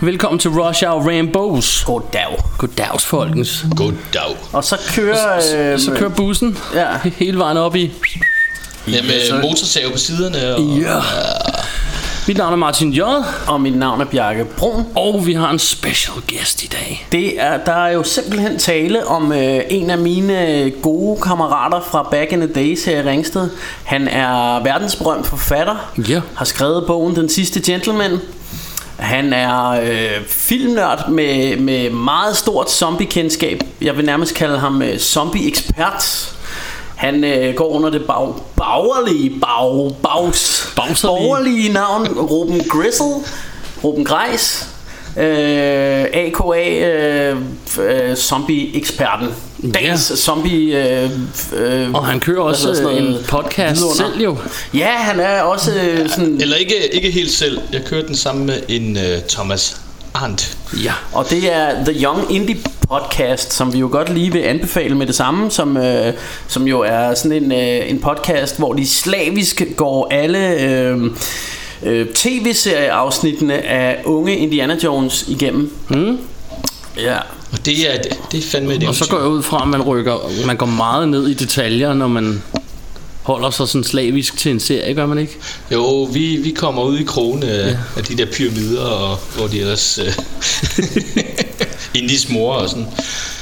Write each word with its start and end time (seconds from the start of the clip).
Velkommen 0.00 0.38
til 0.38 0.50
Rush 0.50 0.84
Hour 0.86 1.10
Rambos. 1.18 1.84
Goddag. 1.86 2.42
Goddags, 2.58 3.04
folkens. 3.04 3.64
Goddag. 3.76 4.36
Og 4.52 4.64
så 4.64 4.76
kører... 4.96 5.36
Øh, 5.72 5.78
Så 5.80 5.92
kører 5.96 6.10
bussen 6.10 6.58
Ja. 6.74 6.86
hele 7.16 7.38
vejen 7.38 7.56
op 7.56 7.76
i... 7.76 7.92
Ja, 8.88 9.02
med 9.02 9.42
motorsav 9.42 9.90
på 9.92 9.98
siderne. 9.98 10.54
Og, 10.54 10.60
Ja. 10.80 10.98
Mit 12.28 12.36
navn 12.36 12.52
er 12.52 12.56
Martin 12.56 12.92
J. 12.92 13.00
Og 13.46 13.60
mit 13.60 13.76
navn 13.76 14.00
er 14.00 14.04
Bjarke 14.04 14.44
Brun. 14.44 14.86
Og 14.94 15.26
vi 15.26 15.32
har 15.32 15.50
en 15.50 15.58
special 15.58 16.16
guest 16.28 16.62
i 16.62 16.66
dag. 16.66 17.06
Det 17.12 17.40
er, 17.42 17.56
der 17.66 17.72
er 17.86 17.92
jo 17.92 18.02
simpelthen 18.02 18.58
tale 18.58 19.06
om 19.06 19.32
øh, 19.32 19.60
en 19.70 19.90
af 19.90 19.98
mine 19.98 20.70
gode 20.82 21.20
kammerater 21.20 21.80
fra 21.90 22.08
back 22.10 22.32
in 22.32 22.40
the 22.40 22.52
days 22.54 22.84
her 22.84 23.00
i 23.02 23.08
Ringsted. 23.08 23.48
Han 23.84 24.08
er 24.08 24.62
verdensberømt 24.62 25.26
forfatter. 25.26 25.92
Ja. 26.08 26.20
Har 26.34 26.44
skrevet 26.44 26.84
bogen 26.86 27.16
Den 27.16 27.28
sidste 27.28 27.60
gentleman. 27.60 28.18
Han 28.98 29.32
er 29.32 29.68
øh, 29.68 30.26
filmnørd 30.26 31.08
med, 31.08 31.56
med 31.56 31.90
meget 31.90 32.36
stort 32.36 32.70
zombie-kendskab. 32.70 33.62
Jeg 33.80 33.96
vil 33.96 34.04
nærmest 34.04 34.34
kalde 34.34 34.58
ham 34.58 34.82
øh, 34.82 34.98
zombie-ekspert. 34.98 36.34
Han 36.96 37.24
øh, 37.24 37.54
går 37.54 37.68
under 37.68 37.90
det 37.90 38.06
bag, 38.06 38.34
bagerlige, 38.56 39.30
bag, 39.40 39.94
bags, 40.02 40.72
borgerlige 41.02 41.72
navn 41.72 42.06
Ruben 42.06 42.60
Grissel, 42.68 43.14
Ruben 43.84 44.04
Greis, 44.04 44.68
øh, 45.16 46.06
AKA 46.12 46.86
øh, 46.86 47.36
øh, 47.80 48.16
zombie-eksperten. 48.16 49.28
Dagens 49.74 50.12
zombie... 50.16 50.88
Øh, 51.02 51.10
øh, 51.56 51.92
Og 51.94 52.06
han 52.06 52.20
kører 52.20 52.40
også 52.42 52.74
sådan 52.74 52.96
en 52.96 53.04
noget? 53.04 53.26
podcast 53.28 53.80
Vidunder. 53.80 53.94
selv 53.96 54.22
jo. 54.22 54.36
Ja, 54.74 54.90
han 54.90 55.20
er 55.20 55.40
også 55.40 55.72
øh, 55.74 56.08
sådan... 56.10 56.40
Eller 56.40 56.56
ikke, 56.56 56.94
ikke 56.94 57.10
helt 57.10 57.30
selv. 57.30 57.60
Jeg 57.72 57.80
kørte 57.84 58.06
den 58.06 58.16
sammen 58.16 58.46
med 58.46 58.62
en 58.68 58.96
uh, 58.96 59.02
Thomas 59.28 59.80
Arndt. 60.14 60.56
Ja. 60.84 60.92
Og 61.12 61.30
det 61.30 61.52
er 61.54 61.84
The 61.84 62.02
Young 62.04 62.34
Indie 62.34 62.56
Podcast, 62.88 63.52
som 63.52 63.72
vi 63.72 63.78
jo 63.78 63.88
godt 63.92 64.14
lige 64.14 64.32
vil 64.32 64.40
anbefale 64.40 64.94
med 64.94 65.06
det 65.06 65.14
samme, 65.14 65.50
som, 65.50 65.76
øh, 65.76 66.12
som 66.48 66.66
jo 66.68 66.80
er 66.80 67.14
sådan 67.14 67.42
en, 67.42 67.52
øh, 67.52 67.90
en 67.90 67.98
podcast, 68.00 68.58
hvor 68.58 68.72
de 68.72 68.86
slavisk 68.88 69.62
går 69.76 70.08
alle 70.10 70.60
øh, 70.60 71.10
øh, 71.82 72.06
tv-serieafsnittene 72.14 73.54
af 73.54 74.02
unge 74.04 74.36
Indiana 74.36 74.76
Jones 74.84 75.24
igennem. 75.28 75.72
Mm. 75.88 76.18
Ja. 76.96 77.16
Og 77.52 77.66
det 77.66 77.94
er, 77.94 78.02
det 78.32 78.38
er 78.38 78.42
fandme 78.42 78.74
et 78.74 78.88
Og 78.88 78.94
så 78.94 79.08
går 79.10 79.18
jeg 79.18 79.28
ud 79.28 79.42
fra, 79.42 79.62
at 79.62 79.68
man, 79.68 79.82
rykker, 79.82 80.46
man 80.46 80.56
går 80.56 80.66
meget 80.66 81.08
ned 81.08 81.28
i 81.28 81.34
detaljer, 81.34 81.94
når 81.94 82.08
man 82.08 82.42
holder 83.22 83.50
sig 83.50 83.68
sådan 83.68 83.84
slavisk 83.84 84.36
til 84.36 84.50
en 84.50 84.60
serie, 84.60 84.94
gør 84.94 85.06
man 85.06 85.18
ikke? 85.18 85.36
Jo, 85.72 86.02
vi, 86.02 86.36
vi 86.36 86.50
kommer 86.50 86.82
ud 86.82 86.98
i 86.98 87.04
krogen 87.04 87.42
af, 87.42 87.76
af 87.96 88.04
de 88.04 88.16
der 88.16 88.26
pyramider, 88.32 88.84
og 88.84 89.18
hvor 89.36 89.46
de 89.46 89.60
ellers... 89.60 89.98
Indies 91.94 92.28
mor 92.28 92.54
og 92.54 92.68
sådan. 92.68 92.86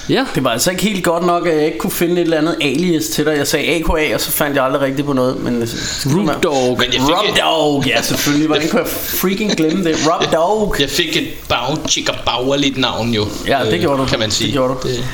Ja. 0.08 0.24
Det 0.34 0.44
var 0.44 0.50
altså 0.50 0.70
ikke 0.70 0.82
helt 0.82 1.04
godt 1.04 1.26
nok, 1.26 1.46
at 1.46 1.56
jeg 1.56 1.64
ikke 1.66 1.78
kunne 1.78 1.90
finde 1.90 2.12
et 2.14 2.20
eller 2.20 2.38
andet 2.38 2.56
alias 2.60 3.04
til 3.06 3.26
dig. 3.26 3.34
Jeg 3.36 3.46
sagde 3.46 3.66
AKA, 3.74 4.14
og 4.14 4.20
så 4.20 4.30
fandt 4.30 4.56
jeg 4.56 4.64
aldrig 4.64 4.80
rigtigt 4.82 5.06
på 5.06 5.12
noget. 5.12 5.42
Men 5.42 5.62
øh, 5.62 5.68
Root 6.06 6.42
Dog. 6.42 6.68
Men 6.78 6.82
jeg 6.92 6.92
fik, 6.92 7.00
Rob 7.16 7.24
et, 7.34 7.40
Dog, 7.42 7.84
ja 7.86 8.02
selvfølgelig. 8.02 8.46
Hvordan 8.46 8.68
kunne 8.68 8.80
jeg 8.80 8.88
freaking 8.88 9.56
glemme 9.56 9.84
det? 9.84 9.96
Rob 10.06 10.32
Dog. 10.32 10.74
jeg 10.80 10.90
fik 10.90 11.16
et 11.16 11.26
bag, 11.48 11.76
chicka 11.88 12.12
bauerligt 12.26 12.78
navn 12.78 13.10
jo. 13.10 13.26
Ja, 13.46 13.58
det 13.64 13.72
øh, 13.74 13.80
gjorde 13.80 14.02
du. 14.02 14.06
Kan 14.06 14.18
man 14.18 14.28
Det 14.28 14.36
sige. 14.36 14.52
gjorde 14.52 14.74
du. 14.74 14.88
Det, 14.88 15.04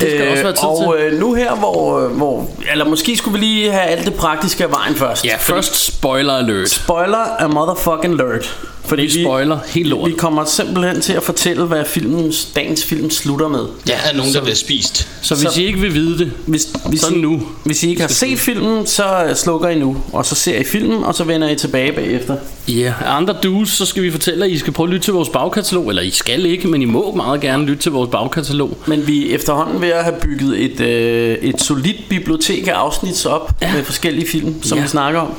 Det 0.00 0.10
skal 0.10 0.30
også 0.30 0.42
være 0.42 0.52
tid 0.52 0.64
og 0.64 0.94
til. 0.98 1.06
øh, 1.06 1.20
nu 1.20 1.34
her, 1.34 1.54
hvor, 1.54 2.00
hvor... 2.08 2.48
Eller 2.72 2.84
måske 2.84 3.16
skulle 3.16 3.38
vi 3.40 3.44
lige 3.46 3.70
have 3.72 3.84
alt 3.84 4.04
det 4.06 4.14
praktiske 4.14 4.64
af 4.64 4.70
vejen 4.70 4.94
først. 4.94 5.24
Ja, 5.24 5.36
først 5.40 5.84
spoiler 5.86 6.32
alert. 6.32 6.70
Spoiler 6.70 7.36
er 7.38 7.46
motherfucking 7.48 8.20
alert. 8.20 8.56
Fordi 8.84 9.02
Vi 9.02 9.22
spoiler 9.24 9.58
helt 9.66 9.88
lort. 9.88 10.10
Vi 10.10 10.14
kommer 10.16 10.44
simpelthen 10.44 11.00
til 11.00 11.12
at 11.12 11.22
fortælle, 11.22 11.64
hvad 11.64 11.84
filmens, 11.86 12.44
dagens 12.56 12.84
film 12.84 13.10
slutter 13.10 13.48
med. 13.48 13.60
der 13.86 13.92
er 14.10 14.16
nogen, 14.16 14.32
der 14.34 14.40
bliver 14.42 14.54
spist. 14.56 15.08
Så 15.22 15.34
hvis 15.34 15.52
Så- 15.52 15.60
I 15.60 15.64
ikke 15.64 15.78
vil 15.78 15.94
vide 15.94 16.18
det, 16.18 16.32
Hvis, 16.46 16.68
hvis, 16.88 17.00
Så 17.00 17.14
I, 17.14 17.18
nu. 17.18 17.42
hvis 17.64 17.82
I 17.82 17.88
ikke 17.88 18.00
har 18.00 18.08
set 18.08 18.38
filmen, 18.38 18.86
så 18.86 19.24
øh, 19.28 19.36
slukker 19.36 19.68
I 19.68 19.78
nu. 19.78 19.96
Og 20.12 20.26
så 20.26 20.34
ser 20.34 20.58
I 20.58 20.64
filmen, 20.64 21.04
og 21.04 21.14
så 21.14 21.24
vender 21.24 21.48
I 21.50 21.56
tilbage 21.56 21.92
bagefter. 21.92 22.36
Ja, 22.68 22.72
yeah. 22.74 23.16
andre 23.18 23.34
dues, 23.42 23.68
så 23.68 23.86
skal 23.86 24.02
vi 24.02 24.10
fortælle, 24.10 24.44
at 24.44 24.50
I 24.50 24.58
skal 24.58 24.72
prøve 24.72 24.86
at 24.86 24.92
lytte 24.92 25.06
til 25.06 25.12
vores 25.14 25.28
bagkatalog. 25.28 25.88
Eller 25.88 26.02
I 26.02 26.10
skal 26.10 26.46
ikke, 26.46 26.68
men 26.68 26.82
I 26.82 26.84
må 26.84 27.14
meget 27.14 27.40
gerne 27.40 27.64
lytte 27.66 27.82
til 27.82 27.92
vores 27.92 28.10
bagkatalog. 28.10 28.78
Men 28.86 29.06
vi 29.06 29.30
er 29.30 29.34
efterhånden 29.34 29.80
ved 29.80 29.88
at 29.88 30.04
have 30.04 30.16
bygget 30.22 30.64
et, 30.64 30.80
øh, 30.80 31.34
et 31.42 31.60
solidt 31.62 31.96
bibliotek 32.08 32.66
af 32.68 32.72
afsnits 32.72 33.26
op 33.26 33.50
ja. 33.62 33.72
med 33.74 33.84
forskellige 33.84 34.28
film, 34.28 34.62
som 34.62 34.76
Ja. 34.76 34.80
ja. 34.80 34.84
vi 34.86 34.88
snakker 34.90 35.20
om. 35.20 35.34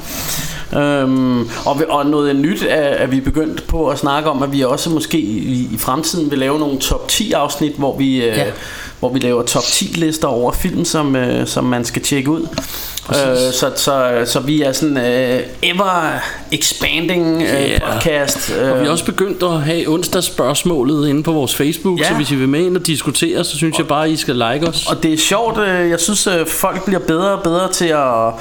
Øhm, 0.77 1.39
og, 1.65 1.81
og 1.89 2.05
noget 2.05 2.35
nyt 2.35 2.65
er, 2.69 2.81
at 2.89 3.11
vi 3.11 3.19
begyndt 3.19 3.67
på 3.67 3.87
at 3.87 3.99
snakke 3.99 4.29
om, 4.29 4.43
at 4.43 4.53
vi 4.53 4.61
også 4.61 4.89
måske 4.89 5.17
i, 5.19 5.69
i 5.73 5.77
fremtiden 5.77 6.31
vil 6.31 6.39
lave 6.39 6.59
nogle 6.59 6.79
top 6.79 7.07
10 7.07 7.31
afsnit, 7.31 7.73
hvor 7.77 7.97
vi, 7.97 8.15
øh, 8.15 8.37
Ja. 8.37 8.45
hvor 8.99 9.09
vi 9.13 9.19
laver 9.19 9.43
top 9.43 9.63
10 9.63 9.85
lister 9.85 10.27
over 10.27 10.51
film, 10.51 10.85
som, 10.85 11.15
øh, 11.15 11.47
som 11.47 11.63
man 11.63 11.85
skal 11.85 12.01
tjekke 12.01 12.29
ud. 12.31 12.41
Øh, 13.09 13.37
så, 13.53 13.71
så, 13.75 14.21
så 14.25 14.39
vi 14.39 14.61
er 14.61 14.71
sådan 14.71 14.97
øh, 14.97 15.39
ever 15.61 16.19
expanding 16.51 17.41
øh, 17.41 17.69
Ja. 17.71 17.79
podcast. 17.93 18.53
Øh, 18.61 18.71
Og 18.71 18.81
vi 18.81 18.85
er 18.85 18.89
også 18.91 19.05
begyndt 19.05 19.43
at 19.43 19.61
have 19.61 19.87
onsdagsspørgsmålet 19.89 21.07
inde 21.09 21.23
på 21.23 21.31
vores 21.31 21.55
Facebook, 21.55 21.99
Ja. 21.99 22.07
så 22.07 22.13
hvis 22.13 22.31
I 22.31 22.35
vil 22.35 22.49
med 22.49 22.59
ind 22.65 22.77
og 22.77 22.87
diskutere, 22.87 23.43
så 23.43 23.57
synes 23.57 23.77
jeg 23.77 23.87
bare, 23.87 24.11
I 24.11 24.15
skal 24.15 24.35
like 24.35 24.67
os. 24.67 24.85
Og 24.87 25.03
det 25.03 25.13
er 25.13 25.17
sjovt, 25.17 25.57
øh, 25.59 25.89
jeg 25.89 25.99
synes 25.99 26.27
øh, 26.27 26.47
folk 26.47 26.85
bliver 26.85 26.99
bedre 26.99 27.29
og 27.31 27.43
bedre 27.43 27.71
til 27.71 27.85
at, 27.87 28.33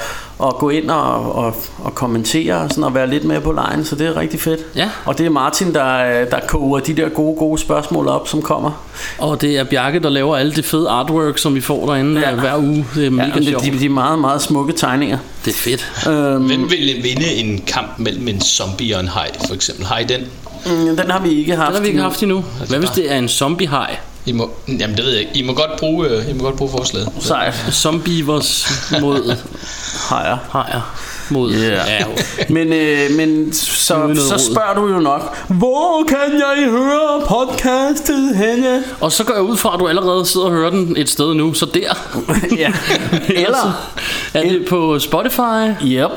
at 0.47 0.55
gå 0.55 0.69
ind 0.69 0.89
og, 0.91 1.35
og, 1.35 1.55
og 1.83 1.95
kommentere 1.95 2.55
og, 2.55 2.69
sådan, 2.69 2.83
og 2.83 2.93
være 2.95 3.07
lidt 3.09 3.23
med 3.23 3.41
på 3.41 3.51
lejen, 3.51 3.85
så 3.85 3.95
det 3.95 4.07
er 4.07 4.17
rigtig 4.17 4.39
fedt. 4.41 4.59
Ja. 4.75 4.89
Og 5.05 5.17
det 5.17 5.25
er 5.25 5.29
Martin, 5.29 5.73
der, 5.73 5.95
øh, 6.21 6.31
der 6.31 6.39
koger 6.47 6.79
de 6.79 6.93
der 6.93 7.09
gode, 7.09 7.35
gode 7.39 7.61
spørgsmål 7.61 8.07
op, 8.07 8.27
som 8.27 8.41
kommer. 8.41 8.83
Og 9.17 9.41
det 9.41 9.57
er 9.57 9.63
Bjarke, 9.63 9.99
der 9.99 10.09
laver 10.09 10.37
alle 10.37 10.53
det 10.53 10.65
fede 10.65 10.89
artwork, 10.89 11.37
som 11.37 11.55
vi 11.55 11.61
får 11.61 11.85
derinde 11.85 12.21
Ja. 12.21 12.29
ja. 12.29 12.35
hver 12.35 12.57
uge. 12.57 12.85
Det 12.95 13.05
er 13.05 13.09
mega 13.09 13.27
Ja, 13.35 13.41
sjovt. 13.49 13.65
de, 13.65 13.71
de, 13.71 13.79
de 13.79 13.85
er 13.85 13.89
meget, 13.89 14.19
meget 14.19 14.41
smukke 14.41 14.73
tegninger. 14.73 15.17
Det 15.45 15.51
er 15.53 15.57
fedt. 15.57 15.91
Øhm, 16.09 16.43
Hvem 16.45 16.71
vil 16.71 16.99
vinde 17.03 17.25
en 17.33 17.63
kamp 17.67 17.99
mellem 17.99 18.27
en 18.27 18.41
zombie 18.41 18.95
og 18.95 19.01
en 19.01 19.07
haj, 19.07 19.31
for 19.47 19.53
eksempel? 19.53 19.85
Har 19.85 19.97
I 19.99 20.03
den? 20.03 20.21
mm, 20.65 20.97
den 20.97 21.11
har 21.11 21.19
vi 21.19 21.29
ikke 21.29 21.55
haft. 21.55 21.67
Det 21.67 21.75
har 21.75 21.81
vi 21.81 21.87
ikke 21.87 21.97
endnu. 21.97 22.09
haft 22.09 22.23
endnu. 22.23 22.43
Hvad 22.67 22.79
hvis 22.79 22.89
det 22.89 23.11
er 23.11 23.17
en 23.17 23.29
zombie-haj? 23.29 23.95
I 24.25 24.31
må, 24.31 24.49
jamen 24.67 24.97
det 24.97 25.05
ved 25.05 25.11
jeg 25.11 25.19
ikke. 25.19 25.31
I 25.35 25.41
må 25.47 25.53
godt 25.53 25.71
bruge, 25.79 26.07
øh, 26.07 26.29
I 26.29 26.33
må 26.33 26.43
godt 26.43 26.55
bruge 26.55 26.71
forslaget. 26.71 27.09
Sejt. 27.19 27.53
Zombievers 27.71 28.67
mod 29.01 29.35
Hajer. 30.13 30.37
hajer. 30.51 30.95
Mod, 31.29 31.51
Ja. 31.51 31.69
ja. 31.69 32.05
Men, 32.49 32.73
øh, 32.73 33.11
men 33.17 33.53
så, 33.53 34.15
så 34.29 34.51
spørger 34.51 34.73
du 34.75 34.87
jo 34.93 34.99
nok, 34.99 35.37
hvor 35.47 36.03
kan 36.07 36.17
jeg 36.33 36.69
høre 36.69 37.21
podcastet 37.27 38.35
henne? 38.35 38.83
Og 39.01 39.11
så 39.11 39.23
går 39.23 39.33
jeg 39.33 39.43
ud 39.43 39.57
fra, 39.57 39.73
at 39.73 39.79
du 39.79 39.87
allerede 39.87 40.25
sidder 40.25 40.47
og 40.47 40.51
hører 40.53 40.69
den 40.69 40.97
et 40.97 41.09
sted 41.09 41.33
nu, 41.33 41.53
så 41.53 41.65
der. 41.65 41.97
ja. 42.57 42.73
Eller, 43.45 43.91
Er 44.33 44.41
det 44.41 44.65
på 44.69 44.99
Spotify, 44.99 45.69
yep, 45.85 46.09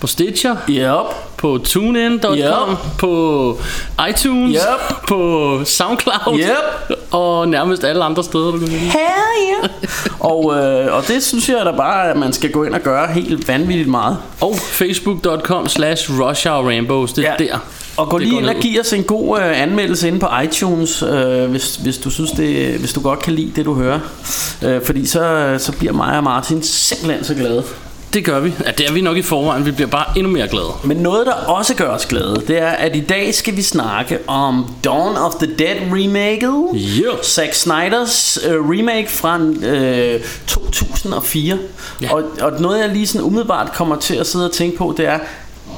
på 0.00 0.06
Stitcher, 0.06 0.56
yep, 0.70 1.14
på 1.36 1.58
TuneIn.com, 1.64 2.36
Yep. 2.70 2.78
på 2.98 3.58
iTunes, 4.10 4.56
Yep. 4.56 4.96
på 5.08 5.60
SoundCloud 5.64 6.38
Yep. 6.38 6.96
og 7.10 7.48
nærmest 7.48 7.84
alle 7.84 8.04
andre 8.04 8.24
steder, 8.24 8.50
du 8.52 8.58
kan. 8.58 8.68
Hell 8.68 8.92
yeah. 9.62 9.70
og, 10.32 10.54
øh, 10.58 10.94
og 10.96 11.08
det 11.08 11.22
synes 11.24 11.48
jeg 11.48 11.62
da 11.64 11.70
bare, 11.76 12.10
at 12.10 12.16
man 12.16 12.32
skal 12.32 12.50
gå 12.50 12.64
ind 12.64 12.74
og 12.74 12.80
gøre 12.80 13.06
helt 13.06 13.48
vanvittigt 13.48 13.88
meget. 13.88 14.16
Og 14.40 14.54
facebook.com 14.56 15.68
slash 15.68 16.10
rushhourrainbows, 16.20 17.12
det 17.12 17.26
er 17.26 17.34
Ja. 17.40 17.44
der. 17.44 17.58
Og 17.96 18.08
gå 18.08 18.18
lige 18.18 18.36
ind 18.36 18.46
og 18.48 18.54
give 18.54 18.80
os 18.80 18.92
en 18.92 19.02
god 19.02 19.38
øh, 19.40 19.62
anmeldelse 19.62 20.08
inde 20.08 20.18
på 20.18 20.26
iTunes, 20.44 21.02
øh, 21.02 21.50
hvis, 21.50 21.76
hvis 21.76 21.98
du 21.98 22.10
synes 22.10 22.30
det, 22.30 22.78
hvis 22.78 22.92
du 22.92 23.00
godt 23.00 23.18
kan 23.22 23.32
lide 23.32 23.52
det 23.56 23.64
du 23.64 23.74
hører. 23.74 23.98
Øh, 24.62 24.82
fordi 24.84 25.06
så, 25.06 25.54
så 25.58 25.72
bliver 25.72 25.92
mig 25.92 26.16
og 26.16 26.24
Martin 26.24 26.62
simpelthen 26.62 27.24
så 27.24 27.34
glade. 27.34 27.62
Det 28.16 28.24
gør 28.24 28.40
vi. 28.40 28.52
Ja, 28.66 28.70
det 28.70 28.88
er 28.88 28.92
vi 28.92 29.00
nok 29.00 29.16
i 29.16 29.22
forvejen. 29.22 29.66
Vi 29.66 29.70
bliver 29.70 29.88
bare 29.88 30.04
endnu 30.16 30.32
mere 30.32 30.48
glade. 30.48 30.70
Men 30.84 30.96
noget 30.96 31.26
der 31.26 31.32
også 31.32 31.74
gør 31.74 31.88
os 31.88 32.06
glade, 32.06 32.42
det 32.48 32.58
er 32.58 32.68
at 32.68 32.96
i 32.96 33.00
dag 33.00 33.34
skal 33.34 33.56
vi 33.56 33.62
snakke 33.62 34.18
om 34.26 34.74
Dawn 34.84 35.16
of 35.16 35.34
the 35.34 35.54
Dead 35.58 35.76
remaket. 35.92 36.64
Yeah. 36.74 37.22
Zack 37.22 37.54
Snyders 37.54 38.38
øh, 38.48 38.54
remake 38.54 39.10
fra 39.10 39.40
øh, 39.40 40.20
2004. 40.46 41.58
Ja. 42.02 42.14
Og, 42.14 42.22
og 42.40 42.60
noget 42.60 42.80
jeg 42.80 42.88
lige 42.88 43.06
sådan 43.06 43.26
umiddelbart 43.26 43.72
kommer 43.72 43.96
til 43.96 44.14
at 44.14 44.26
sidde 44.26 44.44
og 44.44 44.52
tænke 44.52 44.76
på, 44.76 44.94
det 44.96 45.06
er, 45.06 45.18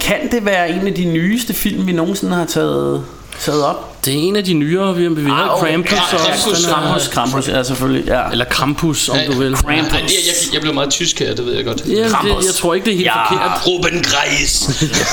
kan 0.00 0.30
det 0.30 0.44
være 0.44 0.70
en 0.70 0.86
af 0.86 0.94
de 0.94 1.04
nyeste 1.04 1.54
film, 1.54 1.86
vi 1.86 1.92
nogensinde 1.92 2.34
har 2.34 2.44
taget, 2.44 3.04
taget 3.40 3.64
op? 3.64 4.04
Det 4.04 4.14
er 4.14 4.18
en 4.18 4.36
af 4.36 4.44
de 4.44 4.54
nyere, 4.54 4.96
vi, 4.96 5.08
vi 5.08 5.30
har 5.30 5.48
Ah. 5.48 5.60
Krampus 5.60 5.92
Ja, 5.92 6.00
også. 6.02 6.44
Krampus, 6.44 6.64
er- 6.64 6.72
Krampus, 6.72 7.08
Krampus, 7.08 7.48
ja 7.48 7.62
selvfølgelig. 7.62 8.04
Ja. 8.06 8.28
Eller 8.30 8.44
Krampus, 8.44 9.08
om 9.08 9.16
du 9.26 9.38
vil. 9.38 9.50
Nej, 9.50 9.74
jeg, 9.74 9.84
jeg, 9.92 10.04
jeg 10.52 10.60
blev 10.60 10.74
meget 10.74 10.90
tysk 10.90 11.18
her, 11.18 11.34
det 11.34 11.46
ved 11.46 11.54
jeg 11.54 11.64
godt. 11.64 11.82
Ja, 11.86 11.92
det, 12.04 12.10
Krampus. 12.12 12.44
jeg 12.44 12.54
tror 12.54 12.74
ikke, 12.74 12.84
det 12.84 12.90
er 12.92 12.96
helt 12.96 13.06
Ja. 13.06 13.32
forkert. 13.34 13.66
Ruben 13.66 14.02
Greis. 14.02 14.68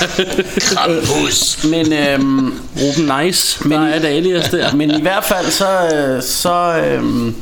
Krampus. 0.69 1.63
Men, 1.63 1.93
øhm, 1.93 2.53
Ruben 2.81 3.25
Nice, 3.25 3.69
der 3.69 3.79
er 3.79 3.95
et 3.99 4.05
alias 4.05 4.49
der. 4.49 4.73
men 4.79 4.91
i 4.91 5.01
hvert 5.01 5.23
fald 5.23 5.51
så, 5.51 5.67
øh, 5.95 6.23
så, 6.23 6.83
øhm, 6.87 7.35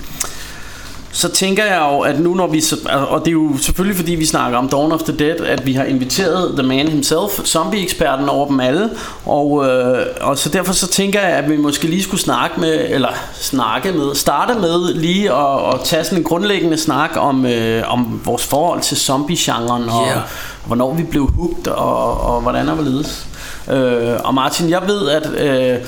så 1.15 1.29
tænker 1.29 1.65
jeg 1.65 1.87
jo, 1.91 1.99
at 1.99 2.19
nu 2.19 2.33
når 2.33 2.47
vi, 2.47 2.63
og 3.09 3.19
det 3.19 3.27
er 3.27 3.31
jo 3.31 3.57
selvfølgelig 3.57 3.97
fordi 3.97 4.11
vi 4.15 4.25
snakker 4.25 4.57
om 4.57 4.69
Dawn 4.69 4.91
of 4.91 5.01
the 5.03 5.17
Dead, 5.17 5.35
at 5.45 5.65
vi 5.65 5.73
har 5.73 5.83
inviteret 5.83 6.53
The 6.57 6.67
Man 6.67 6.87
himself, 6.87 7.45
zombie-eksperten 7.45 8.29
over 8.29 8.47
dem 8.47 8.59
alle, 8.59 8.89
og, 9.25 9.65
øh, 9.69 10.05
og 10.21 10.37
så 10.37 10.49
derfor 10.49 10.73
så 10.73 10.87
tænker 10.87 11.19
jeg, 11.21 11.29
at 11.29 11.49
vi 11.49 11.57
måske 11.57 11.87
lige 11.87 12.03
skulle 12.03 12.21
snakke 12.21 12.59
med, 12.59 12.85
eller 12.89 13.09
snakke 13.33 13.91
med, 13.91 14.15
starte 14.15 14.53
med 14.59 14.93
lige 14.93 15.31
at, 15.33 15.73
at 15.73 15.79
tage 15.83 16.03
sådan 16.03 16.17
en 16.17 16.23
grundlæggende 16.23 16.77
snak 16.77 17.09
om, 17.17 17.45
øh, 17.45 17.83
om 17.93 18.21
vores 18.25 18.45
forhold 18.45 18.81
til 18.81 18.97
zombie-genren, 18.97 19.89
og 19.89 20.07
Ja. 20.07 20.19
hvornår 20.65 20.93
vi 20.93 21.03
blev 21.03 21.31
hooked, 21.35 21.67
og, 21.67 22.21
og 22.21 22.41
hvordan 22.41 22.69
og 22.69 22.75
hvorledes. 22.75 23.27
Øh, 23.71 24.13
og 24.23 24.33
Martin, 24.33 24.69
jeg 24.69 24.81
ved, 24.87 25.09
at 25.09 25.29
øh, 25.37 25.79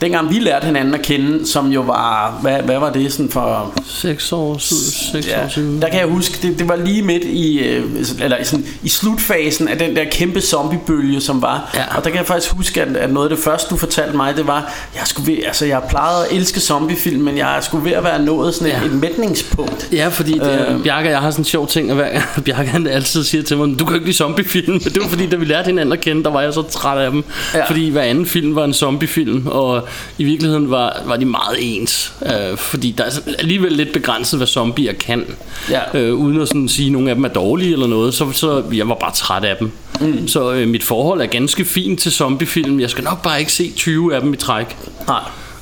dengang 0.00 0.30
vi 0.30 0.34
lærte 0.38 0.66
hinanden 0.66 0.94
at 0.94 1.02
kende, 1.02 1.46
som 1.46 1.68
jo 1.72 1.80
var, 1.80 2.38
hvad, 2.42 2.58
hvad 2.62 2.78
var 2.78 2.90
det 2.92 3.12
sådan 3.12 3.30
for... 3.30 3.72
6 3.86 4.32
år 4.32 4.58
siden. 4.58 5.22
6 5.22 5.28
Ja, 5.28 5.44
år 5.44 5.48
siden. 5.48 5.82
der 5.82 5.88
kan 5.88 5.98
jeg 6.00 6.06
huske, 6.08 6.38
det, 6.48 6.58
det 6.58 6.68
var 6.68 6.76
lige 6.76 7.02
midt 7.02 7.24
i, 7.24 7.58
øh, 7.58 7.84
eller 8.22 8.36
sådan, 8.44 8.66
i 8.82 8.88
slutfasen 8.88 9.68
af 9.68 9.78
den 9.78 9.96
der 9.96 10.04
kæmpe 10.10 10.40
zombiebølge, 10.40 11.20
som 11.20 11.42
var. 11.42 11.70
Ja. 11.74 11.96
Og 11.96 12.04
der 12.04 12.10
kan 12.10 12.18
jeg 12.18 12.26
faktisk 12.26 12.52
huske, 12.52 12.82
at, 12.82 12.96
at 12.96 13.12
noget 13.12 13.30
af 13.30 13.36
det 13.36 13.44
første, 13.44 13.70
du 13.70 13.76
fortalte 13.76 14.16
mig, 14.16 14.36
det 14.36 14.46
var, 14.46 14.72
jeg 14.94 15.02
skulle 15.06 15.32
ved, 15.32 15.38
altså 15.46 15.66
jeg 15.66 15.82
plejede 15.90 16.26
at 16.26 16.36
elske 16.36 16.60
zombiefilm, 16.60 17.22
men 17.22 17.36
jeg 17.38 17.58
skulle 17.62 17.84
ved 17.84 17.92
at 17.92 18.04
være 18.04 18.22
nået 18.22 18.54
sådan 18.54 18.68
et, 18.68 18.80
Ja. 18.80 18.86
et 18.86 18.92
mætningspunkt. 18.92 19.88
Ja, 19.92 20.08
fordi 20.08 20.32
det, 20.32 20.66
Øh. 20.68 20.82
Bjarke 20.84 21.08
og 21.08 21.12
jeg 21.12 21.20
har 21.20 21.30
sådan 21.30 21.40
en 21.40 21.44
sjov 21.44 21.66
ting, 21.66 21.90
at 21.90 21.96
hver 21.96 22.08
gang 22.12 22.24
Bjarke 22.44 22.68
han 22.68 22.86
altid 22.86 23.24
siger 23.24 23.42
til 23.42 23.56
mig, 23.56 23.78
du 23.78 23.84
kan 23.84 23.94
ikke 23.94 24.06
lide 24.06 24.16
zombiefilm. 24.16 24.72
Men 24.72 24.80
det 24.94 25.02
var 25.02 25.08
fordi, 25.08 25.26
da 25.26 25.36
vi 25.36 25.44
lærte 25.44 25.66
hinanden 25.66 25.92
at 25.92 26.00
kende, 26.00 26.24
der 26.24 26.30
var 26.30 26.40
jeg 26.42 26.54
så 26.54 26.62
træt 26.62 26.98
af 26.98 27.10
dem. 27.10 27.24
Ja. 27.54 27.64
Fordi 27.66 27.88
hver 27.88 28.02
anden 28.02 28.26
film 28.26 28.54
var 28.54 28.64
en 28.64 28.74
zombiefilm, 28.74 29.46
og 29.46 29.88
i 30.18 30.24
virkeligheden 30.24 30.70
var, 30.70 31.02
var 31.06 31.16
de 31.16 31.24
meget 31.24 31.56
ens. 31.58 32.12
Øh, 32.26 32.56
fordi 32.58 32.94
der 32.98 33.04
er 33.04 33.10
alligevel 33.38 33.72
lidt 33.72 33.92
begrænset, 33.92 34.38
hvad 34.38 34.46
zombier 34.46 34.92
kan. 34.92 35.24
Ja. 35.70 35.98
Øh, 35.98 36.14
uden 36.14 36.40
at 36.40 36.48
sådan 36.48 36.68
sige, 36.68 36.86
at 36.86 36.92
nogle 36.92 37.08
af 37.10 37.14
dem 37.14 37.24
er 37.24 37.28
dårlige 37.28 37.72
eller 37.72 37.86
noget, 37.86 38.14
så, 38.14 38.32
så 38.32 38.62
jeg 38.72 38.88
var 38.88 38.94
bare 38.94 39.12
træt 39.14 39.44
af 39.44 39.56
dem. 39.56 39.70
Mm. 40.00 40.28
Så 40.28 40.52
øh, 40.52 40.68
mit 40.68 40.82
forhold 40.82 41.20
er 41.20 41.26
ganske 41.26 41.64
fint 41.64 42.00
til 42.00 42.12
zombiefilm. 42.12 42.80
Jeg 42.80 42.90
skal 42.90 43.04
nok 43.04 43.22
bare 43.22 43.40
ikke 43.40 43.52
se 43.52 43.72
20 43.76 44.14
af 44.14 44.20
dem 44.20 44.32
i 44.32 44.36
træk. 44.36 44.76
Nej. 45.08 45.20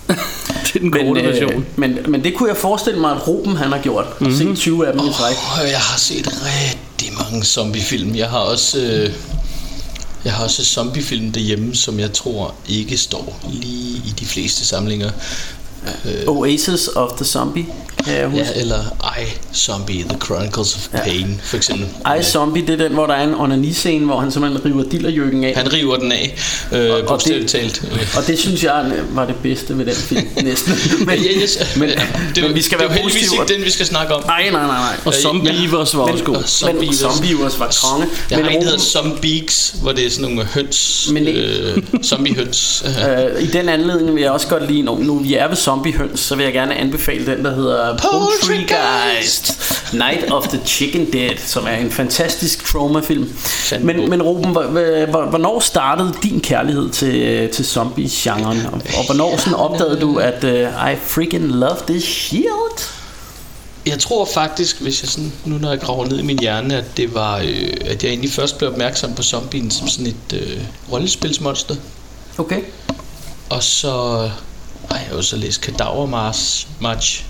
Det 0.65 0.77
er 0.77 0.81
den 0.81 0.91
korte 0.91 1.23
version. 1.25 1.53
øh, 1.53 1.63
men, 1.77 1.99
men 2.09 2.25
det 2.25 2.35
kunne 2.35 2.49
jeg 2.49 2.57
forestille 2.57 3.01
mig, 3.01 3.11
at 3.13 3.29
Ruben 3.29 3.57
han 3.57 3.73
har 3.73 3.79
gjort. 3.79 4.07
Mm-hmm. 4.21 4.47
Mhm. 4.47 4.57
Se 4.57 4.63
20 4.63 4.87
af 4.87 4.93
dem 4.93 5.01
i 5.01 5.13
træk. 5.13 5.35
Oh, 5.63 5.71
jeg 5.71 5.79
har 5.79 5.99
set 5.99 6.27
rigtig 6.27 7.13
mange 7.19 7.45
zombiefilm. 7.45 8.15
Jeg 8.15 8.29
har 8.29 8.39
også... 8.39 8.79
Øh, 8.81 9.11
jeg 10.29 10.37
har 10.37 10.45
også 10.45 10.65
zombiefilm 10.65 11.33
derhjemme, 11.33 11.75
som 11.75 12.01
jeg 12.01 12.13
tror 12.13 12.55
ikke 12.69 12.97
står 12.97 13.41
lige 13.53 13.97
i 13.97 14.15
de 14.19 14.27
fleste 14.27 14.65
samlinger. 14.65 15.11
Oasis 16.27 16.89
of 16.97 17.13
the 17.17 17.25
Zombie, 17.25 17.67
kan 18.05 18.15
jeg 18.17 18.27
huske. 18.29 18.47
Ja, 18.55 18.61
eller 18.61 18.79
I, 19.21 19.55
Zombie, 19.55 20.05
The 20.09 20.19
Chronicles 20.25 20.75
of 20.77 21.01
Pain, 21.03 21.41
for 21.45 21.57
eksempel. 21.57 21.87
I 22.21 22.23
Zombie, 22.23 22.67
det 22.67 22.71
er 22.73 22.77
den, 22.89 22.93
hvor 22.93 23.07
der 23.07 23.15
er 23.15 23.25
en 23.29 23.35
onaniscene, 23.35 24.07
hvor 24.07 24.21
han 24.21 24.31
simpelthen 24.33 24.65
river 24.65 24.83
dillerjøkken 24.91 25.45
af. 25.45 25.55
Han 25.57 25.73
river 25.73 25.97
den 25.97 26.13
af, 26.13 26.37
øh, 26.73 27.07
bogstaveligt 27.09 27.51
talt. 27.51 27.83
Øh, 27.93 28.07
Og 28.17 28.27
det 28.27 28.39
synes 28.39 28.65
jeg 28.65 28.93
var 29.11 29.27
det 29.27 29.35
bedste 29.43 29.79
ved 29.79 29.87
den 29.87 29.95
film, 29.95 30.27
næsten. 30.43 30.73
Men, 31.07 31.19
ja, 31.19 31.43
yes, 31.43 31.59
men, 31.77 31.89
det, 32.35 32.43
men 32.45 32.55
vi 32.55 32.63
skal 32.63 32.79
det 32.79 32.85
er 32.85 32.89
være 32.89 33.03
positive. 33.03 33.43
ikke 33.43 33.55
den, 33.55 33.65
vi 33.65 33.71
skal 33.71 33.87
snakke 33.87 34.15
om. 34.15 34.23
Nej, 34.27 34.51
nej, 34.51 34.67
nej, 34.67 34.67
nej. 34.67 34.97
Og 35.05 35.15
Zombievers 35.15 35.97
var 35.97 36.03
også 36.03 36.25
god. 36.25 36.35
og 36.37 36.75
Men 36.75 36.95
Zombievers. 36.95 37.59
Var 37.59 37.77
konge. 37.91 38.07
Jeg 38.31 38.39
Men 38.39 38.45
har 38.45 38.53
en, 38.53 38.59
der 38.61 38.65
hedder 38.65 38.79
Zombies, 38.79 39.75
hvor 39.83 39.93
det 39.93 40.07
er 40.07 40.11
sådan 40.11 40.31
nogle 40.31 40.45
høns. 40.55 41.09
Men- 41.13 41.29
øh, 41.29 41.83
zombiehøns. 42.05 42.85
Øh, 43.09 43.43
I 43.43 43.47
den 43.47 43.69
anledning 43.69 44.15
vil 44.15 44.23
jeg 44.23 44.31
også 44.31 44.47
godt 44.47 44.71
lige, 44.71 44.83
nu, 44.83 44.95
nu 44.99 45.19
vi 45.19 45.35
er 45.35 45.49
ved 45.49 45.57
zombiehøns, 45.69 46.21
så 46.21 46.35
vil 46.37 46.45
jeg 46.45 46.53
gerne 46.53 46.75
anbefale 46.75 47.27
den, 47.27 47.45
der 47.45 47.55
hedder 47.55 47.97
Poultrygeist 47.99 49.53
Night 49.93 50.31
of 50.33 50.49
the 50.49 50.61
Chicken 50.67 51.13
Dead, 51.13 51.37
som 51.47 51.65
er 51.67 51.77
en 51.77 51.91
fantastisk 51.91 52.67
trauma-film. 52.73 53.33
Men, 53.81 54.11
men 54.11 54.23
Ruben, 54.23 54.53
hvor- 54.53 55.07
hvor- 55.11 55.25
hvornår 55.27 55.61
startede 55.61 56.15
din 56.23 56.41
kærlighed 56.41 56.91
til, 56.91 57.49
til 57.53 57.65
zombie-genren? 57.67 58.67
Og, 58.67 58.73
og 58.99 59.05
hvornår 59.07 59.37
sådan 59.37 59.55
opdagede 59.55 60.01
du, 60.01 60.17
at 60.19 60.45
uh, 60.45 60.51
I 60.93 60.97
freaking 61.07 61.45
love 61.47 61.77
this 61.89 62.05
shit? 62.05 62.91
Jeg 63.87 63.99
tror 63.99 64.29
faktisk, 64.35 64.81
hvis 64.81 65.03
jeg 65.03 65.09
sådan, 65.09 65.33
nu 65.45 65.59
når 65.59 65.71
jeg 65.71 65.81
graver 65.81 66.07
ned 66.07 66.19
i 66.19 66.23
min 66.23 66.39
hjerne, 66.39 66.77
at 66.77 66.85
det 66.97 67.15
var, 67.15 67.37
øh, 67.39 67.71
at 67.87 68.03
jeg 68.03 68.09
egentlig 68.11 68.33
først 68.33 68.59
blev 68.59 68.71
opmærksom 68.71 69.15
på 69.15 69.23
zombien 69.23 69.71
som 69.71 69.89
sådan 69.89 70.07
et 70.07 70.33
øh, 70.41 70.59
rollespilsmonster. 70.93 71.75
Okay. 72.39 72.61
Og 73.51 73.63
så 73.63 74.31
har 74.91 74.99
jeg 74.99 75.13
også 75.13 75.37
læst 75.37 75.61
Kadaver 75.61 76.07
Mars, 76.07 76.69
March, 76.81 77.25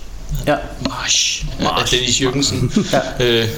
Ja. 0.47 0.57
March, 0.89 1.45
af 1.59 1.65
March. 1.65 1.95
Dennis 1.95 2.21
Jørgensen, 2.23 2.73
Ja. 3.21 3.25
øh, 3.27 3.49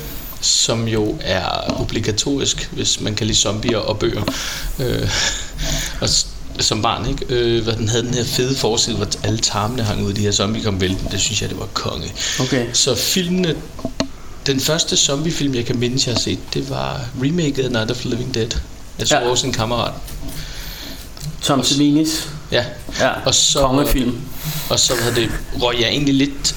som 0.41 0.89
jo 0.89 1.17
er 1.21 1.81
obligatorisk, 1.81 2.69
hvis 2.73 3.01
man 3.01 3.15
kan 3.15 3.27
lide 3.27 3.39
zombier 3.39 3.79
og 3.79 3.99
bøger. 3.99 4.23
Øh, 4.79 5.11
og 6.01 6.09
som 6.61 6.83
barn, 6.83 7.09
ikke? 7.09 7.25
Øh, 7.29 7.65
hvad 7.65 7.77
den 7.77 7.89
havde 7.89 8.03
den 8.03 8.15
her 8.15 8.25
fede 8.25 8.57
forside, 8.57 8.97
hvor 8.97 9.07
alle 9.23 9.39
tarmene 9.39 9.83
hang 9.83 10.03
ud 10.03 10.09
af 10.09 10.15
de 10.15 10.21
her 10.21 10.33
zombie 10.33 10.63
kom 10.63 10.81
vælten. 10.81 11.09
Det 11.13 11.21
synes 11.21 11.43
jeg, 11.43 11.51
det 11.51 11.59
var 11.59 11.67
konge. 11.75 12.13
Okay. 12.41 12.67
Så 12.73 12.95
filmene, 12.95 13.55
den 14.47 14.61
første 14.61 14.97
zombiefilm, 14.97 15.55
jeg 15.55 15.65
kan 15.67 15.79
mindes, 15.79 16.07
jeg 16.07 16.15
har 16.15 16.21
set, 16.21 16.39
det 16.55 16.71
var 16.71 17.01
remaket 17.23 17.65
af 17.65 17.71
Night 17.71 17.91
of 17.91 17.97
the 17.97 18.09
Living 18.11 18.35
Dead. 18.35 18.49
Jeg 18.99 19.09
så 19.09 19.17
Ja. 19.17 19.23
ja. 19.25 19.31
også 19.31 19.47
en 19.47 19.53
kammerat. 19.53 19.93
Tom 21.43 21.65
Savinis. 21.65 22.29
Ja. 22.53 22.65
Ja, 23.01 23.11
Og 23.25 23.35
så, 23.35 23.61
kongefilm. 23.61 24.21
og 24.71 24.81
så 24.81 24.93
var 25.05 25.15
det, 25.15 25.31
røg 25.63 25.81
jeg 25.81 25.89
egentlig 25.89 26.15
lidt... 26.15 26.55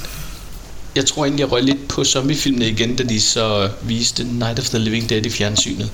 Jeg 0.95 1.05
tror 1.05 1.25
egentlig, 1.25 1.43
jeg 1.43 1.51
røg 1.51 1.63
lidt 1.63 1.87
på 1.87 2.03
zombiefilmene 2.03 2.67
igen, 2.67 2.95
da 2.95 3.03
de 3.03 3.21
så 3.21 3.69
viste 3.81 4.23
Night 4.23 4.59
of 4.59 4.69
the 4.69 4.79
Living 4.79 5.09
Dead 5.09 5.25
i 5.25 5.29
fjernsynet. 5.29 5.91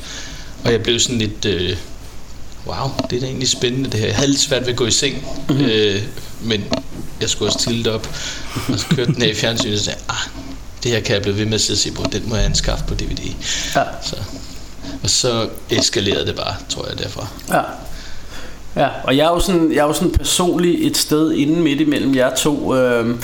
Og 0.63 0.71
jeg 0.71 0.83
blev 0.83 0.99
sådan 0.99 1.17
lidt... 1.19 1.45
Øh, 1.45 1.77
wow, 2.67 2.89
det 3.09 3.15
er 3.15 3.19
da 3.19 3.25
egentlig 3.25 3.49
spændende 3.49 3.89
det 3.89 3.99
her. 3.99 4.07
Jeg 4.07 4.15
havde 4.15 4.27
lidt 4.29 4.41
svært 4.41 4.61
ved 4.61 4.69
at 4.69 4.75
gå 4.75 4.85
i 4.85 4.91
seng, 4.91 5.27
mm-hmm. 5.49 5.65
øh, 5.65 6.01
men 6.41 6.63
jeg 7.21 7.29
skulle 7.29 7.49
også 7.51 7.59
tidligt 7.59 7.87
op. 7.87 8.15
Og 8.67 8.79
så 8.79 8.85
kørte 8.95 9.13
den 9.13 9.23
af 9.23 9.27
i 9.27 9.35
fjernsynet 9.35 9.73
og 9.73 9.85
sagde, 9.85 9.99
ah, 10.09 10.15
det 10.83 10.91
her 10.91 10.99
kan 10.99 11.13
jeg 11.13 11.21
blive 11.21 11.37
ved 11.37 11.45
med 11.45 11.53
at 11.53 11.61
se 11.61 11.91
på. 11.91 12.05
Den 12.11 12.29
må 12.29 12.35
jeg 12.35 12.45
anskaffe 12.45 12.85
på 12.87 12.93
DVD. 12.93 13.33
Ja. 13.75 13.83
Så, 14.03 14.15
og 15.03 15.09
så 15.09 15.49
eskalerede 15.69 16.25
det 16.25 16.35
bare, 16.35 16.55
tror 16.69 16.87
jeg, 16.87 16.99
derfra. 16.99 17.27
Ja. 17.49 17.61
Ja, 18.75 18.87
og 19.03 19.17
jeg 19.17 19.25
er 19.25 19.29
jo 19.29 19.39
sådan, 19.39 19.71
jeg 19.71 19.79
er 19.79 19.87
jo 19.87 19.93
sådan 19.93 20.11
personligt 20.11 20.87
et 20.87 20.97
sted 20.97 21.31
inden 21.31 21.63
midt 21.63 21.81
imellem 21.81 22.15
jer 22.15 22.35
to, 22.35 22.75
øh, 22.75 23.15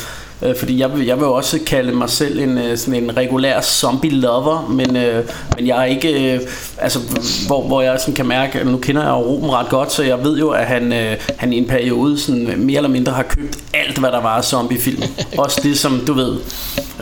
øh, 0.42 0.56
fordi 0.56 0.80
jeg 0.80 0.94
vil, 0.94 1.06
jeg 1.06 1.18
vil 1.18 1.26
også 1.26 1.60
kalde 1.66 1.92
mig 1.92 2.10
selv 2.10 2.40
en, 2.40 2.58
øh, 2.58 2.78
sådan 2.78 3.04
en 3.04 3.18
regulær 3.18 3.62
zombie 3.62 4.12
lover, 4.12 4.68
men, 4.70 4.96
øh, 4.96 5.24
men 5.58 5.68
jeg 5.68 5.80
er 5.80 5.86
ikke, 5.86 6.34
øh, 6.34 6.42
altså 6.78 7.00
hvor, 7.48 7.68
hvor 7.68 7.82
jeg 7.82 8.00
sådan 8.00 8.14
kan 8.14 8.26
mærke, 8.26 8.60
at 8.60 8.68
nu 8.68 8.78
kender 8.78 9.04
jeg 9.04 9.14
Ruben 9.14 9.52
ret 9.52 9.70
godt, 9.70 9.92
så 9.92 10.04
jeg 10.04 10.24
ved 10.24 10.38
jo, 10.38 10.50
at 10.50 10.66
han, 10.66 10.94
øh, 10.94 11.18
han 11.38 11.54
i 11.54 11.58
en 11.58 11.68
periode 11.68 12.20
sådan 12.20 12.54
mere 12.58 12.78
eller 12.78 12.90
mindre 12.90 13.12
har 13.12 13.24
købt 13.24 13.58
alt, 13.74 13.98
hvad 13.98 14.12
der 14.12 14.22
var 14.22 14.38
af 14.38 14.44
zombiefilm. 14.44 15.04
også 15.38 15.62
det, 15.64 15.78
som 15.78 16.02
du 16.08 16.14
ved, 16.14 16.38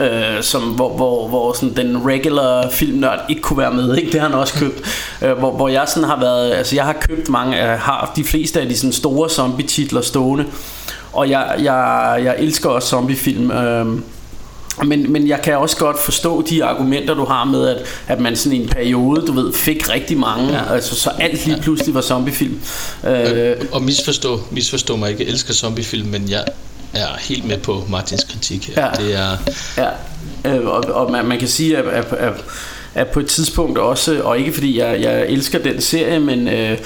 øh, 0.02 0.44
som, 0.44 0.62
hvor, 0.62 0.96
hvor, 0.96 1.28
hvor 1.28 1.54
sådan 1.54 1.76
den 1.76 2.06
regular 2.06 2.70
filmnørd 2.70 3.20
ikke 3.30 3.42
kunne 3.42 3.58
være 3.58 3.74
med, 3.74 3.98
ikke? 3.98 4.12
det 4.12 4.22
har 4.22 4.28
han 4.28 4.38
også 4.38 4.54
købt. 4.54 4.82
Øh, 5.22 5.32
hvor, 5.32 5.52
hvor 5.52 5.68
jeg 5.68 5.84
sådan 5.88 6.10
har 6.10 6.20
været, 6.20 6.54
altså 6.54 6.76
jeg 6.76 6.86
har 6.86 6.94
købt 6.94 7.30
mange, 7.30 7.58
jeg 7.58 7.80
har 7.80 8.12
de 8.16 8.24
fleste 8.24 8.62
af 8.62 8.68
de 8.68 8.78
sådan 8.78 8.94
store 8.94 9.30
zombie-titler 9.30 10.02
stående, 10.02 10.46
og 11.14 11.30
jeg, 11.30 11.56
jeg, 11.64 12.20
jeg 12.24 12.36
elsker 12.40 12.70
også 12.70 12.88
zombiefilm. 12.90 13.52
Øh, 13.52 14.00
men, 14.84 15.12
men 15.12 15.28
jeg 15.28 15.42
kan 15.42 15.58
også 15.58 15.78
godt 15.78 16.00
forstå 16.00 16.42
de 16.42 16.64
argumenter, 16.64 17.14
du 17.14 17.26
har 17.26 17.44
med, 17.46 17.68
at, 17.68 17.78
at 18.08 18.20
man 18.20 18.36
sådan 18.36 18.58
i 18.58 18.62
en 18.62 18.70
periode, 18.70 19.28
du 19.28 19.32
ved, 19.32 19.54
fik 19.54 19.90
rigtig 19.90 20.18
mange, 20.18 20.54
ja. 20.54 20.74
Altså 20.74 20.96
så 20.96 21.10
alt 21.20 21.46
lige 21.46 21.62
pludselig 21.62 21.96
var 21.96 22.02
zombiefilm. 22.02 22.60
Øh, 23.08 23.56
Og 23.72 23.82
misforstå, 23.82 24.40
misforstå 24.52 24.96
mig 24.96 25.10
ikke, 25.10 25.24
jeg 25.24 25.30
elsker 25.32 25.54
zombiefilm, 25.54 26.08
men 26.08 26.30
jeg 26.30 26.44
er 26.94 27.08
helt 27.20 27.46
med 27.48 27.58
på 27.58 27.84
Martins 27.90 28.24
kritik 28.24 28.68
her. 28.68 28.86
Ja. 28.86 29.04
Det 29.04 29.16
er, 29.16 29.38
Ja, 29.78 29.90
øh, 30.56 30.68
og, 30.68 30.84
og 30.84 31.12
man, 31.12 31.26
man 31.26 31.40
kan 31.40 31.48
sige, 31.48 31.78
at, 31.78 31.86
at, 31.86 32.14
at, 32.14 32.34
at 32.96 33.08
på 33.08 33.20
et 33.20 33.28
tidspunkt 33.28 33.78
også, 33.78 34.22
og 34.24 34.40
ikke 34.40 34.54
fordi 34.54 34.80
jeg, 34.80 35.02
jeg 35.02 35.26
elsker 35.28 35.60
den 35.60 35.82
serie, 35.82 36.20
men... 36.20 36.48
Øh, 36.48 36.78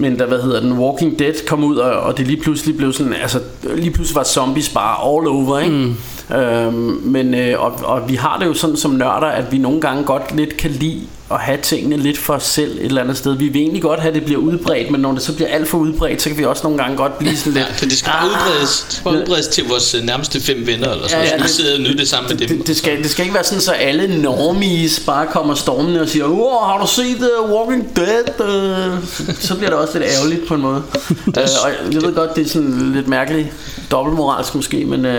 men 0.00 0.18
der, 0.18 0.26
hvad 0.26 0.42
hedder 0.42 0.60
den, 0.60 0.72
Walking 0.72 1.18
Dead 1.18 1.46
kom 1.46 1.64
ud, 1.64 1.76
og, 1.76 1.92
og 1.92 2.18
det 2.18 2.26
lige 2.26 2.42
pludselig 2.42 2.76
blev 2.76 2.92
sådan, 2.92 3.12
altså 3.22 3.40
lige 3.74 3.90
pludselig 3.90 4.16
var 4.16 4.24
zombies 4.24 4.68
bare 4.68 5.16
all 5.16 5.28
over, 5.28 5.58
ikke? 5.58 5.76
Mm. 5.76 6.36
Øhm, 6.36 7.00
men, 7.04 7.34
øh, 7.34 7.60
og, 7.60 7.72
og 7.84 8.08
vi 8.08 8.14
har 8.14 8.38
det 8.38 8.46
jo 8.46 8.54
sådan 8.54 8.76
som 8.76 8.90
nørder, 8.90 9.26
at 9.26 9.52
vi 9.52 9.58
nogle 9.58 9.80
gange 9.80 10.04
godt 10.04 10.36
lidt 10.36 10.56
kan 10.56 10.70
lide 10.70 11.00
at 11.30 11.40
have 11.40 11.58
tingene 11.62 11.96
lidt 11.96 12.18
for 12.18 12.34
os 12.34 12.42
selv 12.42 12.78
et 12.78 12.84
eller 12.84 13.02
andet 13.02 13.16
sted. 13.16 13.34
Vi 13.36 13.48
vil 13.48 13.60
egentlig 13.62 13.82
godt 13.82 14.00
have, 14.00 14.08
at 14.08 14.14
det 14.14 14.24
bliver 14.24 14.40
udbredt, 14.40 14.90
men 14.90 15.00
når 15.00 15.12
det 15.12 15.22
så 15.22 15.32
bliver 15.34 15.48
alt 15.48 15.68
for 15.68 15.78
udbredt, 15.78 16.22
så 16.22 16.28
kan 16.28 16.38
vi 16.38 16.44
også 16.44 16.62
nogle 16.62 16.78
gange 16.78 16.96
godt 16.96 17.18
blive 17.18 17.36
sådan 17.36 17.52
lidt... 17.52 17.66
Ja, 17.66 17.72
for 17.72 17.84
det 17.84 17.98
skal 17.98 18.12
bare 18.12 18.26
udbredes, 18.28 18.80
det 18.88 18.92
skal 18.92 19.04
bare 19.04 19.14
udbredes 19.20 19.46
til 19.48 19.68
vores 19.68 19.94
øh, 19.94 20.02
nærmeste 20.02 20.40
fem 20.40 20.66
venner, 20.66 20.90
eller 20.92 21.08
sådan 21.08 21.24
Ja, 21.24 21.30
ja, 21.30 21.42
det- 21.42 21.50
så 21.50 21.56
vi 21.56 21.62
sidder 21.62 21.74
og 21.74 21.80
nyde 21.80 21.98
det 21.98 22.08
sammen 22.08 22.28
med 22.38 22.48
dem. 22.48 22.58
Det, 22.58 22.66
det, 22.66 22.76
skal, 22.76 23.02
det 23.02 23.10
skal 23.10 23.22
ikke 23.24 23.34
være 23.34 23.44
sådan, 23.44 23.60
så 23.60 23.72
alle 23.72 24.22
normies 24.22 25.00
bare 25.06 25.26
kommer 25.26 25.54
stormende 25.54 26.00
og 26.00 26.08
siger, 26.08 26.26
Wow, 26.28 26.58
har 26.58 26.78
du 26.80 26.86
set 26.86 27.28
uh, 27.44 27.50
Walking 27.50 27.96
Dead? 27.96 28.40
Uh, 28.40 29.04
så, 29.08 29.46
så 29.46 29.54
bliver 29.56 29.70
det 29.70 29.78
også 29.78 29.98
lidt 29.98 30.10
ærgerligt 30.18 30.48
på 30.48 30.54
en 30.54 30.60
måde. 30.60 30.76
uh, 31.26 31.34
og 31.36 31.92
jeg 31.92 32.02
ved 32.02 32.14
godt, 32.14 32.36
det 32.36 32.44
er 32.46 32.48
sådan 32.48 32.92
lidt 32.94 33.08
mærkeligt 33.08 33.48
dobbeltmoralsk 33.90 34.54
måske, 34.54 34.84
men 34.84 35.04
uh, 35.04 35.12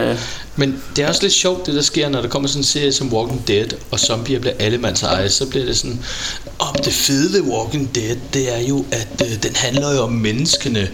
Men 0.55 0.81
det 0.95 1.03
er 1.03 1.07
også 1.07 1.21
lidt 1.21 1.33
sjovt, 1.33 1.65
det 1.65 1.75
der 1.75 1.81
sker, 1.81 2.09
når 2.09 2.21
der 2.21 2.29
kommer 2.29 2.49
sådan 2.49 2.59
en 2.59 2.63
serie 2.63 2.91
som 2.91 3.13
Walking 3.13 3.47
Dead, 3.47 3.67
og 3.91 3.99
zombier 3.99 4.39
bliver 4.39 4.55
allemands 4.59 5.03
eje, 5.03 5.29
så 5.29 5.45
bliver 5.45 5.65
det 5.65 5.77
sådan, 5.77 5.99
om 6.59 6.75
det 6.83 6.93
fede 6.93 7.33
ved 7.33 7.41
Walking 7.41 7.95
Dead, 7.95 8.15
det 8.33 8.55
er 8.55 8.59
jo, 8.59 8.85
at 8.91 9.07
øh, 9.21 9.43
den 9.43 9.55
handler 9.55 9.93
jo 9.95 10.01
om 10.01 10.11
menneskene, 10.11 10.89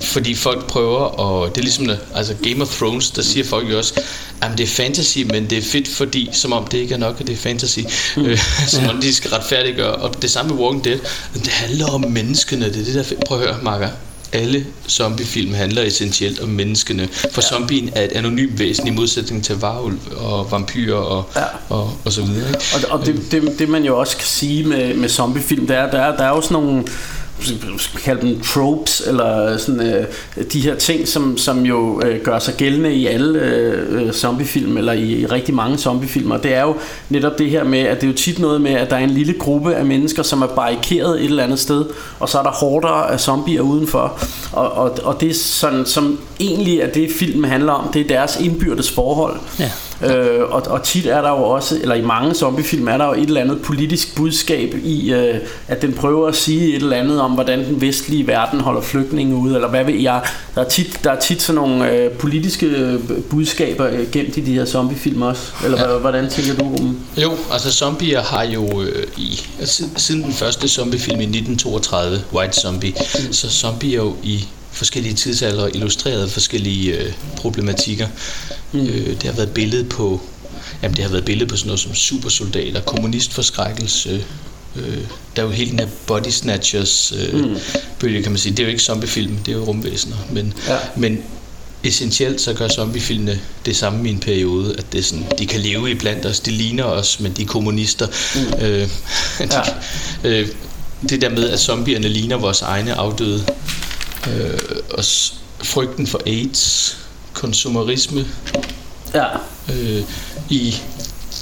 fordi 0.00 0.34
folk 0.34 0.66
prøver, 0.66 0.98
og 0.98 1.48
det 1.48 1.58
er 1.58 1.62
ligesom, 1.62 1.90
altså 2.14 2.34
Game 2.42 2.62
of 2.62 2.76
Thrones, 2.76 3.10
der 3.10 3.22
siger 3.22 3.44
folk 3.44 3.70
jo 3.70 3.78
også, 3.78 4.00
at 4.42 4.50
det 4.58 4.64
er 4.64 4.68
fantasy, 4.68 5.18
men 5.18 5.50
det 5.50 5.58
er 5.58 5.62
fedt, 5.62 5.88
fordi, 5.88 6.30
som 6.32 6.52
om 6.52 6.66
det 6.66 6.78
ikke 6.78 6.94
er 6.94 6.98
nok, 6.98 7.20
at 7.20 7.26
det 7.26 7.32
er 7.32 7.36
fantasy, 7.36 7.80
mm. 8.16 8.24
øh, 8.24 8.38
som 8.68 8.88
om 8.88 9.00
de 9.00 9.14
skal 9.14 9.30
retfærdiggøre, 9.30 9.94
og 9.94 10.22
det 10.22 10.30
samme 10.30 10.54
med 10.54 10.62
Walking 10.62 10.84
Dead, 10.84 10.98
det 11.34 11.48
handler 11.48 11.86
om 11.86 12.04
menneskene, 12.08 12.64
det 12.64 12.80
er 12.80 12.84
det 12.84 12.94
der 12.94 13.02
fedt. 13.02 13.24
Prøv 13.24 13.40
at 13.40 13.46
høre, 13.46 13.58
Marker, 13.62 13.88
alle 14.32 14.66
zombiefilm 14.88 15.54
handler 15.54 15.82
essentielt 15.82 16.40
om 16.40 16.48
menneskene, 16.48 17.08
for 17.32 17.42
ja. 17.42 17.56
zombien 17.56 17.90
er 17.94 18.02
et 18.02 18.12
anonymt 18.12 18.58
væsen 18.58 18.86
i 18.86 18.90
modsætning 18.90 19.44
til 19.44 19.56
varulv 19.56 19.98
og 20.16 20.50
vampyrer 20.50 20.96
og, 20.96 21.24
Ja. 21.36 21.42
og, 21.68 21.92
og 22.04 22.12
så 22.12 22.22
videre. 22.22 22.48
Ikke? 22.48 22.60
Og, 22.90 22.98
og 23.00 23.06
det, 23.06 23.22
det, 23.30 23.58
det 23.58 23.68
man 23.68 23.84
jo 23.84 23.98
også 23.98 24.16
kan 24.16 24.26
sige 24.26 24.64
med, 24.64 24.94
med 24.94 25.08
zombiefilm, 25.08 25.66
det 25.66 25.76
er, 25.76 25.90
der 25.90 25.98
er, 26.00 26.16
der 26.16 26.24
er 26.24 26.28
jo 26.28 26.40
sådan 26.40 26.62
nogle 26.62 26.84
kalde 28.04 28.26
dem 28.26 28.40
tropes, 28.40 29.02
eller 29.06 29.56
sådan, 29.58 29.80
øh, 29.80 30.04
de 30.52 30.60
her 30.60 30.74
ting, 30.74 31.08
som, 31.08 31.36
som 31.36 31.66
jo 31.66 32.02
øh, 32.04 32.20
gør 32.24 32.38
sig 32.38 32.54
gældende 32.54 32.94
i 32.94 33.06
alle 33.06 33.38
øh, 33.38 34.06
øh, 34.06 34.12
zombiefilm, 34.12 34.76
eller 34.76 34.92
i, 34.92 35.20
i 35.20 35.26
rigtig 35.26 35.54
mange 35.54 35.78
zombiefilmer. 35.78 36.36
Det 36.36 36.54
er 36.54 36.62
jo 36.62 36.74
netop 37.08 37.38
det 37.38 37.50
her 37.50 37.64
med, 37.64 37.78
at 37.78 38.00
det 38.00 38.06
er 38.06 38.10
jo 38.10 38.16
tit 38.16 38.38
noget 38.38 38.60
med, 38.60 38.70
at 38.70 38.90
der 38.90 38.96
er 38.96 39.04
en 39.04 39.10
lille 39.10 39.32
gruppe 39.32 39.74
af 39.74 39.84
mennesker, 39.84 40.22
som 40.22 40.42
er 40.42 40.46
barrikeret 40.46 41.20
et 41.20 41.24
eller 41.24 41.44
andet 41.44 41.58
sted, 41.58 41.84
og 42.20 42.28
så 42.28 42.38
er 42.38 42.42
der 42.42 42.50
horder 42.50 42.88
af 42.88 43.20
zombier 43.20 43.60
udenfor. 43.60 44.18
Og, 44.52 44.72
og, 44.72 44.98
og 45.02 45.20
det 45.20 45.30
er 45.30 45.34
sådan, 45.34 45.86
som 45.86 46.20
egentlig 46.40 46.80
er 46.80 46.90
det, 46.90 47.10
filmen 47.18 47.50
handler 47.50 47.72
om, 47.72 47.92
det 47.92 48.00
er 48.00 48.08
deres 48.08 48.40
indbyrdes 48.40 48.90
forhold. 48.90 49.40
Ja. 49.58 49.70
Øh, 50.02 50.40
og, 50.50 50.62
og 50.66 50.82
tit 50.82 51.06
er 51.06 51.20
der 51.20 51.30
jo 51.30 51.42
også, 51.42 51.78
eller 51.82 51.94
i 51.94 52.02
mange 52.02 52.34
zombiefilm 52.34 52.88
er 52.88 52.98
der 52.98 53.06
jo 53.06 53.12
et 53.12 53.22
eller 53.22 53.40
andet 53.40 53.62
politisk 53.62 54.16
budskab 54.16 54.74
i, 54.84 55.12
øh, 55.12 55.34
at 55.68 55.82
den 55.82 55.92
prøver 55.92 56.28
at 56.28 56.36
sige 56.36 56.68
et 56.68 56.82
eller 56.82 56.96
andet 56.96 57.20
om, 57.20 57.30
hvordan 57.32 57.64
den 57.64 57.80
vestlige 57.80 58.26
verden 58.26 58.60
holder 58.60 58.80
flygtninge 58.80 59.36
ude, 59.36 59.54
eller 59.54 59.68
hvad 59.68 59.84
ved 59.84 59.94
jeg. 59.94 60.22
Der 60.54 60.60
er 60.64 60.68
tit, 60.68 61.00
der 61.04 61.10
er 61.10 61.20
tit 61.20 61.42
sådan 61.42 61.54
nogle 61.54 61.90
øh, 61.92 62.10
politiske 62.10 62.66
øh, 62.66 63.00
budskaber 63.30 63.86
øh, 63.86 64.10
gemt 64.12 64.36
i 64.36 64.40
de 64.40 64.54
her 64.54 64.64
zombiefilm 64.64 65.22
også. 65.22 65.52
Eller 65.64 65.92
ja. 65.92 65.98
hvordan 65.98 66.28
tænker 66.30 66.54
du 66.54 66.64
om? 66.64 66.98
Jo, 67.16 67.32
altså 67.52 67.72
zombier 67.72 68.22
har 68.22 68.42
jo 68.42 68.82
øh, 68.82 69.06
i 69.16 69.40
altså, 69.60 69.84
siden 69.96 70.22
den 70.22 70.32
første 70.32 70.68
zombiefilm 70.68 71.20
i 71.20 71.24
1932, 71.24 72.22
White 72.34 72.60
Zombie, 72.60 72.90
mm. 72.90 73.32
så 73.32 73.50
zombier 73.50 73.96
jo 73.96 74.14
i 74.22 74.48
forskellige 74.78 75.14
tidsalder 75.14 75.66
illustreret 75.66 76.30
forskellige 76.32 76.92
øh, 76.96 77.12
problematikker. 77.36 78.08
Mm. 78.72 78.80
Øh, 78.86 79.06
det 79.10 79.22
har 79.22 79.32
været 79.32 79.50
billede 79.50 79.84
på 79.84 80.20
jamen 80.82 80.96
det 80.96 81.04
har 81.04 81.10
været 81.10 81.24
billede 81.24 81.48
på 81.48 81.56
sådan 81.56 81.66
noget 81.66 81.80
som 81.80 81.94
supersoldater, 81.94 82.80
kommunistforskrækkelse, 82.80 84.24
øh, 84.76 84.98
der 85.36 85.42
er 85.42 85.46
jo 85.46 85.50
hele 85.52 85.70
den 85.70 85.78
her 85.78 85.86
body 86.06 86.28
snatchers 86.28 87.12
øh, 87.16 87.44
mm. 87.44 87.56
bølge, 87.98 88.22
kan 88.22 88.32
man 88.32 88.38
sige. 88.38 88.52
Det 88.52 88.58
er 88.58 88.64
jo 88.64 88.70
ikke 88.70 88.82
zombiefilm, 88.82 89.36
det 89.36 89.52
er 89.52 89.56
jo 89.56 89.64
rumvæsener, 89.64 90.16
men, 90.32 90.52
Ja. 90.68 90.76
men 90.96 91.18
essentielt 91.84 92.40
så 92.40 92.52
gør 92.52 92.68
zombiefilmene 92.68 93.40
det 93.66 93.76
samme 93.76 94.08
i 94.08 94.12
en 94.12 94.18
periode, 94.18 94.74
at 94.78 94.92
det 94.92 95.04
sådan, 95.04 95.26
de 95.38 95.46
kan 95.46 95.60
leve 95.60 95.90
i 95.90 95.94
blandt 95.94 96.26
os, 96.26 96.40
de 96.40 96.50
ligner 96.50 96.84
os, 96.84 97.20
men 97.20 97.32
de 97.32 97.42
er 97.42 97.46
kommunister. 97.46 98.06
Mm. 98.34 98.64
Øh, 98.64 98.80
de, 98.80 98.88
Ja. 99.52 99.60
øh, 100.24 100.48
det 101.08 101.20
der 101.22 101.28
med, 101.28 101.50
at 101.50 101.60
zombierne 101.60 102.08
ligner 102.08 102.36
vores 102.36 102.62
egne 102.62 102.94
afdøde, 102.94 103.44
øh, 104.26 104.58
og 104.90 105.04
frygten 105.62 106.06
for 106.06 106.20
AIDS, 106.26 106.96
konsumerisme, 107.32 108.26
Ja. 109.14 109.24
øh, 109.72 110.02
i 110.50 110.76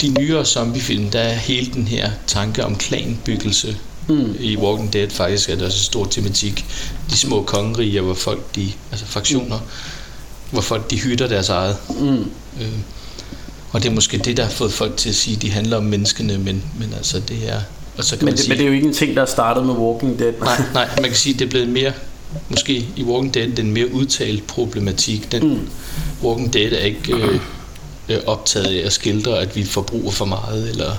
de 0.01 0.09
nyere 0.09 0.45
zombiefilm, 0.45 1.11
der 1.11 1.21
er 1.21 1.35
hele 1.35 1.73
den 1.75 1.89
her 1.89 2.11
tanke 2.27 2.65
om 2.65 2.77
klanbyggelse. 2.77 3.77
Mm. 4.09 4.37
I 4.41 4.57
Walking 4.57 4.93
Dead 4.93 5.11
faktisk 5.11 5.49
er 5.51 5.55
det 5.55 5.65
også 5.65 5.77
en 5.79 5.83
stor 5.85 6.05
tematik. 6.05 6.65
De 7.11 7.17
små 7.17 7.43
kongeriger, 7.43 8.03
hvor 8.03 8.15
folk, 8.15 8.57
de, 8.57 8.73
altså 8.91 9.07
fraktioner, 9.07 9.59
hvor 10.51 10.61
folk 10.61 10.91
de 10.91 10.99
hytter 11.01 11.27
deres 11.29 11.49
eget. 11.49 11.77
Mm. 12.01 12.19
Øh, 12.61 12.69
og 13.73 13.83
det 13.83 13.89
er 13.89 13.95
måske 13.95 14.19
det, 14.19 14.37
der 14.37 14.43
har 14.45 14.51
fået 14.51 14.73
folk 14.73 14.97
til 14.97 15.09
at 15.09 15.15
sige, 15.15 15.37
at 15.37 15.43
de 15.43 15.51
handler 15.51 15.77
om 15.77 15.85
menneskene, 15.85 16.39
men, 16.39 16.63
men 16.79 16.93
altså 16.97 17.21
det 17.21 17.49
er... 17.49 17.61
Og 17.99 18.05
så 18.05 18.17
kan 18.17 18.25
Men, 18.25 18.33
man 18.33 18.37
det, 18.37 18.41
sige, 18.41 18.49
men 18.49 18.59
det 18.59 18.65
er 18.65 18.69
jo 18.69 18.75
ikke 18.75 18.87
en 18.87 18.95
ting, 18.95 19.17
der 19.17 19.23
er 19.23 19.27
startet 19.27 19.67
med 19.67 19.75
Walking 19.75 20.19
Dead. 20.19 20.33
Nej, 20.41 20.63
nej, 20.75 20.89
man 20.97 21.05
kan 21.05 21.15
sige, 21.15 21.33
at 21.35 21.39
det 21.39 21.45
er 21.47 21.51
blevet 21.51 21.69
mere, 21.69 21.93
måske 22.49 22.89
i 22.97 23.03
Walking 23.03 23.35
Dead, 23.35 23.49
den 23.57 23.71
mere 23.71 23.93
udtalt 23.93 24.47
problematik. 24.47 25.33
Den 25.33 25.49
mm. 25.49 25.69
Walking 26.23 26.53
Dead 26.53 26.73
er 26.73 26.85
ikke 26.85 27.15
øh, 27.15 27.41
øh, 28.09 28.19
optaget 28.27 28.67
af 28.67 28.87
at 28.87 28.93
skildre, 28.93 29.39
at 29.39 29.57
vi 29.57 29.65
forbruger 29.65 30.11
for 30.11 30.25
meget, 30.25 30.71
eller, 30.71 30.91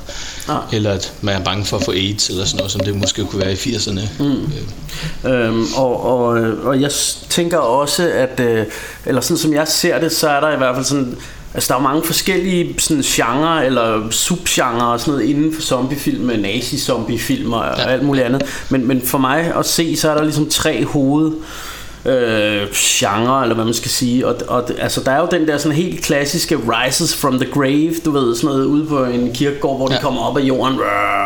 Nej. 0.47 0.61
eller 0.73 0.91
at 0.91 1.13
man 1.21 1.35
er 1.35 1.43
bange 1.43 1.65
for 1.65 1.77
at 1.77 1.83
få 1.83 1.91
AIDS, 1.91 2.29
eller 2.29 2.45
sådan 2.45 2.57
noget, 2.57 2.71
som 2.71 2.81
det 2.81 2.95
måske 2.95 3.25
kunne 3.25 3.41
være 3.41 3.51
i 3.51 3.55
80'erne. 3.55 4.01
Mm. 4.19 4.25
Øh, 4.25 4.47
Øhm, 5.25 5.65
og, 5.75 6.03
og, 6.03 6.27
og 6.63 6.81
jeg 6.81 6.91
tænker 7.29 7.57
også, 7.57 8.11
at, 8.11 8.39
øh, 8.39 8.65
eller 9.05 9.21
sådan 9.21 9.37
som 9.37 9.53
jeg 9.53 9.67
ser 9.67 9.99
det, 9.99 10.11
så 10.11 10.29
er 10.29 10.39
der 10.39 10.53
i 10.53 10.57
hvert 10.57 10.75
fald 10.75 10.85
sådan, 10.85 11.17
altså 11.57 11.73
der 11.73 11.79
er 11.79 11.83
mange 11.83 12.03
forskellige 12.03 12.75
sådan 12.79 13.03
genre 13.03 13.65
eller 13.65 14.09
subgenre 14.11 14.87
og 14.87 14.99
sådan 14.99 15.13
noget 15.13 15.29
inden 15.29 15.53
for 15.53 15.61
zombiefilm, 15.61 16.25
nazi-zombiefilm 16.39 17.53
og, 17.53 17.63
ja. 17.65 17.85
og 17.85 17.91
alt 17.91 18.03
muligt 18.03 18.25
andet. 18.25 18.43
Men, 18.69 18.87
men 18.87 19.01
for 19.01 19.17
mig 19.17 19.55
at 19.55 19.65
se, 19.65 19.97
så 19.97 20.11
er 20.11 20.15
der 20.15 20.23
ligesom 20.23 20.49
tre 20.49 20.85
hoved 20.85 21.31
øh, 22.07 22.67
genre, 22.73 23.43
eller 23.43 23.55
hvad 23.55 23.65
man 23.65 23.73
skal 23.73 23.91
sige. 23.91 24.27
Og, 24.27 24.35
og 24.47 24.69
altså, 24.79 25.01
der 25.01 25.11
er 25.11 25.19
jo 25.19 25.27
den 25.31 25.47
der 25.47 25.57
sådan 25.57 25.77
helt 25.77 26.03
klassiske 26.03 26.57
Rises 26.67 27.15
from 27.15 27.39
the 27.39 27.51
Grave, 27.51 27.93
du 28.05 28.11
ved, 28.11 28.35
sådan 28.35 28.47
noget 28.47 28.65
ude 28.65 28.85
på 28.85 29.03
en 29.03 29.33
kirkegård, 29.33 29.77
hvor 29.77 29.91
ja. 29.91 29.97
de 29.97 30.01
kommer 30.01 30.21
op 30.21 30.37
af 30.37 30.41
jorden, 30.41 30.79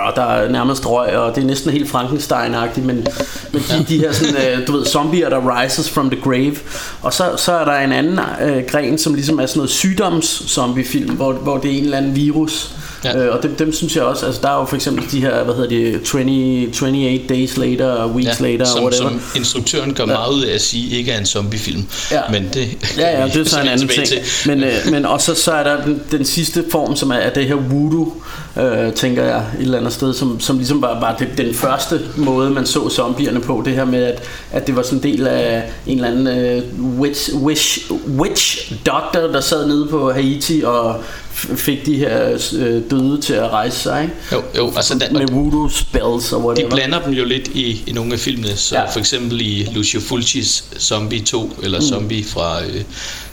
og 0.05 0.15
der 0.15 0.23
er 0.23 0.49
nærmest 0.49 0.89
røg, 0.89 1.17
og 1.17 1.35
det 1.35 1.43
er 1.43 1.47
næsten 1.47 1.71
helt 1.71 1.89
Frankenstein-agtigt, 1.89 2.85
men, 2.85 3.07
men 3.51 3.61
de, 3.61 3.85
de 3.89 3.97
her 3.97 4.11
sådan, 4.11 4.35
øh, 4.35 4.67
du 4.67 4.71
ved, 4.71 4.85
zombier, 4.85 5.29
der 5.29 5.61
rises 5.61 5.89
from 5.89 6.09
the 6.09 6.21
grave. 6.21 6.55
Og 7.01 7.13
så, 7.13 7.23
så 7.37 7.51
er 7.51 7.65
der 7.65 7.79
en 7.79 7.91
anden 7.91 8.19
øh, 8.41 8.63
gren, 8.67 8.97
som 8.97 9.13
ligesom 9.13 9.39
er 9.39 9.45
sådan 9.45 9.59
noget 9.59 9.69
sygdoms-zombiefilm, 9.69 11.15
hvor, 11.15 11.33
hvor 11.33 11.57
det 11.57 11.71
er 11.71 11.77
en 11.77 11.83
eller 11.83 11.97
anden 11.97 12.15
virus. 12.15 12.75
Ja. 13.03 13.17
Øh, 13.17 13.35
og 13.35 13.43
dem, 13.43 13.55
dem 13.55 13.73
synes 13.73 13.95
jeg 13.95 14.03
også, 14.03 14.25
altså 14.25 14.41
der 14.41 14.49
er 14.49 14.59
jo 14.59 14.65
for 14.65 14.75
eksempel 14.75 15.11
de 15.11 15.21
her, 15.21 15.43
hvad 15.43 15.55
hedder 15.55 15.69
det, 15.69 16.01
20, 16.03 16.67
28 16.67 17.17
days 17.29 17.57
later, 17.57 18.07
weeks 18.07 18.39
ja, 18.41 18.45
later, 18.47 18.65
som, 18.65 18.83
whatever. 18.83 19.09
som 19.09 19.21
instruktøren 19.35 19.93
gør 19.93 20.03
ja. 20.03 20.13
meget 20.13 20.33
ud 20.33 20.43
af 20.43 20.55
at 20.55 20.61
sige, 20.61 20.97
ikke 20.97 21.11
er 21.11 21.19
en 21.19 21.25
zombiefilm. 21.25 21.85
Ja. 22.11 22.21
Men 22.31 22.49
det 22.53 22.67
Ja, 22.97 23.21
ja, 23.21 23.27
det 23.27 23.37
er 23.37 23.43
så 23.49 23.61
en 23.61 23.67
anden 23.73 23.87
ting. 23.87 24.07
til. 24.07 24.19
Men, 24.45 24.63
øh, 24.63 24.73
men 24.91 25.05
og 25.05 25.21
så, 25.21 25.35
så 25.35 25.51
er 25.51 25.63
der 25.63 25.83
den, 25.83 26.01
den 26.11 26.25
sidste 26.25 26.63
form, 26.71 26.95
som 26.95 27.11
er, 27.11 27.15
er 27.15 27.33
det 27.33 27.45
her 27.47 27.55
voodoo, 27.55 28.13
øh, 28.59 28.93
tænker 28.93 29.23
jeg, 29.23 29.37
et 29.59 29.63
eller 29.63 29.77
andet 29.77 29.93
sted, 29.93 30.13
som, 30.13 30.39
som 30.39 30.57
ligesom 30.57 30.81
var, 30.81 30.99
var 30.99 31.15
det, 31.19 31.27
den 31.37 31.53
første 31.53 31.99
måde, 32.15 32.49
man 32.49 32.65
så 32.65 32.89
zombierne 32.89 33.39
på. 33.39 33.61
Det 33.65 33.73
her 33.73 33.85
med, 33.85 34.03
at, 34.03 34.23
at 34.51 34.67
det 34.67 34.75
var 34.75 34.81
sådan 34.81 34.97
en 34.97 35.03
del 35.03 35.27
af 35.27 35.63
en 35.87 35.95
eller 35.95 36.09
anden 36.09 36.27
øh, 36.27 36.61
witch, 36.99 37.33
witch, 37.35 37.91
witch 38.17 38.73
doctor, 38.85 39.19
der 39.19 39.41
sad 39.41 39.67
nede 39.67 39.87
på 39.87 40.11
Haiti 40.11 40.61
og 40.65 41.03
fik 41.33 41.85
de 41.85 41.95
her 41.97 42.31
øh, 42.55 42.81
døde 42.91 43.21
til 43.21 43.33
at 43.33 43.49
rejse 43.49 43.77
sig, 43.79 44.01
ikke? 44.03 44.13
Jo, 44.31 44.43
jo, 44.57 44.73
altså 44.75 44.93
den, 44.93 45.13
Med 45.17 45.27
voodoo 45.31 45.69
spells 45.69 46.33
og 46.33 46.41
De 46.41 46.45
whatever. 46.45 46.69
blander 46.69 47.01
dem 47.01 47.13
jo 47.13 47.25
lidt 47.25 47.47
i, 47.47 47.83
i 47.87 47.91
nogle 47.91 48.13
af 48.13 48.19
filmene, 48.19 48.57
så 48.57 48.75
Ja. 48.75 48.85
for 48.89 48.99
eksempel 48.99 49.41
i 49.41 49.67
Lucio 49.73 49.99
Fulcis 49.99 50.63
Zombie 50.79 51.21
2, 51.21 51.53
eller 51.63 51.79
mm. 51.79 51.85
Zombie 51.85 52.23
fra 52.25 52.61
øh, 52.63 52.83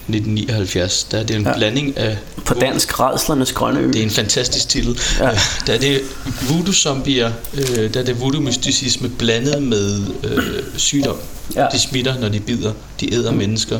1979, 0.08 1.04
der 1.10 1.18
er 1.18 1.22
det 1.22 1.36
en 1.36 1.42
Ja. 1.42 1.56
blanding 1.56 1.98
af... 1.98 2.18
På 2.44 2.54
dansk, 2.54 3.00
Redslernes 3.00 3.52
Grønne 3.52 3.80
Ø. 3.80 3.86
Det 3.86 3.96
er 3.96 4.02
en 4.02 4.10
fantastisk 4.10 4.68
titel. 4.68 4.98
Ja. 5.18 5.28
Ja. 5.28 5.38
Der 5.66 5.72
er 5.72 5.78
det 5.78 6.00
voodoo-zombier, 6.48 7.30
øh, 7.54 7.94
der 7.94 8.00
er 8.00 8.04
det 8.04 8.16
voodoo-mysticisme 8.20 9.08
blandet 9.18 9.62
med 9.62 10.00
øh, 10.24 10.42
sygdom. 10.76 11.16
Ja. 11.56 11.66
De 11.72 11.78
smitter, 11.78 12.18
når 12.20 12.28
de 12.28 12.40
bider. 12.40 12.72
De 13.00 13.14
æder 13.14 13.30
mm. 13.30 13.36
mennesker, 13.38 13.78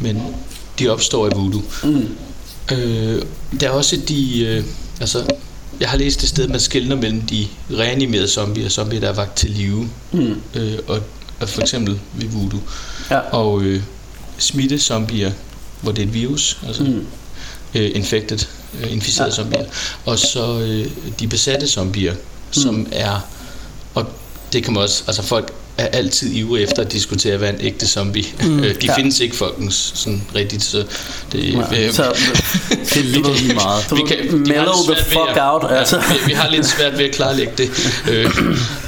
men 0.00 0.22
de 0.78 0.88
opstår 0.88 1.26
i 1.26 1.30
voodoo. 1.34 1.62
Mm. 1.84 2.08
Øh, 2.72 3.22
der 3.60 3.66
er 3.66 3.70
også 3.70 3.96
de... 4.08 4.40
Øh, 4.44 4.64
altså, 5.00 5.24
jeg 5.80 5.88
har 5.88 5.98
læst 5.98 6.22
et 6.22 6.28
sted, 6.28 6.48
man 6.48 6.60
skældner 6.60 6.96
mellem 6.96 7.20
de 7.20 7.46
reanimerede 7.70 8.28
zombier 8.28 8.64
og 8.64 8.70
zombier, 8.70 9.00
der 9.00 9.08
er 9.08 9.12
vagt 9.12 9.36
til 9.36 9.50
live. 9.50 9.88
Mm. 10.12 10.40
Øh, 10.54 10.78
og, 10.86 11.00
og 11.40 11.48
for 11.48 11.60
eksempel 11.62 12.00
ved 12.14 12.28
voodoo. 12.28 12.60
Ja. 13.10 13.18
Og 13.18 13.62
øh, 13.62 13.82
smittezombier, 14.38 15.32
hvor 15.80 15.92
det 15.92 16.02
er 16.02 16.06
et 16.06 16.14
virus, 16.14 16.58
altså 16.66 16.82
Mm. 16.82 17.06
øh, 17.74 17.90
infected, 17.94 18.38
øh, 18.82 18.92
inficerede 18.92 19.30
Ja. 19.30 19.36
zombier. 19.36 19.64
Og 20.04 20.18
så 20.18 20.60
øh, 20.60 20.90
de 21.20 21.28
besatte 21.28 21.66
zombier, 21.68 22.14
som 22.50 22.86
er... 22.92 23.20
Og 23.94 24.06
det 24.52 24.64
kan 24.64 24.72
man 24.72 24.82
også... 24.82 25.02
Altså 25.06 25.22
folk 25.22 25.52
er 25.78 25.86
altid 25.86 26.32
ivrige 26.32 26.62
efter 26.62 26.82
at 26.82 26.92
diskutere, 26.92 27.36
hvad 27.36 27.48
en 27.50 27.56
ægte 27.60 27.86
zombie. 27.88 28.24
Mm, 28.42 28.58
de 28.58 28.74
ja. 28.84 28.96
findes 28.96 29.20
ikke 29.20 29.36
folkens 29.36 29.92
sådan 29.94 30.22
rigtigt, 30.34 30.62
så 30.64 30.84
det, 31.32 31.54
Ja, 31.72 31.86
øh, 31.86 31.92
så 31.92 32.02
Det 32.94 32.96
er 32.96 33.02
lidt 33.02 33.40
lige 33.42 33.54
meget. 33.54 33.84
Vi 33.96 34.02
kan, 34.08 34.38
mellow 34.38 34.74
the 34.94 35.04
fuck 35.04 35.16
at- 35.36 35.38
out, 35.42 35.62
Ja, 35.70 35.74
altså. 35.76 35.96
vi, 35.98 36.14
vi 36.26 36.32
har 36.32 36.50
lidt 36.50 36.66
svært 36.66 36.98
ved 36.98 37.04
at 37.04 37.14
klarlægge 37.14 37.52
det. 37.58 37.70
Øh, 38.10 38.30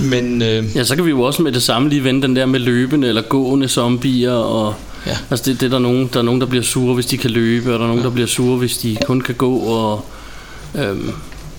men 0.01 0.43
øh, 0.43 0.77
Ja, 0.77 0.85
så 0.85 0.97
kan 0.97 1.05
vi 1.05 1.11
jo 1.11 1.23
også 1.23 1.43
med 1.43 1.53
det 1.53 1.63
samme 1.63 1.89
lige 1.89 2.05
vende 2.05 2.23
den 2.23 2.37
der 2.37 2.47
med 2.47 2.61
løbende 2.61 3.09
eller 3.09 3.23
gående 3.23 3.69
zombier 3.69 4.33
og 4.33 4.75
Ja. 5.07 5.17
Altså 5.31 5.51
det, 5.51 5.61
det 5.61 5.67
er 5.67 5.71
der 5.71 5.79
nogen, 5.79 6.11
der 6.13 6.19
er 6.19 6.23
nogen 6.23 6.41
der 6.41 6.47
bliver 6.47 6.63
sure 6.65 6.95
hvis 6.95 7.07
de 7.07 7.19
kan 7.19 7.31
løbe, 7.31 7.73
og 7.73 7.79
der 7.79 7.85
er 7.85 7.89
nogen 7.89 8.05
der 8.05 8.11
bliver 8.11 8.27
sure 8.27 8.57
hvis 8.59 8.79
de 8.79 8.97
kun 9.07 9.21
kan 9.21 9.35
gå 9.35 9.57
og 9.59 10.07
øhm, 10.75 11.11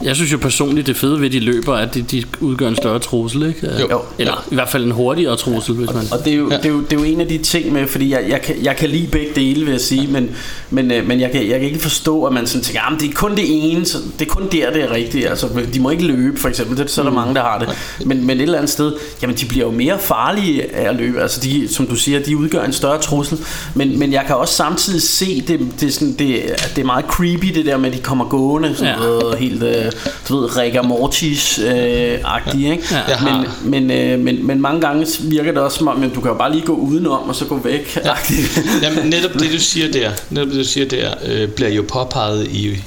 jeg 0.03 0.15
synes 0.15 0.31
jo 0.31 0.37
personligt 0.37 0.87
det 0.87 0.97
fede 0.97 1.19
ved 1.19 1.25
at 1.25 1.31
de 1.31 1.39
løber 1.39 1.73
er, 1.77 1.81
at 1.87 1.93
de, 1.93 2.01
de 2.01 2.23
udgør 2.39 2.67
en 2.67 2.75
større 2.75 2.99
trussel, 2.99 3.43
ikke? 3.47 3.69
Jo. 3.91 4.01
Eller 4.19 4.45
i 4.51 4.55
hvert 4.55 4.69
fald 4.69 4.83
en 4.85 4.91
hurtigere 4.91 5.35
trussel, 5.35 5.75
hvis 5.75 5.93
man 5.93 6.03
Og 6.11 6.25
det 6.25 6.33
er, 6.33 6.37
jo, 6.37 6.49
det, 6.49 6.65
er 6.65 6.69
jo, 6.69 6.81
det 6.81 6.93
er 6.93 6.97
jo 6.97 7.03
en 7.03 7.21
af 7.21 7.27
de 7.27 7.37
ting 7.37 7.73
med, 7.73 7.87
fordi 7.87 8.11
jeg, 8.11 8.25
jeg, 8.29 8.41
kan, 8.41 8.55
jeg 8.63 8.75
kan 8.75 8.89
lide 8.89 9.07
begge 9.07 9.31
dele, 9.35 9.65
vil 9.65 9.71
jeg 9.71 9.81
sige, 9.81 10.07
men, 10.07 10.29
men, 10.69 10.91
øh, 10.91 11.07
men 11.07 11.19
jeg, 11.19 11.31
kan, 11.31 11.49
jeg 11.49 11.59
kan 11.59 11.67
ikke 11.69 11.79
forstå, 11.79 12.23
at 12.23 12.33
man 12.33 12.47
sådan 12.47 12.63
tænker, 12.63 12.81
at 12.81 13.01
det 13.01 13.09
er 13.09 13.13
kun 13.13 13.31
det 13.35 13.45
ene, 13.47 13.85
så 13.85 13.97
det 14.19 14.25
er 14.25 14.29
kun 14.29 14.47
der, 14.51 14.71
det 14.71 14.83
er 14.83 14.91
rigtigt. 14.91 15.27
Altså, 15.29 15.47
de 15.73 15.79
må 15.79 15.89
ikke 15.89 16.03
løbe, 16.03 16.39
for 16.39 16.49
eksempel, 16.49 16.77
det, 16.77 16.91
så 16.91 17.01
er 17.01 17.05
der 17.05 17.11
mange, 17.13 17.35
der 17.35 17.41
har 17.41 17.59
det. 17.59 17.69
Men, 18.05 18.25
men 18.27 18.37
et 18.37 18.41
eller 18.41 18.57
andet 18.57 18.71
sted, 18.71 18.93
jamen 19.21 19.35
de 19.35 19.45
bliver 19.45 19.65
jo 19.65 19.71
mere 19.71 19.99
farlige 19.99 20.75
af 20.75 20.89
at 20.89 20.95
løbe. 20.95 21.21
Altså, 21.21 21.39
de, 21.41 21.67
som 21.73 21.87
du 21.87 21.95
siger, 21.95 22.19
de 22.19 22.37
udgør 22.37 22.63
en 22.63 22.73
større 22.73 23.01
trussel. 23.01 23.37
Men, 23.75 23.99
men 23.99 24.13
jeg 24.13 24.23
kan 24.27 24.35
også 24.35 24.53
samtidig 24.53 25.01
se, 25.01 25.41
det, 25.47 25.59
det, 25.79 25.87
er 25.87 25.91
sådan, 25.91 26.13
det, 26.19 26.41
det 26.75 26.81
er 26.81 26.85
meget 26.85 27.05
creepy, 27.05 27.47
det 27.55 27.65
der 27.65 27.77
med, 27.77 27.89
at 27.91 27.97
de 27.97 28.01
kommer 28.01 28.25
gående, 28.25 28.75
sådan 28.75 28.93
Ja. 28.93 28.99
noget 28.99 29.37
helt, 29.39 29.63
øh, 29.63 29.88
du 30.29 30.39
ved, 30.39 30.57
rigor 30.57 30.81
mortis-agtige, 30.81 32.71
ikke? 32.71 32.83
Ja. 32.91 32.99
Jeg 33.07 33.17
har- 33.17 33.47
Men, 33.63 33.87
men, 33.87 33.91
øh, 33.91 34.19
men, 34.19 34.47
men 34.47 34.61
mange 34.61 34.81
gange 34.81 35.07
virker 35.19 35.51
det 35.51 35.61
også 35.61 35.77
som 35.77 35.87
om, 35.87 36.03
at 36.03 36.09
du 36.15 36.21
kan 36.21 36.31
jo 36.31 36.37
bare 36.37 36.51
lige 36.51 36.65
gå 36.65 36.73
udenom, 36.75 37.29
og 37.29 37.35
så 37.35 37.45
gå 37.45 37.57
væk. 37.63 37.97
Ja. 38.05 38.13
Jamen, 38.83 39.09
netop 39.09 39.33
det 39.33 39.51
du 39.53 39.59
siger 39.59 39.91
der, 39.91 40.11
netop 40.29 40.47
det 40.49 40.55
du 40.57 40.63
siger 40.63 40.87
der, 40.87 41.13
øh, 41.25 41.49
bliver 41.49 41.69
jo 41.71 41.85
påpeget 41.87 42.47
i 42.47 42.77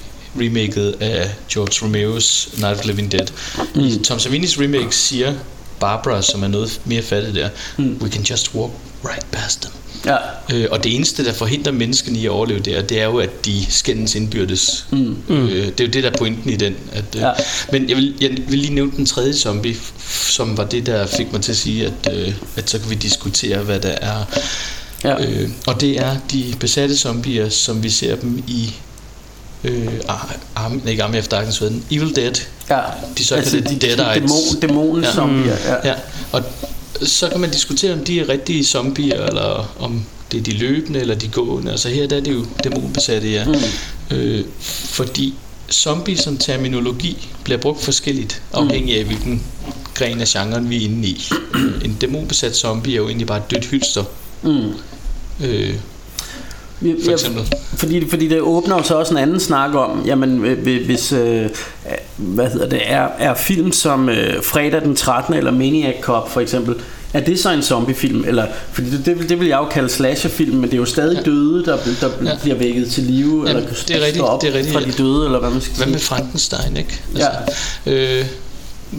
remaket 0.40 0.94
af 1.00 1.30
George 1.52 1.86
Romero's 1.86 2.60
Night 2.60 2.78
of 2.80 2.86
Living 2.86 3.12
Dead. 3.12 3.26
Mm. 3.74 3.80
I 3.84 3.98
Tom 4.04 4.18
Savinis 4.18 4.58
remake 4.60 4.96
siger 4.96 5.32
Barbara, 5.80 6.22
som 6.22 6.42
er 6.42 6.48
noget 6.48 6.80
mere 6.84 7.02
fattig 7.02 7.34
der, 7.34 7.48
mm. 7.76 7.98
we 8.02 8.10
can 8.10 8.22
just 8.22 8.54
walk 8.54 8.70
right 9.04 9.26
past 9.32 9.60
them. 9.60 9.72
Ja. 10.06 10.16
Øh, 10.52 10.66
og 10.70 10.84
det 10.84 10.94
eneste, 10.94 11.24
der 11.24 11.32
forhindrer 11.32 11.72
menneskene 11.72 12.18
i 12.18 12.24
at 12.26 12.30
overleve 12.30 12.60
der, 12.60 12.82
det 12.82 13.00
er 13.00 13.04
jo, 13.04 13.16
at 13.18 13.44
de 13.46 13.66
skændes 13.72 14.14
indbyrdes. 14.14 14.86
Mm. 14.90 15.16
Øh, 15.28 15.66
det 15.66 15.80
er 15.80 15.84
jo 15.84 15.90
det, 15.90 16.02
der 16.04 16.10
er 16.10 16.16
pointen 16.18 16.50
i 16.50 16.56
den. 16.56 16.76
At, 16.92 17.04
øh, 17.16 17.20
Ja. 17.22 17.30
Men 17.72 17.88
jeg 17.88 17.96
vil, 17.96 18.14
jeg 18.20 18.30
vil 18.48 18.58
lige 18.58 18.74
nævne 18.74 18.92
den 18.96 19.06
tredje 19.06 19.34
zombie, 19.34 19.76
som 20.08 20.56
var 20.56 20.64
det, 20.64 20.86
der 20.86 21.06
fik 21.06 21.32
mig 21.32 21.40
til 21.42 21.52
at 21.52 21.58
sige, 21.58 21.86
at, 22.04 22.14
øh, 22.16 22.34
at 22.56 22.70
så 22.70 22.78
kan 22.78 22.90
vi 22.90 22.94
diskutere, 22.94 23.58
hvad 23.58 23.80
der 23.80 23.88
er. 24.00 24.24
Ja. 25.04 25.24
Øh, 25.24 25.48
og 25.66 25.80
det 25.80 25.98
er 26.00 26.16
de 26.32 26.54
besatte 26.60 26.96
zombier, 26.96 27.48
som 27.48 27.82
vi 27.82 27.90
ser 27.90 28.16
dem 28.16 28.42
i 28.46 28.74
øh, 29.64 29.88
Ar- 30.08 30.36
Arm, 30.54 30.82
ikke 30.88 31.02
Army 31.04 31.18
of 31.18 31.28
Darkness? 31.28 31.62
Evil 31.90 32.16
Dead. 32.16 32.34
ja. 32.70 32.78
De 33.18 33.24
såkaldte 33.24 33.60
de, 33.60 33.76
Deadites. 33.78 34.30
dæmon, 34.60 34.60
dæmon 34.62 35.02
Ja. 35.04 35.12
zombier. 35.12 35.56
Ja. 35.84 35.88
Ja, 35.88 35.94
og 36.32 36.42
så 37.02 37.28
kan 37.28 37.40
man 37.40 37.50
diskutere, 37.50 37.92
om 37.92 38.04
de 38.04 38.20
er 38.20 38.28
rigtige 38.28 38.64
zombier, 38.64 39.26
eller 39.26 39.74
om 39.78 40.04
det 40.32 40.38
er 40.38 40.42
de 40.42 40.52
løbende 40.52 41.00
eller 41.00 41.14
de 41.14 41.28
gående. 41.28 41.70
Altså 41.70 41.88
her 41.88 42.06
der 42.06 42.16
er 42.16 42.20
det 42.20 42.32
jo 42.32 42.46
dæmonbesatte, 42.64 43.30
ja. 43.30 43.44
Mm. 43.44 44.16
Øh, 44.16 44.44
fordi 44.60 45.34
zombie 45.70 46.18
som 46.18 46.36
terminologi 46.36 47.28
bliver 47.44 47.58
brugt 47.58 47.82
forskelligt, 47.82 48.42
afhængig 48.52 48.98
af 48.98 49.04
hvilken 49.04 49.42
gren 49.94 50.20
af 50.20 50.26
genren 50.26 50.70
vi 50.70 50.76
er 50.76 50.80
inde 50.80 51.08
i. 51.08 51.22
Øh, 51.54 51.84
en 51.84 51.96
dæmonbesat 52.00 52.56
zombie 52.56 52.92
er 52.92 52.96
jo 52.96 53.06
egentlig 53.06 53.26
bare 53.26 53.38
et 53.38 53.50
dødt 53.50 53.64
hylster. 53.64 54.04
Mm. 54.42 54.72
Øh, 55.46 55.74
for 57.04 57.12
eksempel. 57.12 57.42
Fordi, 57.76 58.08
fordi 58.08 58.28
det 58.28 58.40
åbner 58.40 58.76
jo 58.76 58.82
så 58.82 58.94
også 58.94 59.12
en 59.14 59.18
anden 59.18 59.40
snak 59.40 59.74
om, 59.74 60.02
jamen 60.06 60.44
øh, 60.44 60.58
hvi- 60.62 60.84
hvis, 60.84 61.12
øh, 61.12 61.46
hvad 62.16 62.50
hedder 62.50 62.68
det, 62.68 62.80
er, 62.84 63.08
er 63.18 63.34
film 63.34 63.72
som 63.72 64.08
øh, 64.08 64.42
Fredag 64.44 64.80
den 64.82 64.96
13. 64.96 65.34
eller 65.34 65.50
Maniac 65.50 65.94
Cop 66.00 66.30
for 66.30 66.40
eksempel, 66.40 66.74
er 67.14 67.20
det 67.20 67.38
så 67.38 67.50
en 67.52 67.62
zombiefilm? 67.62 68.24
Eller, 68.26 68.46
fordi 68.72 68.90
det, 68.90 69.06
det, 69.06 69.18
vil- 69.18 69.28
det 69.28 69.40
vil 69.40 69.48
jeg 69.48 69.58
jo 69.58 69.64
kalde 69.64 69.88
slasherfilm, 69.88 70.54
men 70.54 70.64
det 70.64 70.72
er 70.72 70.76
jo 70.78 70.84
stadig 70.84 71.16
Ja. 71.16 71.22
døde, 71.30 71.64
der, 71.64 71.76
der 72.00 72.08
Ja. 72.24 72.30
bliver 72.42 72.56
vækket 72.56 72.90
til 72.90 73.02
live, 73.04 73.44
Jamen, 73.48 73.48
eller 73.48 73.60
det 73.88 73.90
er 73.90 74.00
rigtigt, 74.00 74.16
stå 74.16 74.24
op 74.24 74.42
det 74.42 74.48
er 74.50 74.54
rigtigt, 74.54 74.72
fra 74.74 74.80
ja. 74.80 74.86
de 74.86 74.92
døde, 74.92 75.24
eller 75.24 75.38
hvad 75.40 75.50
man 75.50 75.60
skal 75.60 75.76
Hvad 75.76 75.84
sige. 75.86 75.92
med 75.92 76.00
Frankenstein, 76.00 76.76
ikke? 76.76 77.00
Altså, 77.14 77.30
øh, 77.86 78.24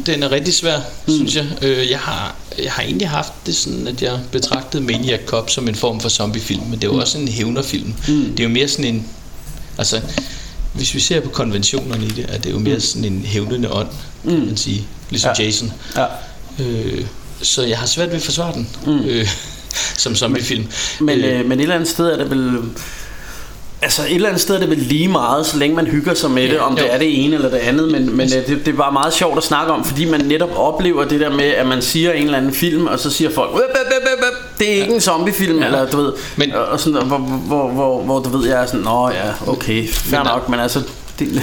den 0.05 0.23
er 0.23 0.31
rigtig 0.31 0.53
svær, 0.53 0.77
mm. 1.07 1.13
synes 1.13 1.35
jeg. 1.35 1.45
Øh, 1.61 1.89
jeg, 1.89 1.99
har, 1.99 2.35
jeg 2.63 2.71
har 2.71 2.83
egentlig 2.83 3.09
haft 3.09 3.33
det 3.45 3.55
sådan, 3.55 3.87
at 3.87 4.01
jeg 4.01 4.19
betragtede 4.31 4.83
Maniac 4.83 5.19
Cop 5.25 5.49
som 5.49 5.67
en 5.67 5.75
form 5.75 5.99
for 5.99 6.09
zombiefilm, 6.09 6.63
men 6.63 6.73
det 6.73 6.83
er 6.83 6.91
jo 6.91 6.99
også 6.99 7.17
en 7.17 7.27
hævnerfilm. 7.27 7.93
Mm. 8.07 8.25
Det 8.31 8.39
er 8.39 8.43
jo 8.43 8.49
mere 8.49 8.67
sådan 8.67 8.85
en... 8.85 9.05
Altså, 9.77 10.01
hvis 10.73 10.93
vi 10.95 10.99
ser 10.99 11.19
på 11.19 11.29
konventionerne 11.29 12.05
i 12.05 12.09
det, 12.09 12.25
er 12.29 12.37
det 12.37 12.51
jo 12.51 12.59
mere 12.59 12.79
sådan 12.79 13.05
en 13.05 13.25
hævnende 13.25 13.71
ånd, 13.71 13.89
kan 14.23 14.45
man 14.45 14.57
sige. 14.57 14.83
Ligesom 15.09 15.31
Ja. 15.39 15.43
Jason. 15.43 15.73
Ja. 15.95 16.05
Øh, 16.59 17.05
så 17.41 17.63
jeg 17.63 17.77
har 17.77 17.87
svært 17.87 18.09
ved 18.09 18.15
at 18.15 18.21
forsvare 18.21 18.53
den 18.53 18.69
mm. 18.85 18.99
øh, 18.99 19.27
som 19.97 20.15
zombiefilm. 20.15 20.65
Men, 20.99 21.19
øh, 21.19 21.45
men 21.45 21.51
et 21.51 21.61
eller 21.61 21.75
andet 21.75 21.89
sted 21.89 22.05
er 22.05 22.17
det 22.17 22.29
vel... 22.29 22.59
Altså 23.83 24.01
et 24.03 24.15
eller 24.15 24.27
andet 24.29 24.41
sted 24.41 24.55
er 24.55 24.59
det 24.59 24.69
vel 24.69 24.77
lige 24.77 25.07
meget, 25.07 25.45
så 25.45 25.57
længe 25.57 25.75
man 25.75 25.87
hygger 25.87 26.13
sig 26.13 26.31
med 26.31 26.49
det, 26.49 26.59
om 26.59 26.71
jo. 26.77 26.83
det 26.83 26.93
er 26.93 26.97
det 26.97 27.25
ene 27.25 27.35
eller 27.35 27.49
det 27.49 27.57
andet, 27.57 27.91
men, 27.91 28.17
men 28.17 28.29
øh, 28.37 28.47
det, 28.47 28.65
det 28.65 28.77
bare 28.77 28.91
meget 28.91 29.13
sjovt 29.13 29.37
at 29.37 29.43
snakke 29.43 29.73
om, 29.73 29.83
fordi 29.83 30.05
man 30.05 30.21
netop 30.21 30.49
oplever 30.55 31.05
det 31.05 31.19
der 31.19 31.29
med, 31.29 31.45
at 31.45 31.67
man 31.67 31.81
siger 31.81 32.11
en 32.11 32.23
eller 32.25 32.37
anden 32.37 32.53
film, 32.53 32.87
og 32.87 32.99
så 32.99 33.09
siger 33.09 33.29
folk, 33.29 33.51
"Whip, 33.51 33.63
whip, 33.63 33.73
whip, 33.75 34.03
whip, 34.07 34.19
whip, 34.23 34.59
det 34.59 34.69
er 34.77 34.81
ikke 34.81 34.93
en 34.93 35.01
zombiefilm, 35.01 35.59
Ja. 35.59 35.65
eller 35.65 35.85
du 35.89 35.97
ved, 35.97 36.13
Men- 36.37 36.53
og, 36.55 36.79
sådan, 36.79 37.07
hvor, 37.07 37.17
hvor, 37.17 37.67
hvor, 37.71 38.01
hvor 38.01 38.19
du 38.19 38.29
ved, 38.37 38.47
jeg 38.49 38.61
er 38.61 38.65
sådan, 38.65 38.79
nå 38.81 39.09
ja, 39.09 39.51
okay, 39.51 39.87
fair 39.89 40.19
Men 40.19 40.27
nok, 40.27 40.49
men 40.49 40.59
altså, 40.59 40.81
det, 41.19 41.41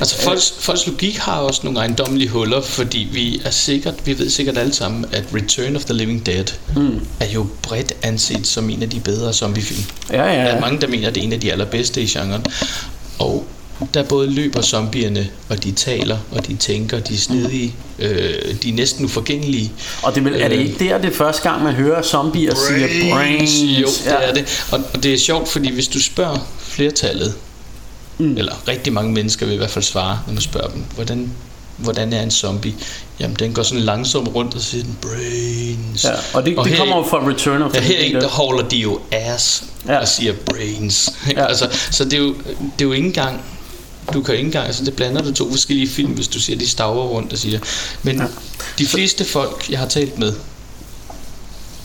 Altså 0.00 0.22
folks, 0.22 0.54
folks 0.58 0.86
logik 0.86 1.16
har 1.16 1.36
også 1.36 1.60
nogle 1.64 1.78
ejendommelige 1.78 2.28
huller, 2.28 2.60
fordi 2.60 3.08
vi 3.12 3.40
er 3.44 3.50
sikkert, 3.50 3.94
vi 4.04 4.18
ved 4.18 4.30
sikkert 4.30 4.58
alle 4.58 4.72
sammen, 4.72 5.04
at 5.12 5.24
Return 5.34 5.76
of 5.76 5.84
the 5.84 5.94
Living 5.94 6.26
Dead 6.26 6.44
mm. 6.76 7.00
er 7.20 7.26
jo 7.26 7.46
bredt 7.62 7.92
anset 8.02 8.46
som 8.46 8.70
en 8.70 8.82
af 8.82 8.90
de 8.90 9.00
bedre 9.00 9.32
zombiefilm. 9.32 9.82
ja, 10.10 10.16
ja, 10.16 10.32
Der 10.32 10.32
er 10.32 10.54
ja. 10.54 10.60
mange, 10.60 10.80
der 10.80 10.86
mener, 10.88 11.08
at 11.08 11.14
det 11.14 11.20
er 11.20 11.24
en 11.24 11.32
af 11.32 11.40
de 11.40 11.52
allerbedste 11.52 12.02
i 12.02 12.06
genren. 12.06 12.44
Og 13.18 13.46
der 13.94 14.02
både 14.02 14.30
løber 14.30 14.62
zombierne, 14.62 15.28
og 15.48 15.64
de 15.64 15.72
taler, 15.72 16.18
og 16.30 16.46
de 16.46 16.56
tænker, 16.56 17.00
de 17.00 17.14
er 17.14 17.18
snedige, 17.18 17.74
øh, 17.98 18.54
de 18.62 18.68
er 18.68 18.74
næsten 18.74 19.04
uforgængelige. 19.04 19.72
og 20.02 20.14
det 20.14 20.24
vel, 20.24 20.34
er 20.40 20.48
det 20.48 20.56
Øh, 20.56 20.64
ikke 20.64 20.84
der, 20.84 20.98
det 20.98 21.10
er 21.10 21.14
første 21.16 21.50
gang, 21.50 21.62
man 21.62 21.74
hører 21.74 22.02
zombier 22.02 22.54
sige 22.68 23.10
brains? 23.12 23.50
Jo, 23.62 23.86
det 23.86 24.06
ja. 24.06 24.14
er 24.14 24.34
det. 24.34 24.64
Og, 24.70 24.80
og 24.94 25.02
det 25.02 25.14
er 25.14 25.18
sjovt, 25.18 25.48
fordi 25.48 25.72
hvis 25.72 25.88
du 25.88 26.02
spørger 26.02 26.48
flertallet, 26.58 27.34
mm. 28.20 28.36
eller 28.38 28.68
rigtig 28.68 28.92
mange 28.92 29.12
mennesker 29.12 29.46
vil 29.46 29.54
i 29.54 29.58
hvert 29.58 29.70
fald 29.70 29.84
svare, 29.84 30.20
når 30.26 30.32
man 30.32 30.42
spørger 30.42 30.68
dem, 30.68 30.82
hvordan, 30.94 31.32
hvordan 31.76 32.12
er 32.12 32.22
en 32.22 32.30
zombie? 32.30 32.74
Jamen, 33.20 33.36
den 33.38 33.52
går 33.52 33.62
sådan 33.62 33.84
langsomt 33.84 34.28
rundt 34.34 34.54
og 34.54 34.60
siger 34.60 34.84
den, 34.84 34.96
brains. 35.02 36.04
Ja, 36.04 36.10
og 36.34 36.46
det, 36.46 36.58
Og 36.58 36.64
det 36.64 36.72
her- 36.72 36.78
kommer 36.78 36.96
jo 36.96 37.02
fra 37.02 37.28
Return 37.28 37.62
of 37.62 37.74
Ja, 37.74 37.78
the 37.80 37.88
her 37.88 38.02
Living 38.02 38.22
der 38.22 38.28
holder 38.28 38.68
de 38.68 38.76
jo 38.76 39.00
ass 39.12 39.64
Ja. 39.86 39.92
ja. 39.92 39.98
og 39.98 40.08
siger 40.08 40.32
brains. 40.46 41.10
Ja. 41.26 41.32
Ja. 41.40 41.46
Altså, 41.46 41.68
så 41.90 42.04
det 42.04 42.12
er, 42.12 42.18
jo, 42.18 42.28
det 42.34 42.80
er 42.80 42.84
jo 42.84 42.92
ikke 42.92 43.06
engang 43.06 43.40
du 44.14 44.22
kan 44.22 44.34
ikke 44.34 44.46
engang, 44.46 44.66
altså 44.66 44.84
det 44.84 44.94
blander 44.94 45.22
du 45.22 45.32
to 45.32 45.50
forskellige 45.50 45.88
film, 45.88 46.12
hvis 46.12 46.28
du 46.28 46.40
siger, 46.40 46.58
de 46.58 46.68
staver 46.68 47.04
rundt 47.06 47.32
og 47.32 47.38
siger. 47.38 47.58
Men 48.02 48.16
ja. 48.16 48.24
de 48.78 48.86
fleste 48.86 49.24
folk, 49.24 49.70
jeg 49.70 49.78
har 49.78 49.86
talt 49.88 50.18
med, 50.18 50.32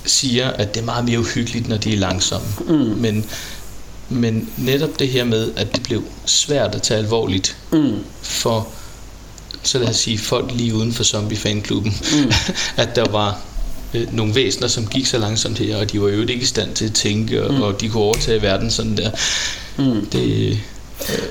siger, 0.06 0.50
at 0.50 0.74
det 0.76 0.82
er 0.82 0.86
meget 0.86 1.06
mere 1.06 1.20
uhyggeligt, 1.20 1.68
når 1.70 1.78
de 1.78 1.94
er 1.94 1.98
langsomme. 1.98 2.48
Mm. 2.68 2.74
Men, 2.76 3.26
men 4.10 4.50
netop 4.58 5.00
det 5.00 5.08
her 5.08 5.24
med, 5.24 5.52
at 5.56 5.76
det 5.76 5.84
blev 5.84 6.04
svært 6.26 6.76
at 6.76 6.82
tage 6.82 6.98
alvorligt 7.00 7.58
Mm. 7.72 7.94
for, 8.22 8.68
så 9.64 9.80
lad 9.80 9.88
os 9.90 9.96
sige, 9.96 10.18
folk 10.18 10.52
lige 10.54 10.76
uden 10.76 10.94
for 10.94 11.04
zombie-fanklubben, 11.04 11.94
mm. 12.14 12.32
at 12.84 12.96
der 12.96 13.12
var 13.12 13.38
øh, 13.94 14.16
nogle 14.16 14.36
væsener, 14.36 14.68
som 14.68 14.88
gik 14.88 15.06
så 15.06 15.18
langsomt 15.18 15.58
her, 15.58 15.78
og 15.78 15.92
de 15.92 16.02
var 16.02 16.10
jo 16.10 16.22
ikke 16.22 16.34
i 16.34 16.46
stand 16.46 16.76
til 16.76 16.86
at 16.86 16.94
tænke, 16.94 17.44
og, 17.44 17.54
mm. 17.54 17.62
og 17.62 17.82
de 17.82 17.90
kunne 17.90 18.04
overtage 18.04 18.42
verden 18.42 18.72
sådan 18.72 18.98
der. 18.98 19.10
Mm. 19.78 20.06
Det, 20.06 20.60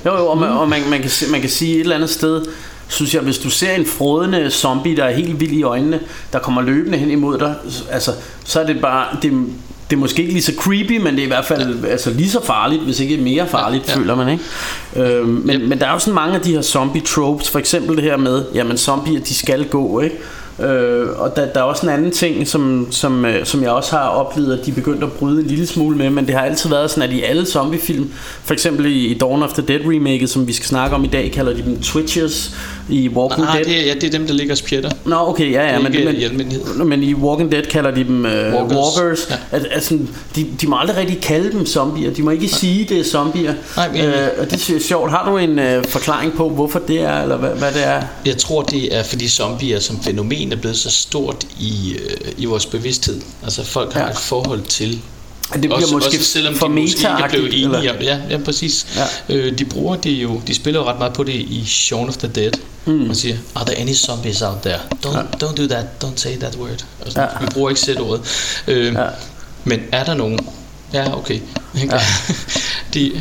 Jo, 0.04 0.16
jo, 0.16 0.26
og, 0.26 0.38
man, 0.38 0.50
og 0.50 0.68
man, 0.68 0.90
man, 0.90 1.00
kan, 1.00 1.10
man 1.30 1.40
kan 1.40 1.50
sige 1.50 1.74
et 1.74 1.80
eller 1.80 1.94
andet 1.94 2.10
sted, 2.10 2.46
synes 2.88 3.14
jeg, 3.14 3.22
hvis 3.22 3.38
du 3.38 3.50
ser 3.50 3.74
en 3.74 3.86
frådende 3.86 4.50
zombie, 4.50 4.96
der 4.96 5.04
er 5.04 5.14
helt 5.14 5.40
vild 5.40 5.52
i 5.52 5.62
øjnene, 5.62 6.00
der 6.32 6.38
kommer 6.38 6.62
løbende 6.62 6.98
hen 6.98 7.10
imod 7.10 7.38
dig, 7.38 7.54
altså, 7.90 8.12
så 8.44 8.60
er 8.60 8.66
det 8.66 8.80
bare, 8.80 9.16
det, 9.22 9.46
det 9.94 9.98
er 9.98 10.00
måske 10.00 10.22
ikke 10.22 10.32
lige 10.32 10.42
så 10.42 10.52
creepy, 10.58 10.96
men 10.98 11.14
det 11.14 11.18
er 11.20 11.24
i 11.24 11.26
hvert 11.26 11.44
fald 11.44 11.78
ja. 11.82 11.88
altså, 11.88 12.10
lige 12.10 12.30
så 12.30 12.44
farligt, 12.44 12.82
hvis 12.82 13.00
ikke 13.00 13.16
mere 13.16 13.46
farligt, 13.48 13.88
ja, 13.88 13.92
Ja, 13.92 13.98
ja. 13.98 13.98
ja. 13.98 14.02
føler 14.02 14.14
man, 14.16 14.28
ikke? 14.28 15.18
Øhm, 15.18 15.28
men, 15.28 15.60
Yep. 15.60 15.68
men 15.68 15.78
der 15.78 15.86
er 15.86 15.92
jo 15.92 15.98
sådan 15.98 16.14
mange 16.14 16.34
af 16.34 16.40
de 16.40 16.52
her 16.52 16.62
zombie 16.62 17.02
tropes, 17.02 17.50
for 17.50 17.58
eksempel 17.58 17.96
det 17.96 18.04
her 18.04 18.16
med, 18.16 18.44
jamen 18.54 18.76
zombier, 18.78 19.20
de 19.20 19.34
skal 19.34 19.64
gå, 19.64 20.00
ikke? 20.00 20.16
Øh, 20.60 21.06
og 21.20 21.36
der, 21.36 21.46
der 21.46 21.60
er 21.60 21.64
også 21.64 21.86
en 21.86 21.92
anden 21.92 22.10
ting, 22.10 22.48
som, 22.48 22.86
som, 22.90 23.24
øh, 23.24 23.46
som 23.46 23.62
jeg 23.62 23.70
også 23.70 23.96
har 23.96 24.08
oplevet, 24.08 24.58
at 24.58 24.66
de 24.66 24.72
begyndte 24.72 25.06
at 25.06 25.12
bryde 25.12 25.40
en 25.40 25.46
lille 25.46 25.66
smule 25.66 25.96
med, 25.96 26.10
men 26.10 26.26
det 26.26 26.34
har 26.34 26.42
altid 26.42 26.70
været 26.70 26.90
sådan, 26.90 27.10
at 27.10 27.14
i 27.16 27.22
alle 27.22 27.46
zombiefilm, 27.46 28.10
for 28.44 28.52
eksempel 28.52 28.86
i, 28.86 29.06
i 29.06 29.18
Dawn 29.18 29.42
of 29.42 29.52
the 29.52 29.62
Dead 29.62 29.80
remaket, 29.84 30.30
som 30.30 30.46
vi 30.46 30.52
skal 30.52 30.66
snakke 30.66 30.96
om 30.96 31.04
i 31.04 31.08
dag, 31.08 31.32
kalder 31.32 31.54
de 31.54 31.62
dem 31.62 31.80
Twitchers, 31.80 32.56
i 32.88 33.08
Walking 33.08 33.44
Nej, 33.46 33.56
Dead. 33.56 33.64
det 33.64 33.80
er, 33.80 33.86
ja, 33.86 33.94
det 33.94 34.04
er 34.04 34.10
dem, 34.10 34.26
der 34.26 34.34
ligger 34.34 34.54
og 34.54 34.58
spjætter. 34.58 34.90
Nå, 35.04 35.16
okay, 35.16 35.52
ja, 35.52 35.72
ja, 35.72 35.78
men, 35.78 35.92
men, 36.76 36.88
men 36.88 37.02
i 37.02 37.14
Walking 37.14 37.52
Dead 37.52 37.62
kalder 37.62 37.90
de 37.90 38.04
dem 38.04 38.24
uh, 38.24 38.30
walkers. 38.30 38.76
Walkers, 38.96 39.26
ja. 39.30 39.36
At, 39.50 39.66
altså, 39.70 39.98
de, 40.36 40.46
de 40.60 40.66
må 40.66 40.76
aldrig 40.78 40.96
rigtig 40.96 41.20
kalde 41.20 41.52
dem 41.52 41.66
zombier. 41.66 42.10
De 42.10 42.22
må 42.22 42.30
ikke 42.30 42.48
sige, 42.48 42.84
det 42.84 42.98
er 43.00 43.04
zombier. 43.04 43.54
Nej, 43.76 43.92
men- 43.92 44.00
øh, 44.04 44.28
og 44.38 44.50
det 44.50 44.70
er 44.70 44.80
sjovt. 44.80 45.10
Har 45.10 45.30
du 45.30 45.36
en 45.38 45.58
uh, 45.58 45.84
forklaring 45.88 46.32
på, 46.36 46.48
hvorfor 46.48 46.78
det 46.78 47.00
er, 47.00 47.22
eller 47.22 47.36
hvad, 47.36 47.50
hvad 47.50 47.72
det 47.72 47.86
er? 47.86 48.02
Jeg 48.26 48.36
tror, 48.36 48.62
det 48.62 48.96
er 48.96 49.02
fordi 49.02 49.28
zombier 49.28 49.80
som 49.80 50.02
fænomen 50.02 50.52
er 50.52 50.56
blevet 50.56 50.76
så 50.76 50.90
stort 50.90 51.46
i, 51.60 51.94
øh, 51.94 52.32
i 52.38 52.44
vores 52.44 52.66
bevidsthed. 52.66 53.20
Altså 53.42 53.64
folk 53.64 53.92
har 53.92 54.00
Ja. 54.04 54.10
et 54.10 54.16
forhold 54.16 54.62
til 54.62 55.00
det 55.54 55.60
bliver 55.60 55.74
også, 55.74 55.94
måske 55.94 56.06
også 56.08 56.24
selvom 56.24 56.54
for 56.54 56.66
de 56.66 56.72
måske 56.72 56.84
ikke 56.98 57.08
meta-agtigt, 57.08 57.46
enige 57.46 57.64
eller? 57.64 57.92
om 57.92 57.98
det. 57.98 58.06
Ja, 58.06 58.18
ja 58.30 58.38
præcis. 58.44 58.86
Ja. 59.28 59.34
Øh, 59.34 59.58
de 59.58 59.64
bruger 59.64 59.96
det 59.96 60.10
jo, 60.10 60.40
de 60.46 60.54
spiller 60.54 60.80
jo 60.80 60.86
ret 60.86 60.98
meget 60.98 61.12
på 61.12 61.22
det 61.24 61.32
i 61.34 61.64
Shaun 61.66 62.08
of 62.08 62.16
the 62.16 62.28
Dead. 62.28 62.50
Mm. 62.84 62.92
Man 62.92 63.14
siger, 63.14 63.36
are 63.54 63.64
there 63.64 63.78
any 63.78 63.94
zombies 63.94 64.42
out 64.42 64.56
there? 64.62 64.78
Don't, 65.06 65.16
Ja. 65.16 65.22
don't 65.46 65.54
do 65.56 65.66
that, 65.66 65.84
don't 66.04 66.16
say 66.16 66.36
that 66.38 66.56
word. 66.56 66.84
Sådan, 67.06 67.22
Ja. 67.40 67.44
Vi 67.44 67.46
bruger 67.54 67.68
ikke 67.70 67.80
sæt-ordet. 67.80 68.20
Øh, 68.68 68.94
Ja. 68.94 69.06
Men 69.64 69.80
er 69.92 70.04
der 70.04 70.14
nogen? 70.14 70.38
Ja, 70.92 71.16
okay. 71.16 71.40
Ja. 71.74 72.00
de, 72.94 73.12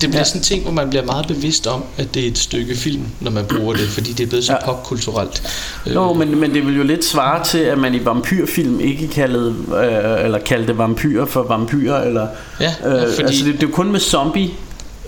det 0.00 0.10
bliver 0.10 0.12
Ja. 0.12 0.18
ja. 0.18 0.24
sådan 0.24 0.40
en 0.40 0.44
ting, 0.44 0.62
hvor 0.62 0.72
man 0.72 0.88
bliver 0.90 1.04
meget 1.04 1.26
bevidst 1.26 1.66
om, 1.66 1.84
at 1.96 2.14
det 2.14 2.24
er 2.24 2.28
et 2.28 2.38
stykke 2.38 2.74
film, 2.76 3.02
når 3.20 3.30
man 3.30 3.44
bruger 3.44 3.72
det, 3.74 3.88
fordi 3.88 4.12
det 4.12 4.24
er 4.24 4.28
blevet 4.28 4.44
så 4.44 4.52
Ja. 4.52 4.58
ja. 4.60 4.64
popkulturelt. 4.72 5.42
Nå, 5.86 6.12
men, 6.12 6.40
men 6.40 6.54
det 6.54 6.66
vil 6.66 6.76
jo 6.76 6.82
lidt 6.82 7.04
svare 7.04 7.44
til, 7.44 7.58
at 7.58 7.78
man 7.78 7.94
i 7.94 8.04
vampyrfilm 8.04 8.80
ikke 8.80 9.08
kaldede, 9.08 9.54
øh, 9.76 10.24
eller 10.24 10.38
kaldte 10.38 10.78
vampyrer 10.78 11.26
for 11.26 11.42
vampyrer, 11.42 12.02
eller... 12.02 12.26
Ja, 12.60 12.74
ja, 12.84 12.88
øh, 12.88 13.00
fordi- 13.14 13.22
Altså, 13.22 13.44
det, 13.44 13.54
det 13.54 13.62
er 13.62 13.66
jo 13.68 13.74
kun 13.74 13.92
med 13.92 14.00
zombie, 14.00 14.50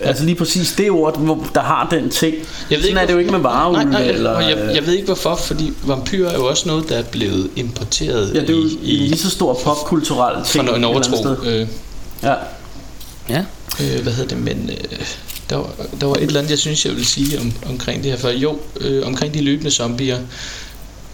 altså 0.01 0.25
lige 0.25 0.35
præcis 0.35 0.73
det 0.73 0.91
ord, 0.91 1.19
hvor, 1.19 1.47
der 1.55 1.61
har 1.61 1.89
den 1.91 2.11
ting. 2.11 2.35
Jeg 2.71 2.79
Sådan 2.83 2.97
er 2.97 3.07
det 3.07 3.13
jo 3.13 3.19
ikke 3.19 3.31
med 3.31 3.41
varulve, 3.41 3.85
Nej, 3.85 3.93
nej, 3.93 4.03
eller... 4.11 4.31
og 4.31 4.43
jeg, 4.43 4.71
jeg 4.75 4.87
ved 4.87 4.93
ikke 4.95 5.07
hvorfor, 5.07 5.37
fordi 5.37 5.73
vampyrer 5.87 6.31
er 6.31 6.35
jo 6.35 6.47
også 6.47 6.69
noget, 6.69 6.89
der 6.89 6.97
er 6.97 7.03
blevet 7.03 7.51
importeret 7.57 8.35
Ja, 8.35 8.41
det 8.41 8.51
er 8.51 8.55
jo 8.55 8.61
i, 8.61 8.73
en 8.73 8.79
i, 8.83 8.91
lige 8.97 9.19
så 9.19 9.31
stor 9.31 9.55
popkulturel 9.65 10.35
fra 10.37 10.45
ting. 10.45 10.69
en 10.69 10.75
eller 10.75 10.89
andet 10.89 11.13
overtro. 11.13 11.49
Øh, 11.49 11.67
Ja. 12.23 12.35
Ja. 13.29 13.45
Øh, 13.81 14.03
hvad 14.03 14.13
hedder 14.13 14.29
det, 14.35 14.45
men 14.45 14.71
øh, 14.71 15.07
der, 15.51 15.57
var, 15.57 15.75
der 16.01 16.07
var 16.07 16.15
et 16.15 16.23
eller 16.23 16.39
andet, 16.39 16.51
jeg 16.51 16.59
synes, 16.59 16.87
jeg 16.87 16.97
vil 16.97 17.07
sige 17.07 17.41
om, 17.41 17.53
omkring 17.67 18.03
det 18.03 18.11
her. 18.11 18.19
For 18.19 18.29
jo, 18.31 18.59
øh, 18.81 19.07
omkring 19.07 19.35
de 19.35 19.41
løbende 19.41 19.71
zombier, 19.71 20.19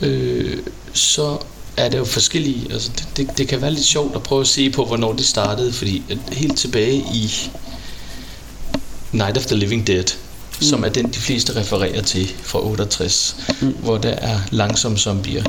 øh, 0.01 0.59
så 0.93 1.38
er 1.77 1.88
der 1.88 1.99
jo 1.99 2.05
forskellige, 2.05 2.73
altså 2.73 2.90
det, 2.99 3.09
det, 3.17 3.38
det 3.38 3.49
kan 3.49 3.62
være 3.62 3.71
lidt 3.71 3.85
sjovt 3.85 4.17
at 4.17 4.23
prøve 4.23 4.40
at 4.40 4.47
se 4.47 4.71
på, 4.71 4.85
hvornår 4.85 5.12
det 5.12 5.25
startede, 5.25 5.73
fordi 5.73 6.03
helt 6.33 6.59
tilbage 6.59 6.97
i 6.97 7.31
Night 9.12 9.37
of 9.38 9.47
the 9.47 9.57
Living 9.57 9.87
Dead, 9.87 10.05
mm. 10.05 10.67
som 10.67 10.85
er 10.85 10.88
den, 10.88 11.07
de 11.07 11.19
fleste 11.19 11.57
refererer 11.57 12.03
til 12.03 12.33
fra 12.43 12.67
68, 12.67 13.37
mm. 13.61 13.69
hvor 13.69 13.99
der 13.99 14.12
er 14.12 14.40
langsomme 14.51 14.99
zombier, 14.99 15.45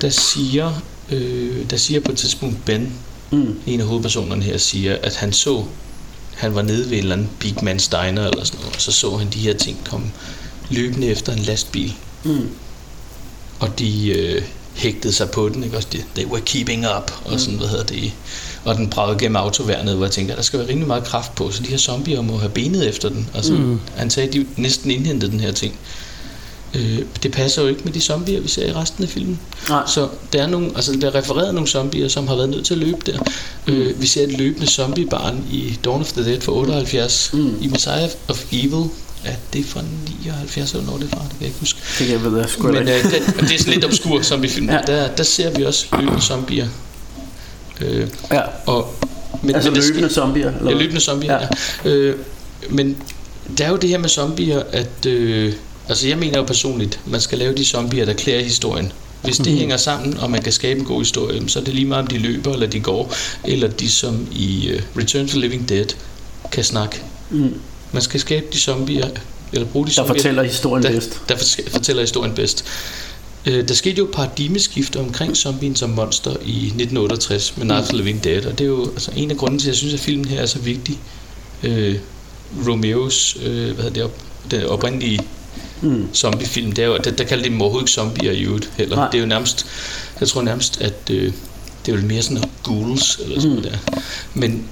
der 0.00 0.08
siger, 0.08 0.82
øh, 1.10 1.70
der 1.70 1.76
siger 1.76 2.00
på 2.00 2.12
et 2.12 2.18
tidspunkt 2.18 2.64
Ben, 2.64 2.92
Mm. 3.30 3.60
en 3.66 3.80
af 3.80 3.86
hovedpersonerne 3.86 4.42
her, 4.42 4.58
siger, 4.58 4.96
at 5.02 5.16
han 5.16 5.32
så, 5.32 5.64
han 6.36 6.54
var 6.54 6.62
nede 6.62 6.90
ved 6.90 6.96
en 6.96 7.02
eller 7.02 7.12
anden 7.16 7.30
Big 7.38 7.56
Man's 7.56 7.88
Diner 7.90 8.28
eller 8.28 8.44
sådan 8.44 8.60
noget, 8.60 8.74
og 8.74 8.80
så 8.80 8.92
så 8.92 9.16
han 9.16 9.28
de 9.32 9.38
her 9.38 9.54
ting 9.54 9.78
komme 9.90 10.06
løbende 10.70 11.06
efter 11.06 11.32
en 11.32 11.38
lastbil, 11.38 11.92
Mm. 12.24 12.48
og 13.60 13.78
de 13.78 14.08
øh, 14.08 14.42
hægtede 14.74 15.12
sig 15.12 15.30
på 15.30 15.48
den, 15.48 15.64
ikke 15.64 15.76
også? 15.76 15.88
De, 15.92 16.02
they 16.14 16.26
were 16.26 16.40
keeping 16.40 16.86
up, 16.96 17.12
og 17.24 17.40
sådan, 17.40 17.58
hvad 17.58 17.68
hedder 17.68 17.84
det, 17.84 18.12
og 18.64 18.74
den 18.76 18.90
bragede 18.90 19.18
gennem 19.18 19.36
autoværnet, 19.36 19.94
hvor 19.96 20.04
jeg 20.04 20.12
tænkte, 20.12 20.36
der 20.36 20.42
skal 20.42 20.58
være 20.58 20.68
rimelig 20.68 20.88
meget 20.88 21.04
kraft 21.04 21.34
på, 21.34 21.50
så 21.50 21.62
de 21.62 21.68
her 21.68 21.76
zombier 21.78 22.20
må 22.20 22.38
have 22.38 22.50
benet 22.50 22.88
efter 22.88 23.08
den. 23.08 23.28
Altså, 23.34 23.52
mm. 23.52 23.80
Han 23.96 24.10
sagde, 24.10 24.28
at 24.28 24.34
de 24.34 24.46
næsten 24.56 24.90
indhentede 24.90 25.30
den 25.32 25.40
her 25.40 25.52
ting. 25.52 25.78
Øh, 26.74 26.98
det 27.22 27.32
passer 27.32 27.62
jo 27.62 27.68
ikke 27.68 27.80
med 27.84 27.92
de 27.92 28.00
zombier, 28.00 28.40
vi 28.40 28.48
ser 28.48 28.66
i 28.66 28.72
resten 28.72 29.04
af 29.04 29.10
filmen. 29.10 29.40
Nej. 29.68 29.82
Så 29.86 30.08
der 30.32 30.42
er, 30.42 30.46
nogle, 30.46 30.70
altså, 30.76 30.92
der 31.00 31.06
er 31.06 31.14
refereret 31.14 31.54
nogle 31.54 31.68
zombier, 31.68 32.08
som 32.08 32.28
har 32.28 32.34
været 32.36 32.48
nødt 32.48 32.66
til 32.66 32.74
at 32.74 32.80
løbe 32.80 32.98
der. 33.06 33.18
Mm. 33.66 33.72
Øh, 33.74 34.00
vi 34.02 34.06
ser 34.06 34.22
et 34.22 34.32
løbende 34.32 34.66
zombiebarn 34.66 35.44
i 35.52 35.78
Dawn 35.84 36.00
of 36.00 36.12
the 36.12 36.24
Dead 36.24 36.40
fra 36.40 36.52
78, 36.52 37.30
mm. 37.32 37.54
i 37.62 37.66
Messiah 37.68 38.10
of 38.28 38.44
Evil. 38.52 38.84
Ja, 39.24 39.30
det 39.52 39.60
er 39.60 39.64
fra 39.64 39.80
79, 40.24 40.72
eller 40.72 40.86
når 40.86 40.96
det 40.96 41.04
er 41.04 41.16
fra, 41.16 41.22
det 41.22 41.30
kan 41.30 41.40
jeg 41.40 41.46
ikke 41.46 41.60
huske. 41.60 41.78
Det 41.98 42.06
kan 42.06 42.16
jeg 42.16 42.24
ved, 42.24 42.38
jeg 42.38 42.48
sgu 42.50 42.62
Men 42.66 42.76
øh, 42.88 42.96
ikke. 42.96 43.10
det, 43.10 43.40
det 43.40 43.52
er 43.52 43.58
sådan 43.58 43.72
lidt 43.74 43.84
obskur 43.84 44.22
zombiefilm. 44.22 44.66
Ja. 44.68 44.74
Ja. 44.88 44.92
Der, 44.92 45.08
der 45.16 45.22
ser 45.22 45.50
vi 45.50 45.64
også 45.64 45.86
løbende 45.98 46.20
zombier. 46.22 46.68
Øh, 47.80 48.08
Ja. 48.32 48.40
og, 48.66 48.94
men, 49.42 49.54
Altså 49.54 49.70
men 49.70 49.80
det 49.80 49.88
løbende 49.88 50.14
zombier? 50.14 50.52
Eller? 50.58 50.70
Ja, 50.70 50.76
løbende 50.78 51.00
zombier, 51.00 51.32
ja. 51.32 51.46
ja. 51.84 51.90
Øh, 51.90 52.16
men 52.70 52.96
der 53.58 53.64
er 53.64 53.70
jo 53.70 53.76
det 53.76 53.90
her 53.90 53.98
med 53.98 54.08
zombier, 54.08 54.62
at... 54.72 55.06
Øh, 55.06 55.52
altså 55.88 56.08
jeg 56.08 56.18
mener 56.18 56.38
jo 56.38 56.44
personligt, 56.44 57.00
man 57.06 57.20
skal 57.20 57.38
lave 57.38 57.54
de 57.54 57.64
zombier, 57.64 58.04
der 58.04 58.12
klæder 58.12 58.42
historien. 58.44 58.92
Hvis 59.22 59.36
det 59.36 59.46
Mhm. 59.46 59.56
hænger 59.58 59.76
sammen, 59.76 60.16
og 60.18 60.30
man 60.30 60.42
kan 60.42 60.52
skabe 60.52 60.80
en 60.80 60.86
god 60.86 61.00
historie, 61.00 61.48
så 61.48 61.58
er 61.58 61.64
det 61.64 61.74
lige 61.74 61.86
meget, 61.86 62.02
om 62.02 62.06
de 62.06 62.18
løber, 62.18 62.52
eller 62.52 62.66
de 62.66 62.80
går, 62.80 63.14
eller 63.44 63.68
de 63.68 63.90
som 63.90 64.26
i 64.32 64.70
uh, 64.74 64.98
Return 65.02 65.28
to 65.28 65.38
Living 65.38 65.68
Dead 65.68 65.86
kan 66.52 66.64
snakke. 66.64 67.02
Mm. 67.30 67.54
Man 67.92 68.02
skal 68.02 68.20
skabe 68.20 68.46
de 68.52 68.58
zombier, 68.58 69.08
eller 69.52 69.66
bruge 69.66 69.84
de 69.86 69.90
Der 69.90 69.94
zombier, 69.94 70.14
fortæller 70.14 70.42
historien 70.42 70.82
der, 70.82 70.90
bedst. 70.90 71.20
der 71.28 71.36
fortæller 71.70 72.02
historien 72.02 72.34
bedst. 72.34 72.64
Øh, 73.46 73.68
der 73.68 73.74
skete 73.74 73.98
jo 73.98 74.04
et 74.04 74.10
paradigmeskift 74.10 74.96
omkring 74.96 75.36
zombien 75.36 75.76
som 75.76 75.90
monster 75.90 76.30
i 76.30 76.64
1968 76.66 77.56
med 77.56 77.66
Night 77.66 77.82
of 77.82 77.88
the 77.88 77.96
Living 77.96 78.24
Dead, 78.24 78.44
og 78.46 78.58
det 78.58 78.64
er 78.64 78.68
jo 78.68 78.90
altså, 78.92 79.10
en 79.16 79.30
af 79.30 79.36
grunden 79.36 79.58
til, 79.58 79.66
at 79.66 79.68
jeg 79.68 79.76
synes, 79.76 79.94
at 79.94 80.00
filmen 80.00 80.24
her 80.24 80.40
er 80.40 80.46
så 80.46 80.58
vigtig. 80.58 80.98
Øh, 81.62 81.96
Romeos, 82.68 83.36
øh, 83.42 83.64
hvad 83.64 83.74
hedder 83.84 83.90
det, 83.90 84.02
op, 84.02 84.18
den 84.50 84.64
oprindelige 84.66 85.20
Mm. 85.82 86.08
zombiefilm, 86.14 86.72
det 86.72 86.82
er 86.84 86.88
jo, 86.88 86.96
der, 86.96 87.10
der 87.10 87.24
kalder 87.24 87.44
de 87.44 87.50
dem 87.50 87.60
overhovedet 87.60 87.84
ikke 87.88 87.92
zombier 87.92 88.32
i 88.32 88.40
øvrigt 88.40 88.70
heller. 88.76 88.96
Nej. 88.96 89.08
Det 89.10 89.18
er 89.18 89.22
jo 89.22 89.26
nærmest, 89.28 89.66
jeg 90.20 90.28
tror 90.28 90.42
nærmest, 90.42 90.80
at 90.80 90.94
øh, 91.10 91.22
det 91.26 91.32
er 91.88 91.92
jo 91.92 91.96
lidt 91.96 92.06
mere 92.06 92.22
sådan 92.22 92.34
noget 92.34 92.50
ghouls 92.64 93.18
eller 93.24 93.40
sådan 93.40 93.56
Mm. 93.56 93.62
noget 93.62 93.78
der. 93.86 94.00
Men 94.34 94.64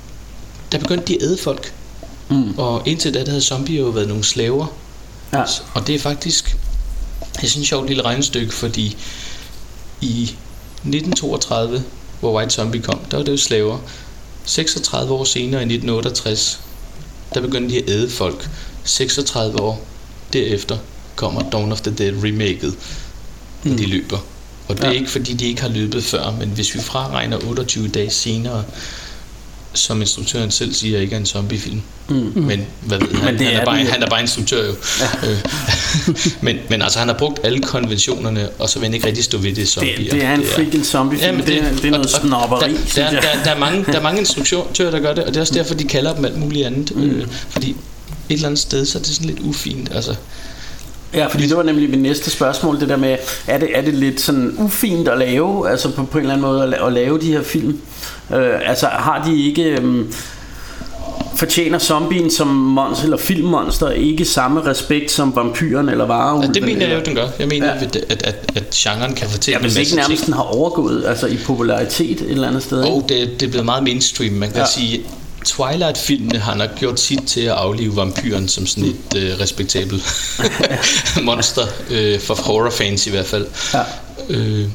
der 0.73 0.79
begyndte 0.79 1.05
de 1.07 1.15
at 1.17 1.23
æde 1.23 1.39
folk, 1.43 1.73
Mm. 2.29 2.59
og 2.59 2.83
indtil 2.89 3.15
da 3.15 3.21
der 3.21 3.29
havde 3.31 3.43
zombier 3.43 3.81
jo 3.81 3.89
været 3.89 4.09
nogle 4.09 4.25
slaver, 4.25 4.67
Ja. 5.33 5.43
og 5.75 5.87
det 5.87 5.95
er 5.95 5.99
faktisk 5.99 6.57
jeg 7.43 7.51
synes, 7.51 7.69
sjovt 7.69 7.89
lille 7.89 8.03
regnestykke, 8.05 8.53
fordi 8.55 8.97
i 10.01 10.35
1932, 10.85 11.83
hvor 12.21 12.37
White 12.39 12.51
Zombie 12.55 12.83
kom, 12.83 12.99
der 13.11 13.17
var 13.17 13.25
det 13.25 13.33
jo 13.33 13.37
slaver. 13.37 13.79
36 14.45 15.13
år 15.15 15.25
senere, 15.25 15.61
i 15.63 15.65
1968, 15.65 16.61
der 17.35 17.41
begyndte 17.41 17.75
de 17.75 17.79
at 17.83 17.91
æde 17.91 18.11
folk. 18.11 18.49
36 18.85 19.61
år 19.61 19.87
derefter 20.33 20.77
kommer 21.17 21.51
Dawn 21.51 21.73
of 21.73 21.81
the 21.81 21.91
Dead 21.99 22.13
remaket, 22.25 22.75
hvor 23.63 23.77
de 23.77 23.87
løber. 23.87 24.19
Og 24.69 24.77
det 24.77 24.85
er 24.85 24.89
Ja. 24.89 24.95
ikke 24.95 25.11
fordi, 25.11 25.33
de 25.33 25.45
ikke 25.47 25.63
har 25.63 25.69
løbet 25.69 26.05
før, 26.05 26.35
men 26.39 26.49
hvis 26.49 26.75
vi 26.75 26.81
fraregner 26.81 27.37
28 27.49 27.89
dage 27.89 28.11
senere, 28.11 28.65
som 29.75 30.01
instruktøren 30.01 30.51
selv 30.51 30.75
siger, 30.75 31.01
ikke 31.01 31.15
er 31.15 31.21
en 31.21 31.27
zombiefilm. 31.27 31.81
Mm. 32.09 32.15
Men 32.37 32.67
hvad 32.81 32.99
ved 32.99 33.09
han? 33.15 33.25
Men 33.25 33.39
det 33.39 33.47
han, 33.47 33.57
er 33.57 33.61
er 33.61 33.65
bare, 33.65 33.79
den 33.79 33.87
han 33.87 34.03
er 34.03 34.07
bare 34.11 34.21
instruktør 34.21 34.67
jo. 34.67 34.73
Øh, 35.29 35.37
men, 36.45 36.57
men 36.71 36.83
altså, 36.83 36.99
han 36.99 37.09
har 37.09 37.15
brugt 37.19 37.41
alle 37.45 37.61
konventionerne, 37.61 38.49
og 38.59 38.69
så 38.69 38.79
vil 38.79 38.87
han 38.87 38.95
ikke 38.95 39.07
rigtig 39.07 39.25
stå 39.25 39.39
ved 39.39 39.53
det 39.55 39.69
zombier. 39.69 39.97
Det, 39.97 40.11
det 40.13 40.25
er 40.25 40.35
en 40.35 40.45
freaking 40.55 40.87
zombie 40.87 41.19
film. 41.19 41.27
Jamen, 41.31 41.41
det, 41.47 41.49
det, 41.63 41.63
er, 41.65 41.71
det 41.77 41.85
er 41.85 41.91
noget 41.91 42.07
og- 42.07 42.21
og 42.23 42.27
snobberi, 42.29 42.71
der, 42.97 43.11
der, 43.11 43.21
der, 43.21 43.43
der, 43.45 43.51
er 43.51 43.59
mange, 43.59 43.85
der 43.85 43.93
er 43.99 44.03
mange 44.03 44.19
instruktører, 44.25 44.91
der 44.91 45.01
gør 45.01 45.15
det, 45.15 45.25
og 45.25 45.29
det 45.31 45.37
er 45.37 45.41
også 45.41 45.55
derfor, 45.55 45.75
de 45.75 45.85
kalder 45.85 46.15
dem 46.15 46.25
alt 46.25 46.39
muligt 46.39 46.67
andet. 46.67 46.97
Mm. 46.97 47.03
Øh, 47.11 47.27
fordi 47.51 47.77
et 48.33 48.37
eller 48.37 48.47
andet 48.49 48.61
sted, 48.61 48.85
så 48.87 48.99
er 48.99 49.03
det 49.03 49.11
sådan 49.15 49.27
lidt 49.31 49.41
ufint. 49.41 49.95
Altså, 49.95 50.15
Ja, 51.15 51.27
fordi 51.27 51.47
det 51.47 51.57
var 51.57 51.63
nemlig 51.63 51.91
mit 51.91 51.99
næste 52.01 52.31
spørgsmål, 52.31 52.81
det 52.81 52.89
der 52.89 52.97
med, 52.97 53.17
er 53.47 53.59
det, 53.59 53.69
er 53.75 53.81
det 53.83 53.95
lidt 53.95 54.21
sådan 54.21 54.55
ufint 54.59 55.09
at 55.09 55.19
lave, 55.19 55.71
altså 55.71 55.91
på, 55.91 56.05
på 56.05 56.19
en 56.19 56.25
eller 56.25 56.35
anden 56.35 56.47
måde 56.47 56.63
at, 56.63 56.69
la- 56.75 56.87
at 56.87 56.93
lave 56.93 57.21
de 57.21 57.33
her 57.33 57.43
film? 57.43 57.79
Øh, 58.35 58.69
altså 58.69 58.87
har 58.87 59.25
de 59.27 59.43
ikke, 59.49 59.63
øhm, 59.65 60.13
fortjener 61.37 61.79
zombien 61.79 62.31
som 62.31 62.47
monster, 62.49 63.05
eller 63.05 63.17
filmmonster 63.17 63.91
ikke 63.91 64.25
samme 64.25 64.65
respekt 64.67 65.11
som 65.11 65.37
vampyren 65.37 65.89
eller 65.89 66.07
vareulven? 66.07 66.47
ja, 66.47 66.53
det 66.53 66.63
mener 66.63 66.87
jeg 66.89 66.99
jo, 66.99 67.03
den 67.05 67.15
gør. 67.15 67.29
Jeg 67.39 67.49
mener, 67.49 67.67
Ja. 67.67 67.75
at, 67.85 67.97
at, 67.97 68.23
at, 68.27 68.51
at 68.57 68.71
genren 68.75 69.15
kan 69.15 69.29
fortælle 69.29 69.59
Ja, 69.59 69.63
hvis 69.63 69.77
ikke 69.77 69.95
nærmest 69.95 70.09
ting. 70.23 70.27
den 70.27 70.35
har 70.35 70.43
overgået 70.43 71.05
altså 71.07 71.27
i 71.27 71.37
popularitet 71.47 72.21
et 72.21 72.31
eller 72.31 72.49
andet 72.49 72.63
sted. 72.63 72.83
Og 72.83 73.05
det, 73.09 73.41
det 73.41 73.47
er 73.47 73.51
blevet 73.51 73.65
meget 73.67 73.83
mainstream. 73.83 74.33
Man 74.33 74.49
kan 74.51 74.59
ja. 74.59 74.67
sige, 74.67 75.01
Twilight-filmene 75.45 76.39
har 76.39 76.55
nok 76.55 76.71
gjort 76.79 77.01
sit 77.01 77.21
til 77.27 77.41
at 77.41 77.53
aflive 77.53 77.97
vampyren 77.97 78.49
som 78.49 78.67
sådan 78.67 78.85
et 78.85 79.17
øh, 79.17 79.41
respektabelt 79.41 80.03
monster, 81.29 81.67
øh, 81.91 82.21
for 82.21 82.35
horrorfans 82.35 83.07
i 83.07 83.11
hvert 83.11 83.27
fald. 83.27 83.47
Ja. 83.75 83.83
Øh, 84.29 84.69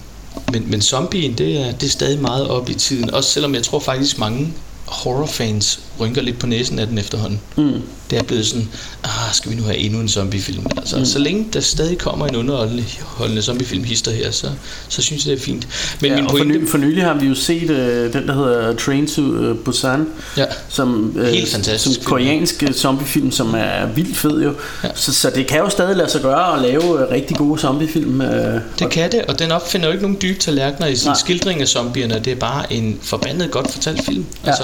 men, 0.51 0.71
men 0.71 0.81
zombien, 0.81 1.33
det 1.37 1.61
er, 1.61 1.71
det 1.71 1.83
er 1.83 1.91
stadig 1.91 2.21
meget 2.21 2.47
op 2.47 2.69
i 2.69 2.73
tiden. 2.73 3.13
Også 3.13 3.29
selvom 3.29 3.55
jeg 3.55 3.63
tror 3.63 3.79
faktisk 3.79 4.17
mange 4.17 4.53
horrorfans 4.85 5.79
rynker 5.99 6.21
lidt 6.21 6.39
på 6.39 6.47
næsen 6.47 6.79
af 6.79 6.87
den 6.87 6.97
efterhånden. 6.97 7.41
Mm. 7.55 7.81
Det 8.09 8.17
er 8.19 8.23
blevet 8.23 8.45
sådan, 8.47 8.69
ah, 9.03 9.33
skal 9.33 9.51
vi 9.51 9.55
nu 9.55 9.63
have 9.63 9.77
endnu 9.77 9.99
en 9.99 10.09
zombiefilm? 10.09 10.65
Altså, 10.77 10.97
mm. 10.97 11.05
så 11.05 11.19
længe 11.19 11.47
der 11.53 11.59
stadig 11.59 11.97
kommer 11.97 12.27
en 12.27 12.35
underholdende 12.35 13.41
zombiefilm 13.41 13.83
hister 13.83 14.11
her, 14.11 14.31
så, 14.31 14.47
så 14.89 15.01
synes 15.01 15.25
jeg, 15.25 15.31
det 15.35 15.39
er 15.41 15.45
fint. 15.45 15.67
Men 16.01 16.11
Ja, 16.11 16.15
min 16.15 16.25
og 16.25 16.31
for, 16.31 16.37
pointe... 16.37 16.57
ny, 16.59 16.67
for 16.69 16.77
nylig 16.77 17.03
har 17.03 17.13
vi 17.13 17.25
jo 17.27 17.35
set 17.35 17.69
øh, 17.69 18.13
den, 18.13 18.27
der 18.27 18.33
hedder 18.33 18.75
Train 18.75 19.07
to 19.07 19.21
øh, 19.21 19.57
Busan, 19.57 20.07
Ja. 20.37 20.45
som, 20.69 21.13
øh, 21.17 21.27
Helt 21.27 21.49
fantastisk 21.49 21.95
som 21.95 22.03
koreansk 22.05 22.63
øh, 22.63 22.73
zombiefilm, 22.73 23.31
som 23.31 23.53
er 23.57 23.85
vildt 23.95 24.17
fed 24.17 24.41
jo. 24.43 24.53
Ja. 24.83 24.89
Så, 24.95 25.13
så 25.13 25.31
det 25.35 25.47
kan 25.47 25.57
jo 25.59 25.69
stadig 25.69 25.95
lade 25.95 26.09
sig 26.09 26.21
gøre 26.21 26.55
at 26.55 26.61
lave 26.61 27.01
øh, 27.05 27.11
rigtig 27.11 27.37
gode 27.37 27.59
zombiefilm. 27.61 28.21
Øh, 28.21 28.61
Det 28.79 28.89
kan 28.89 29.11
det, 29.11 29.21
og 29.21 29.39
den 29.39 29.51
opfinder 29.51 29.87
jo 29.87 29.91
ikke 29.91 30.01
nogen 30.03 30.17
dybe 30.21 30.39
tallerkener 30.39 30.87
i 30.87 30.95
sin 30.95 31.07
Nej. 31.07 31.15
skildring 31.19 31.61
af 31.61 31.67
zombierne. 31.67 32.21
Det 32.25 32.31
er 32.31 32.35
bare 32.35 32.73
en 32.73 32.99
forbandet 33.01 33.51
godt 33.51 33.71
fortalt 33.71 34.05
film. 34.05 34.25
Ja. 34.45 34.49
Altså, 34.49 34.63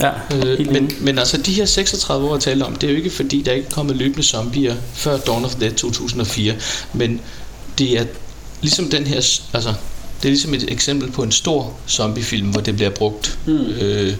ja, 0.00 0.10
øh, 0.34 0.72
men, 0.72 0.92
men 1.00 1.18
altså 1.18 1.36
de 1.36 1.52
her 1.52 1.64
36 1.64 2.28
år, 2.28 2.34
jeg 2.34 2.40
taler 2.40 2.64
om, 2.64 2.76
det 2.76 2.86
er 2.86 2.90
jo 2.90 2.96
ikke 2.96 3.10
fordi, 3.10 3.42
der 3.42 3.52
ikke 3.52 3.66
er 3.66 3.70
kommet 3.70 3.96
løbende 3.96 4.22
zombier 4.22 4.76
før 4.94 5.16
Dawn 5.16 5.44
of 5.44 5.54
the 5.54 5.60
Dead 5.60 5.72
2004. 5.72 6.54
Men 6.92 7.20
det 7.78 7.98
er 8.00 8.04
ligesom 8.60 8.90
den 8.90 9.06
her... 9.06 9.16
Altså, 9.52 9.74
det 10.22 10.28
er 10.28 10.32
ligesom 10.32 10.54
et 10.54 10.72
eksempel 10.72 11.10
på 11.10 11.22
en 11.22 11.32
stor 11.32 11.74
zombiefilm, 11.88 12.48
hvor 12.48 12.60
det 12.60 12.76
bliver 12.76 12.90
brugt. 12.90 13.38
Mm. 13.46 13.52
Øh, 13.52 14.14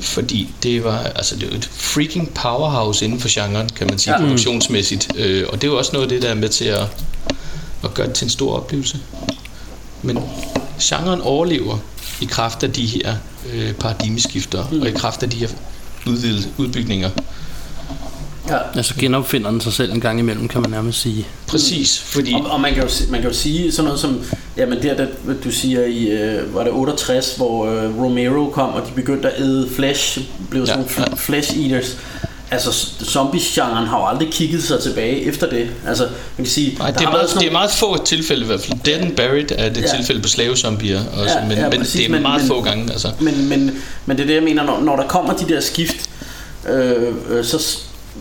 fordi 0.00 0.50
det 0.62 0.84
var 0.84 0.98
altså 0.98 1.36
det 1.36 1.52
er 1.52 1.56
et 1.56 1.70
freaking 1.72 2.34
powerhouse 2.34 3.04
inden 3.04 3.20
for 3.20 3.28
genren, 3.30 3.68
kan 3.68 3.86
man 3.86 3.98
sige, 3.98 4.14
ja. 4.14 4.20
produktionsmæssigt. 4.20 5.08
Øh, 5.16 5.44
og 5.48 5.62
det 5.62 5.68
er 5.68 5.72
jo 5.72 5.78
også 5.78 5.92
noget 5.92 6.04
af 6.04 6.08
det, 6.08 6.22
der 6.22 6.28
er 6.28 6.34
med 6.34 6.48
til 6.48 6.64
at, 6.64 6.86
at 7.84 7.94
gøre 7.94 8.06
det 8.06 8.14
til 8.14 8.24
en 8.24 8.30
stor 8.30 8.56
oplevelse. 8.56 8.98
Men 10.02 10.18
genren 10.82 11.20
overlever 11.20 11.78
i 12.20 12.24
kraft 12.24 12.62
af 12.62 12.72
de 12.72 12.86
her 12.86 13.16
øh, 13.54 13.72
paradigmeskifter, 13.72 14.64
mm. 14.72 14.80
og 14.80 14.88
i 14.88 14.92
kraft 14.92 15.22
af 15.22 15.30
de 15.30 15.36
her 15.36 15.48
udvidede 16.06 16.42
udbygninger. 16.58 17.10
Ja. 18.48 18.56
Altså 18.74 18.94
genopfinder 18.98 19.50
den 19.50 19.60
sig 19.60 19.72
selv 19.72 19.92
en 19.92 20.00
gang 20.00 20.18
imellem, 20.18 20.48
kan 20.48 20.60
man 20.60 20.70
nærmest 20.70 21.00
sige. 21.00 21.26
Præcis, 21.46 21.98
fordi... 21.98 22.34
Og, 22.34 22.50
og 22.50 22.60
man, 22.60 22.74
kan 22.74 22.82
jo, 22.82 22.88
man 23.10 23.20
kan 23.20 23.30
jo 23.30 23.36
sige 23.36 23.72
sådan 23.72 23.84
noget 23.84 24.00
som, 24.00 24.22
jamen 24.56 24.82
der, 24.82 24.96
der 24.96 25.06
du 25.44 25.50
siger 25.50 25.84
i, 25.84 26.08
øh, 26.08 26.54
var 26.54 26.64
det 26.64 26.72
68, 26.72 27.34
hvor 27.36 27.66
øh, 27.66 28.00
Romero 28.02 28.50
kom, 28.50 28.70
og 28.70 28.82
de 28.86 28.92
begyndte 28.94 29.30
at 29.30 29.40
æde 29.40 29.68
flesh, 29.76 30.20
blev 30.50 30.66
sådan 30.66 30.84
Ja, 30.84 31.02
ja, 31.02 31.06
ja. 31.10 31.14
flesh 31.16 31.58
eaters. 31.58 31.96
Altså 32.52 32.86
zombie-genren 33.04 33.86
har 33.86 33.98
jo 33.98 34.06
aldrig 34.06 34.28
kigget 34.32 34.62
sig 34.62 34.80
tilbage 34.82 35.24
efter 35.24 35.50
det. 35.50 35.70
Altså 35.86 36.04
man 36.04 36.12
kan 36.44 36.46
sige, 36.46 36.76
Nej, 36.78 36.90
der 36.90 36.98
det 36.98 37.06
er, 37.06 37.10
meget, 37.10 37.28
sådan 37.28 37.40
det 37.42 37.48
er 37.48 37.52
meget 37.52 37.70
få 37.70 38.04
tilfælde 38.04 38.42
i 38.42 38.46
hvert 38.46 38.60
fald. 38.60 38.78
Dead 38.84 38.98
and 39.00 39.16
Buried 39.16 39.50
er 39.58 39.68
det 39.68 39.82
Ja. 39.82 39.96
tilfælde 39.96 40.22
på 40.22 40.28
slavezombier 40.28 41.00
også, 41.16 41.38
Ja, 41.38 41.44
men, 41.48 41.58
ja, 41.58 41.68
men 41.68 41.78
præcis, 41.78 41.92
det 41.92 42.04
er 42.04 42.08
men- 42.10 42.22
meget 42.22 42.40
men- 42.42 42.48
få 42.48 42.62
gange. 42.62 42.92
Altså. 42.92 43.08
Men, 43.20 43.48
men, 43.48 43.70
men 44.06 44.16
det 44.16 44.22
er 44.22 44.26
det, 44.26 44.34
jeg 44.34 44.42
mener, 44.42 44.62
når, 44.64 44.80
når 44.80 44.96
der 44.96 45.06
kommer 45.08 45.32
de 45.34 45.48
der 45.48 45.60
skift, 45.60 46.10
øh, 46.68 47.02
øh, 47.30 47.44
så, 47.44 47.78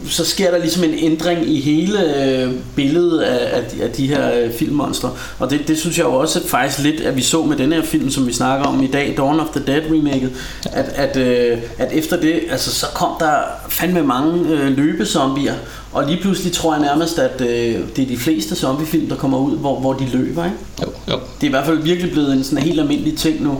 så 0.07 0.25
sker 0.25 0.51
der 0.51 0.57
ligesom 0.57 0.83
en 0.83 0.93
ændring 0.97 1.49
i 1.49 1.59
hele 1.59 2.25
øh, 2.25 2.51
billedet 2.75 3.19
af, 3.19 3.57
af, 3.57 3.63
de, 3.63 3.83
af 3.83 3.91
de 3.91 4.07
her 4.07 4.39
øh, 4.39 4.53
filmmonstre. 4.53 5.11
Og 5.39 5.49
det, 5.49 5.67
det 5.67 5.77
synes 5.77 5.97
jeg 5.97 6.05
jo 6.05 6.13
også 6.13 6.39
at 6.39 6.45
faktisk 6.45 6.79
lidt, 6.79 7.01
at 7.01 7.15
vi 7.15 7.21
så 7.21 7.43
med 7.43 7.57
den 7.57 7.73
her 7.73 7.83
film, 7.83 8.09
som 8.09 8.27
vi 8.27 8.33
snakker 8.33 8.65
om 8.65 8.83
i 8.83 8.87
dag, 8.87 9.13
Dawn 9.17 9.39
of 9.39 9.47
the 9.47 9.63
Dead 9.67 9.81
remaket, 9.91 10.31
at, 10.71 10.85
at, 10.85 11.17
øh, 11.17 11.57
at 11.77 11.91
efter 11.91 12.21
det, 12.21 12.39
altså 12.49 12.71
så 12.71 12.85
kom 12.93 13.11
der 13.19 13.37
fandme 13.69 14.03
mange 14.03 14.49
øh, 14.49 14.77
løbezombier, 14.77 15.53
og 15.91 16.05
lige 16.07 16.21
pludselig 16.21 16.51
tror 16.53 16.73
jeg 16.73 16.81
nærmest, 16.81 17.19
at 17.19 17.41
øh, 17.41 17.75
det 17.95 18.03
er 18.03 18.07
de 18.07 18.17
fleste 18.17 18.55
zombiefilm, 18.55 19.09
der 19.09 19.15
kommer 19.15 19.37
ud, 19.37 19.57
hvor, 19.57 19.79
hvor 19.79 19.93
de 19.93 20.07
løber, 20.13 20.45
ikke? 20.45 20.57
Jo, 20.81 20.87
jo. 21.07 21.19
Det 21.41 21.43
er 21.43 21.47
i 21.47 21.49
hvert 21.49 21.65
fald 21.65 21.77
virkelig 21.77 22.11
blevet 22.11 22.33
en 22.33 22.43
sådan 22.43 22.63
helt 22.63 22.79
almindelig 22.79 23.17
ting 23.17 23.43
nu. 23.43 23.59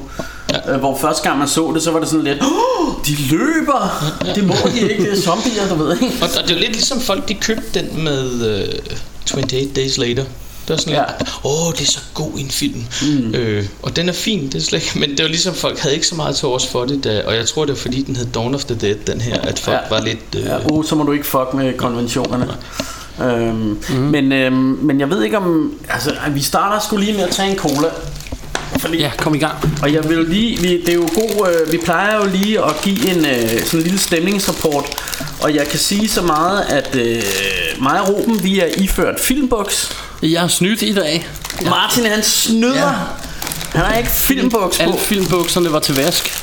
Ja. 0.54 0.74
Øh, 0.74 0.80
hvor 0.80 0.98
første 0.98 1.24
gang 1.28 1.40
man 1.40 1.48
så 1.48 1.72
det, 1.74 1.84
så 1.84 1.92
var 1.92 2.00
det 2.00 2.10
sådan 2.10 2.24
lidt, 2.26 2.42
oh, 2.42 2.94
de 3.08 3.16
løber! 3.32 4.14
Det 4.36 4.48
må 4.48 4.54
de 4.76 4.80
ikke, 4.92 5.04
det 5.04 5.12
er 5.18 5.22
zombier, 5.22 5.68
du 5.70 5.76
ved 5.76 5.94
ikke? 5.94 6.06
Og, 6.22 6.30
og 6.42 6.48
det 6.48 6.56
er 6.56 6.60
lidt 6.60 6.72
ligesom 6.72 7.00
folk, 7.02 7.28
de 7.28 7.34
købte 7.34 7.80
den 7.80 8.04
med 8.04 8.24
uh, 9.34 9.38
28 9.38 9.66
Days 9.76 9.98
Later. 9.98 10.24
Det 10.68 10.76
var 10.76 10.78
sådan 10.78 10.94
Ja. 10.94 11.00
ja. 11.00 11.06
lidt, 11.20 11.30
åh, 11.44 11.68
oh, 11.68 11.74
det 11.74 11.82
er 11.82 11.86
så 11.92 12.00
god 12.14 12.32
en 12.38 12.50
film. 12.50 12.84
Mm. 13.02 13.36
Øh, 13.36 13.66
og 13.82 13.96
den 13.96 14.10
er 14.10 14.14
fin, 14.14 14.46
det 14.46 14.56
er 14.56 14.60
slet 14.62 14.82
ikke, 14.84 15.00
men 15.00 15.10
det 15.10 15.22
var 15.22 15.28
ligesom, 15.30 15.54
folk 15.54 15.80
havde 15.80 15.96
ikke 15.96 16.08
så 16.08 16.16
meget 16.16 16.36
til 16.36 16.48
års 16.48 16.68
for 16.68 16.86
det, 16.86 17.04
da, 17.04 17.24
og 17.26 17.36
jeg 17.36 17.48
tror, 17.48 17.66
det 17.66 17.72
var 17.76 17.80
fordi, 17.80 18.02
den 18.02 18.16
hed 18.16 18.26
Dawn 18.26 18.56
of 18.56 18.64
the 18.64 18.76
Dead, 18.76 18.96
den 19.08 19.22
her, 19.22 19.42
at 19.42 19.60
folk 19.60 19.78
Ja. 19.78 19.96
ja. 19.96 20.00
var 20.00 20.06
lidt... 20.06 20.20
Øh, 20.38 20.46
Ja, 20.46 20.58
uh, 20.72 20.86
så 20.86 20.96
må 20.96 21.04
du 21.04 21.12
ikke 21.12 21.26
fuck 21.26 21.54
med 21.54 21.74
konventionerne. 21.78 22.48
Øhm, 23.24 23.78
mm. 23.90 23.96
men, 23.96 24.32
øhm, 24.32 24.54
men 24.82 25.00
jeg 25.00 25.10
ved 25.10 25.24
ikke 25.24 25.38
om... 25.38 25.74
Altså, 25.90 26.12
vi 26.34 26.42
starter 26.42 26.80
skulle 26.86 27.06
lige 27.06 27.18
med 27.18 27.24
at 27.24 27.32
tage 27.32 27.52
en 27.52 27.58
cola. 27.58 27.88
Fordi, 28.80 28.98
Ja, 28.98 29.12
kom 29.18 29.36
i 29.36 29.38
gang. 29.38 29.80
Og 29.82 29.94
jeg 29.94 30.10
vil 30.10 30.18
lige, 30.18 30.60
vi, 30.62 30.82
det 30.82 30.90
er 30.90 30.94
jo 30.94 31.10
god, 31.16 31.48
øh, 31.66 31.72
vi 31.72 31.78
plejer 31.78 32.16
jo 32.16 32.26
lige 32.32 32.66
at 32.66 32.82
give 32.84 33.12
en 33.12 33.26
øh, 33.26 33.66
sådan 33.66 33.80
en 33.80 33.84
lille 33.84 34.00
stemningsrapport, 34.00 34.86
og 35.42 35.56
jeg 35.56 35.68
kan 35.68 35.80
sige 35.80 36.10
så 36.10 36.22
meget, 36.22 36.62
at 36.62 36.96
øh, 36.96 37.24
mig 37.82 38.02
og 38.02 38.10
Ruben, 38.10 38.44
vi 38.44 38.60
er 38.60 38.68
iført 38.78 39.20
filmboks. 39.20 39.98
Jeg 40.22 40.42
har 40.42 40.48
snydt 40.48 40.82
i 40.82 40.94
dag. 40.94 41.28
Martin, 41.66 42.06
han 42.06 42.24
snyder. 42.24 42.76
Ja. 42.76 42.88
Ja. 42.88 42.94
Han 43.80 43.86
har 43.86 43.98
ikke 43.98 44.10
filmboks 44.10 44.78
på. 44.78 44.84
Alle 44.84 44.98
filmbukserne 44.98 45.72
var 45.72 45.80
til 45.80 45.96
vask. 45.96 46.34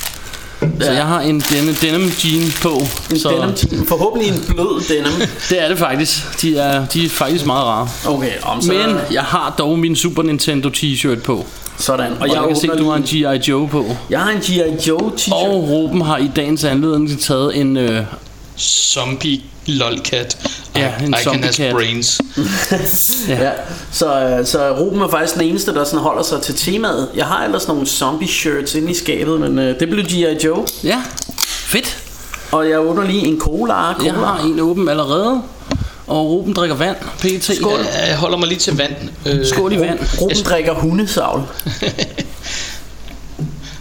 Så 0.81 0.93
jeg 0.93 1.07
har 1.07 1.21
en 1.21 1.41
denim, 1.51 1.75
denim 1.75 2.13
jean 2.25 2.53
på. 2.63 2.83
En 3.11 3.19
så 3.19 3.29
denim, 3.29 3.55
jean. 3.73 3.87
forhåbentlig 3.87 4.29
en 4.29 4.41
blød 4.49 4.89
denim. 4.89 5.29
det 5.51 5.63
er 5.63 5.69
det 5.69 5.79
faktisk. 5.79 6.43
De 6.43 6.57
er, 6.57 6.87
de 6.87 7.05
er 7.05 7.09
faktisk 7.09 7.47
meget 7.47 7.65
rare. 7.65 7.89
Okay, 8.07 8.33
om 8.43 8.63
så, 8.63 8.73
Men 8.73 8.97
jeg 9.13 9.23
har 9.23 9.55
dog 9.59 9.79
min 9.79 9.97
Super 9.97 10.23
Nintendo 10.23 10.69
t-shirt 10.69 11.23
på. 11.23 11.45
sådan. 11.79 12.13
Og 12.13 12.17
Og 12.21 12.29
jeg, 12.29 12.43
kan 12.49 12.57
se, 12.57 12.69
åbner 12.71 12.83
du 12.83 12.89
har 12.91 12.97
en 12.97 13.03
G.I. 13.03 13.49
Joe 13.51 13.69
på. 13.69 13.87
Jeg 14.11 14.21
har 14.21 14.31
en 14.31 14.39
G.I. 14.41 14.89
Joe 14.89 15.11
t-shirt. 15.17 15.33
Og 15.35 15.69
Ruben 15.69 16.01
har 16.01 16.17
i 16.19 16.31
dagens 16.37 16.65
anledning 16.65 17.21
taget 17.21 17.57
en... 17.61 17.77
Øh, 17.77 18.01
zombie 18.59 19.41
lolcat. 19.67 20.39
Ja, 20.77 20.93
en 21.01 21.09
I 21.09 21.13
can 21.13 21.23
zombie 21.23 21.53
cat. 21.53 21.73
brains. 21.75 22.21
Ja, 23.29 23.51
så, 23.93 24.21
øh, 24.21 24.47
så 24.47 24.71
Ruben 24.79 25.01
er 25.03 25.09
faktisk 25.09 25.35
den 25.35 25.43
eneste, 25.43 25.75
der 25.75 25.85
sådan 25.85 25.99
holder 25.99 26.23
sig 26.23 26.43
til 26.43 26.55
temaet. 26.55 27.09
Jeg 27.17 27.27
har 27.27 27.45
ellers 27.45 27.69
nogle 27.69 27.87
zombie 27.87 28.29
shirts 28.29 28.75
inde 28.75 28.91
i 28.91 28.95
skabet, 28.95 29.41
men 29.41 29.59
øh, 29.59 29.81
det 29.81 29.89
blev 29.91 30.05
G.I. 30.05 30.45
Joe. 30.45 30.67
ja, 30.85 31.03
fedt. 31.49 31.97
Og 32.53 32.69
jeg 32.71 32.81
åbner 32.81 33.05
lige 33.05 33.27
en 33.27 33.41
cola. 33.41 33.75
cola. 33.95 34.05
Jeg 34.07 34.15
har 34.15 34.39
en 34.45 34.61
åben 34.61 34.89
allerede. 34.89 35.43
Og 36.07 36.31
Ruben 36.31 36.53
drikker 36.55 36.77
vand. 36.77 36.97
PT. 37.19 37.57
Skål. 37.57 37.79
Ja, 37.95 38.09
Jeg 38.09 38.17
holder 38.17 38.39
mig 38.39 38.49
lige 38.49 38.59
til 38.59 38.77
vand. 38.79 38.93
Øh, 39.27 39.47
Skål 39.47 39.73
i 39.73 39.81
vand. 39.81 39.99
Ruben 40.21 40.37
drikker 40.45 40.75
hundesavl. 40.75 41.43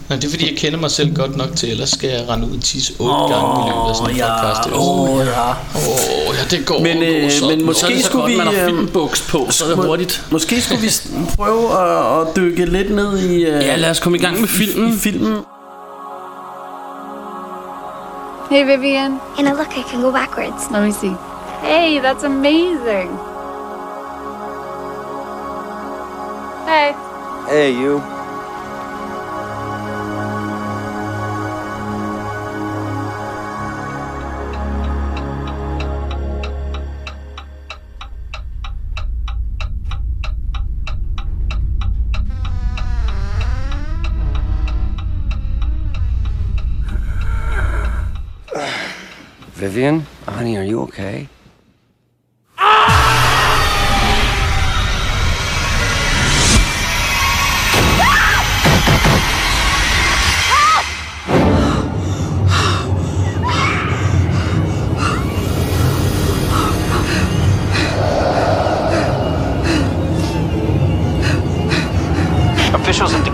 Nej, 0.09 0.19
det 0.19 0.25
er 0.25 0.29
fordi, 0.29 0.49
jeg 0.51 0.57
kender 0.57 0.79
mig 0.79 0.91
selv 0.91 1.15
godt 1.15 1.37
nok 1.37 1.55
til, 1.55 1.71
ellers 1.71 1.89
skal 1.89 2.09
jeg 2.09 2.29
rende 2.29 2.47
ud 2.47 2.55
og 2.57 2.61
tisse 2.63 2.93
otte 2.99 3.33
gange 3.35 3.65
i 3.65 3.69
løbet 3.69 3.89
af 3.89 3.95
sådan 3.95 4.11
en 4.11 4.17
ja. 4.17 4.27
podcast. 4.27 4.69
Åh, 4.73 4.99
Åh, 4.99 5.09
oh, 5.09 5.25
ja. 5.25 5.49
oh, 5.49 6.35
ja, 6.35 6.57
det 6.57 6.65
går. 6.65 6.79
Men, 6.79 7.03
øh, 7.03 7.31
sådan. 7.31 7.57
men 7.57 7.65
måske 7.65 7.79
Så 7.81 7.87
det 7.87 7.99
så 8.01 8.05
skulle 8.05 8.21
godt, 8.21 8.31
vi, 8.31 8.37
man 8.37 8.47
har 8.47 8.53
øh, 8.53 8.65
filmbuks 8.65 9.21
på, 9.31 9.47
så 9.49 9.65
er 9.65 9.69
det 9.69 9.77
hurtigt. 9.85 10.23
Måske 10.31 10.61
skulle 10.61 10.81
vi 10.81 10.89
prøve 11.35 11.71
at, 11.81 12.27
at 12.27 12.35
dykke 12.35 12.65
lidt 12.65 12.95
ned 12.95 13.19
i, 13.19 13.33
øh, 13.35 13.63
Ja, 13.65 13.75
lad 13.75 13.89
os 13.89 13.99
komme 13.99 14.17
i 14.17 14.21
gang 14.21 14.35
med 14.39 14.43
i 14.49 14.51
filmen. 14.51 14.99
filmen. 14.99 15.37
Hey, 18.51 18.65
Vivian. 18.65 19.19
Anna, 19.39 19.51
look, 19.53 19.77
I 19.77 19.81
can 19.91 20.01
go 20.01 20.11
backwards. 20.11 20.71
Let 20.71 20.81
me 20.83 20.91
see. 20.91 21.15
Hey, 21.63 21.99
that's 21.99 22.23
amazing. 22.25 23.09
Hey. 26.67 26.91
Hey, 27.49 27.71
you. 27.71 28.14
Vivian, 49.75 50.05
honey, 50.25 50.55
are 50.55 50.63
you 50.63 50.83
okay? 50.83 51.27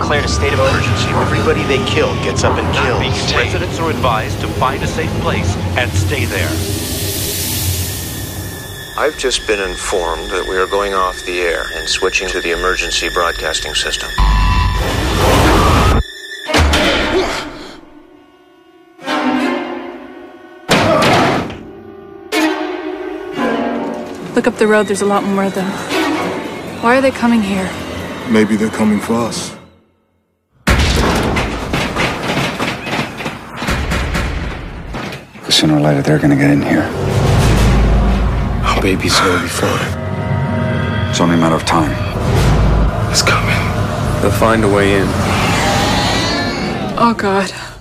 Declared 0.02 0.24
a 0.24 0.28
state 0.28 0.52
of 0.52 0.58
emergency. 0.58 1.08
Everybody 1.10 1.62
they 1.62 1.78
kill 1.86 2.12
gets 2.24 2.42
up 2.42 2.58
and 2.58 2.66
kills. 2.74 3.32
Residents 3.34 3.78
are 3.78 3.88
advised 3.88 4.40
to 4.40 4.48
find 4.48 4.82
a 4.82 4.86
safe 4.88 5.12
place 5.20 5.54
and 5.78 5.88
stay 5.92 6.24
there. 6.24 6.48
I've 8.98 9.16
just 9.16 9.46
been 9.46 9.60
informed 9.60 10.28
that 10.32 10.44
we 10.48 10.56
are 10.56 10.66
going 10.66 10.92
off 10.92 11.24
the 11.24 11.38
air 11.38 11.66
and 11.76 11.88
switching 11.88 12.28
to 12.30 12.40
the 12.40 12.50
emergency 12.50 13.10
broadcasting 13.10 13.74
system. 13.74 14.10
Look 24.34 24.48
up 24.48 24.56
the 24.56 24.66
road, 24.66 24.88
there's 24.88 25.02
a 25.02 25.06
lot 25.06 25.22
more 25.22 25.44
of 25.44 25.54
them. 25.54 25.70
Why 26.82 26.96
are 26.98 27.00
they 27.00 27.12
coming 27.12 27.40
here? 27.40 27.70
Maybe 28.28 28.56
they're 28.56 28.68
coming 28.68 28.98
for 28.98 29.14
us. 29.14 29.61
Sooner 35.62 35.76
or 35.76 35.80
later, 35.80 36.02
they're 36.02 36.18
gonna 36.18 36.34
get 36.34 36.50
in 36.50 36.60
here. 36.60 36.82
Our 38.64 38.82
baby's 38.82 39.16
here 39.16 39.40
before. 39.42 39.68
It's 41.08 41.20
only 41.20 41.36
a 41.36 41.38
matter 41.38 41.54
of 41.54 41.64
time. 41.64 41.92
It's 43.12 43.22
coming. 43.22 43.62
They'll 44.20 44.32
find 44.32 44.64
a 44.64 44.68
way 44.68 44.96
in. 44.96 45.06
Oh 46.98 47.14
god. 47.16 47.71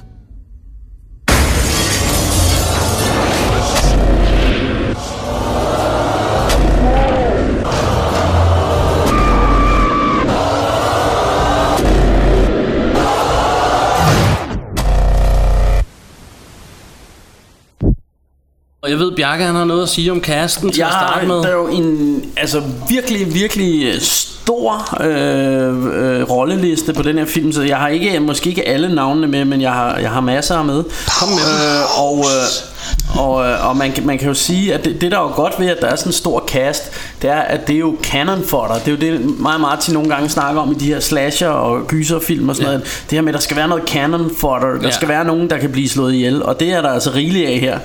Jeg 18.91 18.99
ved, 18.99 19.11
Bjarke 19.15 19.43
han 19.43 19.55
har 19.55 19.65
noget 19.65 19.83
at 19.83 19.89
sige 19.89 20.11
om 20.11 20.21
casten 20.23 20.71
til 20.71 20.81
at 20.81 20.87
starte 20.91 21.27
med. 21.27 21.35
der 21.35 21.47
er 21.47 21.53
jo 21.53 21.67
en 21.67 22.21
altså, 22.37 22.61
virkelig, 22.89 23.33
virkelig 23.33 24.01
stor 24.01 24.97
øh, 25.03 26.19
øh, 26.19 26.29
rolleliste 26.29 26.93
på 26.93 27.01
den 27.01 27.17
her 27.17 27.25
film, 27.25 27.51
så 27.51 27.61
jeg 27.61 27.77
har 27.77 27.87
ikke 27.87 28.19
måske 28.19 28.49
ikke 28.49 28.67
alle 28.67 28.95
navnene 28.95 29.27
med, 29.27 29.45
men 29.45 29.61
jeg 29.61 29.71
har, 29.71 29.97
jeg 29.97 30.11
har 30.11 30.21
masser 30.21 30.63
med. 30.63 30.83
Kom 31.19 31.29
med 31.29 31.37
øh, 31.39 31.99
og, 32.03 32.17
øh, 32.17 33.19
og, 33.27 33.45
øh, 33.49 33.67
og 33.69 33.77
man, 33.77 33.91
kan- 33.91 34.05
man 34.05 34.17
kan 34.17 34.27
jo 34.27 34.33
sige, 34.33 34.73
at 34.73 34.85
det, 34.85 35.01
det 35.01 35.11
der 35.11 35.17
er 35.17 35.21
jo 35.21 35.31
godt 35.35 35.53
ved, 35.59 35.67
at 35.67 35.77
der 35.81 35.87
er 35.87 35.95
sådan 35.95 36.09
en 36.09 36.13
stor 36.13 36.43
cast, 36.47 36.83
det 37.21 37.29
er, 37.29 37.39
at 37.41 37.67
det 37.67 37.75
er 37.75 37.79
jo 37.79 37.97
canon 38.03 38.43
for 38.47 38.67
dig. 38.67 38.81
Det 38.97 39.03
er 39.03 39.07
jo 39.11 39.17
det, 39.17 39.39
mig 39.39 39.53
og 39.53 39.61
Martin 39.61 39.93
nogle 39.93 40.09
gange 40.09 40.29
snakker 40.29 40.61
om 40.61 40.71
i 40.71 40.75
de 40.75 40.85
her 40.85 40.99
slasher 40.99 41.47
og 41.47 41.87
gyserfilm 41.87 42.49
og 42.49 42.55
sådan 42.55 42.71
Ja. 42.71 42.77
noget. 42.77 43.01
Det 43.09 43.17
her 43.17 43.21
med, 43.21 43.29
at 43.29 43.33
der 43.33 43.39
skal 43.39 43.57
være 43.57 43.67
noget 43.67 43.83
canon 43.87 44.31
for 44.39 44.59
dig. 44.59 44.67
Der 44.81 44.87
Ja. 44.87 44.91
skal 44.95 45.07
være 45.07 45.25
nogen, 45.25 45.49
der 45.49 45.57
kan 45.57 45.71
blive 45.71 45.89
slået 45.89 46.13
ihjel, 46.13 46.43
og 46.43 46.59
det 46.59 46.69
er 46.73 46.81
der 46.81 46.89
altså 46.89 47.11
rigeligt 47.15 47.47
af 47.49 47.59
her. 47.59 47.79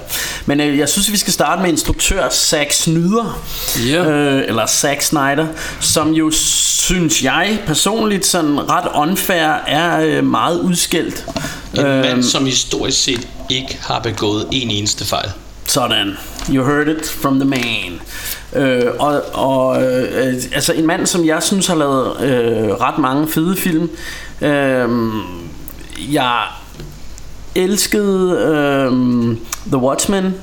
Men 0.47 0.61
øh, 0.61 0.79
jeg 0.79 0.89
synes, 0.89 1.13
vi 1.13 1.17
skal 1.17 1.33
starte 1.33 1.63
med 1.63 1.71
instruktør 1.71 2.29
Zack 2.31 2.73
Snyder, 2.73 3.41
Ja. 3.89 4.05
øh, 4.11 4.43
eller 4.49 4.67
Zack 4.67 5.03
Snyder, 5.03 5.47
som 5.81 6.13
jo 6.13 6.31
synes 6.31 7.23
jeg 7.25 7.59
personligt 7.67 8.27
sådan 8.27 8.71
ret 8.71 8.89
unfair 9.09 9.49
er 9.67 10.01
øh, 10.01 10.25
meget 10.25 10.61
udskældt. 10.61 11.25
En 11.75 11.83
mand, 11.83 12.23
som 12.23 12.47
historisk 12.47 13.03
set 13.05 13.29
ikke 13.51 13.79
har 13.83 13.99
begået 14.01 14.47
en 14.53 14.71
eneste 14.71 15.05
fejl. 15.07 15.29
Sådan. 15.67 16.17
You 16.51 16.65
heard 16.65 16.89
it 16.89 17.11
from 17.23 17.41
the 17.41 17.49
man. 17.49 18.01
Øh, 18.57 18.93
og 18.99 19.23
og 19.33 19.83
øh, 19.83 20.35
altså 20.53 20.73
en 20.73 20.87
mand, 20.87 21.07
som 21.07 21.25
jeg 21.25 21.43
synes 21.43 21.67
har 21.67 21.75
lavet 21.75 22.21
øh, 22.21 22.69
ret 22.69 22.99
mange 22.99 23.29
fede 23.29 23.57
film. 23.57 23.91
Øh, 24.43 24.89
jeg 26.13 26.43
elskede 27.55 28.39
øh, 28.39 28.93
The 29.67 29.77
Watchmen. 29.77 30.35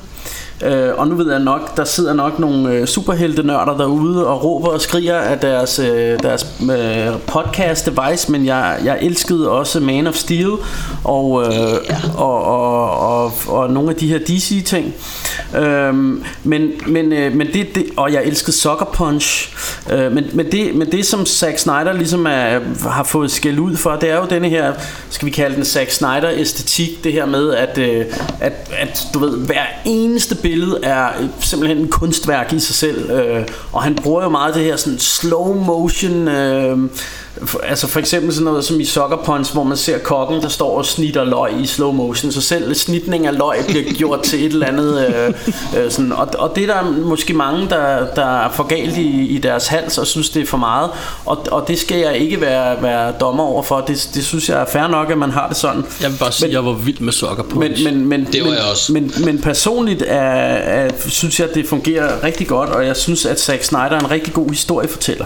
Øh, 0.65 0.89
og 0.97 1.07
nu 1.07 1.15
ved 1.15 1.31
jeg 1.31 1.39
nok, 1.39 1.77
der 1.77 1.83
sidder 1.83 2.13
nok 2.13 2.39
nogle 2.39 2.73
øh, 2.73 2.87
superheltenørder 2.87 3.77
derude 3.77 4.27
og 4.27 4.43
råber 4.43 4.67
og 4.67 4.81
skriger 4.81 5.17
af 5.17 5.39
deres, 5.39 5.79
øh, 5.79 6.19
deres 6.19 6.47
øh, 6.61 7.19
podcast 7.27 7.85
device, 7.85 8.31
men 8.31 8.45
jeg, 8.45 8.79
jeg 8.85 8.97
elskede 9.01 9.51
også 9.51 9.79
Man 9.79 10.07
of 10.07 10.15
Steel 10.15 10.51
og, 11.03 11.43
øh, 11.43 11.73
og, 12.17 12.43
og, 12.43 12.99
og, 12.99 13.33
og 13.47 13.71
nogle 13.71 13.89
af 13.89 13.95
de 13.95 14.07
her 14.07 14.19
DC 14.19 14.65
ting. 14.65 14.93
Øhm, 15.57 16.23
men 16.43 16.71
men, 16.87 17.13
øh, 17.13 17.35
men 17.35 17.47
det, 17.47 17.75
det, 17.75 17.85
og 17.97 18.13
jeg 18.13 18.23
elskede 18.25 18.51
Sucker 18.51 18.85
Punch. 18.93 19.55
Øh, 19.91 20.11
men, 20.11 20.25
men, 20.33 20.51
det, 20.51 20.75
men 20.75 20.91
det 20.91 21.05
som 21.05 21.25
Zack 21.25 21.57
Snyder 21.57 21.93
ligesom 21.93 22.25
er, 22.25 22.59
har 22.89 23.03
fået 23.03 23.31
skæld 23.31 23.59
ud 23.59 23.75
for, 23.75 23.95
det 23.95 24.09
er 24.09 24.15
jo 24.15 24.25
denne 24.29 24.49
her, 24.49 24.73
skal 25.09 25.25
vi 25.25 25.31
kalde 25.31 25.55
den 25.55 25.65
Zack 25.65 25.91
Snyder 25.91 26.29
æstetik, 26.33 27.03
det 27.03 27.13
her 27.13 27.25
med 27.25 27.53
at, 27.53 27.77
øh, 27.77 28.05
at, 28.39 28.53
at 28.79 29.07
du 29.13 29.19
ved, 29.19 29.37
hver 29.37 29.65
eneste 29.85 30.35
billede 30.35 30.52
billede 30.53 30.79
er 30.83 31.09
simpelthen 31.39 31.77
en 31.77 31.87
kunstværk 31.87 32.53
i 32.53 32.59
sig 32.59 32.75
selv. 32.75 33.11
Øh, 33.11 33.47
og 33.71 33.83
han 33.83 33.95
bruger 33.95 34.23
jo 34.23 34.29
meget 34.29 34.55
det 34.55 34.63
her 34.63 34.75
sådan 34.75 34.99
slow 34.99 35.53
motion 35.53 36.27
øh, 36.27 36.77
altså 37.63 37.87
for 37.87 37.99
eksempel 37.99 38.33
sådan 38.33 38.45
noget 38.45 38.65
som 38.65 38.79
i 38.79 38.85
Sucker 38.85 39.17
Punch 39.25 39.53
Hvor 39.53 39.63
man 39.63 39.77
ser 39.77 39.97
kokken 39.97 40.41
der 40.41 40.47
står 40.47 40.77
og 40.77 40.85
snitter 40.85 41.23
løg 41.23 41.61
i 41.61 41.65
slow 41.65 41.91
motion 41.91 42.31
Så 42.31 42.41
selv 42.41 42.75
snitning 42.75 43.27
af 43.27 43.37
løg 43.37 43.57
bliver 43.67 43.83
gjort 43.93 44.21
til 44.21 44.45
et 44.45 44.53
eller 44.53 44.67
andet 44.67 45.07
øh, 45.07 45.33
øh, 45.83 45.91
sådan. 45.91 46.11
Og, 46.11 46.27
og 46.37 46.55
det 46.55 46.69
er 46.69 46.73
der 46.73 46.91
måske 46.91 47.33
mange 47.33 47.69
der, 47.69 48.13
der 48.15 48.45
er 48.45 48.49
for 48.49 48.63
galt 48.63 48.97
i, 48.97 49.27
i 49.27 49.37
deres 49.37 49.67
hals 49.67 49.97
Og 49.97 50.07
synes 50.07 50.29
det 50.29 50.41
er 50.41 50.45
for 50.45 50.57
meget 50.57 50.89
Og, 51.25 51.47
og 51.51 51.67
det 51.67 51.79
skal 51.79 51.97
jeg 51.97 52.17
ikke 52.17 52.41
være, 52.41 52.83
være 52.83 53.13
dommer 53.19 53.43
over 53.43 53.63
for 53.63 53.79
det, 53.81 54.09
det 54.13 54.25
synes 54.25 54.49
jeg 54.49 54.61
er 54.61 54.65
fair 54.65 54.87
nok 54.87 55.11
at 55.11 55.17
man 55.17 55.31
har 55.31 55.47
det 55.47 55.57
sådan 55.57 55.85
Jeg 56.01 56.11
vil 56.11 56.17
bare 56.17 56.31
sige, 56.31 56.47
at 56.47 56.53
jeg 56.53 56.65
var 56.65 56.73
vild 56.73 56.99
med 56.99 57.13
men, 57.37 57.45
Punch. 57.49 57.83
men, 57.83 58.05
men, 58.07 58.27
Det 58.33 58.41
var 58.41 58.47
men, 58.47 58.57
jeg 58.57 58.63
også. 58.71 58.93
Men, 58.93 59.13
men 59.25 59.41
personligt 59.41 60.01
er, 60.01 60.19
er, 60.19 60.89
synes 61.07 61.39
jeg, 61.39 61.49
at 61.49 61.55
det 61.55 61.67
fungerer 61.67 62.23
rigtig 62.23 62.47
godt, 62.47 62.69
og 62.69 62.85
jeg 62.85 62.97
synes, 62.97 63.25
at 63.25 63.41
Zack 63.41 63.63
Snyder 63.63 63.79
er 63.81 63.99
en 63.99 64.11
rigtig 64.11 64.33
god 64.33 64.49
historiefortæller. 64.49 65.25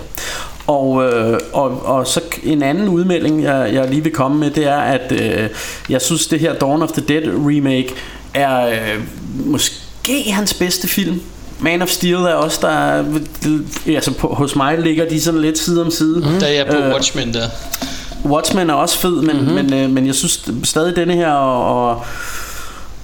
Og, 0.68 1.04
øh, 1.06 1.40
og, 1.54 1.86
og 1.86 2.08
så 2.08 2.22
en 2.44 2.64
anden 2.64 2.88
udmelding, 2.90 3.44
jeg, 3.44 3.70
jeg 3.74 3.90
lige 3.90 4.04
vil 4.04 4.12
komme 4.14 4.38
med, 4.40 4.52
det 4.52 4.66
er, 4.68 4.78
at 4.78 5.12
øh, 5.12 5.50
jeg 5.90 6.02
synes, 6.02 6.28
det 6.28 6.40
her 6.40 6.54
Dawn 6.54 6.82
of 6.82 6.92
the 6.92 7.02
Dead 7.08 7.24
remake 7.48 7.94
er 8.34 8.68
øh, 8.68 9.02
måske 9.46 9.74
hans 10.32 10.54
bedste 10.54 10.88
film. 10.88 11.22
Man 11.60 11.82
of 11.82 11.88
Steel 11.90 12.16
er 12.16 12.34
også 12.34 12.58
der 12.62 12.70
er- 12.70 13.04
altså 13.88 14.12
på, 14.14 14.28
hos 14.28 14.56
mig 14.56 14.78
ligger 14.80 15.10
de 15.10 15.22
sådan 15.22 15.42
lidt 15.42 15.58
side 15.60 15.82
om 15.82 15.92
side. 15.92 16.18
Mm. 16.18 16.40
Der 16.40 16.48
er 16.48 16.52
jeg 16.52 16.66
på 16.68 16.78
Øh, 16.78 16.92
Watchmen 16.94 17.34
der. 17.34 17.48
Watchmen 18.26 18.70
er 18.70 18.74
også 18.74 18.98
fed, 18.98 19.22
men, 19.22 19.38
mm-hmm. 19.38 19.54
men, 19.54 19.74
øh, 19.74 19.90
men 19.90 20.08
jeg 20.08 20.16
synes 20.16 20.46
stadig 20.64 20.96
denne 20.96 21.14
her 21.14 21.32
og, 21.32 21.90
og 21.92 22.06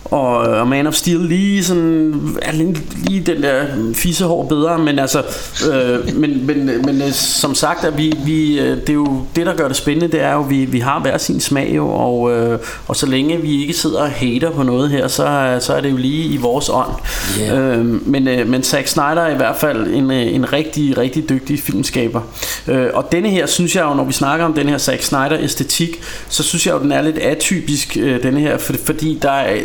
og, 0.05 0.37
og 0.37 0.67
Man 0.67 0.87
of 0.87 0.93
Steel 0.93 1.19
lige 1.19 1.63
sådan 1.63 2.13
er 2.41 2.51
lige, 2.51 2.77
lige 3.03 3.21
den 3.21 3.43
der 3.43 3.65
fissehår 3.93 4.45
bedre 4.45 4.79
men 4.79 4.99
altså 4.99 5.23
øh, 5.71 6.15
men, 6.15 6.47
men, 6.47 6.65
men 6.65 7.01
øh, 7.01 7.11
som 7.11 7.55
sagt 7.55 7.83
at 7.83 7.97
vi, 7.97 8.13
vi 8.25 8.59
øh, 8.59 8.77
det 8.77 8.89
er 8.89 8.93
jo 8.93 9.21
det 9.35 9.45
der 9.45 9.55
gør 9.55 9.67
det 9.67 9.77
spændende 9.77 10.11
det 10.17 10.21
er 10.21 10.33
jo 10.33 10.41
vi, 10.41 10.65
vi 10.65 10.79
har 10.79 10.99
hver 10.99 11.17
sin 11.17 11.39
smag 11.39 11.75
jo 11.75 11.89
og, 11.89 12.31
øh, 12.31 12.59
og 12.87 12.95
så 12.95 13.05
længe 13.05 13.41
vi 13.41 13.61
ikke 13.61 13.73
sidder 13.73 14.01
og 14.01 14.11
hater 14.11 14.51
på 14.51 14.63
noget 14.63 14.89
her 14.89 15.07
så, 15.07 15.57
så 15.61 15.73
er 15.73 15.81
det 15.81 15.91
jo 15.91 15.97
lige 15.97 16.33
i 16.33 16.37
vores 16.37 16.69
ånd 16.69 16.91
Yeah. 17.39 17.79
øh, 17.79 18.07
men, 18.07 18.27
øh, 18.27 18.47
men 18.47 18.63
Zack 18.63 18.87
Snyder 18.87 19.21
er 19.21 19.33
i 19.33 19.37
hvert 19.37 19.57
fald 19.57 19.87
en, 19.87 20.11
øh, 20.11 20.35
en 20.35 20.53
rigtig 20.53 20.97
rigtig 20.97 21.29
dygtig 21.29 21.59
filmskaber 21.59 22.21
øh, 22.67 22.87
og 22.93 23.11
denne 23.11 23.29
her 23.29 23.45
synes 23.45 23.75
jeg 23.75 23.83
jo 23.83 23.93
når 23.93 24.03
vi 24.03 24.13
snakker 24.13 24.45
om 24.45 24.53
den 24.53 24.69
her 24.69 24.77
Zack 24.77 25.01
Snyder 25.01 25.37
æstetik 25.39 26.01
så 26.29 26.43
synes 26.43 26.67
jeg 26.67 26.73
jo 26.73 26.79
den 26.79 26.91
er 26.91 27.01
lidt 27.01 27.17
atypisk 27.17 27.97
øh, 27.99 28.23
denne 28.23 28.39
her 28.39 28.57
for, 28.57 28.73
fordi 28.85 29.19
der 29.21 29.31
er 29.31 29.61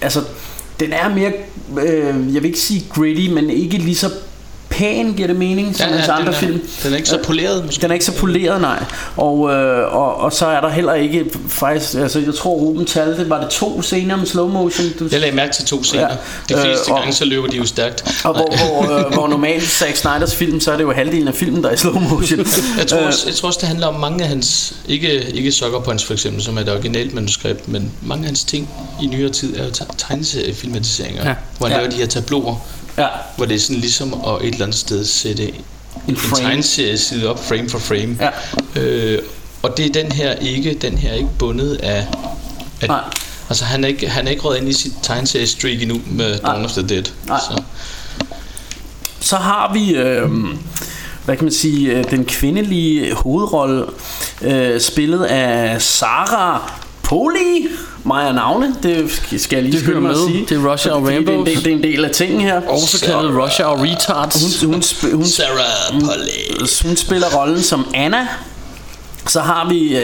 altså 0.00 0.20
den 0.80 0.92
er 0.92 1.08
mere 1.08 1.32
øh, 1.82 2.34
jeg 2.34 2.42
vil 2.42 2.44
ikke 2.44 2.58
sige 2.60 2.84
gritty 2.90 3.28
men 3.28 3.50
ikke 3.50 3.78
lige 3.78 3.94
så 3.94 4.10
pæn 4.80 5.12
giver 5.14 5.26
det 5.26 5.36
mening 5.36 5.76
som 5.76 5.86
Ja, 5.86 5.90
ja, 5.92 5.96
hans 5.96 6.06
den 6.08 6.14
andre 6.20 6.32
er- 6.32 6.36
film 6.36 6.60
den 6.82 6.92
er 6.92 6.96
ikke 6.96 7.08
så 7.08 7.16
Øh, 7.18 7.24
poleret, 7.24 7.64
måske. 7.64 7.82
den 7.82 7.90
er 7.90 7.94
ikke 7.94 8.04
så 8.04 8.12
poleret 8.12 8.60
nej 8.60 8.84
og, 9.16 9.50
øh, 9.50 9.94
og, 9.94 10.16
og 10.16 10.32
så 10.32 10.46
er 10.46 10.60
der 10.60 10.68
heller 10.68 10.94
ikke 10.94 11.24
faktisk 11.48 11.94
altså 11.94 12.18
jeg 12.18 12.34
tror 12.34 12.50
Ruben 12.50 12.86
talte 12.86 13.30
var 13.30 13.40
det 13.40 13.48
to 13.50 13.82
scener 13.82 14.16
med 14.16 14.26
slow 14.26 14.48
motion 14.48 14.86
du, 14.98 15.08
Jeg 15.12 15.20
lagde 15.20 15.36
mærke 15.36 15.52
til 15.54 15.64
to 15.64 15.82
scener. 15.84 16.02
Ja. 16.02 16.54
De 16.54 16.60
fleste 16.60 16.90
Øh, 16.90 16.94
og- 16.94 16.98
gange, 17.00 17.12
så 17.12 17.24
løber 17.24 17.46
de 17.48 17.56
jo 17.56 17.66
stærkt. 17.66 18.20
og 18.24 18.34
hvor, 18.34 18.56
hvor, 18.56 18.98
øh, 18.98 19.12
hvor 19.14 19.28
normalt 19.28 19.62
Zack 19.64 19.96
Snyders 19.96 20.34
film 20.36 20.60
så 20.60 20.72
er 20.72 20.76
det 20.76 20.84
jo 20.84 20.92
halvdelen 20.92 21.28
af 21.28 21.34
filmen 21.34 21.62
der 21.62 21.68
er 21.68 21.74
i 21.74 21.76
slow 21.76 21.98
motion 21.98 22.46
Jeg 22.78 22.86
tror, 22.86 22.98
Øh, 23.00 23.06
også, 23.06 23.22
jeg 23.26 23.34
tror 23.34 23.46
også, 23.48 23.58
det 23.60 23.68
handler 23.68 23.86
om 23.86 24.00
mange 24.00 24.22
af 24.22 24.28
hans... 24.28 24.74
Ikke, 24.88 25.30
ikke 25.34 25.52
Sucker 25.52 25.80
Punch 25.80 26.06
for 26.06 26.12
eksempel, 26.12 26.42
som 26.42 26.56
er 26.56 26.60
et 26.60 26.68
originalt 26.68 27.14
manuskript, 27.14 27.68
men 27.68 27.90
mange 28.02 28.22
af 28.22 28.26
hans 28.26 28.44
ting 28.44 28.68
i 29.02 29.06
nyere 29.06 29.30
tid 29.30 29.56
er 29.56 29.64
jo 29.64 29.70
te- 29.70 29.84
tegneseriefilmatiseringer, 29.98 31.22
Ja. 31.22 31.28
ja. 31.28 31.34
hvor 31.58 31.66
han 31.66 31.72
Ja. 31.76 31.76
ja. 31.78 31.82
laver 31.82 31.90
de 31.96 31.96
her 32.02 32.06
tabloer, 32.06 32.54
ja 33.02 33.08
hvor 33.36 33.46
det 33.46 33.54
er 33.54 33.60
sådan 33.60 33.80
ligesom 33.80 34.14
at 34.14 34.42
et 34.42 34.52
eller 34.52 34.64
andet 34.64 34.78
sted 34.78 35.04
sætte 35.04 35.48
en, 35.48 35.54
en 36.08 36.16
frame. 36.16 36.44
tegneserie 36.44 36.98
side 36.98 37.30
op, 37.30 37.44
frame 37.44 37.70
for 37.70 37.78
frame. 37.78 38.16
Ja. 38.20 38.30
Øh, 38.80 39.18
og 39.62 39.76
det 39.76 39.86
er 39.86 40.02
den 40.02 40.12
her 40.12 40.32
ikke, 40.32 40.74
den 40.74 40.98
her 40.98 41.10
er 41.10 41.14
ikke 41.14 41.30
bundet 41.38 41.74
af... 41.74 42.06
af 42.80 42.88
Nej. 42.88 43.00
Altså 43.48 43.64
han 43.64 43.84
er 43.84 43.88
ikke, 43.88 44.08
han 44.08 44.26
er 44.26 44.30
ikke 44.30 44.42
røget 44.42 44.60
ind 44.60 44.68
i 44.68 44.72
sit 44.72 44.92
tegneserie-streak 45.02 45.82
endnu 45.82 46.00
med 46.06 46.38
Dawn 46.38 46.64
of 46.64 46.72
the 46.72 46.88
Dead. 46.88 47.04
Nej. 47.26 47.38
Så. 47.38 47.62
så 49.20 49.36
har 49.36 49.72
vi 49.72 49.94
øh, 49.94 50.30
hvad 51.24 51.36
kan 51.36 51.44
man 51.44 51.52
sige 51.52 51.90
øh, 51.90 52.10
den 52.10 52.24
kvindelige 52.24 53.14
hovedrolle 53.14 53.86
øh, 54.42 54.80
spillet 54.80 55.24
af 55.24 55.82
Sarah 55.82 56.60
Poli 57.02 57.68
Maja 58.04 58.32
navne, 58.32 58.74
det 58.82 59.10
skal 59.36 59.56
jeg 59.56 59.62
lige 59.62 59.72
Det 59.72 59.80
skynde 59.82 60.00
mig 60.00 60.10
at 60.10 60.16
med. 60.16 60.26
sige. 60.28 60.46
Det 60.48 60.64
er 60.64 60.72
Russia 60.72 60.92
og 60.92 61.02
Fordi 61.02 61.16
det 61.24 61.28
er, 61.28 61.44
del, 61.44 61.56
det 61.56 61.66
er 61.66 61.76
en 61.76 61.82
del 61.82 62.04
af 62.04 62.10
tingen 62.10 62.40
her. 62.40 62.60
Også 62.68 63.00
kaldet 63.04 63.42
Russia 63.44 63.64
og 63.64 63.80
Retards. 63.80 64.60
Hun, 64.62 64.72
hun, 64.72 64.80
sp- 64.82 65.14
hun, 65.14 65.26
Sarah 65.26 66.00
Polly. 66.00 66.66
hun 66.86 66.96
spiller 66.96 67.26
rollen 67.38 67.62
som 67.62 67.86
Anna. 67.94 68.28
Så 69.28 69.40
har 69.40 69.68
vi 69.68 69.96
uh, 69.96 70.00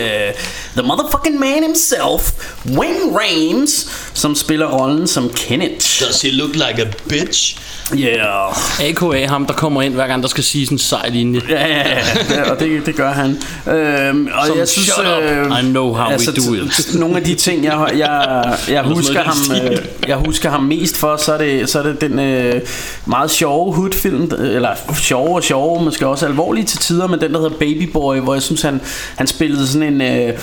The 0.76 0.82
Motherfucking 0.84 1.40
Man 1.40 1.62
himself, 1.62 2.32
Wayne 2.78 3.18
Rames, 3.18 3.88
som 4.14 4.34
spiller 4.34 4.66
rollen 4.66 5.07
som 5.07 5.30
Kenneth. 5.36 6.01
Does 6.07 6.22
he 6.22 6.30
look 6.30 6.55
like 6.55 6.82
a 6.82 6.86
bitch? 7.09 7.57
Yeah. 7.95 8.91
AKA 8.91 9.26
ham, 9.26 9.47
der 9.47 9.55
kommer 9.55 9.82
ind 9.82 9.95
hver 9.95 10.07
gang, 10.07 10.22
der 10.22 10.28
skal 10.28 10.45
sige 10.45 10.66
sådan 10.66 10.74
en 10.74 10.78
sej 10.78 11.09
linje. 11.09 11.41
Ja, 11.49 11.66
ja, 11.66 11.89
ja, 11.89 11.99
ja, 12.30 12.51
og 12.51 12.61
det, 12.61 12.87
det 12.87 12.97
gør 12.97 13.12
han. 13.12 13.30
Øhm, 13.66 14.28
og 14.34 14.47
Som, 14.47 14.59
jeg 14.59 14.68
synes, 14.68 14.89
"Shut 14.89 15.07
up, 15.07 15.22
øh, 15.22 15.61
I 15.61 15.62
know 15.62 15.95
how 15.95 16.11
we 16.11 16.26
do 16.26 16.55
it." 16.55 16.95
Nogle 16.95 17.16
af 17.16 17.24
de 17.24 17.34
ting, 17.34 17.64
jeg, 17.64 17.89
jeg, 17.97 18.55
jeg, 18.68 18.82
husker 18.82 19.22
ham, 19.22 19.37
øh, 19.72 19.78
jeg 20.09 20.16
husker 20.16 20.51
ham 20.51 20.62
mest 20.62 20.97
for, 20.97 21.16
så 21.16 21.32
er 21.32 21.39
det, 21.39 21.68
så 21.68 21.78
er 21.78 21.82
det 21.82 22.01
den 22.01 22.18
øh, 22.18 22.61
meget 23.07 23.30
sjove 23.30 23.74
hoodfilm, 23.74 24.30
eller 24.39 24.70
sjove 25.03 25.37
og 25.37 25.43
sjove, 25.45 25.84
måske 25.84 26.07
også 26.07 26.26
alvorlige 26.26 26.64
til 26.64 26.78
tider, 26.78 27.07
men 27.07 27.20
den 27.20 27.32
der 27.32 27.41
hedder 27.41 27.57
Baby 27.59 27.82
Boy, 27.93 28.16
hvor 28.18 28.34
jeg 28.34 28.43
synes, 28.43 28.62
han, 28.62 28.80
han 29.16 29.26
spillede 29.26 29.66
sådan 29.66 30.01
en... 30.01 30.28
Øh, 30.28 30.39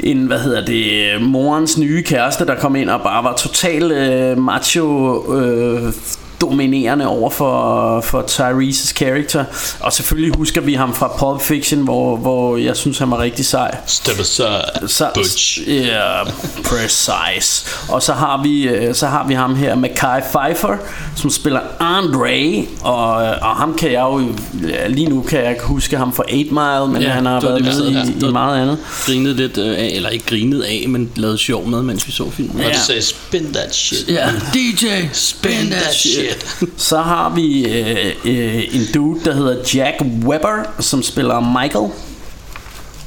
en, 0.00 0.26
hvad 0.26 0.38
hedder 0.38 0.64
det, 0.64 1.22
morens 1.22 1.78
nye 1.78 2.02
kæreste, 2.02 2.46
der 2.46 2.54
kom 2.54 2.76
ind 2.76 2.90
og 2.90 3.00
bare 3.00 3.24
var 3.24 3.36
total 3.36 3.92
øh, 3.92 4.38
macho 4.38 5.34
øh, 5.34 5.92
dominerende 6.40 7.06
over 7.06 7.30
for, 7.30 8.00
for 8.00 8.22
Tyrese's 8.22 8.92
character. 8.94 9.44
Og 9.80 9.92
selvfølgelig 9.92 10.36
husker 10.36 10.60
vi 10.60 10.74
ham 10.74 10.94
fra 10.94 11.12
Pulp 11.18 11.42
Fiction, 11.42 11.80
hvor, 11.80 12.16
hvor 12.16 12.56
jeg 12.56 12.76
synes, 12.76 12.98
han 12.98 13.10
var 13.10 13.18
rigtig 13.18 13.46
sej. 13.46 13.76
Step 13.86 14.20
aside, 14.20 14.62
Så, 14.86 15.10
butch. 15.14 15.60
Yeah, 15.68 16.26
precise. 16.64 17.66
Og 17.88 18.02
så 18.02 18.12
har 18.12 18.42
vi 18.42 18.62
øh, 18.68 18.94
så 18.94 19.06
har 19.06 19.26
vi 19.26 19.34
ham 19.34 19.54
her 19.54 19.74
Mackay 19.74 20.20
Pfeiffer, 20.32 20.76
som 21.16 21.30
spiller 21.30 21.60
Andre, 21.80 22.64
og, 22.82 23.14
og 23.16 23.56
ham 23.56 23.74
kan 23.74 23.92
jeg 23.92 24.00
jo 24.00 24.22
ja, 24.68 24.86
lige 24.88 25.08
nu 25.08 25.22
kan 25.22 25.40
jeg 25.42 25.50
ikke 25.50 25.64
huske 25.64 25.96
ham 25.96 26.12
fra 26.12 26.22
8 26.22 26.34
Mile, 26.36 26.92
men 26.92 27.02
Ja, 27.02 27.08
ja, 27.08 27.14
han 27.14 27.26
har 27.26 27.40
været 27.40 27.64
det, 27.64 27.76
med 27.78 27.88
i, 27.90 27.92
her. 27.92 28.28
i 28.28 28.32
meget 28.32 28.62
andet. 28.62 28.78
Grinet 29.06 29.36
lidt 29.36 29.58
øh, 29.58 29.78
af, 29.78 29.90
eller 29.94 30.08
ikke 30.08 30.26
grinet 30.26 30.62
af, 30.62 30.84
men 30.88 31.10
lavet 31.16 31.40
sjov 31.40 31.66
med, 31.68 31.82
mens 31.82 32.06
vi 32.06 32.12
så 32.12 32.30
filmen. 32.30 32.60
Og 32.60 32.72
du 32.74 32.78
sagde, 32.86 33.02
spin 33.02 33.52
that 33.52 33.74
shit. 33.74 34.08
Ja, 34.08 34.28
DJ, 34.54 34.86
spin 35.12 35.70
that 35.70 35.94
shit. 35.94 36.29
Så 36.76 36.98
har 36.98 37.34
vi 37.34 37.68
øh, 37.68 38.06
øh, 38.24 38.74
en 38.74 38.82
dude, 38.94 39.24
der 39.24 39.34
hedder 39.34 39.56
Jack 39.74 40.02
Webber, 40.24 40.62
som 40.78 41.02
spiller 41.02 41.60
Michael. 41.60 41.90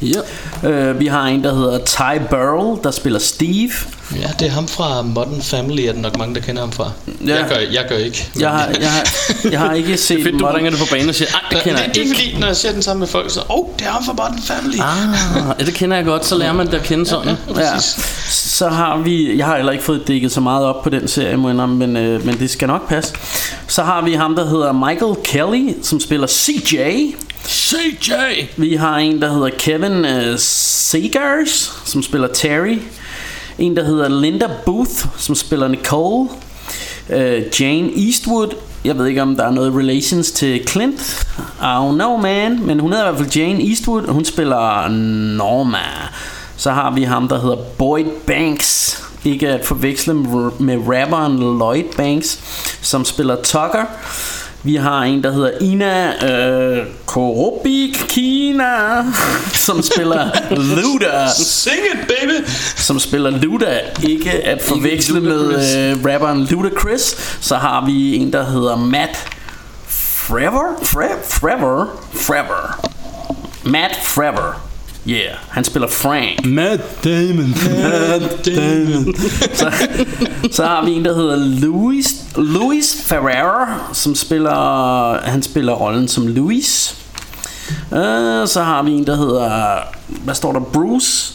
Ja. 0.03 0.69
Øh, 0.69 0.99
vi 0.99 1.07
har 1.07 1.25
en, 1.25 1.43
der 1.43 1.55
hedder 1.55 1.77
Ty 1.77 2.25
Burrell, 2.29 2.83
der 2.83 2.91
spiller 2.91 3.19
Steve. 3.19 3.71
Ja, 4.15 4.27
det 4.39 4.47
er 4.47 4.51
ham 4.51 4.67
fra 4.67 5.01
Modern 5.01 5.41
Family, 5.41 5.81
er 5.81 5.93
der 5.93 5.99
nok 5.99 6.17
mange, 6.17 6.35
der 6.35 6.41
kender 6.41 6.61
ham 6.61 6.71
fra. 6.71 6.91
Ja. 7.27 7.35
Jeg, 7.35 7.45
gør, 7.49 7.55
jeg 7.71 7.85
gør 7.89 7.97
ikke. 7.97 8.29
Jeg 8.39 8.49
har, 8.49 8.67
jeg 8.79 8.91
har, 8.91 9.07
jeg 9.51 9.59
har 9.59 9.73
ikke 9.73 9.97
set 10.07 10.23
Fedt, 10.23 10.39
du 10.39 10.47
bringer 10.51 10.71
det 10.71 10.79
på 10.79 10.85
banen 10.91 11.09
og 11.09 11.15
siger, 11.15 11.29
det 11.51 11.57
kender 11.63 11.77
det, 11.79 11.87
jeg 11.87 11.95
det 11.95 12.03
er 12.03 12.15
fordi, 12.15 12.35
når 12.39 12.47
jeg 12.47 12.55
ser 12.55 12.71
den 12.71 12.81
sammen 12.81 12.99
med 12.99 13.07
folk, 13.07 13.31
så 13.31 13.39
åh, 13.39 13.59
oh, 13.59 13.65
det 13.79 13.87
er 13.87 13.91
ham 13.91 14.03
fra 14.05 14.13
Modern 14.13 14.41
Family. 14.41 14.77
Ah, 14.79 15.59
ja, 15.59 15.65
det 15.65 15.73
kender 15.73 15.97
jeg 15.97 16.05
godt, 16.05 16.25
så 16.25 16.37
lærer 16.37 16.53
man 16.53 16.67
det 16.67 16.73
at 16.73 16.83
kende 16.83 17.05
sådan. 17.05 17.35
Ja. 17.55 17.79
Så 18.29 18.69
har 18.69 18.97
vi, 18.97 19.37
jeg 19.37 19.45
har 19.45 19.55
heller 19.55 19.71
ikke 19.71 19.83
fået 19.83 20.07
dækket 20.07 20.31
så 20.31 20.41
meget 20.41 20.65
op 20.65 20.83
på 20.83 20.89
den 20.89 21.07
serie, 21.07 21.37
men, 21.37 21.97
øh, 21.97 22.25
men 22.25 22.39
det 22.39 22.49
skal 22.49 22.67
nok 22.67 22.89
passe. 22.89 23.13
Så 23.67 23.83
har 23.83 24.01
vi 24.01 24.13
ham, 24.13 24.35
der 24.35 24.49
hedder 24.49 24.71
Michael 24.71 25.15
Kelly, 25.23 25.73
som 25.83 25.99
spiller 25.99 26.27
CJ. 26.27 26.77
CJ! 27.47 28.11
Vi 28.57 28.75
har 28.75 28.97
en, 28.97 29.21
der 29.21 29.33
hedder 29.33 29.49
Kevin 29.59 30.05
øh, 30.05 30.33
uh, 30.33 30.39
Segars, 30.39 31.81
som 31.85 32.03
spiller 32.03 32.27
Terry. 32.27 32.77
En, 33.59 33.75
der 33.75 33.85
hedder 33.85 34.09
Linda 34.09 34.49
Booth, 34.65 35.05
som 35.17 35.35
spiller 35.35 35.67
Nicole. 35.67 36.29
Uh, 37.09 37.61
Jane 37.61 38.05
Eastwood. 38.05 38.49
Jeg 38.85 38.97
ved 38.97 39.05
ikke, 39.05 39.21
om 39.21 39.35
der 39.35 39.45
er 39.45 39.51
noget 39.51 39.75
relations 39.75 40.31
til 40.31 40.67
Clint. 40.67 41.25
I 41.61 41.63
don't 41.63 41.93
know, 41.93 42.17
man. 42.17 42.59
Men 42.65 42.79
hun 42.79 42.91
hedder 42.91 43.09
i 43.09 43.11
hvert 43.11 43.21
fald 43.21 43.35
Jane 43.35 43.69
Eastwood, 43.69 44.03
og 44.03 44.13
hun 44.13 44.25
spiller 44.25 44.87
Norma. 45.37 45.77
Så 46.57 46.71
har 46.71 46.91
vi 46.91 47.03
ham, 47.03 47.27
der 47.27 47.41
hedder 47.41 47.57
Boyd 47.77 48.05
Banks. 48.27 49.03
Ikke 49.25 49.49
at 49.49 49.65
forveksle 49.65 50.13
med 50.13 50.51
med 50.59 50.77
rapperen 50.77 51.39
Lloyd 51.39 51.83
Banks, 51.97 52.39
som 52.81 53.05
spiller 53.05 53.35
Tucker. 53.35 53.85
Vi 54.66 54.76
har 54.76 55.01
en, 55.03 55.24
der 55.24 55.32
hedder 55.32 55.51
Ina 55.61 56.26
øh, 56.32 56.86
Korobikina, 57.05 59.03
som 59.53 59.82
spiller 59.82 60.30
Luda. 60.51 61.28
Sing 61.36 61.78
it, 61.93 61.99
baby! 62.07 62.47
Som 62.76 62.99
spiller 62.99 63.30
Luda, 63.30 63.80
ikke 64.03 64.32
at 64.32 64.61
forveksle 64.61 65.20
med 65.22 65.49
øh, 65.53 66.05
rapperen 66.14 66.43
Ludacris. 66.45 67.16
Så 67.41 67.55
har 67.55 67.86
vi 67.86 68.16
en, 68.16 68.34
der 68.34 68.45
hedder 68.45 68.76
Matt 68.76 69.18
Frever? 69.88 70.74
Fre- 70.82 71.28
Frever? 71.30 71.86
Frever. 72.14 72.89
Matt 73.64 73.95
Frever. 74.03 74.61
Yeah, 75.07 75.35
han 75.49 75.63
spiller 75.63 75.87
Frank. 75.87 76.45
Matt 76.45 77.03
Damon. 77.03 77.49
Matt 77.49 78.45
Damon. 78.45 79.15
så, 79.53 79.71
så 80.51 80.65
har 80.65 80.85
vi 80.85 80.91
en, 80.91 81.05
der 81.05 81.15
hedder 81.15 81.35
Louis, 81.35 82.05
Louis 82.35 82.95
Ferrera, 83.05 83.79
som 83.93 84.15
spiller, 84.15 85.19
han 85.29 85.43
spiller 85.43 85.73
rollen 85.73 86.07
som 86.07 86.27
Louis. 86.27 86.95
Uh, 87.91 88.47
så 88.47 88.61
har 88.63 88.83
vi 88.83 88.91
en, 88.91 89.07
der 89.07 89.15
hedder, 89.15 89.79
hvad 90.07 90.35
står 90.35 90.53
der, 90.53 90.59
Bruce 90.59 91.33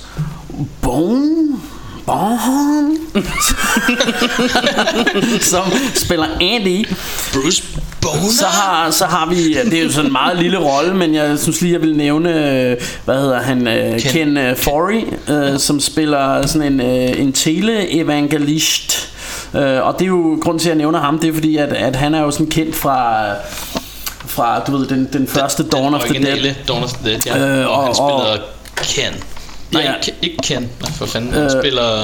Bone. 0.82 1.60
Bone. 2.06 2.96
som 5.40 5.64
spiller 5.94 6.26
Andy. 6.40 6.84
Bruce 7.32 7.62
Boner. 8.03 8.30
Så 8.38 8.46
har, 8.46 8.90
så 8.90 9.05
har 9.05 9.26
vi, 9.26 9.55
det 9.55 9.74
er 9.78 9.82
jo 9.82 9.90
sådan 9.92 10.07
en 10.07 10.12
meget 10.12 10.38
lille 10.38 10.59
rolle, 10.59 10.94
men 10.94 11.14
jeg 11.14 11.38
synes 11.38 11.61
lige, 11.61 11.72
jeg 11.72 11.82
vil 11.82 11.96
nævne, 11.96 12.51
øh, 12.51 12.76
hvad 13.05 13.14
hedder 13.20 13.40
han, 13.42 13.68
øh, 13.68 14.01
Ken. 14.01 14.11
Ken, 14.12 14.34
Ken 14.34 14.57
Forey, 14.57 15.05
øh, 15.28 15.59
som 15.59 15.80
spiller 15.80 16.46
sådan 16.46 16.72
en, 16.72 16.80
øh, 16.80 17.20
en 17.20 17.32
tele-evangelist. 17.32 19.09
Øh, 19.55 19.86
og 19.86 19.94
det 19.99 20.03
er 20.05 20.09
jo, 20.09 20.38
grund 20.42 20.59
til, 20.61 20.68
at 20.68 20.70
jeg 20.70 20.78
nævner 20.78 21.01
ham, 21.01 21.18
det 21.18 21.28
er 21.30 21.34
fordi, 21.34 21.57
at, 21.57 21.72
at 21.72 21.96
han 21.96 22.14
er 22.14 22.20
jo 22.20 22.30
sådan 22.30 22.46
kendt 22.46 22.76
fra 22.76 23.24
fra, 24.26 24.61
du 24.66 24.76
ved, 24.76 24.86
den, 24.86 25.09
den 25.12 25.26
første 25.28 25.62
Dawn 25.62 25.94
of 25.94 26.01
the 26.05 26.24
Dead. 26.24 26.55
Dawn 26.68 26.82
of 26.84 26.92
the 26.92 27.11
Dead, 27.11 27.20
ja. 27.26 27.38
Øh, 27.38 27.59
Øh, 27.61 27.70
og, 27.70 27.82
han 27.82 27.88
og- 27.88 27.94
spiller 27.94 28.36
Ken. 28.76 29.24
Nej, 29.72 29.82
ja. 29.82 29.92
ikke 30.22 30.36
Ken. 30.42 30.70
Nej, 30.82 30.92
for 30.92 31.07
fanden. 31.07 31.32
Han 31.32 31.42
Øh. 31.42 31.51
spiller... 31.62 32.03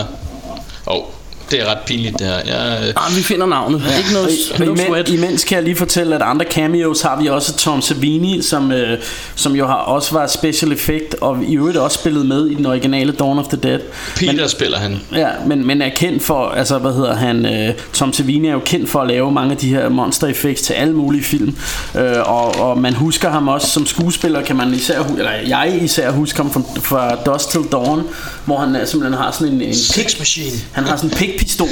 Åh, 0.86 0.97
oh, 0.97 1.03
det 1.51 1.61
er 1.61 1.70
ret 1.70 1.78
pinligt 1.86 2.18
det 2.18 2.26
her. 2.26 2.34
Jeg, 2.34 2.78
øh, 2.88 2.92
Ah, 2.97 3.16
vi 3.16 3.22
finder 3.22 3.47
navnet. 3.47 3.82
Ja. 3.90 3.99
Ikke 3.99 4.12
noget, 4.12 4.30
Og 4.55 4.59
no 4.61 4.64
imen, 4.66 4.78
sweat. 4.86 5.09
imens 5.09 5.45
kan 5.45 5.57
jeg 5.57 5.64
lige 5.64 5.76
fortælle, 5.76 6.14
at 6.14 6.22
andre 6.22 6.47
cameos 6.51 7.03
har 7.03 7.20
vi 7.22 7.28
også 7.28 7.57
Tom 7.57 7.82
Savini, 7.82 8.42
som, 8.42 8.72
øh, 8.72 8.99
som 9.34 9.53
jo 9.57 9.66
har 9.66 9.74
også 9.74 10.14
var 10.14 10.26
special 10.26 10.72
effect, 10.72 11.14
og 11.20 11.38
i 11.49 11.57
øvrigt 11.57 11.76
også 11.78 11.99
spillet 11.99 12.26
med 12.26 12.47
i 12.47 12.55
den 12.55 12.66
originale 12.66 13.12
Dawn 13.12 13.38
of 13.38 13.47
the 13.49 13.57
Dead. 13.57 13.78
Peter 14.16 14.32
Men, 14.32 14.49
spiller 14.49 14.78
han. 14.78 15.01
ja, 15.12 15.28
men, 15.47 15.66
men 15.66 15.82
er 15.82 15.88
kendt 15.88 16.22
for, 16.22 16.49
altså 16.49 16.78
hvad 16.78 16.92
hedder 16.92 17.14
han, 17.14 17.47
øh, 17.47 17.74
Tom 17.92 18.12
Savini 18.12 18.49
er 18.49 18.53
jo 18.53 18.61
kendt 18.64 18.90
for 18.90 19.01
at 19.01 19.09
lave 19.09 19.32
mange 19.32 19.51
af 19.51 19.57
de 19.57 19.68
her 19.68 19.88
monster 19.88 20.26
effects 20.26 20.62
til 20.62 20.72
alle 20.72 20.95
mulige 20.95 21.24
film, 21.24 21.57
øh, 21.99 22.03
og, 22.24 22.57
og 22.61 22.78
man 22.78 22.95
husker 22.95 23.30
ham 23.30 23.49
også 23.49 23.66
som 23.70 23.86
skuespiller, 23.86 24.42
kan 24.42 24.57
man 24.57 24.74
især, 24.74 25.03
eller 25.18 25.30
jeg 25.47 25.78
især 25.82 26.11
husker 26.11 26.42
ham 26.42 26.53
fra, 26.53 26.62
fra 26.80 27.14
Dust 27.32 27.51
Till 27.51 27.62
Dawn, 27.72 28.03
hvor 28.45 28.59
han 28.59 28.76
simpelthen 28.86 29.18
har 29.22 29.30
sådan 29.38 29.55
en, 29.55 29.62
en 29.62 29.74
Sex 29.74 30.18
Machine. 30.18 30.57
han 30.72 30.84
har 30.84 30.97
sådan 30.97 31.11
en 31.11 31.16
pikpistol 31.39 31.68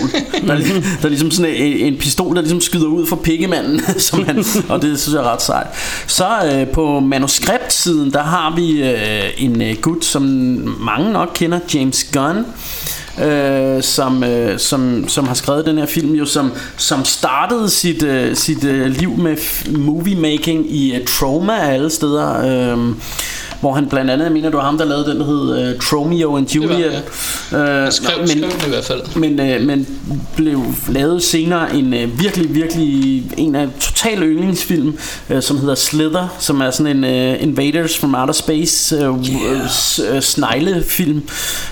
der, 0.47 0.53
er 0.53 0.57
ligesom, 0.59 0.83
der 0.83 1.05
er 1.05 1.09
ligesom 1.09 1.31
sådan 1.31 1.55
en, 1.55 1.77
en 1.95 1.97
pistol 1.99 2.35
Der 2.37 2.43
ligesom 2.43 2.61
skyder 2.61 2.87
ud 2.87 3.07
fra 3.07 3.17
pikkemanden 3.17 3.81
som 3.99 4.25
han, 4.27 4.45
Og 4.69 4.83
det 4.83 5.01
synes 5.01 5.15
jeg 5.15 5.23
er 5.25 5.33
ret 5.33 5.43
sejt. 5.43 5.67
Så 6.07 6.27
øh, 6.53 6.67
på 6.67 7.01
manuskriptsiden 7.01 8.13
Der 8.13 8.23
har 8.23 8.57
vi 8.57 8.83
øh, 8.83 9.31
en 9.39 9.63
øh, 9.63 9.77
gut 9.77 10.05
Som 10.05 10.23
mange 10.81 11.13
nok 11.13 11.31
kender 11.35 11.59
James 11.75 12.05
Gunn 12.13 12.45
Øh, 13.25 13.83
som, 13.83 14.25
øh, 14.25 14.59
som, 14.59 15.09
som 15.09 15.27
har 15.27 15.35
skrevet 15.35 15.67
den 15.67 15.79
her 15.79 15.87
film 15.87 16.15
jo 16.15 16.27
som, 16.27 16.53
som 16.77 17.05
startede 17.05 17.71
sit, 17.71 18.03
øh, 18.03 18.37
sit 18.37 18.65
øh, 18.65 18.87
liv 18.87 19.17
med 19.17 19.37
f- 19.37 19.79
movie 19.79 20.17
making 20.17 20.75
i 20.75 20.95
øh, 20.95 21.07
Trauma 21.07 21.53
af 21.53 21.75
alle 21.75 21.91
steder 21.91 22.73
øh, 22.73 22.95
hvor 23.63 23.73
han 23.75 23.89
blandt 23.89 24.11
andet, 24.11 24.25
jeg 24.25 24.33
mener 24.33 24.51
du 24.51 24.57
var 24.57 24.65
ham 24.65 24.79
der 24.79 24.85
lavede 24.85 25.07
den 25.11 25.21
der 25.21 25.27
hed 25.27 25.75
uh, 25.75 25.81
Tromeo 25.81 26.37
and 26.37 26.47
var 26.47 26.55
Juliet 26.55 27.03
det, 27.51 27.59
øh, 27.59 27.67
Jeg 27.85 27.93
skrev, 27.93 28.19
men, 28.19 28.29
skrev 28.29 28.43
den 28.43 28.51
i 28.67 28.69
hvert 28.69 28.85
fald. 28.85 29.01
men, 29.17 29.41
øh, 29.41 29.61
men 29.63 29.87
blev 30.37 30.63
lavet 30.89 31.23
senere 31.23 31.75
en 31.77 31.95
øh, 31.95 32.21
virkelig, 32.21 32.55
virkelig 32.55 33.23
en 33.37 33.55
af 33.55 33.69
total 33.81 34.23
yndlingsfilm, 34.23 34.99
øh, 35.31 35.43
som 35.43 35.59
hedder 35.59 35.75
Slither, 35.75 36.37
som 36.39 36.61
er 36.61 36.71
sådan 36.71 36.97
en 36.97 37.05
øh, 37.05 37.43
Invaders 37.43 37.99
from 37.99 38.15
Outer 38.15 38.33
Space 38.35 38.97
øh, 38.97 39.03
yeah. 39.03 40.17
øh, 40.17 40.23
sneglefilm. 40.23 41.23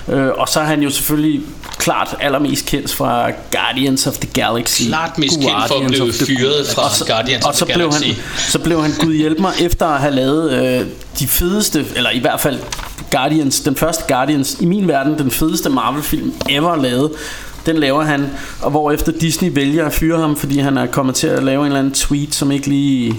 Øh, 0.09 0.27
og 0.37 0.47
så 0.49 0.59
er 0.59 0.63
han 0.63 0.81
jo 0.83 0.89
selvfølgelig 0.89 1.41
klart 1.77 2.15
allermest 2.19 2.65
kendt 2.65 2.93
fra 2.93 3.31
Guardians 3.51 4.07
of 4.07 4.13
the 4.17 4.29
Galaxy. 4.33 4.83
Klart 4.87 5.17
mest 5.17 5.39
kendt 5.39 5.51
for 5.51 5.57
at 5.57 5.69
Guardians 5.69 5.91
blive 5.91 6.03
of 6.09 6.09
the- 6.15 6.25
fyret 6.25 6.67
fra 6.75 6.83
Og 6.83 6.91
så- 6.95 7.05
Guardians 7.05 7.43
og 7.45 7.49
of 7.49 7.55
så 7.55 7.65
the 7.65 7.73
blev 7.73 7.89
Galaxy. 7.89 8.05
han, 8.07 8.15
så 8.37 8.59
blev 8.59 8.81
han 8.81 8.91
gud 8.99 9.13
hjælp 9.13 9.39
mig 9.39 9.51
efter 9.61 9.85
at 9.85 9.99
have 10.01 10.15
lavet 10.15 10.51
øh, 10.79 10.85
de 11.21 11.27
fedeste 11.27 11.85
eller 11.95 12.09
i 12.09 12.19
hvert 12.19 12.39
fald 12.39 12.59
Guardians, 13.11 13.59
den 13.59 13.75
første 13.75 14.03
Guardians 14.07 14.57
i 14.59 14.65
min 14.65 14.87
verden 14.87 15.17
den 15.17 15.31
fedeste 15.31 15.69
Marvel 15.69 16.03
film 16.03 16.33
ever 16.49 16.75
lavet. 16.75 17.11
Den 17.65 17.77
laver 17.77 18.03
han, 18.03 18.29
og 18.61 18.71
hvorefter 18.71 19.11
Disney 19.11 19.51
vælger 19.53 19.85
at 19.85 19.93
fyre 19.93 20.19
ham, 20.19 20.35
fordi 20.35 20.59
han 20.59 20.77
er 20.77 20.85
kommet 20.85 21.15
til 21.15 21.27
at 21.27 21.43
lave 21.43 21.59
en 21.59 21.65
eller 21.65 21.79
anden 21.79 21.93
tweet, 21.93 22.35
som 22.35 22.51
ikke 22.51 22.67
lige 22.67 23.15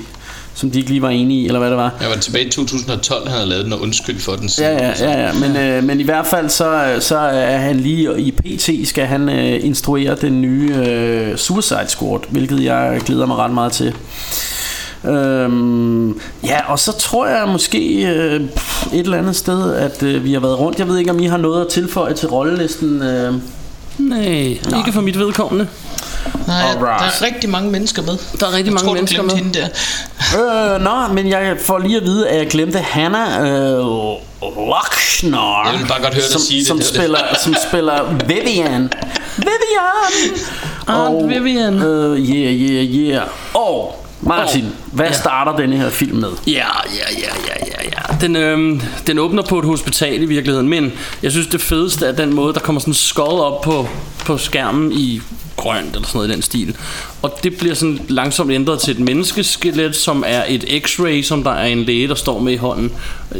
som 0.55 0.70
de 0.70 0.78
ikke 0.78 0.90
lige 0.90 1.03
var 1.03 1.09
enige 1.09 1.42
i, 1.42 1.46
eller 1.46 1.59
hvad 1.59 1.70
det 1.70 1.78
var. 1.78 1.94
Jeg 2.00 2.11
var 2.11 2.16
tilbage 2.16 2.46
i 2.46 2.50
2012, 2.50 3.28
han 3.28 3.36
havde 3.36 3.48
lavet 3.48 3.64
den 3.64 3.72
og 3.72 3.80
undskyld 3.80 4.20
for 4.20 4.32
den. 4.32 4.50
Ja, 4.59 4.72
ja, 4.72 4.92
ja, 5.00 5.26
ja. 5.26 5.32
Men, 5.32 5.57
øh, 5.57 5.84
men 5.84 6.00
i 6.00 6.03
hvert 6.03 6.26
fald 6.26 6.48
så, 6.48 6.96
så 7.00 7.18
er 7.18 7.59
han 7.59 7.80
lige 7.80 8.20
i 8.20 8.30
PT 8.30 8.88
skal 8.88 9.07
han 9.07 9.28
øh, 9.28 9.64
instruere 9.64 10.14
den 10.14 10.40
nye 10.40 10.74
øh, 10.76 11.36
Suicide 11.36 11.88
Squad, 11.88 12.20
hvilket 12.28 12.64
jeg 12.64 13.00
glæder 13.07 13.26
mig 13.26 13.36
ret 13.36 13.50
meget 13.50 13.72
til. 13.72 13.94
Øhm, 15.05 16.20
ja, 16.44 16.61
og 16.72 16.78
så 16.78 16.92
tror 16.92 17.26
jeg 17.26 17.48
måske 17.48 18.03
øh, 18.07 18.40
et 18.40 18.50
eller 18.92 19.18
andet 19.18 19.36
sted, 19.36 19.74
at 19.74 20.03
øh, 20.03 20.24
vi 20.24 20.32
har 20.32 20.40
været 20.40 20.59
rundt. 20.59 20.78
Jeg 20.78 20.88
ved 20.88 20.98
ikke, 20.98 21.11
om 21.11 21.20
I 21.20 21.26
har 21.26 21.36
noget 21.36 21.61
at 21.61 21.68
tilføje 21.68 22.14
til 22.14 22.28
rollelisten. 22.28 23.03
Øh. 23.03 23.34
Nej, 23.98 24.18
ikke 24.76 24.92
for 24.92 25.00
mit 25.00 25.18
vedkommende. 25.18 25.66
Nej, 26.46 26.62
der 26.80 26.86
er 26.88 27.22
rigtig 27.22 27.50
mange 27.50 27.70
mennesker 27.70 28.03
med. 28.03 28.16
Der 28.40 28.46
er 28.46 28.53
rigtig 28.53 28.64
jeg 28.66 28.72
mange 28.72 28.86
tror, 28.86 28.94
mennesker 28.94 29.22
du 29.22 29.26
med. 29.26 29.34
glemte 29.34 29.59
hende 29.61 29.70
der. 30.36 30.74
Øh, 30.74 30.80
nå, 30.82 31.14
men 31.14 31.28
jeg 31.28 31.57
får 31.61 31.78
lige 31.78 31.96
at 31.96 32.03
vide, 32.05 32.28
at 32.28 32.38
jeg 32.38 32.46
glemte 32.46 32.78
Hannah 32.78 33.40
øh, 33.42 33.78
Lochner. 34.40 35.70
Jeg 35.70 35.80
vil 35.80 35.88
bare 35.88 36.03
godt 36.03 36.14
høre 36.14 36.22
dig 36.22 36.32
som, 36.32 36.40
sige 36.40 36.59
det, 36.59 36.66
som 36.66 36.78
det 36.78 36.86
det. 36.86 36.94
spiller, 36.96 37.18
som 37.44 37.55
spiller 37.68 38.14
Vivian. 38.26 38.92
Vivian! 39.36 40.38
Aunt 40.86 41.28
Vivian. 41.28 41.82
Øh, 41.82 42.18
yeah, 42.18 42.55
yeah, 42.55 42.84
yeah. 42.94 43.22
Og 43.55 44.01
Martin, 44.23 44.64
Og- 44.64 44.70
hvad 44.93 45.07
ja. 45.07 45.12
starter 45.12 45.57
denne 45.57 45.77
her 45.77 45.91
film 45.91 46.16
med? 46.18 46.29
Ja, 46.47 46.53
ja, 46.53 46.64
ja, 47.18 47.35
ja, 47.49 47.66
ja, 47.66 47.85
ja. 47.85 48.16
Den, 48.20 48.37
øhm, 48.37 48.81
den 49.07 49.18
åbner 49.18 49.43
på 49.43 49.59
et 49.59 49.64
hospital 49.64 50.23
i 50.23 50.27
virkeligheden, 50.27 50.68
men 50.68 50.93
jeg 51.23 51.31
synes 51.33 51.47
det 51.47 51.61
fedeste 51.61 52.07
er 52.07 52.12
den 52.12 52.35
måde, 52.35 52.55
der 52.55 52.61
kommer 52.61 52.81
sådan 52.81 52.95
skod 52.95 53.41
op 53.41 53.61
på, 53.62 53.89
på 54.27 54.39
skærmen 54.39 54.93
i 54.93 55.20
grønt 55.63 55.95
eller 55.95 56.07
sådan 56.09 56.19
noget 56.19 56.29
i 56.29 56.33
den 56.33 56.43
stil. 56.43 56.77
Og 57.23 57.39
det 57.43 57.57
bliver 57.57 57.75
sådan 57.75 58.01
langsomt 58.09 58.53
ændret 58.53 58.81
til 58.81 58.91
et 58.91 58.99
menneskeskelet, 59.01 59.97
som 59.97 60.25
er 60.27 60.43
et 60.49 60.65
x-ray, 60.65 61.23
som 61.23 61.45
der 61.45 61.51
er 61.51 61.67
en 61.67 61.83
læge, 61.85 62.09
der 62.09 62.15
står 62.15 62.39
med 62.39 62.53
i 62.53 62.57
hånden. 62.57 62.93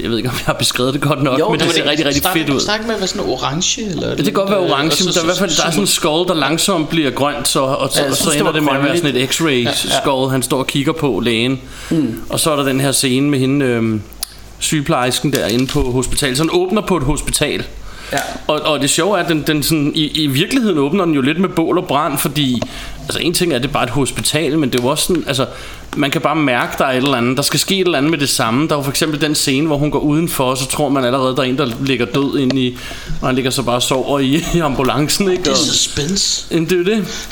Jeg 0.03 0.11
ved 0.11 0.16
ikke, 0.16 0.29
om 0.29 0.35
jeg 0.35 0.45
har 0.47 0.53
beskrevet 0.53 0.95
det 0.95 1.03
godt 1.03 1.23
nok, 1.23 1.39
Jo, 1.41 1.51
men 1.51 1.61
det 1.61 1.66
det- 1.68 1.77
ser 1.77 1.91
rigtig, 1.91 2.07
rigtig 2.07 2.23
fedt 2.33 2.51
ud. 2.51 2.61
Snak 2.61 2.87
med 2.87 2.99
være 2.99 3.07
sådan 3.07 3.29
orange, 3.31 3.83
eller? 3.91 4.09
Ja, 4.09 4.14
det 4.14 4.25
kan 4.25 4.33
godt 4.35 4.51
være 4.51 4.59
orange, 4.59 5.05
men 5.05 5.12
der 5.12 5.18
er 5.20 5.23
i 5.23 5.27
hvert 5.27 5.37
fald 5.39 5.51
der 5.57 5.64
er 5.66 5.70
sådan 5.70 5.83
en 5.83 5.87
skull, 5.87 6.29
der 6.29 6.35
langsomt 6.35 6.89
bliver 6.89 7.11
grønt, 7.11 7.49
så, 7.49 7.61
og, 7.61 7.91
så, 7.93 8.03
Ja, 8.03 8.11
og 8.11 8.16
så 8.16 8.23
synes, 8.23 8.33
det 8.33 8.41
ender 8.41 8.53
var 8.53 8.59
det 8.59 8.62
med 8.62 8.73
at 8.73 8.85
være 8.85 8.97
sådan 8.97 9.16
et 9.16 9.29
x-ray 9.29 9.89
skull, 10.03 10.31
han 10.31 10.43
står 10.43 10.59
og 10.59 10.66
kigger 10.66 10.93
på 10.93 11.20
lægen. 11.25 11.61
Mm. 11.91 12.20
Og 12.29 12.41
så 12.41 12.51
er 12.51 12.57
der 12.57 12.64
den 12.64 12.81
her 12.81 12.93
scene 12.93 13.31
med 13.31 13.39
hende, 13.39 13.64
øhm, 13.66 14.03
sygeplejersken 14.59 15.33
derinde 15.33 15.66
på 15.66 15.91
hospitalet. 15.91 16.37
Så 16.37 16.43
den 16.43 16.51
åbner 16.53 16.81
på 16.81 16.97
et 16.97 17.03
hospital. 17.03 17.64
Ja. 18.12 18.18
Og, 18.46 18.60
og 18.60 18.80
det 18.80 18.90
sjove 18.90 19.18
er, 19.18 19.22
at 19.22 19.28
den, 19.28 19.42
den 19.46 19.62
sådan, 19.62 19.92
i, 19.94 20.22
i 20.24 20.26
virkeligheden 20.26 20.78
åbner 20.78 21.04
den 21.04 21.14
jo 21.14 21.20
lidt 21.20 21.40
med 21.40 21.48
bål 21.48 21.78
og 21.78 21.86
brand, 21.86 22.18
fordi 22.18 22.62
altså 23.03 23.18
en 23.18 23.34
ting 23.34 23.53
er, 23.53 23.57
at 23.57 23.62
det 23.62 23.68
er 23.68 23.72
bare 23.72 23.84
et 23.84 23.90
hospital, 23.90 24.59
men 24.59 24.70
det 24.70 24.78
er 24.78 24.82
jo 24.82 24.88
også 24.88 25.07
sådan, 25.07 25.24
altså 25.26 25.46
man 25.96 26.11
kan 26.11 26.20
bare 26.20 26.36
mærke, 26.36 26.72
der 26.78 26.84
er 26.84 26.90
et 26.90 26.96
eller 26.96 27.16
andet, 27.16 27.36
der 27.36 27.42
skal 27.42 27.61
ske 27.61 27.74
et 27.74 27.84
eller 27.84 27.98
andet 27.98 28.11
med 28.11 28.18
det 28.18 28.28
samme. 28.28 28.68
Der 28.68 28.74
er 28.74 28.78
jo 28.78 28.82
for 28.82 28.90
eksempel 28.90 29.20
den 29.20 29.34
scene, 29.34 29.66
hvor 29.66 29.76
hun 29.76 29.90
går 29.90 29.98
udenfor, 29.98 30.44
og 30.44 30.59
så 30.59 30.66
tror 30.66 30.88
man 30.88 31.05
allerede, 31.05 31.36
der 31.36 31.42
er 31.42 31.46
en, 31.46 31.59
der 31.59 31.70
ligger 31.80 32.07
død 32.07 32.38
ind 32.38 32.59
i, 32.59 32.78
og 33.20 33.28
han 33.28 33.34
ligger 33.34 33.50
så 33.50 33.62
bare 33.62 33.74
og 33.74 33.82
sover 33.82 34.18
i, 34.18 34.44
i 34.55 34.59
ambulancen, 34.59 35.30
ikke? 35.30 35.44
Det 35.44 35.50
er 35.53 35.57
suspense. 35.57 36.46
Jamen, 36.50 36.70
det 36.70 36.80
er 36.80 36.84
det. 36.94 37.28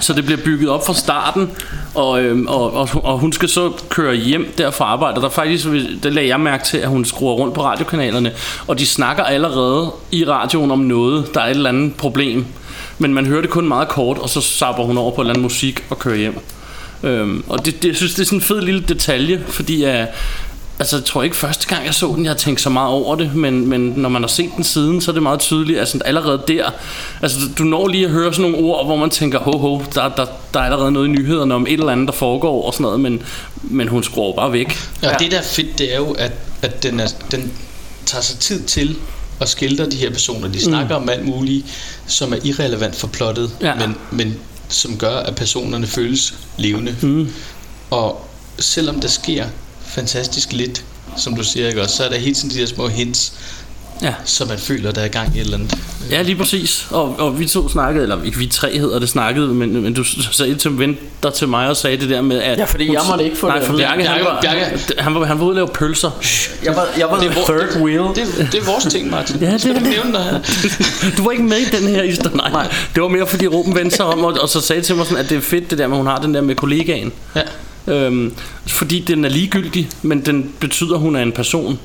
Så 0.00 0.12
det 0.12 0.24
bliver 0.24 0.40
bygget 0.44 0.68
op 0.68 0.86
fra 0.86 0.94
starten, 0.94 1.50
og, 1.94 2.22
øhm, 2.22 2.46
og, 2.46 2.72
og, 2.74 2.88
og 3.02 3.18
hun 3.18 3.32
skal 3.32 3.48
så 3.48 3.72
køre 3.88 4.14
hjem 4.14 4.54
der 4.58 4.70
fra 4.70 4.84
arbejde. 4.84 5.14
Og 5.14 5.22
der 5.22 5.28
er 5.28 5.32
faktisk, 5.32 5.66
det 6.02 6.12
lagde 6.12 6.28
jeg 6.28 6.40
mærke 6.40 6.64
til, 6.64 6.78
at 6.78 6.88
hun 6.88 7.04
skruer 7.04 7.34
rundt 7.34 7.54
på 7.54 7.62
radiokanalerne, 7.62 8.32
og 8.66 8.78
de 8.78 8.86
snakker 8.86 9.22
allerede 9.22 9.92
i 10.10 10.24
radioen 10.24 10.70
om 10.70 10.78
noget, 10.78 11.34
der 11.34 11.40
er 11.40 11.44
et 11.44 11.50
eller 11.50 11.68
andet 11.68 11.94
problem. 11.94 12.46
Men 13.00 13.14
man 13.14 13.26
hører 13.26 13.40
det 13.40 13.50
kun 13.50 13.68
meget 13.68 13.88
kort, 13.88 14.18
og 14.18 14.28
så 14.28 14.40
sapper 14.40 14.84
hun 14.84 14.98
over 14.98 15.10
på 15.10 15.20
et 15.20 15.24
eller 15.24 15.32
andet 15.32 15.42
musik 15.42 15.84
og 15.90 15.98
kører 15.98 16.16
hjem. 16.16 16.38
Øhm, 17.02 17.44
og 17.48 17.64
det, 17.64 17.82
det, 17.82 17.88
jeg 17.88 17.96
synes, 17.96 18.14
det 18.14 18.22
er 18.22 18.26
sådan 18.26 18.38
en 18.38 18.42
fed 18.42 18.60
lille 18.60 18.84
detalje, 18.88 19.42
fordi 19.48 19.82
jeg, 19.82 20.08
altså, 20.78 20.96
jeg 20.96 21.04
tror 21.04 21.22
ikke 21.22 21.36
første 21.36 21.66
gang 21.66 21.86
jeg 21.86 21.94
så 21.94 22.06
den, 22.16 22.24
jeg 22.24 22.30
har 22.30 22.36
tænkt 22.36 22.60
så 22.60 22.70
meget 22.70 22.90
over 22.90 23.16
det, 23.16 23.34
men, 23.34 23.66
men 23.66 23.80
når 23.96 24.08
man 24.08 24.22
har 24.22 24.28
set 24.28 24.50
den 24.56 24.64
siden, 24.64 25.00
så 25.00 25.10
er 25.10 25.12
det 25.12 25.22
meget 25.22 25.40
tydeligt, 25.40 25.78
altså 25.78 25.98
allerede 26.04 26.42
der, 26.48 26.70
altså 27.22 27.38
du 27.58 27.64
når 27.64 27.88
lige 27.88 28.04
at 28.04 28.10
høre 28.10 28.34
sådan 28.34 28.50
nogle 28.50 28.66
ord, 28.66 28.86
hvor 28.86 28.96
man 28.96 29.10
tænker, 29.10 29.38
ho 29.38 29.58
ho, 29.58 29.82
der, 29.94 30.08
der, 30.08 30.26
der 30.54 30.60
er 30.60 30.64
allerede 30.64 30.92
noget 30.92 31.08
i 31.08 31.10
nyhederne 31.10 31.54
om 31.54 31.66
et 31.66 31.72
eller 31.72 31.92
andet, 31.92 32.06
der 32.06 32.14
foregår 32.14 32.66
og 32.66 32.72
sådan 32.72 32.84
noget, 32.84 33.00
men, 33.00 33.22
men 33.62 33.88
hun 33.88 34.02
skruer 34.02 34.36
bare 34.36 34.52
væk. 34.52 34.78
Ja, 35.02 35.14
og 35.14 35.20
det 35.20 35.30
der 35.30 35.38
er 35.38 35.42
fedt, 35.42 35.78
det 35.78 35.92
er 35.94 35.96
jo, 35.96 36.10
at, 36.10 36.32
at 36.62 36.82
den, 36.82 37.00
er, 37.00 37.08
den 37.30 37.52
tager 38.06 38.22
sig 38.22 38.38
tid 38.38 38.62
til 38.62 38.96
at 39.40 39.48
skildre 39.48 39.90
de 39.90 39.96
her 39.96 40.10
personer. 40.10 40.48
De 40.48 40.60
snakker 40.60 40.98
mm. 40.98 41.02
om 41.02 41.08
alt 41.08 41.26
muligt, 41.26 41.66
som 42.06 42.32
er 42.32 42.38
irrelevant 42.44 42.96
for 42.96 43.06
plottet, 43.06 43.50
Ja. 43.60 43.74
men, 43.74 43.96
men 44.10 44.38
som 44.68 44.96
gør, 44.98 45.16
at 45.16 45.34
personerne 45.34 45.86
føles 45.86 46.34
levende. 46.56 46.96
Mm. 47.02 47.32
Og 47.90 48.28
selvom 48.58 49.00
der 49.00 49.08
sker 49.08 49.46
fantastisk 49.86 50.52
lidt, 50.52 50.84
som 51.16 51.34
du 51.36 51.44
siger, 51.44 51.68
ikke 51.68 51.82
også, 51.82 51.96
så 51.96 52.04
er 52.04 52.08
der 52.08 52.18
hele 52.18 52.34
tiden 52.34 52.50
de 52.50 52.60
der 52.60 52.66
små 52.66 52.88
hints, 52.88 53.32
Ja. 54.02 54.14
så 54.24 54.44
man 54.44 54.58
føler, 54.58 54.92
der 54.92 55.00
er 55.00 55.08
gang 55.08 55.36
i 55.36 55.38
et 55.38 55.44
eller 55.44 55.56
andet. 55.58 55.78
Ja, 56.10 56.22
lige 56.22 56.36
præcis. 56.36 56.86
Og, 56.90 57.20
og 57.20 57.38
vi 57.40 57.46
to 57.46 57.68
snakkede, 57.68 58.02
eller 58.02 58.16
vi 58.16 58.46
tre 58.46 58.78
hedder 58.78 58.98
det 58.98 59.08
snakkede, 59.08 59.46
men, 59.48 59.82
men 59.82 59.94
du 59.94 60.04
sagde 60.32 60.54
til 60.54 60.78
vendte 60.78 61.00
dig 61.22 61.32
til 61.34 61.48
mig 61.48 61.68
og 61.68 61.76
sagde 61.76 61.96
det 61.96 62.10
der 62.10 62.22
med, 62.22 62.42
at... 62.42 62.58
Ja, 62.58 62.64
fordi 62.64 62.86
hun- 62.86 62.94
jeg 62.94 63.02
måtte 63.08 63.24
ikke 63.24 63.36
få 63.36 63.46
Nej, 63.46 63.58
det. 63.58 63.66
for 63.66 63.76
Bjarke, 63.76 64.04
han, 64.04 64.20
Bjarke- 64.20 64.24
var, 64.24 64.40
Bjarke- 64.40 65.02
han, 65.02 65.14
var, 65.14 65.24
han 65.24 65.38
var 65.38 65.44
ude 65.44 65.50
at 65.50 65.56
lave 65.56 65.68
pølser. 65.68 66.10
Jeg 66.64 66.76
var, 66.76 66.86
jeg 66.98 67.06
var 67.10 67.18
Det 67.20 67.28
er, 67.28 67.32
third 67.32 67.76
wheel. 67.82 67.98
det, 68.14 68.48
det 68.52 68.60
er 68.60 68.64
vores 68.64 68.84
ting, 68.84 69.10
Martin. 69.10 69.36
Ja, 69.40 69.52
det 69.52 69.64
er 69.66 69.72
det. 69.72 69.82
nævne 69.82 70.12
dig 70.12 70.24
her? 70.24 70.40
Du 71.16 71.24
var 71.24 71.30
ikke 71.30 71.42
med 71.42 71.58
i 71.58 71.64
den 71.76 71.88
her 71.88 72.04
historie. 72.04 72.36
Nej, 72.36 72.50
Nej. 72.50 72.72
det 72.94 73.02
var 73.02 73.08
mere 73.08 73.26
fordi 73.26 73.46
Ruben 73.46 73.74
vendte 73.74 73.96
sig 73.96 74.04
om, 74.04 74.24
og, 74.24 74.36
og 74.42 74.48
så 74.48 74.60
sagde 74.60 74.82
til 74.82 74.96
mig 74.96 75.06
sådan, 75.06 75.24
at 75.24 75.30
det 75.30 75.36
er 75.36 75.40
fedt 75.42 75.70
det 75.70 75.78
der 75.78 75.86
med, 75.86 75.96
hun 75.96 76.06
har 76.06 76.18
den 76.18 76.34
der 76.34 76.40
med 76.40 76.54
kollegaen. 76.54 77.12
Ja. 77.36 77.42
Øhm, 77.94 78.32
fordi 78.66 79.00
den 79.00 79.24
er 79.24 79.28
ligegyldig, 79.28 79.88
men 80.02 80.20
den 80.26 80.52
betyder, 80.60 80.94
at 80.94 81.00
hun 81.00 81.16
er 81.16 81.22
en 81.22 81.32
person. 81.32 81.78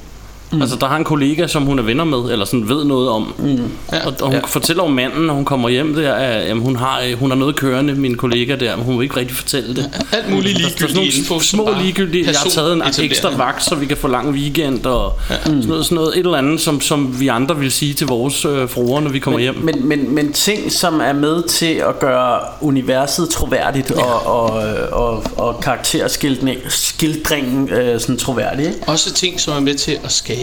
Mm. 0.52 0.62
Altså 0.62 0.76
der 0.80 0.88
har 0.88 0.98
en 0.98 1.04
kollega, 1.04 1.48
som 1.48 1.64
hun 1.64 1.80
er 1.80 1.84
venner 1.84 2.04
med, 2.04 2.32
eller 2.32 2.46
sådan 2.46 2.70
ved 2.70 2.86
noget 2.86 3.10
om. 3.10 3.34
Mm. 3.38 3.46
Ja. 3.92 4.06
Og, 4.08 4.14
og 4.22 4.28
hun 4.28 4.36
ja. 4.36 4.42
fortæller 4.48 4.84
om 4.84 4.92
manden, 4.92 5.26
når 5.26 5.34
hun 5.34 5.46
kommer 5.46 5.70
hjem 5.70 5.96
der, 5.96 6.14
at 6.14 6.48
jamen, 6.48 6.64
hun, 6.64 6.76
har, 6.76 7.02
øh, 7.08 7.20
hun 7.20 7.30
har 7.32 7.38
noget 7.38 7.56
kørende, 7.56 7.94
min 7.96 8.18
kollega 8.18 8.56
der, 8.56 8.76
men 8.76 8.86
hun 8.86 8.98
vil 8.98 9.04
ikke 9.04 9.18
rigtig 9.18 9.36
fortælle 9.38 9.76
det. 9.76 9.90
Alt 10.12 10.30
muligt 10.30 10.58
Der- 10.58 10.64
der 10.80 10.86
er 10.86 10.88
sådan 10.88 11.04
info, 11.04 11.40
små 11.40 11.70
ligegyldige. 11.82 12.26
Jeg 12.26 12.36
har 12.44 12.50
taget 12.50 12.74
en 12.74 12.84
ekstra 13.00 13.30
vagt, 13.38 13.64
så 13.64 13.76
vi 13.76 13.86
kan 13.86 13.98
få 13.98 14.08
lang 14.08 14.30
weekend 14.30 14.86
og 14.86 15.14
ja. 15.30 15.36
sådan, 15.44 15.60
noget, 15.68 15.86
sådan 15.86 15.96
noget. 15.96 16.14
Et 16.14 16.20
eller 16.26 16.38
andet, 16.38 16.62
som, 16.62 16.82
som 16.82 17.20
vi 17.20 17.28
andre 17.28 17.58
vil 17.60 17.72
sige 17.72 17.94
til 17.94 18.08
vores 18.08 18.46
øh, 18.46 18.70
fruer, 18.70 19.00
når 19.02 19.10
vi 19.10 19.20
kommer 19.20 19.40
hjem. 19.40 19.56
Men, 19.56 19.88
men, 19.88 20.16
men 20.16 20.34
ting, 20.34 20.72
som 20.72 21.00
er 21.02 21.14
med 21.14 21.44
til 21.48 21.74
at 21.90 22.00
gøre 22.00 22.40
universet 22.62 23.30
troværdigt 23.30 23.92
ja. 23.96 24.02
og, 24.04 24.52
og, 24.52 24.64
og, 24.92 25.24
og 25.38 25.60
karakterskildringen 25.62 27.70
øh, 27.70 28.00
sådan 28.00 28.18
troværdig. 28.18 28.66
Ikke? 28.66 28.78
Også 28.88 29.14
ting, 29.14 29.40
som 29.40 29.54
er 29.54 29.60
med 29.60 29.76
til 29.76 29.98
at 30.04 30.12
skabe 30.12 30.35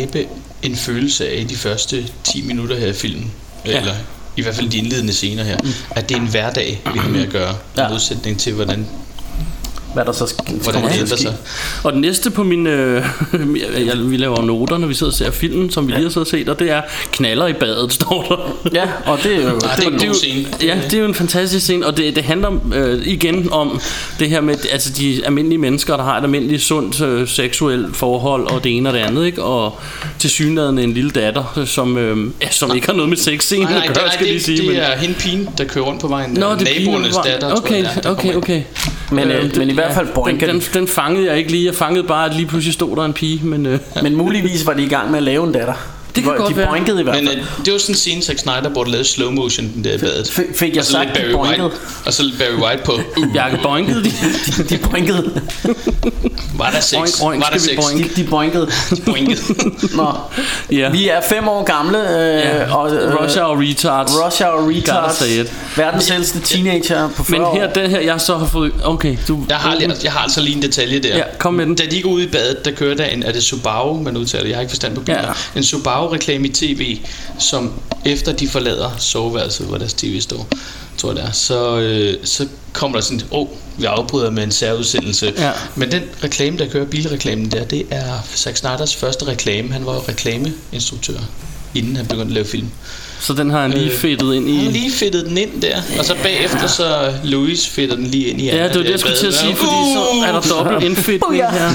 en 0.62 0.76
følelse 0.76 1.28
af 1.28 1.40
i 1.40 1.45
de 1.45 1.57
første 1.57 2.09
10 2.24 2.43
minutter 2.43 2.78
her 2.78 2.86
i 2.86 2.93
filmen. 2.93 3.32
Ja. 3.66 3.78
Eller 3.78 3.95
i 4.36 4.43
hvert 4.43 4.55
fald 4.55 4.70
de 4.70 4.78
indledende 4.78 5.12
scener 5.12 5.45
her. 5.45 5.59
At 5.90 6.09
det 6.09 6.16
er 6.16 6.20
en 6.20 6.28
hverdag, 6.28 6.82
vi 6.93 6.99
har 6.99 7.09
med 7.09 7.22
at 7.22 7.30
gøre. 7.30 7.57
Ja. 7.76 7.86
I 7.88 7.90
modsætning 7.90 8.38
til, 8.38 8.53
hvordan, 8.53 8.86
Hvad 9.95 10.05
der 10.05 10.12
så 10.12 10.24
sk- 10.24 10.62
hvordan 10.62 10.82
det 10.84 10.99
ændrer 11.01 11.16
sig. 11.16 11.34
Og 11.84 11.93
den 11.93 12.01
næste 12.01 12.30
på 12.30 12.43
min... 12.43 12.66
Øh, 12.66 13.05
jeg, 13.86 13.93
vi 14.11 14.16
laver 14.16 14.43
noter, 14.43 14.78
når 14.78 14.86
vi 14.86 14.95
sidder 14.95 15.12
og 15.12 15.16
ser 15.16 15.30
filmen, 15.30 15.70
som 15.70 15.86
vi 15.86 15.93
lige 15.93 16.03
har 16.03 16.11
siddet 16.11 16.26
og 16.26 16.30
set, 16.38 16.49
og 16.49 16.59
det 16.59 16.70
er 16.70 16.82
knaller 17.12 17.47
i 17.47 17.53
badet, 17.53 17.93
står 18.03 18.22
der. 18.28 18.70
Ja, 18.80 19.11
og 19.12 19.18
det 19.22 19.34
er 19.36 19.51
jo... 19.51 19.55
Det 19.76 19.84
er 19.84 19.88
en 19.88 19.93
det 19.93 20.03
er 20.03 20.07
god 20.07 20.07
jo- 20.07 20.14
scene. 20.14 20.45
Ja, 20.62 20.78
det 20.84 20.95
er 20.95 20.99
jo 20.99 21.05
en 21.05 21.14
fantastisk 21.14 21.64
scene, 21.64 21.86
og 21.86 21.97
det, 21.97 22.16
det 22.16 22.24
handler 22.24 22.51
øh, 22.74 23.07
igen 23.07 23.49
om 23.53 23.80
det 24.18 24.28
her 24.30 24.40
med 24.40 24.55
altså 24.72 24.90
de 24.93 25.22
almindelige 25.26 25.59
mennesker, 25.59 25.97
der 25.97 26.05
har 26.05 26.18
et 26.18 26.22
almindeligt 26.22 26.62
sundt 26.62 27.01
øh, 27.01 27.28
seksuelt 27.28 27.97
forhold, 27.97 28.47
og 28.51 28.64
det 28.64 28.76
ene 28.76 28.88
og 28.88 28.93
det 28.95 29.01
andet, 29.01 29.26
ikke? 29.26 29.43
Og 29.43 29.78
til 30.18 30.30
synligheden 30.30 30.78
en 30.78 30.93
lille 30.93 31.11
datter, 31.11 31.55
øh, 31.57 31.66
som, 31.66 31.99
øh, 31.99 32.30
ja, 32.43 32.51
som 32.51 32.74
ikke 32.74 32.86
har 32.86 32.95
noget 32.95 33.09
med 33.09 33.16
sexscenen 33.16 33.64
Nej, 33.66 33.72
nej, 33.72 33.82
at 33.82 33.88
det, 33.88 34.03
gøre, 34.03 34.12
skal 34.12 34.26
det, 34.26 34.32
lige 34.32 34.43
sige. 34.43 34.59
det 34.59 34.66
men- 34.66 34.76
er 34.76 34.97
hende 34.97 35.14
pigen, 35.14 35.49
der 35.59 35.64
kører 35.64 35.84
rundt 35.84 36.01
på 36.01 36.09
vejen. 36.09 36.30
Nå, 36.32 36.47
det 36.55 36.68
er 36.76 36.80
Naboernes 36.80 37.16
datter, 37.24 37.49
tror 37.49 37.57
okay, 37.57 37.74
jeg, 37.82 37.90
det 37.95 37.97
er, 37.97 38.01
der 38.01 38.11
okay, 38.11 38.34
okay. 38.34 38.62
Men, 39.13 39.31
øh, 39.31 39.45
Øh, 39.45 39.51
men 39.59 39.71
i 39.71 39.75
hvert 39.75 39.93
fald 39.95 40.07
den, 40.07 40.15
boinker 40.15 40.47
den, 40.47 40.61
de. 40.61 40.65
den 40.75 40.89
fangede 40.89 41.27
jeg 41.27 41.39
ikke 41.39 41.51
lige. 41.51 41.67
Jeg 41.67 41.75
fangede 41.75 42.05
bare, 42.05 42.27
at 42.31 42.37
lige 42.37 42.47
pludselig 42.47 42.75
stod 42.75 42.97
der 42.97 43.05
en 43.05 43.13
pige, 43.13 43.47
men... 43.47 43.67
Øh, 43.67 43.79
Men 44.03 44.17
muligvis 44.17 44.67
var 44.67 44.73
de 44.75 44.83
i 44.83 44.89
gang 44.89 45.11
med 45.11 45.17
at 45.19 45.23
lave 45.23 45.47
en 45.47 45.53
datter. 45.53 45.75
Det 46.15 46.25
kan 46.25 46.33
de, 46.33 46.37
godt 46.39 46.51
de 46.51 46.57
være. 46.57 46.67
boinkede 46.69 47.01
i 47.01 47.03
hvert 47.03 47.15
Men 47.17 47.27
fald. 47.29 47.39
øh, 47.39 47.45
det 47.65 47.73
var 47.73 47.79
sådan 47.79 47.93
en 47.93 47.97
scene, 47.99 48.23
Zack 48.23 48.39
Snyder 48.39 48.71
burde 48.75 48.91
lave 48.91 49.05
slow 49.05 49.31
motion 49.31 49.71
den 49.75 49.85
der 49.85 49.95
i 49.95 49.99
badet. 49.99 50.29
Fik- 50.29 50.45
fik 50.59 50.71
jeg 50.73 50.79
og 50.79 50.85
så 50.85 50.99
lidt 50.99 51.09
sagt, 51.17 51.27
de 51.27 51.33
Barry 51.33 51.47
White, 51.47 51.59
boinkede? 51.61 51.81
og 52.07 52.13
så 52.13 52.23
lidt 52.23 52.39
Barry 52.39 52.63
White 52.71 52.83
på. 52.85 52.93
Uh, 53.17 53.33
Bjarke 53.33 53.59
boinkede 53.63 54.05
de. 54.05 54.13
de 54.71 54.79
boinkede. 54.91 55.41
var 56.55 56.71
der 56.71 56.81
sex? 56.81 56.97
Oink, 56.99 57.11
oink, 57.23 57.43
var 57.45 57.51
der 57.53 57.59
sex? 57.59 57.77
boink? 57.77 58.17
De, 58.17 58.23
de 58.23 58.29
boinkede. 58.29 58.69
Boinket. 59.07 59.43
Nå. 59.97 60.13
Ja. 60.71 60.91
Vi 60.91 61.09
er 61.09 61.21
fem 61.29 61.49
år 61.49 61.65
gamle. 61.65 61.99
Øh, 61.99 62.43
Ja. 62.43 62.75
og, 62.77 62.95
øh, 62.95 63.23
Russia 63.25 63.43
og 63.43 63.59
retards. 63.59 64.11
Russia 64.27 64.47
og 64.47 64.69
retards. 64.69 65.17
say 65.17 65.41
it. 65.41 65.53
Verdens 65.77 66.11
ældste 66.11 66.41
teenager 66.41 67.09
på 67.17 67.25
40 67.25 67.39
Men 67.39 67.61
her, 67.61 67.69
år. 67.69 67.73
den 67.73 67.91
her, 67.91 68.01
jeg 68.01 68.21
så 68.21 68.39
har 68.39 68.47
fået... 68.47 68.73
Okay, 68.85 69.17
du... 69.29 69.45
Jeg 69.49 69.57
har, 69.57 69.75
lige, 69.75 69.93
jeg 70.05 70.13
har 70.13 70.21
altså 70.21 70.41
lige 70.41 70.57
en 70.57 70.63
detalje 70.63 70.99
der. 70.99 71.17
Ja, 71.17 71.23
kom 71.39 71.55
med 71.55 71.67
den. 71.67 71.75
Da 71.75 71.85
de 71.91 72.03
går 72.03 72.11
ud 72.11 72.23
i 72.23 72.27
badet, 72.27 72.65
der 72.65 72.71
kører 72.71 72.95
der 72.95 73.05
en, 73.05 73.23
er 73.23 73.33
det 73.33 73.43
Subaru, 73.43 74.03
man 74.03 74.17
udtaler, 74.17 74.47
jeg 74.47 74.57
har 74.57 74.61
ikke 74.61 74.71
forstand 74.71 74.95
på 74.95 75.01
biler. 75.01 75.19
Ja. 75.55 75.59
En 75.59 75.63
Subaru-reklame 76.03 76.49
i 76.49 76.53
tv, 76.53 76.99
som 77.39 77.73
efter 78.05 78.33
de 78.33 78.49
forlader 78.49 78.91
soveværelset, 78.99 79.67
hvor 79.67 79.79
deres 79.79 79.95
tv 79.95 80.21
står, 80.21 80.49
tror 80.99 81.09
jeg 81.09 81.17
det 81.17 81.25
er, 81.25 81.33
så, 81.33 81.79
øh, 81.79 82.15
så 82.25 82.49
kommer 82.73 82.97
der 82.97 83.03
sådan, 83.03 83.23
åh, 83.31 83.41
oh, 83.41 83.49
vi 83.79 83.85
afbryder 83.85 84.31
med 84.31 84.43
en 84.43 84.53
særudsendelse. 84.53 85.33
Ja. 85.39 85.53
Men 85.77 85.93
den 85.93 86.03
reklame, 86.25 86.59
der 86.59 86.69
kører, 86.69 86.87
bilreklamen 86.87 87.51
der, 87.51 87.65
det 87.65 87.87
er 87.91 88.29
Zack 88.37 88.57
Snyders 88.57 88.97
første 88.97 89.27
reklame. 89.27 89.73
Han 89.73 89.87
var 89.87 89.95
jo 89.95 90.01
reklameinstruktør, 90.09 91.19
inden 91.75 91.97
han 91.97 92.07
begyndte 92.07 92.27
at 92.27 92.33
lave 92.33 92.47
film. 92.47 92.71
Så 93.23 93.33
den 93.33 93.51
har 93.51 93.62
han 93.62 93.70
lige 93.70 93.91
Øh, 93.91 93.97
fedtet 93.99 94.35
ind 94.35 94.47
Han 94.49 94.57
har 94.61 94.68
i... 94.68 94.73
lige 94.73 94.93
fedtet 94.93 95.27
den 95.27 95.39
ind 95.39 95.62
der, 95.62 95.77
og 95.99 96.05
så 96.05 96.14
bagefter 96.23 96.66
så 96.66 97.12
Louis 97.25 97.68
fedter 97.68 97.97
den 97.97 98.07
lige 98.07 98.27
ind 98.27 98.41
i 98.41 98.45
Ja, 98.45 98.68
det 98.68 98.77
var 98.77 98.83
det, 98.83 98.91
jeg 98.91 99.01
skulle 99.01 99.16
til 99.16 99.27
at 99.27 99.35
sige, 99.35 99.57
fordi 99.57 99.73
så 99.95 100.27
er 100.27 100.33
der 100.33 100.41
dobbelt 100.41 100.83
indfitning 100.85 101.43
her. 101.43 101.70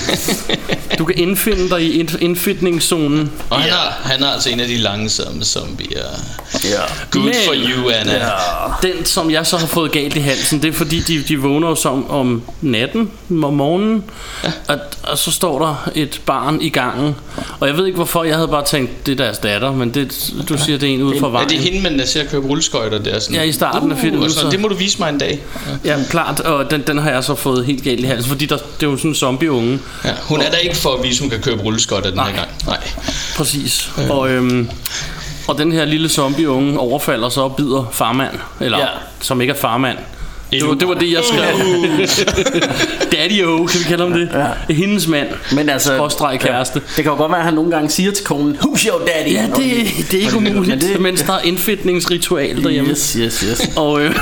Du 0.99 1.05
kan 1.05 1.17
indfinde 1.17 1.69
dig 1.69 1.81
i 1.83 1.99
ind- 1.99 2.21
indfitningszonen. 2.21 3.31
Og 3.49 3.61
han, 3.61 3.71
har, 3.71 3.99
han 4.03 4.23
er 4.23 4.27
altså 4.27 4.49
en 4.49 4.59
af 4.59 4.67
de 4.67 4.77
langsomme 4.77 5.43
zombier. 5.43 6.05
Ja. 6.63 6.69
Good 7.11 7.23
Men- 7.25 7.33
for 7.45 7.53
you, 7.55 7.89
Anna. 7.89 8.13
Ja. 8.13 8.29
Den, 8.81 9.05
som 9.05 9.31
jeg 9.31 9.45
så 9.47 9.57
har 9.57 9.67
fået 9.67 9.91
galt 9.91 10.15
i 10.15 10.19
halsen, 10.19 10.61
det 10.61 10.67
er 10.67 10.73
fordi, 10.73 10.99
de, 10.99 11.23
de 11.27 11.37
vågner 11.39 11.75
som 11.75 12.09
om 12.09 12.41
natten, 12.61 13.11
om 13.43 13.53
morgenen, 13.53 14.03
at, 14.69 14.79
og 15.03 15.17
så 15.17 15.31
står 15.31 15.59
der 15.65 15.89
et 15.95 16.21
barn 16.25 16.61
i 16.61 16.69
gangen. 16.69 17.15
Og 17.59 17.67
jeg 17.67 17.77
ved 17.77 17.85
ikke 17.85 17.95
hvorfor, 17.95 18.23
jeg 18.23 18.35
havde 18.35 18.47
bare 18.47 18.65
tænkt, 18.65 19.05
det 19.05 19.11
er 19.11 19.15
deres 19.25 19.37
datter, 19.37 19.71
men 19.71 19.93
det, 19.93 20.31
du 20.49 20.57
siger, 20.57 20.77
det 20.77 20.89
er 20.89 20.93
en 20.93 21.01
ude 21.01 21.19
fra 21.19 21.27
Er 21.27 21.31
vejen. 21.31 21.49
det 21.49 21.57
hende, 21.57 21.81
man 21.81 22.07
ser 22.07 22.23
køre 22.25 22.41
rulleskøjter 22.41 22.97
der? 22.99 23.19
Sådan, 23.19 23.35
Ja, 23.35 23.43
i 23.43 23.51
starten 23.51 23.91
af 23.91 23.97
filmen, 23.97 24.23
og 24.23 24.29
sådan, 24.31 24.45
så- 24.45 24.51
det 24.51 24.59
må 24.61 24.67
du 24.67 24.75
vise 24.75 24.99
mig 24.99 25.09
en 25.09 25.17
dag. 25.17 25.39
Ja, 25.85 25.95
klart, 26.09 26.39
og 26.39 26.71
den, 26.71 26.83
den 26.87 26.97
har 26.97 27.09
jeg 27.11 27.23
så 27.23 27.35
fået 27.35 27.65
helt 27.65 27.83
galt 27.83 27.99
i 27.99 28.03
halsen, 28.03 28.29
fordi 28.29 28.45
der, 28.45 28.57
det 28.57 28.85
er 28.87 28.91
jo 28.91 28.97
sådan 28.97 29.11
en 29.11 29.15
zombie-unge. 29.15 29.79
Ja, 30.05 30.09
hun 30.21 30.41
er 30.41 30.49
der 30.49 30.57
ikke 30.57 30.77
for 30.77 30.89
at 30.93 31.03
vise, 31.03 31.21
hun 31.21 31.29
kan 31.29 31.39
køre 31.39 31.55
rulleskøjter 31.57 32.09
den 32.09 32.19
her 32.19 32.25
gang. 32.35 32.47
Nej. 32.67 32.77
Præcis. 33.37 33.89
Og, 34.09 34.29
øhm, 34.29 34.69
og 35.47 35.57
den 35.57 35.71
her 35.71 35.85
lille 35.85 36.09
zombie-unge 36.09 36.79
overfalder 36.79 37.29
så 37.29 37.41
og 37.41 37.55
bider 37.55 37.89
farmand, 37.91 38.33
eller 38.61 38.77
Ja. 38.77 38.83
ja. 38.83 38.89
som 39.21 39.41
ikke 39.41 39.51
er 39.53 39.57
farmand. 39.57 39.97
Det 40.51 40.67
var, 40.67 40.73
det 40.73 40.87
var 40.87 40.93
det, 40.93 41.11
jeg 41.11 41.21
skrev. 41.23 41.55
Daddy 43.11 43.43
O, 43.43 43.65
kan 43.65 43.79
vi 43.79 43.83
kalde 43.87 44.03
ham 44.03 44.13
det? 44.13 44.29
Ja. 44.69 44.73
Hendes 44.73 45.07
mand. 45.07 45.27
Men 45.55 45.69
altså, 45.69 45.95
Skråstreg 45.95 46.39
kæreste. 46.39 46.79
det 46.79 46.95
kan 46.95 47.05
jo 47.05 47.15
godt 47.15 47.31
være, 47.31 47.39
at 47.39 47.45
han 47.45 47.53
nogle 47.53 47.71
gange 47.71 47.89
siger 47.89 48.11
til 48.11 48.25
konen, 48.25 48.57
Who's 48.63 48.87
your 48.89 48.99
daddy? 49.07 49.33
Ja, 49.33 49.45
det, 49.55 49.87
det 50.11 50.19
er 50.19 50.23
ikke 50.25 50.39
Men 50.39 50.55
umuligt, 50.55 50.81
det- 50.81 50.99
mens 51.01 51.21
der 51.21 51.33
er 51.33 51.39
indfitningsritual 51.43 52.63
derhjemme. 52.63 52.89
Yes, 52.89 53.13
yes, 53.19 53.39
yes. 53.49 53.69
Og 53.75 54.01
øh, 54.01 54.15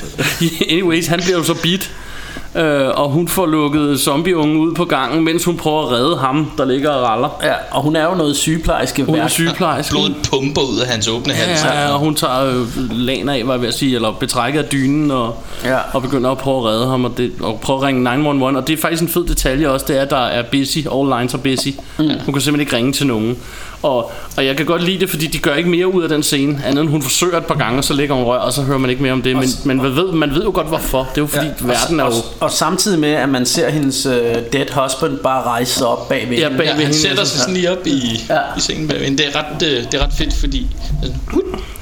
anyways, 0.70 1.06
han 1.06 1.20
bliver 1.22 1.38
jo 1.38 1.44
så 1.44 1.54
bit. 1.54 1.90
Øh, 2.56 2.88
og 2.94 3.10
hun 3.10 3.28
får 3.28 3.46
lukket 3.46 4.00
zombieungen 4.00 4.56
ud 4.56 4.74
på 4.74 4.84
gangen, 4.84 5.24
mens 5.24 5.44
hun 5.44 5.56
prøver 5.56 5.82
at 5.82 5.90
redde 5.92 6.16
ham, 6.16 6.50
der 6.58 6.64
ligger 6.64 6.90
og 6.90 7.02
raller. 7.08 7.28
Ja, 7.42 7.52
og 7.70 7.82
hun 7.82 7.96
er 7.96 8.04
jo 8.04 8.14
noget 8.14 8.36
sygeplejerske 8.36 9.04
Hun 9.04 9.14
er 9.18 9.28
sygeplejerske. 9.28 9.92
Blodet 9.92 10.16
pumper 10.30 10.60
ud 10.60 10.78
af 10.78 10.88
hans 10.88 11.08
åbne 11.08 11.32
hals. 11.32 11.64
Ja, 11.64 11.80
ja, 11.82 11.92
og 11.92 11.98
hun 11.98 12.14
tager 12.14 12.44
øh, 12.44 12.90
lagen 12.90 13.28
af, 13.28 13.46
var 13.46 13.56
jeg 13.56 13.64
at 13.64 13.74
sige, 13.74 13.94
eller 13.94 14.12
betrækket 14.12 14.60
af 14.62 14.68
dynen, 14.68 15.10
og, 15.10 15.34
Ja. 15.64 15.78
og 15.92 16.02
begynder 16.02 16.30
at 16.30 16.38
prøve 16.38 16.58
at 16.58 16.64
redde 16.64 16.86
ham, 16.86 17.04
og, 17.04 17.12
det, 17.16 17.32
og 17.40 17.60
prøve 17.60 17.76
at 17.76 17.82
ringe 17.82 18.02
911. 18.04 18.58
Og 18.60 18.66
det 18.66 18.72
er 18.78 18.80
faktisk 18.82 19.02
en 19.02 19.08
fed 19.08 19.24
detalje 19.26 19.68
også, 19.68 19.86
det 19.88 19.98
er, 19.98 20.02
at 20.02 20.10
der 20.10 20.16
er 20.26 20.42
busy, 20.52 20.78
all 20.78 21.08
lines 21.18 21.34
are 21.34 21.42
busy. 21.42 21.68
Mm. 21.98 22.04
Hun 22.24 22.34
kan 22.34 22.40
simpelthen 22.40 22.60
ikke 22.60 22.76
ringe 22.76 22.92
til 22.92 23.06
nogen. 23.06 23.36
Og, 23.82 24.12
og 24.36 24.46
jeg 24.46 24.56
kan 24.56 24.66
godt 24.66 24.82
lide 24.84 25.00
det, 25.00 25.10
fordi 25.10 25.26
de 25.26 25.38
gør 25.38 25.54
ikke 25.54 25.70
mere 25.70 25.94
ud 25.94 26.02
af 26.02 26.08
den 26.08 26.22
scene, 26.22 26.62
andet 26.66 26.82
end 26.82 26.90
hun 26.90 27.02
forsøger 27.02 27.36
et 27.38 27.44
par 27.46 27.54
gange, 27.54 27.78
og 27.78 27.84
så 27.84 27.94
ligger 27.94 28.14
hun 28.14 28.24
rør, 28.24 28.38
og 28.38 28.52
så 28.52 28.62
hører 28.62 28.78
man 28.78 28.90
ikke 28.90 29.02
mere 29.02 29.12
om 29.12 29.22
det. 29.22 29.36
Men, 29.36 29.48
men 29.64 29.76
man, 29.82 29.96
ved, 29.96 30.12
man 30.12 30.34
ved 30.34 30.42
jo 30.44 30.50
godt 30.54 30.66
hvorfor. 30.68 30.98
Det 30.98 31.18
er 31.18 31.22
jo 31.22 31.26
fordi, 31.26 31.46
ja. 31.46 31.52
verden 31.66 32.00
er 32.00 32.04
jo... 32.04 32.10
Og, 32.10 32.24
og 32.40 32.50
samtidig 32.50 32.98
med, 32.98 33.08
at 33.12 33.28
man 33.28 33.46
ser 33.46 33.70
hendes 33.70 34.06
uh, 34.06 34.12
dead 34.52 34.66
husband 34.82 35.18
bare 35.18 35.42
rejse 35.42 35.72
sig 35.74 35.86
op 35.86 36.08
bagved 36.08 36.36
Ja, 36.38 36.44
hende. 36.44 36.58
bag- 36.58 36.64
Ja, 36.66 36.70
ved 36.72 36.78
han 36.78 36.86
hende, 36.86 36.98
sætter 36.98 37.18
altså. 37.18 37.32
sig 37.34 37.40
sådan 37.40 37.54
lige 37.54 37.70
op 37.72 37.86
i, 37.86 38.00
Ja. 38.30 38.38
i 38.56 38.60
sengen 38.60 38.88
bagved. 38.88 39.04
hende. 39.04 39.18
Det 39.22 39.26
er 39.34 39.38
ret, 39.38 39.62
øh, 39.68 39.84
det 39.92 39.94
er 39.94 40.04
ret 40.06 40.12
fedt, 40.18 40.34
fordi 40.34 40.66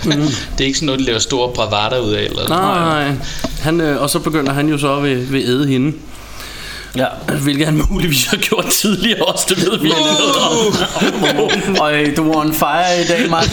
Mhm. 0.04 0.20
det 0.58 0.60
er 0.60 0.64
ikke 0.64 0.78
sådan 0.78 0.86
noget, 0.86 1.00
de 1.00 1.04
laver 1.04 1.18
store 1.18 1.50
bravader 1.54 1.98
ud 2.06 2.12
af. 2.12 2.22
Eller 2.22 2.48
Nej, 2.48 3.04
nej. 3.04 3.16
Han, 3.60 3.80
øh, 3.80 4.02
og 4.02 4.10
så 4.10 4.18
begynder 4.18 4.52
han 4.52 4.68
jo 4.68 4.78
så 4.78 5.00
ved, 5.00 5.26
ved 5.26 5.44
æde 5.44 5.66
hende. 5.66 5.92
Ja. 6.96 7.06
Hvilket 7.42 7.66
han 7.66 7.82
muligvis 7.90 8.26
har 8.26 8.36
gjort 8.36 8.64
tidligere 8.70 9.22
også, 9.22 9.46
det 9.48 9.58
ved 9.70 9.78
vi 9.78 9.86
ikke 9.86 10.00
noget 10.00 10.36
om. 11.76 11.80
Og 11.80 11.92
du 12.16 12.30
er 12.32 12.36
on 12.36 12.54
fire 12.54 13.02
i 13.02 13.06
dag, 13.06 13.30
Martin. 13.30 13.52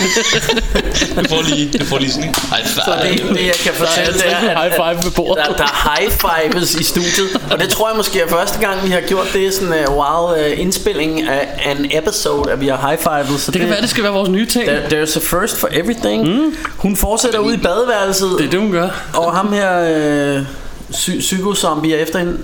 Du 1.17 1.29
får 1.29 1.49
lige, 1.55 1.77
du 1.79 1.85
får 1.85 1.97
lige 1.97 2.11
sådan 2.11 2.29
en 2.29 2.35
high 2.51 2.67
Så 2.67 2.81
five. 2.85 3.27
det, 3.29 3.37
det 3.37 3.45
jeg 3.45 3.53
kan 3.63 3.73
fortælle, 3.73 4.13
det 4.13 4.31
er, 4.31 4.61
high 4.61 4.73
five 4.75 5.03
ved 5.05 5.11
bordet. 5.11 5.45
der, 5.47 5.53
der 5.55 5.63
er 5.63 5.99
high 5.99 6.11
fives 6.51 6.75
i 6.75 6.83
studiet. 6.83 7.41
Og 7.51 7.59
det 7.59 7.69
tror 7.69 7.89
jeg 7.89 7.97
måske 7.97 8.21
er 8.21 8.27
første 8.27 8.59
gang, 8.59 8.83
vi 8.85 8.89
har 8.91 9.01
gjort 9.01 9.27
det. 9.33 9.53
Sådan 9.53 9.73
en 9.73 9.87
uh, 9.89 9.95
wow 9.95 10.31
uh, 10.33 10.59
indspilling 10.59 11.21
af 11.27 11.73
en 11.75 11.85
episode, 11.93 12.51
at 12.51 12.61
vi 12.61 12.67
har 12.67 12.87
high 12.89 12.99
fives. 13.27 13.41
Så 13.41 13.51
Det 13.51 13.61
kan 13.61 13.69
være, 13.69 13.81
det 13.81 13.89
skal 13.89 14.03
være 14.03 14.13
vores 14.13 14.29
nye 14.29 14.45
ting. 14.45 14.65
There, 14.67 15.03
there's 15.03 15.17
a 15.17 15.39
first 15.41 15.57
for 15.59 15.69
everything. 15.71 16.27
Mm. 16.27 16.55
Hun 16.77 16.95
fortsætter 16.95 17.39
ud 17.39 17.53
i 17.53 17.57
badeværelset. 17.57 18.29
Det 18.37 18.45
er 18.45 18.49
det, 18.49 18.59
hun 18.59 18.71
gør. 18.71 18.89
Og 19.13 19.35
ham 19.35 19.53
her 19.53 20.43
psy- 20.93 21.19
psykozombie 21.19 21.95
er 21.95 22.01
efter 22.01 22.19
hende. 22.19 22.37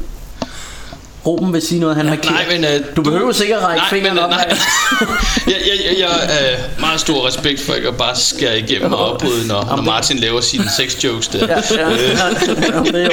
Ruben 1.25 1.53
vil 1.53 1.61
sige 1.61 1.79
noget, 1.79 1.95
han 1.95 2.07
har 2.07 2.15
kigget. 2.15 2.31
Nej, 2.47 2.59
men... 2.59 2.81
Uh, 2.81 2.95
Du 2.95 3.01
behøver 3.01 3.31
sikkert 3.31 3.63
række 3.63 3.79
nej, 3.79 3.89
fingeren 3.89 4.15
men, 4.15 4.23
op. 4.23 4.29
Nej, 4.29 4.45
jeg, 5.47 5.55
jeg, 5.67 5.85
jeg, 5.85 5.99
jeg 5.99 6.07
har 6.09 6.79
meget 6.79 6.99
stor 6.99 7.27
respekt 7.27 7.61
for 7.61 7.73
at 7.87 7.97
bare 7.97 8.15
skære 8.15 8.59
igennem 8.59 8.93
og 8.93 9.11
opbryde, 9.11 9.47
når, 9.47 9.63
når 9.75 9.81
Martin 9.83 10.17
laver 10.17 10.41
sine 10.41 10.69
sex 10.77 11.03
jokes 11.03 11.27
der. 11.27 11.47
Ja, 11.47 11.61
ja, 11.71 11.89
ja, 12.93 12.99
ja. 12.99 13.07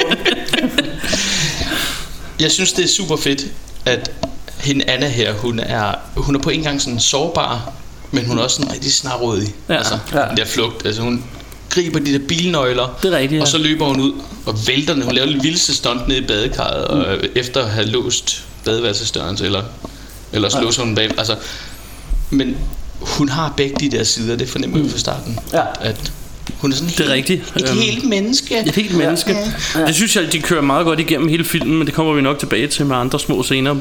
Jeg 2.39 2.51
synes, 2.51 2.73
det 2.73 2.83
er 2.85 2.89
super 2.89 3.15
fedt, 3.17 3.45
at 3.85 4.11
hende 4.57 4.89
Anna 4.89 5.07
her, 5.07 5.33
hun 5.33 5.59
er, 5.59 5.91
hun 6.15 6.35
er 6.35 6.39
på 6.39 6.49
en 6.49 6.63
gang 6.63 6.81
sådan 6.81 6.99
sårbar, 6.99 7.71
men 8.11 8.25
hun 8.25 8.37
er 8.39 8.43
også 8.43 8.55
sådan 8.55 8.71
rigtig 8.71 8.93
snarrådig. 8.93 9.53
Ja. 9.69 9.75
Altså, 9.77 9.97
Ja. 10.13 10.21
den 10.29 10.37
der 10.37 10.45
flugt. 10.45 10.85
Altså, 10.85 11.01
hun 11.01 11.23
griber 11.71 11.99
de 11.99 12.13
der 12.13 12.27
bilnøgler, 12.27 12.97
Det 13.03 13.13
er 13.13 13.17
rigtigt, 13.17 13.37
ja. 13.37 13.41
og 13.41 13.47
så 13.47 13.57
løber 13.57 13.85
hun 13.85 13.99
ud 14.01 14.13
og 14.45 14.55
vælter 14.67 14.93
den. 14.93 15.03
Hun 15.03 15.13
laver 15.15 15.27
det 15.31 15.43
vildeste 15.43 15.75
stunt 15.75 16.07
ned 16.07 16.15
i 16.17 16.25
badekarret, 16.27 16.85
og 16.85 16.97
Mm. 17.17 17.27
efter 17.35 17.61
at 17.63 17.69
have 17.69 17.85
låst 17.87 18.43
badeværelsesdøren, 18.65 19.37
eller, 19.43 19.63
eller 20.33 20.49
så 20.49 20.61
låser 20.61 20.83
hun 20.83 20.95
bag. 20.95 21.11
Altså, 21.17 21.35
men 22.29 22.57
hun 22.99 23.29
har 23.29 23.53
begge 23.57 23.75
de 23.79 23.97
der 23.97 24.03
sider, 24.03 24.35
det 24.35 24.49
fornemmer 24.49 24.79
vi 24.79 24.89
fra 24.89 24.97
starten. 24.97 25.39
Ja. 25.53 25.63
At 25.81 26.11
hun 26.61 26.71
er 26.71 26.75
sådan 26.75 26.89
Det 26.89 26.99
er 26.99 27.03
helt- 27.03 27.11
rigtigt. 27.13 27.41
Et 27.55 27.69
Øhm, 27.69 27.79
helt 27.79 28.03
menneske. 28.09 28.59
Et 28.67 28.75
helt 28.75 28.97
menneske. 28.97 29.35
Ja. 29.75 29.85
Det 29.85 29.95
synes 29.95 30.15
jeg, 30.15 30.33
de 30.33 30.41
kører 30.41 30.61
meget 30.61 30.85
godt 30.85 30.99
igennem 30.99 31.27
hele 31.27 31.43
filmen, 31.45 31.77
men 31.77 31.87
det 31.87 31.93
kommer 31.95 32.13
vi 32.13 32.21
nok 32.21 32.39
tilbage 32.39 32.67
til 32.67 32.85
med 32.85 32.95
andre 32.95 33.19
små 33.19 33.43
scener. 33.43 33.75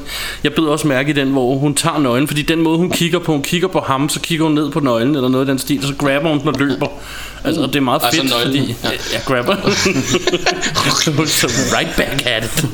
Jeg 0.44 0.52
bed 0.54 0.64
også 0.64 0.86
mærke 0.88 1.10
i 1.10 1.12
den, 1.12 1.28
hvor 1.28 1.56
hun 1.58 1.74
tager 1.74 1.98
nøglen, 1.98 2.28
fordi 2.28 2.42
den 2.42 2.60
måde, 2.62 2.78
hun 2.78 2.90
kigger 2.90 3.18
på, 3.18 3.32
hun 3.32 3.42
kigger 3.42 3.68
på 3.68 3.80
ham, 3.80 4.08
så 4.08 4.20
kigger 4.20 4.44
hun 4.44 4.54
ned 4.54 4.70
på 4.70 4.80
nøglen 4.80 5.14
eller 5.14 5.28
noget 5.28 5.46
i 5.46 5.50
den 5.50 5.58
stil, 5.58 5.82
så 5.82 5.94
grabber 5.98 6.28
hun 6.28 6.40
den 6.40 6.48
og 6.48 6.54
løber. 6.58 6.86
Altså, 7.44 7.62
og 7.62 7.68
det 7.68 7.76
er 7.76 7.80
meget 7.80 8.00
Altså 8.04 8.20
fedt, 8.20 8.30
nøglen, 8.32 8.60
fordi... 8.66 8.76
ja. 8.84 8.88
Ja. 8.90 8.96
Jeg 9.12 9.22
grabber. 9.26 9.56
så 11.26 11.46
right 11.76 11.96
back 11.96 12.22
at 12.26 12.44
it. 12.44 12.66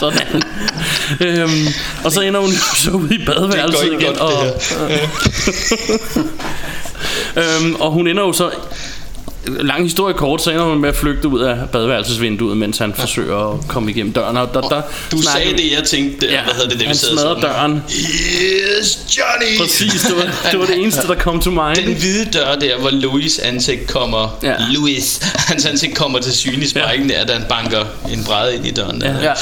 Sådan. 0.00 0.42
øhm, 1.20 1.66
og 2.04 2.12
så 2.12 2.20
ender 2.20 2.40
hun 2.40 2.50
så 2.76 2.90
ude 2.90 3.14
i 3.14 3.18
badeværelset 3.26 3.84
igen. 3.86 4.00
godt, 4.06 4.18
og, 4.18 4.46
øhm, 7.42 7.74
og 7.74 7.90
hun 7.92 8.06
ender 8.08 8.22
jo 8.22 8.32
så 8.32 8.50
lang 9.46 9.82
historie 9.84 10.14
kort, 10.14 10.42
så 10.42 10.50
ender 10.50 10.64
hun 10.64 10.78
med 10.80 10.88
at 10.88 10.96
flygte 10.96 11.28
ud 11.28 11.40
af 11.40 11.56
badeværelsesvinduet, 11.72 12.56
mens 12.56 12.78
han 12.78 12.94
ja. 12.98 13.02
forsøger 13.02 13.52
at 13.54 13.68
komme 13.68 13.90
igennem 13.90 14.12
døren. 14.12 14.36
Og 14.36 14.54
der, 14.54 14.60
der 14.60 14.82
Du 15.12 15.22
snakker- 15.22 15.40
sagde 15.42 15.62
det, 15.62 15.72
jeg 15.76 15.84
tænkte, 15.84 16.26
Ja, 16.26 16.42
hvad 16.44 16.54
hedder 16.54 16.68
det, 16.68 16.78
det 16.78 16.86
han 16.86 16.94
vi 16.94 16.98
sad 16.98 17.08
smadrer 17.08 17.40
sådan. 17.40 17.42
døren. 17.54 17.82
Yes, 18.80 18.98
Johnny! 19.18 19.58
Præcis, 19.60 20.02
det 20.02 20.16
var, 20.16 20.48
det 20.50 20.58
var 20.60 20.66
det 20.66 20.78
eneste, 20.78 21.06
der 21.08 21.14
kom 21.14 21.40
til 21.40 21.52
mig. 21.52 21.76
Den 21.76 21.94
hvide 21.94 22.24
dør 22.32 22.54
der, 22.54 22.78
hvor 22.78 22.90
Louis 22.90 23.38
ansigt 23.38 23.86
kommer 23.88 24.38
Ja. 24.42 24.54
Louis, 24.70 25.20
hans 25.34 25.66
ansigt 25.66 25.94
kommer 25.96 26.18
til 26.18 26.32
syne 26.32 26.64
i 26.64 26.68
sprækken 26.68 27.08
der, 27.08 27.24
da 27.24 27.32
han 27.32 27.44
banker 27.48 27.84
en 28.12 28.24
bræde 28.24 28.54
ind 28.56 28.66
i 28.66 28.70
døren 28.70 29.00
der. 29.00 29.20
Ja, 29.22 29.32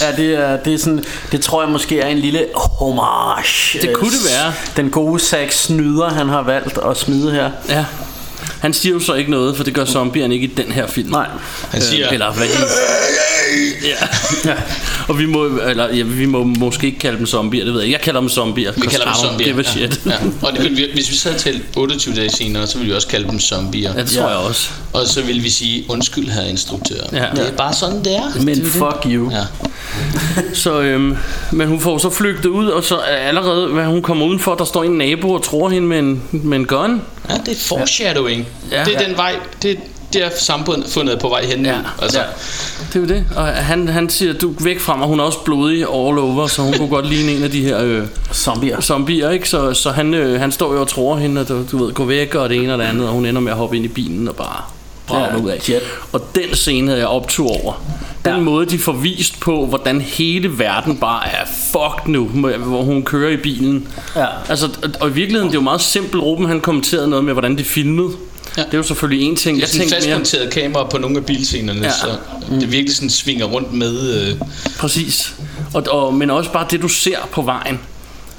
ja 0.00 0.16
det, 0.16 0.34
er, 0.34 0.56
det 0.56 0.74
er 0.74 0.78
sådan, 0.78 1.04
det 1.32 1.40
tror 1.40 1.62
jeg 1.62 1.70
måske 1.70 2.00
er 2.00 2.06
en 2.08 2.18
lille 2.18 2.46
homage. 2.54 3.78
Det 3.82 3.92
kunne 3.94 4.10
det 4.10 4.24
være. 4.30 4.52
Den 4.76 4.90
gode 4.90 5.20
Zack 5.20 5.52
Snyder, 5.52 6.08
han 6.08 6.28
har 6.28 6.42
valgt 6.42 6.78
at 6.90 6.96
smide 6.96 7.32
her. 7.32 7.50
Ja. 7.68 7.84
Han 8.60 8.72
siger 8.74 8.92
jo 8.92 9.00
så 9.00 9.14
ikke 9.14 9.30
noget, 9.30 9.56
for 9.56 9.64
det 9.64 9.74
gør 9.74 9.84
zombierne 9.84 10.34
ikke 10.34 10.46
i 10.46 10.54
den 10.54 10.72
her 10.72 10.86
film. 10.86 11.10
Nej. 11.10 11.26
Han 11.70 11.82
siger, 11.82 12.06
Øh, 12.06 12.12
eller 12.12 12.32
hvad 12.32 12.46
de... 12.46 12.52
ja. 13.84 14.06
ja. 14.50 14.54
Og 15.08 15.18
vi 15.18 15.26
må, 15.26 15.44
eller, 15.44 15.94
ja, 15.94 16.02
vi 16.02 16.26
må 16.26 16.44
måske 16.44 16.86
ikke 16.86 16.98
kalde 16.98 17.18
dem 17.18 17.26
zombier, 17.26 17.64
det 17.64 17.74
ved 17.74 17.80
jeg. 17.82 17.90
Jeg 17.90 18.00
kalder 18.00 18.20
dem 18.20 18.28
zombier. 18.28 18.72
vi 18.72 18.80
kalder 18.80 19.04
dem 19.04 19.14
zombier. 19.14 19.46
Give 19.52 19.60
a 19.60 19.62
shit. 19.62 20.00
Ja. 20.06 20.10
Ja. 20.10 20.16
Og 20.42 20.52
det, 20.56 20.76
vi- 20.76 20.90
hvis 20.94 21.10
vi 21.10 21.16
så 21.16 21.28
havde 21.28 21.40
talt 21.42 21.62
28 21.76 22.14
dage 22.14 22.30
senere, 22.30 22.66
så 22.66 22.78
ville 22.78 22.90
vi 22.90 22.96
også 22.96 23.08
kalde 23.08 23.28
dem 23.28 23.40
zombier. 23.40 23.92
Ja, 23.96 24.00
det 24.02 24.10
tror 24.10 24.28
jeg 24.28 24.36
også. 24.38 24.68
Og 24.92 25.06
så 25.06 25.22
ville 25.22 25.42
vi 25.42 25.50
sige, 25.50 25.84
undskyld 25.88 26.28
her 26.28 26.42
instruktør. 26.42 27.00
Ja. 27.12 27.26
Det 27.36 27.46
er 27.48 27.52
bare 27.56 27.72
sådan, 27.74 27.98
det 28.04 28.16
er. 28.16 28.42
Men 28.42 28.66
fuck 28.66 29.06
you. 29.06 29.30
Ja. 29.30 29.42
Så, 30.54 30.80
øhm, 30.80 31.16
men 31.52 31.68
hun 31.68 31.80
får 31.80 31.98
så 31.98 32.10
flygtet 32.10 32.46
ud, 32.46 32.66
og 32.66 32.84
så 32.84 32.96
er 32.96 33.16
allerede, 33.16 33.66
hvad 33.68 33.84
hun 33.84 34.02
kommer 34.02 34.26
udenfor, 34.26 34.54
der 34.54 34.64
står 34.64 34.84
en 34.84 34.90
nabo 34.90 35.32
og 35.32 35.42
tror 35.42 35.68
hende 35.68 35.88
med 35.88 35.98
en, 35.98 36.22
med 36.32 36.58
en 36.58 36.66
gun. 36.66 37.02
ja, 37.30 37.34
det 37.46 37.52
er 37.52 37.58
foreshadowing. 37.60 38.46
Ja. 38.72 38.84
Det 38.84 38.94
er 38.96 39.06
den 39.06 39.16
vej, 39.16 39.34
det, 39.62 39.78
det 40.12 40.24
er 40.24 40.30
samfundet 40.38 41.18
på 41.20 41.28
vej 41.28 41.44
hen. 41.44 41.64
Ja. 41.66 41.74
Altså, 42.02 42.18
Ja. 42.18 42.24
Det 42.92 42.96
er 42.96 43.00
jo 43.00 43.06
det. 43.06 43.24
Og 43.36 43.46
han, 43.46 43.88
han 43.88 44.10
siger, 44.10 44.32
du 44.32 44.50
er 44.50 44.54
væk 44.64 44.80
fra 44.80 44.96
mig. 44.96 45.06
Hun 45.08 45.20
er 45.20 45.24
også 45.24 45.38
blodig 45.44 45.76
all 45.78 46.18
over, 46.18 46.46
så 46.46 46.62
hun 46.62 46.72
kunne 46.72 46.88
godt 46.88 47.06
ligne 47.08 47.32
en 47.32 47.42
af 47.42 47.50
de 47.50 47.62
her 47.62 47.78
øh, 47.84 48.02
Zombier. 48.32 48.80
zombier, 48.80 49.30
ikke? 49.30 49.48
Så, 49.48 49.74
så 49.74 49.90
han, 49.90 50.14
øh, 50.14 50.40
han 50.40 50.52
står 50.52 50.74
jo 50.74 50.80
og 50.80 50.88
tror 50.88 51.16
hende, 51.16 51.40
og 51.40 51.48
du, 51.48 51.64
du 51.72 51.84
ved, 51.84 51.92
gå 51.92 52.04
væk 52.04 52.34
og 52.34 52.48
det 52.48 52.56
ene 52.56 52.72
og 52.72 52.78
det 52.78 52.84
andet, 52.84 53.06
og 53.06 53.12
hun 53.12 53.26
ender 53.26 53.40
med 53.40 53.52
at 53.52 53.58
hoppe 53.58 53.76
ind 53.76 53.84
i 53.84 53.88
bilen 53.88 54.28
og 54.28 54.34
bare 54.36 54.62
brager 55.06 55.28
Ja, 55.36 55.36
ud 55.42 55.48
af. 55.50 55.68
jet. 55.68 55.82
Og 56.12 56.22
den 56.34 56.54
scene 56.54 56.86
havde 56.88 57.00
jeg 57.00 57.08
optur 57.08 57.64
over. 57.64 57.72
Den 58.24 58.32
ja. 58.34 58.40
måde, 58.40 58.66
de 58.66 58.78
får 58.78 58.92
vist 58.92 59.40
på, 59.40 59.66
hvordan 59.66 60.00
hele 60.00 60.58
verden 60.58 60.96
bare 60.96 61.26
er 61.28 61.44
fucked 61.72 62.12
nu, 62.12 62.24
hvor 62.58 62.82
hun 62.82 63.02
kører 63.02 63.30
i 63.30 63.36
bilen. 63.36 63.88
Ja. 64.16 64.26
Altså, 64.48 64.66
og- 64.82 64.90
og 65.00 65.08
i 65.08 65.12
virkeligheden, 65.12 65.48
det 65.48 65.54
er 65.56 65.60
jo 65.60 65.64
meget 65.64 65.80
simpelt. 65.80 66.22
Ruben, 66.22 66.46
han 66.46 66.60
kommenterede 66.60 67.08
noget 67.08 67.24
med, 67.24 67.32
hvordan 67.32 67.58
de 67.58 67.64
filmede. 67.64 68.08
Ja. 68.60 68.66
Det 68.66 68.74
er 68.74 68.78
jo 68.78 68.82
selvfølgelig 68.82 69.26
en 69.28 69.36
ting. 69.36 69.60
Jeg 69.60 69.68
sådan 69.68 69.88
tænkte 69.88 70.08
mere, 70.08 70.18
fastmonteret 70.18 70.52
kamera 70.52 70.88
på 70.88 70.98
nogle 70.98 71.16
af 71.16 71.24
bilscenerne, 71.26 71.80
Ja. 71.82 71.90
så 71.90 72.06
det 72.50 72.72
virkelig 72.72 72.94
sådan 72.96 73.10
svinger 73.10 73.44
rundt 73.46 73.72
med... 73.72 74.26
Øh, 74.28 74.34
Præcis. 74.78 75.34
Og, 75.74 75.84
og, 75.90 76.14
men 76.14 76.30
også 76.30 76.52
bare 76.52 76.66
det, 76.70 76.82
du 76.82 76.88
ser 76.88 77.18
på 77.32 77.42
vejen. 77.42 77.80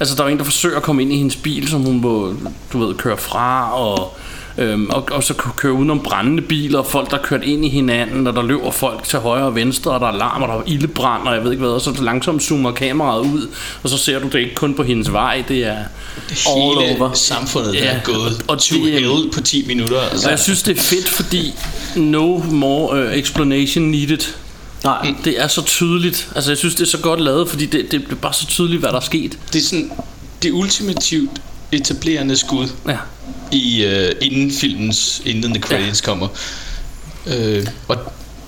Altså, 0.00 0.14
der 0.16 0.24
er 0.24 0.28
en, 0.28 0.38
der 0.38 0.44
forsøger 0.44 0.76
at 0.76 0.82
komme 0.82 1.02
ind 1.02 1.12
i 1.12 1.16
hendes 1.16 1.36
bil, 1.36 1.68
som 1.68 1.80
hun 1.82 2.00
må, 2.00 2.34
du 2.72 2.86
ved, 2.86 2.94
køre 2.94 3.16
fra, 3.16 3.74
og, 3.80 4.16
øhm, 4.58 4.90
og, 4.90 5.08
og 5.12 5.24
så 5.24 5.34
køre 5.34 5.72
udenom 5.72 6.00
brændende 6.00 6.42
biler, 6.42 6.78
og 6.78 6.86
folk, 6.86 7.10
der 7.10 7.18
er 7.18 7.22
kørt 7.22 7.44
ind 7.44 7.64
i 7.64 7.68
hinanden, 7.68 8.26
og 8.26 8.32
der 8.34 8.42
løber 8.42 8.70
folk 8.70 9.04
til 9.04 9.18
højre 9.18 9.44
og 9.44 9.54
venstre, 9.54 9.90
og 9.90 10.00
der 10.00 10.06
er 10.06 10.16
larm, 10.16 10.42
og 10.42 10.48
der 10.48 10.54
er 10.54 10.62
ildebrand, 10.66 11.28
og 11.28 11.34
jeg 11.34 11.44
ved 11.44 11.50
ikke 11.52 11.60
hvad, 11.64 11.72
og 11.72 11.80
så 11.80 11.94
langsomt 12.02 12.42
zoomer 12.42 12.72
kameraet 12.72 13.20
ud, 13.20 13.48
og 13.82 13.90
så 13.90 13.98
ser 13.98 14.18
du 14.18 14.28
det 14.28 14.38
ikke 14.38 14.54
kun 14.54 14.74
på 14.74 14.82
hendes 14.82 15.12
vej, 15.12 15.44
det 15.48 15.66
er 15.66 15.76
all 16.48 16.80
hele 16.86 17.00
over. 17.00 17.12
samfundet 17.12 17.74
der 17.74 17.78
Ja, 17.84 17.90
er 17.96 18.00
gået 18.04 18.44
og 18.48 18.58
to 18.58 18.76
det, 18.76 18.92
hell 18.92 19.30
på 19.32 19.40
10 19.40 19.64
minutter. 19.66 20.00
Altså. 20.00 20.26
Og 20.26 20.30
jeg 20.30 20.38
synes, 20.38 20.62
det 20.62 20.78
er 20.78 20.82
fedt, 20.82 21.08
fordi 21.08 21.54
no 21.96 22.38
more 22.38 23.06
uh, 23.06 23.12
explanation 23.18 23.84
needed. 23.84 24.18
Nej. 24.84 25.14
Det 25.24 25.40
er 25.42 25.48
så 25.48 25.62
tydeligt. 25.62 26.28
Altså, 26.34 26.50
jeg 26.50 26.58
synes, 26.58 26.74
det 26.74 26.82
er 26.82 26.86
så 26.90 26.98
godt 26.98 27.20
lavet, 27.20 27.48
fordi 27.48 27.66
det, 27.66 27.90
det 27.92 28.02
er 28.10 28.14
bare 28.14 28.32
så 28.32 28.46
tydeligt, 28.46 28.80
hvad 28.80 28.90
der 28.90 28.96
er 28.96 29.00
sket. 29.00 29.38
Det 29.52 29.58
er 29.58 29.62
sådan 29.64 29.92
det 30.42 30.52
ultimativt 30.52 31.30
etablerende 31.72 32.36
skud, 32.36 32.68
Ja. 32.88 32.96
i, 33.52 33.84
øh, 33.84 34.12
inden 34.20 34.52
filmens 34.52 35.22
indledende 35.24 35.60
credits 35.60 36.02
ja. 36.02 36.06
kommer. 36.06 36.28
Øh, 37.26 37.66
og 37.88 37.96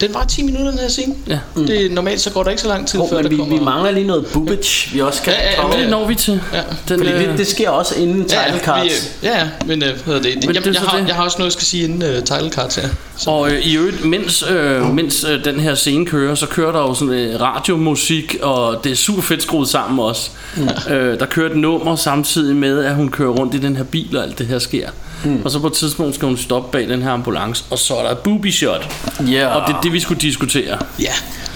den 0.00 0.14
var 0.14 0.24
10 0.24 0.42
minutter, 0.42 0.70
den 0.70 0.78
her 0.78 0.88
scene. 0.88 1.14
Ja. 1.28 1.38
Det, 1.56 1.92
normalt 1.92 2.20
så 2.20 2.30
går 2.30 2.42
der 2.42 2.50
ikke 2.50 2.62
så 2.62 2.68
lang 2.68 2.86
tid, 2.88 3.00
Oh, 3.00 3.08
før 3.10 3.16
men 3.16 3.24
der 3.24 3.30
vi, 3.30 3.36
kommer... 3.36 3.58
vi 3.58 3.64
mangler 3.64 3.90
lige 3.90 4.06
noget 4.06 4.26
boobage, 4.32 4.90
vi 4.92 5.00
også 5.00 5.22
kan 5.22 5.32
Ja, 5.32 5.50
ja, 5.50 5.60
komme. 5.60 5.76
Det 5.82 5.90
når 5.90 6.06
vi 6.08 6.14
til. 6.14 6.40
Ja. 6.52 6.58
Den, 6.88 6.98
Fordi 6.98 7.10
øh, 7.12 7.20
det, 7.28 7.38
det 7.38 7.46
sker 7.46 7.70
også 7.70 7.94
inden 7.94 8.22
title 8.22 8.36
Ja, 8.52 8.58
cards. 8.58 9.12
vi, 9.22 9.26
ja, 9.28 9.48
men 9.66 9.82
øh, 9.82 9.88
hvad 9.88 9.98
hedder 10.14 10.20
det? 10.22 10.46
Men 10.46 10.54
Jeg, 10.54 10.64
det 10.64 10.74
jeg, 10.74 10.82
har, 10.82 10.98
det. 10.98 11.06
jeg 11.08 11.14
har 11.16 11.24
også 11.24 11.38
noget, 11.38 11.48
jeg 11.48 11.52
skal 11.52 11.64
sige 11.66 11.84
inden 11.84 12.02
uh, 12.02 12.24
title 12.24 12.50
cards 12.50 12.74
her. 12.76 12.88
Så. 13.16 13.30
Og 13.30 13.50
øh, 13.50 13.60
i 13.66 13.76
øvrigt, 13.76 14.04
mens, 14.04 14.44
øh, 14.50 14.94
mens 14.94 15.24
øh, 15.30 15.44
den 15.44 15.60
her 15.60 15.74
scene 15.74 16.06
kører, 16.06 16.34
så 16.34 16.46
kører 16.46 16.72
der 16.72 16.80
jo 16.80 16.94
sådan 16.94 17.14
øh, 17.14 17.40
radiomusik, 17.40 18.36
og 18.42 18.84
det 18.84 18.92
er 18.92 18.96
super 18.96 19.22
fedt 19.22 19.42
skruet 19.42 19.68
sammen 19.68 19.98
også. 19.98 20.30
Ja. 20.88 20.94
Øh, 20.94 21.20
der 21.20 21.26
kører 21.26 21.50
et 21.50 21.56
nummer 21.56 21.96
samtidig 21.96 22.56
med, 22.56 22.84
at 22.84 22.94
hun 22.94 23.08
kører 23.08 23.30
rundt 23.30 23.54
i 23.54 23.58
den 23.58 23.76
her 23.76 23.84
bil, 23.84 24.16
og 24.16 24.22
alt 24.22 24.38
det 24.38 24.46
her 24.46 24.58
sker. 24.58 24.88
Mm. 25.24 25.42
Og 25.44 25.50
så 25.50 25.58
på 25.60 25.66
et 25.66 25.72
tidspunkt 25.72 26.14
skal 26.14 26.28
hun 26.28 26.36
stoppe 26.36 26.72
bag 26.72 26.88
den 26.88 27.02
her 27.02 27.10
ambulance, 27.10 27.64
og 27.70 27.78
så 27.78 27.94
er 27.96 28.02
der 28.02 28.10
et 28.10 28.18
booby 28.18 28.50
shot. 28.52 28.94
Ja. 29.30 29.46
Og 29.46 29.68
det 29.68 29.74
er 29.76 29.80
det, 29.80 29.92
vi 29.92 30.00
skulle 30.00 30.20
diskutere. 30.20 30.78
Ja. 31.00 31.12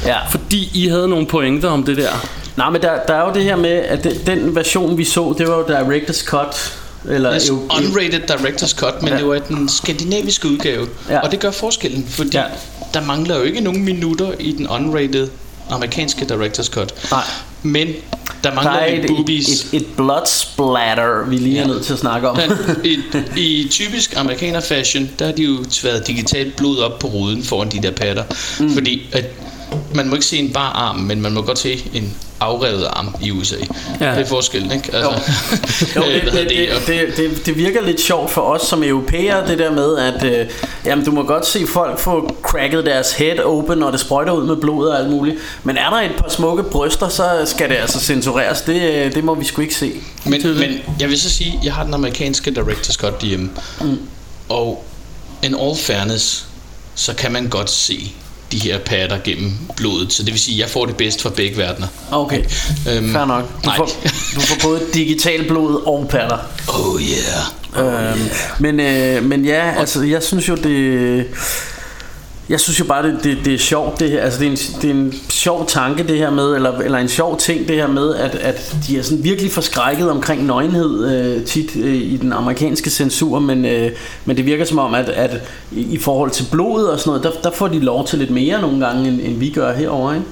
Ja. 0.07 0.17
Fordi 0.31 0.71
I 0.75 0.89
havde 0.89 1.09
nogle 1.09 1.27
pointer 1.27 1.69
om 1.69 1.83
det 1.83 1.97
der. 1.97 2.11
Nej, 2.57 2.71
men 2.71 2.83
der, 2.83 2.91
der 3.09 3.15
er 3.15 3.29
jo 3.29 3.35
det 3.35 3.43
her 3.45 3.57
med, 3.57 3.71
at 3.71 4.05
den, 4.05 4.13
den 4.27 4.55
version, 4.55 4.99
vi 4.99 5.05
så, 5.05 5.35
det 5.39 5.49
var 5.49 5.55
jo 5.57 5.63
Director's 5.65 6.25
Cut. 6.27 6.79
Eller 7.09 7.41
jo, 7.49 7.55
unrated 7.55 8.31
director's 8.31 8.77
cut, 8.79 9.03
men 9.03 9.11
Ja. 9.13 9.17
det 9.19 9.27
var 9.29 9.39
den 9.39 9.69
skandinaviske 9.69 10.49
udgave. 10.49 10.87
Ja. 11.11 11.21
Og 11.21 11.31
det 11.31 11.41
gør 11.41 11.51
forskellen, 11.51 12.07
fordi 12.09 12.37
ja. 12.37 12.43
der 12.95 13.01
mangler 13.01 13.37
jo 13.37 13.43
ikke 13.43 13.61
nogen 13.61 13.85
minutter 13.85 14.33
i 14.39 14.53
den 14.53 14.69
unrated 14.69 15.29
amerikanske 15.71 16.27
director's 16.33 16.71
cut. 16.71 16.95
Nej. 17.11 17.23
Men 17.63 17.87
der 17.87 17.95
der 18.43 18.55
mangler 18.55 18.73
er 18.73 18.95
lidt 18.95 19.05
et, 19.05 19.11
boobies. 19.17 19.49
et, 19.49 19.75
et, 19.75 19.81
et 19.81 19.87
blood 19.97 20.27
splatter, 20.27 21.29
vi 21.29 21.37
lige 21.37 21.59
er 21.59 21.67
nødt 21.67 21.85
til 21.85 21.93
at 21.93 21.99
snakke 21.99 22.29
om. 22.29 22.37
Men 22.37 22.53
i, 22.85 22.99
I 23.65 23.69
typisk 23.71 24.17
amerikaner 24.17 24.61
fashion, 24.61 25.11
der 25.19 25.27
har 25.27 25.33
de 25.33 25.43
jo 25.43 25.65
tværet 25.71 26.07
digitalt 26.07 26.57
blod 26.57 26.79
op 26.79 26.99
på 26.99 27.07
ruden 27.07 27.43
foran 27.43 27.69
de 27.69 27.83
der 27.83 27.91
patter. 27.91 28.25
Mm. 28.61 28.71
Fordi 28.71 29.07
at 29.13 29.25
man 29.95 30.09
må 30.09 30.15
ikke 30.15 30.27
se 30.27 30.39
en 30.39 30.53
bar 30.53 30.73
arm, 30.73 30.97
men 30.97 31.21
man 31.21 31.33
må 31.33 31.43
godt 31.43 31.59
se 31.59 31.85
en 31.95 32.15
afrevet 32.41 32.85
arm 32.93 33.15
i 33.21 33.31
USA. 33.31 33.57
Ja. 34.01 34.11
Det 34.11 34.21
er 34.21 34.25
forskellen, 34.25 34.73
ikke? 34.73 34.95
Altså, 34.95 35.33
Jo, 35.97 36.03
øh, 36.09 36.25
det, 36.25 36.33
det, 36.33 36.69
det, 36.87 37.17
det, 37.17 37.47
det, 37.47 37.57
virker 37.57 37.83
lidt 37.83 38.01
sjovt 38.01 38.31
for 38.31 38.41
os 38.41 38.63
som 38.63 38.83
europæere, 38.83 39.49
det 39.49 39.59
der 39.59 39.71
med, 39.71 39.99
at 39.99 40.25
øh, 40.25 40.47
jamen, 40.85 41.05
du 41.05 41.11
må 41.11 41.23
godt 41.23 41.47
se 41.47 41.67
folk 41.67 41.99
få 41.99 42.37
cracket 42.43 42.87
deres 42.87 43.13
head 43.13 43.39
open, 43.39 43.83
og 43.83 43.93
det 43.93 44.01
sprøjter 44.01 44.33
ud 44.33 44.47
med 44.47 44.57
blod 44.57 44.89
og 44.89 44.99
alt 44.99 45.11
muligt. 45.11 45.37
Men 45.65 45.77
er 45.77 45.91
der 45.91 45.97
et 45.97 46.15
par 46.19 46.29
smukke 46.29 46.63
bryster, 46.63 47.09
så 47.09 47.43
skal 47.45 47.69
det 47.69 47.77
altså 47.77 48.01
censureres. 48.01 48.63
Det, 48.63 48.83
øh, 48.83 49.15
det 49.15 49.25
må 49.25 49.35
vi 49.35 49.45
sgu 49.45 49.63
ikke 49.63 49.75
se. 49.75 49.93
Men, 50.25 50.43
men 50.59 50.79
jeg 51.01 51.09
vil 51.09 51.21
så 51.21 51.31
sige, 51.31 51.61
jeg 51.65 51.75
har 51.75 51.85
den 51.85 51.95
amerikanske 51.95 52.51
director's 52.51 52.97
cut 52.97 53.15
hjemme. 53.23 53.51
Mm. 53.81 53.99
Og 54.49 54.85
in 55.43 55.55
all 55.55 55.77
fairness, 55.77 56.47
så 56.95 57.15
kan 57.15 57.33
man 57.33 57.49
godt 57.49 57.71
se 57.71 58.13
de 58.53 58.59
her 58.59 58.79
patter 58.79 59.19
gennem 59.25 59.53
blodet. 59.77 60.13
Så 60.13 60.23
det 60.23 60.33
vil 60.33 60.41
sige, 60.41 60.55
at 60.55 60.61
jeg 60.61 60.71
får 60.71 60.87
det 60.87 60.97
bedst 60.97 61.23
fra 61.23 61.31
begge 61.31 61.57
verdener. 61.57 61.87
Okay, 62.11 62.45
Øhm, 62.91 63.13
fair 63.13 63.25
nok. 63.25 63.45
Du 63.65 63.69
nej. 63.69 63.77
får, 63.77 63.87
du 64.35 64.41
får 64.41 64.69
både 64.69 64.81
digital 64.95 65.49
blod 65.49 65.83
og 65.87 66.07
patter. 66.11 66.39
Oh 66.69 67.01
yeah. 67.03 68.13
Øhm, 68.13 68.21
men, 68.59 68.81
øh, 68.81 69.25
men 69.25 69.45
ja, 69.45 69.75
altså 69.79 70.03
jeg 70.03 70.23
synes 70.23 70.49
jo 70.49 70.55
det 70.55 71.25
jeg 72.49 72.61
synes 72.61 72.81
jo 72.81 72.85
bare 72.85 73.07
det, 73.07 73.25
det, 73.25 73.39
det 73.45 73.55
er 73.55 73.59
sjovt 73.59 74.01
det 74.01 74.11
her, 74.11 74.23
altså 74.23 74.41
det 74.41 74.47
er, 74.47 74.51
en, 74.51 74.57
det 74.57 74.85
er 74.85 74.95
en 74.95 75.15
sjov 75.31 75.67
tanke 75.67 76.03
det 76.03 76.19
her 76.19 76.31
med 76.31 76.55
eller, 76.55 76.79
eller 76.79 76.99
en 76.99 77.09
sjov 77.09 77.39
ting 77.39 77.69
det 77.69 77.77
her 77.77 77.87
med 77.87 78.15
at, 78.15 78.35
at 78.35 78.77
de 78.87 78.99
er 78.99 79.03
sådan 79.03 79.25
virkelig 79.25 79.53
forskrækket 79.53 80.11
omkring 80.11 80.45
nøgenhed 80.45 81.11
øh, 81.11 81.45
tit 81.45 81.77
øh, 81.77 81.95
i 81.95 82.17
den 82.17 82.33
amerikanske 82.33 82.91
censur 82.91 83.39
men, 83.39 83.65
øh, 83.65 83.91
men 84.25 84.37
det 84.37 84.47
virker 84.47 84.65
som 84.65 84.79
om 84.79 84.95
at, 84.95 85.09
at 85.09 85.43
i, 85.73 85.99
forhold 85.99 86.31
til 86.31 86.47
blodet 86.53 86.91
og 86.91 87.01
sådan 87.01 87.11
noget 87.11 87.23
der, 87.23 87.51
der 87.51 87.57
får 87.57 87.69
de 87.69 87.79
lov 87.79 88.07
til 88.07 88.19
lidt 88.19 88.31
mere 88.31 88.61
nogle 88.61 88.87
gange 88.87 89.09
end, 89.09 89.21
end 89.21 89.39
vi 89.39 89.51
gør 89.51 89.75
herovre 89.75 90.15
ikke? 90.15 90.27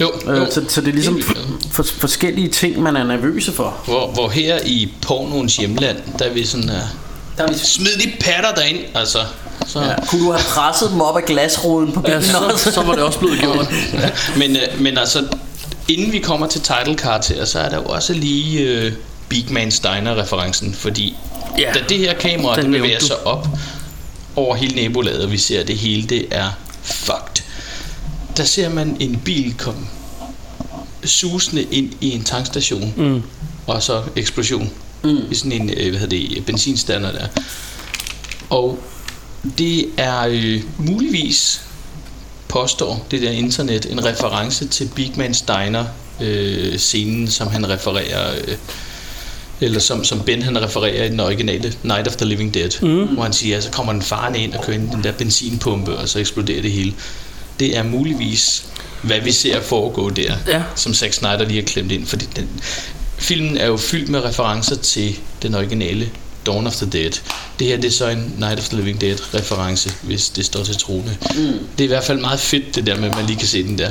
Jo, 0.00 0.10
jo. 0.26 0.32
Øh, 0.32 0.50
så, 0.50 0.64
så 0.68 0.80
det 0.80 0.88
er 0.88 0.92
ligesom 0.92 1.22
for, 1.72 1.82
forskellige 1.82 2.48
ting 2.48 2.82
man 2.82 2.96
er 2.96 3.04
nervøse 3.04 3.52
for 3.52 3.76
Hvor, 3.84 4.10
hvor 4.14 4.28
her 4.28 4.58
i 4.66 4.92
pornoens 5.02 5.56
hjemland, 5.56 5.96
der 6.18 6.24
er 6.24 6.32
vi 6.32 6.44
sådan 6.44 6.68
her... 6.68 7.05
der 7.38 7.44
er 7.44 7.52
vi 7.52 7.58
Smid 7.58 7.96
de 8.02 8.12
patter 8.20 8.54
derind, 8.54 8.78
altså. 8.94 9.18
Så, 9.66 9.80
Ja. 9.80 9.94
Kunne 10.06 10.26
du 10.26 10.32
have 10.32 10.44
presset 10.48 10.90
dem 10.90 11.00
op 11.00 11.16
af 11.16 11.24
glasruden 11.24 11.92
på 11.92 12.00
bilen 12.00 12.20
Ja, 12.20 12.28
så, 12.28 12.38
også? 12.38 12.72
så 12.72 12.82
var 12.82 12.94
det 12.94 13.02
også 13.02 13.18
blevet 13.18 13.40
gjort. 13.40 13.72
men, 14.40 14.56
øh, 14.56 14.80
men 14.80 14.98
altså, 14.98 15.26
inden 15.88 16.12
vi 16.12 16.18
kommer 16.18 16.46
til 16.46 16.60
title 16.60 16.96
her, 17.28 17.44
så 17.44 17.58
er 17.58 17.68
der 17.68 17.76
jo 17.76 17.84
også 17.84 18.12
lige 18.12 18.60
øh, 18.60 18.92
Big 19.28 19.52
Man 19.52 19.70
Steiner-referencen, 19.70 20.74
fordi 20.74 21.16
Ja, 21.58 21.62
ja, 21.62 21.72
da 21.72 21.78
det 21.88 21.98
her 21.98 22.14
kamera 22.14 22.56
den 22.56 22.72
det 22.72 22.80
bevæger 22.80 23.00
sig 23.00 23.26
op 23.26 23.48
over 24.36 24.54
hele 24.56 24.76
nabolaget, 24.76 25.24
og 25.24 25.32
vi 25.32 25.38
ser, 25.38 25.60
at 25.60 25.68
det 25.68 25.76
hele 25.76 26.02
det 26.08 26.26
er 26.30 26.50
fucked. 26.82 27.44
Der 28.36 28.44
ser 28.44 28.68
man 28.68 28.96
en 29.00 29.20
bil 29.24 29.54
komme 29.58 29.86
susende 31.04 31.62
ind 31.62 31.92
i 32.00 32.10
en 32.14 32.24
tankstation, 32.24 32.94
mm. 32.96 33.22
og 33.66 33.82
så 33.82 34.02
eksplosion 34.16 34.70
mm. 35.04 35.18
i 35.30 35.34
sådan 35.34 35.52
en 35.52 35.70
øh, 35.70 35.90
hvad 35.90 36.00
hedder 36.00 36.28
det, 36.28 36.46
benzinstander 36.46 37.12
der. 37.12 37.26
Og 38.50 38.78
det 39.58 39.86
er 39.96 40.26
øh, 40.28 40.62
muligvis 40.78 41.60
påstår 42.48 43.06
det 43.10 43.22
der 43.22 43.30
internet 43.30 43.86
en 43.90 44.04
reference 44.04 44.68
til 44.68 44.90
Big 44.94 45.12
Man 45.16 45.34
Steiner 45.34 45.84
øh, 46.20 46.78
scenen, 46.78 47.28
som 47.28 47.48
han 47.48 47.68
refererer 47.68 48.34
øh, 48.48 48.56
eller 49.60 49.80
som, 49.80 50.04
som 50.04 50.20
Ben 50.20 50.42
han 50.42 50.62
refererer 50.62 51.04
i 51.04 51.08
den 51.08 51.20
originale 51.20 51.72
Night 51.82 52.08
of 52.08 52.16
the 52.16 52.26
Living 52.26 52.54
Dead, 52.54 52.70
mm. 52.82 53.14
hvor 53.14 53.22
han 53.22 53.32
siger, 53.32 53.56
at 53.56 53.64
så 53.64 53.70
kommer 53.70 53.92
den 53.92 54.02
farne 54.02 54.38
ind 54.38 54.54
og 54.54 54.64
kører 54.64 54.76
ind 54.78 54.90
den 54.90 55.04
der 55.04 55.12
benzinpumpe, 55.12 55.96
og 55.96 56.08
så 56.08 56.18
eksploderer 56.18 56.62
det 56.62 56.72
hele. 56.72 56.94
Det 57.60 57.76
er 57.76 57.82
muligvis, 57.82 58.66
hvad 59.02 59.20
vi 59.20 59.32
ser 59.32 59.60
foregå 59.60 60.10
der, 60.10 60.36
Ja. 60.46 60.62
som 60.76 60.94
Zack 60.94 61.12
Snyder 61.12 61.44
lige 61.44 61.60
har 61.60 61.66
klemt 61.66 61.92
ind, 61.92 62.06
fordi 62.06 62.26
den, 62.36 62.48
filmen 63.18 63.56
er 63.56 63.66
jo 63.66 63.76
fyldt 63.76 64.08
med 64.08 64.24
referencer 64.24 64.76
til 64.76 65.18
den 65.42 65.54
originale 65.54 66.08
Dawn 66.46 66.66
of 66.66 66.76
the 66.76 66.86
Dead. 66.86 67.10
Det 67.58 67.66
her 67.66 67.76
det 67.76 67.84
er 67.84 67.90
så 67.92 68.08
en 68.08 68.34
Night 68.38 68.58
of 68.58 68.68
the 68.68 68.76
Living 68.76 69.00
Dead 69.00 69.34
reference, 69.34 69.92
hvis 70.02 70.28
det 70.28 70.44
står 70.44 70.64
til 70.64 70.76
troende. 70.76 71.16
Mm. 71.36 71.36
Det 71.78 71.80
er 71.80 71.84
i 71.84 71.86
hvert 71.86 72.04
fald 72.04 72.20
meget 72.20 72.40
fedt 72.40 72.74
det 72.74 72.86
der 72.86 72.96
med, 73.00 73.08
at 73.08 73.16
man 73.16 73.26
lige 73.26 73.38
kan 73.38 73.48
se 73.48 73.62
den 73.62 73.78
der 73.78 73.90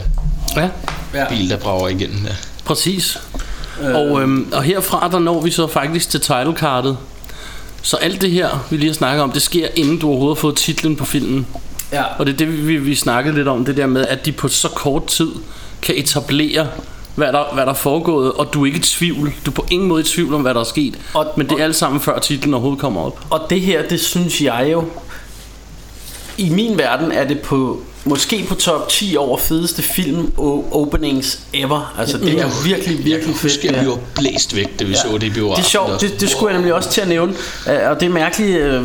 Ja, 1.13 1.30
bil, 1.30 1.49
der 1.49 1.57
brager 1.57 1.88
igennem 1.88 2.19
der. 2.23 2.34
præcis. 2.65 3.17
Og, 3.82 4.21
øhm, 4.21 4.49
og 4.53 4.63
herfra 4.63 5.09
der 5.11 5.19
når 5.19 5.41
vi 5.41 5.51
så 5.51 5.67
faktisk 5.67 6.09
til 6.09 6.19
titlekartet. 6.19 6.97
Så 7.82 7.97
alt 7.97 8.21
det 8.21 8.32
her, 8.32 8.65
vi 8.69 8.78
lige 8.78 8.88
har 8.89 8.93
snakket 8.93 9.23
om, 9.23 9.32
det 9.32 9.41
sker 9.41 9.67
inden 9.76 9.97
du 9.99 10.07
overhovedet 10.09 10.38
har 10.38 10.41
fået 10.41 10.55
titlen 10.55 10.95
på 10.95 11.05
filmen. 11.05 11.47
Ja. 11.91 12.03
Og 12.03 12.26
det 12.26 12.34
er 12.34 12.38
det, 12.38 12.67
vi, 12.67 12.78
vi 12.78 12.95
snakkede 12.95 13.36
lidt 13.36 13.47
om, 13.47 13.65
det 13.65 13.78
der 13.78 13.88
med, 13.88 14.07
at 14.07 14.26
de 14.26 14.32
på 14.32 14.47
så 14.47 14.67
kort 14.67 15.07
tid 15.07 15.30
kan 15.82 15.95
etablere, 15.97 16.67
hvad 17.16 17.34
der, 17.34 17.53
hvad 17.53 17.63
der 17.66 17.70
er 17.72 17.76
foregået, 17.76 18.32
og 18.34 18.53
du 18.53 18.61
er 18.61 18.66
ikke 18.66 18.78
i 18.78 18.82
tvivl. 18.82 19.34
Du 19.45 19.51
er 19.51 19.55
på 19.55 19.66
ingen 19.72 19.88
måde 19.89 20.01
i 20.01 20.05
tvivl 20.05 20.34
om, 20.34 20.41
hvad 20.41 20.53
der 20.53 20.59
er 20.59 20.63
sket. 20.63 20.99
Og- 21.13 21.26
Men 21.38 21.49
det 21.49 21.59
er 21.59 21.63
alt 21.63 21.76
sammen 21.76 22.01
før 22.01 22.20
titlen 22.20 22.53
overhovedet 22.53 22.82
kommer 22.82 23.01
op. 23.01 23.20
Og 23.30 23.41
det 23.49 23.61
her, 23.61 23.88
det 23.88 23.99
synes 23.99 24.41
jeg 24.41 24.70
jo, 24.72 24.84
i 26.38 26.49
min 26.49 26.78
verden 26.78 27.11
er 27.11 27.28
det 27.28 27.39
på 27.41 27.82
måske 28.06 28.45
på 28.49 28.56
top 28.56 28.89
10 28.89 29.16
over 29.18 29.38
fedeste 29.38 29.82
film 29.82 30.32
openings 30.72 31.39
ever. 31.53 31.95
Altså 31.99 32.18
det 32.18 32.41
er 32.41 32.64
virkelig, 32.66 33.06
virkelig 33.06 33.36
fedt. 33.36 33.62
Det 33.62 33.82
vi 33.82 33.88
var 33.88 33.99
blæst 34.16 34.56
væk, 34.56 34.80
da 34.80 34.84
vi 34.86 34.93
så 34.93 35.08
det 35.14 35.24
i 35.24 35.30
biografen. 35.30 35.62
Det 35.62 35.66
er 35.66 35.70
sjovt, 35.70 36.01
det, 36.01 36.22
det 36.22 36.30
skulle 36.30 36.49
jeg 36.49 36.58
nemlig 36.58 36.74
også 36.74 36.89
til 36.89 37.01
at 37.01 37.08
nævne. 37.08 37.34
Øh, 37.70 37.89
Og 37.89 37.99
det 37.99 38.06
er 38.06 38.10
mærkeligt, 38.10 38.58
øh, 38.58 38.84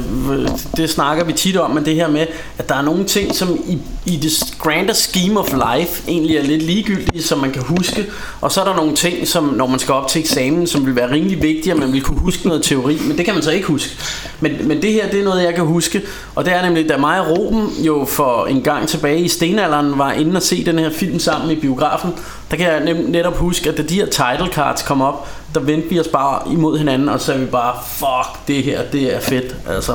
det 0.77 0.91
snakker 0.91 1.25
vi 1.25 1.33
tit 1.33 1.57
om 1.57 1.71
Men 1.71 1.85
det 1.85 1.95
her 1.95 2.09
med, 2.09 2.27
at 2.59 2.69
der 2.69 2.75
er 2.75 2.83
nogle 2.83 3.05
ting 3.05 3.35
Som 3.35 3.59
i, 3.67 3.79
i 4.07 4.17
det 4.17 4.33
grander 4.59 4.95
scheme 4.95 5.41
of 5.41 5.53
life 5.53 6.03
Egentlig 6.09 6.37
er 6.37 6.43
lidt 6.43 6.63
ligegyldige, 6.63 7.23
som 7.23 7.39
man 7.39 7.53
kan 7.53 7.63
huske. 7.63 8.07
Og 8.41 8.53
så 8.53 8.61
er 8.61 8.65
der 8.65 8.77
nogle 8.77 8.95
ting, 8.95 9.29
som 9.29 9.45
når 9.45 9.67
man 9.67 9.79
skal 9.79 9.95
op 9.95 10.09
til 10.09 10.21
eksamen 10.21 10.67
Som 10.67 10.87
vil 10.87 10.97
være 10.97 11.11
rimelig 11.11 11.43
vigtige, 11.43 11.73
at 11.73 11.79
man 11.79 11.93
vil 11.93 12.03
kunne 12.03 12.19
huske 12.19 12.49
noget 12.49 12.63
teori 12.63 12.99
Men 13.09 13.19
det 13.19 13.25
kan 13.25 13.35
man 13.35 13.43
så 13.43 13.51
ikke 13.51 13.67
huske. 13.67 13.97
Men, 14.41 14.69
men 14.69 14.83
det 14.83 14.93
her, 14.93 15.11
det 15.11 15.21
er 15.21 15.25
noget 15.25 15.43
jeg 15.43 15.55
kan 15.55 15.65
huske. 15.65 16.03
Og 16.35 16.45
det 16.45 16.53
er 16.53 16.63
nemlig, 16.63 16.89
da 16.89 16.97
mig 16.97 17.21
og 17.21 17.39
Ruben 17.39 17.71
jo 17.85 18.05
for 18.09 18.47
en 18.47 18.63
gang 18.63 18.89
tilbage 18.89 19.10
i 19.19 19.29
stenalderen 19.29 19.99
Var 19.99 20.13
inde 20.13 20.37
og 20.37 20.43
se 20.43 20.65
den 20.65 20.79
her 20.79 20.91
film 20.91 21.19
sammen 21.19 21.51
i 21.51 21.55
biografen 21.61 22.11
Der 22.51 22.57
kan 22.57 22.67
jeg 22.67 22.95
netop 23.09 23.37
huske, 23.37 23.69
at 23.71 23.77
da 23.77 23.83
de 23.83 23.95
her 23.95 24.07
title 24.07 24.53
cards 24.53 24.83
kom 24.83 25.03
op 25.03 25.29
der 25.55 25.61
vendte 25.61 25.89
vi 25.89 26.01
os 26.01 26.09
bare 26.09 26.53
imod 26.53 26.79
hinanden, 26.79 27.09
og 27.09 27.21
så 27.21 27.27
sagde 27.27 27.41
vi 27.41 27.47
bare, 27.47 27.75
fuck, 27.95 28.49
det 28.49 28.63
her, 28.65 28.83
det 28.93 29.15
er 29.17 29.21
fedt, 29.21 29.57
altså. 29.71 29.95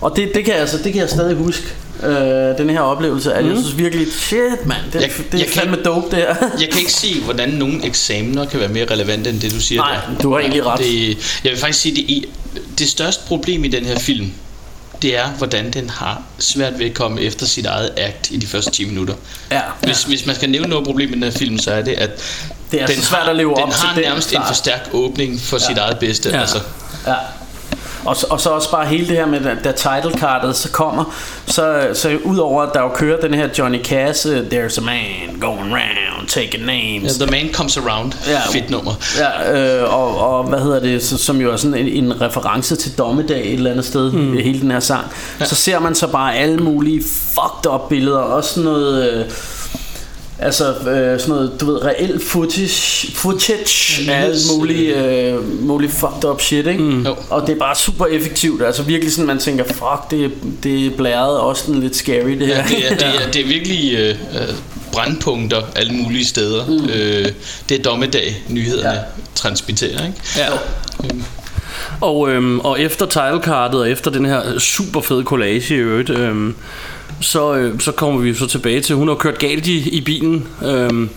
Og 0.00 0.16
det, 0.16 0.34
det, 0.34 0.44
kan, 0.44 0.52
jeg, 0.54 0.60
altså, 0.60 0.76
det 0.84 0.92
kan 0.92 1.00
jeg 1.02 1.08
stadig 1.10 1.36
huske, 1.36 1.64
øh, 2.02 2.58
den 2.58 2.70
her 2.70 2.80
oplevelse, 2.80 3.32
at 3.34 3.44
mm. 3.44 3.50
jeg 3.50 3.58
synes 3.58 3.78
virkelig, 3.78 4.06
shit, 4.12 4.66
mand, 4.66 4.78
det, 4.92 5.00
Jeg- 5.02 5.10
det 5.16 5.34
er 5.34 5.38
jeg 5.38 5.46
kan- 5.46 5.60
fandme 5.62 5.76
dope, 5.84 6.06
det 6.10 6.18
her. 6.18 6.34
Jeg 6.60 6.68
kan 6.70 6.78
ikke 6.78 6.92
se, 6.92 7.20
hvordan 7.24 7.48
nogle 7.48 7.84
eksamener 7.86 8.44
kan 8.44 8.60
være 8.60 8.68
mere 8.68 8.84
relevante 8.90 9.30
end 9.30 9.40
det, 9.40 9.52
du 9.54 9.60
siger 9.60 9.80
Nej, 9.80 9.92
der. 9.94 10.22
du 10.22 10.32
har 10.32 10.38
egentlig 10.38 10.66
ret. 10.66 10.78
Det, 10.78 11.08
jeg 11.44 11.50
vil 11.52 11.58
faktisk 11.58 11.80
sige, 11.80 11.94
det, 11.96 12.24
det 12.78 12.88
største 12.88 13.22
problem 13.26 13.64
i 13.64 13.68
den 13.68 13.84
her 13.86 13.98
film, 13.98 14.32
det 15.02 15.16
er, 15.16 15.26
hvordan 15.28 15.70
den 15.70 15.90
har 15.90 16.22
svært 16.38 16.78
ved 16.78 16.86
at 16.86 16.94
komme 16.94 17.20
efter 17.20 17.46
sit 17.46 17.66
eget 17.66 17.90
act 17.96 18.30
i 18.30 18.36
de 18.36 18.46
første 18.46 18.70
10 18.70 18.84
minutter. 18.84 19.14
Ja, 19.50 19.60
Hvis, 19.82 20.02
hvis 20.02 20.26
man 20.26 20.34
skal 20.36 20.50
nævne 20.50 20.68
noget 20.68 20.86
problem 20.86 21.10
i 21.10 21.12
den 21.14 21.22
her 21.22 21.30
film, 21.30 21.58
så 21.58 21.72
er 21.72 21.82
det, 21.82 21.92
at 21.92 22.10
Det 22.70 22.82
er 22.82 22.86
den 22.86 23.02
svært 23.02 23.22
har, 23.22 23.30
at 23.30 23.36
leve 23.36 23.50
den 23.54 23.62
op 23.62 23.70
til 23.70 23.78
har 23.80 23.94
den 23.94 24.04
nærmest 24.04 24.28
en 24.28 24.32
start. 24.32 24.46
for 24.46 24.54
stærk 24.54 24.88
åbning 24.92 25.40
for 25.40 25.56
ja. 25.56 25.66
sit 25.66 25.78
eget 25.78 25.98
bedste. 25.98 26.28
Ja. 26.30 26.40
Altså, 26.40 26.58
Ja. 27.06 27.14
Og, 28.04 28.16
så- 28.16 28.26
og 28.30 28.40
så 28.40 28.50
også 28.50 28.70
bare 28.70 28.86
hele 28.86 29.08
det 29.08 29.16
her 29.16 29.26
med, 29.26 29.40
da, 29.64 29.72
title 29.72 30.20
cardet 30.20 30.56
så 30.56 30.70
kommer, 30.70 31.14
så, 31.46 31.88
så 31.94 32.18
udover 32.24 32.62
at 32.62 32.70
der 32.74 32.80
jo 32.80 32.88
kører 32.88 33.20
den 33.20 33.34
her 33.34 33.48
Johnny 33.58 33.82
Cash, 33.84 34.26
uh, 34.26 34.32
There's 34.32 34.78
a 34.78 34.84
man 34.84 35.40
going 35.40 35.72
round, 35.72 36.28
taking 36.28 36.64
names. 36.64 37.16
yeah, 37.20 37.28
the 37.28 37.44
man 37.44 37.52
comes 37.54 37.76
around. 37.76 38.12
Ja. 38.28 38.40
Fedt 38.52 38.70
nummer. 38.70 38.92
Ja, 39.18 39.78
øh, 39.82 39.94
og, 39.94 40.18
og 40.18 40.44
hvad 40.44 40.58
hedder 40.60 40.80
det, 40.80 41.02
så, 41.04 41.18
som 41.18 41.40
jo 41.40 41.52
er 41.52 41.56
sådan 41.56 41.74
en, 41.86 42.04
en 42.04 42.20
reference 42.20 42.76
til 42.76 42.98
dommedag 42.98 43.46
et 43.46 43.52
eller 43.52 43.70
andet 43.70 43.84
sted, 43.84 44.12
mm. 44.12 44.32
hele 44.36 44.60
den 44.60 44.70
her 44.70 44.80
sang. 44.80 45.04
Ja. 45.40 45.44
Så 45.44 45.54
ser 45.54 45.78
man 45.78 45.94
så 45.94 46.06
bare 46.06 46.34
alle 46.36 46.56
mulige 46.58 47.02
fucked 47.34 47.72
up 47.72 47.88
billeder, 47.88 48.18
også 48.18 48.60
noget... 48.60 49.12
Øh, 49.14 49.24
Altså 50.42 50.64
øh, 50.74 51.20
sådan 51.20 51.34
noget, 51.34 51.60
du 51.60 51.66
ved, 51.66 51.84
reelt 51.84 52.22
footage, 52.22 53.12
footage 53.14 54.04
Ja, 54.06 54.12
af 54.12 54.24
alt 54.24 54.36
muligt, 54.56 54.96
øh, 54.96 55.62
muligt 55.66 55.92
fucked 55.92 56.24
up 56.24 56.40
shit, 56.40 56.66
ikke? 56.66 56.82
Mm. 56.82 57.06
Jo. 57.06 57.16
Og 57.30 57.46
det 57.46 57.54
er 57.54 57.58
bare 57.58 57.76
super 57.76 58.06
effektivt, 58.06 58.62
altså 58.62 58.82
virkelig 58.82 59.12
sådan, 59.12 59.26
man 59.26 59.38
tænker, 59.38 59.64
fuck, 59.64 60.10
det, 60.10 60.30
det 60.62 60.86
er 60.86 60.90
blæret 60.96 61.40
også 61.40 61.66
sådan 61.66 61.80
lidt 61.80 61.96
scary, 61.96 62.30
det 62.30 62.46
her. 62.46 62.56
Ja, 62.56 62.64
det, 62.68 62.92
er, 62.92 62.94
det, 62.94 63.06
er, 63.06 63.30
det 63.32 63.42
er 63.42 63.46
virkelig 63.46 63.94
øh, 63.94 64.08
øh, 64.10 64.54
brandpunkter 64.92 65.62
alle 65.76 65.92
mulige 65.92 66.24
steder. 66.24 66.66
Mm. 66.66 66.88
Øh, 66.88 67.28
det 67.68 67.78
er 67.78 67.82
dommedag, 67.82 68.42
nyhederne 68.48 68.90
ja. 68.90 68.98
transmitterer. 69.34 70.06
Ikke? 70.06 70.18
Ja. 70.36 70.46
Og, 72.00 72.30
øhm, 72.30 72.60
og 72.60 72.80
efter 72.80 73.06
titlekartet 73.06 73.80
og 73.80 73.90
efter 73.90 74.10
den 74.10 74.24
her 74.24 74.58
super 74.58 75.00
fede 75.00 75.24
collage 75.24 75.74
i 75.74 75.78
øvrigt, 75.78 76.10
øhm, 76.10 76.54
så, 77.20 77.54
øh, 77.54 77.80
så 77.80 77.92
kommer 77.92 78.20
vi 78.20 78.34
så 78.34 78.46
tilbage 78.46 78.80
til, 78.80 78.96
hun 78.96 79.08
har 79.08 79.14
kørt 79.14 79.38
galt 79.38 79.66
i, 79.66 79.88
i 79.88 80.00
bilen, 80.00 80.46
øhm, 80.64 81.10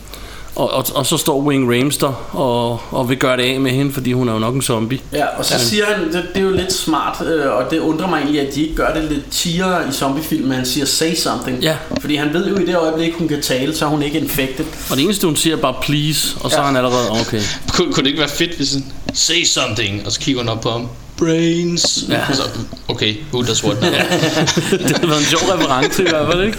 og, 0.56 0.74
og, 0.74 0.86
og 0.96 1.06
så 1.06 1.18
står 1.18 1.42
Wing 1.42 1.72
Rames 1.80 1.98
der 1.98 2.36
og, 2.38 2.82
og 2.92 3.10
vil 3.10 3.18
gøre 3.18 3.38
det 3.38 3.44
af 3.44 3.60
med 3.60 3.72
hende, 3.72 3.94
fordi 3.94 4.12
hun 4.14 4.30
er 4.30 4.34
jo 4.34 4.40
nok 4.40 4.56
en 4.56 4.62
zombie. 4.62 5.00
Ja, 5.14 5.26
og 5.38 5.46
så 5.46 5.60
siger 5.60 5.86
han, 5.86 6.14
det, 6.14 6.24
det 6.34 6.38
er 6.42 6.46
jo 6.46 6.52
lidt 6.52 6.74
smart, 6.74 7.28
øh, 7.28 7.52
og 7.52 7.72
det 7.72 7.80
undrer 7.80 8.08
mig 8.08 8.18
egentlig, 8.18 8.42
at 8.42 8.56
de 8.56 8.62
ikke 8.62 8.76
gør 8.76 8.94
det 8.94 9.04
lidt 9.12 9.32
tiere 9.32 9.90
i 9.90 9.92
zombiefilm, 9.92 10.44
men 10.44 10.52
han 10.54 10.66
siger, 10.66 10.86
say 10.86 11.16
something. 11.16 11.60
Ja. 11.64 11.78
Fordi 12.02 12.16
han 12.16 12.34
ved 12.34 12.48
jo 12.50 12.58
i 12.58 12.66
det 12.66 12.76
øjeblik, 12.76 13.14
hun 13.18 13.28
kan 13.28 13.42
tale, 13.42 13.76
så 13.76 13.86
er 13.86 13.90
hun 13.90 14.04
ikke 14.04 14.20
infected. 14.20 14.66
Og 14.92 14.98
det 14.98 15.04
eneste 15.04 15.28
hun 15.28 15.36
siger 15.36 15.56
er 15.56 15.62
bare 15.62 15.76
please, 15.82 16.38
og 16.42 16.52
så 16.52 16.58
Ja. 16.58 16.62
er 16.62 16.66
han 16.68 16.76
allerede 16.76 17.12
okay. 17.12 17.42
Kunne, 17.74 17.94
kunne 17.94 18.04
det 18.04 18.10
ikke 18.10 18.20
være 18.20 18.30
fedt, 18.30 18.56
hvis 18.56 18.74
han 18.74 18.84
say 19.14 19.44
something, 19.44 20.06
og 20.06 20.12
så 20.12 20.20
kigger 20.20 20.42
hun 20.42 20.50
op 20.50 20.62
på 20.62 20.70
ham? 20.70 20.88
Brains. 21.18 22.06
Ja. 22.10 22.34
Så, 22.34 22.44
okay, 22.88 23.16
who 23.34 23.42
does 23.42 23.64
what 23.64 23.82
now? 23.82 23.90
det 24.88 24.98
har 24.98 25.08
været 25.08 25.20
en 25.20 25.26
sjov 25.26 25.42
reference 25.50 26.04
i 26.04 26.10
hvert 26.10 26.28
fald, 26.32 26.44
ikke? 26.44 26.58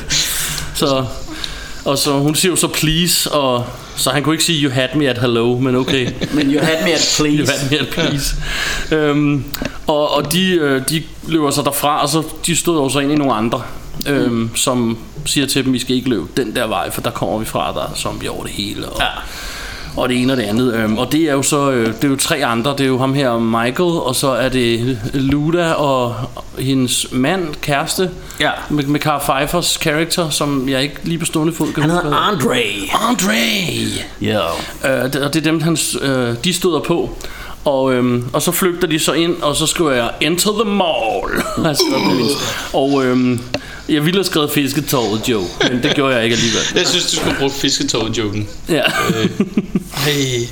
Så, 0.74 1.05
og 1.84 1.98
så, 1.98 2.12
hun 2.12 2.34
siger 2.34 2.52
jo 2.52 2.57
så 2.57 2.68
please, 2.68 3.30
og 3.30 3.66
så 3.96 4.11
han 4.11 4.22
kunne 4.22 4.34
ikke 4.34 4.44
sige 4.44 4.64
you 4.64 4.72
had 4.72 4.88
me 4.94 5.09
at 5.09 5.18
hello, 5.18 5.59
men 5.59 5.76
okay. 5.76 6.11
Men 6.34 6.55
you 6.55 6.64
had 6.64 6.84
me 6.84 6.92
at 6.92 7.14
please. 7.18 7.38
You 7.38 7.46
had 7.46 7.70
me 7.70 7.78
at 7.78 7.88
please. 7.88 8.34
øhm, 8.92 9.44
og, 9.86 10.14
og 10.14 10.32
de, 10.32 10.50
øh, 10.50 10.82
de 10.88 11.02
løber 11.26 11.50
så 11.50 11.62
derfra, 11.62 12.02
og 12.02 12.09
så 12.09 12.22
de 12.46 12.57
stod 12.57 12.82
jo 12.82 12.88
så 12.88 12.98
ind 12.98 13.12
i 13.12 13.14
nogle 13.14 13.34
andre, 13.34 13.62
øhm, 14.07 14.32
mm. 14.32 14.57
som 14.57 14.98
siger 15.26 15.46
til 15.46 15.64
dem, 15.64 15.74
I 15.74 15.78
skal 15.78 15.96
ikke 15.96 16.09
løbe 16.09 16.26
den 16.36 16.57
der 16.57 16.66
vej, 16.66 16.90
for 16.90 17.00
der 17.00 17.11
kommer 17.11 17.38
vi 17.38 17.44
fra, 17.44 17.72
der 17.72 17.82
er 17.82 17.94
zombie 17.96 18.30
over 18.30 18.42
det 18.42 18.52
hele. 18.52 18.88
Og, 18.88 19.00
ja. 19.00 19.07
Og 19.97 20.09
det 20.09 20.22
ene 20.22 20.32
og 20.32 20.36
det 20.36 20.42
andet. 20.42 20.74
Øhm, 20.74 20.99
og 20.99 21.12
det 21.12 21.20
er 21.20 21.32
jo 21.32 21.42
så 21.42 21.70
øh, 21.70 21.86
det 21.86 22.05
er 22.05 22.09
jo 22.09 22.16
tre 22.16 22.45
andre. 22.45 22.70
Det 22.70 22.80
er 22.80 22.86
jo 22.86 22.99
ham 22.99 23.14
her, 23.14 23.38
Michael, 23.38 23.90
og 24.01 24.14
så 24.16 24.28
er 24.28 24.49
det 24.49 24.99
Luda 25.14 25.72
og 25.72 26.14
hendes 26.59 27.07
mand, 27.12 27.55
kæreste, 27.62 28.11
Ja. 28.40 28.51
med, 28.70 28.84
med 28.84 29.01
Carl 29.01 29.20
Pfeiffers 29.20 29.76
karakter, 29.76 30.30
som 30.30 30.68
jeg 30.68 30.82
ikke 30.82 30.97
lige 31.03 31.18
på 31.18 31.24
stående 31.24 31.53
fod 31.53 31.72
kan 31.72 31.82
Han 31.82 31.90
hedder 31.90 32.16
Andre. 32.16 32.57
Andre! 33.09 33.32
Ja. 34.22 34.40
Øh, 34.84 35.12
det- 35.12 35.22
og 35.22 35.34
det 35.34 35.47
er 35.47 35.51
dem, 35.51 35.61
han, 35.62 35.76
øh, 36.03 36.34
de 36.45 36.53
støder 36.55 36.80
på. 36.80 37.18
Og, 37.64 37.94
øhm, 37.94 38.24
og 38.32 38.42
så 38.42 38.52
flygter 38.52 38.88
de 38.88 38.98
så 38.98 39.12
ind, 39.12 39.42
og 39.42 39.56
så 39.56 39.66
skriver 39.66 39.92
jeg 39.92 40.10
Enter 40.20 40.52
the 40.52 40.74
mall. 40.74 41.44
liste. 41.68 42.36
og 42.72 43.04
øhm, 43.04 43.40
jeg 43.88 44.04
ville 44.04 44.18
have 44.18 44.24
skrevet 44.24 44.50
fisketåret 44.50 45.28
Joe, 45.28 45.44
men 45.70 45.82
det 45.82 45.94
gjorde 45.94 46.14
jeg 46.14 46.24
ikke 46.24 46.36
alligevel. 46.36 46.62
Jeg 46.74 46.86
synes, 46.86 47.10
du 47.10 47.16
skulle 47.16 47.36
bruge 47.38 47.50
fisketog-joken. 47.50 48.48
Ja. 48.68 48.82
Hey. 49.96 50.46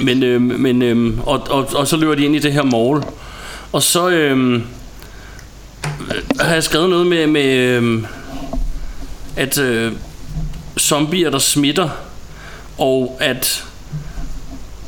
men 0.00 0.22
øhm, 0.22 0.42
men 0.42 0.82
øhm, 0.82 1.20
og, 1.26 1.46
og, 1.50 1.68
og 1.74 1.88
så 1.88 1.96
løber 1.96 2.14
de 2.14 2.24
ind 2.24 2.36
i 2.36 2.38
det 2.38 2.52
her 2.52 2.62
mall. 2.62 3.02
Og 3.72 3.82
så 3.82 4.08
øhm, 4.08 4.62
har 6.40 6.54
jeg 6.54 6.64
skrevet 6.64 6.90
noget 6.90 7.06
med, 7.06 7.26
med 7.26 7.56
øhm, 7.56 8.06
at 9.36 9.58
øh, 9.58 9.92
zombier, 10.78 11.30
der 11.30 11.38
smitter, 11.38 11.88
og 12.78 13.16
at 13.20 13.64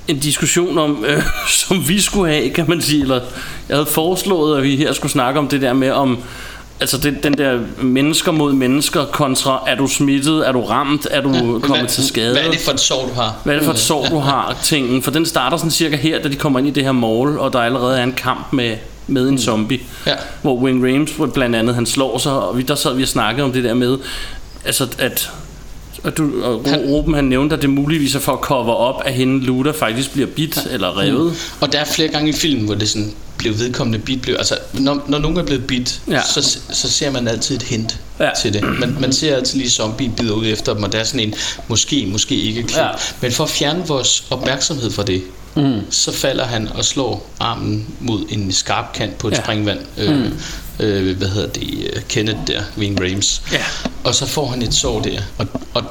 en 0.09 0.19
diskussion 0.19 0.79
om, 0.79 1.05
øh, 1.07 1.23
som 1.69 1.89
vi 1.89 2.01
skulle 2.01 2.33
have, 2.33 2.51
kan 2.51 2.65
man 2.69 2.81
sige, 2.81 3.03
eller 3.03 3.21
jeg 3.69 3.77
havde 3.77 3.87
foreslået, 3.87 4.57
at 4.57 4.63
vi 4.63 4.77
her 4.77 4.93
skulle 4.93 5.13
snakke 5.13 5.41
om 5.41 5.49
det 5.49 5.61
der 5.61 5.73
med, 5.73 5.91
om 5.91 6.19
altså 6.81 6.99
det, 6.99 7.25
den 7.25 7.39
der 7.39 7.61
mennesker 7.83 8.33
mod 8.33 8.53
mennesker 8.53 9.05
kontra, 9.05 9.65
er 9.67 9.75
du 9.75 9.87
smittet, 9.87 10.49
er 10.49 10.53
du 10.53 10.61
ramt, 10.61 11.07
er 11.11 11.21
du 11.21 11.31
ja, 11.31 11.41
kommet 11.41 11.79
hvad, 11.79 11.89
til 11.89 12.09
skade? 12.09 12.33
Hvad 12.33 12.43
er 12.43 12.51
det 12.51 12.61
for 12.61 12.73
et 12.73 12.81
sår, 12.81 13.09
du 13.09 13.15
har? 13.15 13.37
Hvad 13.45 13.55
er 13.55 13.59
det 13.59 13.65
for 13.65 13.73
et 13.73 13.79
sår, 13.79 14.07
du 14.07 14.19
har, 14.19 14.57
tingen? 14.63 15.03
For 15.03 15.11
den 15.11 15.27
starter 15.27 15.57
sådan 15.57 15.71
cirka 15.71 15.97
her, 15.97 16.23
da 16.23 16.29
de 16.29 16.37
kommer 16.37 16.59
ind 16.59 16.69
i 16.69 16.71
det 16.71 16.85
her 16.85 16.93
mall, 16.93 17.39
og 17.39 17.53
der 17.53 17.59
allerede 17.59 17.99
er 17.99 18.05
en 18.05 18.13
kamp 18.13 18.53
med, 18.53 18.77
med 19.07 19.29
en 19.29 19.39
zombie. 19.39 19.81
Ja. 20.07 20.15
Hvor 20.43 20.57
Wing 20.57 20.85
Rames 20.85 21.13
blandt 21.35 21.57
andet, 21.57 21.75
han 21.75 21.87
slår 21.87 22.19
sig, 22.19 22.33
og 22.33 22.59
vi, 22.59 22.63
der 22.63 22.75
sad 22.75 22.95
vi 22.95 23.03
og 23.03 23.09
snakkede 23.09 23.45
om 23.45 23.53
det 23.53 23.65
der 23.65 23.75
med, 23.75 23.99
altså 24.65 24.89
at 24.99 25.31
og 26.05 26.17
du, 26.17 26.45
og 26.45 26.65
Ruben 26.89 27.15
han 27.15 27.25
nævnte, 27.25 27.57
at 27.57 27.63
det 27.63 27.71
muligvis 27.71 28.15
er 28.15 28.19
for 28.19 28.33
at 28.33 28.39
cover 28.39 28.75
op, 28.75 29.03
at 29.05 29.15
hende 29.15 29.45
Luda 29.45 29.71
faktisk 29.71 30.13
bliver 30.13 30.27
bit 30.27 30.57
ja. 30.57 30.75
eller 30.75 31.01
revet. 31.01 31.33
Mm. 31.33 31.39
Og 31.61 31.73
der 31.73 31.79
er 31.79 31.85
flere 31.85 32.09
gange 32.09 32.29
i 32.29 32.33
filmen, 32.33 32.65
hvor 32.65 32.75
det 32.75 32.89
sådan 32.89 33.13
blev 33.39 33.59
vedkommende 33.59 33.99
bit. 33.99 34.23
Blev, 34.23 34.35
altså, 34.39 34.59
når, 34.73 35.05
når 35.09 35.19
nogen 35.19 35.37
er 35.37 35.43
blevet 35.43 35.67
bit, 35.67 36.01
Ja. 36.11 36.21
så, 36.23 36.59
så 36.73 36.91
ser 36.91 37.11
man 37.11 37.29
altid 37.29 37.57
et 37.57 37.63
hint 37.63 38.01
Ja. 38.21 38.31
til 38.43 38.53
det. 38.53 38.63
Man, 38.81 38.97
man 39.01 39.13
ser 39.13 39.37
altid 39.37 39.59
lige 39.59 39.71
zombie 39.71 40.13
bider 40.17 40.35
ud 40.35 40.47
efter 40.47 40.75
dem, 40.75 40.83
og 40.83 40.93
der 40.93 40.99
er 40.99 41.05
sådan 41.05 41.21
en, 41.21 41.35
måske, 41.69 42.09
måske 42.13 42.35
ikke 42.35 42.63
klip. 42.63 42.79
Ja. 42.79 42.89
Men 43.21 43.33
for 43.33 43.45
at 43.45 43.51
fjerne 43.51 43.87
vores 43.87 44.25
opmærksomhed 44.31 44.91
fra 44.91 45.03
det, 45.03 45.23
mm. 45.57 45.81
så 45.91 46.13
falder 46.13 46.45
han 46.45 46.69
og 46.75 46.85
slår 46.85 47.31
armen 47.41 47.87
mod 48.01 48.21
en 48.29 48.53
skarp 48.53 48.93
kant 48.93 49.19
på 49.19 49.29
et 49.29 49.33
ja. 49.33 49.43
springvand. 49.43 49.79
Øh, 49.99 50.17
mm. 50.17 50.33
Øh, 50.81 51.17
hvad 51.19 51.29
hedder 51.29 51.49
det? 51.49 51.91
øh, 51.97 52.03
Kenneth 52.09 52.39
der, 52.47 52.63
Wing 52.79 53.01
Rames. 53.01 53.43
Ja. 53.53 53.59
Og 54.05 54.15
så 54.15 54.27
får 54.27 54.47
han 54.47 54.63
et 54.63 54.75
sår 54.75 55.01
der. 55.03 55.21
Og, 55.39 55.47
og 55.75 55.83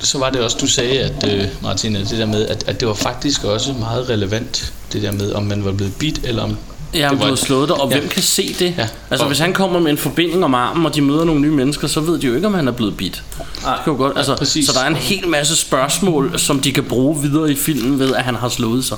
så 0.00 0.18
var 0.18 0.30
det 0.30 0.40
også, 0.40 0.56
du 0.60 0.66
sagde, 0.66 1.00
at 1.00 1.28
øh, 1.34 1.44
Martin, 1.62 1.96
at 1.96 2.10
det 2.10 2.18
der 2.18 2.26
med, 2.26 2.46
at, 2.48 2.64
at 2.66 2.80
det 2.80 2.88
var 2.88 2.94
faktisk 2.94 3.44
også 3.44 3.72
meget 3.72 4.08
relevant, 4.08 4.72
det 4.92 5.02
der 5.02 5.12
med, 5.12 5.32
om 5.32 5.42
man 5.42 5.64
var 5.64 5.72
blevet 5.72 5.94
bit, 5.94 6.20
eller 6.24 6.42
om 6.42 6.56
Ja, 6.94 7.02
han 7.02 7.10
det 7.10 7.18
var 7.18 7.24
blev 7.26 7.32
et- 7.34 7.38
slået 7.38 7.68
der, 7.68 7.74
og 7.74 7.90
Ja. 7.92 7.98
hvem 7.98 8.08
kan 8.08 8.22
se 8.22 8.54
det? 8.58 8.74
Ja. 8.78 8.88
Altså 9.10 9.24
Og- 9.24 9.28
hvis 9.28 9.38
han 9.38 9.52
kommer 9.52 9.80
med 9.80 9.90
en 9.90 9.98
forbinding 9.98 10.44
om 10.44 10.54
armen, 10.54 10.86
og 10.86 10.94
de 10.94 11.00
møder 11.02 11.24
nogle 11.24 11.40
nye 11.40 11.50
mennesker, 11.50 11.88
så 11.88 12.00
ved 12.00 12.18
de 12.18 12.26
jo 12.26 12.34
ikke, 12.34 12.46
om 12.46 12.54
han 12.54 12.68
er 12.68 12.72
blevet 12.72 12.96
bit. 12.96 13.22
Det 13.34 13.62
kan 13.84 13.92
jo 13.92 13.96
godt, 13.96 14.16
altså, 14.16 14.34
præcis. 14.36 14.66
så 14.66 14.72
der 14.72 14.80
er 14.80 14.86
en 14.86 14.96
hel 14.96 15.28
masse 15.28 15.56
spørgsmål, 15.56 16.38
som 16.38 16.60
de 16.60 16.72
kan 16.72 16.84
bruge 16.84 17.22
videre 17.22 17.50
i 17.52 17.54
filmen 17.56 17.98
ved, 17.98 18.14
at 18.14 18.22
han 18.22 18.34
har 18.34 18.48
slået 18.48 18.84
sig. 18.84 18.96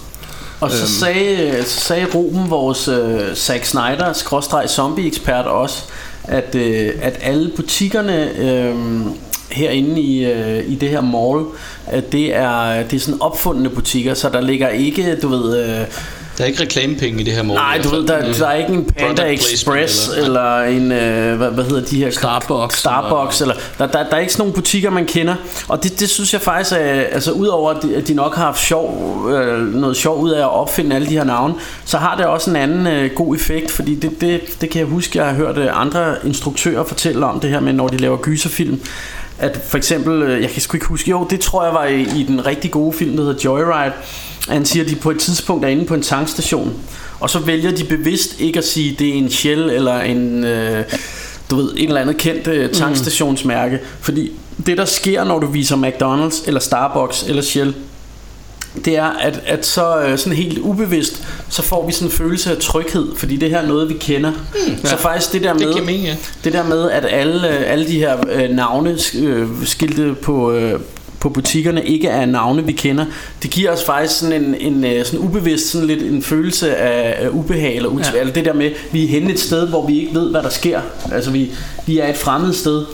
Og 0.61 0.70
så 0.70 0.76
Øhm. 0.76 0.86
sagde, 0.86 1.64
så 1.64 1.80
sagde 1.80 2.07
Ruben, 2.14 2.50
vores 2.50 2.88
øh, 2.88 3.34
Zack 3.34 3.64
Snyder, 3.64 4.12
skråstreg 4.12 4.68
zombie-ekspert 4.70 5.46
også, 5.46 5.82
at, 6.24 6.55
øh, 6.55 6.92
at 7.02 7.18
alle 7.22 7.50
butikkerne 7.57 8.38
øh, 8.38 8.74
herinde 9.50 10.00
i, 10.00 10.24
øh, 10.24 10.70
i 10.70 10.74
det 10.74 10.88
her 10.90 11.00
mall, 11.00 11.44
at 11.86 12.12
det 12.12 12.34
er, 12.34 12.82
det 12.82 12.96
er 12.96 13.00
sådan 13.00 13.22
opfundne 13.22 13.68
butikker, 13.68 14.14
så 14.14 14.28
der 14.28 14.40
ligger 14.40 14.68
ikke, 14.68 15.16
du 15.22 15.28
ved... 15.28 15.66
Øh, 15.80 15.86
Der 16.39 16.45
er 16.45 16.49
ikke 16.49 16.62
reklamepenge 16.62 17.20
i 17.20 17.24
det 17.24 17.32
her 17.32 17.43
mall. 17.43 17.55
Nej, 17.55 17.80
du 17.85 17.89
ved, 17.89 18.07
der, 18.07 18.32
der 18.32 18.47
er 18.47 18.55
ikke 18.55 18.72
en 18.72 18.85
Panda 18.85 19.22
Express 19.22 20.09
eller, 20.16 20.59
eller 20.59 20.62
en, 20.62 20.93
øh, 20.93 21.37
hvad, 21.37 21.51
hvad 21.51 21.64
hedder 21.64 21.85
de 21.85 21.97
her? 21.97 22.11
Starbucks. 22.11 22.78
Starbucks, 22.78 23.41
eller, 23.41 23.55
der, 23.78 23.87
der, 23.87 24.09
der 24.09 24.16
er 24.16 24.20
ikke 24.20 24.32
sådan 24.32 24.43
nogle 24.43 24.55
butikker, 24.55 24.91
man 24.91 25.07
kender. 25.07 25.35
Og 25.68 25.82
det, 25.82 26.01
det 26.01 26.11
synes 26.11 26.32
jeg 26.32 26.41
faktisk, 26.41 26.72
er, 26.72 26.76
altså 27.12 27.32
udover 27.32 27.70
at 27.70 28.09
de, 28.09 28.14
nok 28.14 28.35
har 28.35 28.45
haft 28.45 28.61
sjov, 28.61 29.20
øh, 29.30 29.74
noget 29.74 29.97
sjov 29.97 30.20
ud 30.20 30.30
af 30.30 30.41
at 30.41 30.51
opfinde 30.51 30.97
alle 30.97 31.09
de 31.09 31.12
her 31.12 31.24
navne, 31.24 31.55
så 31.85 31.99
har 31.99 32.16
det 32.16 32.26
også 32.26 32.51
en 32.51 32.57
anden 32.57 32.87
øh, 32.87 33.11
god 33.14 33.35
effekt, 33.35 33.70
fordi 33.70 33.95
det, 33.95 34.20
det, 34.20 34.41
det 34.61 34.70
kan 34.70 34.78
jeg 34.78 34.89
huske, 34.89 35.18
jeg 35.18 35.26
har 35.26 35.35
hørt 35.35 35.59
øh, 35.59 35.80
andre 35.80 36.14
instruktører 36.24 36.85
fortælle 36.85 37.26
om 37.26 37.41
det 37.41 37.51
her 37.51 37.61
med, 37.61 37.72
når 37.72 37.89
de 37.89 37.97
laver 37.97 38.16
gyserfilm. 38.16 38.80
At 39.39 39.61
for 39.68 39.76
eksempel, 39.76 40.22
øh, 40.22 40.43
jeg 40.43 40.51
kan 40.51 40.62
sgu 40.62 40.76
ikke 40.76 40.87
huske, 40.87 41.11
jo, 41.11 41.26
det 41.30 41.41
tror 41.41 41.64
jeg 41.64 41.74
var 41.74 41.85
i, 41.85 42.01
i 42.01 42.24
den 42.28 42.47
rigtig 42.47 42.70
gode 42.70 42.93
film, 42.93 43.16
der 43.16 43.24
hedder 43.24 43.41
Joyride, 43.45 43.93
han 44.49 44.64
siger, 44.64 44.84
at 44.84 44.90
de 44.90 44.97
på 44.97 45.11
et 45.11 45.18
tidspunkt 45.18 45.64
er 45.64 45.68
inde 45.68 45.84
på 45.84 45.95
en 45.95 46.03
tankstation, 46.03 46.72
og 47.20 47.30
så 47.30 47.38
vælger 47.38 47.70
de 47.70 47.84
bevidst 47.84 48.40
ikke 48.40 48.59
at 48.59 48.64
sige, 48.64 48.92
at 48.92 48.99
det 48.99 49.09
er 49.09 49.12
en 49.14 49.30
Shell 49.30 49.70
eller 49.70 50.01
en, 50.01 50.45
øh, 50.45 50.84
du 51.51 51.57
ved, 51.57 51.72
en 51.76 51.88
eller 51.88 52.01
andet 52.01 52.16
kendt 52.16 52.47
øh, 52.47 52.70
tankstationsmærke. 52.70 53.80
Fordi 54.01 54.32
det, 54.66 54.78
der 54.78 54.84
sker, 54.84 55.24
når 55.24 55.38
du 55.38 55.47
viser 55.47 55.76
McDonald's 55.76 56.47
eller 56.47 56.61
Starbucks 56.61 57.22
eller 57.22 57.42
Shell, 57.42 57.74
det 58.84 58.97
er, 58.97 59.05
at, 59.05 59.40
at 59.47 59.66
så 59.66 60.01
øh, 60.01 60.18
sådan 60.18 60.32
helt 60.32 60.59
ubevidst, 60.59 61.22
så 61.49 61.62
får 61.62 61.86
vi 61.86 61.92
sådan 61.92 62.09
en 62.09 62.12
følelse 62.12 62.51
af 62.51 62.57
tryghed, 62.57 63.16
fordi 63.16 63.36
det 63.36 63.51
her 63.51 63.59
er 63.59 63.66
noget, 63.66 63.88
vi 63.88 63.95
kender. 63.95 64.30
Mm, 64.30 64.76
så 64.84 64.97
faktisk 64.97 65.32
det 65.32 65.42
der 65.42 65.53
Det 65.53 65.66
med, 65.66 65.72
giver 65.72 65.86
mening, 65.86 66.05
ja. 66.05 66.16
det 66.45 66.53
der 66.53 66.64
med, 66.64 66.90
at 66.90 67.07
alle, 67.11 67.49
øh, 67.49 67.72
alle 67.72 67.86
de 67.86 67.99
her 67.99 68.16
øh, 68.32 68.51
navne 68.51 68.99
øh, 69.18 69.49
skilte 69.64 70.14
på, 70.22 70.53
øh, 70.53 70.80
på 71.24 71.30
butikkerne 71.30 71.84
ikke 71.84 72.08
er 72.08 72.26
navne, 72.26 72.64
vi 72.66 72.72
kender, 72.72 73.04
det 73.42 73.50
giver 73.50 73.72
os 73.72 73.84
faktisk 73.84 74.18
sådan 74.20 74.44
en, 74.44 74.54
en 74.60 74.84
øh, 74.84 75.04
sådan 75.04 75.20
ubevidst 75.20 75.70
sådan 75.70 75.86
lidt 75.86 76.02
en 76.02 76.22
følelse 76.22 76.76
af, 76.76 77.28
ubehag 77.28 77.76
eller. 77.76 77.90
Ja. 78.14 78.18
Ja. 78.24 78.30
Det 78.30 78.44
der 78.44 78.52
med, 78.52 78.70
vi 78.92 79.04
er 79.04 79.08
henne 79.08 79.32
et 79.32 79.40
sted, 79.40 79.68
hvor 79.68 79.86
vi 79.86 80.00
ikke 80.00 80.14
ved, 80.14 80.30
hvad 80.30 80.42
der 80.42 80.48
sker. 80.48 80.80
Altså 81.12 81.30
vi, 81.30 81.50
vi 81.86 81.98
er 81.98 82.08
et 82.08 82.16
fremmed 82.16 82.52
sted. 82.52 82.84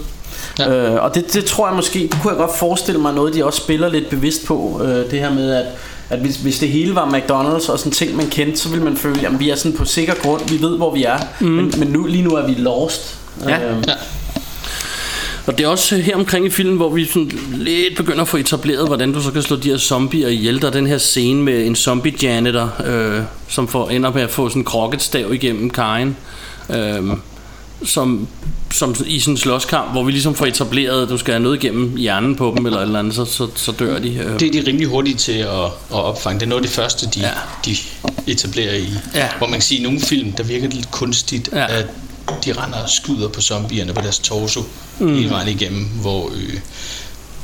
Ja. 0.59 0.93
Øh, 0.95 1.05
og 1.05 1.15
det, 1.15 1.35
det 1.35 1.45
tror 1.45 1.67
jeg 1.69 1.77
måske, 1.77 1.99
det 1.99 2.17
kunne 2.23 2.31
jeg 2.31 2.39
godt 2.39 2.59
forestille 2.59 3.01
mig 3.01 3.15
noget, 3.15 3.35
de 3.35 3.45
også 3.45 3.61
spiller 3.61 3.89
lidt 3.89 4.11
bevidst 4.11 4.47
på. 4.47 4.81
Øh, 4.85 5.11
det 5.11 5.19
her 5.21 5.35
med, 5.35 5.53
at, 5.53 5.67
at 6.11 6.19
hvis, 6.19 6.37
hvis 6.37 6.59
det 6.59 6.69
hele 6.69 6.95
var 6.95 7.07
McDonald's 7.11 7.73
og 7.73 7.79
sådan 7.79 7.93
ting, 7.93 8.17
man 8.17 8.27
kendte, 8.27 8.59
så 8.59 8.69
ville 8.69 8.85
man 8.85 8.97
føle, 8.97 9.27
at 9.27 9.41
vi 9.41 9.51
er 9.51 9.55
sådan 9.57 9.77
på 9.79 9.85
sikker 9.85 10.15
grund, 10.15 10.41
vi 10.49 10.63
ved, 10.63 10.77
hvor 10.77 10.95
vi 10.95 11.05
er. 11.05 11.19
Mm. 11.41 11.47
Men, 11.47 11.75
men 11.79 11.89
nu, 11.89 12.07
lige 12.07 12.25
nu 12.25 12.31
er 12.31 12.47
vi 12.47 12.55
lost. 12.55 13.19
Ja. 13.49 13.71
Øhm, 13.71 13.85
Ja. 13.89 13.93
Og 15.51 15.59
det 15.59 15.65
er 15.65 15.69
også 15.69 15.97
her 15.97 16.17
omkring 16.17 16.47
i 16.47 16.51
filmen, 16.51 16.77
hvor 16.77 16.91
vi 16.91 17.05
sådan 17.05 17.33
lidt 17.53 17.97
begynder 17.97 18.23
at 18.23 18.29
få 18.29 18.37
etableret, 18.37 18.87
hvordan 18.87 19.13
du 19.13 19.23
så 19.23 19.31
kan 19.31 19.43
slå 19.43 19.57
de 19.57 19.71
her 19.71 19.79
zombier 19.79 20.29
ihjel. 20.29 20.63
Der 20.63 20.69
er 20.69 20.73
den 20.73 20.87
her 20.87 20.99
scene 20.99 21.43
med 21.43 21.67
en 21.67 21.77
zombie 21.77 22.15
janitor, 22.23 22.73
øh, 22.87 23.23
som 23.49 23.69
får, 23.69 23.89
ender 23.91 24.13
med 24.13 24.23
at 24.23 24.31
få 24.31 24.49
sådan 24.49 24.61
en 24.61 24.65
krokketstav 24.65 25.35
igennem 25.35 25.71
kajen. 25.71 26.17
Øh, 26.71 27.03
som, 27.85 28.29
som 28.73 28.95
i 29.07 29.21
sådan 29.21 29.35
en 29.35 29.39
slåskamp, 29.39 29.93
hvor 29.93 30.05
vi 30.05 30.13
ligesom 30.13 30.35
får 30.35 30.47
etableret, 30.47 31.03
at 31.03 31.09
du 31.09 31.19
skal 31.19 31.35
have 31.35 31.43
noget 31.43 31.65
igennem 31.65 31.97
hjernen 31.97 32.37
på 32.37 32.55
dem, 32.57 32.67
eller 32.67 32.79
et 32.79 32.83
eller 32.83 32.99
andet, 32.99 33.15
så, 33.15 33.25
så, 33.25 33.49
så 33.55 33.73
dør 33.73 33.99
de. 33.99 34.15
Øh. 34.15 34.41
Det 34.41 34.57
er 34.57 34.63
de 34.63 34.69
rimelig 34.69 34.89
hurtige 34.89 35.17
til 35.17 35.33
at, 35.33 35.65
at 35.65 35.71
opfange. 35.91 36.41
Det 36.41 36.47
er 36.47 36.51
noget 36.51 36.63
af 36.63 36.69
det 36.69 36.77
første, 36.77 37.07
de, 37.15 37.21
Ja. 37.21 37.31
de 37.65 37.77
etablerer 38.27 38.75
i. 38.75 38.89
Ja. 39.15 39.29
Hvor 39.39 39.47
man 39.47 39.55
kan 39.55 39.63
sige, 39.63 39.79
at 39.79 39.81
i 39.81 39.85
nogle 39.85 40.01
film, 40.01 40.33
der 40.33 40.43
virker 40.43 40.67
det 40.67 40.75
lidt 40.77 40.91
kunstigt, 40.91 41.49
ja. 41.53 41.79
at 41.79 41.87
de 42.45 42.53
render 42.53 42.79
og 42.79 42.91
skyder 42.91 43.29
på 43.29 43.41
zombierne 43.41 43.95
på 43.95 44.01
deres 44.01 44.19
torso 44.19 44.61
mm. 44.99 45.15
hele 45.15 45.31
vejen 45.31 45.49
igennem, 45.49 45.85
hvor, 45.85 46.31
øh, 46.35 46.59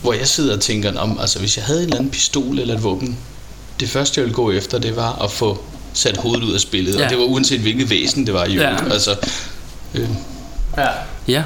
hvor 0.02 0.12
jeg 0.12 0.28
sidder 0.28 0.54
og 0.54 0.60
tænker, 0.60 0.98
om, 1.00 1.18
altså 1.20 1.38
hvis 1.38 1.56
jeg 1.56 1.64
havde 1.64 1.78
en 1.80 1.84
eller 1.84 1.96
anden 1.96 2.10
pistol 2.10 2.58
eller 2.58 2.74
et 2.74 2.82
våben, 2.82 3.16
det 3.80 3.88
første 3.90 4.20
jeg 4.20 4.24
ville 4.24 4.34
gå 4.34 4.50
efter, 4.50 4.78
det 4.78 4.96
var 4.96 5.22
at 5.24 5.30
få 5.30 5.58
sat 5.92 6.16
hovedet 6.16 6.44
ud 6.44 6.54
af 6.54 6.60
spillet, 6.60 6.98
Ja. 6.98 7.04
og 7.04 7.10
det 7.10 7.18
var 7.18 7.24
uanset 7.24 7.60
hvilket 7.60 7.90
væsen 7.90 8.26
det 8.26 8.34
var 8.34 8.44
i 8.44 8.54
Ja. 8.54 8.70
øvrigt. 8.70 8.92
Altså, 8.92 9.16
øh, 9.94 10.08
ja. 10.76 10.86
Ja. 11.28 11.42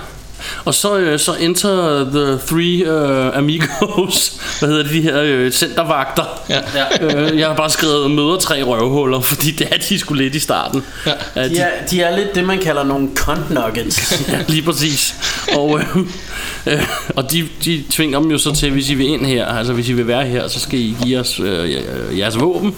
Og 0.64 0.74
så, 0.74 0.98
øh, 0.98 1.18
så 1.18 1.34
enter 1.34 2.04
The 2.04 2.38
Three 2.46 2.84
øh, 2.86 3.38
Amigos, 3.38 4.32
hvad 4.58 4.68
hedder 4.68 4.82
det, 4.82 4.92
de 4.92 5.00
her 5.00 5.20
øh, 5.22 5.52
centervagter. 5.52 6.24
ja. 6.48 6.60
øh, 7.00 7.38
jeg 7.38 7.48
har 7.48 7.56
bare 7.56 7.70
skrevet 7.70 8.10
møder 8.10 8.36
tre 8.36 8.62
røvhuller, 8.62 9.20
fordi 9.30 9.50
det 9.50 9.68
er 9.70 9.76
de 9.76 9.98
skulle 9.98 10.24
lidt 10.24 10.34
i 10.34 10.38
starten. 10.40 10.82
Ja. 11.06 11.12
Ja, 11.36 11.48
De 11.48 11.58
er, 11.58 11.86
de 11.90 12.00
er 12.02 12.16
lidt 12.16 12.34
det, 12.34 12.44
man 12.44 12.58
kalder 12.58 12.84
nogle 12.84 13.08
cunt 13.14 13.50
nuggets. 13.50 14.00
Ja, 14.32 14.38
lige 14.48 14.62
præcis. 14.62 15.14
Og, 15.56 15.80
øh, 15.80 15.96
øh, 16.66 16.82
og 17.16 17.32
de, 17.32 17.48
de 17.64 17.84
tvinger 17.90 18.20
dem 18.20 18.30
jo 18.30 18.38
så 18.38 18.54
til, 18.54 18.70
hvis 18.72 18.90
I 18.90 18.94
vil 18.94 19.08
ind 19.08 19.26
her, 19.26 19.46
altså 19.46 19.72
hvis 19.72 19.88
I 19.88 19.92
vil 19.92 20.06
være 20.06 20.26
her, 20.26 20.48
så 20.48 20.60
skal 20.60 20.78
I 20.78 20.96
give 21.04 21.18
os 21.20 21.40
øh, 21.40 22.18
jeres 22.18 22.40
våben, 22.40 22.74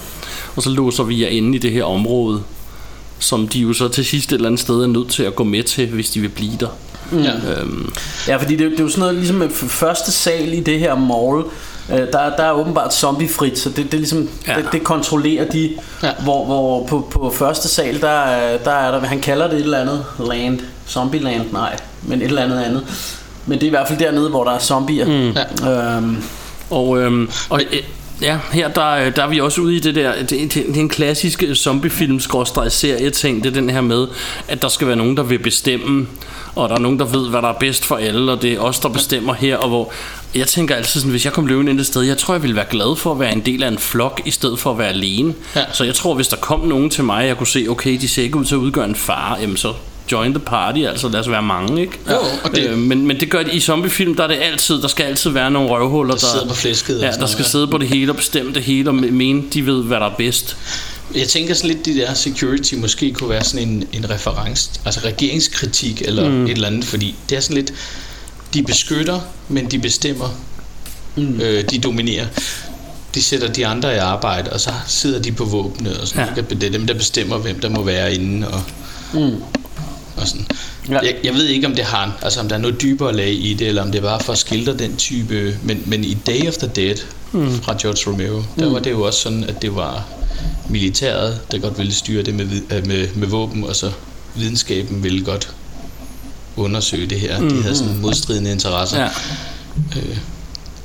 og 0.56 0.62
så 0.62 0.70
låser 0.70 1.04
vi 1.04 1.22
jer 1.22 1.28
inde 1.28 1.56
i 1.56 1.58
det 1.58 1.72
her 1.72 1.84
område, 1.84 2.42
som 3.18 3.48
de 3.48 3.58
jo 3.60 3.72
så 3.72 3.88
til 3.88 4.04
sidst 4.04 4.28
et 4.32 4.36
eller 4.36 4.46
andet 4.48 4.60
sted 4.60 4.74
er 4.82 4.86
nødt 4.86 5.10
til 5.10 5.22
at 5.22 5.36
gå 5.36 5.44
med 5.44 5.62
til, 5.62 5.86
hvis 5.86 6.10
de 6.10 6.20
vil 6.20 6.28
blive 6.28 6.52
der. 6.60 6.68
Ja. 7.12 7.32
Øhm, 7.60 7.92
Ja, 8.28 8.36
fordi 8.36 8.56
det, 8.56 8.70
det 8.70 8.80
er 8.80 8.84
jo 8.84 8.88
sådan 8.88 9.00
noget, 9.00 9.14
ligesom 9.14 9.36
med 9.36 9.48
første 9.50 10.12
sal 10.12 10.52
i 10.54 10.60
det 10.60 10.78
her 10.78 10.94
mall, 10.94 11.44
øh, 11.92 12.06
der, 12.12 12.36
der 12.36 12.42
er 12.44 12.52
åbenbart 12.52 12.94
zombiefrit, 12.94 13.58
så 13.58 13.68
det, 13.68 13.76
det, 13.76 13.94
er 13.94 13.98
ligesom, 13.98 14.28
Ja. 14.48 14.54
det, 14.56 14.64
det 14.72 14.84
kontrollerer 14.84 15.44
de, 15.50 15.70
Ja. 16.02 16.10
hvor, 16.22 16.44
hvor 16.44 16.86
på, 16.86 17.08
på 17.10 17.30
første 17.36 17.68
sal, 17.68 18.00
der, 18.00 18.08
er- 18.08 18.58
der 18.58 18.70
er 18.72 18.90
der, 18.90 19.00
han 19.06 19.20
kalder 19.20 19.46
det 19.48 19.56
et 19.56 19.62
eller 19.62 19.78
andet 19.80 20.04
land, 20.28 20.60
zombieland, 20.88 21.52
nej, 21.52 21.76
men 22.02 22.22
et 22.22 22.26
eller 22.26 22.42
andet 22.42 22.60
andet. 22.62 22.82
Men 23.46 23.58
det 23.58 23.62
er 23.62 23.68
i 23.68 23.70
hvert 23.70 23.88
fald 23.88 23.98
dernede, 23.98 24.28
hvor 24.30 24.44
der 24.44 24.50
er 24.52 24.58
zombier. 24.58 25.06
Mm. 25.06 25.36
Ja. 25.66 25.96
Øhm, 25.96 26.22
Og, 26.70 26.98
øhm, 26.98 27.30
og 27.50 27.60
øh, 27.72 27.78
ja, 28.22 28.38
her 28.52 28.68
der, 28.68 28.90
øh, 28.90 29.16
der 29.16 29.22
er 29.22 29.28
vi 29.28 29.40
også 29.40 29.60
ude 29.60 29.76
i 29.76 29.80
det 29.80 29.94
der, 29.94 30.12
det, 30.16 30.30
det, 30.30 30.54
det 30.54 30.76
er 30.76 30.80
en 30.80 30.88
klassisk 30.88 31.44
zombiefilm 31.54 32.20
serie 32.68 33.10
ting, 33.10 33.44
det 33.44 33.50
er 33.50 33.54
den 33.54 33.70
her 33.70 33.80
med, 33.80 34.06
at 34.48 34.62
der 34.62 34.68
skal 34.68 34.86
være 34.86 34.96
nogen, 34.96 35.16
der 35.16 35.22
vil 35.22 35.38
bestemme, 35.38 36.06
og 36.54 36.68
der 36.68 36.74
er 36.74 36.78
nogen, 36.78 36.98
der 36.98 37.04
ved, 37.04 37.30
hvad 37.30 37.42
der 37.42 37.48
er 37.48 37.58
bedst 37.58 37.84
for 37.84 37.96
alle, 37.96 38.32
og 38.32 38.42
det 38.42 38.52
er 38.52 38.58
os, 38.58 38.78
der 38.78 38.88
bestemmer 38.88 39.34
her, 39.34 39.56
og 39.56 39.68
hvor 39.68 39.92
jeg 40.34 40.46
tænker 40.46 40.74
altid 40.74 41.00
sådan, 41.00 41.10
hvis 41.10 41.24
jeg 41.24 41.32
kom 41.32 41.46
løven 41.46 41.68
ind 41.68 41.80
et 41.80 41.86
sted, 41.86 42.02
jeg 42.02 42.18
tror, 42.18 42.34
jeg 42.34 42.42
ville 42.42 42.56
være 42.56 42.66
glad 42.70 42.96
for 42.96 43.12
at 43.12 43.20
være 43.20 43.32
en 43.32 43.40
del 43.40 43.62
af 43.62 43.68
en 43.68 43.78
flok, 43.78 44.20
i 44.24 44.30
stedet 44.30 44.58
for 44.58 44.70
at 44.70 44.78
være 44.78 44.88
alene. 44.88 45.34
Ja. 45.56 45.64
Så 45.72 45.84
jeg 45.84 45.94
tror, 45.94 46.14
hvis 46.14 46.28
der 46.28 46.36
kom 46.36 46.60
nogen 46.60 46.90
til 46.90 47.04
mig, 47.04 47.26
jeg 47.26 47.36
kunne 47.36 47.46
se, 47.46 47.66
okay, 47.68 48.00
de 48.00 48.08
ser 48.08 48.22
ikke 48.22 48.36
ud 48.36 48.44
til 48.44 48.54
at 48.54 48.58
udgøre 48.58 48.84
en 48.84 48.94
fare, 48.94 49.40
jamen 49.40 49.56
så 49.56 49.72
join 50.12 50.30
the 50.34 50.38
party, 50.40 50.78
altså 50.78 51.08
lad 51.08 51.20
os 51.20 51.30
være 51.30 51.42
mange, 51.42 51.80
ikke? 51.80 51.92
Jo, 52.10 52.16
og 52.44 52.50
det- 52.56 52.66
øh, 52.66 52.78
men, 52.78 53.06
men 53.06 53.20
det 53.20 53.30
gør 53.30 53.42
det 53.42 53.54
i 53.54 53.60
zombiefilm, 53.60 54.14
der 54.14 54.22
er 54.24 54.28
det 54.28 54.38
altid, 54.40 54.82
der 54.82 54.88
skal 54.88 55.04
altid 55.06 55.30
være 55.30 55.50
nogle 55.50 55.70
røvhuller, 55.70 56.14
Der 56.14 56.20
sidder 56.20 56.48
på 56.48 56.54
flæsket 56.54 57.00
Ja, 57.00 57.06
der 57.10 57.16
noget, 57.16 57.30
skal 57.30 57.42
ja. 57.42 57.48
sidde 57.48 57.66
på 57.66 57.78
det 57.78 57.88
hele 57.88 58.12
og 58.12 58.16
bestemme 58.16 58.52
det 58.54 58.62
hele 58.62 58.90
og 58.90 58.94
me- 58.98 59.10
mene, 59.10 59.42
de 59.54 59.66
ved, 59.66 59.82
hvad 59.84 60.00
der 60.00 60.06
er 60.06 60.14
bedst. 60.18 60.56
Jeg 61.14 61.28
tænker 61.28 61.54
sådan 61.54 61.70
lidt, 61.70 61.86
de 61.86 61.94
der 61.96 62.14
security 62.14 62.74
måske 62.74 63.12
kunne 63.12 63.30
være 63.30 63.44
sådan 63.44 63.68
en, 63.68 63.84
en 63.92 64.10
reference, 64.10 64.70
altså 64.84 65.00
regeringskritik 65.04 66.02
eller 66.04 66.28
mm. 66.28 66.44
et 66.44 66.50
eller 66.50 66.66
andet, 66.68 66.84
fordi 66.84 67.14
det 67.30 67.36
er 67.36 67.40
sådan 67.40 67.56
lidt, 67.56 67.72
de 68.54 68.62
beskytter, 68.62 69.20
men 69.48 69.66
de 69.70 69.78
bestemmer, 69.78 70.28
mm. 71.16 71.40
øh, 71.40 71.64
de 71.70 71.78
dominerer. 71.78 72.26
De 73.14 73.22
sætter 73.22 73.52
de 73.52 73.66
andre 73.66 73.94
i 73.94 73.98
arbejde, 73.98 74.50
og 74.52 74.60
så 74.60 74.70
sidder 74.86 75.18
de 75.22 75.32
på 75.32 75.44
våbnet, 75.44 75.96
og 75.98 76.08
sådan, 76.08 76.24
Ja. 76.36 76.42
ja. 76.50 76.54
det 76.54 76.62
er 76.62 76.70
dem, 76.70 76.86
der 76.86 76.94
bestemmer, 76.94 77.36
hvem 77.38 77.60
der 77.60 77.68
må 77.68 77.82
være 77.82 78.14
inde, 78.14 78.48
og, 78.48 78.62
mm. 79.12 79.42
Og 80.16 80.28
sådan. 80.28 80.46
Ja. 80.88 80.98
Jeg, 80.98 81.14
jeg 81.24 81.34
ved 81.34 81.46
ikke, 81.46 81.66
om 81.66 81.74
det 81.74 81.84
har, 81.84 82.18
altså 82.22 82.40
om 82.40 82.48
der 82.48 82.56
er 82.56 82.60
noget 82.60 82.82
dybere 82.82 83.16
lag 83.16 83.32
i 83.32 83.54
det, 83.54 83.68
eller 83.68 83.82
om 83.82 83.92
det 83.92 83.98
er 83.98 84.02
bare 84.02 84.20
for 84.20 84.32
at 84.32 84.38
skildre 84.38 84.74
den 84.76 84.96
type, 84.96 85.58
men, 85.62 85.82
men 85.86 86.04
i 86.04 86.14
Day 86.26 86.50
the 86.58 86.70
Dead 86.76 86.96
mm. 87.32 87.62
fra 87.62 87.76
George 87.82 88.10
Romero, 88.10 88.42
der 88.58 88.70
var 88.70 88.78
det 88.78 88.90
jo 88.90 89.02
også 89.02 89.20
sådan, 89.20 89.44
at 89.44 89.62
det 89.62 89.74
var 89.74 90.04
militæret, 90.68 91.40
der 91.52 91.58
godt 91.58 91.78
ville 91.78 91.94
styre 91.94 92.22
det 92.22 92.34
med, 92.34 92.46
øh, 92.70 92.86
med, 92.86 93.08
med 93.14 93.28
våben, 93.28 93.64
og 93.64 93.76
så 93.76 93.90
videnskaben 94.34 95.02
ville 95.02 95.24
godt 95.24 95.54
undersøge 96.56 97.06
det 97.06 97.20
her. 97.20 97.40
Mm. 97.40 97.50
De 97.50 97.62
havde 97.62 97.76
sådan 97.76 97.98
modstridende 97.98 98.52
interesser. 98.52 99.00
Ja. 99.00 99.08
Øh, 99.96 100.18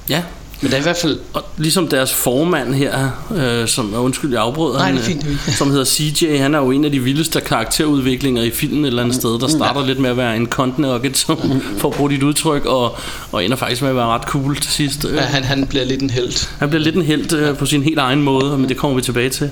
Ja, 0.09 0.23
men 0.61 0.71
der 0.71 0.77
er 0.77 0.81
i 0.81 0.83
hvert 0.83 0.97
fald... 1.01 1.19
og 1.33 1.43
ligesom 1.57 1.87
deres 1.87 2.13
formand 2.13 2.73
her, 2.73 3.09
øh, 3.35 3.67
som 3.67 3.93
er 3.93 3.97
undskyld, 3.97 4.31
jeg 4.33 4.41
afbryder, 4.41 4.77
Nej, 4.77 4.91
det 4.91 4.99
er 4.99 5.03
fint, 5.03 5.25
øh, 5.27 5.55
som 5.55 5.69
hedder 5.71 5.85
CJ, 5.85 6.37
han 6.37 6.55
er 6.55 6.59
jo 6.59 6.71
en 6.71 6.85
af 6.85 6.91
de 6.91 6.99
vildeste 6.99 7.41
karakterudviklinger 7.41 8.43
i 8.43 8.51
filmen 8.51 8.85
et 8.85 8.87
eller 8.87 9.03
andet 9.03 9.15
sted, 9.15 9.39
der 9.39 9.47
starter 9.47 9.85
lidt 9.85 9.99
med 9.99 10.09
at 10.09 10.17
være 10.17 10.35
en 10.35 10.45
cunt 10.47 10.77
nugget, 10.79 11.17
som 11.17 11.61
får 11.77 11.89
brugt 11.91 12.11
dit 12.11 12.23
udtryk, 12.23 12.65
og, 12.65 12.95
og 13.31 13.45
ender 13.45 13.57
faktisk 13.57 13.81
med 13.81 13.89
at 13.89 13.95
være 13.95 14.05
ret 14.05 14.23
cool 14.23 14.55
til 14.55 14.71
sidst. 14.71 15.05
Øh, 15.05 15.15
Ja, 15.15 15.21
han, 15.21 15.43
han 15.43 15.67
bliver 15.67 15.85
lidt 15.85 16.01
en 16.01 16.09
held. 16.09 16.47
Han 16.59 16.69
bliver 16.69 16.83
lidt 16.83 16.95
en 16.95 17.01
held 17.01 17.33
øh, 17.33 17.57
på 17.57 17.65
sin 17.65 17.83
helt 17.83 17.99
egen 17.99 18.21
måde, 18.21 18.57
men 18.57 18.69
det 18.69 18.77
kommer 18.77 18.95
vi 18.95 19.01
tilbage 19.01 19.29
til. 19.29 19.49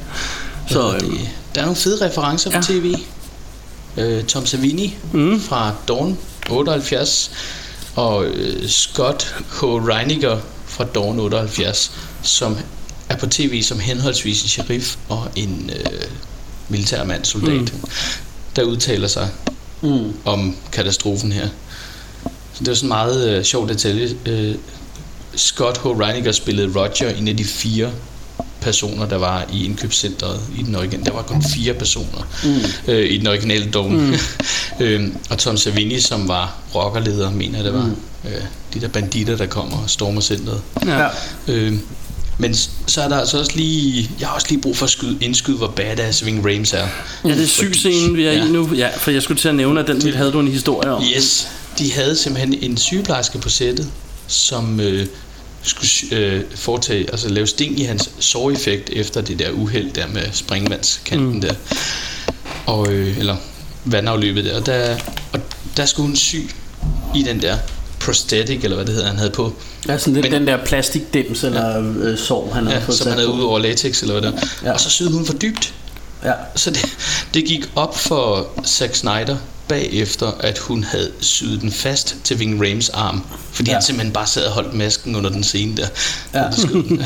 Så, 0.69 0.93
øh, 0.95 1.01
der 1.55 1.61
er 1.61 1.65
nogle 1.65 1.75
fede 1.75 2.05
referencer 2.05 2.49
på 2.49 2.55
Ja. 2.57 2.61
tv. 2.61 2.95
Øh, 3.97 4.23
Tom 4.23 4.45
Savini 4.45 4.95
mm. 5.13 5.39
fra 5.41 5.71
Dawn 5.87 6.17
78 6.49 7.31
og 7.95 8.25
øh, 8.25 8.67
Scott 8.67 9.35
H. 9.51 9.63
Reiniger 9.63 10.37
fra 10.75 10.83
Dawn 10.83 11.19
78, 11.19 11.91
som 12.23 12.57
er 13.09 13.15
på 13.17 13.27
tv 13.27 13.61
som 13.63 13.79
henholdsvis 13.79 14.43
en 14.43 14.49
sheriff 14.49 14.95
og 15.09 15.27
en 15.35 15.71
øh, 15.75 16.01
militærmand, 16.69 17.25
soldat, 17.25 17.61
Mm. 17.61 17.67
der 18.55 18.63
udtaler 18.63 19.07
sig 19.07 19.29
Mm. 19.81 20.13
om 20.25 20.55
katastrofen 20.71 21.31
her. 21.31 21.47
Så 22.53 22.59
det 22.59 22.67
var 22.67 22.73
sådan 22.73 22.85
en 22.85 22.89
meget 22.89 23.29
øh, 23.29 23.43
sjov 23.43 23.69
detalje. 23.69 24.09
Øh, 24.25 24.55
Scott 25.35 25.77
H. 25.77 25.85
Reiniger 25.85 26.31
spillede 26.31 26.79
Roger, 26.79 27.09
en 27.09 27.27
af 27.27 27.37
de 27.37 27.45
fire 27.45 27.91
personer, 28.61 29.05
der 29.07 29.15
var 29.17 29.45
i 29.53 29.65
indkøbscentret 29.65 30.39
i 30.57 30.63
den 30.63 30.75
originale. 30.75 31.05
Der 31.05 31.11
var 31.13 31.21
kun 31.21 31.43
fire 31.55 31.73
personer 31.73 32.27
Mm. 32.43 32.91
øh, 32.91 33.09
i 33.11 33.17
den 33.17 33.27
originale 33.27 33.71
Dome. 33.71 33.97
Mm. 34.07 34.15
Øhm, 34.85 35.17
og 35.29 35.37
Tom 35.37 35.57
Savini, 35.57 35.99
som 35.99 36.27
var 36.27 36.55
rockerleder, 36.75 37.31
mener 37.31 37.63
det 37.63 37.73
var. 37.73 37.85
Mm. 37.85 38.29
Øh, 38.29 38.41
de 38.75 38.81
der 38.81 38.87
banditter, 38.87 39.37
der 39.37 39.45
kommer 39.45 39.77
og 39.77 39.89
stormer 39.89 40.21
centret. 40.21 40.61
Ja. 40.85 41.07
Øhm, 41.47 41.79
men 42.37 42.55
s- 42.55 42.69
så 42.87 43.01
er 43.01 43.07
der 43.07 43.17
altså 43.19 43.39
også 43.39 43.51
lige... 43.55 44.09
Jeg 44.19 44.27
har 44.27 44.35
også 44.35 44.47
lige 44.49 44.61
brug 44.61 44.77
for 44.77 44.85
at 44.85 44.89
skyde, 44.89 45.17
indskyde, 45.21 45.57
hvor 45.57 45.67
badass 45.67 46.25
Ving 46.25 46.45
Rames 46.45 46.73
er. 46.73 46.87
Ja, 47.25 47.29
det 47.29 47.43
er 47.43 47.47
syg 47.47 47.75
scene, 47.75 48.13
vi 48.15 48.25
er 48.25 48.31
i 48.31 48.47
nu. 48.51 48.69
Ja, 48.75 48.89
for 48.97 49.11
jeg 49.11 49.21
skulle 49.21 49.41
til 49.41 49.49
at 49.49 49.55
nævne, 49.55 49.79
at 49.79 49.87
den 49.87 50.01
det, 50.01 50.15
havde 50.15 50.31
du 50.31 50.39
en 50.39 50.47
historie 50.47 50.89
om. 50.91 51.03
Yes, 51.15 51.47
de 51.79 51.93
havde 51.93 52.15
simpelthen 52.15 52.53
en 52.53 52.77
sygeplejerske 52.77 53.37
på 53.37 53.49
sættet, 53.49 53.89
som 54.27 54.79
øh, 54.79 55.07
skulle 55.63 56.19
øh, 56.19 56.43
foretage, 56.55 57.09
altså 57.11 57.29
lave 57.29 57.47
sting 57.47 57.79
i 57.79 57.83
hans 57.83 58.09
såreffekt 58.19 58.89
efter 58.89 59.21
det 59.21 59.39
der 59.39 59.51
uheld 59.51 59.91
der 59.93 60.07
med 60.07 60.23
springvandskanten 60.31 61.33
mm. 61.33 61.41
der. 61.41 61.53
Og, 62.65 62.91
øh, 62.91 63.17
eller 63.17 63.35
vandafløbet 63.85 64.45
der. 64.45 64.59
Og 64.59 64.65
der, 64.65 64.97
og 65.33 65.39
der 65.77 65.85
skulle 65.85 66.07
hun 66.07 66.15
sy 66.15 66.35
i 67.15 67.23
den 67.23 67.41
der 67.41 67.57
prosthetic, 68.05 68.63
eller 68.63 68.75
hvad 68.75 68.85
det 68.85 68.93
hedder, 68.93 69.07
han 69.09 69.17
havde 69.17 69.31
på. 69.31 69.53
Ja, 69.87 69.97
sådan 69.97 70.13
lidt 70.21 70.31
den 70.31 70.47
der 70.47 70.65
plastikdims 70.65 71.43
eller 71.43 71.93
øh, 72.01 72.17
sår, 72.17 72.51
han 72.53 72.65
har 72.65 72.73
Ja, 72.73 72.79
fået 72.79 72.97
som 72.97 73.07
han 73.07 73.17
havde 73.17 73.31
ud 73.31 73.41
over 73.43 73.59
latex, 73.59 74.01
eller 74.01 74.19
hvad 74.19 74.31
det. 74.31 74.39
Ja. 74.63 74.67
Ja. 74.67 74.73
Og 74.73 74.79
så 74.79 74.89
syede 74.89 75.11
hun 75.11 75.25
for 75.25 75.33
dybt. 75.33 75.73
Ja. 76.23 76.31
Så 76.55 76.69
det, 76.69 76.85
det 77.33 77.45
gik 77.45 77.65
op 77.75 77.97
for 77.97 78.47
Zack 78.65 78.95
Snyder 78.95 79.37
bagefter, 79.67 80.31
at 80.39 80.57
hun 80.57 80.83
havde 80.83 81.11
syet 81.19 81.61
den 81.61 81.71
fast 81.71 82.15
til 82.23 82.39
Ving 82.39 82.61
Rames 82.61 82.89
arm. 82.89 83.23
Fordi 83.51 83.69
Ja. 83.69 83.71
ja. 83.71 83.75
han 83.75 83.83
simpelthen 83.83 84.13
bare 84.13 84.27
sad 84.27 84.45
og 84.45 84.51
holdt 84.53 84.73
masken 84.73 85.15
under 85.15 85.29
den 85.29 85.43
scene 85.43 85.77
der. 85.77 85.87
Ja. 86.33 86.43
Ja. 86.43 86.49
Den. 86.49 87.03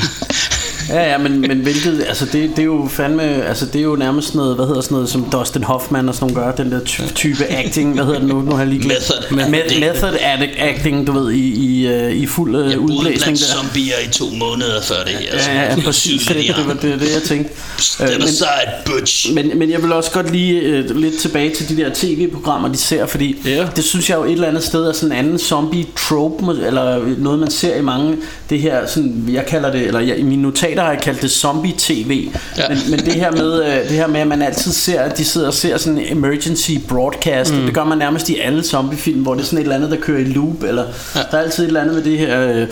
Ja, 0.90 1.10
ja, 1.10 1.18
men, 1.18 1.40
men 1.40 1.58
hvilket, 1.58 2.04
altså 2.08 2.24
det, 2.24 2.50
det 2.50 2.58
er 2.58 2.62
jo 2.64 2.88
fandme, 2.90 3.22
altså 3.22 3.66
det 3.66 3.78
er 3.78 3.82
jo 3.82 3.96
nærmest 3.96 4.34
noget, 4.34 4.56
hvad 4.56 4.66
hedder 4.66 4.80
sådan 4.80 4.94
noget, 4.94 5.08
som 5.08 5.24
Dustin 5.32 5.62
Hoffman 5.64 6.08
og 6.08 6.14
sådan 6.14 6.34
nogle 6.34 6.46
gør, 6.46 6.56
den 6.64 6.72
der 6.72 6.80
ty- 6.84 7.00
type 7.14 7.44
acting, 7.50 7.94
hvad 7.94 8.04
hedder 8.04 8.18
det 8.18 8.28
nu, 8.28 8.40
nu 8.40 8.50
har 8.50 8.58
jeg 8.58 8.66
lige 8.68 8.82
glemt. 8.82 9.12
Method 9.30 9.48
Me- 9.54 9.56
acting. 9.56 9.80
method 9.80 10.16
addict 10.20 10.52
acting, 10.58 11.06
du 11.06 11.12
ved, 11.12 11.30
i, 11.32 11.48
i, 11.48 11.86
øh, 11.86 12.12
i 12.12 12.26
fuld 12.26 12.56
øh, 12.56 12.70
Jeg 12.70 12.78
udblæsning 12.78 13.38
der. 13.38 13.44
zombier 13.44 13.94
i 14.08 14.10
to 14.12 14.24
måneder 14.30 14.82
før 14.82 14.94
det 15.04 15.12
her. 15.12 15.52
Ja, 15.54 15.62
ja, 15.70 15.76
præcis, 15.84 16.26
det, 16.26 16.36
det, 16.36 16.66
var 16.66 16.72
det, 16.74 17.00
det, 17.00 17.14
jeg 17.14 17.22
tænkte. 17.22 17.52
Step 17.78 18.06
Øh, 18.08 18.12
men- 18.14 18.22
aside, 18.22 18.46
butch. 18.86 19.34
Men, 19.34 19.58
men 19.58 19.70
jeg 19.70 19.82
vil 19.82 19.92
også 19.92 20.10
godt 20.10 20.32
lige 20.32 20.60
øh, 20.60 20.96
lidt 20.96 21.18
tilbage 21.18 21.54
til 21.54 21.68
de 21.68 21.82
der 21.82 21.90
tv-programmer, 21.94 22.68
de 22.68 22.76
ser, 22.76 23.06
fordi 23.06 23.36
Ja. 23.44 23.66
det 23.76 23.84
synes 23.84 24.10
jeg 24.10 24.16
jo 24.18 24.24
et 24.24 24.32
eller 24.32 24.48
andet 24.48 24.62
sted 24.64 24.84
er 24.84 24.92
sådan 24.92 25.12
en 25.12 25.18
anden 25.24 25.38
zombie-trope, 25.38 26.44
må- 26.44 26.52
eller 26.52 27.00
noget 27.18 27.38
man 27.38 27.50
ser 27.50 27.76
i 27.76 27.82
mange, 27.82 28.16
det 28.50 28.60
her, 28.60 28.86
sådan, 28.86 29.24
jeg 29.32 29.46
kalder 29.46 29.72
det, 29.72 29.86
eller 29.86 30.00
jeg, 30.00 30.18
i 30.18 30.22
mine 30.22 30.42
notater 30.42 30.79
har 30.82 30.92
jeg 30.92 31.00
kaldt 31.00 31.22
det 31.22 31.30
zombie-tv, 31.30 32.28
ja. 32.56 32.68
Men, 32.68 32.78
men 32.90 32.98
det 32.98 33.14
her 33.14 33.30
med, 33.30 33.64
øh, 33.64 33.88
det 33.88 33.90
her 33.90 34.06
med, 34.06 34.20
at 34.20 34.26
man 34.26 34.42
altid 34.42 34.72
ser, 34.72 35.00
at 35.00 35.18
de 35.18 35.24
sidder 35.24 35.46
og 35.46 35.54
ser 35.54 35.78
sådan 35.78 35.98
en 35.98 36.16
emergency 36.18 36.70
broadcast, 36.88 37.54
mm. 37.54 37.60
det 37.60 37.74
gør 37.74 37.84
man 37.84 37.98
nærmest 37.98 38.28
i 38.28 38.38
alle 38.38 38.64
zombiefilm, 38.64 39.22
hvor 39.22 39.34
det 39.34 39.40
er 39.40 39.46
sådan 39.46 39.58
et 39.58 39.62
eller 39.62 39.76
andet, 39.76 39.90
der 39.90 39.96
kører 39.96 40.20
i 40.20 40.24
loop, 40.24 40.62
eller 40.62 40.84
ja. 41.14 41.20
der 41.30 41.38
er 41.38 41.42
altid 41.42 41.64
et 41.64 41.66
eller 41.66 41.80
andet 41.80 41.94
med 41.94 42.04
det 42.04 42.18
her... 42.18 42.48
Øh, 42.48 42.66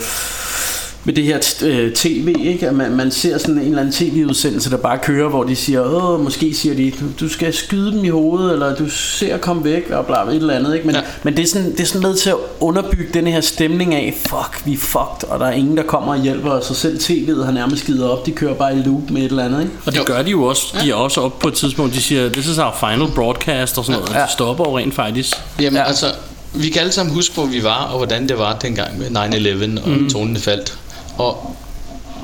med 1.03 1.13
det 1.13 1.23
her 1.23 1.39
øh, 1.63 1.93
tv, 1.93 2.35
ikke? 2.43 2.67
At 2.67 2.75
man, 2.75 2.91
man 2.91 3.11
ser 3.11 3.37
sådan 3.37 3.57
en 3.57 3.61
eller 3.61 3.79
anden 3.79 3.93
tv-udsendelse, 3.93 4.69
der 4.69 4.77
bare 4.77 4.97
kører, 4.97 5.29
hvor 5.29 5.43
de 5.43 5.55
siger, 5.55 5.81
åh, 5.81 6.23
måske 6.23 6.53
siger 6.53 6.75
de, 6.75 6.91
du, 6.91 7.05
du 7.19 7.29
skal 7.29 7.53
skyde 7.53 7.91
dem 7.91 8.05
i 8.05 8.09
hovedet, 8.09 8.53
eller 8.53 8.75
du 8.75 8.89
ser 8.89 9.35
at 9.35 9.41
komme 9.41 9.63
væk, 9.63 9.89
og 9.89 10.05
bla, 10.05 10.21
et 10.21 10.35
eller 10.35 10.53
andet, 10.53 10.73
ikke? 10.75 10.85
Men, 10.85 10.95
ja. 10.95 11.01
Men 11.23 11.37
det, 11.37 11.43
er 11.43 11.47
sådan, 11.47 11.71
det 11.71 11.79
er 11.79 11.85
sådan 11.85 12.01
med 12.01 12.15
til 12.15 12.29
at 12.29 12.35
underbygge 12.59 13.13
den 13.13 13.27
her 13.27 13.41
stemning 13.41 13.95
af, 13.95 14.17
fuck, 14.21 14.61
vi 14.65 14.73
er 14.73 14.77
fucked, 14.77 15.29
og 15.29 15.39
der 15.39 15.45
er 15.45 15.51
ingen, 15.51 15.77
der 15.77 15.83
kommer 15.83 16.13
og 16.13 16.21
hjælper 16.21 16.51
os, 16.51 16.69
og 16.69 16.75
selv 16.75 16.99
tv'et 16.99 17.43
har 17.45 17.51
nærmest 17.51 17.85
givet 17.85 18.03
op, 18.09 18.25
de 18.25 18.31
kører 18.31 18.53
bare 18.53 18.77
i 18.77 18.81
loop 18.81 19.09
med 19.09 19.21
et 19.21 19.29
eller 19.29 19.45
andet, 19.45 19.61
ikke? 19.61 19.73
Og 19.85 19.93
det 19.93 20.05
gør 20.05 20.21
de 20.21 20.31
jo 20.31 20.43
også. 20.43 20.75
De 20.83 20.89
er 20.91 20.95
også 20.95 21.21
op 21.21 21.39
på 21.39 21.47
et 21.47 21.53
tidspunkt, 21.53 21.93
de 21.93 22.01
siger, 22.01 22.29
this 22.29 22.47
is 22.47 22.57
our 22.57 22.75
final 22.79 23.07
broadcast 23.15 23.77
og 23.77 23.85
sådan 23.85 24.01
noget. 24.01 24.15
Ja. 24.15 24.21
De 24.21 24.31
stopper 24.31 24.69
jo 24.69 24.77
rent 24.77 24.93
faktisk. 24.95 25.35
Jamen 25.61 25.77
Ja. 25.77 25.83
altså, 25.87 26.05
vi 26.53 26.69
kan 26.69 26.81
alle 26.81 26.91
sammen 26.91 27.15
huske, 27.15 27.33
hvor 27.33 27.45
vi 27.45 27.63
var, 27.63 27.83
og 27.83 27.97
hvordan 27.97 28.29
det 28.29 28.37
var 28.37 28.57
dengang 28.61 28.99
med 28.99 29.07
9-11, 29.07 29.83
og 29.83 29.89
mm. 29.89 30.09
tårnene 30.09 30.39
faldt. 30.39 30.77
Og 31.19 31.55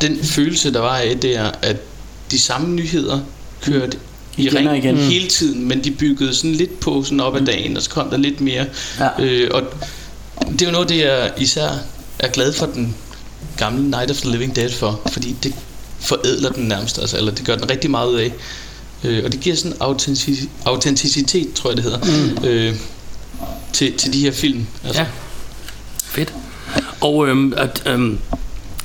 den 0.01 0.23
følelse, 0.23 0.73
der 0.73 0.79
var 0.79 0.97
af 0.97 1.19
det 1.19 1.37
er, 1.37 1.51
at 1.61 1.77
de 2.31 2.39
samme 2.39 2.75
nyheder 2.75 3.19
kørte 3.61 3.97
i 4.37 4.41
Igen 4.41 4.55
ring 4.55 4.77
igen. 4.77 4.97
hele 4.97 5.27
tiden, 5.27 5.67
men 5.67 5.83
de 5.83 5.91
byggede 5.91 6.33
sådan 6.35 6.53
lidt 6.53 6.79
på 6.79 7.03
sådan 7.03 7.19
op 7.19 7.35
ad 7.35 7.41
dagen, 7.41 7.77
og 7.77 7.83
så 7.83 7.89
kom 7.89 8.09
der 8.09 8.17
lidt 8.17 8.41
mere. 8.41 8.65
Ja. 8.99 9.09
Øh, 9.19 9.49
og 9.53 9.61
det 10.51 10.61
er 10.61 10.65
jo 10.65 10.71
noget, 10.71 10.89
det 10.89 10.97
jeg 10.97 11.31
især 11.37 11.69
er 12.19 12.27
glad 12.27 12.53
for 12.53 12.65
den 12.65 12.95
gamle 13.57 13.89
Night 13.89 14.11
of 14.11 14.17
the 14.17 14.31
Living 14.31 14.55
Dead 14.55 14.71
for, 14.71 15.01
fordi 15.11 15.35
det 15.43 15.53
forædler 15.99 16.49
den 16.51 16.63
nærmest, 16.63 16.99
altså, 16.99 17.17
eller 17.17 17.31
det 17.31 17.45
gør 17.45 17.55
den 17.55 17.69
rigtig 17.69 17.91
meget 17.91 18.07
ud 18.09 18.15
af. 18.15 18.33
Øh, 19.03 19.23
og 19.25 19.31
det 19.31 19.39
giver 19.39 19.55
sådan 19.55 19.77
autentic- 19.81 20.47
autenticitet, 20.65 21.53
tror 21.53 21.69
jeg 21.69 21.77
det 21.77 21.83
hedder, 21.83 21.99
mm. 22.37 22.45
øh, 22.45 22.75
til, 23.73 23.93
til 23.97 24.13
de 24.13 24.19
her 24.19 24.31
film. 24.31 24.67
Altså. 24.83 25.01
Ja. 25.01 25.07
Fedt. 26.03 26.33
Og 27.01 27.27
øhm, 27.27 27.53
at, 27.57 27.83
øhm, 27.85 28.19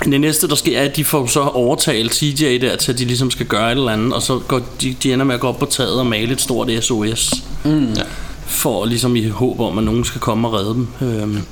det 0.05 0.21
næste, 0.21 0.49
der 0.49 0.55
sker, 0.55 0.79
er, 0.79 0.85
at 0.85 0.97
de 0.97 1.05
får 1.05 1.27
så 1.27 1.41
overtalt 1.41 2.15
CJ 2.15 2.59
der 2.61 2.77
til, 2.77 2.93
at 2.93 2.99
de 2.99 3.05
ligesom 3.05 3.31
skal 3.31 3.47
gøre 3.47 3.73
et 3.73 3.79
eller 3.79 3.93
andet, 3.93 4.13
og 4.13 4.23
så 4.23 4.39
går 4.39 4.61
de, 4.81 4.97
de 5.03 5.13
ender 5.13 5.25
med 5.25 5.35
at 5.35 5.41
gå 5.41 5.49
op 5.49 5.59
på 5.59 5.67
taget 5.67 5.99
og 5.99 6.07
male 6.07 6.33
et 6.33 6.41
stort 6.41 6.71
SOS. 6.81 7.35
Mm. 7.65 7.93
Ja. 7.93 8.03
For 8.47 8.85
ligesom 8.85 9.17
i 9.17 9.29
håb 9.29 9.61
om, 9.61 9.79
at 9.79 9.85
nogen 9.85 10.05
skal 10.05 10.21
komme 10.21 10.49
og 10.49 10.55
redde 10.55 10.75
dem. 10.75 10.89
Øhm, 11.01 11.43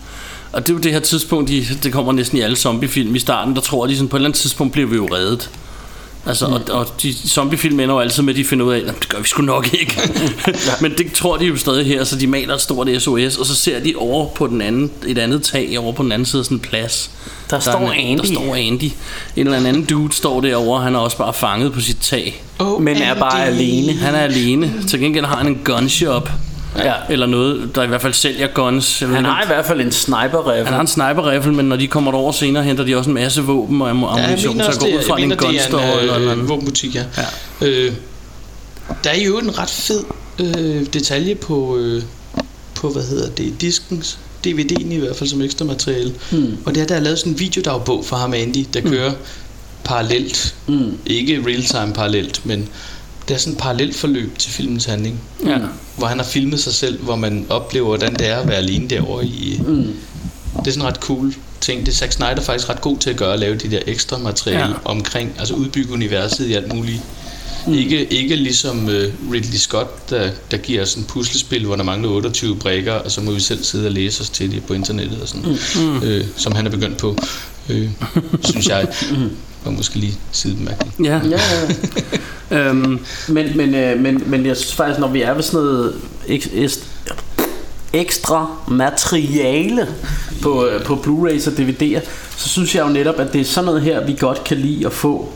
og 0.53 0.67
det 0.67 0.73
er 0.73 0.75
jo 0.75 0.81
det 0.81 0.93
her 0.93 1.01
tidspunkt, 1.01 1.49
de, 1.49 1.65
det 1.83 1.93
kommer 1.93 2.13
næsten 2.13 2.39
i 2.39 2.41
alle 2.41 2.57
zombiefilm 2.57 3.15
i 3.15 3.19
starten, 3.19 3.55
der 3.55 3.61
tror 3.61 3.87
de 3.87 3.97
sådan, 3.97 4.09
på 4.09 4.17
et 4.17 4.19
eller 4.19 4.29
andet 4.29 4.41
tidspunkt 4.41 4.73
bliver 4.73 4.89
vi 4.89 4.97
jo 4.97 5.09
reddet. 5.13 5.51
Altså, 6.29 6.47
mm. 6.47 6.53
og, 6.53 6.61
og 6.70 6.87
de 7.03 7.14
zombiefilm 7.29 7.81
ender 7.81 7.95
jo 7.95 8.01
altid 8.01 8.22
med, 8.22 8.35
at 8.35 8.37
de 8.39 8.45
finder 8.45 8.66
ud 8.66 8.72
af, 8.72 8.79
at 8.79 8.95
det 9.01 9.09
gør 9.09 9.18
vi 9.18 9.29
sgu 9.29 9.43
nok 9.43 9.74
ikke. 9.74 10.01
Men 10.83 10.93
det 10.99 11.12
tror 11.12 11.37
de 11.37 11.45
jo 11.45 11.57
stadig 11.57 11.87
her, 11.87 12.05
så 12.05 12.16
de 12.16 12.26
maler 12.26 12.55
et 12.55 12.61
stort 12.61 12.89
SOS, 12.99 13.37
og 13.37 13.47
så 13.47 13.55
ser 13.55 13.81
de 13.81 13.95
over 13.97 14.29
på 14.35 14.47
den 14.47 14.61
anden, 14.61 14.91
et 15.07 15.18
andet 15.18 15.43
tag, 15.43 15.79
over 15.79 15.93
på 15.93 16.03
den 16.03 16.12
anden 16.12 16.26
side 16.26 16.41
af 16.41 16.45
sådan 16.45 16.57
en 16.57 16.61
plads. 16.61 17.11
Der 17.51 17.57
er 17.57 17.61
står 17.61 17.91
en, 17.91 18.18
Andy. 18.18 18.20
Der 18.20 18.35
står 18.35 18.55
Andy. 18.55 18.83
En 19.37 19.47
eller 19.47 19.68
anden 19.68 19.85
dude 19.85 20.12
står 20.14 20.41
derovre, 20.41 20.83
han 20.83 20.95
er 20.95 20.99
også 20.99 21.16
bare 21.16 21.35
fanget 21.35 21.72
på 21.72 21.81
sit 21.81 21.99
tag. 22.01 22.43
Oh, 22.59 22.83
Men 22.83 22.97
er 22.97 23.14
bare 23.14 23.47
Andy. 23.47 23.57
alene. 23.57 23.93
Han 23.93 24.14
er 24.14 24.18
alene. 24.18 24.72
Til 24.89 25.01
gengæld 25.01 25.24
har 25.24 25.37
han 25.37 25.47
en 25.47 25.61
gunshop. 25.64 26.31
Ja. 26.85 26.95
Eller 27.11 27.26
noget, 27.26 27.74
der 27.74 27.83
i 27.83 27.87
hvert 27.87 28.03
fald 28.03 28.12
sælger 28.12 28.47
guns. 28.47 29.01
Jeg 29.03 29.09
Han 29.09 29.24
har 29.24 29.41
i 29.41 29.43
om- 29.43 29.49
hvert 29.49 29.66
fald 29.66 29.81
en 29.81 29.93
sniper 29.93 30.64
han 30.64 30.66
har 30.74 30.81
en 30.81 30.87
sniper 30.87 31.51
men 31.53 31.64
når 31.64 31.76
de 31.76 31.87
kommer 31.89 32.11
derover 32.11 32.33
senere, 32.33 32.62
henter 32.64 32.85
de 32.85 32.97
også 32.97 33.11
en 33.11 33.14
masse 33.14 33.43
våben 33.43 33.83
og 33.83 33.89
Ja, 33.89 33.95
ammunition, 34.24 34.57
mener 34.57 34.70
så 34.70 34.81
går 34.81 34.87
ud 34.87 35.03
fra 35.09 35.20
en 35.20 35.37
gunstore 35.37 35.83
er 35.83 35.99
eller 36.01 36.16
en 36.16 36.22
noget. 36.22 36.39
øh, 36.39 36.49
våbenbutik, 36.49 36.95
ja. 36.95 37.05
Ja. 37.61 37.66
Øh, 37.66 37.93
der 39.05 39.11
er 39.11 39.20
jo 39.20 39.39
en 39.39 39.59
ret 39.59 39.70
fed 39.70 40.05
øh, 40.39 40.87
detalje 40.93 41.35
på, 41.35 41.76
øh, 41.76 42.03
på, 42.74 42.89
hvad 42.91 43.03
hedder 43.03 43.31
det, 43.31 43.61
diskens, 43.61 44.18
DVD'en 44.47 44.93
i 44.93 44.97
hvert 44.99 45.16
fald 45.16 45.29
som 45.31 45.43
ekstra 45.43 45.64
materiale. 45.64 46.12
Hmm. 46.31 46.57
Og 46.66 46.74
det 46.74 46.83
er, 46.83 46.87
der 46.87 46.95
er 46.95 47.01
lavet 47.01 47.18
sådan 47.18 47.33
en 47.33 47.39
videodagbog 47.41 48.05
for 48.05 48.16
ham, 48.16 48.35
Andy, 48.35 48.64
der 48.74 48.81
kører 48.81 49.12
parallelt. 49.85 50.55
Mm. 50.66 50.99
Ikke 51.07 51.43
real-time 51.47 51.93
parallelt, 51.95 52.47
men 52.47 52.68
det 53.29 53.35
er 53.35 53.39
sådan 53.39 53.53
et 53.53 53.59
parallelt 53.59 53.97
forløb 53.97 54.39
til 54.39 54.53
filmens 54.53 54.85
handling. 54.85 55.20
Ja. 55.47 55.59
Hvor 55.99 56.07
han 56.07 56.19
har 56.19 56.27
filmet 56.27 56.61
sig 56.61 56.73
selv, 56.75 57.03
hvor 57.03 57.17
man 57.17 57.47
oplever, 57.49 57.87
hvordan 57.87 58.15
det 58.15 58.29
er 58.29 58.37
at 58.37 58.49
være 58.49 58.57
alene 58.57 58.89
derovre 58.89 59.27
i... 59.27 59.61
Mm. 59.67 59.95
Det 60.59 60.67
er 60.67 60.71
sådan 60.71 60.85
ret 60.89 60.97
cool 60.97 61.35
ting. 61.61 61.87
Det 61.87 61.93
er 61.93 61.97
Zack 61.97 62.13
Snyder 62.13 62.41
faktisk 62.41 62.69
ret 62.69 62.81
god 62.81 62.99
til 62.99 63.11
at 63.11 63.17
gøre, 63.17 63.33
at 63.33 63.39
lave 63.39 63.55
de 63.57 63.71
der 63.71 63.81
ekstra 63.87 64.19
materiale 64.19 64.61
Ja. 64.69 64.75
omkring, 64.85 65.33
altså 65.39 65.55
udbygge 65.55 65.93
universet 65.93 66.47
i 66.47 66.53
alt 66.53 66.75
muligt. 66.75 67.01
Mm. 67.67 67.73
Ikke, 67.75 68.13
ikke 68.13 68.37
ligesom 68.37 68.85
uh, 68.85 69.33
Ridley 69.33 69.57
Scott, 69.59 70.11
der, 70.11 70.31
der 70.51 70.57
giver 70.57 70.85
sådan 70.85 71.03
et 71.03 71.09
puslespil, 71.09 71.65
hvor 71.67 71.77
der 71.77 71.83
mangler 71.83 72.09
28 72.11 72.57
brækker, 72.57 72.93
og 72.93 73.11
så 73.11 73.21
må 73.21 73.31
vi 73.33 73.41
selv 73.41 73.65
sidde 73.65 73.87
og 73.87 73.93
læse 73.93 74.20
os 74.20 74.31
til 74.31 74.51
det 74.51 74.65
på 74.65 74.75
internettet 74.75 75.23
og 75.23 75.29
sådan, 75.29 75.57
mm. 75.77 76.03
øh, 76.03 76.25
som 76.37 76.55
han 76.55 76.66
er 76.66 76.70
begyndt 76.70 76.97
på, 76.99 77.16
øh, 77.69 77.91
synes 78.45 78.69
jeg. 78.69 78.87
Og 79.64 79.72
måske 79.72 79.97
lige 79.97 80.18
sidebemærkning. 80.32 80.94
Ja. 81.05 81.20
Ja, 81.30 81.39
ja. 82.51 82.68
øhm, 82.68 82.98
men, 83.28 83.56
men, 83.56 83.74
øh, 83.74 84.01
men, 84.01 84.22
men 84.26 84.47
jeg 84.47 84.56
synes 84.56 84.74
faktisk, 84.74 85.01
når 85.01 85.09
vi 85.09 85.22
er 85.22 85.35
ved 85.35 85.43
sådan 85.43 85.60
noget 85.60 85.94
ek, 86.28 86.48
est, 86.55 86.80
ekstra 87.93 88.47
materiale 88.68 89.86
på, 90.43 90.66
øh, 90.66 90.85
på 90.85 90.94
Blu-rays 90.94 91.51
og 91.51 91.52
DVD'er, 91.59 92.01
så 92.36 92.48
synes 92.48 92.74
jeg 92.74 92.86
jo 92.86 92.89
netop, 92.93 93.20
at 93.20 93.32
det 93.32 93.40
er 93.40 93.44
sådan 93.44 93.64
noget 93.64 93.82
her, 93.82 94.06
vi 94.06 94.16
godt 94.20 94.44
kan 94.44 94.56
lide 94.56 94.86
at 94.86 94.93
få. 94.93 95.32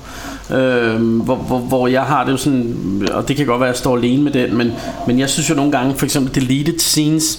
Øhm, 0.51 1.19
hvor, 1.19 1.37
hvor, 1.37 1.59
hvor 1.59 1.87
jeg 1.87 2.03
har 2.03 2.25
det 2.25 2.33
jo 2.33 2.37
sådan 2.37 3.09
Og 3.13 3.29
det 3.29 3.37
kan 3.37 3.47
godt 3.47 3.61
være 3.61 3.69
at 3.69 3.75
jeg 3.75 3.79
står 3.79 3.97
alene 3.97 4.23
med 4.23 4.33
den 4.33 4.57
Men, 4.57 4.73
men 5.07 5.19
jeg 5.19 5.31
synes 5.31 5.51
jo 5.51 5.55
nogle 5.55 5.73
gange 5.73 5.95
For 5.97 6.05
eksempel 6.05 6.35
deleted 6.35 6.79
scenes 6.79 7.39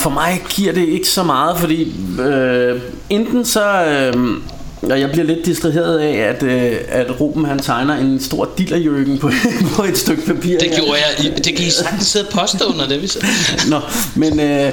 For 0.00 0.10
mig 0.10 0.42
giver 0.48 0.72
det 0.72 0.88
ikke 0.88 1.08
så 1.08 1.22
meget 1.22 1.58
Fordi 1.58 1.94
øh, 2.20 2.80
Enten 3.10 3.44
så 3.44 3.84
øh, 3.84 4.36
Og 4.82 5.00
jeg 5.00 5.10
bliver 5.10 5.24
lidt 5.24 5.46
distraheret 5.46 5.98
af, 5.98 6.12
at, 6.16 6.42
øh, 6.42 6.76
at 6.88 7.20
Ruben 7.20 7.44
han 7.44 7.58
tegner 7.58 7.94
en 7.96 8.20
stor 8.20 8.48
dillerjøkken 8.58 9.18
på, 9.18 9.30
på 9.76 9.84
et 9.84 9.98
stykke 9.98 10.22
papir. 10.26 10.58
Det 10.58 10.70
gjorde 10.76 10.92
jeg. 11.18 11.26
I- 11.26 11.40
Det 11.44 11.56
kan 11.56 11.66
I 11.66 11.70
sagtens 11.70 12.06
sidde 12.06 12.26
og 12.26 12.32
påstå 12.40 12.64
under 12.64 12.88
det, 12.88 12.98
hvis 12.98 13.18
Nå, 13.70 13.80
men, 14.16 14.40
øh, 14.40 14.72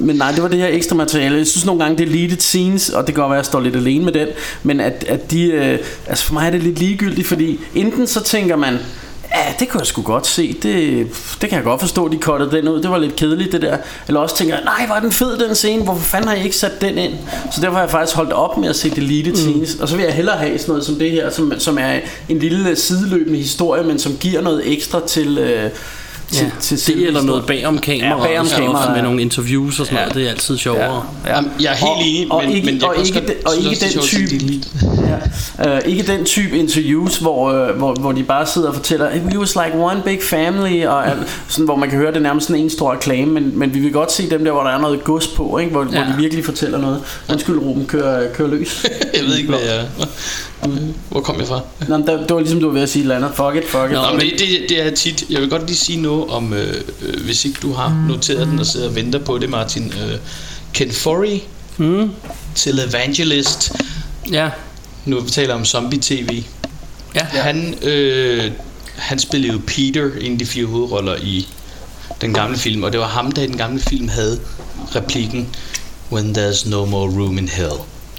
men 0.00 0.16
nej, 0.16 0.30
det 0.32 0.42
var 0.42 0.48
det 0.48 0.58
her 0.58 0.68
ekstra 0.68 0.96
materiale. 0.96 1.36
Jeg 1.36 1.46
synes 1.46 1.66
nogle 1.66 1.82
gange, 1.84 1.98
det 1.98 2.04
er 2.08 2.12
deleted 2.12 2.38
scenes, 2.40 2.88
og 2.88 3.06
det 3.06 3.14
kan 3.14 3.22
godt 3.22 3.30
være, 3.30 3.38
at 3.38 3.42
jeg 3.42 3.46
står 3.46 3.60
lidt 3.60 3.76
alene 3.76 4.04
med 4.04 4.12
den, 4.12 4.28
men 4.62 4.80
at, 4.80 5.04
at 5.08 5.30
de, 5.30 5.44
øh, 5.44 5.78
altså 6.06 6.24
for 6.24 6.34
mig 6.34 6.46
er 6.46 6.50
det 6.50 6.62
lidt 6.62 6.78
ligegyldigt, 6.78 7.26
fordi 7.28 7.60
enten 7.74 8.06
så 8.06 8.22
tænker 8.22 8.56
man, 8.56 8.78
ja, 9.34 9.54
det 9.58 9.68
kunne 9.68 9.80
jeg 9.80 9.86
sgu 9.86 10.02
godt 10.02 10.26
se, 10.26 10.56
det, 10.62 11.06
det 11.40 11.48
kan 11.48 11.56
jeg 11.56 11.64
godt 11.64 11.80
forstå, 11.80 12.08
de 12.08 12.16
cuttede 12.16 12.50
den 12.50 12.68
ud, 12.68 12.82
det 12.82 12.90
var 12.90 12.98
lidt 12.98 13.16
kedeligt 13.16 13.52
det 13.52 13.62
der. 13.62 13.76
Eller 14.06 14.20
også 14.20 14.36
tænker 14.36 14.54
jeg, 14.54 14.64
nej, 14.64 14.86
var 14.88 15.00
den 15.00 15.12
fed 15.12 15.38
den 15.38 15.54
scene, 15.54 15.82
hvorfor 15.82 16.04
fanden 16.04 16.28
har 16.28 16.36
I 16.36 16.44
ikke 16.44 16.56
sat 16.56 16.80
den 16.80 16.98
ind? 16.98 17.12
Så 17.52 17.60
derfor 17.60 17.74
har 17.74 17.82
jeg 17.82 17.90
faktisk 17.90 18.16
holdt 18.16 18.32
op 18.32 18.58
med 18.58 18.68
at 18.68 18.76
se 18.76 18.90
deleted 18.90 19.32
mm. 19.32 19.36
scenes, 19.36 19.74
og 19.74 19.88
så 19.88 19.96
vil 19.96 20.04
jeg 20.04 20.14
hellere 20.14 20.36
have 20.36 20.58
sådan 20.58 20.72
noget 20.72 20.84
som 20.84 20.94
det 20.94 21.10
her, 21.10 21.30
som, 21.30 21.52
som 21.58 21.78
er 21.78 22.00
en 22.28 22.38
lille 22.38 22.76
sideløbende 22.76 23.38
historie, 23.38 23.82
men 23.82 23.98
som 23.98 24.16
giver 24.16 24.40
noget 24.40 24.72
ekstra 24.72 25.06
til... 25.06 25.38
Øh, 25.38 25.70
til, 26.32 26.44
Ja, 26.70 26.76
til 26.76 26.96
det 26.96 27.06
eller 27.06 27.22
noget 27.22 27.46
bagom 27.46 27.78
kamera, 27.78 28.06
Ja, 28.08 28.26
bagom 28.26 28.46
og 28.46 28.52
kamera, 28.60 28.88
med 28.88 28.96
ja. 28.96 29.02
nogle 29.02 29.22
interviews 29.22 29.80
og 29.80 29.86
sådan 29.86 29.98
noget. 30.00 30.14
Det 30.14 30.26
er 30.26 30.30
altid 30.30 30.58
sjovere. 30.58 31.02
Ja. 31.26 31.34
Jamen, 31.36 31.50
jeg 31.60 31.72
er 31.72 31.76
helt 31.76 31.88
Og- 31.90 32.00
enig, 32.04 32.32
og 32.32 32.42
men, 32.44 32.52
ikke- 32.56 32.66
men 32.66 32.80
jeg 32.80 32.88
og 32.88 32.96
ikke 33.06 33.20
den- 33.20 33.34
og 33.46 33.56
ikke 33.56 33.84
er 33.86 33.88
den 33.90 34.00
type- 34.00 34.30
delete. 34.38 34.68
Uh, 35.58 35.78
ikke 35.90 36.02
den 36.02 36.24
type 36.24 36.58
interviews, 36.58 37.16
hvor, 37.16 37.68
uh, 37.70 37.76
hvor, 37.76 37.94
hvor 37.94 38.12
de 38.12 38.22
bare 38.22 38.46
sidder 38.46 38.68
og 38.68 38.74
fortæller, 38.74 39.10
"Hey, 39.10 39.20
we 39.20 39.38
was 39.38 39.54
like 39.64 39.78
one 39.78 40.02
big 40.04 40.18
family, 40.22 40.84
og 40.86 41.04
sådan, 41.48 41.64
hvor 41.64 41.76
man 41.76 41.90
kan 41.90 41.98
høre, 41.98 42.08
det 42.10 42.16
er 42.16 42.20
nærmest 42.20 42.46
sådan 42.46 42.62
en 42.62 42.70
stor 42.70 42.92
reklame, 42.92 43.32
men, 43.32 43.58
men 43.58 43.74
vi 43.74 43.78
vil 43.80 43.92
godt 43.92 44.12
se 44.12 44.30
dem 44.30 44.44
der, 44.44 44.52
hvor 44.52 44.62
der 44.62 44.70
er 44.70 44.80
noget 44.80 45.04
gods 45.04 45.26
på, 45.28 45.58
ikke? 45.58 45.70
Hvor, 45.72 45.80
ja. 45.82 45.86
hvor 45.88 45.98
Ja. 45.98 46.06
de 46.06 46.14
virkelig 46.18 46.44
fortæller 46.44 46.78
noget. 46.78 47.00
Undskyld, 47.32 47.58
Ruben, 47.58 47.86
kør, 47.86 48.20
kør 48.34 48.46
løs. 48.46 48.86
Jeg 49.14 49.24
ved 49.24 49.36
ikke, 49.36 49.48
hvad 49.48 49.58
jeg... 49.60 50.06
Hvor 51.10 51.20
kom 51.20 51.38
jeg 51.38 51.46
fra? 51.48 51.60
Nå, 51.88 51.96
der, 51.96 52.16
det 52.26 52.30
var 52.34 52.40
ligesom, 52.40 52.60
du 52.60 52.66
var 52.66 52.72
ved 52.74 52.82
at 52.82 52.88
sige 52.88 53.00
et 53.00 53.04
eller 53.04 53.16
andet. 53.16 53.30
Fuck 53.34 53.64
it, 53.64 53.70
fuck 53.70 53.84
it. 53.84 53.92
Nå, 53.92 54.02
men 54.12 54.20
det, 54.20 54.32
det, 54.38 54.66
det 54.68 54.86
er 54.86 54.90
tit. 54.90 55.24
Jeg 55.30 55.40
vil 55.40 55.50
godt 55.50 55.66
lige 55.66 55.76
sige 55.76 56.00
noget 56.02 56.30
om, 56.30 56.52
øh, 56.52 56.74
øh, 57.02 57.24
hvis 57.24 57.44
ikke 57.44 57.58
du 57.62 57.72
har 57.72 58.04
noteret 58.08 58.46
den 58.46 58.58
og 58.58 58.66
sidder 58.66 58.88
og 58.88 58.94
venter 58.94 59.18
på 59.18 59.38
det, 59.38 59.50
Martin. 59.50 59.84
Øh, 59.86 60.18
Ken 60.72 60.90
Forey 60.92 61.40
Mm. 61.78 62.10
til 62.54 62.80
Evangelist. 62.88 63.72
Ja. 64.32 64.50
Nu 65.04 65.20
vi 65.20 65.30
taler 65.30 65.54
om 65.54 65.64
zombie-tv. 65.64 66.42
Ja. 67.14 67.20
Han, 67.24 67.74
øh, 67.82 68.50
han 68.96 69.18
spillede 69.18 69.52
jo 69.52 69.60
Peter, 69.66 70.10
en 70.20 70.32
af 70.32 70.38
de 70.38 70.46
fire 70.46 70.66
hovedroller 70.66 71.16
i 71.22 71.48
den 72.20 72.34
gamle 72.34 72.56
film, 72.58 72.82
og 72.82 72.92
det 72.92 73.00
var 73.00 73.06
ham, 73.06 73.32
der 73.32 73.42
i 73.42 73.46
den 73.46 73.56
gamle 73.56 73.80
film 73.80 74.08
havde 74.08 74.40
replikken 74.96 75.48
When 76.12 76.36
there's 76.38 76.68
no 76.70 76.84
more 76.84 77.10
room 77.20 77.38
in 77.38 77.48
hell, 77.48 77.72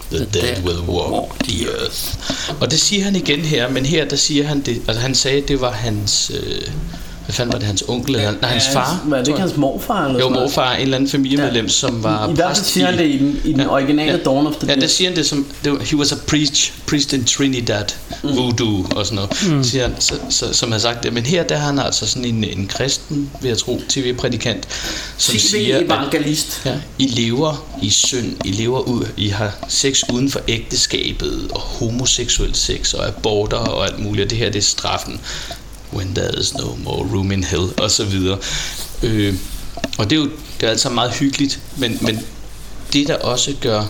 the, 0.10 0.26
dead 0.26 0.64
will 0.64 0.82
walk 0.88 1.40
the 1.40 1.68
earth. 1.68 2.18
Og 2.62 2.72
det 2.72 2.80
siger 2.80 3.04
han 3.04 3.16
igen 3.16 3.40
her, 3.40 3.70
men 3.70 3.86
her 3.86 4.06
der 4.06 4.16
siger 4.16 4.48
han 4.48 4.62
det, 4.62 4.82
altså 4.88 5.02
han 5.02 5.16
sagde, 5.16 5.42
det 5.42 5.62
var 5.62 5.72
hans, 5.72 6.32
øh, 6.34 6.62
hvad 7.28 7.34
fanden 7.34 7.54
var 7.54 7.60
det, 7.60 7.68
hans 7.68 7.84
onkel, 7.88 8.16
eller 8.16 8.32
nej, 8.42 8.52
hans 8.52 8.68
far? 8.74 9.04
Var 9.06 9.18
det 9.18 9.28
ikke 9.28 9.40
hans 9.40 9.58
morfar? 9.58 10.06
Eller 10.06 10.20
Jo, 10.20 10.30
morfar, 10.30 10.74
en 10.74 10.82
eller 10.82 10.98
anden 10.98 11.10
familiemedlem, 11.10 11.66
ja. 11.66 11.72
som 11.72 12.04
var 12.04 12.28
I, 12.28 12.32
I 12.32 12.36
hvert 12.36 12.48
fald 12.48 12.56
præst 12.56 12.66
siger 12.66 12.86
han 12.86 12.98
det 12.98 13.06
i 13.06 13.18
den, 13.18 13.42
i 13.46 13.54
den 13.54 13.70
originale 13.70 14.18
Dawn 14.26 14.48
of 14.48 14.56
the 14.56 14.68
Ja, 14.70 14.76
der 14.76 14.88
siger 14.88 15.10
han 15.10 15.18
det 15.18 15.26
som, 15.26 15.46
det 15.64 15.72
var, 15.72 15.80
he 15.80 15.98
was 15.98 16.12
a 16.12 16.16
priest, 16.28 16.74
priest 16.88 17.14
in 17.14 17.24
Trinidad, 17.26 17.86
mm. 18.24 18.38
voodoo 18.38 18.86
og 18.96 19.06
sådan 19.06 19.16
noget, 19.16 19.32
mm. 19.48 19.64
siger 19.64 19.84
han, 19.88 19.96
så, 20.00 20.14
så, 20.30 20.54
som 20.54 20.72
har 20.72 20.80
sagt 20.80 21.04
det. 21.04 21.14
Men 21.14 21.26
her 21.26 21.44
der 21.44 21.56
er 21.56 21.60
han 21.60 21.80
altså 21.80 22.08
sådan 22.08 22.26
en, 22.26 22.44
en 22.44 22.68
kristen, 22.68 23.32
vil 23.42 23.50
jeg 23.50 23.58
tro, 23.58 23.82
tv-prædikant, 23.90 24.68
som 25.18 25.38
siger, 25.38 25.78
at 25.78 25.82
TV-evangelist. 25.82 26.62
ja, 26.66 26.76
I 26.98 27.08
lever 27.08 27.66
i 27.82 27.90
synd, 27.90 28.36
I 28.46 28.52
lever 28.52 28.80
ud, 28.80 29.06
I 29.18 29.28
har 29.28 29.56
sex 29.68 30.02
uden 30.14 30.32
for 30.32 30.42
ægteskabet, 30.48 31.48
og 31.52 31.60
homoseksuel 31.60 32.56
sex, 32.56 32.94
og 32.94 33.08
aborter 33.08 33.58
og 33.58 33.86
alt 33.86 34.00
muligt, 34.00 34.24
og 34.24 34.30
det 34.30 34.38
her 34.38 34.50
det 34.50 34.60
er 34.60 34.64
straffen. 34.64 35.20
When 35.94 36.14
there 36.16 36.40
is 36.40 36.54
no 36.54 36.76
more 36.84 37.08
room 37.14 37.32
in 37.32 37.44
hell, 37.44 37.68
og 37.78 37.92
så 37.92 38.06
videre. 38.06 38.38
Øh, 39.04 39.34
og 39.98 40.10
det 40.10 40.16
er 40.16 40.20
jo 40.20 40.30
det 40.60 40.66
er 40.68 40.70
altså 40.70 40.90
meget 40.90 41.12
hyggeligt, 41.14 41.60
men, 41.78 41.98
men 42.02 42.20
det 42.94 43.08
der 43.08 43.16
også 43.16 43.54
gør 43.62 43.84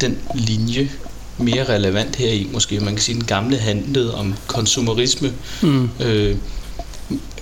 den 0.00 0.18
linje 0.34 0.90
mere 1.38 1.68
relevant 1.74 2.16
her 2.16 2.28
i, 2.32 2.48
måske 2.52 2.80
man 2.80 2.94
kan 2.94 3.02
sige, 3.02 3.14
den 3.14 3.24
gamle 3.24 3.58
handlede 3.58 4.14
om 4.14 4.34
konsumerisme, 4.46 5.32
Mm. 5.62 5.90
øh, 6.00 6.36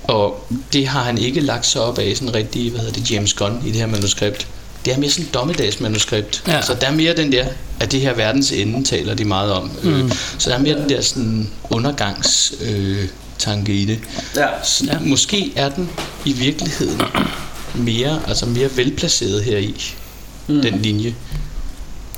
og 0.04 0.46
det 0.72 0.86
har 0.88 1.02
han 1.02 1.18
ikke 1.18 1.40
lagt 1.40 1.66
sig 1.66 1.82
op 1.82 1.98
af 1.98 2.16
sådan 2.16 2.34
rigtig, 2.34 2.70
hvad 2.70 2.80
hedder 2.80 2.94
det, 2.94 3.10
James 3.10 3.34
Gunn 3.34 3.62
i 3.66 3.68
det 3.70 3.76
her 3.76 3.86
manuskript. 3.86 4.46
Det 4.84 4.92
er 4.94 4.98
mere 4.98 5.10
sådan 5.10 5.24
et 5.26 5.34
dommedagsmanuskript. 5.34 6.42
Ja. 6.46 6.52
Altså, 6.56 6.74
der 6.80 6.86
er 6.86 6.92
mere 6.92 7.16
den 7.16 7.32
der, 7.32 7.46
at 7.80 7.92
det 7.92 8.00
her 8.00 8.14
verdens 8.14 8.52
ende 8.52 8.84
taler 8.84 9.14
de 9.14 9.24
meget 9.24 9.52
om. 9.52 9.70
Mm. 9.82 9.90
Øh, 9.92 10.12
så 10.38 10.50
der 10.50 10.56
er 10.56 10.60
mere 10.60 10.78
den 10.80 10.88
der 10.88 11.00
sådan 11.00 11.50
undergangs 11.70 12.54
øh, 12.60 13.08
tanke 13.38 13.72
i 13.72 13.84
det. 13.84 13.98
Ja. 14.36 14.46
Så 14.62 14.84
ja. 14.84 14.98
Måske 15.00 15.52
er 15.56 15.68
den 15.68 15.90
i 16.24 16.32
virkeligheden 16.32 17.02
mere, 17.74 18.20
altså 18.28 18.46
mere 18.46 18.68
velplaceret 18.76 19.42
her 19.42 19.58
i 19.58 19.74
mm. 20.48 20.62
den 20.62 20.78
linje. 20.82 21.14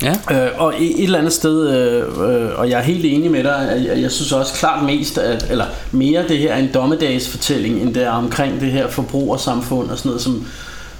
Ja. 0.02 0.14
Øh, 0.30 0.50
og 0.56 0.74
et, 0.78 0.98
et 0.98 1.04
eller 1.04 1.18
andet 1.18 1.32
sted, 1.32 1.68
øh, 1.68 2.44
øh, 2.44 2.58
og 2.58 2.70
jeg 2.70 2.78
er 2.78 2.82
helt 2.82 3.04
enig 3.04 3.30
med 3.30 3.44
dig, 3.44 3.84
jeg, 3.86 4.02
jeg 4.02 4.10
synes 4.10 4.32
også 4.32 4.54
klart 4.54 4.84
mest, 4.84 5.18
at, 5.18 5.46
eller 5.50 5.66
mere 5.92 6.28
det 6.28 6.38
her 6.38 6.52
er 6.52 6.58
en 6.58 6.70
dommedagsfortælling, 6.74 7.82
end 7.82 7.94
det 7.94 8.02
er 8.02 8.10
omkring 8.10 8.60
det 8.60 8.72
her 8.72 8.90
forbrugersamfund 8.90 9.90
og 9.90 9.98
sådan 9.98 10.08
noget, 10.08 10.22
som, 10.22 10.46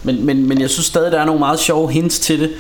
men, 0.02 0.26
men, 0.26 0.48
men 0.48 0.60
jeg 0.60 0.70
synes 0.70 0.86
stadig, 0.86 1.12
der 1.12 1.20
er 1.20 1.24
nogle 1.24 1.38
meget 1.38 1.60
sjove 1.60 1.92
hints 1.92 2.18
til 2.18 2.40
det, 2.40 2.50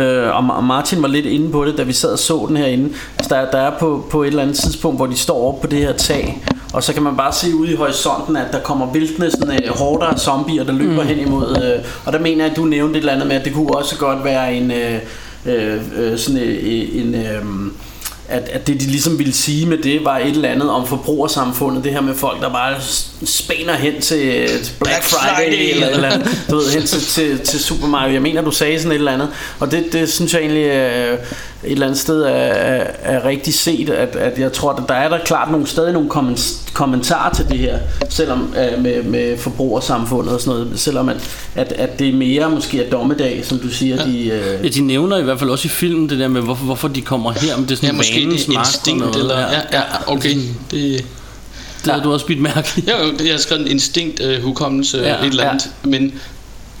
øh, 0.00 0.36
og, 0.36 0.56
og 0.56 0.64
Martin 0.64 1.02
var 1.02 1.08
lidt 1.08 1.26
inde 1.26 1.50
på 1.50 1.64
det, 1.64 1.78
da 1.78 1.82
vi 1.82 1.92
sad 1.92 2.12
og 2.12 2.18
så 2.18 2.44
den 2.48 2.56
herinde. 2.56 2.94
Altså, 3.18 3.34
der, 3.34 3.50
der 3.50 3.58
er 3.58 3.78
på, 3.78 4.06
på 4.10 4.22
et 4.22 4.26
eller 4.26 4.42
andet 4.42 4.56
tidspunkt, 4.56 4.98
hvor 4.98 5.06
de 5.06 5.16
står 5.16 5.48
oppe 5.48 5.60
på 5.60 5.66
det 5.66 5.78
her 5.78 5.92
tag, 5.92 6.42
og 6.72 6.82
så 6.82 6.92
kan 6.92 7.02
man 7.02 7.16
bare 7.16 7.32
se 7.32 7.54
ude 7.54 7.72
i 7.72 7.74
horisonten, 7.74 8.36
at 8.36 8.46
der 8.52 8.60
kommer 8.60 8.92
væltende 8.92 9.30
sådan, 9.30 9.62
øh, 9.64 9.70
horder 9.70 10.06
af 10.06 10.18
zombier, 10.18 10.64
der 10.64 10.72
løber 10.72 11.02
mm. 11.02 11.08
hen 11.08 11.18
imod, 11.18 11.62
øh, 11.62 11.84
og 12.04 12.12
der 12.12 12.18
mener 12.18 12.44
jeg, 12.44 12.50
at 12.50 12.56
du 12.56 12.64
nævnte 12.64 12.98
et 12.98 13.00
eller 13.00 13.12
andet 13.12 13.26
med, 13.28 13.36
at 13.36 13.44
det 13.44 13.54
kunne 13.54 13.76
også 13.76 13.96
godt 13.96 14.24
være 14.24 14.54
en... 14.54 14.70
Øh, 14.70 15.00
øh, 15.46 15.80
øh, 15.96 16.18
sådan 16.18 16.40
øh, 16.40 16.88
en... 16.92 17.14
Øh, 17.14 17.42
at, 18.28 18.48
at 18.48 18.66
det 18.66 18.80
de 18.80 18.86
ligesom 18.86 19.18
ville 19.18 19.32
sige 19.32 19.66
med 19.66 19.78
det 19.78 20.04
var 20.04 20.18
et 20.18 20.26
eller 20.26 20.48
andet 20.48 20.70
om 20.70 20.86
forbrugersamfundet 20.86 21.84
det 21.84 21.92
her 21.92 22.00
med 22.00 22.14
folk 22.14 22.40
der 22.40 22.52
bare 22.52 22.74
spænder 23.24 23.74
hen 23.74 24.00
til, 24.00 24.28
øh, 24.28 24.48
Black, 24.80 25.02
Friday, 25.02 25.50
Friday. 25.50 25.70
eller, 25.70 25.88
eller 25.88 26.08
andet, 26.08 26.44
du 26.50 26.56
ved, 26.56 26.70
hen 26.70 26.86
til, 26.86 27.00
til, 27.00 27.38
til 27.38 27.60
Super 27.60 27.86
Mario 27.86 28.12
jeg 28.12 28.22
mener 28.22 28.42
du 28.42 28.50
sagde 28.50 28.78
sådan 28.78 28.92
et 28.92 28.96
eller 28.96 29.12
andet 29.12 29.28
og 29.60 29.70
det, 29.70 29.92
det 29.92 30.12
synes 30.12 30.34
jeg 30.34 30.40
egentlig 30.40 30.64
øh, 30.64 31.18
et 31.64 31.72
eller 31.72 31.86
andet 31.86 32.00
sted 32.00 32.22
er, 32.22 32.28
er, 32.28 32.86
er 33.02 33.24
rigtig 33.24 33.54
set 33.54 33.90
at, 33.90 34.16
at 34.16 34.38
jeg 34.38 34.52
tror 34.52 34.72
at 34.72 34.82
der 34.88 34.94
er 34.94 35.08
der 35.08 35.18
klart 35.24 35.50
nogle, 35.50 35.66
stadig 35.66 35.92
nogle 35.92 36.08
kommen- 36.08 36.38
kommentarer 36.72 37.34
til 37.34 37.48
det 37.48 37.58
her 37.58 37.78
selvom 38.08 38.54
øh, 38.72 38.82
med, 38.82 39.02
med 39.02 39.38
forbrugersamfundet 39.38 40.34
og 40.34 40.40
sådan 40.40 40.60
noget 40.60 40.80
selvom 40.80 41.08
at, 41.08 41.16
at, 41.54 41.72
at 41.72 41.98
det 41.98 42.08
er 42.08 42.12
mere 42.12 42.50
måske 42.50 42.84
er 42.84 42.90
dommedag 42.90 43.40
som 43.44 43.58
du 43.58 43.68
siger 43.68 44.04
de, 44.04 44.18
øh, 44.28 44.64
Ja, 44.64 44.68
de 44.68 44.80
nævner 44.80 45.16
i 45.18 45.22
hvert 45.22 45.38
fald 45.38 45.50
også 45.50 45.66
i 45.66 45.68
filmen 45.68 46.08
det 46.08 46.18
der 46.18 46.28
med, 46.28 46.40
hvorfor, 46.42 46.64
hvorfor 46.64 46.88
de 46.88 47.00
kommer 47.02 47.32
her. 47.32 47.56
Men 47.56 47.64
det 47.64 47.70
er 47.72 47.76
sådan 47.76 47.88
Ja, 47.90 47.96
måske 47.96 48.14
det 48.14 48.48
er 48.54 48.58
instinkt, 48.58 49.00
noget. 49.00 49.16
eller... 49.16 49.38
Ja, 49.38 49.60
ja, 49.72 49.82
okay. 50.06 50.34
Det, 50.70 51.04
Det 51.84 51.92
har 51.92 52.02
du 52.02 52.12
også 52.12 52.26
bidt 52.26 52.40
mærke 52.40 52.68
i. 52.76 52.84
Ja, 52.86 53.06
jo, 53.06 53.12
jeg 53.24 53.32
har 53.32 53.38
skrevet 53.38 53.62
en 53.62 53.68
instinkt 53.70 54.20
uh, 54.20 54.42
hukommelse, 54.42 54.98
Ja, 54.98 55.08
ja, 55.08 55.18
et 55.20 55.26
eller 55.26 55.44
andet. 55.50 55.64
Ja. 55.84 55.88
Men 55.90 56.14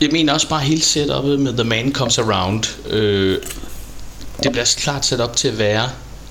jeg 0.00 0.08
mener 0.12 0.32
også 0.32 0.48
bare 0.48 0.60
hele 0.60 0.82
setupet 0.82 1.40
med 1.40 1.52
The 1.52 1.64
Man 1.64 1.92
Comes 1.92 2.18
Around. 2.18 2.64
Øh, 2.90 3.36
det 4.42 4.52
bliver 4.52 4.74
klart 4.76 5.06
sat 5.06 5.20
op 5.20 5.36
til 5.36 5.48
at 5.48 5.58
være 5.58 5.88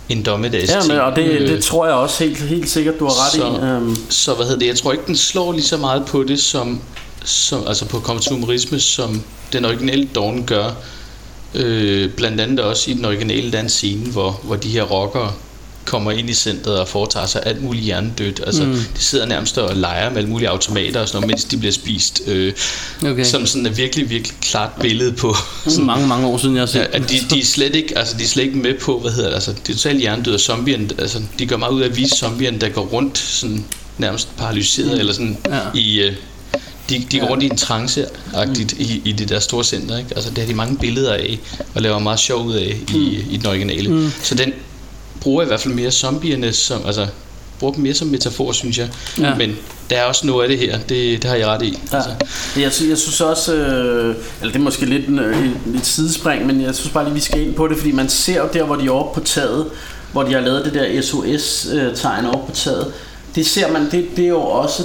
en 0.10 0.24
dommedags 0.24 0.72
Ja, 0.72 0.84
men, 0.88 1.00
og 1.00 1.16
det, 1.16 1.50
det 1.50 1.64
tror 1.64 1.86
jeg 1.86 1.96
også 1.96 2.24
helt, 2.24 2.38
helt 2.38 2.70
sikkert, 2.70 3.00
du 3.00 3.06
har 3.06 3.26
ret 3.26 3.34
så, 3.34 3.46
i. 3.46 3.78
Um, 3.78 3.98
så 4.10 4.34
hvad 4.34 4.46
hedder 4.46 4.60
det? 4.60 4.68
Jeg 4.68 4.76
tror 4.76 4.92
ikke, 4.92 5.04
den 5.08 5.16
slår 5.16 5.52
lige 5.52 5.64
så 5.64 5.78
meget 5.78 6.06
på 6.06 6.24
det, 6.24 6.40
som, 6.40 6.82
som 7.24 7.68
altså 7.68 7.86
på 7.86 8.00
konsumerisme, 8.00 8.80
som 8.80 9.22
den 9.54 9.66
originale 9.66 10.10
Dawn 10.16 10.44
gør. 10.46 10.72
Øh, 11.56 12.12
blandt 12.12 12.42
andet 12.42 12.60
også 12.60 12.92
i 12.92 12.94
den 12.94 13.06
originale 13.06 13.52
dans 13.52 13.72
scene, 13.72 14.12
hvor, 14.12 14.40
hvor 14.44 14.56
de 14.56 14.70
her 14.70 14.84
rockere 14.84 15.34
kommer 15.88 16.12
ind 16.12 16.30
i 16.30 16.34
centret 16.34 16.80
og 16.80 16.88
foretager 16.88 17.26
sig 17.26 17.42
alt 17.46 17.64
muligt 17.64 17.86
hjernedødt. 17.86 18.42
Altså, 18.46 18.64
Mm. 18.64 18.74
de 18.74 19.02
sidder 19.04 19.26
nærmest 19.26 19.58
og 19.58 19.76
leger 19.76 20.10
med 20.10 20.18
alle 20.18 20.30
mulige 20.30 20.50
automater 20.50 21.00
og 21.02 21.08
sådan 21.08 21.22
noget, 21.22 21.28
mens 21.32 21.44
de 21.44 21.58
bliver 21.58 21.72
spist. 21.72 22.22
Øh, 22.28 22.54
Okay. 23.06 23.24
Som 23.24 23.46
sådan 23.46 23.66
et 23.66 23.78
virkelig, 23.78 24.10
virkelig 24.10 24.38
klart 24.42 24.70
billede 24.82 25.12
på... 25.12 25.36
Sådan 25.68 25.86
mange, 25.86 26.08
mange 26.08 26.28
år 26.28 26.38
siden, 26.38 26.56
jeg 26.56 26.62
har 26.62 26.68
set 26.68 26.80
Ja, 26.80 26.86
at 26.92 27.10
de, 27.10 27.20
de, 27.30 27.40
er 27.40 27.46
slet 27.46 27.76
ikke, 27.76 27.98
altså, 27.98 28.18
de 28.18 28.24
er 28.24 28.28
slet 28.28 28.44
ikke 28.44 28.58
med 28.58 28.74
på, 28.82 29.00
hvad 29.00 29.12
hedder 29.12 29.28
det, 29.30 29.36
altså, 29.36 29.52
det 29.52 29.70
er 29.70 29.74
totalt 29.78 30.00
hjernedød 30.00 30.34
og 30.34 30.40
zombien, 30.40 30.92
altså, 31.00 31.22
de 31.40 31.46
gør 31.46 31.58
meget 31.58 31.72
ud 31.72 31.82
af 31.82 31.86
at 31.88 31.98
vise 31.98 32.16
zombien, 32.18 32.62
der 32.62 32.70
går 32.70 32.86
rundt 32.86 33.18
sådan 33.18 33.66
nærmest 33.98 34.38
paralyseret, 34.38 34.92
mm. 34.94 35.00
eller 35.00 35.14
sådan 35.14 35.38
Ja. 35.50 35.60
i, 35.74 36.00
øh, 36.02 36.14
de, 36.90 37.06
de 37.12 37.20
går 37.20 37.28
rundt 37.28 37.44
i 37.44 37.46
en 37.46 37.58
trance-agtigt 37.58 38.74
mm. 38.80 38.86
i, 38.86 39.02
i 39.06 39.12
det 39.12 39.30
der 39.30 39.40
store 39.40 39.64
center, 39.64 39.98
ikke? 39.98 40.10
Altså, 40.16 40.30
det 40.30 40.38
har 40.38 40.46
de 40.46 40.54
mange 40.54 40.78
billeder 40.78 41.14
af, 41.14 41.40
og 41.76 41.82
laver 41.82 42.00
meget 42.00 42.20
sjov 42.20 42.46
ud 42.46 42.56
af 42.56 42.78
i, 42.96 42.98
mm. 43.28 43.34
i 43.34 43.38
den 43.38 43.46
originale. 43.46 43.90
Mm. 43.90 44.12
Så 44.24 44.36
den 44.36 44.54
bruger 45.22 45.44
i 45.44 45.46
hvert 45.46 45.60
fald 45.62 45.74
mere 45.74 45.92
zombierne 45.92 46.54
som, 46.54 46.86
altså, 46.86 47.08
bruger 47.60 47.74
dem 47.74 47.84
mere 47.84 47.94
som 47.94 48.08
metafor, 48.08 48.52
synes 48.52 48.78
jeg. 48.78 48.90
Ja. 49.20 49.36
Men 49.36 49.56
der 49.90 49.96
er 49.98 50.04
også 50.04 50.28
noget 50.28 50.44
af 50.44 50.50
det 50.50 50.58
her, 50.60 50.80
det, 50.80 51.22
det 51.22 51.24
har 51.24 51.36
jeg 51.36 51.48
ret 51.48 51.62
i. 51.62 51.80
ja. 52.58 52.62
jeg, 52.62 52.74
sy- 52.74 52.90
jeg 52.90 52.98
synes 52.98 53.22
også, 53.22 53.56
øh, 53.56 54.16
eller 54.42 54.54
det 54.54 54.60
er 54.60 54.64
måske 54.64 54.86
lidt 54.86 55.08
en, 55.08 55.20
øh, 55.20 55.48
et, 55.76 55.86
sidespring, 55.86 56.46
men 56.46 56.62
jeg 56.62 56.76
synes 56.76 56.94
bare 56.94 57.04
lige, 57.04 57.14
vi 57.14 57.20
skal 57.20 57.42
ind 57.42 57.54
på 57.54 57.68
det, 57.68 57.78
fordi 57.78 57.92
man 57.92 58.10
ser 58.10 58.38
jo 58.42 58.50
der, 58.54 58.64
hvor 58.64 58.76
de 58.76 58.86
er 58.86 58.92
oppe 58.92 59.20
på 59.20 59.26
taget, 59.26 59.66
hvor 60.12 60.24
de 60.24 60.34
har 60.34 60.42
lavet 60.42 60.66
det 60.66 60.74
der 60.74 61.02
SOS-tegn 61.02 62.26
over 62.26 62.46
på 62.46 62.52
taget. 62.54 62.94
Det 63.36 63.46
ser 63.48 63.72
man, 63.72 63.92
det, 63.92 64.08
det 64.16 64.24
er 64.26 64.30
jo 64.30 64.42
også 64.42 64.84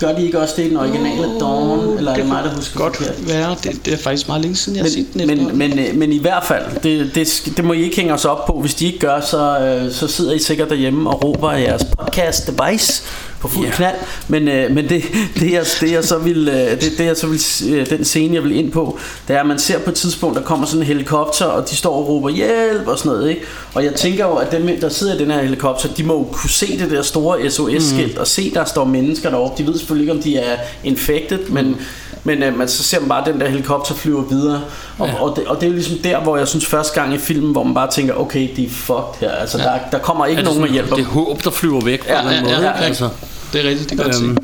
Gør 0.00 0.12
de 0.12 0.24
ikke 0.26 0.38
også 0.40 0.54
det 0.56 0.64
i 0.64 0.68
den 0.68 0.76
originale 0.76 1.28
uh, 1.28 1.40
Dawn? 1.40 1.98
Eller 1.98 2.12
er 2.12 2.16
det 2.16 2.26
mig, 2.26 2.44
der 2.44 2.54
husker 2.54 2.80
godt 2.80 2.96
forkert? 2.96 3.28
være. 3.28 3.56
Det, 3.62 3.84
det 3.84 3.92
er 3.92 3.98
faktisk 3.98 4.28
meget 4.28 4.42
længe 4.42 4.56
siden, 4.56 4.76
jeg 4.76 4.84
har 4.84 4.90
set 4.90 5.06
den 5.14 5.26
men, 5.26 5.58
men, 5.58 5.76
men, 5.76 5.98
men 5.98 6.12
i 6.12 6.18
hvert 6.18 6.44
fald, 6.44 6.64
det, 6.82 7.14
det, 7.14 7.52
det 7.56 7.64
må 7.64 7.72
I 7.72 7.82
ikke 7.82 7.96
hænge 7.96 8.12
os 8.14 8.24
op 8.24 8.46
på. 8.46 8.60
Hvis 8.60 8.74
de 8.74 8.86
ikke 8.86 8.98
gør, 8.98 9.20
så, 9.20 9.58
øh, 9.60 9.92
så 9.92 10.08
sidder 10.08 10.32
I 10.32 10.38
sikkert 10.38 10.70
derhjemme 10.70 11.10
og 11.10 11.24
råber 11.24 11.52
jeres 11.52 11.84
podcast 11.84 12.46
device 12.46 13.02
på 13.40 13.48
fuld 13.48 13.64
yeah. 13.64 13.74
knald. 13.76 13.96
Men, 14.28 14.48
øh, 14.48 14.70
men 14.70 14.88
det, 14.88 15.02
det, 15.34 15.52
jeg, 15.52 15.64
det, 15.80 15.92
jeg 15.92 16.04
så 16.04 16.18
vil, 16.18 16.48
øh, 16.48 16.70
det, 16.70 16.92
det 16.98 17.04
jeg 17.04 17.16
så 17.16 17.26
vil, 17.26 17.40
øh, 17.74 17.90
den 17.90 18.04
scene, 18.04 18.34
jeg 18.34 18.42
vil 18.44 18.56
ind 18.56 18.72
på, 18.72 18.98
det 19.28 19.36
er, 19.36 19.40
at 19.40 19.46
man 19.46 19.58
ser 19.58 19.78
på 19.78 19.90
et 19.90 19.96
tidspunkt, 19.96 20.36
der 20.36 20.42
kommer 20.42 20.66
sådan 20.66 20.80
en 20.80 20.86
helikopter, 20.86 21.44
og 21.44 21.70
de 21.70 21.76
står 21.76 21.94
og 21.94 22.08
råber 22.08 22.28
hjælp 22.28 22.86
og 22.86 22.98
sådan 22.98 23.12
noget. 23.12 23.30
Ikke? 23.30 23.42
Og 23.74 23.84
jeg 23.84 23.94
tænker 23.94 24.26
jo, 24.26 24.34
at 24.34 24.52
dem, 24.52 24.80
der 24.80 24.88
sidder 24.88 25.14
i 25.14 25.18
den 25.18 25.30
her 25.30 25.42
helikopter, 25.42 25.88
de 25.88 26.02
må 26.02 26.14
jo 26.14 26.26
kunne 26.32 26.50
se 26.50 26.78
det 26.78 26.90
der 26.90 27.02
store 27.02 27.50
SOS-skilt, 27.50 28.14
mm. 28.14 28.20
og 28.20 28.26
se, 28.26 28.54
der 28.54 28.64
står 28.64 28.84
mennesker 28.84 29.30
deroppe. 29.30 29.62
De 29.62 29.68
ved 29.68 29.78
selvfølgelig 29.78 30.02
ikke, 30.04 30.12
om 30.12 30.22
de 30.22 30.36
er 30.36 30.56
infected, 30.84 31.38
men 31.48 31.76
men 32.24 32.42
øh, 32.42 32.58
man, 32.58 32.68
så 32.68 32.82
ser 32.82 33.00
man 33.00 33.08
bare, 33.08 33.32
den 33.32 33.40
der 33.40 33.48
helikopter 33.48 33.94
flyver 33.94 34.22
videre. 34.22 34.60
Og, 34.98 35.08
ja. 35.08 35.22
og, 35.22 35.36
det, 35.36 35.46
og 35.46 35.56
det 35.56 35.62
er 35.62 35.66
jo 35.66 35.72
ligesom 35.74 35.98
der, 35.98 36.20
hvor 36.20 36.36
jeg 36.36 36.48
synes 36.48 36.66
første 36.66 37.00
gang 37.00 37.14
i 37.14 37.18
filmen, 37.18 37.52
hvor 37.52 37.62
man 37.62 37.74
bare 37.74 37.90
tænker, 37.90 38.14
okay, 38.14 38.48
de 38.56 38.64
er 38.64 38.70
fucked 38.70 39.20
her. 39.20 39.30
Altså, 39.30 39.58
ja. 39.58 39.64
der, 39.64 39.78
der 39.92 39.98
kommer 39.98 40.26
ikke 40.26 40.36
det 40.36 40.44
nogen 40.44 40.62
og 40.62 40.68
sådan- 40.68 40.72
hjælper 40.74 40.96
Det 40.96 41.04
er 41.04 41.08
håb, 41.08 41.44
der 41.44 41.50
flyver 41.50 41.80
væk 41.84 42.00
på 42.00 42.06
Ja, 42.08 42.20
en 42.22 42.30
ja, 42.30 42.42
måde. 42.42 42.52
ja, 42.54 42.60
ja. 42.62 42.72
Altså. 42.72 43.08
Det 43.52 43.64
er 43.64 43.68
rigtigt, 43.68 43.90
det 43.90 43.98
kan 43.98 44.06
godt 44.06 44.22
Øhm, 44.22 44.36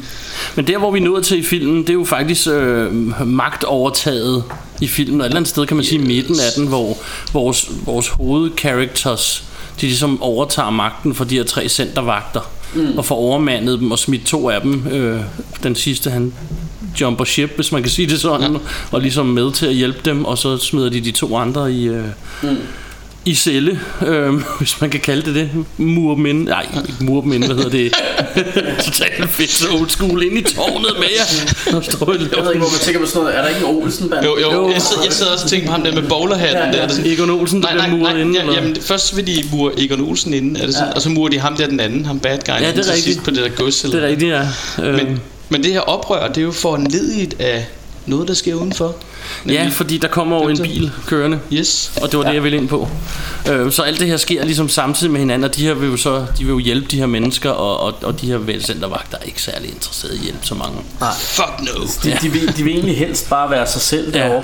men 0.56 0.66
der 0.66 0.78
hvor 0.78 0.90
vi 0.90 1.00
nået 1.00 1.24
til 1.24 1.38
i 1.38 1.42
filmen 1.42 1.82
Det 1.82 1.88
er 1.90 1.94
jo 1.94 2.04
faktisk 2.04 2.48
øh, 2.48 3.26
magtovertaget 3.28 4.44
I 4.80 4.86
filmen 4.86 5.20
Og 5.20 5.24
et 5.24 5.28
eller 5.30 5.36
andet 5.36 5.48
sted 5.50 5.66
kan 5.66 5.76
man 5.76 5.84
sige 5.84 5.98
midten 5.98 6.34
af 6.34 6.52
den 6.56 6.66
Hvor 6.68 6.98
vores, 7.32 7.70
vores 7.86 8.08
hovedcharacters 8.08 9.44
De 9.80 9.86
ligesom 9.86 10.22
overtager 10.22 10.70
magten 10.70 11.14
For 11.14 11.24
de 11.24 11.34
her 11.36 11.44
tre 11.44 11.68
centervagter 11.68 12.40
Mm. 12.74 12.98
Og 12.98 13.04
får 13.04 13.14
overmandet 13.14 13.80
dem 13.80 13.90
Og 13.90 13.98
smidt 13.98 14.26
to 14.26 14.50
af 14.50 14.60
dem 14.60 14.86
øh, 14.92 15.20
Den 15.62 15.74
sidste 15.74 16.10
han 16.10 16.32
jumper 17.00 17.24
ship 17.24 17.50
Hvis 17.54 17.72
man 17.72 17.82
kan 17.82 17.90
sige 17.90 18.08
det 18.08 18.20
sådan 18.20 18.52
ja. 18.52 18.58
Og 18.90 19.00
ligesom 19.00 19.26
med 19.26 19.52
til 19.52 19.66
at 19.66 19.74
hjælpe 19.74 19.98
dem 20.04 20.24
Og 20.24 20.38
så 20.38 20.58
smider 20.58 20.90
de 20.90 21.00
de 21.00 21.10
to 21.10 21.36
andre 21.36 21.72
i 21.72 21.88
øh, 21.88 22.04
Mm. 22.42 22.48
I 23.26 23.34
celle, 23.34 23.80
øh, 24.06 24.32
hvis 24.58 24.80
man 24.80 24.90
kan 24.90 25.00
kalde 25.00 25.22
det 25.22 25.34
det. 25.34 25.50
Mur 25.76 26.14
dem 26.14 26.26
inde. 26.26 26.44
Nej, 26.44 26.66
ikke 26.88 27.04
mur 27.04 27.20
dem 27.20 27.32
inde, 27.32 27.46
hvad 27.46 27.56
hedder 27.56 27.70
det? 27.70 27.92
Totalt 28.84 29.30
fedt 29.30 29.50
så 29.50 29.66
old 29.80 29.88
school 29.88 30.22
ind 30.22 30.38
i 30.38 30.42
tårnet 30.54 30.90
med 30.98 31.06
jer. 31.16 31.76
Og 31.76 31.84
står 31.84 32.12
Jeg 32.12 32.20
ved 32.20 32.26
ikke, 32.26 32.36
hvor 32.36 32.54
man 32.58 32.80
tænker 32.82 33.00
på 33.00 33.06
sådan 33.06 33.22
noget. 33.22 33.36
Er 33.38 33.42
der 33.42 33.48
ikke 33.48 33.60
en 33.60 33.66
olsen 33.82 34.08
band? 34.08 34.24
Jo, 34.24 34.38
jo, 34.40 34.70
jeg 34.72 34.82
sidder, 34.82 35.02
jeg 35.04 35.12
sidder 35.12 35.32
også 35.32 35.44
og 35.44 35.50
tænker 35.50 35.66
på 35.66 35.72
ham 35.72 35.82
der 35.82 35.94
med 35.94 36.02
bowlerhatten. 36.08 36.56
Ja, 36.58 36.66
ja. 36.66 36.72
Der, 36.72 36.78
er 36.78 36.86
det 36.86 36.96
sådan, 36.96 37.10
Egon 37.12 37.30
Olsen, 37.30 37.62
der 37.62 37.68
nej, 37.68 37.72
bliver 37.76 37.86
nej, 37.88 37.98
muret 37.98 38.12
nej, 38.14 38.22
inde, 38.22 38.40
ja, 38.52 38.52
jamen, 38.52 38.76
først 38.80 39.16
vil 39.16 39.26
de 39.26 39.44
mure 39.52 39.72
Egon 39.78 40.00
Olsen 40.00 40.34
inde, 40.34 40.60
er 40.60 40.66
det 40.66 40.74
sådan, 40.74 40.88
Ja. 40.88 40.94
og 40.94 41.02
så 41.02 41.08
murer 41.08 41.28
de 41.30 41.38
ham 41.38 41.56
der 41.56 41.66
den 41.66 41.80
anden, 41.80 42.04
ham 42.06 42.20
bad 42.20 42.38
guy, 42.46 42.52
Ja, 42.52 42.56
det 42.58 42.64
er 42.64 42.76
rigtigt. 42.76 43.04
sidst 43.04 43.22
på 43.22 43.30
det 43.30 43.38
der 43.38 43.48
gods. 43.48 43.84
Eller 43.84 43.96
Det 43.96 44.04
er 44.04 44.08
rigtigt, 44.08 44.30
ja. 44.32 44.42
Øh, 44.88 44.94
Men, 44.94 45.20
men 45.48 45.62
det 45.64 45.72
her 45.72 45.80
oprør, 45.80 46.28
det 46.28 46.38
er 46.38 46.42
jo 46.42 46.52
foranledigt 46.52 47.40
af 47.40 47.66
noget, 48.06 48.28
der 48.28 48.34
sker 48.34 48.54
udenfor. 48.54 48.94
Ja, 49.48 49.68
fordi 49.72 49.98
der 49.98 50.08
kommer 50.08 50.36
jo 50.42 50.48
en 50.48 50.58
bil 50.62 50.90
kørende. 51.06 51.38
Yes. 51.52 51.92
Og 52.02 52.10
det 52.10 52.18
var 52.18 52.24
det, 52.24 52.34
jeg 52.34 52.42
ville 52.42 52.58
ind 52.58 52.68
på. 52.68 52.88
Øh, 53.50 53.72
så 53.72 53.82
alt 53.82 54.00
det 54.00 54.08
her 54.08 54.16
sker 54.16 54.44
ligesom 54.44 54.68
samtidig 54.68 55.12
med 55.12 55.20
hinanden, 55.20 55.44
og 55.44 55.56
de 55.56 55.62
her 55.66 55.74
vil 55.74 55.88
jo 55.90 55.96
så 55.96 56.26
de 56.38 56.44
vil 56.44 56.48
jo 56.48 56.58
hjælpe 56.58 56.86
de 56.90 56.96
her 56.96 57.06
mennesker, 57.06 57.50
og, 57.50 57.80
og, 57.80 57.94
og 58.02 58.20
de 58.20 58.26
her 58.26 58.38
velcentervagter 58.38 59.18
er 59.18 59.22
ikke 59.22 59.42
særlig 59.42 59.68
interesserede 59.70 60.16
i 60.16 60.18
at 60.18 60.24
hjælpe 60.24 60.46
så 60.46 60.54
mange. 60.54 60.78
Fuck 61.20 61.52
no. 61.60 61.82
De, 62.04 62.16
de, 62.22 62.32
vil, 62.32 62.56
de 62.56 62.62
vil 62.62 62.72
egentlig 62.72 62.98
helst 62.98 63.30
bare 63.30 63.50
være 63.50 63.66
sig 63.66 63.80
selv 63.80 64.16
Ja. 64.16 64.18
derovre. 64.18 64.42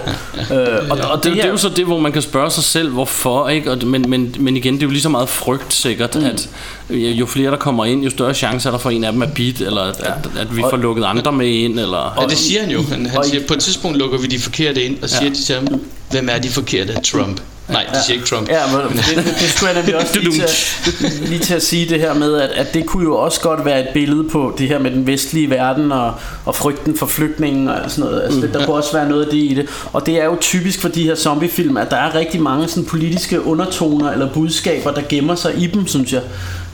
Øh, 0.83 0.91
og, 0.91 0.99
og 1.11 1.17
det, 1.17 1.25
det, 1.25 1.33
det 1.33 1.39
er 1.39 1.43
her, 1.43 1.51
jo 1.51 1.57
så 1.57 1.69
det, 1.69 1.85
hvor 1.85 2.01
man 2.01 2.13
kan 2.13 2.23
spørge 2.23 2.51
sig 2.51 2.65
selv, 2.65 2.91
hvorfor, 2.91 3.49
ikke? 3.49 3.71
Og, 3.71 3.79
men, 3.87 4.11
men, 4.11 4.35
men 4.39 4.57
igen, 4.57 4.75
det 4.75 4.83
er 4.83 4.87
jo 4.87 4.91
lige 4.91 5.03
så 5.03 5.09
meget 5.09 5.29
frygt 5.29 5.75
sikkert, 5.75 6.15
mm. 6.15 6.25
at 6.25 6.49
jo 6.93 7.27
flere 7.27 7.51
der 7.51 7.57
kommer 7.57 7.85
ind, 7.85 8.05
jo 8.05 8.11
større 8.11 8.35
chance 8.35 8.69
er 8.69 8.71
der 8.73 8.79
for 8.79 8.91
en 8.91 9.05
af 9.05 9.13
dem 9.13 9.23
er 9.23 9.27
bit, 9.27 9.61
eller 9.61 9.83
at, 9.83 10.01
at, 10.01 10.31
at 10.39 10.57
vi 10.57 10.63
får 10.71 10.77
lukket 10.77 11.05
andre 11.05 11.33
med 11.33 11.47
ind, 11.49 11.81
eller... 11.81 12.17
Ja, 12.21 12.27
det 12.27 12.39
siger 12.39 12.61
han 12.61 12.71
jo. 12.71 12.83
Han, 12.83 13.07
han 13.07 13.19
og- 13.19 13.25
siger, 13.25 13.47
på 13.49 13.55
et 13.55 13.61
tidspunkt 13.61 13.99
lukker 13.99 14.19
vi 14.19 14.27
de 14.27 14.39
forkerte 14.39 14.83
ind, 14.85 15.03
og 15.03 15.11
siger 15.11 15.25
Ja. 15.25 15.31
de 15.31 15.35
til 15.35 15.55
ham, 15.55 15.67
hvem 16.13 16.29
er 16.29 16.39
de 16.39 16.49
forkerte? 16.49 16.95
Trump. 17.05 17.41
Nej, 17.69 17.87
de 17.95 18.05
siger 18.07 18.15
ikke 18.15 18.27
Trump. 18.27 18.49
Ja, 18.49 18.61
men 18.67 18.97
det, 18.97 19.05
det, 19.17 19.25
det 19.25 19.51
skulle 19.51 19.73
jeg 19.73 19.83
nemlig 19.83 19.97
også 19.97 20.19
lige 20.21 20.33
til, 20.33 20.43
at, 20.43 21.29
lige 21.29 21.39
til 21.39 21.55
at 21.55 21.63
sige 21.63 21.89
det 21.89 22.01
her 22.01 22.15
med, 22.15 22.35
at, 22.35 22.51
at 22.51 22.75
det 22.75 22.87
kunne 22.87 23.05
jo 23.05 23.17
også 23.17 23.41
godt 23.41 23.65
være 23.65 23.81
et 23.81 23.89
billede 23.95 24.29
på 24.29 24.55
det 24.59 24.69
her 24.69 24.79
med 24.79 24.91
den 24.91 25.07
vestlige 25.07 25.51
verden 25.51 25.93
og, 25.93 26.15
og 26.45 26.55
frygten 26.55 26.99
for 26.99 27.07
flygtningen 27.07 27.69
og 27.69 27.91
sådan 27.91 28.05
noget. 28.05 28.23
Altså, 28.23 28.41
det, 28.41 28.55
der 28.55 28.67
kunne 28.67 28.77
også 28.77 28.93
være 28.93 29.09
noget 29.09 29.25
af 29.25 29.31
det 29.31 29.39
i 29.39 29.55
det. 29.55 29.69
Og 29.93 30.07
det 30.07 30.21
er 30.21 30.25
jo 30.25 30.37
typisk 30.41 30.81
for 30.81 30.89
de 30.89 31.03
her 31.03 31.15
zombiefilm, 31.15 31.77
at 31.77 31.91
der 31.91 31.97
er 31.97 32.15
rigtig 32.15 32.43
mange 32.43 32.69
sådan 32.69 32.85
politiske 32.85 33.45
undertoner 33.45 34.11
eller 34.11 34.33
budskaber, 34.33 34.91
der 34.91 35.03
gemmer 35.09 35.35
sig 35.35 35.55
i 35.59 35.67
dem, 35.67 35.87
synes 35.87 36.13
jeg. 36.13 36.23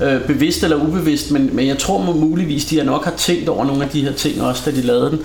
Øh, 0.02 0.20
bevidst 0.20 0.62
eller 0.62 0.76
ubevidst, 0.76 1.30
men, 1.30 1.50
men 1.52 1.66
jeg 1.66 1.78
tror 1.78 1.98
muligvis, 2.12 2.64
de 2.64 2.76
har 2.76 2.84
nok 2.84 3.04
har 3.04 3.14
tænkt 3.16 3.48
over 3.48 3.64
nogle 3.64 3.84
af 3.84 3.88
de 3.88 4.04
her 4.04 4.12
ting 4.12 4.42
også, 4.42 4.62
da 4.66 4.70
de 4.70 4.82
lavede 4.82 5.10
den. 5.10 5.20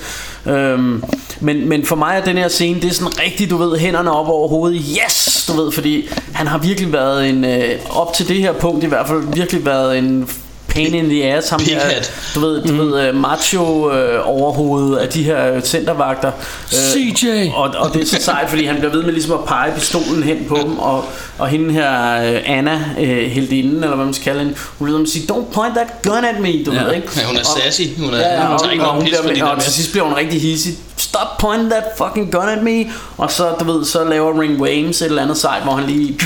Øhm, 0.53 1.03
men, 1.44 1.70
men 1.70 1.86
for 1.86 1.95
mig 1.95 2.18
er 2.18 2.24
den 2.24 2.38
her 2.38 2.48
scene, 2.48 2.82
det 2.82 2.90
er 2.90 2.94
sådan 2.94 3.20
rigtig, 3.20 3.49
du 3.49 3.57
ved, 3.57 3.78
hænderne 3.78 4.11
op 4.11 4.28
over 4.30 4.48
hovedet. 4.48 4.82
Yes! 5.06 5.45
Du 5.48 5.61
ved, 5.64 5.72
fordi 5.72 6.10
han 6.34 6.48
har 6.48 6.57
virkelig 6.57 6.94
været 6.94 7.30
en, 7.30 7.45
øh, 7.45 7.70
op 7.90 8.14
til 8.14 8.28
det 8.28 8.36
her 8.38 8.53
punkt 8.53 8.84
i 8.84 8.88
hvert 8.88 9.07
fald, 9.07 9.24
virkelig 9.34 9.65
været 9.65 9.98
en 9.98 10.30
pain 10.68 10.94
in 10.95 11.10
the 11.10 11.24
ass 11.34 11.49
ham 11.49 11.60
Pighat. 11.60 12.14
du 12.36 12.40
ved, 12.40 12.64
du 12.64 12.72
mm. 12.74 12.80
ved 12.80 13.10
uh, 13.10 13.15
macho 13.15 13.64
uh, 13.88 13.94
overhovedet 14.24 14.98
af 14.98 15.10
de 15.10 15.24
her 15.24 15.53
øh, 15.53 15.61
centervagter 15.61 16.32
Øh, 16.74 17.14
CJ! 17.14 17.28
og, 17.56 17.70
og 17.78 17.94
det 17.94 18.02
er 18.02 18.06
så 18.06 18.18
sejt, 18.22 18.49
fordi 18.49 18.65
han 18.65 18.76
bliver 18.76 18.91
ved 18.91 19.03
med 19.03 19.11
ligesom 19.14 19.34
at 19.34 19.40
pege 19.48 19.72
pistolen 19.76 20.24
hen 20.24 20.45
på 20.48 20.57
dem 20.64 20.80
Og, 20.80 21.06
og 21.38 21.48
hende 21.48 21.74
her 21.74 21.90
uh, 22.34 22.40
Anna, 22.45 22.80
uh, 22.99 23.03
heldinden 23.07 23.84
Eller 23.84 23.95
hvad 23.95 24.06
man 24.06 24.14
skal 24.14 24.24
kalde 24.24 24.40
hende 24.40 24.56
Hun 24.80 24.88
lyder 24.88 24.98
med 24.99 25.07
at 25.07 25.11
sige 25.11 25.26
Don't 25.32 25.53
point 25.53 25.76
that 25.76 25.88
gun 26.03 26.26
at 26.26 26.40
me 26.40 26.64
Du 26.65 26.72
Ja. 26.74 26.84
ved 26.84 26.94
ikke 26.94 27.07
Ja, 27.18 27.24
hun 27.26 27.36
er 27.36 27.40
Og- 27.40 27.61
sassy. 27.64 27.82
Hun 27.99 28.14
er, 28.14 28.18
Ja, 28.18 28.45
hun 28.45 28.53
og, 28.53 28.60
tager 28.61 28.72
ikke 28.72 28.86
og, 28.86 28.94
hun 28.95 29.03
bliver, 29.03 29.22
der 29.22 29.44
og 29.45 29.61
til 29.61 29.74
sidst 29.74 29.91
bliver 29.91 30.06
hun 30.06 30.14
rigtig 30.15 30.41
hissig 30.41 30.74
Stop 31.15 31.38
pointing 31.40 31.72
that 31.72 31.84
fucking 31.98 32.31
gun 32.31 32.49
at 32.49 32.64
me 32.64 32.85
Og 33.18 33.31
så, 33.31 33.56
du 33.60 33.72
ved, 33.72 33.85
så 33.85 34.03
laver 34.03 34.41
Ring 34.41 34.61
Wames 34.61 35.02
et 35.02 35.06
eller 35.06 35.22
andet 35.22 35.38
sejt 35.38 35.64
Hvor 35.64 35.73
han 35.73 35.85
lige 35.90 36.19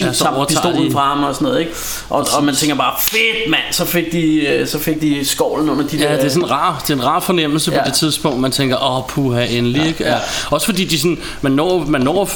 Ja, 0.00 0.12
tager 0.12 0.44
pistolen 0.48 0.86
de- 0.86 0.92
fra 0.92 1.00
ham 1.14 1.24
og 1.24 1.34
sådan 1.34 1.46
noget 1.46 1.60
ikke? 1.60 1.72
Og, 2.10 2.26
og 2.36 2.44
man 2.44 2.54
tænker 2.54 2.76
bare, 2.76 2.92
fedt 3.00 3.50
mand 3.50 3.60
Så 3.70 3.84
fik 3.84 4.12
de, 4.12 4.46
øh, 4.46 4.66
så 4.68 4.78
fik 4.78 5.00
de 5.00 5.24
skovlen 5.24 5.68
under 5.70 5.86
de 5.86 5.96
Ja, 5.96 6.04
der 6.04 6.16
det 6.16 6.24
er 6.24 6.28
sådan 6.28 6.42
en 6.42 6.50
rar, 6.50 6.82
det 6.86 6.90
er 6.90 6.94
en 6.94 7.04
rar 7.04 7.20
fornemmelse 7.20 7.70
ja. 7.70 7.76
Ja. 7.76 7.82
på 7.82 7.88
det 7.88 7.94
tidspunkt, 7.94 8.40
man 8.40 8.50
tænker, 8.50 8.76
åh, 8.90 9.06
puha, 9.08 9.44
endelig, 9.44 9.80
ja, 9.82 9.86
ikke? 9.86 10.04
Ja. 10.04 10.12
ja. 10.14 10.18
Også 10.50 10.66
fordi 10.66 10.84
de 10.84 10.98
sådan, 10.98 11.18
man 11.42 11.52
når, 11.52 11.84
man 11.88 12.00
når, 12.00 12.30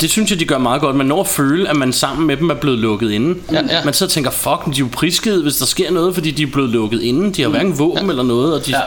det 0.00 0.10
synes 0.10 0.30
jeg, 0.30 0.40
de 0.40 0.44
gør 0.44 0.58
meget 0.58 0.80
godt, 0.80 0.96
man 0.96 1.06
når 1.06 1.20
at 1.20 1.26
føle, 1.28 1.68
at 1.68 1.76
man 1.76 1.92
sammen 1.92 2.26
med 2.26 2.36
dem 2.36 2.50
er 2.50 2.54
blevet 2.54 2.78
lukket 2.78 3.10
inde. 3.10 3.38
Ja, 3.52 3.60
ja. 3.70 3.84
Man 3.84 3.94
så 3.94 4.06
tænker, 4.06 4.30
fuck, 4.30 4.64
de 4.66 4.70
er 4.70 4.74
jo 4.78 4.88
prisgivet, 4.92 5.42
hvis 5.42 5.56
der 5.56 5.66
sker 5.66 5.90
noget, 5.90 6.14
fordi 6.14 6.30
de 6.30 6.42
er 6.42 6.46
blevet 6.46 6.70
lukket 6.70 7.02
inde. 7.02 7.32
De 7.32 7.42
har 7.42 7.48
hverken 7.48 7.78
våben 7.78 8.04
ja. 8.04 8.10
eller 8.10 8.22
noget, 8.22 8.54
og 8.54 8.66
de, 8.66 8.70
ja. 8.70 8.80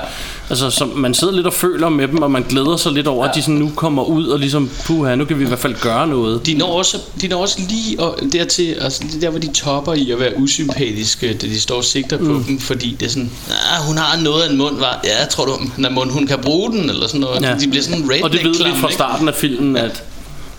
Ja. 0.49 0.53
altså, 0.53 0.69
så 0.69 0.85
man 0.95 1.13
sidder 1.13 1.33
lidt 1.33 1.47
og 1.47 1.53
føler 1.53 1.89
med 1.89 2.07
dem, 2.07 2.21
og 2.21 2.31
man 2.31 2.43
glæder 2.49 2.77
sig 2.77 2.91
lidt 2.91 3.07
over, 3.07 3.25
ja. 3.25 3.29
at 3.29 3.35
de 3.35 3.41
sådan 3.41 3.55
nu 3.55 3.71
kommer 3.75 4.03
ud 4.03 4.27
og 4.27 4.39
ligesom, 4.39 4.69
puha, 4.85 5.15
nu 5.15 5.25
kan 5.25 5.39
vi 5.39 5.43
i 5.43 5.47
hvert 5.47 5.59
fald 5.59 5.75
gøre 5.81 6.07
noget. 6.07 6.45
De 6.45 6.53
når 6.53 6.67
også, 6.77 6.97
de 7.21 7.27
når 7.27 7.41
også 7.41 7.59
lige 7.69 7.99
og 7.99 8.19
dertil, 8.33 8.73
altså 8.81 9.03
det 9.07 9.15
er 9.15 9.19
der, 9.19 9.29
hvor 9.29 9.39
de 9.39 9.53
topper 9.53 9.93
i 9.93 10.11
at 10.11 10.19
være 10.19 10.31
usympatiske, 10.37 11.33
da 11.33 11.47
de 11.47 11.59
står 11.59 11.75
og 11.75 11.83
sigter 11.83 12.17
på 12.17 12.23
Mm. 12.23 12.43
dem, 12.43 12.59
fordi 12.59 12.97
det 12.99 13.05
er 13.05 13.09
sådan, 13.09 13.31
ah, 13.49 13.87
hun 13.87 13.97
har 13.97 14.21
noget 14.21 14.41
af 14.43 14.49
en 14.51 14.57
mund, 14.57 14.77
var. 14.79 14.99
Ja, 15.03 15.25
tror 15.25 15.45
du, 15.45 15.51
er 15.85 15.89
mund, 15.89 16.11
hun 16.11 16.27
kan 16.27 16.39
bruge 16.41 16.71
den, 16.71 16.89
eller 16.89 17.07
sådan 17.07 17.21
noget. 17.21 17.41
Ja. 17.41 17.55
De 17.61 17.67
bliver 17.67 17.83
sådan 17.83 17.99
redneck 18.01 18.23
Og 18.23 18.31
det 18.31 18.43
ved 18.43 18.53
vi 18.53 18.79
fra 18.81 18.91
starten 18.91 19.27
af 19.27 19.35
filmen, 19.35 19.77
at 19.77 20.03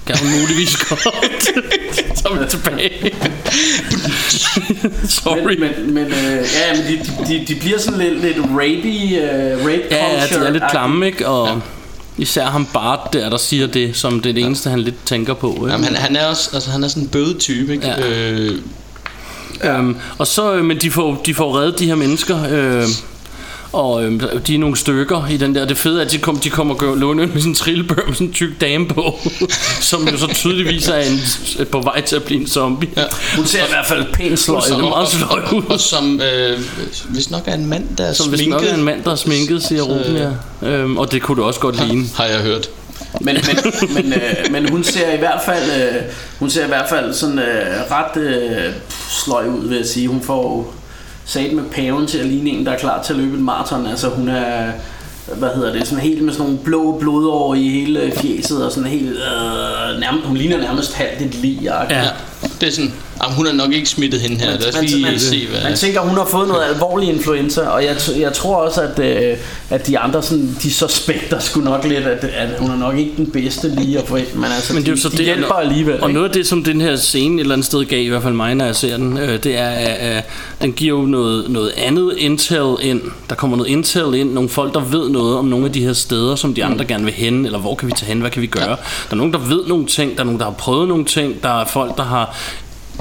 kan 0.07 0.19
hun 0.19 0.41
muligvis 0.41 0.77
godt. 0.89 1.03
så 2.19 2.29
er 2.29 2.39
vi 2.41 2.47
tilbage. 2.51 2.91
Sorry. 5.09 5.59
Men, 5.59 5.71
men, 5.71 5.95
men, 5.95 6.07
øh, 6.07 6.13
ja, 6.13 6.75
men 6.77 6.87
de, 6.89 6.99
de, 7.29 7.45
de, 7.49 7.55
bliver 7.55 7.79
sådan 7.79 8.01
lidt, 8.01 8.21
lidt 8.21 8.39
rapey, 8.39 9.19
uh, 9.19 9.67
rape 9.67 9.83
Ja, 9.91 10.13
ja, 10.13 10.27
de 10.27 10.47
er 10.47 10.51
lidt 10.51 10.65
klamme, 10.71 11.07
ikke? 11.07 11.29
Og 11.29 11.49
ja. 11.49 11.55
især 12.19 12.47
ham 12.47 12.67
Bart 12.67 13.13
der, 13.13 13.31
der 13.31 13.37
siger 13.37 13.67
det, 13.67 13.97
som 13.97 14.21
det 14.21 14.31
er 14.31 14.35
det 14.35 14.45
eneste, 14.45 14.71
han 14.71 14.81
lidt 14.81 15.07
tænker 15.07 15.35
på. 15.35 15.53
Ikke? 15.55 15.71
Jamen, 15.71 15.85
han, 15.85 15.97
han 15.97 16.17
er 16.17 16.27
også, 16.27 16.51
altså 16.55 16.71
han 16.71 16.85
er 16.85 16.89
sådan 16.89 17.03
en 17.03 17.09
bøde 17.09 17.39
type, 17.39 17.73
ikke? 17.73 17.87
Ja. 17.87 18.31
Øh, 18.31 18.59
Øhm, 19.65 19.97
og 20.19 20.27
så, 20.27 20.55
øh, 20.55 20.65
men 20.65 20.79
de 20.79 20.91
får, 20.91 21.23
de 21.27 21.35
får 21.35 21.59
reddet 21.59 21.79
de 21.79 21.87
her 21.87 21.95
mennesker, 21.95 22.39
øh, 22.51 22.85
og 23.73 24.05
øh, 24.05 24.23
de 24.47 24.55
er 24.55 24.59
nogle 24.59 24.77
stykker 24.77 25.27
i 25.31 25.37
den 25.37 25.55
der. 25.55 25.65
Det 25.65 25.77
fede 25.77 26.01
er, 26.01 26.05
at 26.05 26.13
de, 26.13 26.19
kom, 26.19 26.39
de 26.39 26.51
kommer 26.51 26.75
og 26.83 26.97
låne 26.97 27.27
med 27.27 27.35
sådan 27.35 27.51
en 27.51 27.55
trillebør 27.55 28.07
med 28.07 28.15
sådan 28.15 28.27
en 28.27 28.33
tyk 28.33 28.61
dame 28.61 28.89
på, 28.89 29.19
som 29.91 30.09
jo 30.09 30.19
så 30.19 30.27
tydeligvis 30.35 30.89
er 30.89 30.97
en, 30.99 31.19
på 31.73 31.81
vej 31.81 32.01
til 32.01 32.17
at 32.17 32.23
blive 32.23 32.41
en 32.41 32.47
zombie. 32.47 32.89
Ja. 32.97 33.03
Hun 33.37 33.47
ser 33.47 33.59
i 33.65 33.69
hvert 33.69 33.87
fald 33.87 34.05
pænt 34.13 34.39
sløj 34.39 34.61
ud. 34.77 34.83
meget 34.83 35.09
sløj 35.09 35.43
ud. 35.53 35.63
og 35.69 35.81
som, 35.81 36.21
øh, 36.21 36.59
hvis 37.09 37.31
nok 37.31 37.43
er 37.47 37.55
en 37.55 37.67
mand, 37.67 37.97
der 37.99 38.05
er 38.05 38.13
Som 38.13 38.27
sminket. 38.27 38.49
nok 38.49 38.63
er 38.65 38.75
en 38.75 38.85
mand, 38.85 39.05
der 39.05 39.11
er 39.11 39.17
sminket, 39.17 39.63
siger 39.63 39.83
Ruben, 39.83 40.17
ja. 40.17 40.69
Øhm, 40.69 40.99
og 40.99 41.13
det 41.13 41.23
kunne 41.23 41.37
du 41.37 41.45
også 41.47 41.61
godt 41.61 41.87
ligne. 41.87 42.05
Har 42.15 42.25
jeg 42.25 42.41
hørt. 42.41 42.71
Men, 43.21 43.37
men, 43.47 43.95
men, 43.95 44.13
øh, 44.13 44.53
men 44.53 44.69
hun 44.69 44.85
ser 44.85 45.13
i 45.15 45.19
hvert 45.19 45.41
fald 45.45 45.83
øh, 45.83 46.03
hun 46.39 46.51
ser 46.51 46.65
i 46.65 46.69
hvert 46.69 46.89
fald 46.89 47.15
sådan 47.15 47.39
øh, 47.39 47.67
ret 47.91 48.23
øh, 48.23 48.73
sløj 49.25 49.47
ud, 49.47 49.69
vil 49.69 49.77
jeg 49.77 49.87
sige. 49.87 50.09
Hun 50.09 50.23
får 50.23 50.75
sat 51.25 51.53
med 51.53 51.65
paven 51.65 52.07
til 52.07 52.19
at 52.19 52.27
ligne 52.27 52.51
en, 52.51 52.67
der 52.67 52.73
er 52.73 52.79
klar 52.79 53.03
til 53.03 53.13
at 53.13 53.19
løbe 53.19 53.37
et 53.37 53.43
maraton. 53.43 53.87
Altså 53.87 54.09
hun 54.09 54.29
er 54.29 54.73
hvad 55.37 55.49
hedder 55.55 55.73
det, 55.73 55.89
sådan 55.89 56.05
helt 56.05 56.23
med 56.23 56.33
sådan 56.33 56.47
nogle 56.47 56.65
blå 56.65 56.99
blodår 57.01 57.55
i 57.55 57.69
hele 57.69 58.13
fjeset 58.17 58.65
og 58.67 58.73
sådan 58.73 58.91
helt, 58.91 59.09
øh, 59.09 60.01
nærmest, 60.01 60.27
hun 60.27 60.37
ligner 60.37 60.59
nærmest 60.59 60.95
halvt 60.95 61.21
et 61.21 61.35
lig 61.35 61.59
Ja. 61.91 62.03
Det 62.61 62.69
er 62.69 62.73
sådan, 62.73 62.93
Jamen, 63.23 63.37
hun 63.37 63.47
er 63.47 63.53
nok 63.53 63.73
ikke 63.73 63.89
smittet 63.89 64.21
hende 64.21 64.37
her. 64.37 64.51
Lad 64.51 64.69
os 64.69 64.81
lige 64.83 65.03
man, 65.03 65.21
se, 65.21 65.47
hvad... 65.47 65.63
man 65.63 65.77
tænker, 65.77 66.01
hun 66.01 66.17
har 66.17 66.25
fået 66.25 66.49
noget 66.49 66.65
alvorlig 66.75 67.09
influenza, 67.09 67.61
og 67.61 67.85
jeg, 67.85 67.97
jeg 68.19 68.33
tror 68.33 68.57
også, 68.57 68.81
at, 68.81 68.99
øh, 68.99 69.37
at 69.71 69.87
de 69.87 69.99
andre, 69.99 70.23
sådan, 70.23 70.57
de 70.63 70.73
suspekter 70.73 71.39
skulle 71.39 71.65
nok 71.65 71.85
lidt, 71.85 72.07
at, 72.07 72.25
at 72.25 72.59
hun 72.59 72.71
er 72.71 72.77
nok 72.77 72.99
ikke 72.99 73.13
den 73.17 73.31
bedste 73.31 73.69
lige 73.69 73.99
at 73.99 74.09
få 74.09 74.17
ind, 74.17 74.35
men 74.35 74.45
altså, 74.45 74.75
Men 74.75 74.83
det 74.83 74.89
er 74.89 74.93
jo 74.93 75.01
så 75.01 75.09
de 75.09 75.17
det, 75.17 75.25
hjælper 75.25 75.55
alligevel. 75.55 76.01
Og 76.01 76.09
ikke? 76.09 76.15
noget 76.15 76.29
af 76.29 76.35
det, 76.35 76.47
som 76.47 76.65
den 76.65 76.81
her 76.81 76.97
scene 76.97 77.35
et 77.35 77.41
eller 77.41 77.55
andet 77.55 77.67
sted 77.67 77.85
gav, 77.85 78.05
i 78.05 78.09
hvert 78.09 78.23
fald 78.23 78.35
mig, 78.35 78.55
når 78.55 78.65
jeg 78.65 78.77
ser 78.77 78.97
den, 78.97 79.19
øh, 79.19 79.43
det 79.45 79.59
er, 79.59 79.69
at 79.69 80.17
øh, 80.17 80.23
den 80.63 80.73
giver 80.73 80.99
jo 80.99 81.07
noget, 81.07 81.51
noget 81.51 81.73
andet 81.77 82.15
intel 82.19 82.77
ind. 82.81 83.01
Der 83.29 83.35
kommer 83.35 83.57
noget 83.57 83.71
intel 83.71 84.15
ind, 84.15 84.33
nogle 84.33 84.49
folk, 84.49 84.75
der 84.75 84.81
ved 84.81 85.09
noget 85.09 85.37
om 85.37 85.45
nogle 85.45 85.67
af 85.67 85.73
de 85.73 85.85
her 85.85 85.93
steder, 85.93 86.37
som 86.37 86.55
de 86.55 86.65
andre 86.65 86.85
gerne 86.85 87.05
vil 87.05 87.15
hen, 87.15 87.47
eller 87.47 87.59
hvor 87.59 87.75
kan 87.75 87.89
vi 87.89 87.93
tage 87.97 88.09
hen, 88.09 88.21
hvad 88.21 88.31
kan 88.31 88.43
vi 88.43 88.47
gøre. 88.47 88.69
Der 88.69 88.77
er 89.11 89.15
nogen, 89.15 89.33
der 89.33 89.39
ved 89.39 89.67
nogle 89.67 89.87
ting, 89.87 90.15
der 90.15 90.21
er 90.21 90.25
nogen, 90.25 90.41
der 90.41 90.47
har 90.47 90.53
prøvet 90.53 90.89
nogle 90.89 91.05
ting, 91.05 91.43
der 91.43 91.61
er 91.61 91.65
folk, 91.65 91.97
der 91.97 92.03
har 92.05 92.37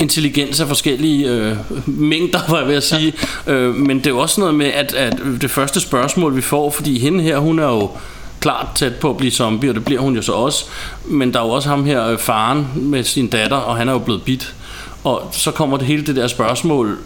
intelligens 0.01 0.59
af 0.59 0.67
forskellige 0.67 1.27
øh, 1.29 1.57
mængder, 1.85 2.39
var 2.49 2.59
jeg 2.59 2.67
ved 2.67 2.75
at 2.75 2.83
sige. 2.83 3.13
Ja. 3.47 3.53
Øh, 3.53 3.75
men 3.75 3.97
det 3.97 4.05
er 4.07 4.11
jo 4.11 4.19
også 4.19 4.41
noget 4.41 4.55
med, 4.55 4.65
at, 4.65 4.93
at 4.93 5.17
det 5.41 5.51
første 5.51 5.79
spørgsmål, 5.79 6.35
vi 6.35 6.41
får, 6.41 6.71
fordi 6.71 6.99
hende 6.99 7.23
her, 7.23 7.37
hun 7.37 7.59
er 7.59 7.67
jo 7.67 7.89
klart 8.39 8.67
tæt 8.75 8.95
på 8.95 9.09
at 9.09 9.17
blive 9.17 9.31
zombie, 9.31 9.69
og 9.69 9.75
det 9.75 9.85
bliver 9.85 10.01
hun 10.01 10.15
jo 10.15 10.21
så 10.21 10.33
også. 10.33 10.65
Men 11.05 11.33
der 11.33 11.39
er 11.39 11.45
jo 11.45 11.49
også 11.49 11.69
ham 11.69 11.85
her, 11.85 12.07
øh, 12.07 12.17
faren 12.17 12.67
med 12.75 13.03
sin 13.03 13.27
datter, 13.27 13.57
og 13.57 13.77
han 13.77 13.89
er 13.89 13.93
jo 13.93 13.99
blevet 13.99 14.23
bit. 14.23 14.53
Og 15.03 15.29
så 15.31 15.51
kommer 15.51 15.77
det 15.77 15.87
hele 15.87 16.05
det 16.05 16.15
der 16.15 16.27
spørgsmål, 16.27 16.97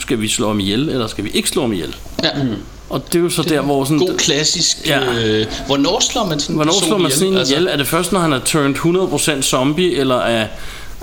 skal 0.00 0.20
vi 0.20 0.28
slå 0.28 0.46
ham 0.46 0.60
ihjel, 0.60 0.88
eller 0.88 1.06
skal 1.06 1.24
vi 1.24 1.30
ikke 1.30 1.48
slå 1.48 1.62
ham 1.62 1.72
ihjel? 1.72 1.96
Ja. 2.22 2.30
Og 2.90 3.02
det 3.12 3.18
er 3.18 3.22
jo 3.22 3.30
så 3.30 3.42
der, 3.42 3.60
hvor 3.60 3.84
sådan... 3.84 3.98
God 3.98 4.18
klassisk... 4.18 4.86
Ja. 4.86 5.00
Øh, 5.00 5.46
hvornår 5.66 6.00
slår 6.00 6.26
man 6.26 6.40
sådan 6.40 6.54
en 6.54 6.56
Hvornår 6.56 6.86
slår 6.86 6.98
man 6.98 7.10
sådan 7.10 7.36
Altså, 7.36 7.54
ihjel? 7.54 7.68
Er 7.68 7.76
det 7.76 7.86
først, 7.86 8.12
når 8.12 8.20
han 8.20 8.32
er 8.32 8.38
turned 8.38 8.76
100% 9.38 9.42
zombie, 9.42 9.96
eller 9.96 10.16
er, 10.16 10.46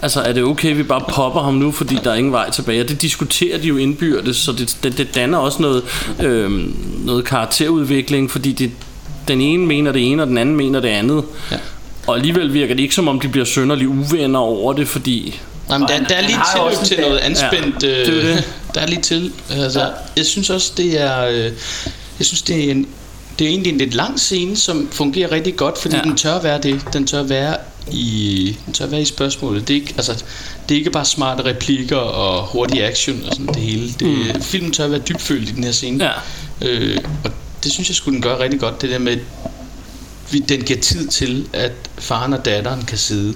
altså, 0.01 0.21
er 0.21 0.33
det 0.33 0.43
okay, 0.43 0.75
vi 0.75 0.83
bare 0.83 1.01
popper 1.09 1.41
ham 1.41 1.53
nu, 1.53 1.71
fordi 1.71 1.97
der 2.03 2.11
er 2.11 2.15
ingen 2.15 2.33
vej 2.33 2.49
tilbage? 2.49 2.81
Og 2.81 2.89
det 2.89 3.01
diskuterer 3.01 3.57
de 3.57 3.67
jo 3.67 3.77
indbyrdes, 3.77 4.37
så 4.37 4.51
det, 4.51 4.77
det, 4.83 4.97
det 4.97 5.15
danner 5.15 5.37
også 5.37 5.61
noget, 5.61 5.83
øh, 6.19 6.51
noget 7.05 7.25
karakterudvikling, 7.25 8.31
fordi 8.31 8.51
det, 8.51 8.71
den 9.27 9.41
ene 9.41 9.65
mener 9.65 9.91
det 9.91 10.11
ene, 10.11 10.21
og 10.21 10.27
den 10.27 10.37
anden 10.37 10.55
mener 10.55 10.79
det 10.79 10.87
andet. 10.87 11.23
Ja. 11.51 11.57
Og 12.07 12.15
alligevel 12.15 12.53
virker 12.53 12.75
det 12.75 12.83
ikke 12.83 12.95
som 12.95 13.07
om, 13.07 13.19
de 13.19 13.27
bliver 13.27 13.45
sønderlig 13.45 13.87
uvenner 13.87 14.39
over 14.39 14.73
det, 14.73 14.87
fordi... 14.87 15.39
Jamen, 15.69 15.87
der, 15.87 15.97
der 16.07 16.15
er 16.15 16.21
lige 16.21 16.39
tilløb 16.53 16.71
også 16.71 16.85
til 16.85 16.99
noget 17.01 17.17
anspændt. 17.17 17.83
Ja, 17.83 17.87
det 17.87 18.07
er 18.07 18.15
øh, 18.15 18.23
det. 18.25 18.49
der 18.75 18.81
er 18.81 18.87
lige 18.87 19.01
til. 19.01 19.31
Altså, 19.49 19.79
Ja. 19.79 19.85
Jeg 20.17 20.25
synes 20.25 20.49
også, 20.49 20.73
det 20.77 21.01
er... 21.01 21.25
Øh, 21.25 21.43
jeg 22.19 22.25
synes, 22.25 22.41
det 22.41 22.65
er 22.65 22.71
en... 22.71 22.87
Det 23.39 23.47
er 23.47 23.51
egentlig 23.51 23.71
en 23.71 23.77
lidt 23.77 23.93
lang 23.93 24.19
scene, 24.19 24.55
som 24.55 24.89
fungerer 24.91 25.31
rigtig 25.31 25.55
godt, 25.55 25.77
fordi 25.77 25.95
ja. 25.95 26.01
den 26.01 26.17
tør 26.17 26.41
være 26.41 26.59
det. 26.61 26.81
Den 26.93 27.07
tør 27.07 27.23
være 27.23 27.55
i, 27.91 28.57
den 28.65 28.73
tør 28.73 28.85
være 28.85 29.01
i 29.01 29.05
spørgsmålet. 29.05 29.67
Det 29.67 29.73
er, 29.73 29.81
ikke, 29.81 29.93
altså, 29.97 30.23
det 30.69 30.75
er 30.75 30.79
ikke 30.79 30.91
bare 30.91 31.05
smarte 31.05 31.45
replikker 31.45 31.97
og 31.97 32.47
hurtig 32.47 32.83
action 32.83 33.23
og 33.23 33.33
sådan 33.33 33.47
det 33.47 33.55
hele. 33.55 33.93
Det, 33.99 34.35
mm. 34.35 34.41
Filmen 34.41 34.71
tør 34.71 34.87
være 34.87 34.99
dybfølt 34.99 35.49
i 35.49 35.51
den 35.51 35.63
her 35.63 35.71
scene. 35.71 36.03
Ja. 36.03 36.11
Øh, 36.67 36.97
og 37.23 37.31
det 37.63 37.71
synes 37.71 37.89
jeg 37.89 37.95
skulle 37.95 38.15
den 38.15 38.21
gøre 38.21 38.39
rigtig 38.39 38.59
godt. 38.59 38.81
Det 38.81 38.89
der 38.89 38.99
med, 38.99 39.17
vi, 40.31 40.39
den 40.39 40.61
giver 40.61 40.79
tid 40.79 41.07
til, 41.07 41.47
at 41.53 41.71
faren 41.97 42.33
og 42.33 42.45
datteren 42.45 42.81
kan 42.81 42.97
sidde 42.97 43.33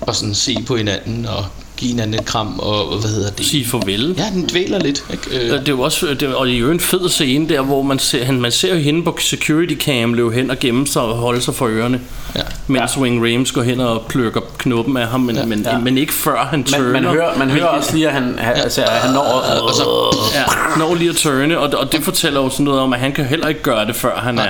og 0.00 0.16
sådan 0.16 0.34
se 0.34 0.56
på 0.66 0.76
hinanden 0.76 1.26
og 1.26 1.46
give 1.82 1.90
hinanden 1.90 2.14
et 2.20 2.24
kram 2.26 2.58
og 2.60 2.92
og 2.92 2.98
hvad 2.98 3.10
hedder 3.10 3.30
det? 3.30 3.46
Sige 3.46 3.64
farvel. 3.66 4.14
Ja, 4.18 4.24
den 4.34 4.46
dvæler 4.50 4.78
lidt. 4.78 5.04
Ikke? 5.12 5.22
Ja, 5.32 5.54
Øh, 5.54 5.60
Det 5.60 5.68
er 5.68 5.72
jo 5.72 5.80
også, 5.80 6.06
det, 6.06 6.22
er- 6.22 6.34
og 6.34 6.46
det 6.46 6.54
er 6.54 6.58
jo 6.58 6.70
en 6.70 6.80
fed 6.80 7.08
scene 7.08 7.48
der, 7.48 7.60
hvor 7.60 7.82
man 7.82 7.98
ser, 7.98 8.24
han, 8.24 8.40
man 8.40 8.52
ser 8.52 8.74
jo 8.74 8.80
hende 8.80 9.02
på 9.04 9.16
security 9.20 9.74
cam 9.84 10.14
løbe 10.14 10.32
hen 10.32 10.50
og 10.50 10.58
gemme 10.58 10.86
sig 10.86 11.02
og 11.02 11.14
holde 11.16 11.40
sig 11.40 11.54
for 11.54 11.66
ørerne. 11.68 12.00
Ja. 12.36 12.40
Mens 12.66 12.98
Wing 12.98 13.22
Rames 13.24 13.52
går 13.52 13.62
hen 13.62 13.80
og 13.80 14.02
plukker 14.08 14.40
knuppen 14.58 14.96
af 14.96 15.06
ham, 15.08 15.20
men, 15.20 15.36
ja, 15.36 15.44
men, 15.46 15.62
Ja. 15.62 15.78
men 15.78 15.98
ikke 15.98 16.12
før 16.12 16.44
han 16.50 16.58
man, 16.58 16.80
turner. 16.80 16.92
man, 16.92 17.04
hører, 17.04 17.38
man 17.38 17.50
hører 17.50 17.66
også 17.66 17.94
lige, 17.94 18.06
at 18.08 18.12
han, 18.14 18.34
han, 18.38 18.56
altså, 18.56 18.82
at 18.82 18.88
han 18.90 19.12
når... 19.14 19.20
og 19.62 19.74
så, 19.74 20.16
Ja, 20.34 20.78
når 20.78 20.94
lige 20.94 21.10
at 21.10 21.16
turne, 21.16 21.58
og, 21.58 21.78
og 21.78 21.92
det 21.92 22.02
fortæller 22.04 22.40
jo 22.40 22.50
sådan 22.50 22.64
noget 22.64 22.80
om, 22.80 22.92
at 22.92 23.00
han 23.00 23.12
kan 23.12 23.24
heller 23.24 23.48
ikke 23.48 23.62
gøre 23.62 23.86
det, 23.86 23.96
før 23.96 24.18
han 24.18 24.38
er... 24.38 24.46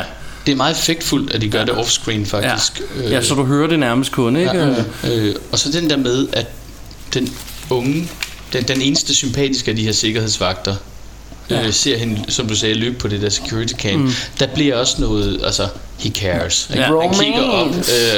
det 0.47 0.53
er 0.53 0.57
meget 0.57 0.77
effektfuldt, 0.77 1.35
at 1.35 1.41
de 1.41 1.49
gør 1.49 1.65
det 1.65 1.75
offscreen 1.75 2.21
Ja, 2.33 2.39
faktisk. 2.39 2.83
Øh, 3.05 3.11
ja, 3.11 3.23
så 3.23 3.35
du 3.35 3.45
hører 3.45 3.69
det 3.69 3.79
nærmest 3.79 4.13
kun, 4.13 4.37
ikke? 4.37 4.51
Ja, 5.05 5.15
øh, 5.17 5.35
og 5.53 5.59
så 5.59 5.73
den 5.73 5.91
der 5.91 5.97
med, 5.97 6.27
at 6.33 6.47
den 7.15 7.35
unge, 7.71 8.09
den, 8.53 8.65
den 8.69 8.81
eneste 8.81 9.15
sympatiske 9.15 9.71
af 9.71 9.77
de 9.77 9.83
her 9.83 9.93
sikkerhedsvagter, 9.93 10.77
ja. 11.51 11.67
øh, 11.67 11.73
ser 11.73 11.99
hende, 11.99 12.25
som 12.29 12.49
du 12.49 12.57
sagde, 12.57 12.75
løbe 12.75 12.99
på 12.99 13.09
det 13.09 13.23
der 13.23 13.29
security 13.29 13.75
cam. 13.75 14.01
Mm. 14.01 14.11
Der 14.39 14.47
bliver 14.47 14.77
også 14.77 15.01
noget, 15.01 15.41
altså, 15.45 15.69
he 15.99 16.11
cares. 16.11 16.69
Ikke? 16.71 16.83
Ja. 16.83 17.01
Han 17.01 17.15
kigger 17.15 17.41
op, 17.43 17.69
øh, 17.69 17.75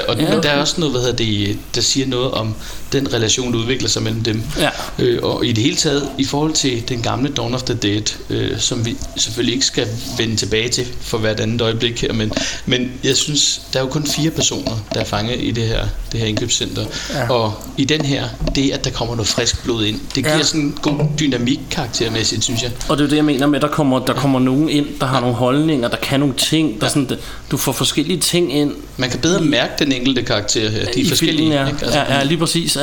og 0.08 0.16
Ja. 0.16 0.34
ja. 0.34 0.40
der 0.40 0.48
er 0.50 0.60
også 0.60 0.74
noget, 0.78 0.92
hvad 0.92 1.00
hedder 1.02 1.16
det, 1.16 1.58
der 1.74 1.80
siger 1.80 2.06
noget 2.06 2.30
om 2.30 2.54
den 2.92 3.12
relation, 3.14 3.52
der 3.52 3.58
udvikler 3.58 3.88
sig 3.88 4.02
mellem 4.02 4.22
dem. 4.22 4.42
Ja. 4.58 4.68
Øh, 4.98 5.18
og 5.22 5.46
i 5.46 5.52
det 5.52 5.64
hele 5.64 5.76
taget, 5.76 6.08
i 6.18 6.24
forhold 6.24 6.52
til 6.52 6.88
den 6.88 7.02
gamle 7.02 7.28
Dawn 7.36 7.54
of 7.54 7.62
the 7.62 7.74
Dead, 7.74 8.02
øh, 8.30 8.58
som 8.60 8.86
vi 8.86 8.96
selvfølgelig 9.16 9.54
ikke 9.54 9.66
skal 9.66 9.86
vende 10.18 10.36
tilbage 10.36 10.68
til 10.68 10.86
for 11.00 11.18
hvert 11.18 11.40
andet 11.40 11.60
øjeblik 11.60 12.00
her, 12.02 12.12
men, 12.12 12.32
men 12.66 12.92
jeg 13.04 13.16
synes, 13.16 13.60
der 13.72 13.78
er 13.78 13.82
jo 13.84 13.88
kun 13.90 14.06
fire 14.06 14.30
personer, 14.30 14.72
der 14.94 15.00
er 15.00 15.04
fanget 15.04 15.40
i 15.42 15.50
det 15.50 15.64
her, 15.66 15.86
det 16.12 16.20
her 16.20 16.26
indkøbscenter. 16.26 16.84
Ja. 17.14 17.30
Og 17.30 17.54
i 17.76 17.84
den 17.84 18.04
her, 18.04 18.24
det 18.54 18.70
at 18.70 18.84
der 18.84 18.90
kommer 18.90 19.14
noget 19.14 19.28
frisk 19.28 19.64
blod 19.64 19.84
ind, 19.84 20.00
det 20.14 20.24
giver 20.24 20.36
Ja. 20.36 20.42
sådan 20.42 20.60
en 20.60 20.78
god 20.82 20.98
dynamik 21.20 21.60
karaktermæssigt, 21.70 22.44
synes 22.44 22.62
jeg. 22.62 22.70
Og 22.88 22.96
det 22.96 23.02
er 23.04 23.06
jo 23.06 23.10
det, 23.10 23.16
jeg 23.16 23.24
mener 23.24 23.46
med, 23.46 23.56
at 23.58 23.62
der 23.62 23.68
kommer, 23.68 23.98
der 24.04 24.12
kommer 24.12 24.38
nogen 24.40 24.68
ind, 24.68 24.86
der 25.00 25.06
har 25.06 25.20
nogle 25.20 25.36
holdninger, 25.36 25.88
der 25.88 25.96
kan 25.96 26.20
nogle 26.20 26.34
ting, 26.34 26.80
der 26.80 26.88
sådan, 26.88 27.10
du 27.50 27.56
får 27.56 27.72
forskellige 27.74 28.20
ting 28.20 28.52
ind. 28.54 28.72
Man 28.96 29.10
kan 29.10 29.18
bedre 29.20 29.40
mærke 29.40 29.72
den 29.78 29.92
enkelte 29.92 30.22
karakter 30.22 30.70
her. 30.70 30.84
De 30.84 31.00
er 31.00 31.04
i 31.04 31.08
forskellige. 31.08 31.36
filmen, 31.38 31.52
ja. 31.52 31.66
ikke? 31.66 31.78
Altså, 31.84 31.98
ja, 31.98 32.14
ja, 32.16 32.22
lige 32.24 32.38
præcis. 32.38 32.76
Uh, 32.76 32.82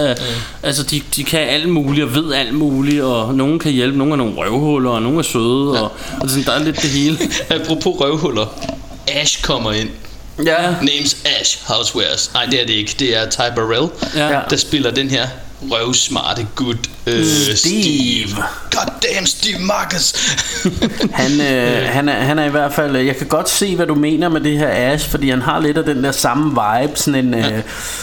Altså, 0.63 0.83
de, 0.83 1.01
de 1.15 1.23
kan 1.23 1.39
alt 1.39 1.69
muligt 1.69 2.05
og 2.05 2.15
ved 2.15 2.33
alt 2.33 2.53
muligt, 2.53 3.01
og 3.03 3.35
nogen 3.35 3.59
kan 3.59 3.71
hjælpe, 3.71 3.97
nogle 3.97 4.13
er 4.13 4.17
nogle 4.17 4.33
røvhuller, 4.37 4.89
og 4.89 5.01
nogle 5.01 5.19
er 5.19 5.23
søde, 5.23 5.71
ja. 5.75 5.81
og, 5.81 5.91
og 6.21 6.29
sådan, 6.29 6.43
der 6.45 6.51
er 6.51 6.63
lidt 6.63 6.75
det 6.81 6.89
hele. 6.89 7.17
Apropos 7.61 7.99
røvhuller. 7.99 8.45
Ash 9.07 9.41
kommer 9.43 9.71
ind. 9.71 9.89
Ja. 10.45 10.71
Names 10.81 11.17
Ash 11.39 11.59
Housewares. 11.67 12.31
Nej, 12.33 12.45
det 12.45 12.61
er 12.61 12.65
det 12.65 12.73
ikke. 12.73 12.95
Det 12.99 13.17
er 13.17 13.29
Ty 13.29 13.37
Burrell, 13.55 13.87
Ja. 14.15 14.39
der 14.49 14.55
spiller 14.57 14.91
den 14.91 15.09
her 15.09 15.27
røvsmarte 15.61 16.47
gut 16.55 16.89
øh, 17.07 17.25
Steve. 17.55 18.35
God 18.71 18.93
damn 19.03 19.25
Steve 19.25 19.59
Marcus. 19.59 20.13
Han, 21.21 21.31
øh, 21.41 21.89
han, 21.89 22.09
er, 22.09 22.13
han 22.13 22.39
er 22.39 22.45
i 22.45 22.49
hvert 22.49 22.73
fald 22.73 22.95
Jeg 22.95 23.17
kan 23.17 23.27
godt 23.27 23.49
se 23.49 23.75
hvad 23.75 23.87
du 23.87 23.95
mener 23.95 24.29
med 24.29 24.41
det 24.41 24.57
her 24.57 24.69
Ash 24.93 25.09
Fordi 25.09 25.29
han 25.29 25.41
har 25.41 25.59
lidt 25.59 25.77
af 25.77 25.83
den 25.83 26.03
der 26.03 26.11
samme 26.11 26.49
vibe 26.49 26.99
Sådan 26.99 27.25
en 27.25 27.33
øh, 27.33 27.61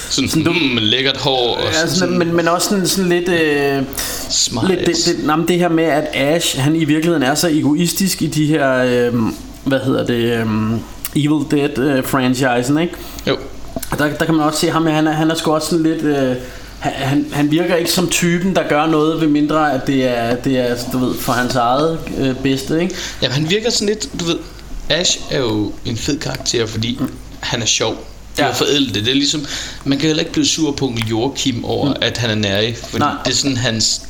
sådan, 0.08 0.28
sådan 0.28 0.52
mm, 0.52 0.78
lækkert 0.80 1.16
hår. 1.16 1.56
Og 1.56 1.64
ja, 1.64 1.72
sådan, 1.72 1.88
sådan, 1.90 2.18
men, 2.18 2.36
men 2.36 2.48
også 2.48 2.68
sådan, 2.68 2.86
sådan 2.86 3.10
lidt 3.10 3.28
øh, 3.28 3.82
Smart 4.30 4.68
lidt 4.68 4.80
det, 4.80 4.96
det, 5.06 5.26
nej, 5.26 5.36
det 5.48 5.58
her 5.58 5.68
med 5.68 5.84
at 5.84 6.04
Ash 6.14 6.58
Han 6.58 6.76
i 6.76 6.84
virkeligheden 6.84 7.22
er 7.22 7.34
så 7.34 7.48
egoistisk 7.48 8.22
I 8.22 8.26
de 8.26 8.46
her 8.46 8.76
øh, 8.76 9.14
Hvad 9.64 9.80
hedder 9.80 10.06
det 10.06 10.14
øh, 10.14 10.46
Evil 11.16 11.46
Dead 11.50 11.78
øh, 11.78 12.04
franchisen 12.04 12.78
ikke 12.78 12.94
Jo. 13.26 13.36
Og 13.90 13.98
der, 13.98 14.08
der 14.08 14.24
kan 14.24 14.34
man 14.34 14.46
også 14.46 14.60
se 14.60 14.70
ham 14.70 14.86
Han 14.86 15.06
er, 15.06 15.12
han 15.12 15.30
er 15.30 15.34
sgu 15.34 15.54
også 15.54 15.68
sådan 15.68 15.82
lidt 15.82 16.02
øh, 16.02 16.36
han, 16.80 16.92
han, 16.92 17.26
han 17.32 17.50
virker 17.50 17.76
ikke 17.76 17.90
som 17.90 18.08
typen 18.10 18.56
der 18.56 18.68
gør 18.68 18.86
noget 18.86 19.20
ved 19.20 19.28
mindre 19.28 19.72
at 19.74 19.86
det 19.86 20.04
er, 20.04 20.36
det 20.36 20.58
er 20.58 20.76
du 20.92 20.98
ved, 20.98 21.14
for 21.14 21.32
hans 21.32 21.54
eget 21.54 21.98
øh, 22.18 22.34
bedste 22.36 22.82
ikke? 22.82 22.94
Jamen, 23.22 23.34
han 23.34 23.50
virker 23.50 23.70
sådan 23.70 23.88
lidt, 23.88 24.20
du 24.20 24.24
ved, 24.24 24.36
Ash 24.90 25.18
er 25.30 25.38
jo 25.38 25.72
en 25.84 25.96
fed 25.96 26.18
karakter, 26.18 26.66
fordi 26.66 26.96
mm. 27.00 27.10
han 27.40 27.62
er 27.62 27.66
sjov. 27.66 27.92
De 27.94 28.42
Ja. 28.42 28.44
har 28.48 28.54
forædlet 28.54 28.94
det. 28.94 29.04
Det 29.04 29.10
er 29.10 29.14
ligesom, 29.14 29.46
man 29.84 29.98
kan 29.98 30.06
heller 30.06 30.20
ikke 30.20 30.32
blive 30.32 30.46
sur 30.46 30.72
på 30.72 30.86
onkel 30.86 31.04
Joachim 31.08 31.64
over, 31.64 31.88
mm. 31.88 31.96
at 32.00 32.18
han 32.18 32.30
er 32.30 32.34
nærig, 32.34 32.76
fordi 32.76 32.98
Nej. 32.98 33.12
det 33.24 33.30
er 33.32 33.36
sådan 33.36 33.56
hans, 33.56 34.00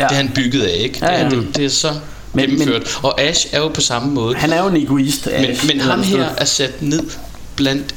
Ja. 0.00 0.06
det 0.08 0.16
han 0.16 0.28
bygget 0.34 0.62
af, 0.62 0.76
ikke? 0.80 0.98
Ja, 1.02 1.12
ja. 1.12 1.24
Det, 1.24 1.32
er, 1.38 1.40
det, 1.40 1.56
det 1.56 1.64
er 1.64 1.68
så 1.68 1.92
Men- 2.32 2.50
gennemført. 2.50 2.98
Og 3.02 3.20
Ash 3.20 3.46
er 3.52 3.58
jo 3.58 3.68
på 3.68 3.80
samme 3.80 4.10
måde. 4.14 4.34
Han 4.36 4.52
er 4.52 4.62
jo 4.62 4.68
en 4.68 4.76
egoist 4.76 5.26
men, 5.26 5.34
Ash, 5.44 5.66
men 5.66 5.80
ham 5.80 5.90
andet 5.92 6.06
her 6.06 6.28
er 6.36 6.44
sat 6.44 6.82
ned 6.82 7.00
blandt, 7.56 7.94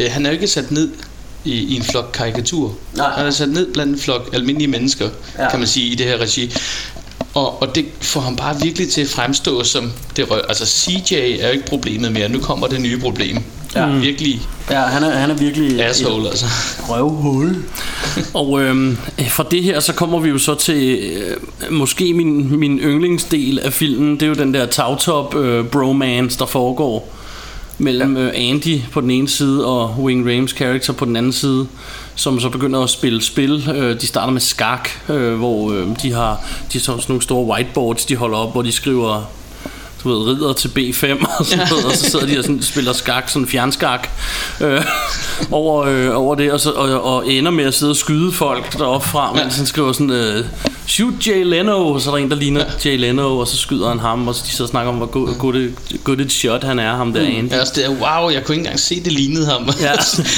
øh, 0.00 0.06
han 0.10 0.26
er 0.26 0.30
jo 0.30 0.34
ikke 0.34 0.48
sat 0.48 0.70
ned 0.70 0.88
i, 1.44 1.52
i 1.52 1.76
en 1.76 1.82
flok 1.82 2.10
karikatur. 2.14 2.72
Nej. 2.96 3.10
Han 3.16 3.26
er 3.26 3.30
sat 3.30 3.48
ned 3.48 3.72
blandt 3.72 3.92
en 3.92 3.98
flok 3.98 4.30
almindelige 4.32 4.68
mennesker, 4.68 5.08
Ja. 5.38 5.50
kan 5.50 5.58
man 5.58 5.68
sige, 5.68 5.86
i 5.92 5.94
det 5.94 6.06
her 6.06 6.16
regi. 6.20 6.52
Og, 7.34 7.62
og 7.62 7.74
det 7.74 7.84
får 8.00 8.20
ham 8.20 8.36
bare 8.36 8.60
virkelig 8.62 8.88
til 8.90 9.00
at 9.00 9.08
fremstå 9.08 9.64
som 9.64 9.92
det 10.16 10.30
røv. 10.30 10.40
Altså 10.48 10.66
CJ 10.66 11.14
er 11.14 11.46
jo 11.46 11.52
ikke 11.52 11.66
problemet 11.66 12.12
mere. 12.12 12.28
Nu 12.28 12.38
kommer 12.38 12.66
det 12.66 12.80
nye 12.80 12.98
problem. 13.00 13.36
Ja. 13.74 13.86
Ja. 13.86 13.98
Virkelig 13.98 14.40
Ja, 14.70 14.80
han 14.80 15.02
er, 15.02 15.10
han 15.10 15.30
er 15.30 15.34
virkelig 15.34 15.84
asshole, 15.84 16.28
altså. 16.28 16.44
et 16.46 16.90
røvhul. 16.90 17.56
Og 18.34 18.62
øhm, 18.62 18.96
fra 19.28 19.44
det 19.50 19.62
her, 19.62 19.80
så 19.80 19.92
kommer 19.92 20.18
vi 20.20 20.28
jo 20.28 20.38
så 20.38 20.54
til 20.54 20.98
øh, 20.98 21.36
måske 21.72 22.14
min, 22.14 22.58
min 22.58 22.78
yndlingsdel 22.78 23.58
af 23.58 23.72
filmen. 23.72 24.14
Det 24.14 24.22
er 24.22 24.26
jo 24.26 24.34
den 24.34 24.54
der 24.54 24.66
tagtop 24.66 25.34
øh, 25.36 25.64
bromance, 25.66 26.38
der 26.38 26.46
foregår 26.46 27.14
mellem 27.78 28.16
øh, 28.16 28.32
Andy 28.34 28.80
på 28.92 29.00
den 29.00 29.10
ene 29.10 29.28
side 29.28 29.66
og 29.66 29.94
Wing 29.98 30.26
Rames 30.26 30.52
karakter 30.52 30.92
på 30.92 31.04
den 31.04 31.16
anden 31.16 31.32
side, 31.32 31.66
som 32.14 32.40
så 32.40 32.48
begynder 32.48 32.80
at 32.80 32.90
spille 32.90 33.22
spil. 33.22 33.70
Øh, 33.74 34.00
de 34.00 34.06
starter 34.06 34.32
med 34.32 34.40
skak, 34.40 34.88
øh, 35.08 35.34
hvor 35.34 35.70
de 36.02 36.12
har 36.12 36.40
de 36.72 36.78
har 36.78 36.80
sådan 36.80 37.04
nogle 37.08 37.22
store 37.22 37.44
whiteboards, 37.44 38.04
de 38.04 38.16
holder 38.16 38.38
op, 38.38 38.52
hvor 38.52 38.62
de 38.62 38.72
skriver 38.72 39.30
du 40.04 40.08
ved, 40.08 40.26
ridder 40.26 40.52
til 40.52 40.68
B5 40.68 41.26
og 41.38 41.46
sådan 41.46 41.66
noget, 41.70 41.84
og 41.84 41.92
så 41.92 42.10
sidder 42.10 42.26
de 42.26 42.38
og 42.38 42.44
sådan, 42.44 42.62
spiller 42.62 42.92
skak, 42.92 43.28
sådan 43.28 43.48
fjernskak 43.48 44.08
øh, 44.60 44.84
over, 45.50 45.84
øh, 45.84 46.16
over 46.16 46.34
det, 46.34 46.52
og, 46.52 46.60
så, 46.60 46.70
og, 46.70 47.02
og 47.02 47.28
ender 47.32 47.50
med 47.50 47.64
at 47.64 47.74
sidde 47.74 47.90
og 47.92 47.96
skyde 47.96 48.32
folk 48.32 48.78
deroppe 48.78 49.08
fra, 49.08 49.32
mens 49.32 49.56
han 49.56 49.66
skriver 49.66 49.92
sådan, 49.92 50.10
øh, 50.10 50.44
shoot 50.88 51.26
Jay 51.26 51.44
Leno, 51.44 51.88
og 51.88 52.00
så 52.00 52.10
er 52.10 52.14
der 52.16 52.22
en, 52.24 52.30
der 52.30 52.36
ligner 52.36 52.64
Jay 52.84 52.98
Leno, 52.98 53.38
og 53.38 53.48
så 53.48 53.56
skyder 53.56 53.88
han 53.88 53.98
ham, 53.98 54.28
og 54.28 54.34
så 54.34 54.42
de 54.46 54.50
så 54.52 54.66
snakker 54.66 54.92
om, 54.92 54.96
hvor 54.96 55.06
good, 55.06 55.34
good, 55.38 55.54
it, 55.54 55.70
good 56.04 56.20
it 56.20 56.32
shot 56.32 56.64
han 56.64 56.78
er, 56.78 56.96
ham 56.96 57.12
der 57.12 57.20
mm. 57.30 57.36
Andy. 57.36 57.50
Ja, 57.52 57.60
også 57.60 57.72
det 57.76 57.84
er, 57.84 57.88
wow, 57.90 58.30
jeg 58.30 58.44
kunne 58.44 58.54
ikke 58.54 58.64
engang 58.64 58.80
se, 58.80 59.00
det 59.04 59.12
lignede 59.12 59.46
ham. 59.46 59.68
Ja. 59.82 59.92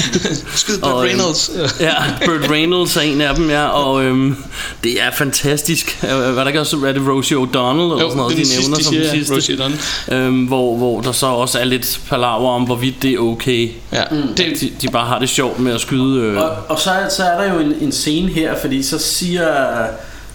Skyd 0.55 0.77
på 0.79 0.85
Og, 0.89 1.07
øhm, 1.07 1.09
Reynolds. 1.19 1.51
ja, 1.79 1.93
Burt 2.25 2.51
Reynolds 2.51 2.97
er 2.97 3.01
en 3.01 3.21
af 3.21 3.35
dem, 3.35 3.49
ja, 3.49 3.67
og 3.67 4.03
øhm, 4.03 4.35
det 4.83 5.01
er 5.01 5.11
fantastisk. 5.11 5.99
Øh, 6.03 6.35
Var 6.35 6.41
der 6.41 6.47
ikke 6.47 6.59
også, 6.59 6.77
er 6.77 6.91
det 6.91 7.01
Rosie 7.07 7.37
O'Donnell 7.37 7.81
eller 7.81 7.99
Jo, 8.01 8.09
sådan 8.09 8.17
noget, 8.17 8.37
det 8.37 8.45
de 8.47 8.51
nævner 8.59 8.75
sidste, 8.77 8.83
som 8.83 8.93
siger, 8.93 9.09
sidste? 9.11 9.35
Rosie 9.35 9.55
O'Donnell. 9.55 10.13
Øhm, 10.13 10.45
hvor, 10.45 10.77
hvor 10.77 11.01
der 11.01 11.11
så 11.11 11.25
også 11.27 11.59
er 11.59 11.63
lidt 11.65 11.99
palaver 12.09 12.49
om, 12.49 12.63
hvorvidt 12.63 12.95
det 13.01 13.11
er 13.13 13.19
okay. 13.19 13.69
Ja, 13.93 14.03
det, 14.37 14.45
de, 14.61 14.69
de 14.81 14.87
bare 14.91 15.05
har 15.07 15.19
det 15.19 15.29
sjovt 15.29 15.59
med 15.59 15.73
at 15.73 15.81
skyde... 15.81 16.21
Øh, 16.21 16.37
Og, 16.37 16.49
og 16.69 16.79
så, 16.79 16.89
er- 16.91 17.09
så 17.09 17.23
er 17.23 17.41
der 17.43 17.53
jo 17.53 17.59
en, 17.59 17.73
en 17.81 17.91
scene 17.91 18.31
her, 18.31 18.53
fordi 18.61 18.83
så 18.83 18.99
siger, 18.99 19.47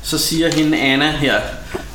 så 0.06 0.18
siger 0.18 0.54
hende 0.54 0.78
Anna 0.78 1.10
her, 1.10 1.34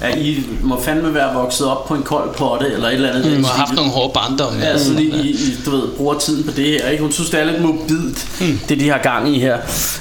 at 0.01 0.17
I 0.17 0.43
må 0.61 0.81
fandme 0.81 1.13
være 1.13 1.33
vokset 1.33 1.67
op 1.67 1.87
på 1.87 1.93
en 1.93 2.03
kold 2.03 2.33
potte, 2.33 2.65
eller 2.73 2.87
et 2.87 2.93
eller 2.93 3.09
andet. 3.09 3.37
Mm, 3.37 3.43
har 3.43 3.53
haft 3.53 3.73
nogle 3.73 3.91
hårde 3.91 4.13
barndom. 4.13 4.59
Ja, 4.59 4.77
sådan 4.77 4.99
I, 4.99 5.03
I, 5.05 5.29
I, 5.29 5.57
du 5.65 5.71
ved, 5.71 5.87
bruger 5.97 6.13
tiden 6.19 6.43
på 6.43 6.51
det 6.51 6.65
her. 6.65 6.89
Ikke? 6.89 7.03
Hun 7.03 7.11
synes, 7.11 7.29
det 7.29 7.39
er 7.39 7.43
lidt 7.43 7.61
mobilt, 7.61 8.27
mm. 8.41 8.59
det 8.69 8.79
de 8.79 8.89
har 8.89 8.97
gang 8.97 9.35
i 9.35 9.39
her. 9.39 9.57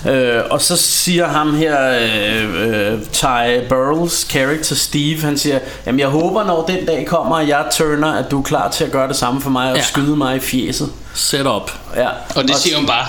Øh, 0.09 0.43
og 0.51 0.63
så 0.63 0.77
siger 0.77 1.27
ham 1.29 1.55
her, 1.57 1.91
øh, 1.91 2.93
øh, 2.93 2.99
Ty 3.13 3.25
Burrells 3.69 4.27
character 4.31 4.75
Steve, 4.75 5.21
han 5.21 5.39
siger, 5.39 5.59
jamen 5.87 5.99
jeg 6.01 6.09
håber, 6.09 6.45
når 6.45 6.65
den 6.67 6.87
dag 6.87 7.07
kommer, 7.07 7.37
og 7.37 7.49
jeg 7.49 7.65
turner, 7.73 8.13
at 8.13 8.31
du 8.31 8.39
er 8.39 8.43
klar 8.43 8.71
til 8.71 8.85
at 8.85 8.91
gøre 8.93 9.09
det 9.09 9.17
samme 9.17 9.41
for 9.41 9.51
mig, 9.51 9.71
og 9.71 9.77
Ja. 9.77 9.83
skyde 9.83 10.17
mig 10.17 10.37
i 10.37 10.41
fjeset. 10.41 10.89
Set 11.15 11.47
up. 11.47 11.71
Ja. 11.97 12.09
Og 12.37 12.49
det 12.49 12.57
siger 12.57 12.77
hun 12.77 12.87
bare, 12.87 13.07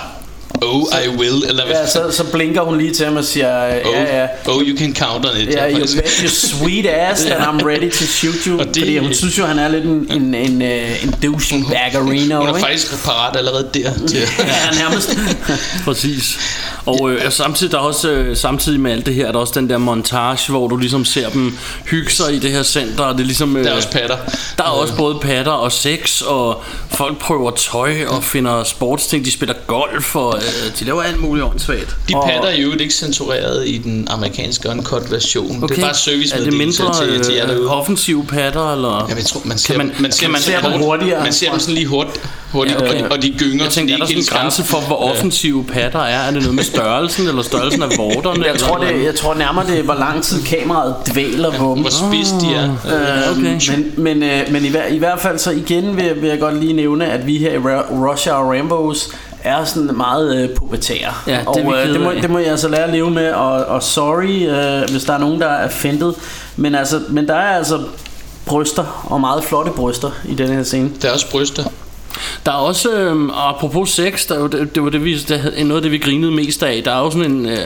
oh, 0.62 0.84
I 1.06 1.08
will, 1.18 1.44
eller 1.50 1.66
hvad? 1.66 1.76
Ja, 1.76 1.88
så, 1.88 2.12
så 2.12 2.24
blinker 2.32 2.62
hun 2.62 2.78
lige 2.78 2.94
til 2.94 3.06
ham 3.06 3.16
og 3.18 3.24
siger, 3.26 3.66
Oh, 3.86 3.94
ja, 3.94 4.20
ja, 4.22 4.28
oh, 4.48 4.62
you 4.64 4.78
can 4.78 4.96
count 4.96 5.26
on 5.26 5.38
it. 5.42 5.50
Ja, 5.50 5.72
you 5.72 5.80
bet 5.80 6.18
your 6.22 6.30
sweet 6.30 6.86
ass 6.86 7.22
that 7.30 7.38
I'm 7.40 7.66
ready 7.66 7.92
to 7.92 8.06
shoot 8.06 8.36
you. 8.48 8.60
Og 8.60 8.66
det- 8.66 8.78
Fordi 8.82 8.98
hun 8.98 9.14
synes 9.14 9.38
jo, 9.38 9.46
han 9.46 9.60
er 9.60 9.68
lidt 9.68 9.84
en, 9.86 10.08
en, 10.12 10.36
en, 10.36 10.62
øh, 10.62 11.04
en 11.04 11.16
douchebaggerino, 11.24 12.38
Hun 12.40 12.48
er 12.48 12.56
ikke? 12.56 12.60
faktisk 12.60 13.04
parat 13.06 13.36
allerede 13.38 13.70
der 13.74 13.92
til 14.08 14.18
Ja, 14.18 14.80
nærmest. 14.80 15.18
Præcis. 15.86 16.40
Og 16.86 17.12
øh, 17.12 17.32
samtidig, 17.32 17.72
der 17.72 17.78
er 17.78 17.82
også, 17.82 18.10
øh, 18.12 18.38
samtidig 18.38 18.80
med 18.80 18.92
alt 18.92 19.06
det 19.06 19.14
her, 19.14 19.28
er 19.28 19.32
der 19.32 19.40
også 19.40 19.54
den 19.56 19.70
der 19.70 19.78
montage, 19.78 20.52
hvor 20.52 20.68
du 20.68 20.78
ligesom 20.78 21.06
ser 21.06 21.30
dem 21.30 21.58
hygge 21.86 22.12
sig 22.12 22.34
i 22.34 22.40
det 22.40 22.52
her 22.52 22.64
center. 22.64 23.04
Og 23.04 23.14
det 23.14 23.22
er 23.22 23.26
ligesom, 23.26 23.58
øh, 23.58 23.64
Der 23.64 23.72
er 23.72 23.76
også 23.76 23.92
patter. 23.92 24.18
Der 24.58 24.64
er 24.64 24.68
også 24.68 24.96
både 24.96 25.16
patter 25.22 25.52
og 25.52 25.72
sex, 25.72 26.22
og 26.22 26.64
folk 26.90 27.18
prøver 27.20 27.52
tøj 27.52 27.96
og 28.08 28.24
finder 28.24 28.64
sportsting. 28.64 29.26
De 29.26 29.32
spiller 29.32 29.56
golf, 29.68 30.16
og 30.16 30.36
øh, 30.38 30.44
de 30.80 30.86
laver 30.86 31.02
alt 31.02 31.22
muligt 31.22 31.46
åndssvagt. 31.46 31.96
De 32.10 32.14
patter 32.26 32.50
er 32.50 32.56
jo 32.62 32.72
ikke 32.80 32.94
censureret 32.94 33.68
i 33.68 33.78
den 33.78 34.08
amerikanske 34.12 34.70
uncut 34.70 35.12
version. 35.12 35.64
Okay. 35.64 35.76
Det 35.76 35.82
er 35.82 35.86
bare 35.88 35.96
service 35.96 36.36
Er 36.36 36.44
det 36.44 36.54
mindre 36.54 36.94
til, 37.06 37.24
til 37.24 37.34
jer 37.36 37.44
øh, 37.50 37.56
derude. 37.56 37.70
offensive 37.70 38.26
patter, 38.26 38.74
eller? 38.74 39.06
Ja, 39.10 39.16
jeg 39.16 39.26
tror, 39.26 39.42
man 39.46 39.58
ser, 39.58 39.74
Kan 39.74 39.78
man, 39.78 39.88
man- 39.88 40.02
man 40.02 40.12
ser, 40.12 40.28
man 40.28 40.34
dem 40.36 40.42
se 40.42 40.52
sådan 40.52 40.72
dem 40.72 40.82
hurtigere? 40.82 41.24
Man 41.24 41.34
ser 41.34 41.52
dem 41.52 41.60
sådan 41.60 41.76
lige 41.76 41.88
hurtigt, 41.88 42.20
hurtigt 42.52 42.80
Ja, 42.82 42.86
okay. 42.90 43.00
okay. 43.04 43.10
og 43.16 43.22
de 43.22 43.34
gynger. 43.38 43.64
Jeg 43.64 43.74
tænkte, 43.74 43.94
er 43.94 43.98
der 43.98 44.06
sådan 44.06 44.20
en 44.20 44.26
grænse 44.26 44.64
for, 44.64 44.78
hvor 44.80 44.96
offensive 44.96 45.64
patter 45.64 46.00
er? 46.00 46.20
Er 46.28 46.32
det 46.32 46.42
noget 46.42 46.56
med 46.56 46.64
størrelsen, 46.64 47.28
eller 47.28 47.42
størrelsen 47.42 47.84
af 47.84 47.90
vorterne? 47.98 48.46
Jeg 48.46 48.60
tror, 48.60 48.78
det, 48.78 49.04
jeg 49.06 49.16
tror 49.16 49.34
nærmere, 49.34 49.68
det 49.68 49.80
er, 49.80 49.84
hvor 49.84 49.94
lang 49.96 50.24
tid 50.24 50.44
kameraet 50.44 50.96
dvæler 51.12 51.52
på 51.52 51.72
dem. 51.76 51.82
Hvor 51.82 51.90
spids 51.90 52.30
de 52.42 52.54
er. 52.54 52.64
Øh, 52.72 53.38
okay. 53.38 53.60
Men, 53.72 53.94
men, 53.98 54.24
øh, 54.24 54.52
men 54.52 54.66
i, 54.66 54.70
hver, 54.70 54.86
i 54.88 54.98
hvert 54.98 55.20
fald 55.20 55.38
så 55.40 55.52
igen 55.52 55.98
vil, 55.98 56.22
vil 56.22 56.30
jeg 56.30 56.40
godt 56.40 56.60
lige 56.60 56.74
nævne, 56.74 57.06
at 57.12 57.28
vi 57.28 57.38
her 57.38 57.52
i 57.54 57.58
Russia 57.58 58.34
og 58.34 58.52
Rambos 58.52 59.10
er 59.44 59.64
sådan 59.66 59.98
meget 59.98 60.36
øh, 60.36 60.50
pubertære. 60.56 61.14
Ja, 61.28 61.40
det 61.40 61.48
og 61.48 61.74
øh, 61.74 61.94
det, 61.94 62.02
må, 62.02 62.12
det 62.12 62.30
må 62.30 62.38
jeg 62.38 62.48
altså 62.48 62.68
lære 62.68 62.84
at 62.84 62.90
leve 62.90 63.12
med, 63.12 63.32
og, 63.32 63.52
og 63.52 63.84
sorry, 63.84 64.48
øh, 64.48 64.90
hvis 64.92 65.04
der 65.04 65.14
er 65.14 65.18
nogen, 65.18 65.42
der 65.42 65.48
er 65.48 65.66
offended. 65.66 66.14
Men, 66.56 66.76
altså, 66.76 67.02
men 67.10 67.28
der 67.28 67.36
er 67.36 67.58
altså 67.58 67.80
bryster, 68.46 69.08
og 69.10 69.22
meget 69.22 69.44
flotte 69.44 69.72
bryster 69.72 70.12
i 70.26 70.36
den 70.36 70.48
her 70.48 70.64
scene. 70.64 70.92
Der 71.02 71.10
er 71.10 71.14
også 71.14 71.32
bryster. 71.32 71.64
Der 72.46 72.52
er 72.52 72.56
også, 72.56 72.92
øh, 72.92 73.30
apropos 73.36 73.90
sex, 73.90 74.28
der 74.28 74.36
er 74.36 74.40
jo, 74.40 74.48
det, 74.48 74.76
det 74.76 74.84
var 74.84 74.90
det, 74.90 75.06
vi, 75.06 75.18
det, 75.18 75.54
noget 75.58 75.76
af 75.76 75.82
det, 75.82 75.92
vi 75.92 75.98
grinede 75.98 76.32
mest 76.32 76.64
af. 76.64 76.82
Der 76.86 76.92
er 76.92 77.00
jo 77.00 77.12
sådan 77.12 77.32
en 77.32 77.46
øh, 77.50 77.58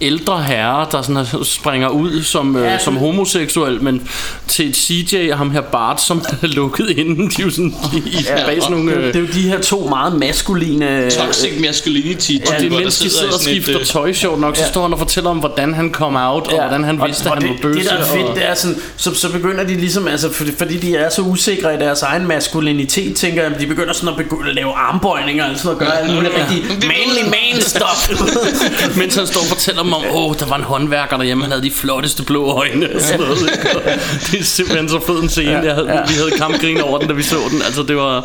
ældre 0.00 0.42
herre, 0.42 0.86
der 0.92 1.02
sådan 1.02 1.16
her, 1.16 1.42
springer 1.42 1.88
ud 1.88 2.22
som, 2.22 2.56
øh, 2.56 2.62
Ja, 2.64 2.78
som 2.78 2.92
det- 2.94 3.00
homoseksuel, 3.02 3.82
men 3.82 4.08
til 4.48 4.68
et 4.68 4.76
CJ 4.76 5.30
og 5.32 5.38
ham 5.38 5.50
her 5.50 5.60
Bart, 5.60 6.02
som 6.02 6.22
er 6.42 6.46
lukket 6.46 6.90
inde. 6.90 7.30
De 7.30 7.42
er 7.42 7.44
jo 7.44 7.50
sådan 7.50 7.74
i, 7.92 8.02
Ja, 8.26 8.46
bag 8.46 8.62
sådan 8.62 8.78
og 8.78 8.84
nogle... 8.84 8.90
det, 8.96 8.98
Øh, 9.02 9.06
det 9.06 9.16
er 9.16 9.20
jo 9.20 9.26
de 9.26 9.40
her 9.48 9.60
to 9.60 9.86
meget 9.88 10.12
maskuline... 10.18 11.10
Toxic 11.10 11.60
masculinity. 11.60 12.32
og 12.46 12.54
det 12.60 12.72
er 12.72 12.78
mens 12.78 12.98
de 12.98 13.10
sidder 13.10 13.32
og 13.32 13.40
sådan 13.40 13.56
et, 13.56 13.62
skifter 13.62 13.80
øh, 13.80 13.86
tøj, 13.86 14.12
sjovt 14.12 14.40
nok, 14.40 14.56
så 14.56 14.62
Ja. 14.62 14.68
står 14.68 14.82
han 14.82 14.92
og 14.92 14.98
fortæller 14.98 15.30
om, 15.30 15.38
hvordan 15.38 15.74
han 15.74 15.90
kom 15.90 16.16
out, 16.16 16.46
og 16.46 16.52
hvordan 16.60 16.84
han 16.84 17.00
vidste, 17.06 17.28
at 17.30 17.34
han 17.34 17.42
det, 17.42 17.50
var 17.50 17.56
bøsse. 17.62 17.80
Det 17.82 17.90
der 17.90 17.96
er 17.96 18.04
fedt, 18.04 18.24
og, 18.28 18.34
det 18.36 18.48
er 18.48 18.54
sådan, 18.54 18.76
så, 18.96 19.14
så 19.14 19.32
begynder 19.32 19.64
de 19.64 19.74
ligesom, 19.74 20.08
altså 20.08 20.32
fordi, 20.32 20.52
fordi 20.58 20.76
de 20.78 20.96
er 20.96 21.10
så 21.10 21.22
usikre 21.22 21.74
i 21.74 21.78
deres 21.78 22.02
egen 22.02 22.26
maskulinitet, 22.26 23.16
tænker 23.16 23.42
jeg, 23.42 23.60
de 23.60 23.66
begynder 23.66 23.92
sådan 24.04 24.20
at, 24.20 24.24
begynde 24.28 24.48
at 24.48 24.54
lave 24.54 24.72
armbøjninger, 24.72 25.50
og 25.50 25.56
sådan 25.58 25.72
at 25.72 25.78
gøre 25.78 25.98
alt 26.00 26.14
muligt 26.14 26.32
rigtig 26.38 26.64
manly 26.88 27.24
man 27.30 27.62
stuff. 27.62 28.22
Mens 28.98 29.14
han 29.14 29.26
står 29.26 29.40
og 29.40 29.46
fortæller 29.46 29.82
dem 29.82 29.92
om, 29.92 30.02
åh, 30.10 30.16
oh, 30.16 30.34
der 30.38 30.46
var 30.46 30.56
en 30.56 30.62
håndværker 30.64 31.16
derhjemme, 31.16 31.42
han 31.44 31.50
havde 31.52 31.64
de 31.64 31.70
flotteste 31.70 32.22
blå 32.22 32.46
øjne. 32.52 32.88
Og 32.94 33.00
sådan 33.00 33.20
noget, 33.20 33.38
det 34.30 34.40
er 34.40 34.44
simpelthen 34.44 34.88
så 34.88 35.00
fed 35.06 35.14
en 35.22 35.28
scene. 35.28 35.50
Ja, 35.50 35.60
Jeg 35.60 35.74
havde, 35.74 35.92
ja. 35.94 36.00
Vi 36.08 36.14
havde 36.14 36.30
kampgrin 36.38 36.80
over 36.80 36.98
den, 36.98 37.08
da 37.08 37.14
vi 37.14 37.22
så 37.22 37.36
den. 37.50 37.62
Altså, 37.62 37.82
det 37.82 37.96
var 37.96 38.24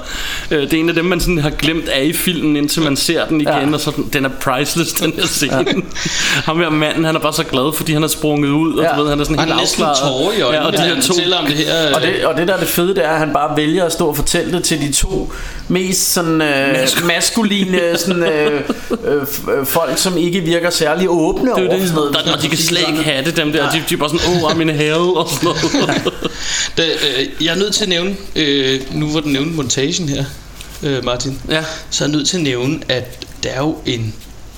øh, 0.52 0.62
det 0.62 0.74
er 0.74 0.78
en 0.80 0.90
af 0.90 0.96
dem, 0.96 1.06
man 1.06 1.20
sådan 1.20 1.38
har 1.38 1.50
glemt 1.50 1.90
af 1.90 2.04
i 2.04 2.14
filmen, 2.14 2.56
indtil 2.56 2.82
man 2.82 2.98
ser 2.98 3.26
den 3.26 3.42
igen. 3.42 3.70
Ja. 3.70 3.74
Og 3.74 3.80
så 3.80 3.92
den 4.14 4.26
er 4.26 4.30
priceless, 4.42 4.94
den 4.94 5.14
her 5.18 5.26
scene. 5.28 5.56
Ja. 5.68 5.74
Ham 6.46 6.60
her 6.60 6.70
manden, 6.70 7.06
han 7.06 7.16
er 7.16 7.20
bare 7.20 7.34
så 7.34 7.44
glad, 7.44 7.74
fordi 7.76 7.94
han 7.94 8.04
er 8.04 8.08
sprunget 8.08 8.50
ud. 8.50 8.74
Og 8.78 8.84
Ja. 8.84 8.90
du 8.98 9.02
ved, 9.02 9.10
han 9.10 9.20
er 9.20 9.24
sådan 9.24 9.40
Han 9.40 9.48
helt 9.48 9.58
er 9.58 9.62
næsten 9.62 9.84
afklaret. 9.84 10.12
tårer 10.22 10.34
i 10.38 10.42
øjnene, 10.42 10.62
Ja, 10.62 10.68
og 10.68 10.74
de 10.74 10.78
her 10.82 10.94
han 10.94 11.02
to 11.04 11.14
om 11.40 11.46
det 11.46 11.56
her. 11.56 11.88
øh, 11.90 11.94
og, 11.96 12.02
det, 12.02 12.26
og 12.26 12.38
det 12.38 12.48
der 12.48 12.54
er 12.54 12.60
det 12.60 12.68
fede, 12.68 12.96
det 12.96 13.06
er, 13.06 13.10
at 13.10 13.20
han 13.20 13.34
bare 13.34 13.58
vælger 13.58 13.86
at 13.86 13.92
stå 13.92 14.08
og 14.08 14.16
fortælle 14.16 14.52
det 14.52 14.64
til 14.64 14.82
de 14.82 14.92
to 14.94 15.32
mest 15.70 16.14
sådan, 16.14 16.42
øh, 16.42 16.88
maskuline 17.06 17.80
sådan, 17.98 18.24
øh, 18.24 18.62
øh, 19.04 19.22
øh, 19.60 19.66
folk, 19.66 19.98
som 19.98 20.18
ikke 20.18 20.40
virker 20.40 20.70
særlig 20.70 21.10
åbne 21.10 21.42
det 21.42 21.50
er 21.50 21.54
over 21.62 21.78
det, 21.78 21.82
sådan 21.82 21.96
noget. 21.96 22.14
der, 22.26 22.34
og 22.34 22.42
de 22.42 22.48
kan 22.50 22.58
slet 22.58 22.88
ikke 22.88 23.04
have 23.04 23.26
det, 23.26 23.38
dem 23.38 23.52
der. 23.52 23.70
De, 23.72 23.84
de 23.90 23.94
er 23.94 23.98
bare 23.98 24.10
sådan, 24.10 24.44
åh, 24.44 24.52
oh, 24.52 24.58
min 24.58 24.70
hell, 24.70 24.94
og 24.96 25.30
sådan 25.30 25.50
noget. 25.74 26.14
Da, 26.78 26.84
øh, 26.86 27.46
jeg 27.46 27.52
er 27.54 27.58
nødt 27.60 27.74
til 27.74 27.84
at 27.84 27.90
nævne, 27.90 28.16
øh, 28.36 28.82
nu 28.92 29.06
hvor 29.08 29.20
du 29.20 29.28
nævnte 29.28 29.52
montagen 29.56 30.10
her, 30.10 30.26
øh, 30.84 31.06
Martin, 31.06 31.40
Ja. 31.50 31.64
så 31.90 32.04
er 32.04 32.08
jeg 32.08 32.16
nødt 32.18 32.28
til 32.28 32.38
at 32.38 32.44
nævne, 32.44 32.80
at 32.90 33.26
der 33.44 33.50
er 33.50 33.60
jo 33.60 33.78
en 33.86 34.14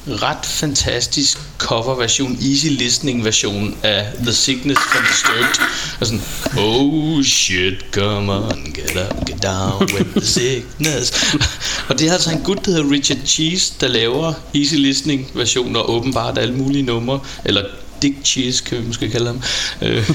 ret 0.08 0.46
fantastisk 0.46 1.38
coverversion, 1.58 2.38
easy 2.42 2.68
listening 2.68 3.24
version 3.24 3.78
af 3.84 4.14
The 4.24 4.34
Sickness 4.34 4.80
from 4.80 5.04
Disturbed. 5.12 5.68
Og 6.00 6.08
sådan, 6.08 6.22
oh 6.58 7.24
shit, 7.24 7.86
come 7.92 8.34
on, 8.34 8.74
get 8.74 8.96
up, 8.96 9.26
get 9.28 9.44
down 9.44 9.82
with 9.94 10.12
the 10.16 10.26
sickness. 10.26 11.36
og 11.90 12.00
det 12.00 12.08
er 12.08 12.14
altså 12.14 12.32
en 12.32 12.42
gut, 12.44 12.66
der 12.66 12.72
hedder 12.72 12.92
Richard 12.92 13.20
Cheese, 13.26 13.74
der 13.82 13.88
laver 13.88 14.34
easy 14.56 14.76
listening 14.76 15.28
versioner, 15.34 15.90
åbenbart 15.90 16.38
alle 16.38 16.54
mulige 16.54 16.84
numre, 16.84 17.20
eller 17.46 17.66
Dick 18.02 18.16
Cheese, 18.24 18.64
kan 18.64 18.78
vi 18.78 18.84
måske 18.88 19.10
kalde 19.10 19.26
ham, 19.28 19.42
øh, 19.82 20.10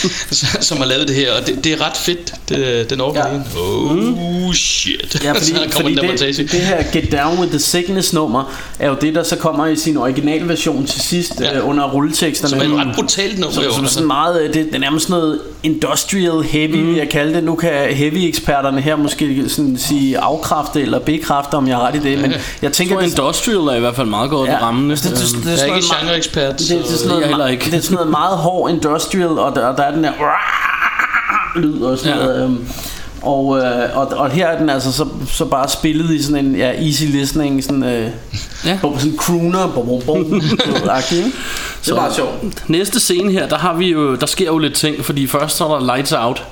som 0.68 0.78
har 0.78 0.84
lavet 0.84 1.08
det 1.08 1.16
her, 1.16 1.32
og 1.32 1.46
det, 1.46 1.64
det 1.64 1.72
er 1.72 1.86
ret 1.86 1.96
fedt, 1.96 2.34
det, 2.48 2.90
den 2.90 3.00
overgår 3.00 3.16
Ja. 3.16 4.46
Oh 4.46 4.54
shit. 4.54 5.24
Ja, 5.24 5.32
fordi, 5.32 5.46
så 5.46 5.54
kommer 5.54 5.68
fordi 5.70 5.94
den 5.94 6.18
der 6.18 6.32
det, 6.32 6.36
det 6.52 6.60
her 6.60 6.82
Get 6.92 7.12
Down 7.12 7.38
With 7.38 7.50
The 7.50 7.58
Sickness 7.58 8.12
nummer 8.12 8.54
Er 8.78 8.88
jo 8.88 8.96
det 9.00 9.14
der 9.14 9.22
så 9.22 9.36
kommer 9.36 9.66
i 9.66 9.76
sin 9.76 9.96
originalversion 9.96 10.86
til 10.86 11.00
sidst 11.00 11.40
Ja. 11.40 11.58
øh, 11.58 11.68
Under 11.68 11.90
rulleteksterne 11.90 12.50
Som 12.50 12.60
er 12.60 12.64
et 12.64 12.86
ret 12.86 12.94
brutalt 12.94 13.38
nummer, 13.38 13.54
som, 13.54 13.64
jo, 13.64 13.72
som 13.72 13.86
sådan 13.86 14.06
meget, 14.06 14.42
øh, 14.42 14.54
det, 14.54 14.66
det 14.66 14.74
er 14.74 14.78
nærmest 14.78 15.06
sådan 15.06 15.20
noget 15.20 15.40
industrial 15.62 16.42
heavy 16.42 16.76
mm. 16.76 16.86
vil 16.88 16.96
jeg 16.96 17.08
kalde 17.08 17.34
det 17.34 17.44
Nu 17.44 17.54
kan 17.54 17.70
heavy 17.94 18.28
eksperterne 18.28 18.80
her 18.80 18.96
måske 18.96 19.48
sådan 19.48 19.78
sige 19.78 20.18
afkræfte 20.18 20.82
eller 20.82 20.98
bekræfte 20.98 21.54
om 21.54 21.68
jeg 21.68 21.76
har 21.76 21.86
ret 21.86 21.94
i 21.94 21.98
det 21.98 22.18
Men 22.18 22.30
jeg 22.30 22.40
Jeg 22.62 22.72
tænker 22.72 22.94
tror, 22.94 23.02
industrial 23.02 23.56
er 23.56 23.74
i 23.74 23.80
hvert 23.80 23.96
fald 23.96 24.08
meget 24.08 24.30
godt 24.30 24.50
ja. 24.50 24.58
rammende. 24.62 24.96
det, 24.96 25.04
det, 25.04 25.12
det, 25.12 25.44
det, 25.44 25.58
Jeg 25.58 25.68
er 25.68 25.74
ikke 25.76 25.88
genreekspert, 26.00 26.58
det, 26.58 26.68
det, 26.68 26.80
er 26.80 26.96
så 26.98 27.08
sådan 27.20 27.30
noget, 27.30 27.42
jeg 27.42 27.48
heller 27.48 27.64
ikke. 27.64 27.70
det 27.70 27.74
er 27.78 27.82
sådan 27.82 27.94
noget 27.94 28.10
meget 28.10 28.36
hård 28.38 28.70
industrial 28.70 29.26
Og 29.38 29.54
der, 29.56 29.66
og 29.66 29.76
der 29.76 29.82
er 29.82 29.94
den 29.94 30.04
der 30.04 30.12
lyd 31.56 31.80
og 31.82 31.98
sådan 31.98 32.18
Ja. 32.18 32.24
noget 32.24 32.44
øhm, 32.44 32.68
og, 33.22 33.58
øh, 33.58 33.96
og, 33.96 34.06
og 34.06 34.30
her 34.30 34.46
er 34.46 34.58
den 34.58 34.70
altså 34.70 34.92
så, 34.92 35.06
så 35.28 35.44
bare 35.44 35.68
spillet 35.68 36.10
i 36.10 36.22
sådan 36.22 36.46
en 36.46 36.56
ja, 36.56 36.70
easy 36.86 37.02
listening 37.04 37.64
sådan, 37.64 37.82
øh, 37.84 38.10
Ja. 38.64 38.78
på 38.80 38.94
sådan 38.98 39.12
en 39.12 39.18
crooner 39.18 39.66
bom, 39.74 39.86
bom, 39.86 40.02
bom, 40.06 40.42
agtig, 40.90 41.18
ikke? 41.18 41.32
Det 41.84 41.92
er 41.92 41.96
bare 41.96 42.14
sjovt 42.14 42.68
Næste 42.68 43.00
scene 43.00 43.32
her, 43.32 43.48
der 43.48 43.58
har 43.58 43.74
vi 43.74 43.86
jo, 43.92 44.14
der 44.14 44.26
sker 44.26 44.46
jo 44.46 44.58
lidt 44.58 44.74
ting, 44.74 45.04
fordi 45.04 45.26
først 45.26 45.56
så 45.56 45.64
er 45.66 45.78
der 45.78 45.94
lights 45.94 46.12
out. 46.12 46.44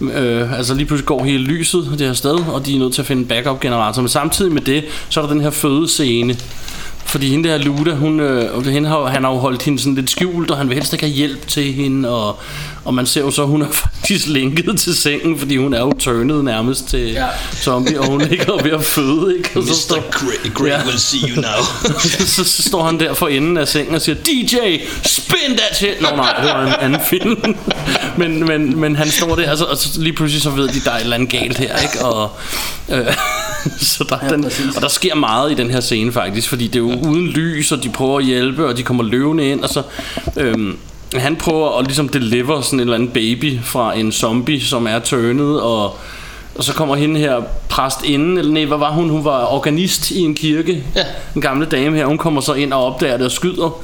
Øh, 0.00 0.52
altså 0.58 0.74
lige 0.74 0.86
pludselig 0.86 1.06
går 1.06 1.24
hele 1.24 1.44
lyset 1.44 1.88
det 1.98 2.06
her 2.06 2.14
sted, 2.14 2.34
og 2.52 2.66
de 2.66 2.74
er 2.74 2.78
nødt 2.78 2.94
til 2.94 3.02
at 3.02 3.06
finde 3.06 3.22
en 3.22 3.28
backup 3.28 3.60
generator. 3.60 4.02
Men 4.02 4.08
samtidig 4.08 4.52
med 4.52 4.62
det, 4.62 4.84
så 5.08 5.20
er 5.20 5.24
der 5.26 5.32
den 5.32 5.40
her 5.40 5.50
fødescene, 5.50 6.36
Fordi 7.08 7.28
hende 7.28 7.48
der 7.48 7.58
Luda, 7.58 7.94
hun, 7.94 8.20
øh, 8.20 8.66
hende 8.66 8.88
har, 8.88 9.06
han 9.06 9.24
har 9.24 9.30
jo 9.30 9.36
holdt 9.36 9.62
hende 9.62 9.78
sådan 9.78 9.94
lidt 9.94 10.10
skjult, 10.10 10.50
og 10.50 10.56
han 10.56 10.68
vil 10.68 10.74
helst 10.74 10.92
ikke 10.92 11.04
have 11.04 11.14
hjælp 11.14 11.48
til 11.48 11.72
hende, 11.72 12.08
og, 12.08 12.38
og 12.84 12.94
man 12.94 13.06
ser 13.06 13.20
jo 13.20 13.30
så, 13.30 13.42
at 13.42 13.48
hun 13.48 13.62
er 13.62 13.70
faktisk 13.84 14.26
linket 14.26 14.80
til 14.80 14.96
sengen, 14.96 15.38
fordi 15.38 15.56
hun 15.56 15.74
er 15.74 15.80
jo 15.80 15.92
turnet 15.92 16.44
nærmest 16.44 16.88
til 16.88 17.00
ja. 17.12 17.26
zombie, 17.54 18.00
og 18.00 18.06
hun 18.06 18.20
ligger 18.20 18.62
ved 18.62 18.70
at 18.70 18.84
føde, 18.84 19.36
ikke? 19.36 19.50
Og 19.54 19.62
Mr. 19.62 20.10
Grey, 20.10 20.52
Grey 20.54 20.86
will 20.86 20.98
see 20.98 21.20
you 21.20 21.40
now. 21.40 21.98
så, 22.26 22.44
så 22.44 22.62
står 22.62 22.84
han 22.84 23.00
der 23.00 23.14
for 23.14 23.28
enden 23.28 23.56
af 23.56 23.68
sengen 23.68 23.94
og 23.94 24.02
siger, 24.02 24.14
DJ, 24.14 24.56
spin 25.02 25.56
that 25.56 25.76
shit! 25.76 26.00
Nå 26.00 26.08
nej, 26.16 26.34
det 26.42 26.50
var 26.50 26.66
en 26.66 26.74
anden 26.80 27.00
film. 27.10 27.56
men, 28.18 28.46
men, 28.46 28.80
men 28.80 28.96
han 28.96 29.10
står 29.10 29.34
der, 29.34 29.50
altså, 29.50 29.64
og 29.64 29.76
så 29.76 30.00
lige 30.00 30.12
pludselig 30.12 30.42
så 30.42 30.50
ved 30.50 30.68
de, 30.68 30.80
der 30.84 30.90
er 30.90 30.96
et 30.96 31.00
eller 31.00 31.16
andet 31.16 31.30
galt 31.30 31.58
her, 31.58 31.76
ikke? 31.78 32.04
Og, 32.04 32.30
øh, 32.88 33.06
så 33.80 34.04
der, 34.08 34.18
ja, 34.22 34.28
den, 34.28 34.44
og 34.76 34.82
der 34.82 34.88
sker 34.88 35.14
meget 35.14 35.50
i 35.50 35.54
den 35.54 35.70
her 35.70 35.80
scene 35.80 36.12
faktisk, 36.12 36.48
fordi 36.48 36.66
det 36.66 36.76
er 36.76 36.78
jo 36.80 37.08
uden 37.08 37.26
lys, 37.26 37.72
og 37.72 37.82
de 37.82 37.88
prøver 37.88 38.18
at 38.18 38.24
hjælpe, 38.24 38.66
og 38.66 38.76
de 38.76 38.82
kommer 38.82 39.04
løvende 39.04 39.50
ind, 39.50 39.60
og 39.60 39.68
så... 39.68 39.82
Øhm, 40.36 40.78
han 41.14 41.36
prøver 41.36 41.78
at 41.78 41.84
ligesom 41.84 42.08
deliver 42.08 42.60
sådan 42.60 42.76
en 42.76 42.80
eller 42.80 42.94
anden 42.94 43.08
baby 43.08 43.60
fra 43.62 43.94
en 43.94 44.12
zombie, 44.12 44.60
som 44.60 44.86
er 44.86 44.98
tørnet, 44.98 45.60
og, 45.60 45.98
og 46.54 46.64
så 46.64 46.74
kommer 46.74 46.96
hende 46.96 47.20
her 47.20 47.42
præst 47.68 48.04
inden, 48.04 48.38
eller 48.38 48.52
nej, 48.52 48.64
hvad 48.64 48.78
var 48.78 48.92
hun? 48.92 49.08
Hun 49.08 49.24
var 49.24 49.46
organist 49.46 50.10
i 50.10 50.20
en 50.20 50.34
kirke. 50.34 50.84
Ja. 50.96 51.04
En 51.34 51.40
gamle 51.40 51.66
dame 51.66 51.96
her, 51.96 52.06
hun 52.06 52.18
kommer 52.18 52.40
så 52.40 52.52
ind 52.52 52.72
og 52.72 52.84
opdager 52.84 53.16
det 53.16 53.26
og 53.26 53.32
skyder 53.32 53.82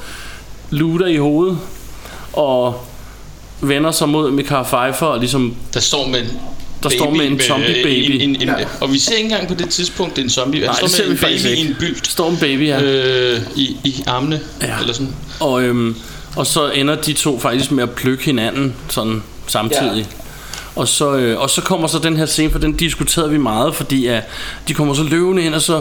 Luda 0.71 1.05
i 1.05 1.17
hovedet, 1.17 1.59
og 2.33 2.85
vender 3.61 3.91
sig 3.91 4.09
mod 4.09 4.31
Mikael 4.31 4.65
Pfeiffer 4.65 5.07
og 5.07 5.19
ligesom... 5.19 5.55
Der 5.75 5.81
står 5.81 6.09
med 6.09 6.27
der 6.85 6.97
står 6.97 7.11
med 7.11 7.27
en 7.27 7.41
zombie 7.41 7.75
baby. 7.83 8.11
En, 8.11 8.21
en, 8.21 8.37
en, 8.43 8.49
ja. 8.49 8.55
Og 8.81 8.93
vi 8.93 8.99
ser 8.99 9.13
ikke 9.13 9.25
engang 9.25 9.49
på 9.49 9.55
det 9.55 9.69
tidspunkt, 9.69 10.17
det 10.17 10.23
er 10.23 10.25
en 10.25 10.31
zombie. 10.31 10.61
Nej, 10.61 10.73
Han 10.75 10.83
det 10.83 10.91
står 10.91 10.97
ser 10.97 11.03
med 11.03 11.09
vi 11.09 11.13
en 11.13 11.19
faktisk 11.19 11.45
baby 11.45 11.57
ikke. 11.57 11.69
i 11.69 11.71
en 11.71 11.77
bylt. 11.81 12.07
Står 12.07 12.31
en 12.31 12.37
baby, 12.37 12.67
ja. 12.67 12.83
Øh, 12.83 13.41
i, 13.57 13.77
I 13.85 14.03
armene, 14.07 14.41
Ja. 14.63 14.79
eller 14.81 14.95
sådan. 14.95 15.15
Og, 15.41 15.63
øhm, 15.63 15.97
og 16.37 16.47
så 16.47 16.71
ender 16.71 16.95
de 16.95 17.13
to 17.13 17.39
faktisk 17.41 17.71
med 17.71 17.83
at 17.83 17.91
plukke 17.91 18.25
hinanden 18.25 18.75
sådan 18.89 19.23
samtidig. 19.47 19.97
Ja. 19.97 20.05
Og 20.77 20.89
så, 20.89 21.15
øh, 21.17 21.41
og 21.41 21.51
så 21.51 21.61
kommer 21.63 21.89
så 21.89 21.99
den 21.99 22.17
her 22.17 22.27
scene, 22.27 22.51
for 22.51 22.59
den 22.59 22.73
diskuterede 22.73 23.31
vi 23.31 23.39
meget, 23.39 23.75
fordi 23.75 24.03
ja, 24.05 24.21
de 24.69 24.75
kommer 24.75 24.95
så 24.95 25.03
løvende 25.03 25.43
ind, 25.45 25.55
og 25.55 25.63
så, 25.63 25.81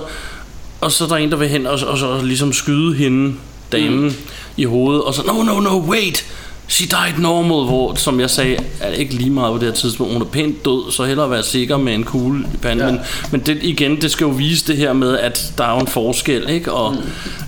og 0.82 0.92
så 0.92 1.04
er 1.04 1.08
der 1.08 1.16
en, 1.16 1.32
der 1.32 1.38
vil 1.38 1.48
hen 1.48 1.66
og, 1.68 1.80
og 1.88 1.98
så 1.98 2.22
ligesom 2.24 2.54
skyde 2.54 2.96
hende, 2.96 3.34
damen, 3.72 4.04
mm. 4.04 4.14
i 4.58 4.64
hovedet, 4.66 5.04
og 5.04 5.14
så, 5.14 5.24
no, 5.24 5.44
no, 5.44 5.60
no, 5.60 5.80
wait, 5.80 6.26
she 6.74 6.86
died 6.86 7.18
normal, 7.20 7.66
hvor, 7.68 7.96
som 7.96 8.20
jeg 8.20 8.30
sagde, 8.30 8.58
er 8.80 8.90
ikke 8.92 9.14
lige 9.14 9.30
meget 9.30 9.52
på 9.54 9.58
det 9.58 9.68
her 9.68 9.76
tidspunkt, 9.76 10.14
hun 10.14 10.22
er 10.22 10.26
pænt 10.26 10.66
død, 10.66 10.92
så 10.92 11.04
hellere 11.04 11.30
være 11.32 11.44
sikker 11.44 11.78
med 11.78 11.94
en 11.94 12.04
kugle 12.04 12.46
i 12.54 12.58
panden, 12.58 12.86
ja. 12.86 12.92
men, 12.92 13.00
men 13.32 13.42
det, 13.42 13.58
igen, 13.62 14.02
det 14.02 14.12
skal 14.12 14.26
jo 14.26 14.32
vise 14.32 14.68
det 14.68 14.78
her 14.78 14.94
med, 14.94 15.18
at 15.18 15.54
der 15.58 15.64
er 15.64 15.80
en 15.80 15.88
forskel, 15.88 16.50
ikke, 16.50 16.72
og, 16.72 16.96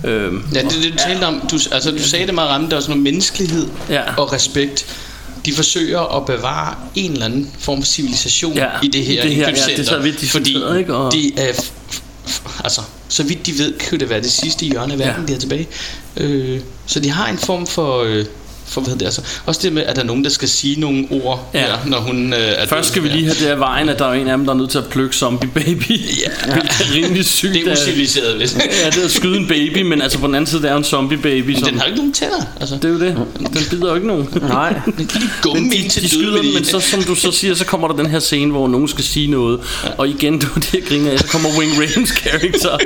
mm. 0.04 0.08
øhm, 0.10 0.42
Ja, 0.54 0.60
det, 0.62 0.70
det 0.82 0.92
du 0.92 0.98
talte 0.98 1.24
om, 1.24 1.40
du, 1.50 1.58
altså 1.72 1.90
du 1.90 1.98
sagde 2.02 2.26
det 2.26 2.34
meget 2.34 2.50
ramt, 2.50 2.70
der 2.70 2.76
er 2.76 2.80
sådan 2.80 2.90
noget 2.90 3.02
menneskelighed 3.02 3.68
Ja. 3.90 4.02
og 4.16 4.32
respekt. 4.32 4.86
De 5.46 5.52
forsøger 5.52 6.16
at 6.16 6.26
bevare 6.26 6.74
en 6.94 7.12
eller 7.12 7.24
anden 7.24 7.50
form 7.58 7.82
for 7.82 7.86
civilisation 7.86 8.54
Ja, 8.54 8.66
i 8.82 8.88
det 8.88 9.04
her, 9.04 9.22
i 9.22 9.26
det 9.28 9.34
her, 9.36 9.48
ja, 9.48 9.54
det 9.66 9.78
er 9.78 9.84
så 9.84 9.98
vidt 9.98 10.20
diskuteret, 10.20 10.62
fordi 10.66 10.78
ikke? 10.78 10.94
Og- 10.94 11.12
det 11.12 11.32
er 11.36 11.52
f- 11.52 11.70
f- 12.28 12.60
altså, 12.64 12.80
så 13.08 13.22
vidt 13.22 13.46
de 13.46 13.58
ved, 13.58 13.74
kunne 13.88 14.00
det 14.00 14.10
være 14.10 14.20
det 14.20 14.30
sidste 14.30 14.66
hjørne 14.66 14.92
af 14.92 14.98
verden, 14.98 15.20
Ja. 15.22 15.26
de 15.26 15.32
har 15.32 15.40
tilbage. 15.40 15.68
Øh, 16.16 16.60
så 16.86 17.00
de 17.00 17.10
har 17.10 17.28
en 17.28 17.38
form 17.38 17.66
for... 17.66 18.02
Øh, 18.02 18.24
for 18.68 18.80
hvad 18.80 18.94
det, 18.96 19.04
altså. 19.04 19.20
Også 19.46 19.60
det 19.64 19.72
med, 19.72 19.82
at 19.82 19.96
der 19.96 20.02
er 20.02 20.06
nogen, 20.06 20.24
der 20.24 20.30
skal 20.30 20.48
sige 20.48 20.80
nogle 20.80 21.06
ord, 21.10 21.50
Ja. 21.54 21.60
ja. 21.60 21.74
når 21.86 22.00
hun 22.00 22.32
øh, 22.32 22.38
er 22.38 22.66
Først 22.66 22.88
skal 22.88 23.02
vi 23.02 23.08
død. 23.08 23.14
lige 23.16 23.24
have 23.26 23.36
det 23.40 23.46
af 23.46 23.58
vejen, 23.58 23.88
at 23.88 23.98
der 23.98 24.04
er 24.06 24.12
en 24.12 24.28
af 24.28 24.36
dem, 24.36 24.46
der 24.46 24.52
er 24.52 24.58
nødt 24.58 24.70
til 24.70 24.78
at 24.78 24.84
plukke 24.86 25.16
zombie 25.16 25.48
baby. 25.54 25.90
Ja. 25.90 26.30
Hvilket 26.52 26.70
er 26.80 26.94
rimelig 26.94 27.24
sygt. 27.24 27.54
Det 27.54 27.68
er 27.68 27.72
uciviliseret, 27.72 28.36
hvis. 28.36 28.56
Ja, 28.84 28.90
det 28.90 29.00
er 29.00 29.04
at 29.04 29.10
skyde 29.10 29.36
en 29.36 29.46
baby, 29.48 29.82
men 29.82 30.02
altså 30.02 30.18
på 30.18 30.26
den 30.26 30.34
anden 30.34 30.46
side, 30.50 30.62
det 30.62 30.70
er 30.70 30.76
en 30.76 30.84
zombie 30.84 31.18
baby. 31.18 31.46
Men 31.50 31.58
Som, 31.58 31.68
den 31.68 31.78
har 31.78 31.84
ikke 31.86 31.96
nogen 31.96 32.12
tænder, 32.12 32.42
altså. 32.60 32.74
det 32.74 32.84
er 32.84 32.88
jo 32.88 33.00
det. 33.00 33.16
Den 33.38 33.62
bider 33.70 33.88
jo 33.88 33.94
ikke 33.94 34.06
nogen. 34.06 34.28
Nej. 34.48 34.80
Den 34.84 34.92
kan 35.06 35.20
lige 35.20 35.30
Men 35.44 35.52
gummi 35.54 35.76
de, 35.82 35.88
til 35.88 36.02
de 36.02 36.08
skyder 36.08 36.42
den, 36.42 36.54
men 36.54 36.64
så, 36.64 36.80
som 36.80 37.02
du 37.02 37.14
så 37.14 37.30
siger, 37.32 37.54
så 37.54 37.64
kommer 37.64 37.88
der 37.88 37.96
den 37.96 38.06
her 38.06 38.18
scene, 38.18 38.50
hvor 38.50 38.68
nogen 38.68 38.88
skal 38.88 39.04
sige 39.04 39.26
noget. 39.30 39.60
Og 39.98 40.08
igen, 40.08 40.40
det 40.40 40.48
var 40.54 40.60
det, 40.60 40.74
jeg 40.74 40.82
griner 40.88 41.10
af. 41.12 41.18
Så 41.18 41.26
kommer 41.26 41.48
Wing 41.58 41.72
Rames 41.72 42.12
karakter 42.12 42.78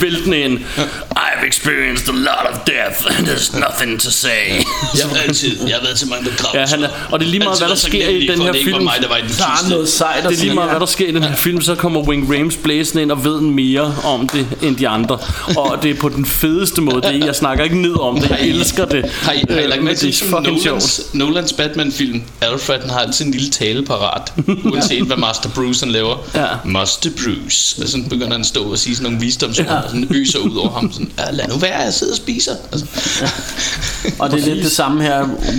væltende 0.00 0.38
ind. 0.40 0.58
I've 1.16 1.46
experienced 1.46 2.08
a 2.08 2.12
lot 2.12 2.46
of 2.52 2.58
death, 2.66 3.18
and 3.18 3.28
there's 3.28 3.58
nothing 3.60 4.00
to 4.00 4.10
say. 4.10 4.46
Har 5.02 5.23
altid, 5.28 5.58
jeg 5.68 5.76
har 5.76 5.82
været 5.82 5.98
til 5.98 6.08
mange 6.08 6.24
begravelser. 6.24 6.60
Ja, 6.60 6.66
han 6.66 6.84
er, 6.84 7.08
og 7.12 7.20
det 7.20 7.26
er 7.26 7.30
lige 7.30 7.44
meget, 7.44 7.58
hvad 7.58 7.68
der 7.68 7.74
sker 7.74 8.08
i 8.08 8.26
den 8.26 8.40
her 8.40 8.52
Det 8.52 8.60
film. 8.64 8.82
mig, 8.82 8.94
der 9.02 9.08
var 9.08 9.16
i 9.16 9.20
den 9.20 9.28
Der 9.38 9.44
er 9.44 9.68
noget 9.70 9.88
sejt 9.88 10.24
at 10.24 10.30
Det 10.30 10.38
er 10.38 10.42
lige 10.42 10.54
meget, 10.54 10.70
hvad 10.70 10.80
der 10.80 10.86
sker 10.86 11.08
i 11.08 11.12
den 11.12 11.22
her 11.22 11.36
film, 11.36 11.60
så 11.60 11.74
kommer 11.74 12.00
Wing 12.00 12.34
Rames 12.38 12.56
blæsende 12.56 13.02
ind 13.02 13.10
og 13.12 13.24
ved 13.24 13.40
mere 13.40 13.94
om 14.04 14.28
det 14.28 14.46
end 14.62 14.76
de 14.76 14.88
andre. 14.88 15.18
Og 15.56 15.78
det 15.82 15.90
er 15.90 15.94
på 15.94 16.08
den 16.08 16.24
fedeste 16.26 16.80
måde. 16.80 17.02
Det 17.02 17.22
er, 17.22 17.26
jeg 17.26 17.34
snakker 17.36 17.64
ikke 17.64 17.80
ned 17.82 18.00
om 18.00 18.20
det. 18.20 18.30
Jeg 18.30 18.40
elsker 18.40 18.84
det. 18.84 19.04
Har 19.10 19.32
I, 19.32 19.42
har 19.50 19.58
I 19.58 19.62
Øh, 19.62 19.68
lagt 19.68 19.82
mærke 19.84 19.98
til, 19.98 20.08
er. 20.08 20.40
Nolans, 20.40 21.00
Nolans 21.12 21.52
Batman-film, 21.52 22.22
Alfred 22.40 22.80
han 22.80 22.90
har 22.90 22.98
altid 22.98 23.24
en 23.24 23.30
lille 23.30 23.50
tale 23.50 23.84
parat, 23.84 24.32
uanset 24.72 25.02
hvad 25.02 25.16
Master 25.16 25.48
Bruce 25.54 25.84
han 25.84 25.92
laver. 25.92 26.16
Ja. 26.34 26.46
Master 26.64 27.10
Bruce. 27.10 27.82
Og 27.82 27.88
sådan 27.88 28.08
begynder 28.08 28.32
han 28.32 28.40
at 28.40 28.46
stå 28.46 28.64
og 28.70 28.78
sige 28.78 28.96
sådan 28.96 29.10
nogle 29.12 29.26
visdomsord, 29.26 29.66
ja. 29.66 29.74
og 29.76 29.82
sådan 29.88 30.06
øser 30.10 30.38
ud 30.38 30.56
over 30.56 30.70
ham. 30.70 30.92
Sådan, 30.92 31.10
ja, 31.18 31.30
lad 31.32 31.48
nu 31.48 31.56
være, 31.56 31.78
jeg 31.78 31.92
sidder 31.94 32.12
og 32.12 32.16
spiser. 32.16 32.52
Altså. 32.72 32.86
Og 34.18 34.30
det 34.30 34.40
er 34.48 34.54
lidt 34.54 34.64
det 34.64 34.72
samme 34.72 35.02
her. 35.02 35.13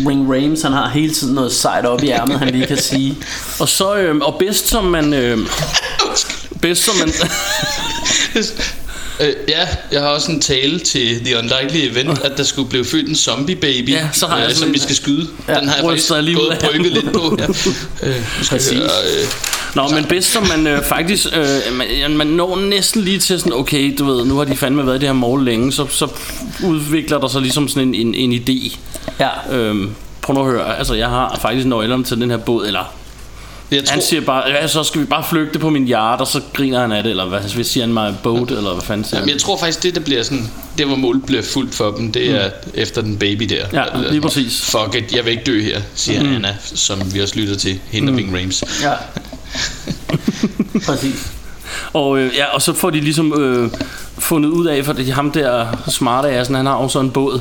Ring 0.07 0.34
Rames, 0.34 0.61
han 0.61 0.72
har 0.72 0.90
hele 0.90 1.14
tiden 1.14 1.36
noget 1.36 1.52
sejt 1.52 1.86
op 1.86 2.03
i 2.03 2.10
ærmet, 2.10 2.40
han 2.40 2.49
lige 2.49 2.68
kan 2.68 2.77
sige. 2.77 3.18
Og 3.60 3.69
så, 3.69 3.95
øh, 3.95 4.15
og 4.15 4.36
bedst 4.40 4.68
som 4.68 4.84
man... 4.84 5.14
Øh, 5.14 5.38
bedst 6.61 6.84
som 6.84 6.95
man... 6.95 7.14
Øh, 9.19 9.34
ja, 9.48 9.68
jeg 9.91 10.02
har 10.02 10.07
også 10.07 10.32
en 10.32 10.41
tale 10.41 10.80
til 10.80 11.26
The 11.26 11.38
Unlikely 11.38 11.91
Event, 11.91 12.19
at 12.23 12.38
der 12.38 12.44
skulle 12.44 12.69
blive 12.69 12.86
født 12.86 13.10
en 13.10 13.15
zombie 13.15 13.56
baby, 13.56 13.90
Ja, 13.90 14.07
så 14.14 14.27
har 14.27 14.38
jeg 14.38 14.49
øh, 14.49 14.56
som 14.56 14.73
vi 14.73 14.80
skal 14.80 14.95
skyde. 14.95 15.27
Ja, 15.48 15.60
Den 15.60 15.68
har 15.68 15.76
jeg 15.76 15.86
faktisk 15.86 16.11
lige 16.22 16.36
gået 16.36 16.49
og 16.49 16.57
brygget 16.72 16.94
lidt 16.94 17.14
på. 17.14 17.38
Ja. 18.02 18.07
Øh, 18.07 18.15
Præcis. 18.49 18.77
høre, 18.77 18.84
øh, 18.84 19.27
Nå, 19.76 19.88
men 19.88 20.06
bedst 20.06 20.32
som 20.32 20.48
man 20.48 20.68
øh, 20.68 20.84
faktisk... 20.84 21.27
Øh, 21.36 21.77
man, 21.77 22.18
man 22.18 22.27
når 22.27 22.60
næsten 22.60 23.02
lige 23.02 23.19
til 23.19 23.40
sådan, 23.40 23.53
okay, 23.53 23.95
du 23.99 24.06
ved, 24.06 24.26
nu 24.26 24.38
har 24.38 24.45
de 24.45 24.57
fandme 24.57 24.86
været 24.86 24.95
i 24.95 24.99
det 24.99 25.07
her 25.07 25.14
mål 25.14 25.45
længe, 25.45 25.72
så, 25.72 25.86
så 25.90 26.07
udvikler 26.64 27.19
der 27.19 27.27
sig 27.27 27.41
ligesom 27.41 27.68
sådan 27.68 27.95
en, 27.95 27.95
en, 27.95 28.15
en 28.15 28.41
idé. 28.41 28.77
Ja. 29.19 29.29
Øhm, 29.51 29.95
prøv 30.21 30.33
nu 30.33 30.39
at 30.39 30.45
høre, 30.45 30.77
altså 30.77 30.93
jeg 30.93 31.09
har 31.09 31.39
faktisk 31.41 31.67
nøglerne 31.67 32.03
til 32.03 32.21
den 32.21 32.29
her 32.29 32.37
båd, 32.37 32.67
eller 32.67 32.93
jeg 33.71 33.83
Han 33.89 33.99
tror, 33.99 34.05
siger 34.05 34.21
bare, 34.21 34.49
ja, 34.49 34.67
så 34.67 34.83
skal 34.83 35.01
vi 35.01 35.05
bare 35.05 35.23
flygte 35.29 35.59
på 35.59 35.69
min 35.69 35.87
yard, 35.87 36.21
og 36.21 36.27
så 36.27 36.41
griner 36.53 36.81
han 36.81 36.91
af 36.91 37.03
det, 37.03 37.09
eller 37.09 37.25
hvad 37.25 37.39
hvad 37.39 37.63
siger 37.63 37.83
han 37.85 37.93
mig, 37.93 38.15
boat, 38.23 38.51
eller 38.51 38.73
hvad 38.73 38.83
fanden 38.83 39.05
siger 39.05 39.17
Jamen, 39.17 39.29
han? 39.29 39.33
jeg 39.33 39.41
tror 39.41 39.57
faktisk, 39.57 39.83
det 39.83 39.95
der 39.95 40.01
bliver 40.01 40.23
sådan, 40.23 40.51
det 40.77 40.87
hvor 40.87 40.95
målet 40.95 41.25
bliver 41.25 41.41
fuldt 41.41 41.75
for 41.75 41.91
dem, 41.91 42.11
det 42.11 42.29
er 42.29 42.49
efter 42.73 43.01
den 43.01 43.17
baby 43.17 43.43
der. 43.43 43.65
Mm. 43.71 43.77
Ja, 43.77 44.11
lige 44.11 44.21
præcis. 44.21 44.61
Fuck 44.61 44.95
it, 44.95 45.15
jeg 45.15 45.25
vil 45.25 45.31
ikke 45.31 45.43
dø 45.43 45.61
her, 45.61 45.81
siger 45.95 46.23
mm. 46.23 46.35
Anna, 46.35 46.55
som 46.63 47.13
vi 47.13 47.21
også 47.21 47.39
lytter 47.39 47.55
til, 47.55 47.79
hende 47.91 48.11
mm. 48.11 48.13
og 48.13 48.17
Ving 48.17 48.37
Rames. 48.37 48.63
Ja. 48.83 48.93
Præcis. 50.87 51.31
Og, 51.93 52.19
øh, 52.19 52.35
ja, 52.35 52.45
og 52.45 52.61
så 52.61 52.73
får 52.73 52.89
de 52.89 53.01
ligesom 53.01 53.41
øh, 53.41 53.71
fundet 54.17 54.49
ud 54.49 54.65
af, 54.65 54.85
for 54.85 54.93
det 54.93 55.13
ham 55.13 55.31
der 55.31 55.67
smarte 55.89 56.29
assen, 56.29 56.55
han 56.55 56.65
har 56.65 56.87
sådan 56.87 57.05
en 57.05 57.11
båd. 57.11 57.39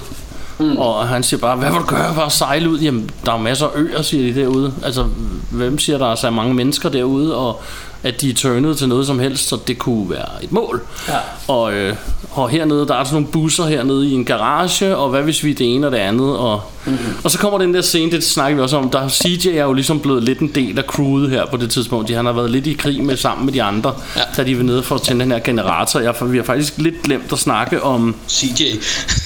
Mm. 0.59 0.77
Og 0.77 1.09
han 1.09 1.23
siger 1.23 1.41
bare, 1.41 1.57
hvad 1.57 1.71
vil 1.71 1.81
du 1.81 1.87
gøre? 1.87 2.15
Bare 2.15 2.31
sejle 2.31 2.71
ud. 2.71 2.79
Jamen, 2.79 3.11
der 3.27 3.33
er 3.33 3.39
masser 3.39 3.67
af 3.67 3.71
øer, 3.75 4.03
siger 4.03 4.33
de 4.33 4.41
derude. 4.41 4.73
Altså, 4.85 5.07
hvem 5.51 5.79
siger, 5.79 5.99
der 5.99 6.11
er 6.11 6.15
så 6.15 6.31
mange 6.31 6.55
mennesker 6.55 6.89
derude, 6.89 7.37
og 7.37 7.63
at 8.03 8.21
de 8.21 8.31
er 8.31 8.35
turnet 8.35 8.79
til 8.79 8.89
noget 8.89 9.07
som 9.07 9.19
helst, 9.19 9.49
så 9.49 9.59
det 9.67 9.79
kunne 9.79 10.11
være 10.11 10.45
et 10.45 10.53
mål. 10.53 10.83
Ja. 11.09 11.19
Og, 11.49 11.73
øh, 11.73 11.97
og 12.35 12.49
hernede, 12.49 12.87
der 12.89 12.95
er 12.95 13.05
sådan 13.05 13.15
nogle 13.15 13.27
busser 13.27 13.65
hernede 13.65 14.09
i 14.09 14.13
en 14.13 14.25
garage, 14.25 14.97
og 14.97 15.11
hvad 15.11 15.23
hvis 15.23 15.45
vi 15.45 15.51
er 15.51 15.55
det 15.55 15.75
ene 15.75 15.87
og 15.87 15.93
det 15.93 15.99
andet. 15.99 16.39
Og, 16.39 16.63
mm-hmm. 16.85 17.17
og 17.25 17.31
så 17.31 17.39
kommer 17.39 17.59
den 17.59 17.75
der 17.75 17.81
scene, 17.81 18.13
det 18.13 18.25
snakker 18.25 18.57
vi 18.57 18.63
også 18.63 18.77
om, 18.77 18.91
der 18.91 19.09
CJ 19.09 19.49
er 19.49 19.65
jo 19.65 19.73
ligesom 19.73 20.01
blevet 20.01 20.23
lidt 20.23 20.39
en 20.39 20.51
del 20.55 20.79
af 20.79 20.85
crewet 20.85 21.31
her 21.31 21.47
på 21.47 21.57
det 21.57 21.71
tidspunkt. 21.71 22.09
De, 22.09 22.15
han 22.15 22.27
har 22.27 22.33
været 22.33 22.51
lidt 22.51 22.67
i 22.67 22.73
krig 22.73 23.05
med 23.05 23.17
sammen 23.17 23.45
med 23.45 23.53
de 23.53 23.63
andre, 23.63 23.95
ja. 24.17 24.23
Da 24.37 24.45
de 24.45 24.57
var 24.57 24.63
nede 24.63 24.83
for 24.83 24.95
at 24.95 25.03
tænde 25.03 25.25
den 25.25 25.33
her 25.33 25.39
generator. 25.39 26.01
Jeg, 26.01 26.17
for 26.17 26.27
vi 26.27 26.37
har 26.37 26.45
faktisk 26.45 26.73
lidt 26.77 27.03
glemt 27.03 27.33
at 27.33 27.39
snakke 27.39 27.83
om... 27.83 28.17
CJ. 28.29 28.63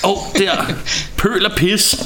Åh, 0.04 0.10
oh, 0.10 0.18
der! 0.38 0.72
Pøl 1.18 1.46
og 1.46 1.52
pis! 1.56 2.04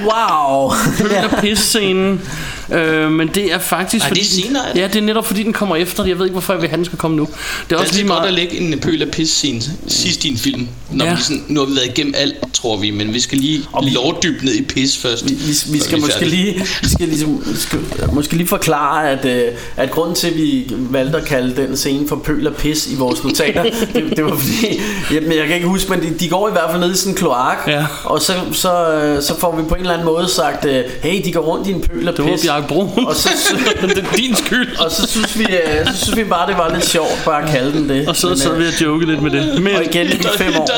Wow. 0.00 0.72
Pøl 0.98 1.24
og 1.32 1.40
pis 1.40 1.58
scenen. 1.58 2.20
Øh, 2.72 3.10
men 3.10 3.28
det 3.34 3.52
er 3.52 3.58
faktisk 3.58 4.04
Ej, 4.04 4.08
det 4.10 4.18
er 4.20 4.24
fordi, 4.24 4.42
senere, 4.42 4.68
er 4.68 4.72
det? 4.72 4.80
Ja, 4.80 4.86
det 4.86 4.96
er 4.96 5.00
netop 5.00 5.26
fordi 5.26 5.42
den 5.42 5.52
kommer 5.52 5.76
efter 5.76 6.04
Jeg 6.04 6.18
ved 6.18 6.24
ikke 6.26 6.32
hvorfor 6.32 6.52
jeg 6.52 6.62
vil 6.62 6.68
have 6.70 6.76
den 6.76 6.84
skal 6.84 6.98
komme 6.98 7.16
nu 7.16 7.22
Det 7.24 7.32
er 7.32 7.64
Det 7.68 7.74
er 7.76 7.80
også 7.80 7.92
lige 7.94 8.02
altid 8.02 8.08
godt 8.08 8.18
at 8.18 8.34
meget 8.34 8.50
lægge 8.50 8.72
en 8.74 8.78
pøl 8.80 9.02
af 9.02 9.10
pis 9.10 9.28
scene 9.30 9.60
sidst 9.88 10.24
i 10.24 10.28
en 10.28 10.36
film. 10.36 10.68
Når 10.90 11.04
Ja. 11.04 11.14
vi 11.14 11.22
sådan, 11.22 11.44
nu 11.48 11.60
har 11.60 11.66
vi 11.66 11.74
været 11.76 11.86
igennem 11.86 12.14
alt, 12.16 12.34
tror 12.54 12.76
vi, 12.76 12.90
men 12.90 13.14
vi 13.14 13.20
skal 13.20 13.38
lige 13.38 13.58
vi- 13.82 13.90
lovdybe 13.90 14.44
ned 14.44 14.54
i 14.54 14.62
pis 14.62 14.96
først. 14.98 15.28
Vi, 15.28 15.34
vi, 15.34 15.52
vi 15.72 15.78
før 15.78 15.84
skal 15.84 15.96
er 15.98 16.00
måske 16.00 16.24
lige, 16.24 16.54
vi 16.82 16.88
skal 16.88 17.08
ligesom, 17.08 17.44
skal, 17.56 17.78
måske 18.12 18.36
lige 18.36 18.46
forklare, 18.48 19.10
at, 19.10 19.24
øh, 19.24 19.42
at 19.76 19.90
grunden 19.90 20.14
til, 20.14 20.26
at 20.28 20.36
vi 20.36 20.66
valgte 20.90 21.18
at 21.18 21.24
kalde 21.24 21.56
den 21.62 21.76
scene 21.76 22.08
for 22.08 22.16
pøl 22.16 22.46
og 22.46 22.54
pis 22.54 22.86
i 22.86 22.94
vores 22.94 23.24
notater, 23.24 23.62
det, 23.94 24.12
det 24.16 24.24
var 24.24 24.36
fordi, 24.36 24.80
jamen, 25.14 25.32
jeg 25.32 25.46
kan 25.46 25.54
ikke 25.56 25.68
huske, 25.68 25.90
men 25.90 26.00
de, 26.00 26.10
de 26.20 26.28
går 26.28 26.48
i 26.48 26.52
hvert 26.52 26.70
fald 26.70 26.80
ned 26.80 26.94
i 26.94 26.96
sådan 26.96 27.12
en 27.12 27.16
kloak, 27.16 27.56
Ja. 27.66 27.86
og 28.04 28.22
så, 28.22 28.32
så, 28.52 28.92
øh, 28.92 29.22
så 29.22 29.38
får 29.40 29.56
vi 29.56 29.62
på 29.68 29.74
en 29.74 29.80
eller 29.80 29.92
anden 29.92 30.06
måde 30.06 30.28
sagt, 30.28 30.64
øh, 30.64 30.84
hey, 31.02 31.24
de 31.24 31.32
går 31.32 31.40
rundt 31.40 31.68
i 31.68 31.70
en 31.70 31.80
pøl 31.80 32.08
og 32.08 32.16
Det 32.16 32.24
var 32.24 32.30
snakke 32.58 32.68
brun. 32.94 33.06
Og 33.06 33.16
så, 33.16 33.28
det 33.80 33.98
er 33.98 34.16
din 34.16 34.36
skyld. 34.36 34.76
Og 34.78 34.90
så 34.90 35.06
synes 35.08 35.38
vi, 35.38 35.44
øh, 35.44 35.86
så 35.86 36.04
synes 36.04 36.16
vi 36.16 36.24
bare, 36.24 36.48
det 36.48 36.58
var 36.58 36.74
lidt 36.74 36.86
sjovt 36.86 37.22
bare 37.24 37.42
at 37.42 37.50
kalde 37.50 37.72
den 37.72 37.88
det. 37.88 38.08
Og 38.08 38.16
så 38.16 38.28
Men, 38.28 38.38
sad 38.38 38.52
øh, 38.52 38.58
vi 38.58 38.66
og 38.66 38.80
joke 38.80 39.06
lidt 39.06 39.22
med 39.22 39.30
det. 39.30 39.62
Men 39.62 39.76
Og 39.76 39.84
igen 39.84 40.06
i 40.06 40.10
de 40.10 40.28
fem 40.38 40.52
år. 40.56 40.68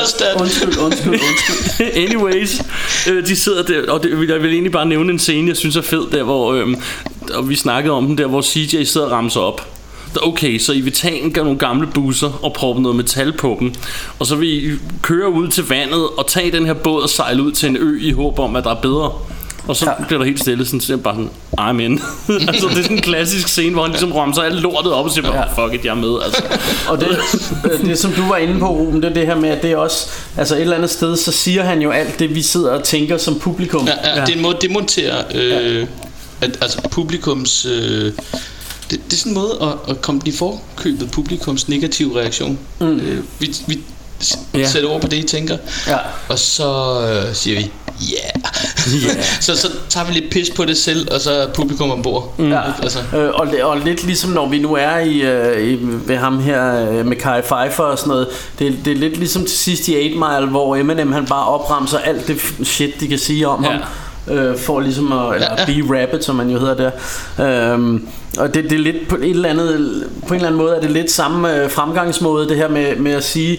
Undskyld, 0.41 0.77
undskyld, 0.81 1.13
undskyld. 1.13 1.87
Anyways, 2.05 2.61
øh, 3.09 3.27
de 3.27 3.35
sidder 3.35 3.63
der, 3.63 3.91
og 3.91 4.03
det, 4.03 4.29
jeg 4.29 4.43
vil 4.43 4.51
egentlig 4.51 4.71
bare 4.71 4.85
nævne 4.85 5.11
en 5.11 5.19
scene, 5.19 5.47
jeg 5.47 5.57
synes 5.57 5.75
er 5.75 5.81
fed, 5.81 6.03
der 6.11 6.23
hvor, 6.23 6.53
øh, 6.53 6.67
og 7.33 7.49
vi 7.49 7.55
snakkede 7.55 7.93
om 7.93 8.07
den, 8.07 8.17
der 8.17 8.27
hvor 8.27 8.41
CJ 8.41 8.83
sidder 8.83 9.05
og 9.05 9.11
ramser 9.11 9.39
op. 9.39 9.67
Okay, 10.21 10.59
så 10.59 10.73
I 10.73 10.81
vil 10.81 10.93
tage 10.93 11.21
en, 11.21 11.33
nogle 11.35 11.57
gamle 11.57 11.87
busser 11.87 12.39
og 12.43 12.53
proppe 12.53 12.81
noget 12.81 12.95
metal 12.95 13.33
på 13.33 13.57
dem 13.59 13.73
Og 14.19 14.25
så 14.25 14.35
vil 14.35 14.49
I 14.49 14.77
køre 15.01 15.29
ud 15.29 15.47
til 15.47 15.63
vandet 15.69 16.07
og 16.17 16.27
tage 16.27 16.51
den 16.51 16.65
her 16.65 16.73
båd 16.73 17.01
og 17.01 17.09
sejle 17.09 17.43
ud 17.43 17.51
til 17.51 17.69
en 17.69 17.77
ø 17.77 17.99
i 18.01 18.11
håb 18.11 18.39
om, 18.39 18.55
at 18.55 18.63
der 18.63 18.69
er 18.69 18.81
bedre 18.81 19.13
og 19.67 19.75
så 19.75 19.85
ja. 19.85 20.05
bliver 20.05 20.19
der 20.19 20.25
helt 20.25 20.39
stille, 20.39 20.65
sådan, 20.65 20.81
så 20.81 20.97
bare 20.97 21.15
sådan, 21.15 21.29
amen. 21.57 21.91
altså, 22.47 22.67
det 22.67 22.77
er 22.77 22.81
sådan 22.81 22.97
en 22.97 23.01
klassisk 23.01 23.47
scene, 23.47 23.73
hvor 23.73 23.81
han 23.81 23.91
ligesom 23.91 24.11
ramser 24.11 24.41
alt 24.41 24.61
lortet 24.61 24.93
op 24.93 25.05
og 25.05 25.11
siger, 25.11 25.31
bare, 25.31 25.47
fuck 25.55 25.79
it, 25.79 25.85
jeg 25.85 25.91
er 25.91 25.95
med. 25.95 26.23
Altså. 26.25 26.43
Og 26.87 26.99
det, 26.99 27.07
øh, 27.71 27.85
det 27.85 27.99
som 27.99 28.11
du 28.11 28.27
var 28.27 28.37
inde 28.37 28.59
på, 28.59 28.67
Ruben, 28.67 29.01
det 29.03 29.09
er 29.09 29.13
det 29.13 29.25
her 29.25 29.35
med, 29.35 29.49
at 29.49 29.61
det 29.61 29.71
er 29.71 29.77
også, 29.77 30.07
altså 30.37 30.55
et 30.55 30.61
eller 30.61 30.75
andet 30.75 30.89
sted, 30.89 31.17
så 31.17 31.31
siger 31.31 31.63
han 31.63 31.81
jo 31.81 31.91
alt 31.91 32.19
det, 32.19 32.35
vi 32.35 32.41
sidder 32.41 32.71
og 32.71 32.83
tænker 32.83 33.17
som 33.17 33.39
publikum. 33.39 33.87
Ja, 33.87 33.93
ja, 34.03 34.19
ja. 34.19 34.25
det 34.25 34.31
er 34.31 34.35
en 34.35 34.41
måde 34.41 34.55
at 34.55 34.61
demontere 34.61 35.23
øh, 35.35 35.49
ja. 35.49 35.85
at, 36.41 36.57
altså 36.61 36.81
publikums... 36.91 37.65
Øh, 37.65 38.11
det, 38.91 38.99
det 39.05 39.13
er 39.13 39.17
sådan 39.17 39.31
en 39.31 39.33
måde 39.33 39.57
at, 39.61 39.91
at 39.91 40.01
komme 40.01 40.21
i 40.25 40.31
forkøbet 40.31 41.11
publikums 41.11 41.69
negative 41.69 42.19
reaktion. 42.19 42.59
Mm. 42.79 42.99
Øh, 42.99 43.23
vi 43.39 43.55
vi 43.67 43.79
Ja. 44.53 44.67
sætter 44.67 44.89
ord 44.89 45.01
på 45.01 45.07
det, 45.07 45.17
I 45.17 45.23
tænker, 45.23 45.57
ja. 45.87 45.97
og 46.29 46.39
så 46.39 46.99
øh, 47.01 47.35
siger 47.35 47.59
vi, 47.59 47.71
yeah. 48.13 49.03
Yeah. 49.03 49.23
så, 49.45 49.55
så 49.57 49.67
tager 49.89 50.07
vi 50.07 50.13
lidt 50.13 50.31
pis 50.31 50.49
på 50.49 50.65
det 50.65 50.77
selv, 50.77 51.07
og 51.13 51.21
så 51.21 51.31
er 51.31 51.47
publikum 51.53 51.91
ombord. 51.91 52.33
Ja. 52.39 52.61
Altså. 52.83 52.99
Øh, 53.15 53.29
og, 53.33 53.47
og 53.63 53.79
lidt 53.79 54.03
ligesom 54.05 54.31
når 54.31 54.49
vi 54.49 54.59
nu 54.59 54.73
er 54.75 54.97
i, 54.97 55.21
øh, 55.21 55.67
i 55.73 55.79
ved 55.81 56.15
ham 56.17 56.39
her 56.39 56.89
øh, 56.91 57.05
med 57.05 57.15
Kai 57.17 57.41
Pfeiffer 57.41 57.83
og 57.83 57.97
sådan 57.99 58.09
noget 58.09 58.27
det, 58.59 58.77
det 58.85 58.91
er 58.93 58.97
lidt 58.97 59.17
ligesom 59.17 59.41
til 59.45 59.57
sidst 59.57 59.87
i 59.87 59.95
8 59.95 60.09
Mile 60.09 60.49
Hvor 60.51 60.75
Eminem 60.75 61.11
han 61.11 61.25
bare 61.25 61.45
opremser 61.47 61.97
alt 61.97 62.27
det 62.27 62.41
shit 62.63 62.99
de 62.99 63.07
kan 63.07 63.17
sige 63.19 63.47
om 63.47 63.63
Ja. 63.63 63.69
ham 63.71 63.81
øh, 64.37 64.57
For 64.57 64.79
ligesom 64.79 65.11
at 65.11 65.35
eller 65.35 65.47
Ja, 65.57 65.71
ja. 65.73 65.83
be 65.83 65.99
rabbit 66.01 66.23
som 66.23 66.35
man 66.35 66.49
jo 66.49 66.59
hedder 66.59 66.91
der 67.37 67.73
øhm, 67.73 68.07
Og 68.37 68.53
det, 68.53 68.63
det 68.63 68.71
er 68.73 68.77
lidt 68.79 69.07
på 69.07 69.15
et 69.15 69.29
eller 69.29 69.49
andet 69.49 70.03
På 70.27 70.33
en 70.33 70.35
eller 70.35 70.47
anden 70.47 70.61
måde 70.61 70.75
er 70.75 70.81
det 70.81 70.91
lidt 70.91 71.11
samme 71.11 71.55
øh, 71.55 71.69
fremgangsmåde 71.71 72.49
Det 72.49 72.57
her 72.57 72.67
med, 72.67 72.95
med 72.95 73.11
at 73.11 73.23
sige 73.23 73.57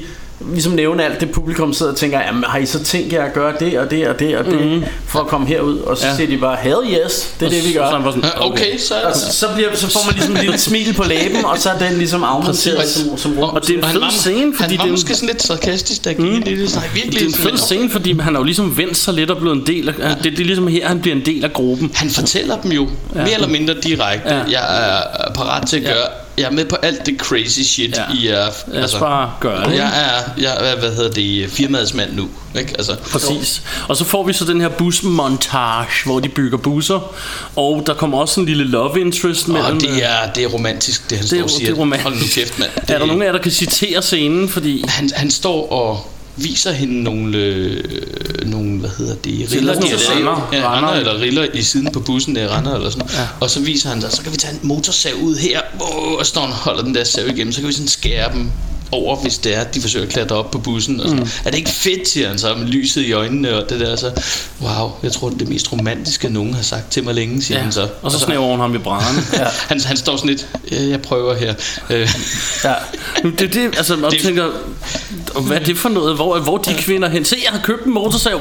Ligesom 0.53 0.73
nævne 0.73 1.05
alt 1.05 1.21
det 1.21 1.31
publikum 1.31 1.73
sidder 1.73 1.93
og 1.93 1.99
tænker 1.99 2.21
Jamen 2.21 2.45
har 2.45 2.59
I 2.59 2.67
så 2.67 2.85
tænkt 2.85 3.13
jer 3.13 3.25
at 3.25 3.33
gøre 3.33 3.55
det 3.61 3.79
og 3.79 3.91
det 3.91 4.09
og 4.09 4.19
det 4.19 4.37
og 4.37 4.45
det 4.45 4.67
Mhm. 4.67 4.85
For 5.07 5.19
at 5.19 5.27
komme 5.27 5.47
herud 5.47 5.79
Og 5.79 5.97
så 5.99 6.07
Ja. 6.07 6.17
siger 6.17 6.27
de 6.31 6.39
bare 6.39 6.57
Hell 6.63 6.77
yes 7.05 7.35
Det 7.41 7.47
er 7.47 7.51
det 7.51 7.69
vi 7.69 7.73
gør 7.73 7.91
så 7.91 8.03
sådan, 8.05 8.25
Ja, 8.41 8.47
okay, 8.51 8.79
så 8.79 8.95
og 9.05 9.17
så, 9.17 9.33
så, 9.33 9.47
bliver, 9.55 9.69
så 9.75 9.87
får 9.91 10.07
man 10.07 10.15
ligesom 10.15 10.35
et 10.37 10.41
lille 10.43 10.59
smil 10.59 10.95
på 10.95 11.03
læben, 11.05 11.45
og 11.45 11.59
så 11.59 11.71
er 11.71 11.79
den 11.79 11.99
ligesom 11.99 12.25
afmonteret 12.25 12.89
som, 12.89 13.19
som 13.19 13.39
rum. 13.39 13.49
Og 13.55 13.67
det 13.67 13.71
er 13.71 13.79
en 13.79 13.85
fed 13.93 14.03
scene, 14.11 14.53
fordi 14.57 14.71
han 14.77 14.79
var 14.79 14.85
det 14.85 14.89
er 14.89 14.91
måske 14.93 15.15
sådan 15.15 15.29
lidt 15.29 15.43
sarkastisk, 15.43 16.05
der 16.05 16.13
gik 16.13 16.19
mm. 16.37 16.43
det. 16.43 16.71
Så 16.71 16.81
virkelig 16.95 17.15
Det 17.15 17.23
er 17.23 17.27
en 17.27 17.35
fed 17.35 17.57
scene, 17.57 17.91
fordi 17.91 18.19
han 18.21 18.35
har 18.35 18.41
jo 18.41 18.45
ligesom 18.45 18.77
vendt 18.77 18.97
sig 18.97 19.15
lidt 19.15 19.31
og 19.31 19.37
blevet 19.39 19.57
en 19.57 19.67
del 19.67 19.89
af, 19.89 19.95
det, 19.95 20.33
det 20.33 20.41
er 20.41 20.45
ligesom 20.45 20.67
her, 20.69 20.89
han 20.89 21.01
bliver 21.01 21.17
en 21.17 21.27
del 21.27 21.45
af 21.45 21.53
gruppen. 21.53 21.91
Han 21.95 22.11
fortæller 22.11 22.57
dem 22.63 22.73
jo 22.73 22.89
ja. 23.15 23.21
mere 23.23 23.35
eller 23.35 23.49
mindre 23.49 23.75
direkte, 23.85 24.29
Ja. 24.29 24.37
ja. 24.37 24.43
jeg 24.51 25.03
er 25.29 25.33
parat 25.35 25.67
til 25.69 25.77
at 25.77 25.83
gøre, 25.83 26.07
jeg 26.39 26.45
er 26.45 26.51
med 26.51 26.65
på 26.65 26.77
alt 26.77 27.07
det 27.07 27.19
crazy 27.19 27.61
shit, 27.61 27.97
Ja. 27.97 28.03
I 28.15 28.27
er. 28.27 28.47
Lad 28.67 28.85
os 28.85 28.95
bare 28.95 29.33
gøre 29.41 29.71
det. 29.71 29.77
Jeg 29.77 29.87
er, 29.87 30.31
jeg 30.43 30.71
er, 30.73 30.79
hvad 30.79 30.95
hedder 30.95 31.11
det, 31.11 31.51
firmadsmand 31.51 32.13
nu, 32.15 32.29
ikke? 32.59 32.75
Altså, 32.79 32.97
Præcis. 33.13 33.63
Og 33.89 33.97
så 33.97 34.05
får 34.05 34.27
vi 34.27 34.33
så 34.33 34.45
den 34.45 34.61
her 34.61 34.69
busmontage, 34.69 35.87
hvor 36.05 36.21
de 36.21 36.29
bygger 36.29 36.59
busser. 36.59 37.15
Og 37.57 37.83
der 37.87 37.95
kommer 37.95 38.19
også 38.19 38.41
en 38.41 38.47
lille 38.47 38.65
love 38.65 39.01
interest 39.01 39.49
mellem... 39.49 39.77
og 39.77 39.81
det 39.81 40.05
er, 40.05 40.33
det 40.35 40.45
er 40.45 40.49
romantisk, 40.49 41.11
det 41.11 41.19
han 41.19 41.23
det 41.23 41.29
står 41.29 41.39
er, 41.39 41.43
og 41.43 41.51
siger. 41.51 41.67
det 41.67 41.77
er 41.77 41.81
romantisk. 41.81 42.05
Hold 42.05 42.15
nu 42.15 42.27
kæft, 42.35 42.59
mand. 42.59 42.71
Det, 42.81 42.91
Er 42.91 42.99
der 42.99 43.07
nogen 43.07 43.23
af 43.23 43.27
jer, 43.27 43.33
der 43.33 43.39
kan 43.43 43.53
citere 43.53 44.03
scenen? 44.03 44.49
Fordi 44.49 44.85
han, 44.89 45.11
han 45.15 45.31
står 45.31 45.73
og 45.73 46.13
viser 46.37 46.73
hende 46.73 47.03
nogle, 47.03 47.37
øh, 47.39 47.85
nogle 48.47 48.62
hedder 49.07 49.23
det, 49.25 49.53
riller, 49.53 49.75
sådan 49.75 49.89
de 49.91 49.97
render. 50.15 50.49
ja, 50.53 50.77
Render. 50.77 50.91
eller 50.93 51.21
riller 51.21 51.47
i 51.55 51.63
siden 51.63 51.93
på 51.93 52.01
bussen, 52.01 52.37
der 52.37 52.57
render 52.59 52.75
eller 52.75 52.91
sådan 52.91 53.09
Ja. 53.13 53.29
Og 53.41 53.51
så 53.51 53.61
viser 53.61 53.89
han 53.89 54.01
der, 54.01 54.09
så 54.09 54.23
kan 54.23 54.33
vi 54.33 54.37
tage 54.37 54.55
en 54.55 54.61
motorsav 54.63 55.15
ud 55.15 55.37
her, 55.37 55.61
og 55.81 56.27
står 56.27 56.41
han 56.41 56.51
og 56.51 56.57
holder 56.57 56.83
den 56.83 56.95
der 56.95 57.05
sav 57.05 57.29
igennem, 57.29 57.53
så 57.53 57.61
kan 57.61 57.69
vi 57.69 57.73
sådan 57.73 57.89
skære 57.89 58.33
dem 58.33 58.51
over, 58.93 59.17
hvis 59.17 59.39
det 59.39 59.57
er, 59.57 59.61
at 59.61 59.75
de 59.75 59.81
forsøger 59.81 60.07
at 60.07 60.13
klatre 60.13 60.37
op 60.37 60.51
på 60.51 60.59
bussen. 60.59 61.01
Og 61.01 61.09
sådan. 61.09 61.23
Mm. 61.25 61.31
Er 61.45 61.51
det 61.51 61.59
ikke 61.59 61.71
fedt, 61.71 62.09
siger 62.09 62.29
han 62.29 62.39
så, 62.39 62.55
med 62.55 62.67
lyset 62.67 63.03
i 63.03 63.13
øjnene 63.13 63.57
og 63.57 63.71
det 63.71 63.81
der, 63.81 63.97
så 63.97 64.11
wow, 64.63 64.91
jeg 65.03 65.13
tror, 65.13 65.29
det 65.29 65.35
er 65.35 65.39
det 65.39 65.49
mest 65.49 65.73
romantiske, 65.73 66.29
nogen 66.29 66.55
har 66.55 66.63
sagt 66.63 66.91
til 66.91 67.05
mig 67.05 67.15
længe, 67.15 67.43
siger 67.43 67.59
ja. 67.59 67.63
han 67.65 67.73
så. 67.73 67.89
Og 68.03 68.11
så 68.13 68.19
snæver 68.19 68.47
hun 68.47 68.61
ham 68.61 68.75
i 68.75 68.79
brædderne. 68.79 69.23
ja. 69.45 69.47
han, 69.69 69.81
han 69.81 69.97
står 69.97 70.17
sådan 70.17 70.31
lidt, 70.31 70.49
ja, 70.73 70.89
jeg 70.89 71.03
prøver 71.03 71.35
her. 71.35 71.55
Øh, 71.91 72.09
Ja. 72.65 72.73
Det, 73.39 73.55
det, 73.55 73.75
altså, 73.77 73.97
man 73.97 74.11
Det- 74.11 74.21
tænker, 74.21 74.49
hvad 75.47 75.57
er 75.61 75.65
det 75.65 75.79
for 75.79 75.89
noget? 75.89 76.15
Hvor, 76.15 76.39
hvor 76.39 76.59
de 76.59 76.75
kvinder 76.75 77.09
hen? 77.09 77.25
Se, 77.25 77.37
jeg 77.45 77.53
har 77.53 77.61
købt 77.65 77.85
en 77.87 77.93
motorsav. 77.95 78.41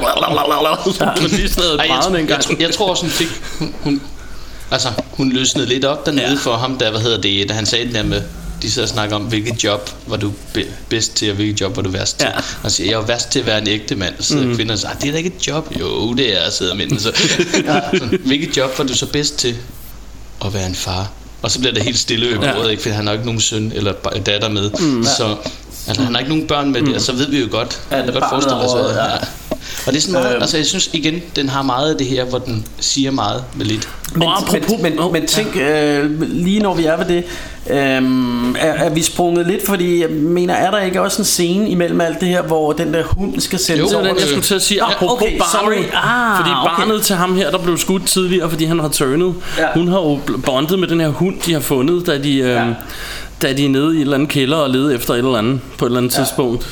Så 0.94 1.12
hun 1.20 1.30
lige 1.30 1.48
snævet 1.48 1.70
Ej, 1.80 1.86
jeg, 1.86 1.88
brædderne 1.88 2.20
en 2.20 2.28
jeg, 2.28 2.38
gang. 2.38 2.50
jeg, 2.50 2.66
jeg 2.66 2.74
tror 2.74 2.90
også, 2.90 3.02
hun 3.02 3.10
fik... 3.10 3.28
Hun, 3.82 4.00
altså, 4.70 4.88
hun 5.10 5.32
løsnede 5.32 5.66
lidt 5.66 5.84
op 5.84 6.06
dernede 6.06 6.28
ja. 6.28 6.34
for 6.34 6.56
ham, 6.56 6.78
der, 6.78 6.90
hvad 6.90 7.00
hedder 7.00 7.20
det, 7.20 7.48
da 7.48 7.54
han 7.54 7.66
sagde 7.66 7.84
den 7.86 7.94
der 7.94 8.02
med, 8.02 8.22
de 8.62 8.70
sidder 8.70 8.86
og 8.86 8.92
snakker 8.92 9.16
om, 9.16 9.22
hvilket 9.22 9.64
job 9.64 9.90
var 10.06 10.16
du 10.16 10.32
be- 10.54 10.66
bedst 10.88 11.14
til, 11.16 11.30
og 11.30 11.36
hvilket 11.36 11.60
job 11.60 11.76
var 11.76 11.82
du 11.82 11.90
værst 11.90 12.18
til. 12.18 12.28
Ja. 12.34 12.40
Og 12.62 12.70
siger, 12.70 12.90
jeg 12.90 13.00
er 13.00 13.06
værst 13.06 13.28
til 13.30 13.38
at 13.40 13.46
være 13.46 13.58
en 13.58 13.68
ægte 13.68 13.94
mand. 13.96 14.14
Så 14.20 14.28
sidder 14.28 14.44
mm. 14.46 14.54
kvinder 14.56 14.72
og 14.72 14.78
siger, 14.78 14.90
"Ah, 14.90 15.00
det 15.00 15.08
er 15.08 15.12
da 15.12 15.18
ikke 15.18 15.32
et 15.38 15.46
job. 15.46 15.72
Jo, 15.80 16.12
det 16.14 16.44
er, 16.46 16.50
sidder 16.50 16.74
mændene 16.74 17.00
så. 17.00 17.12
Sådan, 17.98 18.18
hvilket 18.26 18.56
job 18.56 18.78
var 18.78 18.84
du 18.84 18.94
så 18.96 19.06
bedst 19.06 19.36
til? 19.38 19.56
At 20.44 20.54
være 20.54 20.66
en 20.66 20.74
far. 20.74 21.10
Og 21.42 21.50
så 21.50 21.58
bliver 21.58 21.74
det 21.74 21.82
helt 21.82 21.98
stille 21.98 22.26
ved 22.26 22.38
Ja. 22.46 22.54
bordet, 22.54 22.70
ikke? 22.70 22.82
fordi 22.82 22.94
han 22.94 23.06
har 23.06 23.12
ikke 23.12 23.24
nogen 23.24 23.40
søn 23.40 23.72
eller 23.74 23.92
datter 24.26 24.48
med. 24.48 24.70
Mm. 24.70 25.04
Så 25.04 25.36
altså, 25.88 26.02
han 26.02 26.14
har 26.14 26.18
ikke 26.20 26.30
nogen 26.32 26.46
børn 26.46 26.72
med 26.72 26.82
det, 26.82 26.94
og 26.94 27.00
så 27.00 27.12
ved 27.12 27.28
vi 27.28 27.40
jo 27.40 27.48
godt, 27.50 27.80
Ja, 27.90 27.96
ja, 27.98 28.06
det 28.06 28.12
godt 28.14 28.24
forestille 28.30 28.56
os, 28.56 28.72
røget, 28.72 28.96
ja. 28.96 29.16
Ja. 29.86 29.88
Og 29.88 29.92
det 29.92 29.98
er 29.98 30.02
sådan 30.02 30.12
meget, 30.22 30.34
Øhm. 30.34 30.42
altså 30.42 30.56
jeg 30.56 30.66
synes 30.66 30.90
igen, 30.92 31.22
den 31.36 31.48
har 31.48 31.62
meget 31.62 31.90
af 31.90 31.98
det 31.98 32.06
her, 32.06 32.24
hvor 32.24 32.38
den 32.38 32.66
siger 32.80 33.10
meget 33.10 33.44
med 33.56 33.66
lidt. 33.66 33.88
Men, 34.14 34.22
Og 34.22 34.38
apropos- 34.38 34.82
men, 34.82 34.96
men, 34.96 35.12
men 35.12 35.26
tænk, 35.26 35.56
øh, 35.56 36.20
lige 36.20 36.60
når 36.60 36.74
vi 36.74 36.84
er 36.84 36.96
ved 36.96 37.04
det, 37.06 37.24
øh, 37.70 37.76
er, 37.76 38.72
er 38.72 38.90
vi 38.90 39.02
sprunget 39.02 39.46
lidt, 39.46 39.66
fordi 39.66 40.00
jeg 40.00 40.10
mener, 40.10 40.54
er 40.54 40.70
der 40.70 40.80
ikke 40.80 41.00
også 41.02 41.18
en 41.22 41.24
scene 41.24 41.68
imellem 41.68 42.00
alt 42.00 42.20
det 42.20 42.28
her, 42.28 42.42
hvor 42.42 42.72
den 42.72 42.94
der 42.94 43.02
hund 43.04 43.40
skal 43.40 43.58
sendes 43.58 43.88
Det 43.90 43.96
var 43.96 44.02
over? 44.02 44.08
den, 44.12 44.20
jeg 44.20 44.28
skulle 44.28 44.42
til 44.42 44.54
at 44.54 44.62
sige, 44.62 44.82
apropos 44.82 45.12
okay, 45.22 45.38
barnet. 45.38 45.52
sorry. 45.52 45.84
Ah, 46.04 46.36
fordi 46.36 46.50
okay. 46.50 46.76
barnet 46.84 47.02
til 47.02 47.16
ham 47.16 47.36
her, 47.36 47.50
der 47.50 47.58
blev 47.58 47.78
skudt 47.78 48.06
tidligere, 48.06 48.50
fordi 48.50 48.64
han 48.64 48.78
har 48.78 48.88
turnet. 48.88 49.34
Ja. 49.58 49.66
Hun 49.74 49.88
har 49.88 49.98
jo 49.98 50.18
bondet 50.46 50.78
med 50.78 50.88
den 50.88 51.00
her 51.00 51.08
hund, 51.08 51.36
de 51.46 51.52
har 51.52 51.60
fundet, 51.60 52.06
da 52.06 52.18
de, 52.18 52.32
Ja. 52.36 52.62
øhm, 52.64 52.74
da 53.42 53.52
de 53.52 53.64
er 53.64 53.68
nede 53.68 53.94
i 53.94 53.96
et 53.96 54.00
eller 54.00 54.14
andet 54.14 54.28
kælder 54.28 54.56
og 54.56 54.70
leder 54.70 54.90
efter 54.94 55.14
et 55.14 55.18
eller 55.18 55.36
andet 55.36 55.60
på 55.78 55.84
et 55.84 55.88
eller 55.88 55.98
andet 55.98 56.18
ja. 56.18 56.24
tidspunkt. 56.24 56.66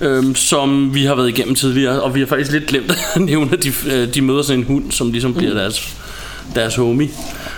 Øhm, 0.00 0.34
som 0.34 0.94
vi 0.94 1.04
har 1.04 1.14
været 1.14 1.28
igennem 1.28 1.54
tidligere 1.54 2.02
Og 2.02 2.14
vi 2.14 2.20
har 2.20 2.26
faktisk 2.26 2.52
lidt 2.52 2.66
glemt 2.66 2.92
at 3.14 3.20
nævne 3.30 3.52
At 3.52 3.62
de, 3.62 3.72
øh, 3.92 4.14
de 4.14 4.22
møder 4.22 4.42
sådan 4.42 4.58
en 4.60 4.66
hund 4.66 4.92
Som 4.92 5.12
ligesom 5.12 5.34
bliver 5.34 5.54
deres, 5.54 5.88
deres 6.54 6.74
homie 6.74 7.08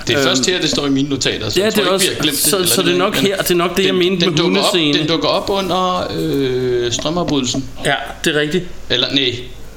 Det 0.07 0.13
er 0.15 0.19
Øhm, 0.19 0.29
først 0.29 0.47
her, 0.47 0.61
det 0.61 0.71
står 0.71 0.87
i 0.87 0.91
mine 0.91 1.09
notater, 1.09 1.49
så 1.51 1.61
Ja, 1.61 1.65
jeg 1.65 1.77
det 1.77 1.83
tror 1.83 1.83
er 1.83 1.87
ikke, 1.87 1.95
også, 1.95 2.09
vi 2.09 2.15
har 2.15 2.23
glemt 2.23 2.37
det. 2.37 2.45
så, 2.69 2.75
så 2.75 2.83
det 2.83 2.93
er 2.95 2.99
nok 2.99 3.15
men 3.15 3.27
her 3.27 3.37
Det 3.37 3.51
er 3.51 3.55
nok 3.55 3.77
det 3.77 3.83
jeg 3.85 3.93
den, 3.93 3.99
mente 3.99 4.21
den 4.27 4.31
med 4.31 4.39
dukker 4.39 4.61
op, 4.61 4.67
hundescene 4.73 4.99
Den 4.99 5.09
dukker 5.09 5.29
op 5.29 5.51
under 5.51 6.07
øh, 6.17 6.93
strømafbrydelsen. 6.93 7.65
Ja, 7.85 7.95
det 8.25 8.37
er 8.37 8.41
rigtigt 8.41 8.65
Eller 8.91 9.15
nej, 9.15 9.35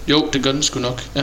jo, 0.07 0.27
det 0.33 0.43
gør 0.43 0.51
den 0.51 0.63
sgu 0.63 0.79
nok. 0.79 1.03
Ja, 1.15 1.21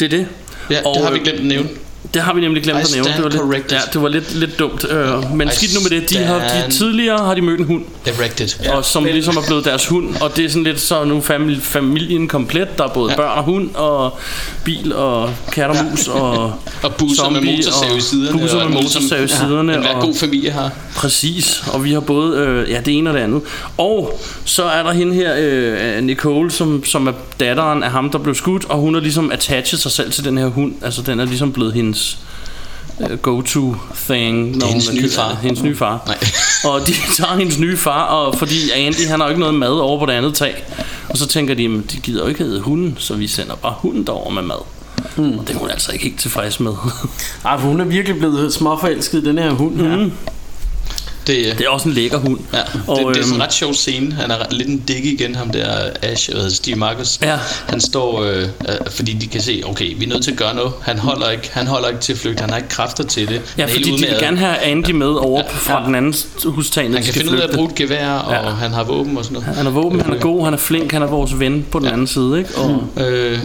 Det 0.00 0.06
er 0.06 0.10
det 0.18 0.26
ja 0.70 0.82
Og, 0.84 0.94
det 0.94 1.04
har 1.04 1.12
vi 1.12 1.18
øh, 1.18 1.24
glemt 1.24 1.38
at 1.40 1.44
nævne. 1.46 1.68
Det 2.14 2.22
har 2.22 2.34
vi 2.34 2.40
nemlig 2.40 2.62
glemt 2.62 2.78
I 2.78 2.82
at 2.82 2.94
nævne. 2.94 3.10
Det 3.16 3.22
var, 3.24 3.28
lidt, 3.30 3.40
corrected. 3.42 3.76
ja, 3.76 3.82
det 3.92 4.02
var 4.02 4.08
lidt, 4.08 4.34
lidt 4.34 4.58
dumt. 4.58 4.84
Øh, 4.90 5.34
men 5.36 5.48
I 5.48 5.50
skidt 5.50 5.74
nu 5.74 5.80
med 5.80 6.00
det. 6.00 6.10
De 6.10 6.16
har, 6.18 6.38
de, 6.38 6.72
tidligere 6.72 7.18
har 7.18 7.34
de 7.34 7.40
mødt 7.42 7.60
en 7.60 7.66
hund, 7.66 7.82
Erected. 8.06 8.48
ja, 8.64 8.76
og 8.76 8.84
som 8.84 9.04
ligesom 9.04 9.36
er 9.36 9.42
blevet 9.46 9.64
deres 9.64 9.86
hund. 9.86 10.08
Og 10.20 10.36
det 10.36 10.44
er 10.44 10.48
sådan 10.48 10.64
lidt 10.64 10.80
så 10.80 11.04
nu 11.04 11.18
famili- 11.20 11.60
familien 11.60 12.28
komplet. 12.28 12.78
Der 12.78 12.84
er 12.84 12.88
både 12.88 13.10
Ja. 13.10 13.16
børn 13.16 13.38
og 13.38 13.44
hund, 13.44 13.70
og 13.74 14.18
bil 14.64 14.94
og 14.94 15.30
kat 15.52 15.70
og 15.70 15.76
mus, 15.90 16.08
og 16.08 16.52
Og 16.82 16.94
busser 16.98 17.30
med 17.30 17.40
motorsav 17.40 17.90
og 17.90 17.96
i 17.98 18.00
siderne. 18.00 18.38
busser 18.40 18.58
og 18.60 18.70
med 18.70 18.74
motorsav 18.82 19.24
i 19.24 19.28
siderne, 19.28 19.74
En 19.74 19.80
hver 19.80 19.94
og- 19.94 20.02
god 20.02 20.14
familie 20.14 20.50
har. 20.50 20.70
Præcis, 20.96 21.64
og 21.72 21.84
vi 21.84 21.92
har 21.92 22.00
både 22.00 22.36
øh, 22.38 22.70
ja, 22.70 22.80
det 22.84 22.98
ene 22.98 23.10
og 23.10 23.14
det 23.16 23.20
andet. 23.20 23.42
Og 23.78 24.20
så 24.44 24.64
er 24.64 24.82
der 24.82 24.92
hende 24.92 25.14
her, 25.14 25.34
øh, 25.38 26.02
Nicole, 26.04 26.50
som, 26.50 26.84
som 26.84 27.06
er 27.06 27.12
datteren 27.40 27.82
af 27.82 27.90
ham, 27.90 28.10
der 28.10 28.18
blev 28.18 28.34
skudt, 28.34 28.64
og 28.68 28.78
hun 28.78 28.94
har 28.94 29.00
ligesom 29.00 29.32
attachet 29.32 29.80
sig 29.80 29.90
selv 29.92 30.10
til 30.12 30.24
den 30.24 30.38
her 30.38 30.46
hund. 30.46 30.72
Altså 30.82 31.02
den 31.02 31.20
er 31.20 31.24
ligesom 31.24 31.52
blevet 31.52 31.72
hendes 31.94 32.18
øh, 33.10 33.18
go-to 33.18 33.76
thing. 33.94 34.56
når 34.56 34.66
hendes 34.66 34.92
nye 34.92 35.10
far. 35.10 35.38
Hendes 35.42 35.62
nye 35.62 35.76
far. 35.76 36.02
Nej. 36.06 36.18
og 36.72 36.86
de 36.86 36.92
tager 37.14 37.36
hendes 37.36 37.58
nye 37.58 37.76
far, 37.76 38.04
og 38.04 38.38
fordi 38.38 38.70
Andy 38.70 39.08
han 39.08 39.20
har 39.20 39.26
jo 39.26 39.28
ikke 39.28 39.40
noget 39.40 39.54
mad 39.54 39.70
over 39.70 39.98
på 39.98 40.06
det 40.06 40.12
andet 40.12 40.34
tag. 40.34 40.64
Og 41.08 41.18
så 41.18 41.26
tænker 41.26 41.54
de, 41.54 41.64
at 41.64 41.92
de 41.92 41.96
gider 41.96 42.22
jo 42.22 42.28
ikke 42.28 42.44
hedde 42.44 42.60
hunden, 42.60 42.96
så 42.98 43.14
vi 43.14 43.26
sender 43.26 43.54
bare 43.54 43.74
hunden 43.78 44.06
derover 44.06 44.30
med 44.30 44.42
mad. 44.42 44.64
Mm. 45.16 45.38
Og 45.38 45.48
det 45.48 45.54
er 45.54 45.58
hun 45.58 45.70
altså 45.70 45.92
ikke 45.92 46.04
helt 46.04 46.20
tilfreds 46.20 46.60
med. 46.60 46.72
Ej, 47.44 47.60
for 47.60 47.68
hun 47.68 47.80
er 47.80 47.84
virkelig 47.84 48.18
blevet 48.18 48.52
småforelsket 48.54 49.24
den 49.24 49.38
her 49.38 49.50
hund 49.50 49.76
her. 49.80 50.10
Det, 51.26 51.54
det 51.58 51.66
er 51.66 51.68
også 51.68 51.88
en 51.88 51.94
lækker 51.94 52.18
hund. 52.18 52.38
Ja, 52.52 52.58
Og, 52.86 52.98
det, 52.98 53.06
det 53.06 53.10
er 53.10 53.14
sådan 53.14 53.26
øhm, 53.26 53.34
en 53.34 53.42
ret 53.42 53.52
sjov 53.52 53.74
scene. 53.74 54.12
Han 54.12 54.30
er 54.30 54.36
lidt 54.50 54.68
en 54.68 54.78
dæk 54.78 55.04
igen, 55.04 55.34
ham 55.34 55.50
der 55.50 55.66
Ash, 56.02 56.30
hvad 56.30 56.40
hedder 56.40 56.54
Steve 56.54 56.76
Marcus. 56.76 57.18
Ja. 57.22 57.36
Han 57.68 57.80
står, 57.80 58.22
øh, 58.22 58.38
øh, 58.42 58.46
fordi 58.90 59.12
de 59.12 59.26
kan 59.26 59.40
se, 59.40 59.62
okay, 59.66 59.94
vi 59.98 60.04
er 60.04 60.08
nødt 60.08 60.24
til 60.24 60.30
at 60.30 60.36
gøre 60.36 60.54
noget. 60.54 60.72
Han 60.82 60.98
holder 60.98 61.30
ikke, 61.30 61.50
han 61.52 61.66
holder 61.66 61.88
ikke 61.88 62.00
til 62.00 62.12
at 62.12 62.18
flygte, 62.18 62.40
han 62.40 62.50
har 62.50 62.56
ikke 62.56 62.68
kræfter 62.68 63.04
til 63.04 63.28
det. 63.28 63.40
Ja, 63.58 63.64
fordi 63.64 63.82
de 63.82 63.90
vil 64.06 64.16
gerne 64.20 64.36
have 64.36 64.58
Andy 64.58 64.90
med 64.90 65.06
over 65.06 65.42
fra 65.48 65.86
den 65.86 65.94
anden 65.94 66.14
hustag, 66.44 66.84
Han 66.84 66.92
kan 67.02 67.14
finde 67.14 67.30
ud 67.30 67.36
af 67.36 67.38
at 67.38 67.42
flygte. 67.42 67.56
bruge 67.56 67.68
et 67.70 67.74
gevær, 67.74 68.10
og 68.10 68.32
Ja. 68.32 68.50
han 68.50 68.72
har 68.72 68.84
våben 68.84 69.18
og 69.18 69.24
sådan 69.24 69.40
noget. 69.42 69.56
Han 69.56 69.66
er 69.66 69.70
våben, 69.70 70.00
han 70.00 70.12
er 70.14 70.18
god, 70.20 70.44
han 70.44 70.54
er 70.54 70.58
flink, 70.58 70.92
han 70.92 71.02
er 71.02 71.06
vores 71.06 71.40
ven 71.40 71.66
på 71.70 71.78
den 71.78 71.88
anden 71.88 72.06
side, 72.06 72.38
ikke? 72.38 72.50
Og, 72.56 72.82
Øh, 73.04 73.38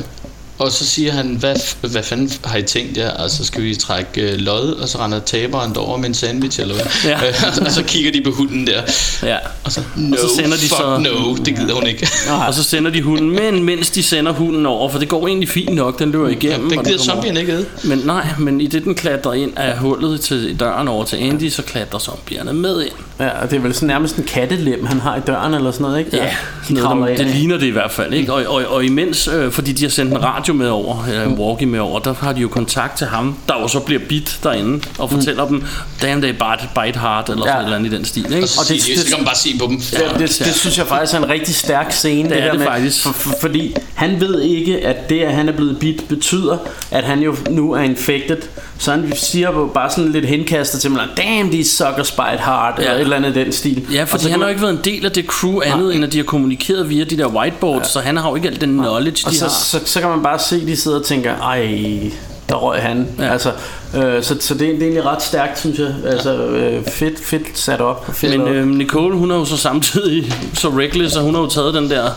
og 0.59 0.71
så 0.71 0.85
siger 0.85 1.11
han, 1.11 1.35
hvad, 1.39 1.55
hvad 1.89 2.03
fanden 2.03 2.31
har 2.45 2.57
I 2.57 2.63
tænkt 2.63 2.97
jer? 2.97 3.11
Altså, 3.11 3.45
skal 3.45 3.63
vi 3.63 3.75
trække 3.75 4.21
øh, 4.21 4.37
lod, 4.39 4.73
og 4.73 4.89
så 4.89 4.97
render 4.97 5.19
taberen 5.19 5.73
derover 5.73 5.97
med 5.97 6.07
en 6.07 6.13
sandwich, 6.13 6.61
eller 6.61 6.75
hvad? 6.75 6.85
Ja. 7.05 7.17
Og 7.65 7.71
så 7.71 7.83
kigger 7.83 8.11
de 8.11 8.21
på 8.21 8.31
hunden 8.31 8.67
der. 8.67 8.81
ja. 9.23 9.37
Og 9.63 9.71
så, 9.71 9.81
no, 9.95 10.15
og 10.15 10.29
så 10.29 10.35
sender 10.35 10.57
de 10.57 10.61
fuck 10.61 10.71
så, 10.71 10.97
no, 10.97 11.35
det 11.35 11.55
gider 11.55 11.73
hun 11.73 11.87
ikke. 11.87 12.07
og 12.47 12.53
så 12.53 12.63
sender 12.63 12.91
de 12.91 13.01
hunden, 13.01 13.29
men 13.29 13.63
mens 13.63 13.89
de 13.89 14.03
sender 14.03 14.31
hunden 14.31 14.65
over, 14.65 14.89
for 14.89 14.99
det 14.99 15.09
går 15.09 15.27
egentlig 15.27 15.49
fint 15.49 15.75
nok, 15.75 15.99
den 15.99 16.11
løber 16.11 16.27
igennem. 16.27 16.69
den 16.69 16.79
og 16.79 16.85
gider 16.85 16.97
zombien 16.97 17.37
ikke 17.37 17.51
æde. 17.51 17.65
Men 17.83 18.01
nej, 18.05 18.27
men 18.39 18.61
i 18.61 18.67
det 18.67 18.83
den 18.83 18.95
klatrer 18.95 19.33
ind 19.33 19.57
af 19.57 19.77
hullet 19.77 20.21
til 20.21 20.59
døren 20.59 20.87
over 20.87 21.05
til 21.05 21.17
Andy, 21.17 21.49
så 21.49 21.61
klatrer 21.61 21.99
zombierne 21.99 22.53
med 22.53 22.81
ind. 22.81 22.91
Ja, 23.19 23.41
og 23.41 23.51
det 23.51 23.57
er 23.57 23.61
vel 23.61 23.73
sådan 23.73 23.87
nærmest 23.87 24.15
en 24.15 24.23
kattelem, 24.23 24.85
han 24.85 24.99
har 24.99 25.15
i 25.15 25.19
døren 25.27 25.53
eller 25.53 25.71
sådan 25.71 25.83
noget, 25.83 25.99
ikke? 25.99 26.17
Ja, 26.17 26.35
kravler 26.81 27.05
noget, 27.05 27.19
det 27.19 27.27
ligner 27.27 27.57
det 27.57 27.65
i 27.65 27.69
hvert 27.69 27.91
fald. 27.91 28.13
Ikke? 28.13 28.33
Og, 28.33 28.55
og, 28.55 28.65
og 28.65 28.85
imens, 28.85 29.27
øh, 29.27 29.51
fordi 29.51 29.71
de 29.71 29.83
har 29.83 29.89
sendt 29.89 30.11
en 30.11 30.23
radio 30.23 30.48
med 30.53 30.69
over, 30.69 31.05
eller 31.05 31.23
en 31.25 31.33
walkie 31.39 31.67
med 31.67 31.79
over, 31.79 31.99
der 31.99 32.13
har 32.19 32.33
de 32.33 32.41
jo 32.41 32.47
kontakt 32.47 32.97
til 32.97 33.07
ham, 33.07 33.35
der 33.47 33.53
jo 33.61 33.67
så 33.67 33.79
bliver 33.79 34.01
bit 34.09 34.39
derinde, 34.43 34.83
og 34.97 35.09
fortæller 35.11 35.47
dem, 35.47 35.63
damn 36.01 36.21
they 36.21 36.31
bite, 36.31 36.69
bite 36.85 36.99
hard, 36.99 37.29
eller 37.29 37.45
Ja. 37.45 37.51
sådan 37.51 37.61
et 37.61 37.65
eller 37.65 37.77
andet 37.77 37.93
i 37.93 37.95
den 37.95 38.05
stil. 38.05 38.25
Ikke? 38.25 38.35
Og 38.37 38.41
Og 38.59 38.67
det- 38.69 38.83
siger 38.83 38.95
de, 38.95 39.01
så 39.01 39.07
kan 39.07 39.17
man 39.17 39.25
bare 39.25 39.35
se 39.35 39.49
på 39.59 39.65
dem. 39.67 39.81
Ja, 39.93 40.19
det, 40.19 40.39
det 40.45 40.55
synes 40.55 40.77
jeg 40.77 40.87
faktisk 40.87 41.13
er 41.13 41.17
en 41.17 41.29
rigtig 41.29 41.55
stærk 41.55 41.91
scene. 41.91 42.29
Det 42.29 42.37
er 42.37 42.41
der 42.43 42.49
det 42.51 42.59
med, 42.59 42.67
faktisk. 42.67 43.03
For, 43.03 43.11
for, 43.11 43.33
fordi 43.41 43.75
han 43.93 44.19
ved 44.21 44.41
ikke, 44.41 44.77
at 44.87 45.09
det, 45.09 45.21
at 45.21 45.33
han 45.33 45.49
er 45.49 45.53
blevet 45.53 45.79
bit, 45.79 46.03
betyder, 46.09 46.57
at 46.91 47.03
han 47.03 47.19
jo 47.19 47.35
nu 47.49 47.71
er 47.71 47.79
infected. 47.81 48.37
Så 48.81 48.91
han 48.91 49.13
siger 49.15 49.51
jo 49.51 49.71
bare 49.73 49.89
sådan 49.91 50.11
lidt 50.11 50.25
henkastet 50.25 50.81
til 50.81 50.91
mig, 50.91 51.07
damn, 51.17 51.51
these 51.51 51.69
suckers 51.77 52.11
bite 52.11 52.21
hard, 52.39 52.73
ja. 52.79 52.83
eller 52.83 52.95
et 52.95 53.01
eller 53.01 53.15
andet 53.15 53.37
i 53.37 53.39
den 53.43 53.51
stil. 53.51 53.85
Ja, 53.93 54.05
så 54.05 54.29
han 54.29 54.39
har 54.39 54.47
jo 54.47 54.49
ikke 54.49 54.61
været 54.61 54.73
en 54.73 54.79
del 54.83 55.05
af 55.05 55.11
det 55.11 55.25
crew 55.25 55.61
andet, 55.65 55.95
end 55.95 56.03
at 56.03 56.11
de 56.13 56.17
har 56.17 56.23
kommunikeret 56.23 56.89
via 56.89 57.03
de 57.03 57.17
der 57.17 57.27
whiteboards, 57.27 57.83
ja. 57.83 57.89
så 57.89 57.99
han 57.99 58.17
har 58.17 58.29
jo 58.29 58.35
ikke 58.35 58.47
al 58.47 58.61
den 58.61 58.69
knowledge, 58.77 59.23
Og 59.25 59.31
de 59.31 59.37
så, 59.37 59.43
har. 59.45 59.51
så, 59.51 59.79
så 59.85 59.99
kan 59.99 60.09
man 60.09 60.23
bare 60.23 60.38
se, 60.41 60.55
at 60.55 60.67
de 60.67 60.75
sidder 60.75 60.99
og 60.99 61.05
tænker, 61.05 61.35
ej, 61.37 62.11
der 62.49 62.55
røg 62.55 62.81
han. 62.81 63.07
Ja. 63.19 63.31
Altså, 63.31 63.51
øh, 63.95 64.23
så, 64.23 64.35
så 64.39 64.53
det, 64.53 64.61
er, 64.61 64.71
det 64.71 64.77
er 64.77 64.81
egentlig 64.81 65.05
ret 65.05 65.21
stærkt, 65.21 65.59
synes 65.59 65.79
jeg. 65.79 65.93
Altså, 66.05 66.35
øh, 66.35 66.85
fedt, 66.85 67.19
fedt 67.25 67.59
sat 67.59 67.81
op. 67.81 68.15
Fedt 68.15 68.31
Men 68.31 68.41
op. 68.41 68.47
øh, 68.47 68.67
Nicole, 68.67 69.15
hun 69.15 69.31
er 69.31 69.35
jo 69.35 69.45
så 69.45 69.57
samtidig 69.57 70.33
så 70.53 70.69
reckless, 70.69 71.15
og 71.15 71.23
hun 71.23 71.35
har 71.35 71.41
jo 71.41 71.47
taget 71.47 71.73
den 71.73 71.89
der 71.89 72.11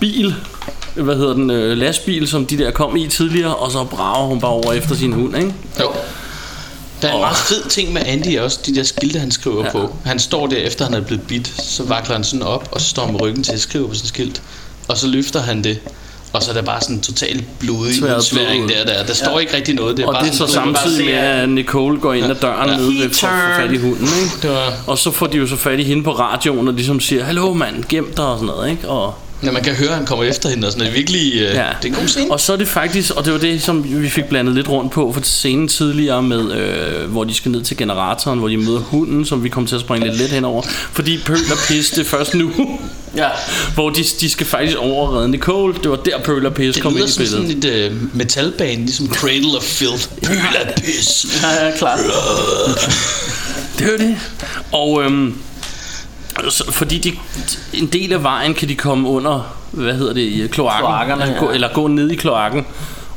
bil, 0.00 0.34
hvad 0.94 1.16
hedder 1.16 1.34
den, 1.34 1.50
øh, 1.50 1.76
lastbil, 1.76 2.28
som 2.28 2.46
de 2.46 2.58
der 2.58 2.70
kom 2.70 2.96
i 2.96 3.06
tidligere, 3.06 3.56
og 3.56 3.72
så 3.72 3.84
brager 3.84 4.26
hun 4.26 4.40
bare 4.40 4.50
over 4.50 4.72
efter 4.72 4.94
sin 4.94 5.12
hund, 5.12 5.36
ikke? 5.36 5.54
Jo. 5.80 5.92
Der 7.02 7.08
er 7.08 7.14
en 7.14 7.20
meget 7.20 7.36
fed 7.36 7.68
ting 7.68 7.92
med 7.92 8.02
Andy 8.06 8.38
også, 8.38 8.58
de 8.66 8.74
der 8.74 8.82
skilte, 8.82 9.18
han 9.18 9.30
skriver 9.30 9.64
ja. 9.64 9.72
på. 9.72 9.96
Han 10.04 10.18
står 10.18 10.46
der, 10.46 10.56
efter 10.56 10.84
han 10.84 10.94
er 10.94 11.00
blevet 11.00 11.26
bidt, 11.26 11.62
så 11.62 11.82
vakler 11.84 12.14
han 12.14 12.24
sådan 12.24 12.42
op, 12.42 12.68
og 12.72 12.80
så 12.80 12.88
står 12.88 13.04
han 13.04 13.12
med 13.12 13.20
ryggen 13.20 13.42
til 13.42 13.52
at 13.52 13.60
skrive 13.60 13.88
på 13.88 13.94
sin 13.94 14.06
skilt. 14.08 14.42
Og 14.88 14.98
så 14.98 15.06
løfter 15.06 15.40
han 15.40 15.64
det, 15.64 15.80
og 16.36 16.42
så 16.42 16.50
er 16.50 16.54
der 16.54 16.62
bare 16.62 16.80
sådan 16.80 16.96
en 16.96 17.02
total 17.02 17.44
blodig 17.60 18.02
udsværing 18.16 18.68
der, 18.68 18.84
der. 18.84 19.04
Der 19.06 19.14
står 19.14 19.40
ikke 19.40 19.56
rigtig 19.56 19.74
noget. 19.74 19.96
Det 19.96 20.02
er 20.02 20.06
Og 20.06 20.14
bare 20.14 20.24
det 20.24 20.30
er 20.30 20.34
så 20.34 20.46
sådan 20.46 20.74
samtidig 20.74 21.04
med, 21.06 21.14
at 21.14 21.48
Nicole 21.48 22.00
går 22.00 22.12
ind 22.14 22.24
ad 22.26 22.34
døren 22.34 22.70
Ja. 22.70 22.76
nede 22.76 22.88
ved 22.88 23.10
for 23.10 23.26
at 23.26 23.54
få 23.56 23.60
fat 23.60 23.72
i 23.72 23.76
hunden, 23.76 24.04
ikke? 24.22 24.42
Det 24.42 24.50
var, 24.50 24.72
Og 24.86 24.98
så 24.98 25.10
får 25.10 25.26
de 25.26 25.36
jo 25.38 25.46
så 25.46 25.56
fat 25.56 25.80
i 25.80 25.82
hende 25.82 26.02
på 26.02 26.12
radioen, 26.12 26.68
og 26.68 26.74
ligesom 26.74 27.00
siger, 27.00 27.24
hallo 27.24 27.52
mand, 27.54 27.84
gem 27.88 28.12
dig 28.16 28.24
og 28.26 28.38
sådan 28.38 28.46
noget, 28.46 28.70
ikke? 28.70 28.88
Og, 28.88 29.14
ja, 29.42 29.52
man 29.52 29.62
kan 29.62 29.74
høre, 29.74 29.88
at 29.88 29.96
han 29.96 30.06
kommer 30.06 30.24
efter 30.24 30.48
hende, 30.48 30.66
og 30.66 30.72
sådan, 30.72 30.86
det 30.86 30.92
er 30.92 30.96
virkelig, 30.96 31.32
øh, 31.34 31.40
ja. 31.40 31.48
det 31.48 31.54
er 31.58 31.68
en 31.84 31.92
god 31.94 32.08
scene. 32.08 32.30
Og 32.32 32.40
så 32.40 32.52
er 32.52 32.56
det 32.56 32.68
faktisk, 32.68 33.10
og 33.16 33.24
det 33.24 33.32
var 33.32 33.38
det, 33.38 33.62
som 33.62 34.02
vi 34.02 34.08
fik 34.08 34.24
blandet 34.24 34.54
lidt 34.54 34.68
rundt 34.68 34.92
på 34.92 35.12
for 35.12 35.20
scenen 35.20 35.68
tidligere 35.68 36.22
med, 36.22 36.52
øh, 36.52 37.10
hvor 37.10 37.24
de 37.24 37.34
skal 37.34 37.50
ned 37.50 37.62
til 37.62 37.76
generatoren, 37.76 38.38
hvor 38.38 38.48
de 38.48 38.56
møder 38.56 38.80
hunden, 38.80 39.24
som 39.24 39.44
vi 39.44 39.48
kommer 39.48 39.68
til 39.68 39.74
at 39.74 39.80
springe 39.80 40.06
lidt 40.06 40.18
let 40.18 40.30
henover. 40.30 40.62
Fordi 40.92 41.18
Pøl 41.26 41.36
og 41.36 41.58
Pis, 41.68 41.90
det 41.90 42.00
er 42.00 42.04
først 42.04 42.34
nu, 42.34 42.52
ja. 43.16 43.28
hvor 43.74 43.90
de, 43.90 44.04
de 44.20 44.30
skal 44.30 44.46
faktisk 44.46 44.76
overrede 44.76 45.28
Nicole. 45.28 45.74
Det 45.82 45.90
var 45.90 45.96
der 45.96 46.18
Pøl 46.24 46.46
og 46.46 46.54
Pis 46.54 46.74
Det 46.74 46.82
kom 46.82 46.92
ind 46.92 46.98
lyder 46.98 47.06
i 47.08 47.10
som 47.12 47.26
sådan 47.26 47.46
billedet. 47.46 47.86
et 47.86 47.92
øh, 47.92 48.16
metalband, 48.16 48.78
ligesom 48.80 49.14
Cradle 49.14 49.56
of 49.56 49.62
Filth. 49.62 50.08
Pøl 50.22 50.36
pis. 50.76 51.26
Ja, 51.42 51.66
ja, 51.66 51.76
klart. 51.76 51.98
Det 53.78 53.92
er 53.92 53.96
det. 53.98 54.16
Og 54.72 55.02
øhm, 55.04 55.34
så, 56.48 56.72
fordi 56.72 56.98
de, 56.98 57.12
en 57.72 57.86
del 57.86 58.12
af 58.12 58.22
vejen 58.22 58.54
kan 58.54 58.68
de 58.68 58.74
komme 58.74 59.08
under, 59.08 59.56
hvad 59.70 59.94
hedder 59.94 60.12
det, 60.12 60.20
i 60.20 60.46
kloakken. 60.46 60.86
Kloakkerne, 60.86 61.22
Altså, 61.22 61.34
ja. 61.34 61.40
gå, 61.40 61.50
eller 61.50 61.68
gå 61.74 61.86
ned 61.86 62.10
i 62.10 62.14
kloakken. 62.16 62.66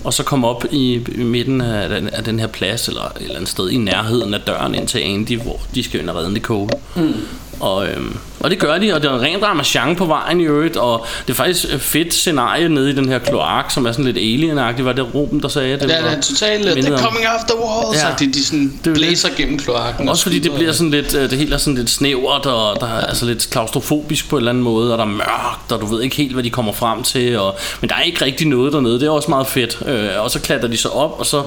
Og 0.03 0.13
så 0.13 0.23
komme 0.23 0.47
op 0.47 0.65
i, 0.71 0.93
i 1.15 1.23
midten 1.23 1.61
af 1.61 1.89
den, 1.89 2.09
af 2.09 2.23
den 2.23 2.39
her 2.39 2.47
plads, 2.47 2.87
eller 2.87 3.01
et 3.01 3.11
eller 3.21 3.35
andet 3.35 3.49
sted 3.49 3.69
i 3.69 3.77
nærheden 3.77 4.33
af 4.33 4.41
døren 4.41 4.75
ind 4.75 4.87
til 4.87 4.99
Andy, 4.99 5.41
hvor 5.41 5.59
de 5.75 5.83
skal 5.83 5.99
ind 5.99 6.09
og 6.09 6.15
redde 6.15 6.33
Nicole. 6.33 6.69
Mm. 6.95 7.13
Og, 7.59 7.87
øhm, 7.87 8.17
og 8.39 8.49
det 8.49 8.59
gør 8.59 8.77
de, 8.77 8.93
og 8.93 9.01
det 9.01 9.11
er 9.11 9.15
en 9.15 9.21
ren 9.21 9.43
ramachan 9.43 9.95
på 9.95 10.05
vejen 10.05 10.41
i 10.41 10.43
øvrigt, 10.43 10.77
og 10.77 11.05
det 11.27 11.33
er 11.33 11.35
faktisk 11.37 11.65
et 11.73 11.81
fedt 11.81 12.13
scenarie 12.13 12.69
nede 12.69 12.89
i 12.89 12.93
den 12.95 13.09
her 13.09 13.19
kloak, 13.19 13.71
som 13.71 13.85
er 13.85 13.91
sådan 13.91 14.05
lidt 14.05 14.17
alien 14.17 14.55
Var 14.85 14.93
det 14.93 15.15
Ruben, 15.15 15.41
der 15.41 15.47
sagde 15.47 15.73
det? 15.79 15.89
Ja, 15.89 15.95
det 15.97 16.03
var 16.03 16.09
er 16.11 16.21
totalt, 16.21 16.65
they're 16.65 16.91
om- 16.93 16.99
coming 16.99 17.25
the 17.49 17.57
walls, 17.59 18.01
Ja. 18.03 18.07
ja. 18.07 18.13
de, 18.19 18.33
de 18.33 18.45
sådan 18.45 18.79
er 18.85 18.89
jo 18.89 18.93
blæser 18.93 19.29
gennem 19.37 19.57
kloakken. 19.59 20.07
og 20.07 20.11
Også 20.11 20.23
fordi 20.23 20.39
det 20.39 20.51
bliver 20.53 20.71
sådan 20.71 20.91
lidt, 20.91 21.15
øh, 21.15 21.29
det 21.29 21.37
hele 21.37 21.53
er 21.53 21.57
sådan 21.57 21.75
lidt 21.77 21.89
snævert, 21.89 22.45
og 22.45 22.77
der 22.79 22.87
er 22.87 23.01
altså 23.05 23.25
lidt 23.25 23.47
klaustrofobisk 23.51 24.29
på 24.29 24.35
en 24.35 24.39
eller 24.39 24.51
anden 24.51 24.63
måde, 24.63 24.91
og 24.91 24.97
der 24.97 25.03
er 25.03 25.07
mørkt, 25.07 25.71
og 25.71 25.81
du 25.81 25.85
ved 25.85 26.01
ikke 26.01 26.15
helt, 26.15 26.33
hvad 26.33 26.43
de 26.43 26.49
kommer 26.49 26.73
frem 26.73 27.03
til, 27.03 27.39
og, 27.39 27.55
men 27.81 27.89
der 27.89 27.95
er 27.95 28.01
ikke 28.01 28.25
rigtig 28.25 28.47
noget 28.47 28.73
dernede, 28.73 28.99
det 28.99 29.03
er 29.07 29.09
også 29.11 29.29
meget 29.31 29.47
fedt. 29.47 29.79
Øh, 29.87 30.09
og 30.23 30.31
så 30.31 30.39
klatrer 30.39 30.67
de 30.67 30.77
så 30.77 30.89
op, 30.89 31.15
og 31.19 31.25
så 31.25 31.43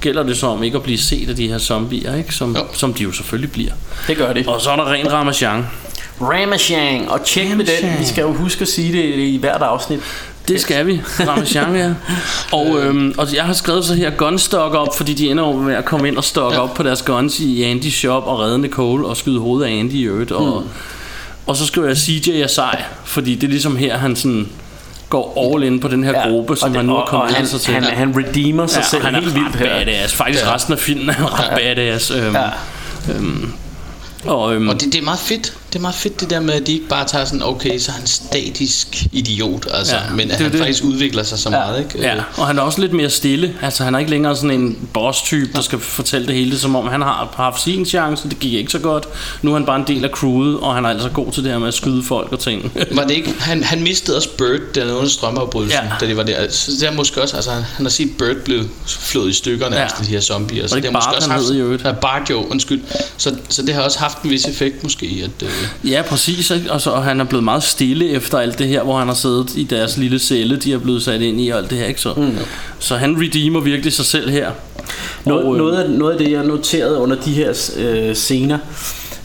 gælder 0.00 0.22
det 0.22 0.36
så 0.36 0.46
om 0.46 0.62
ikke 0.62 0.76
at 0.76 0.82
blive 0.82 0.98
set 0.98 1.28
af 1.28 1.36
de 1.36 1.48
her 1.48 1.58
zombier, 1.58 2.16
ikke? 2.16 2.34
Som, 2.34 2.56
som 2.72 2.94
de 2.94 3.02
jo 3.02 3.12
selvfølgelig 3.12 3.52
bliver. 3.52 3.72
Det 4.06 4.16
gør 4.16 4.32
de. 4.32 4.44
Og 4.46 4.60
så 4.60 4.70
er 4.70 4.76
der 4.76 4.92
ren 4.92 5.12
ramachan. 5.12 5.55
Ramachan, 6.20 7.08
og 7.08 7.24
tjek 7.24 7.56
med 7.56 7.64
den. 7.64 7.98
Vi 7.98 8.04
skal 8.04 8.22
jo 8.22 8.32
huske 8.32 8.62
at 8.62 8.68
sige 8.68 8.92
det 8.92 9.04
i 9.18 9.36
hvert 9.40 9.62
afsnit. 9.62 10.00
Det 10.48 10.60
skal 10.60 10.86
vi. 10.86 11.00
Ramachan, 11.28 11.76
ja. 11.76 11.90
Og, 12.52 12.78
øhm, 12.82 13.14
og 13.18 13.34
jeg 13.34 13.44
har 13.44 13.52
skrevet 13.52 13.84
så 13.84 13.94
her 13.94 14.10
gunstock 14.10 14.74
op, 14.74 14.96
fordi 14.96 15.14
de 15.14 15.30
ender 15.30 15.44
jo 15.44 15.52
med 15.60 15.74
at 15.74 15.84
komme 15.84 16.08
ind 16.08 16.16
og 16.16 16.24
stokke 16.24 16.56
ja. 16.56 16.62
op 16.62 16.74
på 16.74 16.82
deres 16.82 17.02
guns 17.02 17.40
i 17.40 17.62
Andys 17.62 17.94
shop 17.94 18.22
og 18.26 18.40
redde 18.40 18.58
Nicole 18.58 19.06
og 19.06 19.16
skyde 19.16 19.40
hovedet 19.40 19.66
af 19.66 19.72
Andy 19.78 19.92
i 19.92 20.02
øvrigt. 20.02 20.32
Og, 20.32 20.58
Hmm. 20.60 20.68
og 21.46 21.56
så 21.56 21.66
skriver 21.66 21.86
jeg 21.88 21.96
CJ 21.96 22.30
er 22.42 22.46
sej, 22.46 22.82
fordi 23.04 23.34
det 23.34 23.44
er 23.44 23.48
ligesom 23.50 23.76
her, 23.76 23.98
han 23.98 24.16
sådan 24.16 24.48
går 25.10 25.52
all 25.54 25.64
in 25.64 25.80
på 25.80 25.88
den 25.88 26.04
her 26.04 26.10
Ja, 26.10 26.28
gruppe, 26.28 26.56
som 26.56 26.68
det- 26.68 26.76
han 26.76 26.86
nu 26.86 26.96
er 26.96 27.04
kommet 27.04 27.30
han- 27.32 27.40
ind 27.42 27.48
sig 27.48 27.60
til. 27.60 27.74
han- 27.74 27.82
han 27.84 28.14
redeemer 28.16 28.66
sig 28.66 28.84
selv 28.84 29.04
han 29.04 29.14
er 29.14 29.20
helt 29.20 29.34
vildt 29.34 29.56
her. 29.56 29.66
badass. 29.78 30.14
Faktisk 30.14 30.44
Ja. 30.44 30.54
resten 30.54 30.72
af 30.72 30.78
filmen 30.78 31.08
er 31.10 31.40
ret 31.40 31.50
badass. 31.58 32.10
Øhm, 32.10 32.34
Ja. 32.34 32.44
øhm, 33.14 33.52
og, 34.28 34.54
øhm, 34.54 34.68
Og 34.68 34.80
det, 34.80 34.92
det 34.92 34.98
er 34.98 35.04
meget 35.04 35.18
fedt. 35.18 35.58
Det 35.76 35.80
er 35.80 35.82
meget 35.82 35.94
fedt 35.94 36.20
det 36.20 36.30
der 36.30 36.40
med, 36.40 36.54
at 36.54 36.66
de 36.66 36.72
ikke 36.72 36.88
bare 36.88 37.06
tager 37.08 37.24
sådan, 37.24 37.42
okay, 37.42 37.78
så 37.78 37.90
er 37.90 37.94
han 37.96 38.06
statisk 38.06 39.06
idiot, 39.12 39.66
altså, 39.70 39.96
Ja, 39.96 40.02
ja, 40.04 40.10
men 40.10 40.26
det 40.28 40.34
at 40.34 40.40
han 40.40 40.52
det. 40.52 40.58
faktisk 40.60 40.84
udvikler 40.84 41.22
sig 41.22 41.38
så 41.38 41.50
meget, 41.50 41.78
ikke? 41.78 41.98
Ja, 42.06 42.14
og 42.36 42.46
han 42.46 42.58
er 42.58 42.62
også 42.62 42.80
lidt 42.80 42.92
mere 42.92 43.10
stille. 43.10 43.54
Altså 43.62 43.84
han 43.84 43.94
er 43.94 43.98
ikke 43.98 44.10
længere 44.10 44.36
sådan 44.36 44.50
en 44.50 44.88
boss-type, 44.92 45.52
der 45.52 45.60
skal 45.60 45.78
fortælle 45.78 46.26
det 46.26 46.34
hele. 46.34 46.50
Det 46.50 46.60
som 46.60 46.76
om 46.76 46.88
han 46.88 47.02
har 47.02 47.32
haft 47.36 47.62
sin 47.62 47.86
chance, 47.86 48.28
det 48.28 48.38
gik 48.40 48.52
ikke 48.52 48.72
så 48.72 48.78
godt. 48.78 49.06
Nu 49.42 49.50
er 49.50 49.54
han 49.54 49.66
bare 49.66 49.76
en 49.80 49.86
del 49.86 50.04
af 50.04 50.10
crewet, 50.10 50.58
og 50.60 50.74
han 50.74 50.84
er 50.84 50.88
altså 50.88 51.08
god 51.08 51.32
til 51.32 51.44
det 51.44 51.52
her 51.52 51.58
med 51.58 51.68
at 51.68 51.74
skyde 51.74 52.02
folk 52.02 52.32
og 52.32 52.38
ting. 52.40 52.72
Var 52.92 53.02
det 53.04 53.14
ikke, 53.14 53.34
han, 53.40 53.62
han 53.64 53.82
mistede 53.82 54.16
også 54.16 54.28
Bird, 54.38 54.60
der 54.74 54.92
under 54.94 55.08
strømafbrydelsen, 55.08 55.80
Ja. 55.82 55.84
ja. 55.86 55.92
da 56.00 56.06
de 56.06 56.16
var 56.16 56.22
der. 56.22 56.50
Så 56.50 56.70
det 56.80 56.82
er 56.88 56.92
måske 56.92 57.22
også, 57.22 57.36
altså 57.36 57.50
han, 57.50 57.62
har 57.86 57.88
set 57.90 58.10
Bird 58.18 58.36
blive 58.36 58.64
flået 58.86 59.30
i 59.30 59.32
stykker 59.32 59.66
Ja. 59.72 59.80
ja. 59.80 59.86
de 60.00 60.04
her 60.04 60.20
zombier. 60.20 60.66
Så 60.66 60.74
det 60.74 60.82
det 60.82 60.90
har 60.90 60.96
måske 60.98 61.06
Bart, 61.08 61.16
også 61.16 61.30
haft? 61.30 61.84
Ja, 61.84 61.92
Bart 61.92 62.30
jo, 62.30 62.44
undskyld. 62.50 62.80
Så, 63.16 63.34
så 63.48 63.62
det 63.62 63.74
har 63.74 63.82
også 63.82 63.98
haft 63.98 64.22
en 64.22 64.30
vis 64.30 64.44
effekt 64.44 64.82
måske, 64.82 65.20
at... 65.24 65.46
Øh, 65.46 65.52
Ja, 65.84 66.02
præcis. 66.02 66.50
Ikke? 66.50 66.72
Og, 66.72 66.80
så, 66.80 66.90
og 66.90 67.04
han 67.04 67.20
er 67.20 67.24
blevet 67.24 67.44
meget 67.44 67.62
stille 67.62 68.08
efter 68.08 68.38
alt 68.38 68.58
det 68.58 68.68
her, 68.68 68.82
hvor 68.82 68.98
han 68.98 69.08
har 69.08 69.14
siddet 69.14 69.56
i 69.56 69.64
deres 69.64 69.96
lille 69.96 70.18
celle, 70.18 70.56
de 70.56 70.72
er 70.72 70.78
blevet 70.78 71.02
sat 71.02 71.20
ind 71.20 71.40
i 71.40 71.48
og 71.48 71.58
alt 71.58 71.70
det 71.70 71.78
her. 71.78 71.86
Ikke? 71.86 72.00
Så, 72.00 72.14
mm. 72.16 72.38
så 72.78 72.96
han 72.96 73.16
redeemer 73.22 73.60
virkelig 73.60 73.92
sig 73.92 74.04
selv 74.04 74.30
her. 74.30 74.50
Noget, 75.24 75.44
Og, 75.44 75.52
øh, 75.52 75.58
noget, 75.58 75.82
af, 75.82 75.90
noget 75.90 76.12
af 76.12 76.18
det, 76.18 76.32
jeg 76.32 76.44
noterede 76.44 76.98
under 76.98 77.16
de 77.16 77.32
her 77.32 77.70
øh, 77.76 78.14
scener, 78.14 78.58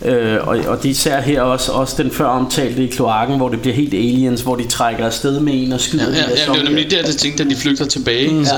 øh, 0.06 0.38
og, 0.48 0.58
og 0.68 0.84
de 0.84 0.90
især 0.90 1.22
her 1.22 1.42
også, 1.42 1.72
også 1.72 2.04
den 2.04 2.12
før 2.12 2.26
omtalte 2.26 2.84
i 2.84 2.88
kloakken, 2.88 3.38
hvor 3.38 3.50
det 3.50 3.62
bliver 3.62 3.76
helt 3.76 3.94
aliens, 3.94 4.42
hvor 4.42 4.56
de 4.56 4.68
trækker 4.68 5.06
afsted 5.06 5.40
med 5.40 5.54
en 5.56 5.74
og 5.74 5.82
skyder 5.82 6.04
ja, 6.04 6.12
de 6.12 6.18
ja, 6.18 6.30
ja, 6.30 6.36
det 6.36 6.48
var 6.48 6.64
nemlig 6.64 6.92
der, 6.92 6.98
jeg 6.98 7.06
tænkte, 7.06 7.44
at 7.44 7.50
de 7.50 7.56
flygter 7.56 7.86
tilbage. 7.86 8.34
Mm. 8.34 8.46
Så, 8.46 8.54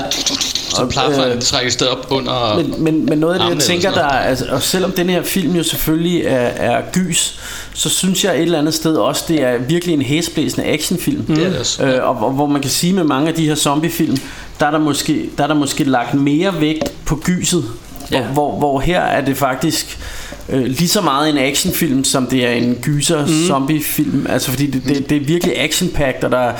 så 0.74 1.00
han, 1.20 1.30
øh, 1.30 1.36
de 1.36 1.40
trækker 1.40 1.70
sted 1.70 1.86
op 1.86 2.06
under... 2.10 2.56
Men, 2.56 2.74
men, 2.84 3.06
men 3.06 3.18
noget 3.18 3.34
af 3.34 3.40
det, 3.40 3.54
jeg 3.54 3.62
tænker, 3.62 3.90
der 3.90 4.04
er, 4.04 4.18
altså, 4.18 4.46
og 4.50 4.62
selvom 4.62 4.92
den 4.92 5.08
her 5.10 5.22
film 5.22 5.56
jo 5.56 5.62
selvfølgelig 5.62 6.22
er, 6.24 6.36
er 6.46 6.82
gys, 6.92 7.38
så 7.74 7.88
synes 7.88 8.24
jeg 8.24 8.34
et 8.36 8.42
eller 8.42 8.58
andet 8.58 8.74
sted 8.74 8.96
også, 8.96 9.24
det 9.28 9.42
er 9.42 9.58
virkelig 9.58 9.92
en 9.94 10.02
hæsblæsende 10.02 10.66
actionfilm. 10.66 11.24
Det 11.24 11.44
er 11.46 11.50
det 11.50 11.58
også. 11.58 11.82
Øh, 11.84 12.08
og, 12.08 12.16
og 12.26 12.30
hvor 12.30 12.46
man 12.46 12.62
kan 12.62 12.70
sige 12.70 12.92
med 12.92 13.04
mange 13.04 13.28
af 13.28 13.34
de 13.34 13.46
her 13.48 13.54
zombiefilm, 13.54 14.16
der 14.60 14.66
er 14.66 14.70
der 14.70 14.78
måske, 14.78 15.30
der 15.38 15.42
er 15.44 15.48
der 15.48 15.54
måske 15.54 15.84
lagt 15.84 16.14
mere 16.14 16.60
vægt 16.60 16.92
på 17.06 17.16
gyset, 17.24 17.64
Ja. 18.10 18.22
hvor, 18.22 18.32
hvor, 18.32 18.58
hvor 18.58 18.80
her 18.80 19.00
er 19.00 19.24
det 19.24 19.36
faktisk 19.36 19.98
øh, 20.48 20.64
lige 20.64 20.88
så 20.88 21.00
meget 21.00 21.30
en 21.30 21.38
actionfilm, 21.38 22.04
som 22.04 22.26
det 22.26 22.46
er 22.46 22.50
en 22.50 22.74
gyser 22.82 23.20
Mhm. 23.26 23.46
zombiefilm. 23.46 24.26
Altså 24.28 24.50
fordi 24.50 24.66
det, 24.66 24.82
det, 24.84 25.10
det 25.10 25.16
er 25.16 25.20
virkelig 25.20 25.60
action 25.60 25.90
og 26.22 26.30
der 26.30 26.38
er 26.38 26.52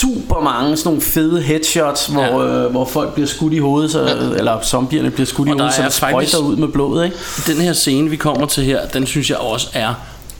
super 0.00 0.40
mange 0.40 0.76
sådan 0.76 0.88
nogle 0.88 1.02
fede 1.02 1.42
headshots, 1.42 2.06
hvor, 2.06 2.38
øh, 2.42 2.70
hvor 2.70 2.84
folk 2.84 3.14
bliver 3.14 3.26
skudt 3.26 3.52
i 3.52 3.58
hovedet, 3.58 3.90
så, 3.90 4.04
eller 4.36 4.62
zombierne 4.62 5.10
bliver 5.10 5.26
skudt 5.26 5.48
i 5.48 5.50
Og 5.50 5.56
der 5.58 5.62
hovedet, 5.62 5.76
så 5.76 5.82
det 5.82 5.92
sprøjter 5.92 6.18
faktisk- 6.18 6.38
ud 6.38 6.56
med 6.56 6.68
blodet, 6.68 7.04
ikke? 7.04 7.16
Den 7.46 7.56
her 7.56 7.72
scene, 7.72 8.10
vi 8.10 8.16
kommer 8.16 8.46
til 8.46 8.64
her, 8.64 8.86
den 8.86 9.06
synes 9.06 9.30
jeg 9.30 9.38
også 9.38 9.68
er 9.72 9.94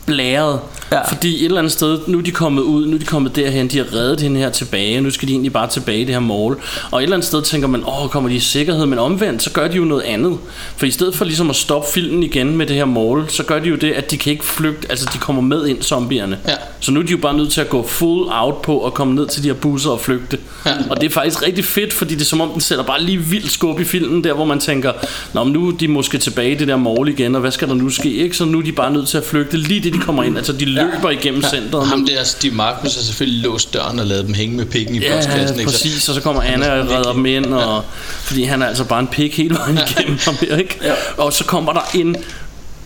blæret. 0.07 0.61
Ja. 0.93 1.09
Fordi 1.09 1.35
et 1.39 1.45
eller 1.45 1.59
andet 1.59 1.73
sted, 1.73 1.99
nu 2.07 2.19
er 2.19 2.23
de 2.23 2.31
kommet 2.31 2.63
ud, 2.63 2.87
nu 2.87 2.95
er 2.95 2.99
de 2.99 3.05
kommet 3.05 3.37
derhen, 3.37 3.69
de 3.69 3.79
har 3.79 3.93
reddet 3.95 4.21
hende 4.21 4.41
her 4.41 4.51
tilbage, 4.51 5.01
nu 5.01 5.11
skal 5.11 5.29
de 5.29 5.33
egentlig 5.33 5.53
bare 5.53 5.69
tilbage 5.69 6.01
i 6.01 6.05
det 6.05 6.15
her 6.15 6.21
mål. 6.21 6.61
Og 6.91 6.99
et 6.99 7.03
eller 7.03 7.17
andet 7.17 7.27
sted 7.27 7.43
tænker 7.43 7.69
man, 7.69 7.83
åh, 7.87 8.09
kommer 8.09 8.29
de 8.29 8.37
i 8.37 8.41
sikkerhed, 8.41 8.87
men 8.87 8.99
omvendt, 8.99 9.43
så 9.43 9.51
gør 9.51 9.69
de 9.69 9.77
jo 9.77 9.85
noget 9.85 10.03
andet. 10.03 10.39
For 10.77 10.87
i 10.87 10.91
stedet 10.91 11.15
for 11.15 11.25
ligesom 11.25 11.51
at 11.51 11.57
stoppe 11.57 11.89
filmen 11.93 12.23
igen 12.23 12.57
med 12.57 12.67
det 12.67 12.77
her 12.77 12.85
mål, 12.85 13.25
så 13.29 13.43
gør 13.43 13.59
de 13.59 13.69
jo 13.69 13.77
det, 13.77 13.93
at 13.93 14.11
de 14.11 14.19
kan 14.19 14.33
ikke 14.33 14.45
flygte, 14.45 14.87
altså 14.91 15.11
de 15.13 15.19
kommer 15.19 15.43
med 15.43 15.67
ind, 15.67 15.83
zombierne. 15.83 16.39
Ja. 16.49 16.55
Så 16.81 16.93
nu 16.93 17.01
er 17.01 17.05
de 17.05 17.11
jo 17.11 17.19
bare 17.19 17.37
nødt 17.37 17.53
til 17.53 17.61
at 17.61 17.69
gå 17.69 17.87
full 17.87 18.29
out 18.31 18.63
på 18.63 18.77
og 18.77 18.95
komme 18.95 19.15
ned 19.15 19.27
til 19.27 19.43
de 19.43 19.49
her 19.49 19.55
busser 19.55 19.91
og 19.91 20.01
flygte. 20.01 20.39
Ja. 20.67 20.73
Og 20.91 21.01
det 21.01 21.07
er 21.07 21.11
faktisk 21.11 21.47
rigtig 21.47 21.65
fedt, 21.65 21.93
fordi 21.93 22.15
det 22.15 22.21
er 22.21 22.25
som 22.25 22.41
om, 22.41 22.51
den 22.51 22.61
sætter 22.61 22.85
bare 22.85 23.03
lige 23.03 23.19
vildt 23.19 23.51
skub 23.51 23.81
i 23.81 23.85
filmen, 23.85 24.25
der 24.25 24.33
hvor 24.33 24.45
man 24.45 24.61
tænker, 24.61 24.93
Nå, 25.33 25.45
men 25.45 25.53
nu 25.53 25.69
er 25.69 25.73
de 25.73 25.89
måske 25.89 26.19
tilbage 26.19 26.53
i 26.53 26.55
det 26.55 26.69
der 26.69 26.77
mål 26.77 27.09
igen, 27.09 27.35
og 27.35 27.41
hvad 27.41 27.51
skal 27.51 27.69
der 27.69 27.75
nu 27.75 27.91
ske? 27.91 28.13
Ikke? 28.13 28.37
Så 28.37 28.45
nu 28.45 28.59
er 28.59 28.63
de 28.63 28.73
bare 28.73 28.93
nødt 28.93 29.09
til 29.09 29.19
at 29.19 29.25
flygte 29.25 29.57
lige 29.57 29.81
det, 29.81 29.94
de 29.95 29.99
kommer 29.99 30.23
ind. 30.23 30.37
Altså 30.37 30.53
de 30.53 30.65
løber 30.65 31.11
igennem 31.11 31.43
centret. 31.43 31.87
Ham 31.87 32.07
der 32.07 32.25
Steve 32.25 32.55
Marcus 32.55 32.95
har 32.95 33.03
selvfølgelig 33.03 33.43
låst 33.43 33.75
døren 33.75 33.99
og 33.99 34.07
lavet 34.07 34.27
dem 34.27 34.35
hænge 34.35 34.57
med 34.57 34.65
pikken 34.66 34.95
i 34.95 34.99
Ja, 34.99 35.16
postkassen. 35.16 35.59
ikke? 35.61 35.71
Så- 35.73 35.77
præcis, 35.79 36.09
og 36.09 36.15
så 36.15 36.21
kommer 36.21 36.43
Anna 36.43 36.81
og 36.81 36.91
redder 36.91 37.12
dem 37.12 37.27
ind, 37.27 37.47
og, 37.47 37.85
fordi 38.25 38.45
han 38.45 38.62
er 38.62 38.66
altså 38.66 38.85
bare 38.85 39.01
en 39.01 39.07
pik 39.07 39.37
hele 39.37 39.55
vejen 39.55 39.79
igennem 39.89 40.19
ham 40.25 40.35
her, 40.41 40.57
ikke? 40.57 40.79
Og 41.16 41.33
så 41.33 41.45
kommer 41.45 41.73
der 41.73 41.81
en 41.95 42.16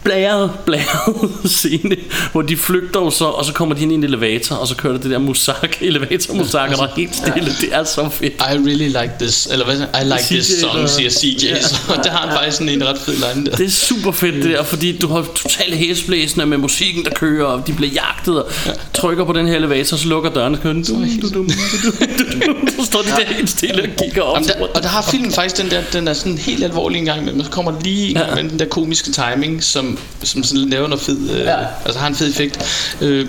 blæret, 0.09 0.51
blæret 0.67 1.31
scene, 1.45 1.97
hvor 2.33 2.43
de 2.43 2.57
flygter 2.57 3.01
jo 3.01 3.11
så, 3.11 3.25
og 3.25 3.45
så 3.45 3.53
kommer 3.53 3.75
de 3.75 3.83
ind 3.83 3.93
i 3.93 3.95
en 3.95 4.05
elevator, 4.05 4.57
og 4.57 4.69
så 4.69 4.77
kører 4.77 4.93
der 4.93 5.01
det 5.01 5.11
der 5.11 5.19
musak, 5.19 5.77
elevator 5.81 6.35
musak, 6.35 6.71
og 6.71 6.77
der 6.77 6.83
er 6.83 6.95
helt 6.97 7.17
stille, 7.17 7.51
det 7.61 7.69
er 7.73 7.85
så 7.85 8.09
fedt. 8.09 8.33
I 8.33 8.37
really 8.41 8.87
like 8.87 9.13
this 9.21 9.49
Eller 9.53 9.65
hvad 9.65 9.77
I 9.77 10.05
like 10.05 10.23
CJ, 10.23 10.35
this 10.35 10.61
song 10.61 10.89
Siger 10.89 11.11
CJ 11.11 11.47
Ja. 11.49 11.63
Så 11.63 12.01
der 12.05 12.11
har 12.11 12.27
han 12.27 12.37
faktisk 12.37 12.57
sådan 12.57 12.73
en 12.73 12.87
ret 12.87 12.99
fed 12.99 13.15
line 13.15 13.47
der 13.47 13.57
Det 13.57 13.67
er 13.67 13.71
super 13.71 14.13
fedt 14.13 14.35
det 14.35 14.45
der, 14.45 14.63
fordi 14.63 14.99
du 14.99 15.09
har 15.09 15.27
totalt 15.35 15.75
hæsblæsende 15.75 16.47
med 16.47 16.59
musikken, 16.59 17.05
der 17.05 17.11
kører, 17.11 17.47
og 17.47 17.67
de 17.67 17.73
bliver 17.73 17.93
jagtet, 17.93 18.43
og 18.43 18.51
trykker 18.95 19.25
på 19.25 19.33
den 19.33 19.49
her 19.49 19.57
elevator, 19.57 19.97
så 19.97 20.09
lukker 20.09 20.31
dørene, 20.31 20.57
så 20.57 20.63
kører 20.63 20.73
den, 20.73 20.85
så 20.85 22.85
står 22.85 23.03
de 23.03 23.09
der 23.09 23.35
helt 23.35 23.51
stille 23.51 23.83
og 23.83 23.89
kigger 24.05 24.23
op. 24.23 24.37
Jamen, 24.37 24.49
der, 24.49 24.67
og 24.75 24.83
der 24.83 24.89
har 24.89 25.03
filmen 25.11 25.33
faktisk 25.33 25.63
den 25.63 25.71
der 25.71 25.83
Den 25.93 26.09
er 26.09 26.13
sådan 26.13 26.39
helt 26.39 26.65
alvorlig 26.65 26.99
en 26.99 27.05
gang 27.05 27.21
imellem 27.21 27.45
Så 27.45 27.51
kommer 27.51 27.73
lige 27.85 28.09
en 28.09 28.15
gang 28.15 28.35
med 28.35 28.51
den 28.51 28.59
der 28.59 28.65
komiske 28.65 29.13
timing 29.13 29.65
Som, 29.65 29.98
som 30.23 30.43
sådan 30.43 30.69
laver 30.69 30.89
noget 30.89 31.03
fed 31.05 31.31
øh, 31.31 31.39
Ja. 31.41 31.57
Altså 31.85 32.01
har 32.01 32.07
en 32.07 32.15
fed 32.15 32.29
effekt 32.31 32.59
øh, 33.01 33.27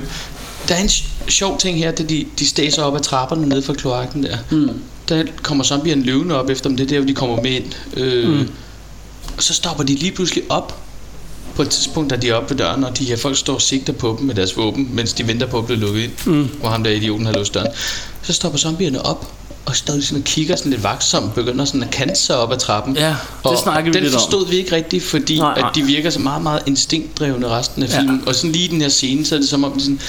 Der 0.70 0.76
er 0.76 0.80
en 0.80 0.88
sj- 0.88 1.30
sjov 1.30 1.60
ting 1.60 1.78
her 1.78 1.92
Det 1.92 2.10
de, 2.10 2.26
de 2.40 2.48
stager 2.48 2.84
op 2.84 2.96
ad 2.96 3.00
trapperne 3.02 3.50
nede 3.50 3.62
fra 3.62 3.74
kloakken 3.74 4.24
der 4.24 4.38
Mm. 4.52 4.70
Der 5.10 5.24
kommer 5.42 5.64
zombierne 5.64 6.04
løvende 6.04 6.40
op 6.40 6.50
efter 6.50 6.70
dem 6.70 6.78
Det 6.78 6.84
er 6.84 6.88
der 6.90 6.98
hvor 7.00 7.08
de 7.08 7.14
kommer 7.14 7.42
med 7.42 7.52
ind 7.52 7.66
øh, 7.98 8.30
Mm. 8.30 8.48
Og 9.38 9.44
så 9.44 9.54
stopper 9.54 9.84
de 9.84 9.96
lige 9.96 10.12
pludselig 10.12 10.44
op 10.50 10.82
på 11.56 11.62
et 11.62 11.70
tidspunkt, 11.70 12.10
da 12.10 12.16
de 12.16 12.30
er 12.30 12.34
oppe 12.34 12.50
ved 12.50 12.58
døren, 12.58 12.84
og 12.84 12.98
de 12.98 13.06
her 13.06 13.18
folk 13.18 13.38
står 13.38 13.54
og 13.54 13.62
sigter 13.62 13.94
på 13.94 14.16
dem 14.20 14.28
med 14.28 14.36
deres 14.36 14.58
våben, 14.58 14.90
mens 14.96 15.14
de 15.14 15.28
venter 15.28 15.48
på 15.48 15.58
at 15.58 15.66
blive 15.66 15.80
lukket 15.80 16.02
ind, 16.04 16.12
Mm. 16.26 16.50
hvor 16.60 16.70
ham 16.70 16.84
der 16.84 16.92
idioten 16.92 17.26
har 17.26 17.34
låst 17.34 17.54
døren. 17.54 17.68
Så 18.22 18.34
stopper 18.34 18.60
zombierne 18.60 19.06
op, 19.06 19.32
og 19.70 19.76
stadig 19.76 20.04
sådan 20.04 20.18
og 20.22 20.24
kigger 20.26 20.56
sådan 20.56 20.70
lidt 20.72 20.84
vagtsomt, 20.84 21.34
begynder 21.36 21.66
sådan 21.66 21.84
at 21.84 21.92
kante 21.92 22.16
sig 22.16 22.38
op 22.38 22.52
ad 22.52 22.58
trappen. 22.58 22.98
Ja, 22.98 23.08
det 23.08 23.18
og 23.44 23.58
snakkede 23.58 23.86
vi 23.86 23.92
den 23.94 24.04
lidt 24.04 24.16
om. 24.16 24.22
forstod 24.22 24.48
vi 24.48 24.58
ikke 24.58 24.76
rigtigt, 24.76 25.04
fordi 25.04 25.40
Nej, 25.40 25.60
Nej, 25.60 25.70
at 25.70 25.76
de 25.76 25.84
virker 25.84 26.10
så 26.10 26.20
meget, 26.20 26.42
meget 26.44 26.62
instinktdrevne 26.66 27.48
resten 27.50 27.84
af 27.84 27.88
Ja. 27.94 28.00
filmen. 28.00 28.24
Og 28.28 28.36
sådan 28.36 28.52
lige 28.52 28.66
i 28.66 28.68
den 28.68 28.82
her 28.82 28.90
scene, 28.90 29.26
så 29.26 29.36
er 29.36 29.40
det 29.40 29.50
som 29.50 29.64
om 29.64 29.72
de 29.74 29.82
sådan... 29.82 30.00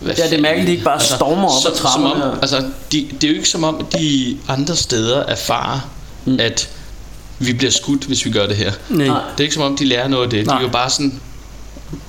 Hvad 0.00 0.14
Ja, 0.14 0.24
det 0.24 0.32
er 0.32 0.40
mærkeligt, 0.40 0.66
de 0.66 0.72
ikke 0.72 0.84
bare 0.84 1.00
stormer 1.00 1.44
op 1.48 1.52
ad 1.56 1.62
som, 1.62 1.76
som 1.76 1.86
trappen, 1.86 2.12
om, 2.22 2.28
ja. 2.28 2.40
altså, 2.42 2.56
de, 2.92 3.08
det 3.20 3.24
er 3.24 3.28
jo 3.28 3.34
ikke 3.34 3.48
som 3.48 3.64
om, 3.64 3.76
at 3.80 3.98
de 4.00 4.36
andre 4.48 4.76
steder 4.76 5.22
erfarer, 5.22 5.80
mm. 6.24 6.36
at 6.40 6.68
vi 7.38 7.52
bliver 7.52 7.70
skudt, 7.70 8.04
hvis 8.04 8.24
vi 8.24 8.30
gør 8.30 8.46
det 8.46 8.56
her. 8.56 8.72
Nej. 8.88 9.06
Det 9.06 9.14
er 9.38 9.42
ikke 9.42 9.54
som 9.54 9.62
om, 9.62 9.76
de 9.76 9.84
lærer 9.84 10.08
noget 10.08 10.24
af 10.24 10.30
det. 10.30 10.46
Nej. 10.46 10.56
De 10.56 10.62
er 10.62 10.66
jo 10.66 10.72
bare 10.72 10.90
sådan, 10.90 11.20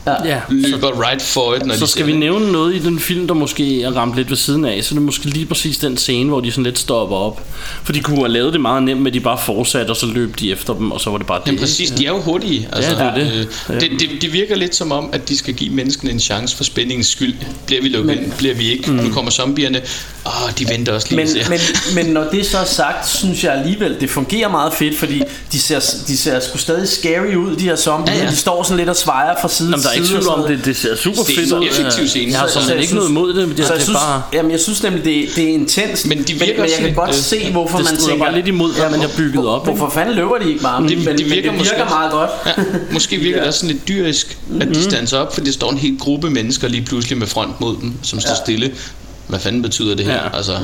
Ja, 0.08 0.40
løber 0.50 1.10
right 1.10 1.22
for 1.22 1.56
it, 1.56 1.66
når 1.66 1.76
så 1.76 1.86
de 1.86 1.90
skal 1.92 2.06
vi 2.06 2.12
det. 2.12 2.20
nævne 2.20 2.52
noget 2.52 2.76
i 2.76 2.80
den 2.80 3.00
film, 3.00 3.28
der 3.28 3.34
måske 3.34 3.84
er 3.84 3.92
ramt 3.92 4.16
lidt 4.16 4.30
ved 4.30 4.38
siden 4.38 4.66
af, 4.66 4.84
så 4.84 4.96
er 4.96 4.96
det 4.96 5.02
måske 5.06 5.26
lige 5.26 5.46
præcis 5.46 5.78
den 5.78 5.98
scene, 5.98 6.30
hvor 6.30 6.40
de 6.40 6.52
sådan 6.52 6.64
lidt 6.64 6.80
stopper 6.80 7.16
op. 7.16 7.42
For 7.84 7.94
de 7.94 8.00
kunne 8.02 8.18
have 8.18 8.28
lavet 8.30 8.54
det 8.54 8.62
meget 8.62 8.84
nemt 8.84 9.02
med, 9.02 9.12
at 9.12 9.14
de 9.14 9.20
bare 9.20 9.38
fortsatte, 9.46 9.92
og 9.92 9.96
så 9.98 10.06
løb 10.06 10.40
de 10.40 10.52
efter 10.52 10.74
dem, 10.74 10.92
og 10.92 11.02
så 11.02 11.10
var 11.10 11.18
det 11.18 11.28
bare 11.28 11.40
det. 11.40 11.48
Jamen 11.48 11.60
præcis, 11.60 11.92
de 11.92 12.06
er 12.06 12.10
jo 12.12 12.22
hurtige. 12.22 12.68
Altså, 12.74 12.92
Ja, 12.92 12.98
det 12.98 13.06
er 13.08 13.14
det. 13.14 13.34
Øh, 13.34 13.46
Ja. 13.70 13.80
det, 13.80 13.92
det, 14.00 14.10
det 14.22 14.34
virker 14.34 14.56
lidt 14.56 14.76
som 14.76 14.92
om, 14.92 15.10
at 15.14 15.30
de 15.30 15.38
skal 15.38 15.54
give 15.54 15.70
menneskene 15.74 16.12
en 16.12 16.20
chance 16.20 16.58
for 16.58 16.64
spændingens 16.64 17.08
skyld. 17.08 17.34
Bliver 17.66 17.82
vi 17.82 17.90
lukket 17.90 18.16
Men- 18.16 18.24
ind? 18.24 18.32
Bliver 18.38 18.56
vi 18.56 18.72
ikke? 18.72 18.92
Mm. 18.92 18.98
Nu 18.98 19.10
kommer 19.14 19.32
zombierne. 19.32 19.82
Åh, 20.26 20.32
de 20.60 20.70
venter 20.70 20.94
også 20.94 21.08
lige 21.10 21.18
Men, 21.18 21.28
ser. 21.28 21.50
men, 21.50 21.60
men 21.96 22.06
når 22.14 22.24
det 22.32 22.46
så 22.46 22.58
er 22.58 22.66
sagt, 22.66 23.10
synes 23.10 23.44
jeg 23.44 23.54
alligevel, 23.54 23.98
det 24.00 24.10
fungerer 24.10 24.50
meget 24.50 24.74
fedt, 24.74 24.98
fordi 24.98 25.22
de 25.52 25.60
ser, 25.62 25.80
de 26.08 26.18
ser 26.18 26.40
sgu 26.40 26.58
stadig 26.58 26.88
scary 26.88 27.36
ud, 27.36 27.56
de 27.56 27.64
her 27.64 27.76
zombier. 27.76 28.14
Ja, 28.14 28.18
Ja, 28.20 28.24
ja. 28.24 28.26
ja. 28.26 28.32
De 28.32 28.36
står 28.38 28.64
sådan 28.64 28.78
lidt 28.78 28.90
og 28.90 28.96
svejer 28.96 29.36
fra 29.42 29.50
side 29.50 29.73
Jamen, 29.74 29.84
der 29.84 29.90
er 29.90 29.94
ikke 29.94 30.08
tvivl 30.08 30.28
om, 30.28 30.44
det, 30.48 30.66
det 30.66 30.78
ser 30.78 30.96
super 30.96 31.24
Det 31.24 31.32
er 31.32 31.36
fedt 31.40 31.50
så 31.50 31.58
ud. 31.60 31.66
effektiv 31.66 32.08
scene. 32.08 32.32
Jeg 32.32 32.40
har 32.40 32.48
Så- 32.48 32.54
sådan 32.54 32.68
så 32.68 32.74
ikke 32.76 32.96
noget 32.96 33.10
imod 33.10 33.34
det, 33.34 33.48
men 33.48 33.58
det, 33.58 33.68
så 33.68 33.74
det 33.74 33.90
er 33.90 33.94
bare... 33.94 34.22
jamen, 34.34 34.52
jeg 34.52 34.60
synes 34.60 34.84
nemlig, 34.84 35.04
det, 35.06 35.26
det 35.36 35.44
er 35.44 35.54
intens. 35.54 36.06
Men 36.06 36.18
de 36.24 36.34
virker 36.34 36.62
men 36.62 36.70
jeg 36.72 36.80
kan 36.86 36.94
godt 36.94 37.10
øh, 37.10 37.16
se, 37.16 37.52
hvorfor 37.52 37.78
det 37.78 37.88
man 37.92 37.98
tænker... 38.00 38.26
bare 38.26 38.36
lidt 38.36 38.48
imod, 38.48 38.74
hvad 38.74 38.90
man 38.90 39.00
har 39.00 39.10
bygget 39.18 39.48
op? 39.48 39.64
Hvorfor 39.66 39.90
fanden 39.90 40.16
løber 40.16 40.38
de 40.38 40.50
ikke 40.50 40.62
bare? 40.62 40.84
Det- 40.88 40.98
men, 40.98 40.98
det 40.98 41.06
men 41.06 41.18
virker 41.18 41.26
det 41.26 41.36
virker 41.36 41.52
måske- 41.58 41.76
meget 41.90 42.12
godt. 42.12 42.30
Ja, 42.46 42.52
måske 42.92 43.18
virker 43.18 43.38
det 43.40 43.48
også 43.48 43.60
sådan 43.60 43.76
lidt 43.76 43.88
dyrisk, 43.88 44.38
at 44.62 44.68
de 44.68 44.84
standser 44.84 45.18
op, 45.18 45.34
for 45.34 45.42
der 45.42 45.52
står 45.52 45.72
en 45.72 45.78
hel 45.78 46.00
gruppe 46.00 46.30
mennesker 46.30 46.68
lige 46.68 46.86
pludselig 46.86 47.18
med 47.18 47.28
front 47.28 47.62
mod 47.62 47.76
dem, 47.82 47.94
som 48.04 48.20
står 48.20 48.36
stille. 48.46 48.72
Hvad 49.28 49.40
fanden 49.40 49.62
betyder 49.62 49.96
det 49.96 50.06
her? 50.06 50.14
Ja. 50.14 50.38
Altså, 50.38 50.52
det 50.54 50.62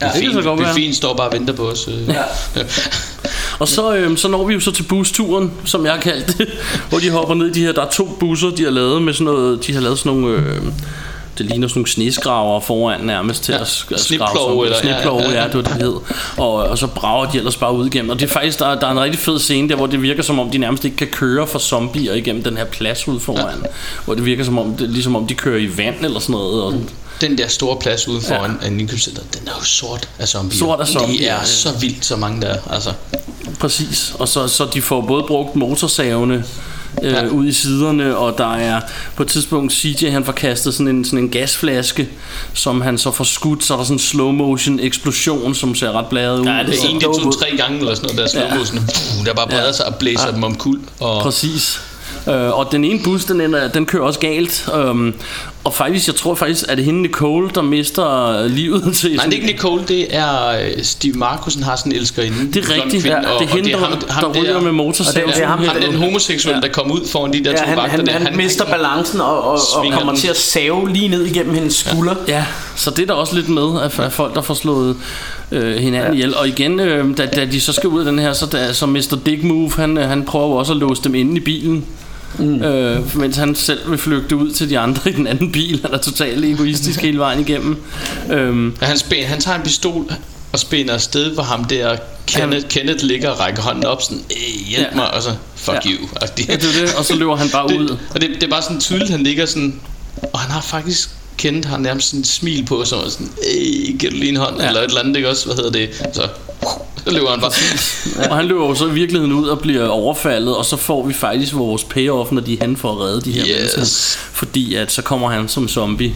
kan 0.00 0.10
Buffeten, 0.12 0.32
så 0.34 0.42
godt 0.42 0.60
være. 0.60 0.68
buffeten 0.68 0.94
står 0.94 1.14
bare 1.16 1.28
og 1.28 1.32
venter 1.32 1.54
på 1.54 1.68
os. 1.70 1.88
øh. 1.88 2.14
Og 3.60 3.68
så, 3.68 3.94
øhm, 3.94 4.16
så 4.16 4.28
når 4.28 4.46
vi 4.46 4.54
jo 4.54 4.60
så 4.60 4.70
til 4.72 4.82
busturen, 4.82 5.52
som 5.64 5.84
jeg 5.84 5.92
har 5.92 6.00
kaldt 6.00 6.38
det, 6.38 6.48
hvor 6.88 6.98
de 6.98 7.10
hopper 7.10 7.34
ned 7.34 7.46
i 7.46 7.52
de 7.52 7.60
her, 7.64 7.72
der 7.72 7.82
er 7.82 7.90
to 7.90 8.16
busser, 8.20 8.50
de 8.50 8.64
har 8.64 8.70
lavet 8.70 9.02
med 9.02 9.12
sådan 9.12 9.24
noget, 9.24 9.66
de 9.66 9.72
har 9.74 9.80
lavet 9.80 9.98
sådan 9.98 10.12
nogle, 10.12 10.36
øh, 10.38 10.62
det 11.38 11.48
ligner 11.48 11.68
sådan 11.68 11.78
nogle 11.78 11.88
sneskraver 11.90 12.60
foran 12.60 13.00
nærmest 13.00 13.42
til 13.44 13.52
Ja, 13.52 13.60
at 13.60 13.68
skrave 13.68 13.98
sådan- 13.98 14.20
eller- 14.64 14.66
ja, 14.76 14.80
Snipplove, 14.80 15.22
ja, 15.22 15.30
ja, 15.30 15.42
ja. 15.42 15.46
det 15.48 15.54
var 15.56 15.62
det, 15.62 15.72
det 15.72 15.82
hed. 15.82 15.94
Og, 16.36 16.52
og 16.54 16.78
så 16.78 16.86
brager 16.86 17.30
de 17.30 17.38
ellers 17.38 17.56
bare 17.56 17.74
ud 17.74 17.86
igennem. 17.86 18.10
Og 18.10 18.20
det 18.20 18.26
er 18.26 18.32
faktisk, 18.32 18.58
der, 18.58 18.74
der 18.80 18.86
er 18.86 18.90
en 18.90 19.00
rigtig 19.00 19.20
fed 19.20 19.38
scene 19.38 19.68
der, 19.68 19.76
hvor 19.76 19.86
det 19.86 20.02
virker 20.02 20.22
som 20.22 20.38
om, 20.38 20.50
de 20.50 20.58
nærmest 20.58 20.84
ikke 20.84 20.96
kan 20.96 21.06
køre 21.06 21.46
for 21.46 21.58
zombier 21.58 22.14
igennem 22.14 22.42
den 22.42 22.56
her 22.56 22.64
plads 22.64 23.08
ude 23.08 23.20
foran. 23.20 23.58
Ja. 23.64 23.68
Hvor 24.04 24.14
det 24.14 24.24
virker 24.24 24.44
som 24.44 24.58
om, 24.58 24.74
det, 24.76 24.90
ligesom 24.90 25.16
om 25.16 25.26
de 25.26 25.34
kører 25.34 25.58
i 25.58 25.78
vand 25.78 26.04
eller 26.04 26.20
sådan 26.20 26.32
noget. 26.32 26.62
Og, 26.62 26.74
Den 27.20 27.38
der 27.38 27.48
store 27.48 27.76
plads 27.80 28.08
ude 28.08 28.20
foran 28.20 28.58
ja. 28.62 28.68
en 28.68 28.80
indkøbscenter, 28.80 29.22
den 29.34 29.48
er 29.48 29.52
jo 29.58 29.64
sort 29.64 30.08
af 30.18 30.28
zombier. 30.28 30.58
Sort 30.58 30.80
af 30.80 30.86
zombier, 30.88 31.18
Det 31.18 31.30
er 31.30 31.34
ja. 31.34 31.44
så 31.44 31.68
vildt, 31.80 32.04
så 32.04 32.16
mange 32.16 32.40
der 32.42 32.48
er. 32.48 32.58
Altså, 32.70 32.90
Præcis, 33.60 34.14
og 34.18 34.28
så, 34.28 34.48
så 34.48 34.68
de 34.74 34.82
får 34.82 35.00
både 35.00 35.24
brugt 35.28 35.56
motorsavene 35.56 36.44
øh, 37.02 37.12
ja. 37.12 37.26
ud 37.26 37.46
i 37.46 37.52
siderne, 37.52 38.16
og 38.16 38.38
der 38.38 38.54
er 38.54 38.80
på 39.16 39.22
et 39.22 39.28
tidspunkt 39.28 39.72
CJ 39.72 40.10
han 40.10 40.24
får 40.24 40.32
kastet 40.32 40.74
sådan 40.74 40.88
en, 40.88 41.04
sådan 41.04 41.18
en 41.18 41.28
gasflaske, 41.30 42.08
som 42.54 42.80
han 42.80 42.98
så 42.98 43.10
får 43.10 43.24
skudt, 43.24 43.64
så 43.64 43.74
er 43.74 43.78
der 43.78 43.84
sådan 43.84 43.94
en 43.94 43.98
slow 43.98 44.30
motion 44.30 44.80
eksplosion, 44.80 45.54
som 45.54 45.74
ser 45.74 45.92
ret 45.92 46.06
bladet 46.06 46.38
ud. 46.38 46.46
Ja, 46.46 46.62
det 46.66 46.84
er 46.84 46.88
en, 46.88 47.00
de 47.00 47.04
to, 47.04 47.30
tre 47.30 47.56
gange 47.56 47.78
eller 47.78 47.94
sådan 47.94 48.16
noget, 48.16 48.32
der 48.32 48.40
er 48.40 48.46
slow 48.48 48.58
motion. 48.58 48.78
Ja. 48.78 49.24
Der 49.24 49.34
bare 49.34 49.46
breder 49.48 49.72
sig 49.72 49.86
og 49.86 49.94
blæser 49.94 50.30
dem 50.30 50.44
om 50.44 50.54
kul. 50.54 50.80
Og 51.00 51.22
Præcis. 51.22 51.80
Øh, 52.30 52.58
og 52.58 52.68
den 52.72 52.84
ene 52.84 53.00
bus, 53.04 53.24
den, 53.24 53.40
ender, 53.40 53.68
den 53.68 53.86
kører 53.86 54.02
også 54.02 54.20
galt. 54.20 54.68
Um, 54.90 55.14
og 55.64 55.74
faktisk, 55.74 56.06
jeg 56.06 56.14
tror 56.14 56.34
faktisk, 56.34 56.64
at 56.68 56.76
det 56.78 56.82
er 56.82 56.86
hende 56.86 57.02
Nicole, 57.02 57.50
der 57.54 57.62
mister 57.62 58.46
livet 58.48 58.94
til 58.96 59.14
Nej, 59.16 59.24
det 59.24 59.32
er 59.32 59.36
ikke 59.36 59.46
Nicole, 59.52 59.82
det 59.88 60.16
er 60.16 60.48
øh, 60.48 60.82
Steve 60.82 61.14
Markusen 61.14 61.62
har 61.62 61.76
sådan 61.76 61.92
en 61.92 61.98
elskerinde. 61.98 62.52
Det 62.52 62.56
er 62.64 62.74
rigtigt, 62.74 63.02
kvinde, 63.02 63.16
ja. 63.28 63.38
Det 63.38 63.50
er 63.50 63.54
hende, 63.56 63.70
der- 63.72 64.20
der 64.20 64.40
ryger 64.40 64.60
med 64.60 64.72
motorsav. 64.72 65.24
Og 65.26 65.32
det 65.34 65.42
er 65.42 65.46
ham, 65.46 65.58
Og 65.58 65.64
det 65.64 65.68
er 65.68 65.72
ham, 65.72 65.82
ham- 65.82 65.90
den 65.92 66.00
homoseksuelle, 66.02 66.62
der 66.62 66.68
kom 66.68 66.90
ud 66.92 67.00
foran 67.08 67.32
de 67.32 67.44
der 67.44 67.50
Ja, 67.50 67.56
to 67.56 67.64
han, 67.64 67.76
vagter. 67.76 67.90
han, 67.96 68.06
der. 68.06 68.12
han, 68.12 68.26
han 68.26 68.36
mister 68.36 68.64
balancen 68.64 69.20
og, 69.20 69.42
og, 69.44 69.52
og 69.52 69.84
kommer 69.92 70.12
den. 70.12 70.16
til 70.20 70.28
at 70.28 70.36
save 70.36 70.92
lige 70.92 71.08
ned 71.08 71.24
igennem 71.26 71.54
hendes 71.54 71.74
skulder. 71.74 72.14
Ja, 72.28 72.44
så 72.76 72.90
det 72.90 73.02
er 73.02 73.06
der 73.06 73.14
også 73.14 73.34
lidt 73.34 73.48
med, 73.48 73.80
at 73.82 74.00
at 74.00 74.12
folk, 74.12 74.34
der 74.34 74.42
får 74.42 74.54
slået 74.54 74.96
øh, 75.52 75.76
hinanden 75.76 76.08
ja. 76.12 76.14
ihjel. 76.14 76.36
Og 76.36 76.48
igen, 76.48 76.80
øh, 76.80 77.16
da, 77.18 77.26
da 77.26 77.44
de 77.44 77.60
så 77.60 77.72
skal 77.72 77.88
ud 77.88 77.98
af 77.98 78.04
den 78.04 78.18
her, 78.18 78.32
så, 78.32 78.46
da, 78.46 78.72
så 78.72 78.86
Mr. 78.86 79.18
Dick 79.26 79.44
Move, 79.44 79.72
han, 79.76 79.98
øh, 79.98 80.08
han 80.08 80.24
prøver 80.24 80.46
jo 80.46 80.52
også 80.52 80.72
at 80.72 80.78
låse 80.78 81.02
dem 81.04 81.14
inde 81.14 81.36
i 81.36 81.40
bilen. 81.40 81.84
Mm. 82.38 82.62
Øh, 82.62 83.16
mens 83.16 83.36
han 83.36 83.54
selv 83.54 83.90
vil 83.90 83.98
flygte 83.98 84.36
ud 84.36 84.50
til 84.50 84.70
de 84.70 84.78
andre 84.78 85.10
i 85.10 85.12
den 85.12 85.26
anden 85.26 85.52
bil 85.52 85.80
Han 85.82 85.94
er 85.94 85.98
totalt 85.98 86.44
egoistisk 86.44 87.00
hele 87.00 87.18
vejen 87.18 87.40
igennem 87.40 87.76
øhm, 88.30 88.76
han, 88.82 88.98
spænd, 88.98 89.26
han 89.26 89.40
tager 89.40 89.56
en 89.56 89.62
pistol 89.62 90.12
og 90.52 90.58
spænder 90.58 90.94
afsted, 90.94 91.30
hvor 91.30 91.42
ham 91.42 91.64
der 91.64 91.96
Kenneth, 92.26 92.68
Kenneth 92.68 93.04
ligger 93.04 93.30
og 93.30 93.40
rækker 93.40 93.62
hånden 93.62 93.84
op 93.84 94.02
sådan, 94.02 94.18
"Øh, 94.18 94.68
hjælp 94.68 94.86
Ja. 94.90 94.96
mig, 94.96 95.14
og 95.14 95.22
så 95.22 95.30
fuck 95.56 95.76
Ja. 95.84 95.90
you. 95.90 96.08
Og, 96.20 96.38
det, 96.38 96.48
Ja, 96.48 96.54
det 96.56 96.64
er 96.64 96.86
det, 96.86 96.94
og 96.94 97.04
så 97.04 97.16
løber 97.16 97.36
han 97.36 97.48
bare 97.50 97.66
ud. 97.78 97.88
det, 97.88 97.98
Og 98.14 98.20
det, 98.20 98.30
det 98.34 98.42
er 98.42 98.48
bare 98.50 98.62
sådan 98.62 98.80
tydeligt, 98.80 99.10
han 99.10 99.20
ligger 99.22 99.46
sådan, 99.46 99.80
og 100.32 100.38
han 100.40 100.50
har 100.50 100.60
faktisk 100.60 101.08
Kenneth 101.38 101.68
har 101.68 101.78
nærmest 101.78 102.06
sådan 102.08 102.20
en 102.20 102.24
smil 102.24 102.64
på, 102.64 102.84
som 102.84 102.98
er 102.98 103.08
sådan, 103.08 103.26
øh, 103.38 103.98
giver 103.98 104.10
du 104.12 104.16
lige 104.16 104.28
en 104.28 104.36
hånd, 104.36 104.60
ja. 104.60 104.66
eller 104.68 104.80
et 104.80 104.84
eller 104.88 105.00
andet, 105.00 105.16
ikke 105.16 105.28
også? 105.28 105.46
Hvad 105.46 105.56
hedder 105.56 105.70
det? 105.70 105.88
Så 106.14 106.22
Så 107.06 107.10
løber 107.14 107.30
han 107.30 107.40
bare. 107.40 108.30
Og 108.30 108.36
han 108.36 108.44
løber 108.46 108.66
jo 108.68 108.74
så 108.74 108.86
i 108.86 108.92
virkeligheden 108.92 109.32
ud 109.32 109.48
og 109.48 109.58
bliver 109.58 109.88
overfaldet, 109.88 110.56
og 110.56 110.64
så 110.64 110.76
får 110.76 111.06
vi 111.06 111.14
faktisk 111.14 111.54
vores 111.54 111.84
payoff, 111.84 112.32
når 112.32 112.40
de 112.40 112.54
er 112.54 112.58
han 112.60 112.76
for 112.76 112.92
at 112.92 112.98
redde 113.00 113.20
de 113.20 113.32
her 113.32 113.44
Yes. 113.46 113.56
mennesker. 113.76 114.18
Fordi 114.32 114.74
at 114.74 114.92
så 114.92 115.02
kommer 115.02 115.30
han 115.30 115.48
som 115.48 115.68
zombie. 115.68 116.14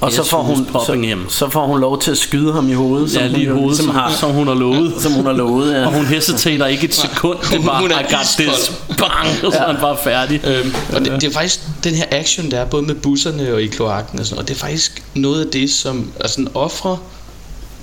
Og 0.00 0.12
så 0.12 0.24
får, 0.24 0.42
hun, 0.42 0.66
så, 0.72 1.16
så 1.28 1.48
får 1.50 1.66
hun 1.66 1.80
lov 1.80 2.00
til 2.00 2.10
at 2.10 2.18
skyde 2.18 2.52
ham 2.52 2.70
i 2.70 2.72
hovedet 2.72 3.16
Ja, 3.16 3.26
lige 3.26 3.46
hun, 3.48 3.58
hovedet, 3.58 3.68
ligesom 3.70 3.86
som, 3.86 3.94
har, 3.94 4.12
som 4.12 4.30
hun 4.30 4.46
har 4.46 4.54
lovet. 4.54 4.94
som 4.98 5.12
hun 5.12 5.26
har 5.26 5.32
lovet 5.32 5.72
ja. 5.72 5.86
Og 5.86 5.92
hun 5.92 6.04
hesitater 6.06 6.66
ikke 6.66 6.84
et 6.84 6.94
sekund. 6.94 7.38
Det 7.50 7.58
er 7.60 7.64
bare, 7.64 7.80
Hun 7.80 7.90
er 7.90 8.00
I 8.00 8.02
got 8.02 8.26
this. 8.38 8.72
Bang! 8.88 9.44
Og 9.44 9.52
så 9.52 9.58
er 9.58 9.66
han 9.72 9.76
bare 9.80 9.96
færdig. 10.04 10.40
Øhm, 10.46 10.74
og 10.92 11.00
det, 11.04 11.12
det 11.20 11.24
er 11.24 11.30
faktisk 11.32 11.60
den 11.84 11.94
her 11.94 12.04
action, 12.10 12.50
der 12.50 12.58
er 12.58 12.64
både 12.64 12.82
med 12.82 12.94
busserne 12.94 13.54
og 13.54 13.62
i 13.62 13.66
kloakken 13.66 14.20
og 14.20 14.26
sådan 14.26 14.38
og 14.42 14.48
det 14.48 14.54
er 14.54 14.58
faktisk 14.58 15.02
noget 15.14 15.44
af 15.44 15.50
det, 15.52 15.70
som 15.70 16.10
sådan 16.26 16.48
offrer 16.54 16.96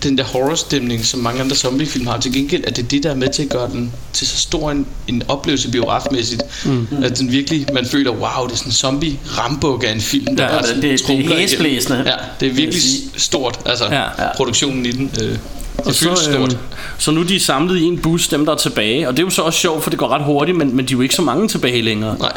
den 0.09 0.17
der 0.17 0.23
horrorstemning, 0.23 1.05
som 1.05 1.19
mange 1.19 1.41
andre 1.41 1.55
zombiefilm 1.55 2.07
har. 2.07 2.19
Til 2.19 2.33
gengæld 2.33 2.63
er 2.67 2.71
det 2.71 2.91
det, 2.91 3.03
der 3.03 3.09
er 3.11 3.15
med 3.15 3.29
til 3.29 3.43
at 3.43 3.49
gøre 3.49 3.69
den 3.69 3.93
til 4.13 4.27
så 4.27 4.37
stor 4.37 4.71
en, 4.71 4.85
en 5.07 5.23
oplevelse 5.27 5.71
biografmæssigt, 5.71 6.41
mm. 6.65 6.87
at 7.03 7.19
den 7.19 7.31
virkelig, 7.31 7.65
man 7.73 7.85
føler, 7.85 8.11
wow, 8.11 8.45
det 8.47 8.53
er 8.53 8.57
sådan 8.57 8.69
en 8.69 8.73
zombie 8.73 9.19
rambuk 9.37 9.83
af 9.87 9.91
en 9.91 10.01
film, 10.01 10.35
der 10.35 10.43
Ja, 10.43 10.49
bare 10.49 10.61
det- 10.67 10.81
det- 10.81 11.07
det 11.07 11.19
er 11.31 11.35
hæsblæsende, 11.39 12.03
Ja, 12.05 12.13
det 12.39 12.47
er 12.47 12.53
virkelig 12.53 12.81
stort, 13.17 13.59
altså 13.65 13.85
Ja. 13.91 14.03
produktionen 14.37 14.85
i 14.85 14.91
den. 14.91 15.11
Øh, 15.21 15.27
det 15.29 15.39
Og 15.87 15.95
føles 15.95 16.19
så, 16.19 16.23
stort. 16.31 16.51
øhm, 16.53 16.57
så 16.97 17.11
nu 17.11 17.21
er 17.21 17.25
de 17.25 17.39
samlet 17.39 17.77
i 17.77 17.83
en 17.83 17.97
bus, 17.97 18.27
dem 18.27 18.45
der 18.45 18.53
er 18.53 18.57
tilbage. 18.57 19.07
Og 19.07 19.13
det 19.17 19.19
er 19.19 19.25
jo 19.25 19.29
så 19.29 19.41
også 19.41 19.59
sjovt, 19.59 19.83
for 19.83 19.89
det 19.89 19.99
går 19.99 20.07
ret 20.07 20.23
hurtigt, 20.23 20.57
men, 20.57 20.75
men 20.75 20.85
de 20.85 20.93
er 20.93 20.97
jo 20.97 21.01
ikke 21.01 21.15
så 21.15 21.21
mange 21.21 21.47
tilbage 21.47 21.81
længere. 21.81 22.15
Nej. 22.19 22.31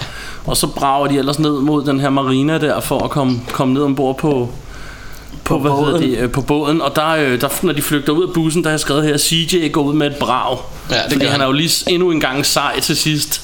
Og 0.46 0.56
så 0.56 0.66
brager 0.66 1.06
de 1.06 1.18
ellers 1.18 1.38
ned 1.38 1.50
mod 1.50 1.84
den 1.84 2.00
her 2.00 2.10
marina 2.10 2.58
der, 2.58 2.80
for 2.80 2.98
at 3.04 3.10
komme, 3.10 3.40
komme 3.52 3.74
ned 3.74 3.82
ombord 3.82 4.18
på, 4.18 4.50
på, 5.48 5.58
hvad 5.58 5.70
hedder 5.70 5.84
båden. 5.98 6.02
det, 6.10 6.18
øh, 6.18 6.30
på 6.30 6.40
båden. 6.40 6.82
Og 6.82 6.96
der, 6.96 7.08
øh, 7.08 7.40
der, 7.40 7.48
når 7.62 7.72
de 7.72 7.82
flygter 7.82 8.12
ud 8.12 8.26
af 8.28 8.32
bussen, 8.34 8.62
der 8.62 8.68
har 8.68 8.72
jeg 8.72 8.80
skrevet 8.80 9.04
her, 9.04 9.18
CJ 9.18 9.68
går 9.72 9.82
ud 9.82 9.94
med 9.94 10.06
et 10.06 10.16
brag. 10.16 10.58
Ja, 10.90 10.94
det 10.96 11.02
fordi 11.12 11.24
han 11.24 11.32
han. 11.32 11.40
er 11.40 11.46
jo 11.46 11.52
lige 11.52 11.70
endnu 11.90 12.10
en 12.10 12.20
gang 12.20 12.46
sej 12.46 12.80
til 12.80 12.96
sidst. 12.96 13.40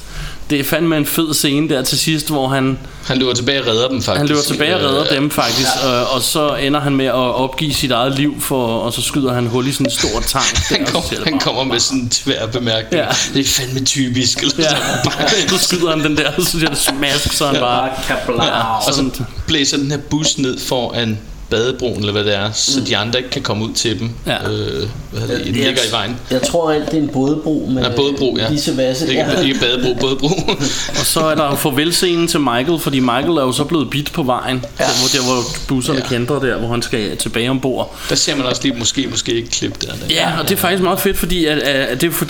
Det 0.50 0.60
er 0.60 0.64
fandme 0.64 0.96
en 0.96 1.06
fed 1.06 1.34
scene 1.34 1.68
der 1.68 1.82
til 1.82 1.98
sidst, 1.98 2.28
hvor 2.30 2.48
han, 2.48 2.78
Han 3.06 3.18
løber 3.18 3.32
tilbage 3.34 3.60
og 3.60 3.66
redder 3.66 3.88
dem 3.88 4.02
faktisk. 4.02 4.18
han 4.18 4.26
løber 4.28 4.40
tilbage 4.42 4.76
og 4.76 4.82
redder 4.82 5.04
Øh, 5.10 5.16
dem 5.16 5.30
faktisk, 5.30 5.68
øh, 5.86 6.14
og 6.14 6.22
så 6.22 6.54
ender 6.54 6.80
han 6.80 6.96
med 6.96 7.06
at 7.06 7.12
opgive 7.14 7.74
sit 7.74 7.90
eget 7.90 8.16
liv, 8.16 8.40
for, 8.40 8.66
og 8.78 8.92
så 8.92 9.02
skyder 9.02 9.32
han 9.34 9.46
hul 9.46 9.66
i 9.66 9.72
sådan 9.72 9.86
en 9.86 9.90
stor 9.90 10.20
tank. 10.32 10.44
der, 10.68 10.76
Han, 10.76 10.86
og 10.86 10.92
kom, 10.92 11.02
han 11.24 11.32
bare- 11.32 11.40
kommer 11.40 11.64
med 11.64 11.80
sådan 11.80 12.00
en 12.00 12.08
tvær 12.08 12.46
bemærkning. 12.46 13.02
Ja. 13.04 13.08
Det 13.34 13.40
er 13.40 13.44
fandme 13.44 13.80
typisk. 13.84 14.38
Eller 14.42 14.54
Ja, 14.58 14.68
sådan. 14.68 15.48
så 15.58 15.58
skyder 15.58 15.90
han 15.90 16.00
den 16.04 16.16
der, 16.16 16.30
og 16.36 16.42
så 16.42 16.50
siger 16.50 16.68
det 16.68 16.78
smask, 16.78 17.32
så 17.32 17.46
han 17.46 17.56
bare... 17.60 17.88
Kablau. 18.06 18.36
Og 18.38 18.82
så 18.88 18.94
Sådan. 18.94 19.12
blæser 19.46 19.76
den 19.76 19.90
her 19.90 19.98
bus 20.10 20.38
ned 20.38 20.58
foran 20.58 21.18
badebroen, 21.54 21.98
eller 21.98 22.12
hvad 22.12 22.24
det 22.24 22.36
er, 22.36 22.52
så 22.52 22.80
de 22.80 22.96
andre 22.96 23.18
ikke 23.18 23.30
kan 23.30 23.42
komme 23.42 23.64
ud 23.64 23.72
til 23.72 23.98
dem. 23.98 24.10
Ja. 24.26 24.50
Øh, 24.50 24.88
hvad 25.10 25.20
hedder 25.20 25.36
det? 25.36 25.46
Den 25.46 25.54
ligger 25.54 25.70
i 25.72 25.92
vejen. 25.92 26.16
Jeg 26.30 26.42
tror 26.42 26.70
alt 26.72 26.90
det 26.90 26.98
er 26.98 27.02
en 27.02 27.08
bådebro 27.08 27.68
med 27.72 27.82
Ja, 27.82 27.88
bådebro, 27.96 28.36
ja. 28.40 28.48
disse 28.48 28.76
vasse. 28.76 29.08
Ikke, 29.08 29.24
ikke 29.44 29.60
badebro, 29.60 29.94
bådebro. 30.00 30.28
Og 31.00 31.06
så 31.06 31.20
er 31.20 31.34
der 31.34 31.56
farvelscenen 31.56 32.28
til 32.28 32.40
Michael, 32.40 32.78
fordi 32.78 33.00
Michael 33.00 33.28
er 33.36 33.42
jo 33.42 33.52
så 33.52 33.64
blevet 33.64 33.90
bit 33.90 34.12
på 34.12 34.22
vejen. 34.22 34.64
Ja. 34.78 34.84
Der, 34.84 34.90
hvor, 35.00 35.08
der, 35.18 35.34
hvor 35.34 35.42
busserne 35.68 35.98
ja. 35.98 36.04
Ja. 36.04 36.08
kender 36.18 36.38
der, 36.40 36.58
hvor 36.58 36.68
han 36.68 36.82
skal 36.82 37.16
tilbage 37.16 37.50
ombord. 37.50 37.96
Der 38.08 38.14
ser 38.14 38.36
man 38.36 38.46
også 38.46 38.60
lige 38.64 38.74
måske, 38.78 39.06
måske 39.10 39.32
ikke 39.34 39.50
klip 39.50 39.80
der. 39.82 39.86
der. 39.86 39.94
Ja, 40.10 40.38
og 40.40 40.48
det 40.48 40.54
er 40.54 40.60
faktisk 40.60 40.82
meget 40.82 41.00
fedt, 41.00 41.16
fordi 41.16 41.44
at, 41.46 41.58
at 41.58 42.00
det 42.00 42.12
for, 42.14 42.26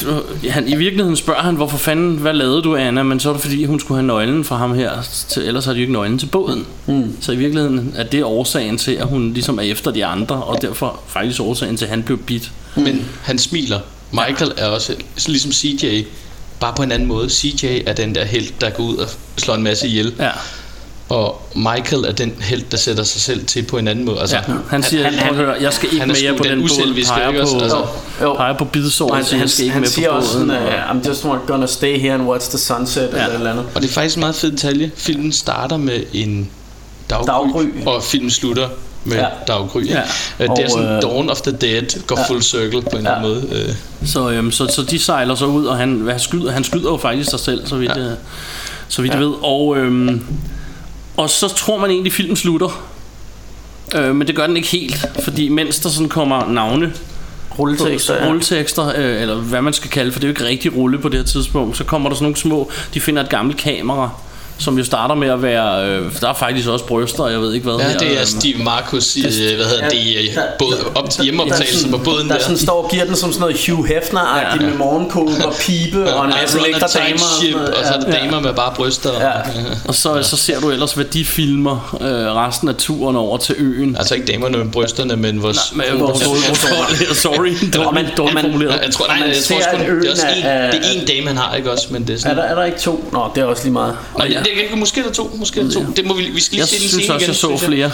han, 0.50 0.68
i 0.68 0.74
virkeligheden 0.76 1.16
spørger 1.16 1.40
han, 1.42 1.54
hvorfor 1.54 1.78
fanden, 1.78 2.16
hvad 2.16 2.32
lavede 2.32 2.62
du, 2.62 2.76
Anna? 2.76 3.02
Men 3.02 3.20
så 3.20 3.28
er 3.28 3.32
det 3.32 3.42
fordi, 3.42 3.64
hun 3.64 3.80
skulle 3.80 3.98
have 3.98 4.06
nøglen 4.06 4.44
fra 4.44 4.56
ham 4.56 4.74
her, 4.74 4.90
til, 5.28 5.42
ellers 5.42 5.64
har 5.64 5.72
de 5.72 5.78
jo 5.78 5.80
ikke 5.80 5.92
nøglen 5.92 6.18
til 6.18 6.26
båden. 6.26 6.66
Mm. 6.86 7.16
Så 7.20 7.32
i 7.32 7.36
virkeligheden 7.36 7.94
er 7.96 8.04
det 8.04 8.24
årsagen 8.24 8.78
til, 8.78 8.92
at 8.92 9.06
hun 9.06 9.13
ligesom 9.18 9.58
er 9.58 9.62
efter 9.62 9.90
de 9.90 10.04
andre, 10.04 10.36
og 10.36 10.62
derfor 10.62 11.00
faktisk 11.06 11.40
årsagen 11.40 11.76
til, 11.76 11.84
at 11.84 11.90
han 11.90 12.02
blev 12.02 12.18
bit. 12.18 12.50
Men 12.76 13.06
han 13.22 13.38
smiler. 13.38 13.80
Michael 14.10 14.52
er 14.56 14.66
også 14.66 14.94
ligesom 15.26 15.52
CJ, 15.52 16.02
bare 16.60 16.72
på 16.76 16.82
en 16.82 16.92
anden 16.92 17.08
måde. 17.08 17.30
CJ 17.30 17.82
er 17.86 17.92
den 17.92 18.14
der 18.14 18.24
held, 18.24 18.46
der 18.60 18.70
går 18.70 18.84
ud 18.84 18.96
og 18.96 19.08
slår 19.36 19.54
en 19.54 19.62
masse 19.62 19.86
ihjel. 19.88 20.14
Ja. 20.18 20.30
Og 21.08 21.42
Michael 21.54 22.04
er 22.04 22.12
den 22.12 22.34
held, 22.40 22.62
der 22.70 22.76
sætter 22.76 23.04
sig 23.04 23.20
selv 23.20 23.46
til 23.46 23.62
på 23.62 23.78
en 23.78 23.88
anden 23.88 24.04
måde. 24.04 24.20
Altså, 24.20 24.36
Ja, 24.36 24.42
han 24.70 24.82
siger, 24.82 25.04
han, 25.04 25.14
han, 25.14 25.34
hør, 25.34 25.54
jeg 25.54 25.72
skal 25.72 25.92
ikke 25.92 26.06
med 26.06 26.16
jer 26.22 26.36
på 26.36 26.44
den 26.44 26.50
den 26.52 26.60
båd, 26.60 27.04
peger 27.06 27.28
ikke 27.28 27.38
på, 27.40 27.42
også? 27.44 27.58
Altså, 27.58 27.86
Jo. 28.22 28.34
peger 28.34 28.52
på 28.58 28.64
bidsåret, 28.64 29.10
Og 29.10 29.16
han, 29.16 29.26
han, 29.30 29.38
han 29.38 29.48
skal 29.48 29.62
ikke 29.64 29.72
han 29.72 29.80
med 29.80 29.88
siger 29.88 30.10
på 30.10 30.16
også 30.16 30.32
båden. 30.34 30.48
sådan, 30.50 30.66
uh, 30.66 30.90
I'm 31.02 31.08
just 31.08 31.22
gonna 31.46 31.66
stay 31.66 32.00
here 32.00 32.14
and 32.14 32.22
watch 32.22 32.48
the 32.50 32.58
sunset, 32.58 33.10
ja. 33.12 33.22
eller 33.24 33.34
eller 33.38 33.50
andet. 33.50 33.66
Og 33.74 33.82
det 33.82 33.88
er 33.88 33.92
faktisk 33.92 34.16
en 34.16 34.20
meget 34.20 34.34
fed 34.34 34.50
detalje. 34.52 34.90
Filmen 34.96 35.32
starter 35.32 35.76
med 35.76 36.02
en 36.12 36.50
daggry, 37.10 37.26
Daggry. 37.26 37.66
og 37.86 38.02
filmen 38.02 38.30
slutter 38.30 38.68
med 39.04 39.16
Ja. 39.16 39.22
ja. 39.22 39.28
daggry. 39.48 39.86
Ja. 39.86 40.00
Ja. 40.38 40.44
Det 40.46 40.64
er 40.64 40.68
sådan 40.68 40.86
øh, 40.96 41.02
Dawn 41.02 41.30
of 41.30 41.40
the 41.40 41.52
Dead 41.52 42.06
går 42.06 42.18
full 42.28 42.42
circle 42.42 42.82
på 42.82 42.88
en 42.88 42.92
Ja. 42.92 42.98
eller 42.98 43.10
anden 43.10 43.30
måde. 43.50 43.64
Øh, 43.68 43.74
Så, 44.08 44.30
øhm, 44.30 44.52
så, 44.52 44.66
så 44.66 44.82
de 44.82 44.98
sejler 44.98 45.34
så 45.34 45.46
ud, 45.46 45.66
og 45.66 45.76
han, 45.76 45.94
hvad, 45.94 46.12
han, 46.12 46.20
skyder, 46.20 46.52
han 46.52 46.64
skyder 46.64 46.90
jo 46.90 46.96
faktisk 46.96 47.30
sig 47.30 47.40
selv, 47.40 47.66
så 47.66 47.76
vidt, 47.76 47.90
ja. 47.96 48.02
jeg, 48.02 48.16
så 48.88 49.02
vidt 49.02 49.14
ja. 49.14 49.18
jeg 49.18 49.26
ved. 49.26 49.34
Og, 49.42 49.76
øhm, 49.78 50.24
og 51.16 51.30
så 51.30 51.48
tror 51.48 51.78
man 51.78 51.90
egentlig, 51.90 52.10
at 52.10 52.14
filmen 52.16 52.36
slutter. 52.36 52.84
Øh, 53.94 54.14
men 54.16 54.26
det 54.26 54.36
gør 54.36 54.46
den 54.46 54.56
ikke 54.56 54.68
helt, 54.68 55.06
fordi 55.24 55.48
mens 55.48 55.78
der 55.78 55.88
sådan 55.88 56.08
kommer 56.08 56.48
navne 56.48 56.92
Rulletekster, 57.58 58.14
ja. 58.22 58.28
rulletekster, 58.28 58.92
øh, 58.96 59.22
eller 59.22 59.34
hvad 59.34 59.62
man 59.62 59.72
skal 59.72 59.90
kalde, 59.90 60.12
for 60.12 60.20
det 60.20 60.26
er 60.26 60.28
jo 60.28 60.32
ikke 60.32 60.44
rigtig 60.44 60.76
rulle 60.76 60.98
på 60.98 61.08
det 61.08 61.18
her 61.18 61.24
tidspunkt, 61.26 61.76
så 61.76 61.84
kommer 61.84 62.08
der 62.08 62.16
sådan 62.16 62.24
nogle 62.24 62.36
små, 62.36 62.70
de 62.94 63.00
finder 63.00 63.22
et 63.22 63.28
gammelt 63.28 63.58
kamera, 63.58 64.10
som 64.58 64.78
jo 64.78 64.84
starter 64.84 65.14
med 65.14 65.28
at 65.28 65.42
være, 65.42 65.86
øh, 65.88 66.12
der 66.20 66.28
er 66.28 66.34
faktisk 66.34 66.68
også 66.68 66.84
bryster, 66.84 67.26
jeg 67.28 67.40
ved 67.40 67.54
ikke 67.54 67.64
hvad 67.70 67.76
ja, 67.78 67.88
her. 67.90 67.98
det 67.98 68.08
er 68.08 68.14
øhm, 68.16 68.26
Steve 68.26 68.64
Marcus 68.64 69.16
i, 69.16 69.20
øh, 69.26 69.56
hvad 69.56 69.66
hedder 69.66 69.84
Ja, 69.84 69.88
det, 69.88 69.96
i, 69.96 70.30
der- 70.34 70.42
båd, 70.58 70.92
op, 70.94 71.08
hjemmeoptagelsen 71.22 71.90
på 71.90 71.98
båden 71.98 72.28
der 72.28 72.34
der. 72.34 72.42
sådan 72.42 72.56
står 72.58 72.84
og 72.84 72.90
giver 72.90 73.04
den 73.04 73.16
som 73.16 73.32
sådan 73.32 73.40
noget 73.40 73.66
Hugh 73.68 73.88
Hefner-agtigt 73.88 74.62
Ja. 74.64 74.68
med 74.68 74.78
morgenkåbe 74.78 75.30
og 75.46 75.54
pibe 75.60 76.14
og 76.14 76.24
en 76.24 76.30
masse 76.40 76.58
lækre 76.58 76.78
damer. 76.94 77.18
ship, 77.18 77.52
sådan 77.52 77.52
noget. 77.52 77.74
og 77.74 77.84
så 77.86 77.92
er 77.94 78.00
der 78.00 78.10
damer 78.10 78.40
med 78.40 78.54
bare 78.54 78.72
bryster. 78.76 79.10
Ja. 79.20 79.30
Og 79.88 79.94
så, 79.94 80.22
så 80.22 80.36
ser 80.36 80.60
du 80.60 80.70
ellers, 80.70 80.92
hvad 80.92 81.04
de 81.04 81.24
filmer 81.24 81.96
øh, 82.00 82.06
resten 82.36 82.68
af 82.68 82.74
turen 82.74 83.16
over 83.16 83.36
til 83.38 83.54
øen. 83.58 83.96
Altså 83.96 84.14
ikke 84.14 84.32
damerne 84.32 84.58
med 84.58 84.66
brysterne, 84.72 85.16
men 85.16 85.42
vores... 85.42 85.72
Nej, 85.76 85.86
men 85.92 86.00
vores 86.00 86.22
hovedpersoner. 86.24 87.14
Sorry, 87.14 87.48
det 87.72 87.78
var 87.78 87.86
Og 87.86 87.94
man- 87.94 88.06
dårligt, 88.16 88.36
og 88.36 88.42
formuleret. 88.44 88.80
jeg 88.84 88.92
tror, 88.92 89.06
nej, 89.06 89.18
man 89.18 89.28
jeg 89.28 89.36
tror 89.36 89.56
det 89.56 90.06
er 90.06 90.10
også 90.10 90.26
en, 90.36 90.44
er- 90.44 90.70
det 90.70 90.80
er 90.84 91.00
en 91.00 91.06
dame, 91.06 91.26
han 91.28 91.36
har, 91.36 91.54
ikke 91.56 91.72
også? 91.72 91.86
Men 91.90 92.02
det 92.02 92.10
er 92.10 92.14
Er 92.14 92.18
sådan... 92.18 92.36
der, 92.36 92.42
er 92.42 92.54
der 92.54 92.64
ikke 92.64 92.78
to? 92.78 93.08
Nå, 93.12 93.30
det 93.34 93.40
er 93.40 93.44
også 93.44 93.62
lige 93.62 93.72
meget. 93.72 93.96
Nej, 94.18 94.26
det, 94.44 94.70
det, 94.70 94.78
måske 94.78 95.00
er 95.00 95.04
der 95.04 95.12
to, 95.12 95.30
måske 95.34 95.60
er 95.60 95.64
der 95.64 95.70
to. 95.70 95.84
Det 95.96 96.06
må 96.06 96.14
vi, 96.14 96.22
vi 96.22 96.40
skal 96.40 96.56
lige 96.56 96.60
Jeg 96.60 96.68
se 96.68 96.80
den 96.80 96.88
synes 96.88 97.10
også, 97.10 97.24
igen. 97.24 97.28
jeg 97.28 97.36
så 97.36 97.56
flere. 97.56 97.92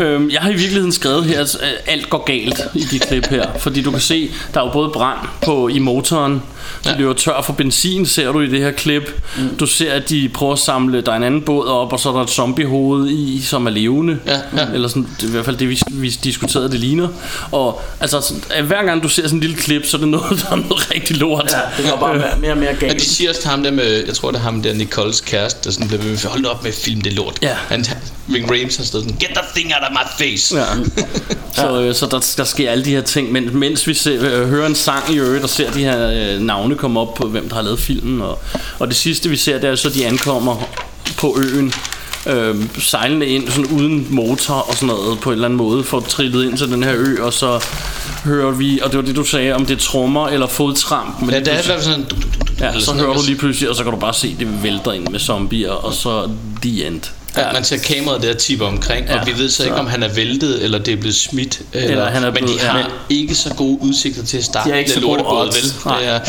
øhm, 0.06 0.30
jeg 0.30 0.40
har 0.40 0.50
i 0.50 0.54
virkeligheden 0.54 0.92
skrevet 0.92 1.24
her, 1.24 1.40
at 1.40 1.56
alt 1.86 2.10
går 2.10 2.24
galt 2.24 2.60
i 2.74 2.80
de 2.90 2.98
klip 2.98 3.26
her. 3.26 3.58
Fordi 3.58 3.82
du 3.82 3.90
kan 3.90 4.00
se, 4.00 4.30
der 4.54 4.60
er 4.60 4.64
jo 4.64 4.72
både 4.72 4.90
brand 4.90 5.18
på, 5.42 5.68
i 5.68 5.78
motoren. 5.78 6.42
De 6.84 6.90
Ja. 6.90 6.96
løber 6.98 7.12
tør 7.12 7.42
for 7.42 7.52
benzin, 7.52 8.06
ser 8.06 8.32
du 8.32 8.40
i 8.40 8.46
det 8.48 8.60
her 8.60 8.70
klip. 8.70 9.22
Mm. 9.38 9.56
Du 9.56 9.66
ser, 9.66 9.92
at 9.92 10.08
de 10.08 10.28
prøver 10.34 10.52
at 10.52 10.58
samle, 10.58 11.00
der 11.00 11.12
er 11.12 11.16
en 11.16 11.22
anden 11.22 11.42
båd 11.42 11.66
op, 11.66 11.92
og 11.92 12.00
så 12.00 12.08
er 12.08 12.12
der 12.12 12.22
et 12.22 12.30
zombiehoved 12.30 13.08
i, 13.10 13.42
som 13.42 13.66
er 13.66 13.70
levende. 13.70 14.18
Ja, 14.26 14.38
ja. 14.56 14.66
Eller 14.74 14.88
sådan, 14.88 15.08
det 15.16 15.22
er 15.24 15.28
i 15.28 15.30
hvert 15.30 15.44
fald 15.44 15.56
det, 15.56 15.68
vi, 15.68 15.80
vi 15.90 16.08
diskuterede, 16.24 16.70
det 16.70 16.80
ligner. 16.80 17.08
Og 17.52 17.82
altså, 18.00 18.20
sådan, 18.20 18.64
hver 18.66 18.84
gang 18.84 19.02
du 19.02 19.08
ser 19.08 19.22
sådan 19.22 19.36
en 19.36 19.40
lille 19.40 19.56
klip, 19.56 19.86
så 19.86 19.96
er 19.96 19.98
det 20.00 20.08
noget, 20.08 20.30
der 20.42 20.52
er 20.52 20.56
noget 20.56 20.90
rigtig 20.94 21.16
lort. 21.16 21.52
Ja, 21.52 21.82
det 21.82 21.90
går 21.90 21.98
bare 22.00 22.14
mere- 22.18 22.24
mere 22.40 22.52
og 22.52 22.58
mere 22.58 22.70
Men 22.72 22.80
galt. 22.80 23.00
de 23.00 23.04
siger 23.04 23.30
også 23.30 23.40
til 23.40 23.50
ham 23.50 23.62
der 23.62 23.70
med, 23.70 24.04
jeg 24.06 24.14
tror 24.14 24.30
det 24.30 24.38
er 24.38 24.42
ham 24.42 24.62
der 24.62 24.74
Nicoles 24.74 25.20
kæreste, 25.20 25.60
der 25.64 25.70
sådan 25.70 25.88
bliver 25.88 26.02
ved 26.02 26.10
med, 26.10 26.18
hold 26.30 26.44
op 26.46 26.62
med 26.62 26.70
at 26.70 26.76
filme 26.78 27.02
det 27.02 27.12
lort. 27.12 27.38
Ja. 27.42 27.54
Han, 27.68 27.84
Ving 28.26 28.50
Rames 28.50 28.76
har 28.76 28.84
stået 28.84 29.04
sådan, 29.04 29.18
get 29.18 29.28
the 29.28 29.44
thing 29.54 29.72
out 29.74 29.82
of 29.82 29.90
my 29.90 30.24
face. 30.24 30.56
Ja. 30.56 30.64
Så, 31.62 31.80
øh, 31.80 31.94
så 31.94 32.06
der, 32.06 32.34
der 32.36 32.44
sker 32.44 32.70
alle 32.70 32.84
de 32.84 32.90
her 32.90 33.00
ting, 33.00 33.32
men 33.32 33.58
mens 33.58 33.86
vi 33.86 33.94
ser, 33.94 34.40
øh, 34.40 34.48
hører 34.48 34.66
en 34.66 34.74
sang 34.74 35.14
i 35.14 35.18
øvrigt 35.18 35.44
og 35.44 35.50
ser 35.50 35.70
de 35.70 35.78
her 35.78 36.10
øh, 36.34 36.40
navne 36.40 36.74
komme 36.76 37.00
op 37.00 37.14
på, 37.14 37.26
hvem 37.26 37.48
der 37.48 37.54
har 37.54 37.62
lavet 37.62 37.78
filmen. 37.80 38.22
Og, 38.22 38.38
og 38.78 38.88
det 38.88 38.96
sidste 38.96 39.28
vi 39.28 39.36
ser, 39.36 39.58
det 39.58 39.70
er 39.70 39.74
så, 39.74 39.88
de 39.88 40.06
ankommer 40.06 40.68
på 41.16 41.38
øen, 41.38 41.72
øh, 42.26 42.56
sejlende 42.78 43.26
ind 43.26 43.48
sådan 43.50 43.66
uden 43.66 44.06
motor 44.10 44.54
og 44.54 44.74
sådan 44.74 44.86
noget 44.86 45.20
på 45.20 45.30
en 45.30 45.34
eller 45.34 45.44
anden 45.48 45.56
måde, 45.56 45.84
for 45.84 46.00
trillet 46.00 46.44
ind 46.44 46.58
til 46.58 46.68
den 46.70 46.82
her 46.82 46.94
ø, 46.96 47.22
og 47.22 47.32
så 47.32 47.64
hører 48.24 48.50
vi, 48.50 48.80
og 48.82 48.90
det 48.90 48.96
var 48.98 49.04
det 49.04 49.16
du 49.16 49.24
sagde, 49.24 49.52
om 49.52 49.66
det 49.66 49.76
er 49.76 49.80
trommer 49.80 50.28
eller 50.28 50.46
fodtramp. 50.46 51.20
Men 51.20 51.30
Ja, 51.30 51.40
det 51.40 51.54
er 51.54 51.80
sådan... 51.80 52.06
Ja, 52.60 52.80
så 52.80 52.92
hører 52.92 53.06
noget. 53.06 53.20
du 53.20 53.26
lige 53.26 53.38
pludselig, 53.38 53.70
og 53.70 53.76
så 53.76 53.82
kan 53.82 53.92
du 53.92 53.98
bare 53.98 54.14
se, 54.14 54.36
det 54.38 54.62
vælter 54.62 54.92
ind 54.92 55.08
med 55.08 55.20
zombier, 55.20 55.70
og 55.72 55.94
så 55.94 56.30
the 56.62 56.86
end. 56.86 57.00
Ja, 57.36 57.52
man 57.52 57.64
ser 57.64 57.76
kameraet 57.78 58.22
der 58.22 58.34
tipper 58.34 58.66
omkring, 58.66 59.06
Ja, 59.06 59.20
og 59.20 59.26
vi 59.26 59.32
ved 59.38 59.48
så, 59.50 59.56
så- 59.56 59.62
ikke, 59.64 59.76
om 59.76 59.86
han 59.86 60.02
er 60.02 60.08
væltet, 60.14 60.64
eller 60.64 60.78
det 60.78 60.92
er 60.92 60.96
blevet 60.96 61.14
smidt. 61.16 61.60
Eller, 61.72 61.90
Eller 61.90 62.10
han 62.10 62.22
er 62.24 62.26
men 62.30 62.34
de 62.36 62.42
blevet- 62.42 62.60
har 62.60 62.78
ja. 62.78 62.84
ikke 63.10 63.34
så 63.34 63.54
gode 63.54 63.78
udsigter 63.82 64.24
til 64.24 64.36
at 64.38 64.44
starte 64.44 64.70
De 64.70 64.78
ikke 64.78 64.88
det 64.88 64.94
så 64.94 65.00
gode 65.00 65.18
lortebåd, 65.18 65.46
odds. 65.46 65.84
vel? 65.86 65.92
Det 65.98 66.08
er, 66.08 66.20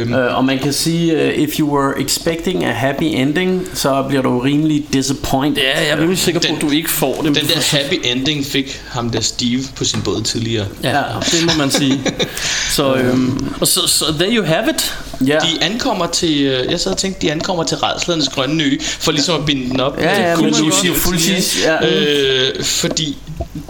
øhm, 0.00 0.14
Øh, 0.14 0.36
og 0.36 0.44
man 0.44 0.58
kan 0.58 0.72
sige, 0.72 1.14
uh, 1.16 1.34
if 1.42 1.58
you 1.60 1.76
were 1.78 2.00
expecting 2.02 2.64
a 2.64 2.72
happy 2.72 3.02
ending, 3.02 3.68
så 3.74 4.04
bliver 4.08 4.22
du 4.22 4.38
rimelig 4.38 4.84
disappointed. 4.92 5.62
Ja, 5.62 5.80
jeg 5.80 5.88
er 5.88 5.96
rimelig 6.00 6.18
sikker 6.18 6.40
på, 6.40 6.46
Den- 6.46 6.56
at 6.56 6.62
du 6.62 6.70
ikke 6.70 6.90
får 6.90 7.14
det. 7.22 7.24
den 7.36 7.48
der 7.48 7.76
happy 7.78 8.00
ending 8.04 8.46
fik 8.46 8.80
ham 8.88 9.10
der 9.10 9.20
Steve 9.20 9.62
på 9.76 9.84
sin 9.84 10.02
båd 10.02 10.22
tidligere. 10.22 10.66
Ja, 10.82 11.02
det 11.20 11.44
må 11.46 11.52
man 11.58 11.70
sige. 11.70 12.00
Så, 12.76 12.94
øhm, 12.94 13.54
og 13.60 13.66
så, 13.68 13.80
så 13.86 14.04
there 14.18 14.36
you 14.36 14.44
have 14.44 14.64
it. 14.74 14.94
Ja. 15.26 15.38
De 15.38 15.62
ankommer 15.64 16.06
til, 16.06 16.42
øh, 16.42 16.70
jeg 16.70 16.80
sad 16.80 16.92
og 16.92 16.98
tænkte, 16.98 17.20
de 17.26 17.32
ankommer 17.32 17.64
til 17.64 17.76
Redslernes 17.76 18.28
Grønne 18.28 18.64
Ø, 18.64 18.76
for 18.80 19.12
ligesom 19.12 19.40
at 19.40 19.46
binde 19.46 19.70
den 19.70 19.80
op. 19.80 20.00
Ja, 20.00 20.30
ja, 20.30 20.36
men 20.36 20.48
du 20.48 20.54
siger 20.54 20.70
sige, 20.80 20.94
fuldtids, 20.94 21.56
ikke? 21.56 21.68
ja. 21.68 22.48
Øh, 22.58 22.64
fordi 22.64 23.16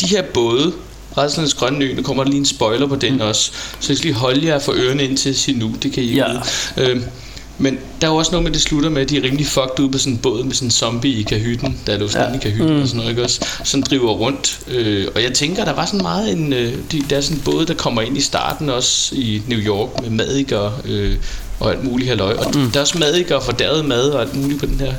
de 0.01 0.07
her 0.07 0.23
både 0.23 0.73
Rædslernes 1.19 1.55
Grønne 1.55 1.85
Ø, 1.85 1.95
nu 1.95 2.03
kommer 2.03 2.25
der 2.25 2.31
lige 2.31 2.39
en 2.41 2.47
spoiler 2.47 2.87
på 2.87 2.97
den 2.97 3.21
også, 3.21 3.51
så 3.81 3.87
jeg 3.93 3.97
skal 3.97 4.09
lige 4.09 4.19
holde 4.19 4.47
jer 4.47 4.59
for 4.59 4.73
ørerne 4.77 5.05
ind 5.05 5.17
til 5.17 5.35
sige 5.37 5.59
nu, 5.59 5.75
det 5.83 5.93
kan 5.93 6.03
I 6.03 6.07
ikke 6.07 6.19
Ja. 6.19 6.29
vide. 6.77 6.91
Øhm, 6.91 7.05
men 7.59 7.79
der 8.01 8.07
er 8.07 8.11
jo 8.11 8.17
også 8.17 8.31
noget 8.31 8.45
med, 8.45 8.53
det 8.53 8.61
slutter 8.61 8.91
med, 8.91 9.03
at 9.03 9.11
de 9.11 9.17
er 9.17 9.23
rimelig 9.23 9.47
fucked 9.47 9.81
ud 9.81 9.89
på 9.89 9.99
sådan 9.99 10.13
en 10.13 10.19
båd 10.19 10.45
med 10.45 10.55
sådan 10.55 10.67
en 10.67 10.71
zombie 10.71 11.13
i 11.13 11.23
kahytten, 11.23 11.81
der 11.87 11.95
er 11.95 11.99
jo 11.99 12.09
sådan 12.09 12.31
ja. 12.31 12.37
i 12.37 12.41
kahytten 12.41 12.77
mm. 12.77 12.83
og 12.83 12.89
sådan 12.89 12.97
noget, 12.97 13.11
ikke 13.11 13.23
også? 13.23 13.47
Sådan 13.65 13.85
driver 13.91 14.13
rundt. 14.13 14.61
Øh, 14.69 15.07
og 15.15 15.23
jeg 15.23 15.33
tænker, 15.33 15.65
der 15.65 15.73
var 15.73 15.87
sådan 15.87 16.03
meget 16.03 16.33
en, 16.33 16.53
øh, 16.53 16.75
de, 16.93 17.03
der 17.11 17.17
er 17.17 17.21
sådan 17.21 17.37
en 17.37 17.43
båd, 17.45 17.67
der 17.67 17.75
kommer 17.75 18.03
ind 18.03 18.17
i 18.17 18.21
starten 18.21 18.69
også 18.69 19.15
i 19.15 19.43
New 19.49 19.59
York 19.59 20.03
med 20.03 20.11
madikker 20.11 20.81
øh, 20.85 21.17
og 21.61 21.71
alt 21.71 21.85
muligt 21.85 22.09
halløj. 22.09 22.35
Og 22.35 22.53
mm. 22.55 22.71
der 22.71 22.77
er 22.77 22.81
også 22.81 22.99
madikker 22.99 23.37
og 23.37 23.43
fordærvet 23.43 23.85
mad 23.85 24.11
og 24.11 24.21
alt 24.21 24.37
muligt 24.37 24.61
på 24.61 24.67
den 24.67 24.81
her 24.81 24.93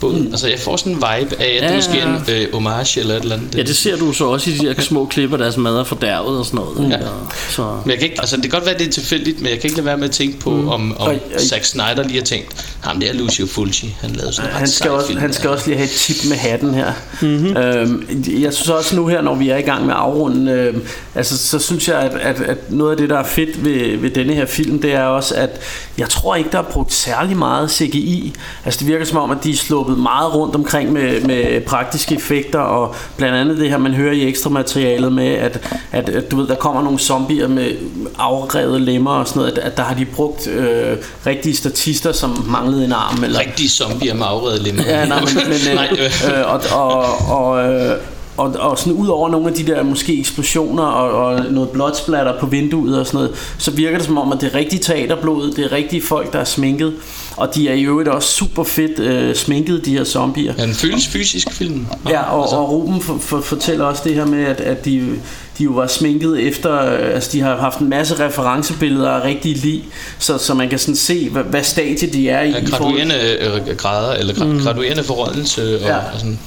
båd. 0.00 0.14
Mm. 0.20 0.26
Altså 0.26 0.48
jeg 0.48 0.58
får 0.58 0.76
sådan 0.76 0.92
en 0.92 0.96
vibe 0.96 1.36
af, 1.42 1.56
at 1.56 1.62
Ja, 1.62 1.66
det 1.68 1.76
måske 1.76 1.98
er 1.98 2.06
en 2.16 2.22
øh, 2.28 2.52
homage 2.52 3.00
eller 3.00 3.14
et 3.16 3.22
eller 3.22 3.36
andet. 3.36 3.54
Ja, 3.54 3.62
det 3.62 3.76
ser 3.76 3.96
du 3.96 4.12
så 4.12 4.24
også 4.24 4.50
i 4.50 4.52
de 4.54 4.66
der 4.74 4.82
små 4.82 5.04
klipper, 5.06 5.36
deres 5.36 5.56
mad 5.56 5.76
er 5.76 5.84
fordærvet 5.84 6.38
og 6.38 6.46
sådan 6.46 6.60
noget. 6.60 6.90
Ja. 6.90 6.96
Ja. 6.96 7.10
Så. 7.50 7.62
Men 7.84 7.90
jeg 7.90 7.98
kan 7.98 8.08
ikke, 8.08 8.20
altså 8.20 8.36
det 8.36 8.42
kan 8.44 8.50
godt 8.50 8.64
være, 8.64 8.74
at 8.74 8.80
det 8.80 8.86
er 8.88 8.92
tilfældigt, 8.92 9.40
men 9.40 9.50
jeg 9.50 9.60
kan 9.60 9.68
ikke 9.68 9.76
lade 9.76 9.86
være 9.86 9.96
med 9.96 10.04
at 10.08 10.10
tænke 10.10 10.38
på, 10.38 10.50
mm. 10.50 10.68
om, 10.68 10.92
om 10.92 10.92
Og- 10.98 11.06
og- 11.34 11.40
Zack 11.40 11.64
Snyder 11.64 12.02
lige 12.02 12.18
har 12.18 12.24
tænkt, 12.24 12.75
ham 12.80 13.00
der 13.00 13.12
Lucio 13.12 13.46
Fulci, 13.46 13.96
han 14.00 14.10
lavede 14.10 14.32
sådan 14.32 14.50
en 14.50 14.56
Han 14.56 14.68
skal, 14.68 14.90
også, 14.90 15.06
film 15.06 15.20
han 15.20 15.28
der." 15.28 15.34
skal 15.34 15.50
også 15.50 15.66
lige 15.66 15.76
have 15.76 15.84
et 15.84 15.90
tip 15.90 16.28
med 16.28 16.36
hatten 16.36 16.74
her. 16.74 16.92
Mhm. 17.20 17.30
Mm-hmm. 17.30 17.56
Øhm, 17.56 18.24
jeg 18.40 18.54
synes 18.54 18.68
også 18.68 18.96
nu 18.96 19.06
her, 19.06 19.22
når 19.22 19.34
vi 19.34 19.48
er 19.48 19.56
i 19.56 19.62
gang 19.62 19.86
med 19.86 19.94
afrunden, 19.96 20.48
øhm, 20.48 20.82
altså, 21.14 21.38
så 21.38 21.58
synes 21.58 21.88
jeg, 21.88 21.98
at, 21.98 22.12
at, 22.14 22.40
at 22.40 22.70
noget 22.70 22.90
af 22.90 22.96
det, 22.96 23.10
der 23.10 23.18
er 23.18 23.24
fedt 23.24 23.64
ved, 23.64 23.96
ved 23.96 24.10
denne 24.10 24.34
her 24.34 24.46
film, 24.46 24.82
det 24.82 24.94
er 24.94 25.02
også, 25.02 25.34
at 25.34 25.60
jeg 25.98 26.08
tror 26.08 26.34
ikke, 26.34 26.50
der 26.52 26.58
er 26.58 26.62
brugt 26.62 26.92
særlig 26.92 27.36
meget 27.36 27.70
CGI. 27.70 28.34
Altså 28.64 28.80
det 28.80 28.88
virker 28.88 29.04
som 29.04 29.18
om, 29.18 29.30
at 29.30 29.38
de 29.44 29.50
er 29.50 29.56
sluppet 29.56 29.98
meget 29.98 30.34
rundt 30.34 30.54
omkring 30.54 30.92
med, 30.92 31.20
med 31.20 31.60
praktiske 31.60 32.14
effekter, 32.14 32.58
og 32.58 32.94
blandt 33.16 33.36
andet 33.36 33.58
det 33.58 33.70
her, 33.70 33.78
man 33.78 33.94
hører 33.94 34.12
i 34.12 34.28
ekstra 34.28 34.50
materialet 34.50 35.12
med, 35.12 35.28
at, 35.28 35.60
at, 35.92 36.08
at 36.08 36.30
du 36.30 36.36
ved, 36.36 36.46
der 36.46 36.54
kommer 36.54 36.82
nogle 36.82 36.98
zombier 36.98 37.48
med 37.48 37.72
afrevet 38.18 38.80
lemmer 38.80 39.10
og 39.10 39.28
sådan 39.28 39.40
noget, 39.40 39.52
at, 39.52 39.58
at 39.58 39.76
der 39.76 39.82
har 39.82 39.94
de 39.94 40.04
brugt 40.04 40.48
øh, 40.48 40.96
rigtige 41.26 41.56
statister, 41.56 42.12
som 42.12 42.44
manglede 42.66 42.84
en 42.84 42.92
arm. 42.92 43.24
Eller, 43.24 43.40
Rigtig 43.40 43.70
zombier 43.70 44.14
med 44.14 44.26
afredet 44.26 44.62
lemmer. 44.62 44.82
Ja, 44.86 45.06
nej, 45.06 45.20
men, 45.20 45.48
men 45.48 45.74
nej, 45.74 45.88
øh. 45.92 46.38
øh, 46.38 46.52
og, 46.52 46.60
og, 46.72 47.04
og, 47.28 47.64
øh, 47.64 47.96
og, 48.36 48.56
og 48.58 48.78
sådan 48.78 48.92
ud 48.92 49.08
over 49.08 49.28
nogle 49.28 49.48
af 49.48 49.54
de 49.54 49.66
der 49.66 49.82
måske 49.82 50.18
eksplosioner 50.18 50.82
og, 50.82 51.26
og 51.26 51.52
noget 51.52 51.70
blodsplatter 51.70 52.40
på 52.40 52.46
vinduet 52.46 53.00
og 53.00 53.06
sådan 53.06 53.18
noget, 53.18 53.54
så 53.58 53.70
virker 53.70 53.98
det 53.98 54.06
som 54.06 54.18
om, 54.18 54.32
at 54.32 54.40
det 54.40 54.52
er 54.52 54.54
rigtig 54.54 54.80
teaterblod, 54.80 55.50
det 55.50 55.64
er 55.64 55.72
rigtige 55.72 56.02
folk, 56.02 56.32
der 56.32 56.38
er 56.38 56.44
sminket, 56.44 56.94
og 57.36 57.54
de 57.54 57.68
er 57.68 57.74
i 57.74 57.82
øvrigt 57.82 58.08
også 58.08 58.28
super 58.28 58.64
fedt 58.64 58.98
øh, 58.98 59.34
sminket, 59.34 59.84
de 59.84 59.98
her 59.98 60.04
zombier. 60.04 60.54
Ja, 60.58 60.62
den 60.62 60.74
føles 60.74 61.06
fysisk 61.08 61.52
film. 61.52 61.86
Ja, 62.08 62.22
og, 62.22 62.60
og 62.60 62.70
Ruben 62.70 63.00
for, 63.00 63.18
for, 63.18 63.40
fortæller 63.40 63.84
også 63.84 64.02
det 64.04 64.14
her 64.14 64.24
med, 64.24 64.44
at, 64.44 64.60
at 64.60 64.84
de, 64.84 65.18
de 65.58 65.64
jo 65.64 65.70
var 65.70 65.86
sminket 65.86 66.40
efter, 66.40 66.80
øh, 66.92 67.14
altså 67.14 67.30
de 67.32 67.40
har 67.40 67.56
haft 67.56 67.78
en 67.78 67.88
masse 67.88 68.26
referencebilleder 68.26 69.10
af 69.10 69.24
rigtige 69.24 69.54
lig, 69.54 69.84
så, 70.18 70.38
så 70.38 70.54
man 70.54 70.68
kan 70.68 70.78
sådan 70.78 70.96
se, 70.96 71.28
hvad, 71.30 71.42
hvad 71.42 71.62
stadie 71.62 72.08
de 72.12 72.28
er 72.28 72.42
i. 72.42 72.50
Ja, 72.50 72.60
graduerende 72.70 73.14
øh, 73.40 73.76
grader, 73.76 74.12
eller 74.14 74.34
gra- 74.34 74.44
mm. 74.44 74.60
graduerende 74.62 75.04
forrådelse. 75.04 75.74
Og, 75.74 75.80
Ja. 75.80 75.96
og 75.96 76.02
sådan, 76.18 76.38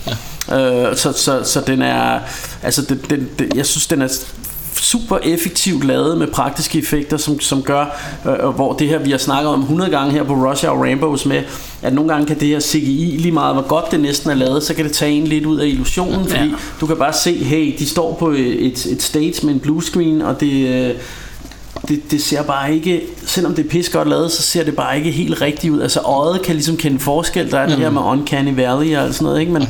ja. 0.50 0.86
Øh, 0.90 0.96
så, 0.98 1.12
så, 1.14 1.42
så 1.44 1.62
den 1.68 1.82
er 1.82 2.20
altså 2.64 2.82
den, 2.82 3.02
den, 3.10 3.30
den, 3.40 3.52
jeg 3.56 3.66
synes 3.66 3.88
den 3.88 4.02
er 4.02 4.08
super 4.80 5.18
effektivt 5.24 5.84
lavet 5.84 6.18
med 6.18 6.28
praktiske 6.28 6.80
effekter 6.80 7.18
som, 7.18 7.40
som 7.40 7.62
gør 7.64 7.86
øh, 8.26 8.50
hvor 8.50 8.74
det 8.74 8.88
her 8.88 9.00
vi 9.00 9.12
har 9.12 9.18
snakket 9.18 9.54
om 9.54 9.60
100 9.62 9.92
gange 9.92 10.12
her 10.12 10.24
på 10.24 10.34
Rush 10.34 10.66
Hour 10.66 10.84
Rainbows 10.84 11.26
med 11.26 11.44
at 11.82 11.94
nogle 11.94 12.12
gange 12.14 12.28
kan 12.28 12.40
det 12.40 12.48
her 12.48 12.60
CGI 12.60 13.16
lige 13.20 13.32
meget 13.32 13.56
hvor 13.56 13.68
godt 13.68 13.92
det 13.92 14.00
næsten 14.00 14.30
er 14.30 14.34
lavet 14.36 14.64
så 14.64 14.74
kan 14.74 14.86
det 14.86 14.94
tage 14.94 15.12
en 15.12 15.28
lidt 15.28 15.46
ud 15.46 15.60
af 15.60 15.68
illusionen 15.68 16.26
fordi 16.28 16.44
Ja. 16.44 16.52
du 16.82 16.86
kan 16.86 16.98
bare 16.98 17.14
se 17.14 17.44
hey 17.44 17.76
de 17.80 17.86
står 17.90 18.14
på 18.20 18.30
et, 18.32 18.86
et 18.86 19.02
stage 19.02 19.46
med 19.46 19.54
en 19.54 19.60
blue 19.60 19.84
screen 19.84 20.22
og 20.22 20.40
det 20.40 20.68
øh, 20.68 20.96
det, 21.90 22.12
det 22.12 22.24
ser 22.24 22.44
bare 22.44 22.76
ikke, 22.76 23.02
selvom 23.26 23.56
det 23.56 23.66
er 23.66 23.70
pis 23.70 23.90
godt 23.90 24.10
lavet, 24.10 24.32
så 24.32 24.42
ser 24.42 24.64
det 24.64 24.76
bare 24.76 24.98
ikke 24.98 25.12
helt 25.12 25.42
rigtigt 25.42 25.74
ud. 25.74 25.82
Altså 25.82 26.00
øjet 26.00 26.42
kan 26.42 26.56
ligesom 26.56 26.78
kende 26.78 27.00
forskel. 27.00 27.52
Der 27.52 27.60
er 27.60 27.68
det 27.68 27.78
her 27.78 27.90
med 27.90 28.02
Uncanny 28.02 28.56
Valley 28.56 28.98
og 28.98 29.14
sådan 29.14 29.26
noget, 29.26 29.40
ikke? 29.40 29.52
Men, 29.52 29.68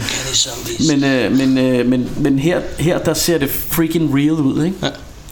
men, 0.87 1.03
øh, 1.03 1.37
men, 1.37 1.57
øh, 1.57 1.85
men, 1.85 2.09
men 2.17 2.39
her, 2.39 2.61
her 2.79 2.99
der 2.99 3.13
ser 3.13 3.37
det 3.37 3.49
freaking 3.49 4.15
real 4.15 4.31
ud, 4.31 4.63
ikke? 4.63 4.75
Ja. 4.83 4.89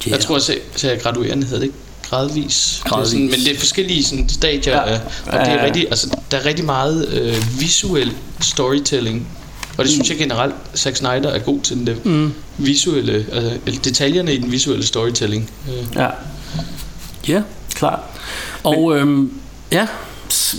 Jeg 0.08 0.20
tror, 0.20 0.36
at 0.36 0.84
jeg 0.84 1.00
graduerende 1.02 1.44
hedder 1.44 1.60
det 1.60 1.66
ikke 1.66 1.78
gradvis. 2.10 2.82
Gradvis. 2.84 2.84
Det 2.84 2.92
er 2.92 3.04
sådan, 3.06 3.26
men 3.26 3.46
det 3.46 3.56
er 3.56 3.60
forskellige 3.60 4.04
sådan, 4.04 4.30
stadier, 4.30 4.76
Ja. 4.76 4.94
ja. 4.94 5.00
og 5.26 5.46
det 5.46 5.54
er 5.54 5.66
rigtig, 5.66 5.86
altså, 5.90 6.18
der 6.32 6.38
er 6.38 6.46
rigtig 6.46 6.66
meget 6.66 7.08
øh, 7.10 7.60
visuel 7.60 8.12
storytelling. 8.42 9.28
Og 9.78 9.84
det 9.84 9.92
synes 9.94 10.10
jeg 10.10 10.18
generelt, 10.18 10.56
Zack 10.76 10.96
Snyder 10.96 11.30
er 11.30 11.40
god 11.40 11.60
til 11.62 11.78
den 11.78 11.98
mm. 12.04 12.34
visuelle, 12.58 13.26
altså, 13.34 13.82
detaljerne 13.84 14.34
i 14.34 14.38
den 14.38 14.52
visuelle 14.52 14.86
storytelling. 14.86 15.50
Øh. 15.70 15.86
Ja, 15.96 16.08
Ja. 17.28 17.42
klart. 17.76 18.00
Og 18.64 18.98
øhm, 18.98 19.32
ja, 19.72 19.88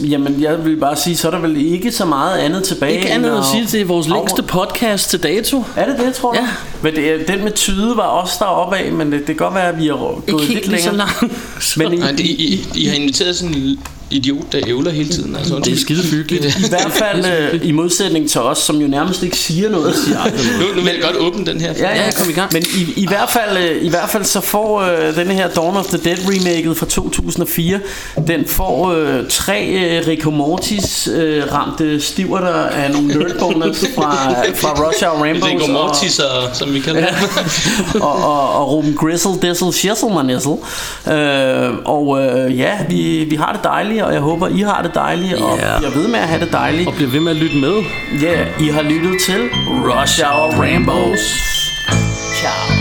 Jamen, 0.05 0.43
jeg 0.43 0.65
vil 0.65 0.77
bare 0.77 0.97
sige, 0.97 1.17
så 1.17 1.27
er 1.27 1.31
der 1.31 1.39
vel 1.39 1.57
ikke 1.57 1.93
så 1.93 2.05
meget 2.05 2.39
andet 2.39 2.65
tilbage. 2.65 2.95
ikke 2.95 3.07
end 3.07 3.27
andet 3.27 3.39
at 3.39 3.45
sige, 3.45 3.67
det 3.67 3.81
er 3.81 3.85
vores 3.85 4.09
længste 4.09 4.43
podcast 4.43 5.11
til 5.11 5.23
dato. 5.23 5.65
Er 5.77 5.87
det 5.87 5.99
det, 6.07 6.15
tror 6.15 6.33
du? 6.33 6.39
Ja. 6.39 6.49
Men 6.83 6.95
det, 6.97 7.29
den 7.29 7.45
med 7.45 7.53
tyde 7.53 7.97
var 7.97 8.03
også 8.03 8.35
deroppe 8.39 8.77
af, 8.77 8.93
men 8.93 9.13
det, 9.13 9.19
det 9.19 9.27
kan 9.27 9.37
godt 9.37 9.55
være, 9.55 9.69
at 9.69 9.79
vi 9.79 9.87
har 9.87 9.95
gået 9.97 10.23
Ikke 10.27 10.39
lidt 10.41 10.49
helt 10.49 10.69
lige 10.69 10.83
så 10.83 10.91
længere. 10.91 11.09
langt. 11.21 11.77
Men 11.77 11.93
i, 11.93 11.97
Nej, 12.01 12.11
det, 12.11 12.21
I, 12.21 12.55
I, 12.55 12.67
I 12.75 12.87
har 12.87 12.95
inviteret 12.95 13.37
sådan 13.37 13.55
en 13.55 13.79
idiot, 14.11 14.53
der 14.53 14.59
ævler 14.67 14.91
hele 14.91 15.09
tiden. 15.09 15.37
Altså, 15.37 15.59
Det 15.65 15.73
er 15.73 15.77
skide 15.77 16.03
hyggeligt. 16.11 16.45
I 16.67 16.69
hvert 16.69 16.93
fald 16.93 17.25
øh, 17.55 17.61
i 17.69 17.73
modsætning 17.73 18.31
til 18.31 18.41
os, 18.41 18.59
som 18.59 18.77
jo 18.77 18.87
nærmest 18.89 19.23
ikke 19.23 19.37
siger 19.37 19.71
noget. 19.71 19.95
Siger 20.05 20.19
nu, 20.61 20.67
nu 20.77 20.83
vil 20.83 20.93
jeg 20.93 21.03
godt 21.03 21.17
åbne 21.17 21.47
den 21.47 21.61
her. 21.61 21.73
Ja, 21.79 21.89
ja, 21.95 22.05
Ja, 22.05 22.11
kom 22.19 22.31
i 22.31 22.33
gang. 22.33 22.51
Men 22.53 22.63
i, 22.63 23.01
i, 23.03 23.07
hvert 23.07 23.31
fald, 23.31 23.57
øh, 23.71 23.85
i 23.85 23.89
hvert 23.89 24.11
fald 24.11 24.25
så 24.25 24.41
får 24.41 24.81
øh, 24.81 25.17
denne 25.17 25.35
her 25.35 25.49
Dawn 25.49 25.77
of 25.77 25.87
the 25.87 25.99
Dead 26.05 26.17
remaket 26.29 26.77
fra 26.77 26.87
2004, 26.87 27.81
den 28.27 28.45
får 28.47 28.93
øh, 28.93 29.29
tre 29.29 29.67
øh, 29.69 30.07
Rick 30.09 30.27
og 30.27 30.33
Mortis 30.33 31.09
øh, 31.15 31.43
ramte 31.53 32.01
stiver 32.01 32.41
der 32.41 32.53
af 32.55 32.91
nogle 32.91 33.09
nerdboners 33.09 33.85
fra, 33.97 34.33
fra 34.55 34.87
Rush 34.89 35.05
Hour 35.05 35.23
Rainbows. 35.23 35.51
Rigor 35.53 35.63
og- 35.65 35.71
Mortis, 35.71 36.19
og, 36.19 36.57
som 36.57 36.75
vi 36.75 36.81
kalder 36.81 37.01
det. 37.01 38.03
og, 38.03 38.13
og, 38.25 38.53
og 38.53 38.73
Ruben 38.73 38.95
Grizzle, 38.95 39.33
Dizzle, 39.43 39.73
Shizzle, 39.73 40.15
Manizzle. 40.15 40.57
Øh, 41.13 41.71
og 41.85 42.21
øh, 42.23 42.59
ja, 42.59 42.79
vi, 42.89 43.25
vi 43.31 43.37
har 43.37 43.53
det 43.53 43.65
dejligt, 43.65 43.98
dejligt, 43.99 44.05
og 44.07 44.13
jeg 44.13 44.21
håber, 44.21 44.49
I 44.49 44.61
har 44.61 44.83
det 44.83 44.95
dejligt, 44.95 45.33
yeah. 45.33 45.77
og 45.77 45.83
jeg 45.83 45.95
ved 45.95 46.09
med 46.09 46.19
at 46.19 46.29
have 46.29 46.41
det 46.45 46.53
dejligt. 46.53 46.89
Og 46.89 46.95
bliver 46.95 47.11
ved 47.11 47.21
med 47.21 47.33
at 47.33 47.37
lytte 47.37 47.57
med. 47.57 47.75
Ja, 48.23 48.33
yeah, 48.33 48.63
I 48.63 48.69
har 48.69 48.83
lyttet 48.83 49.15
til 49.27 49.41
Rush 49.67 50.23
Hour 50.25 50.51
Rambos. 50.63 51.21
Ciao. 52.41 52.78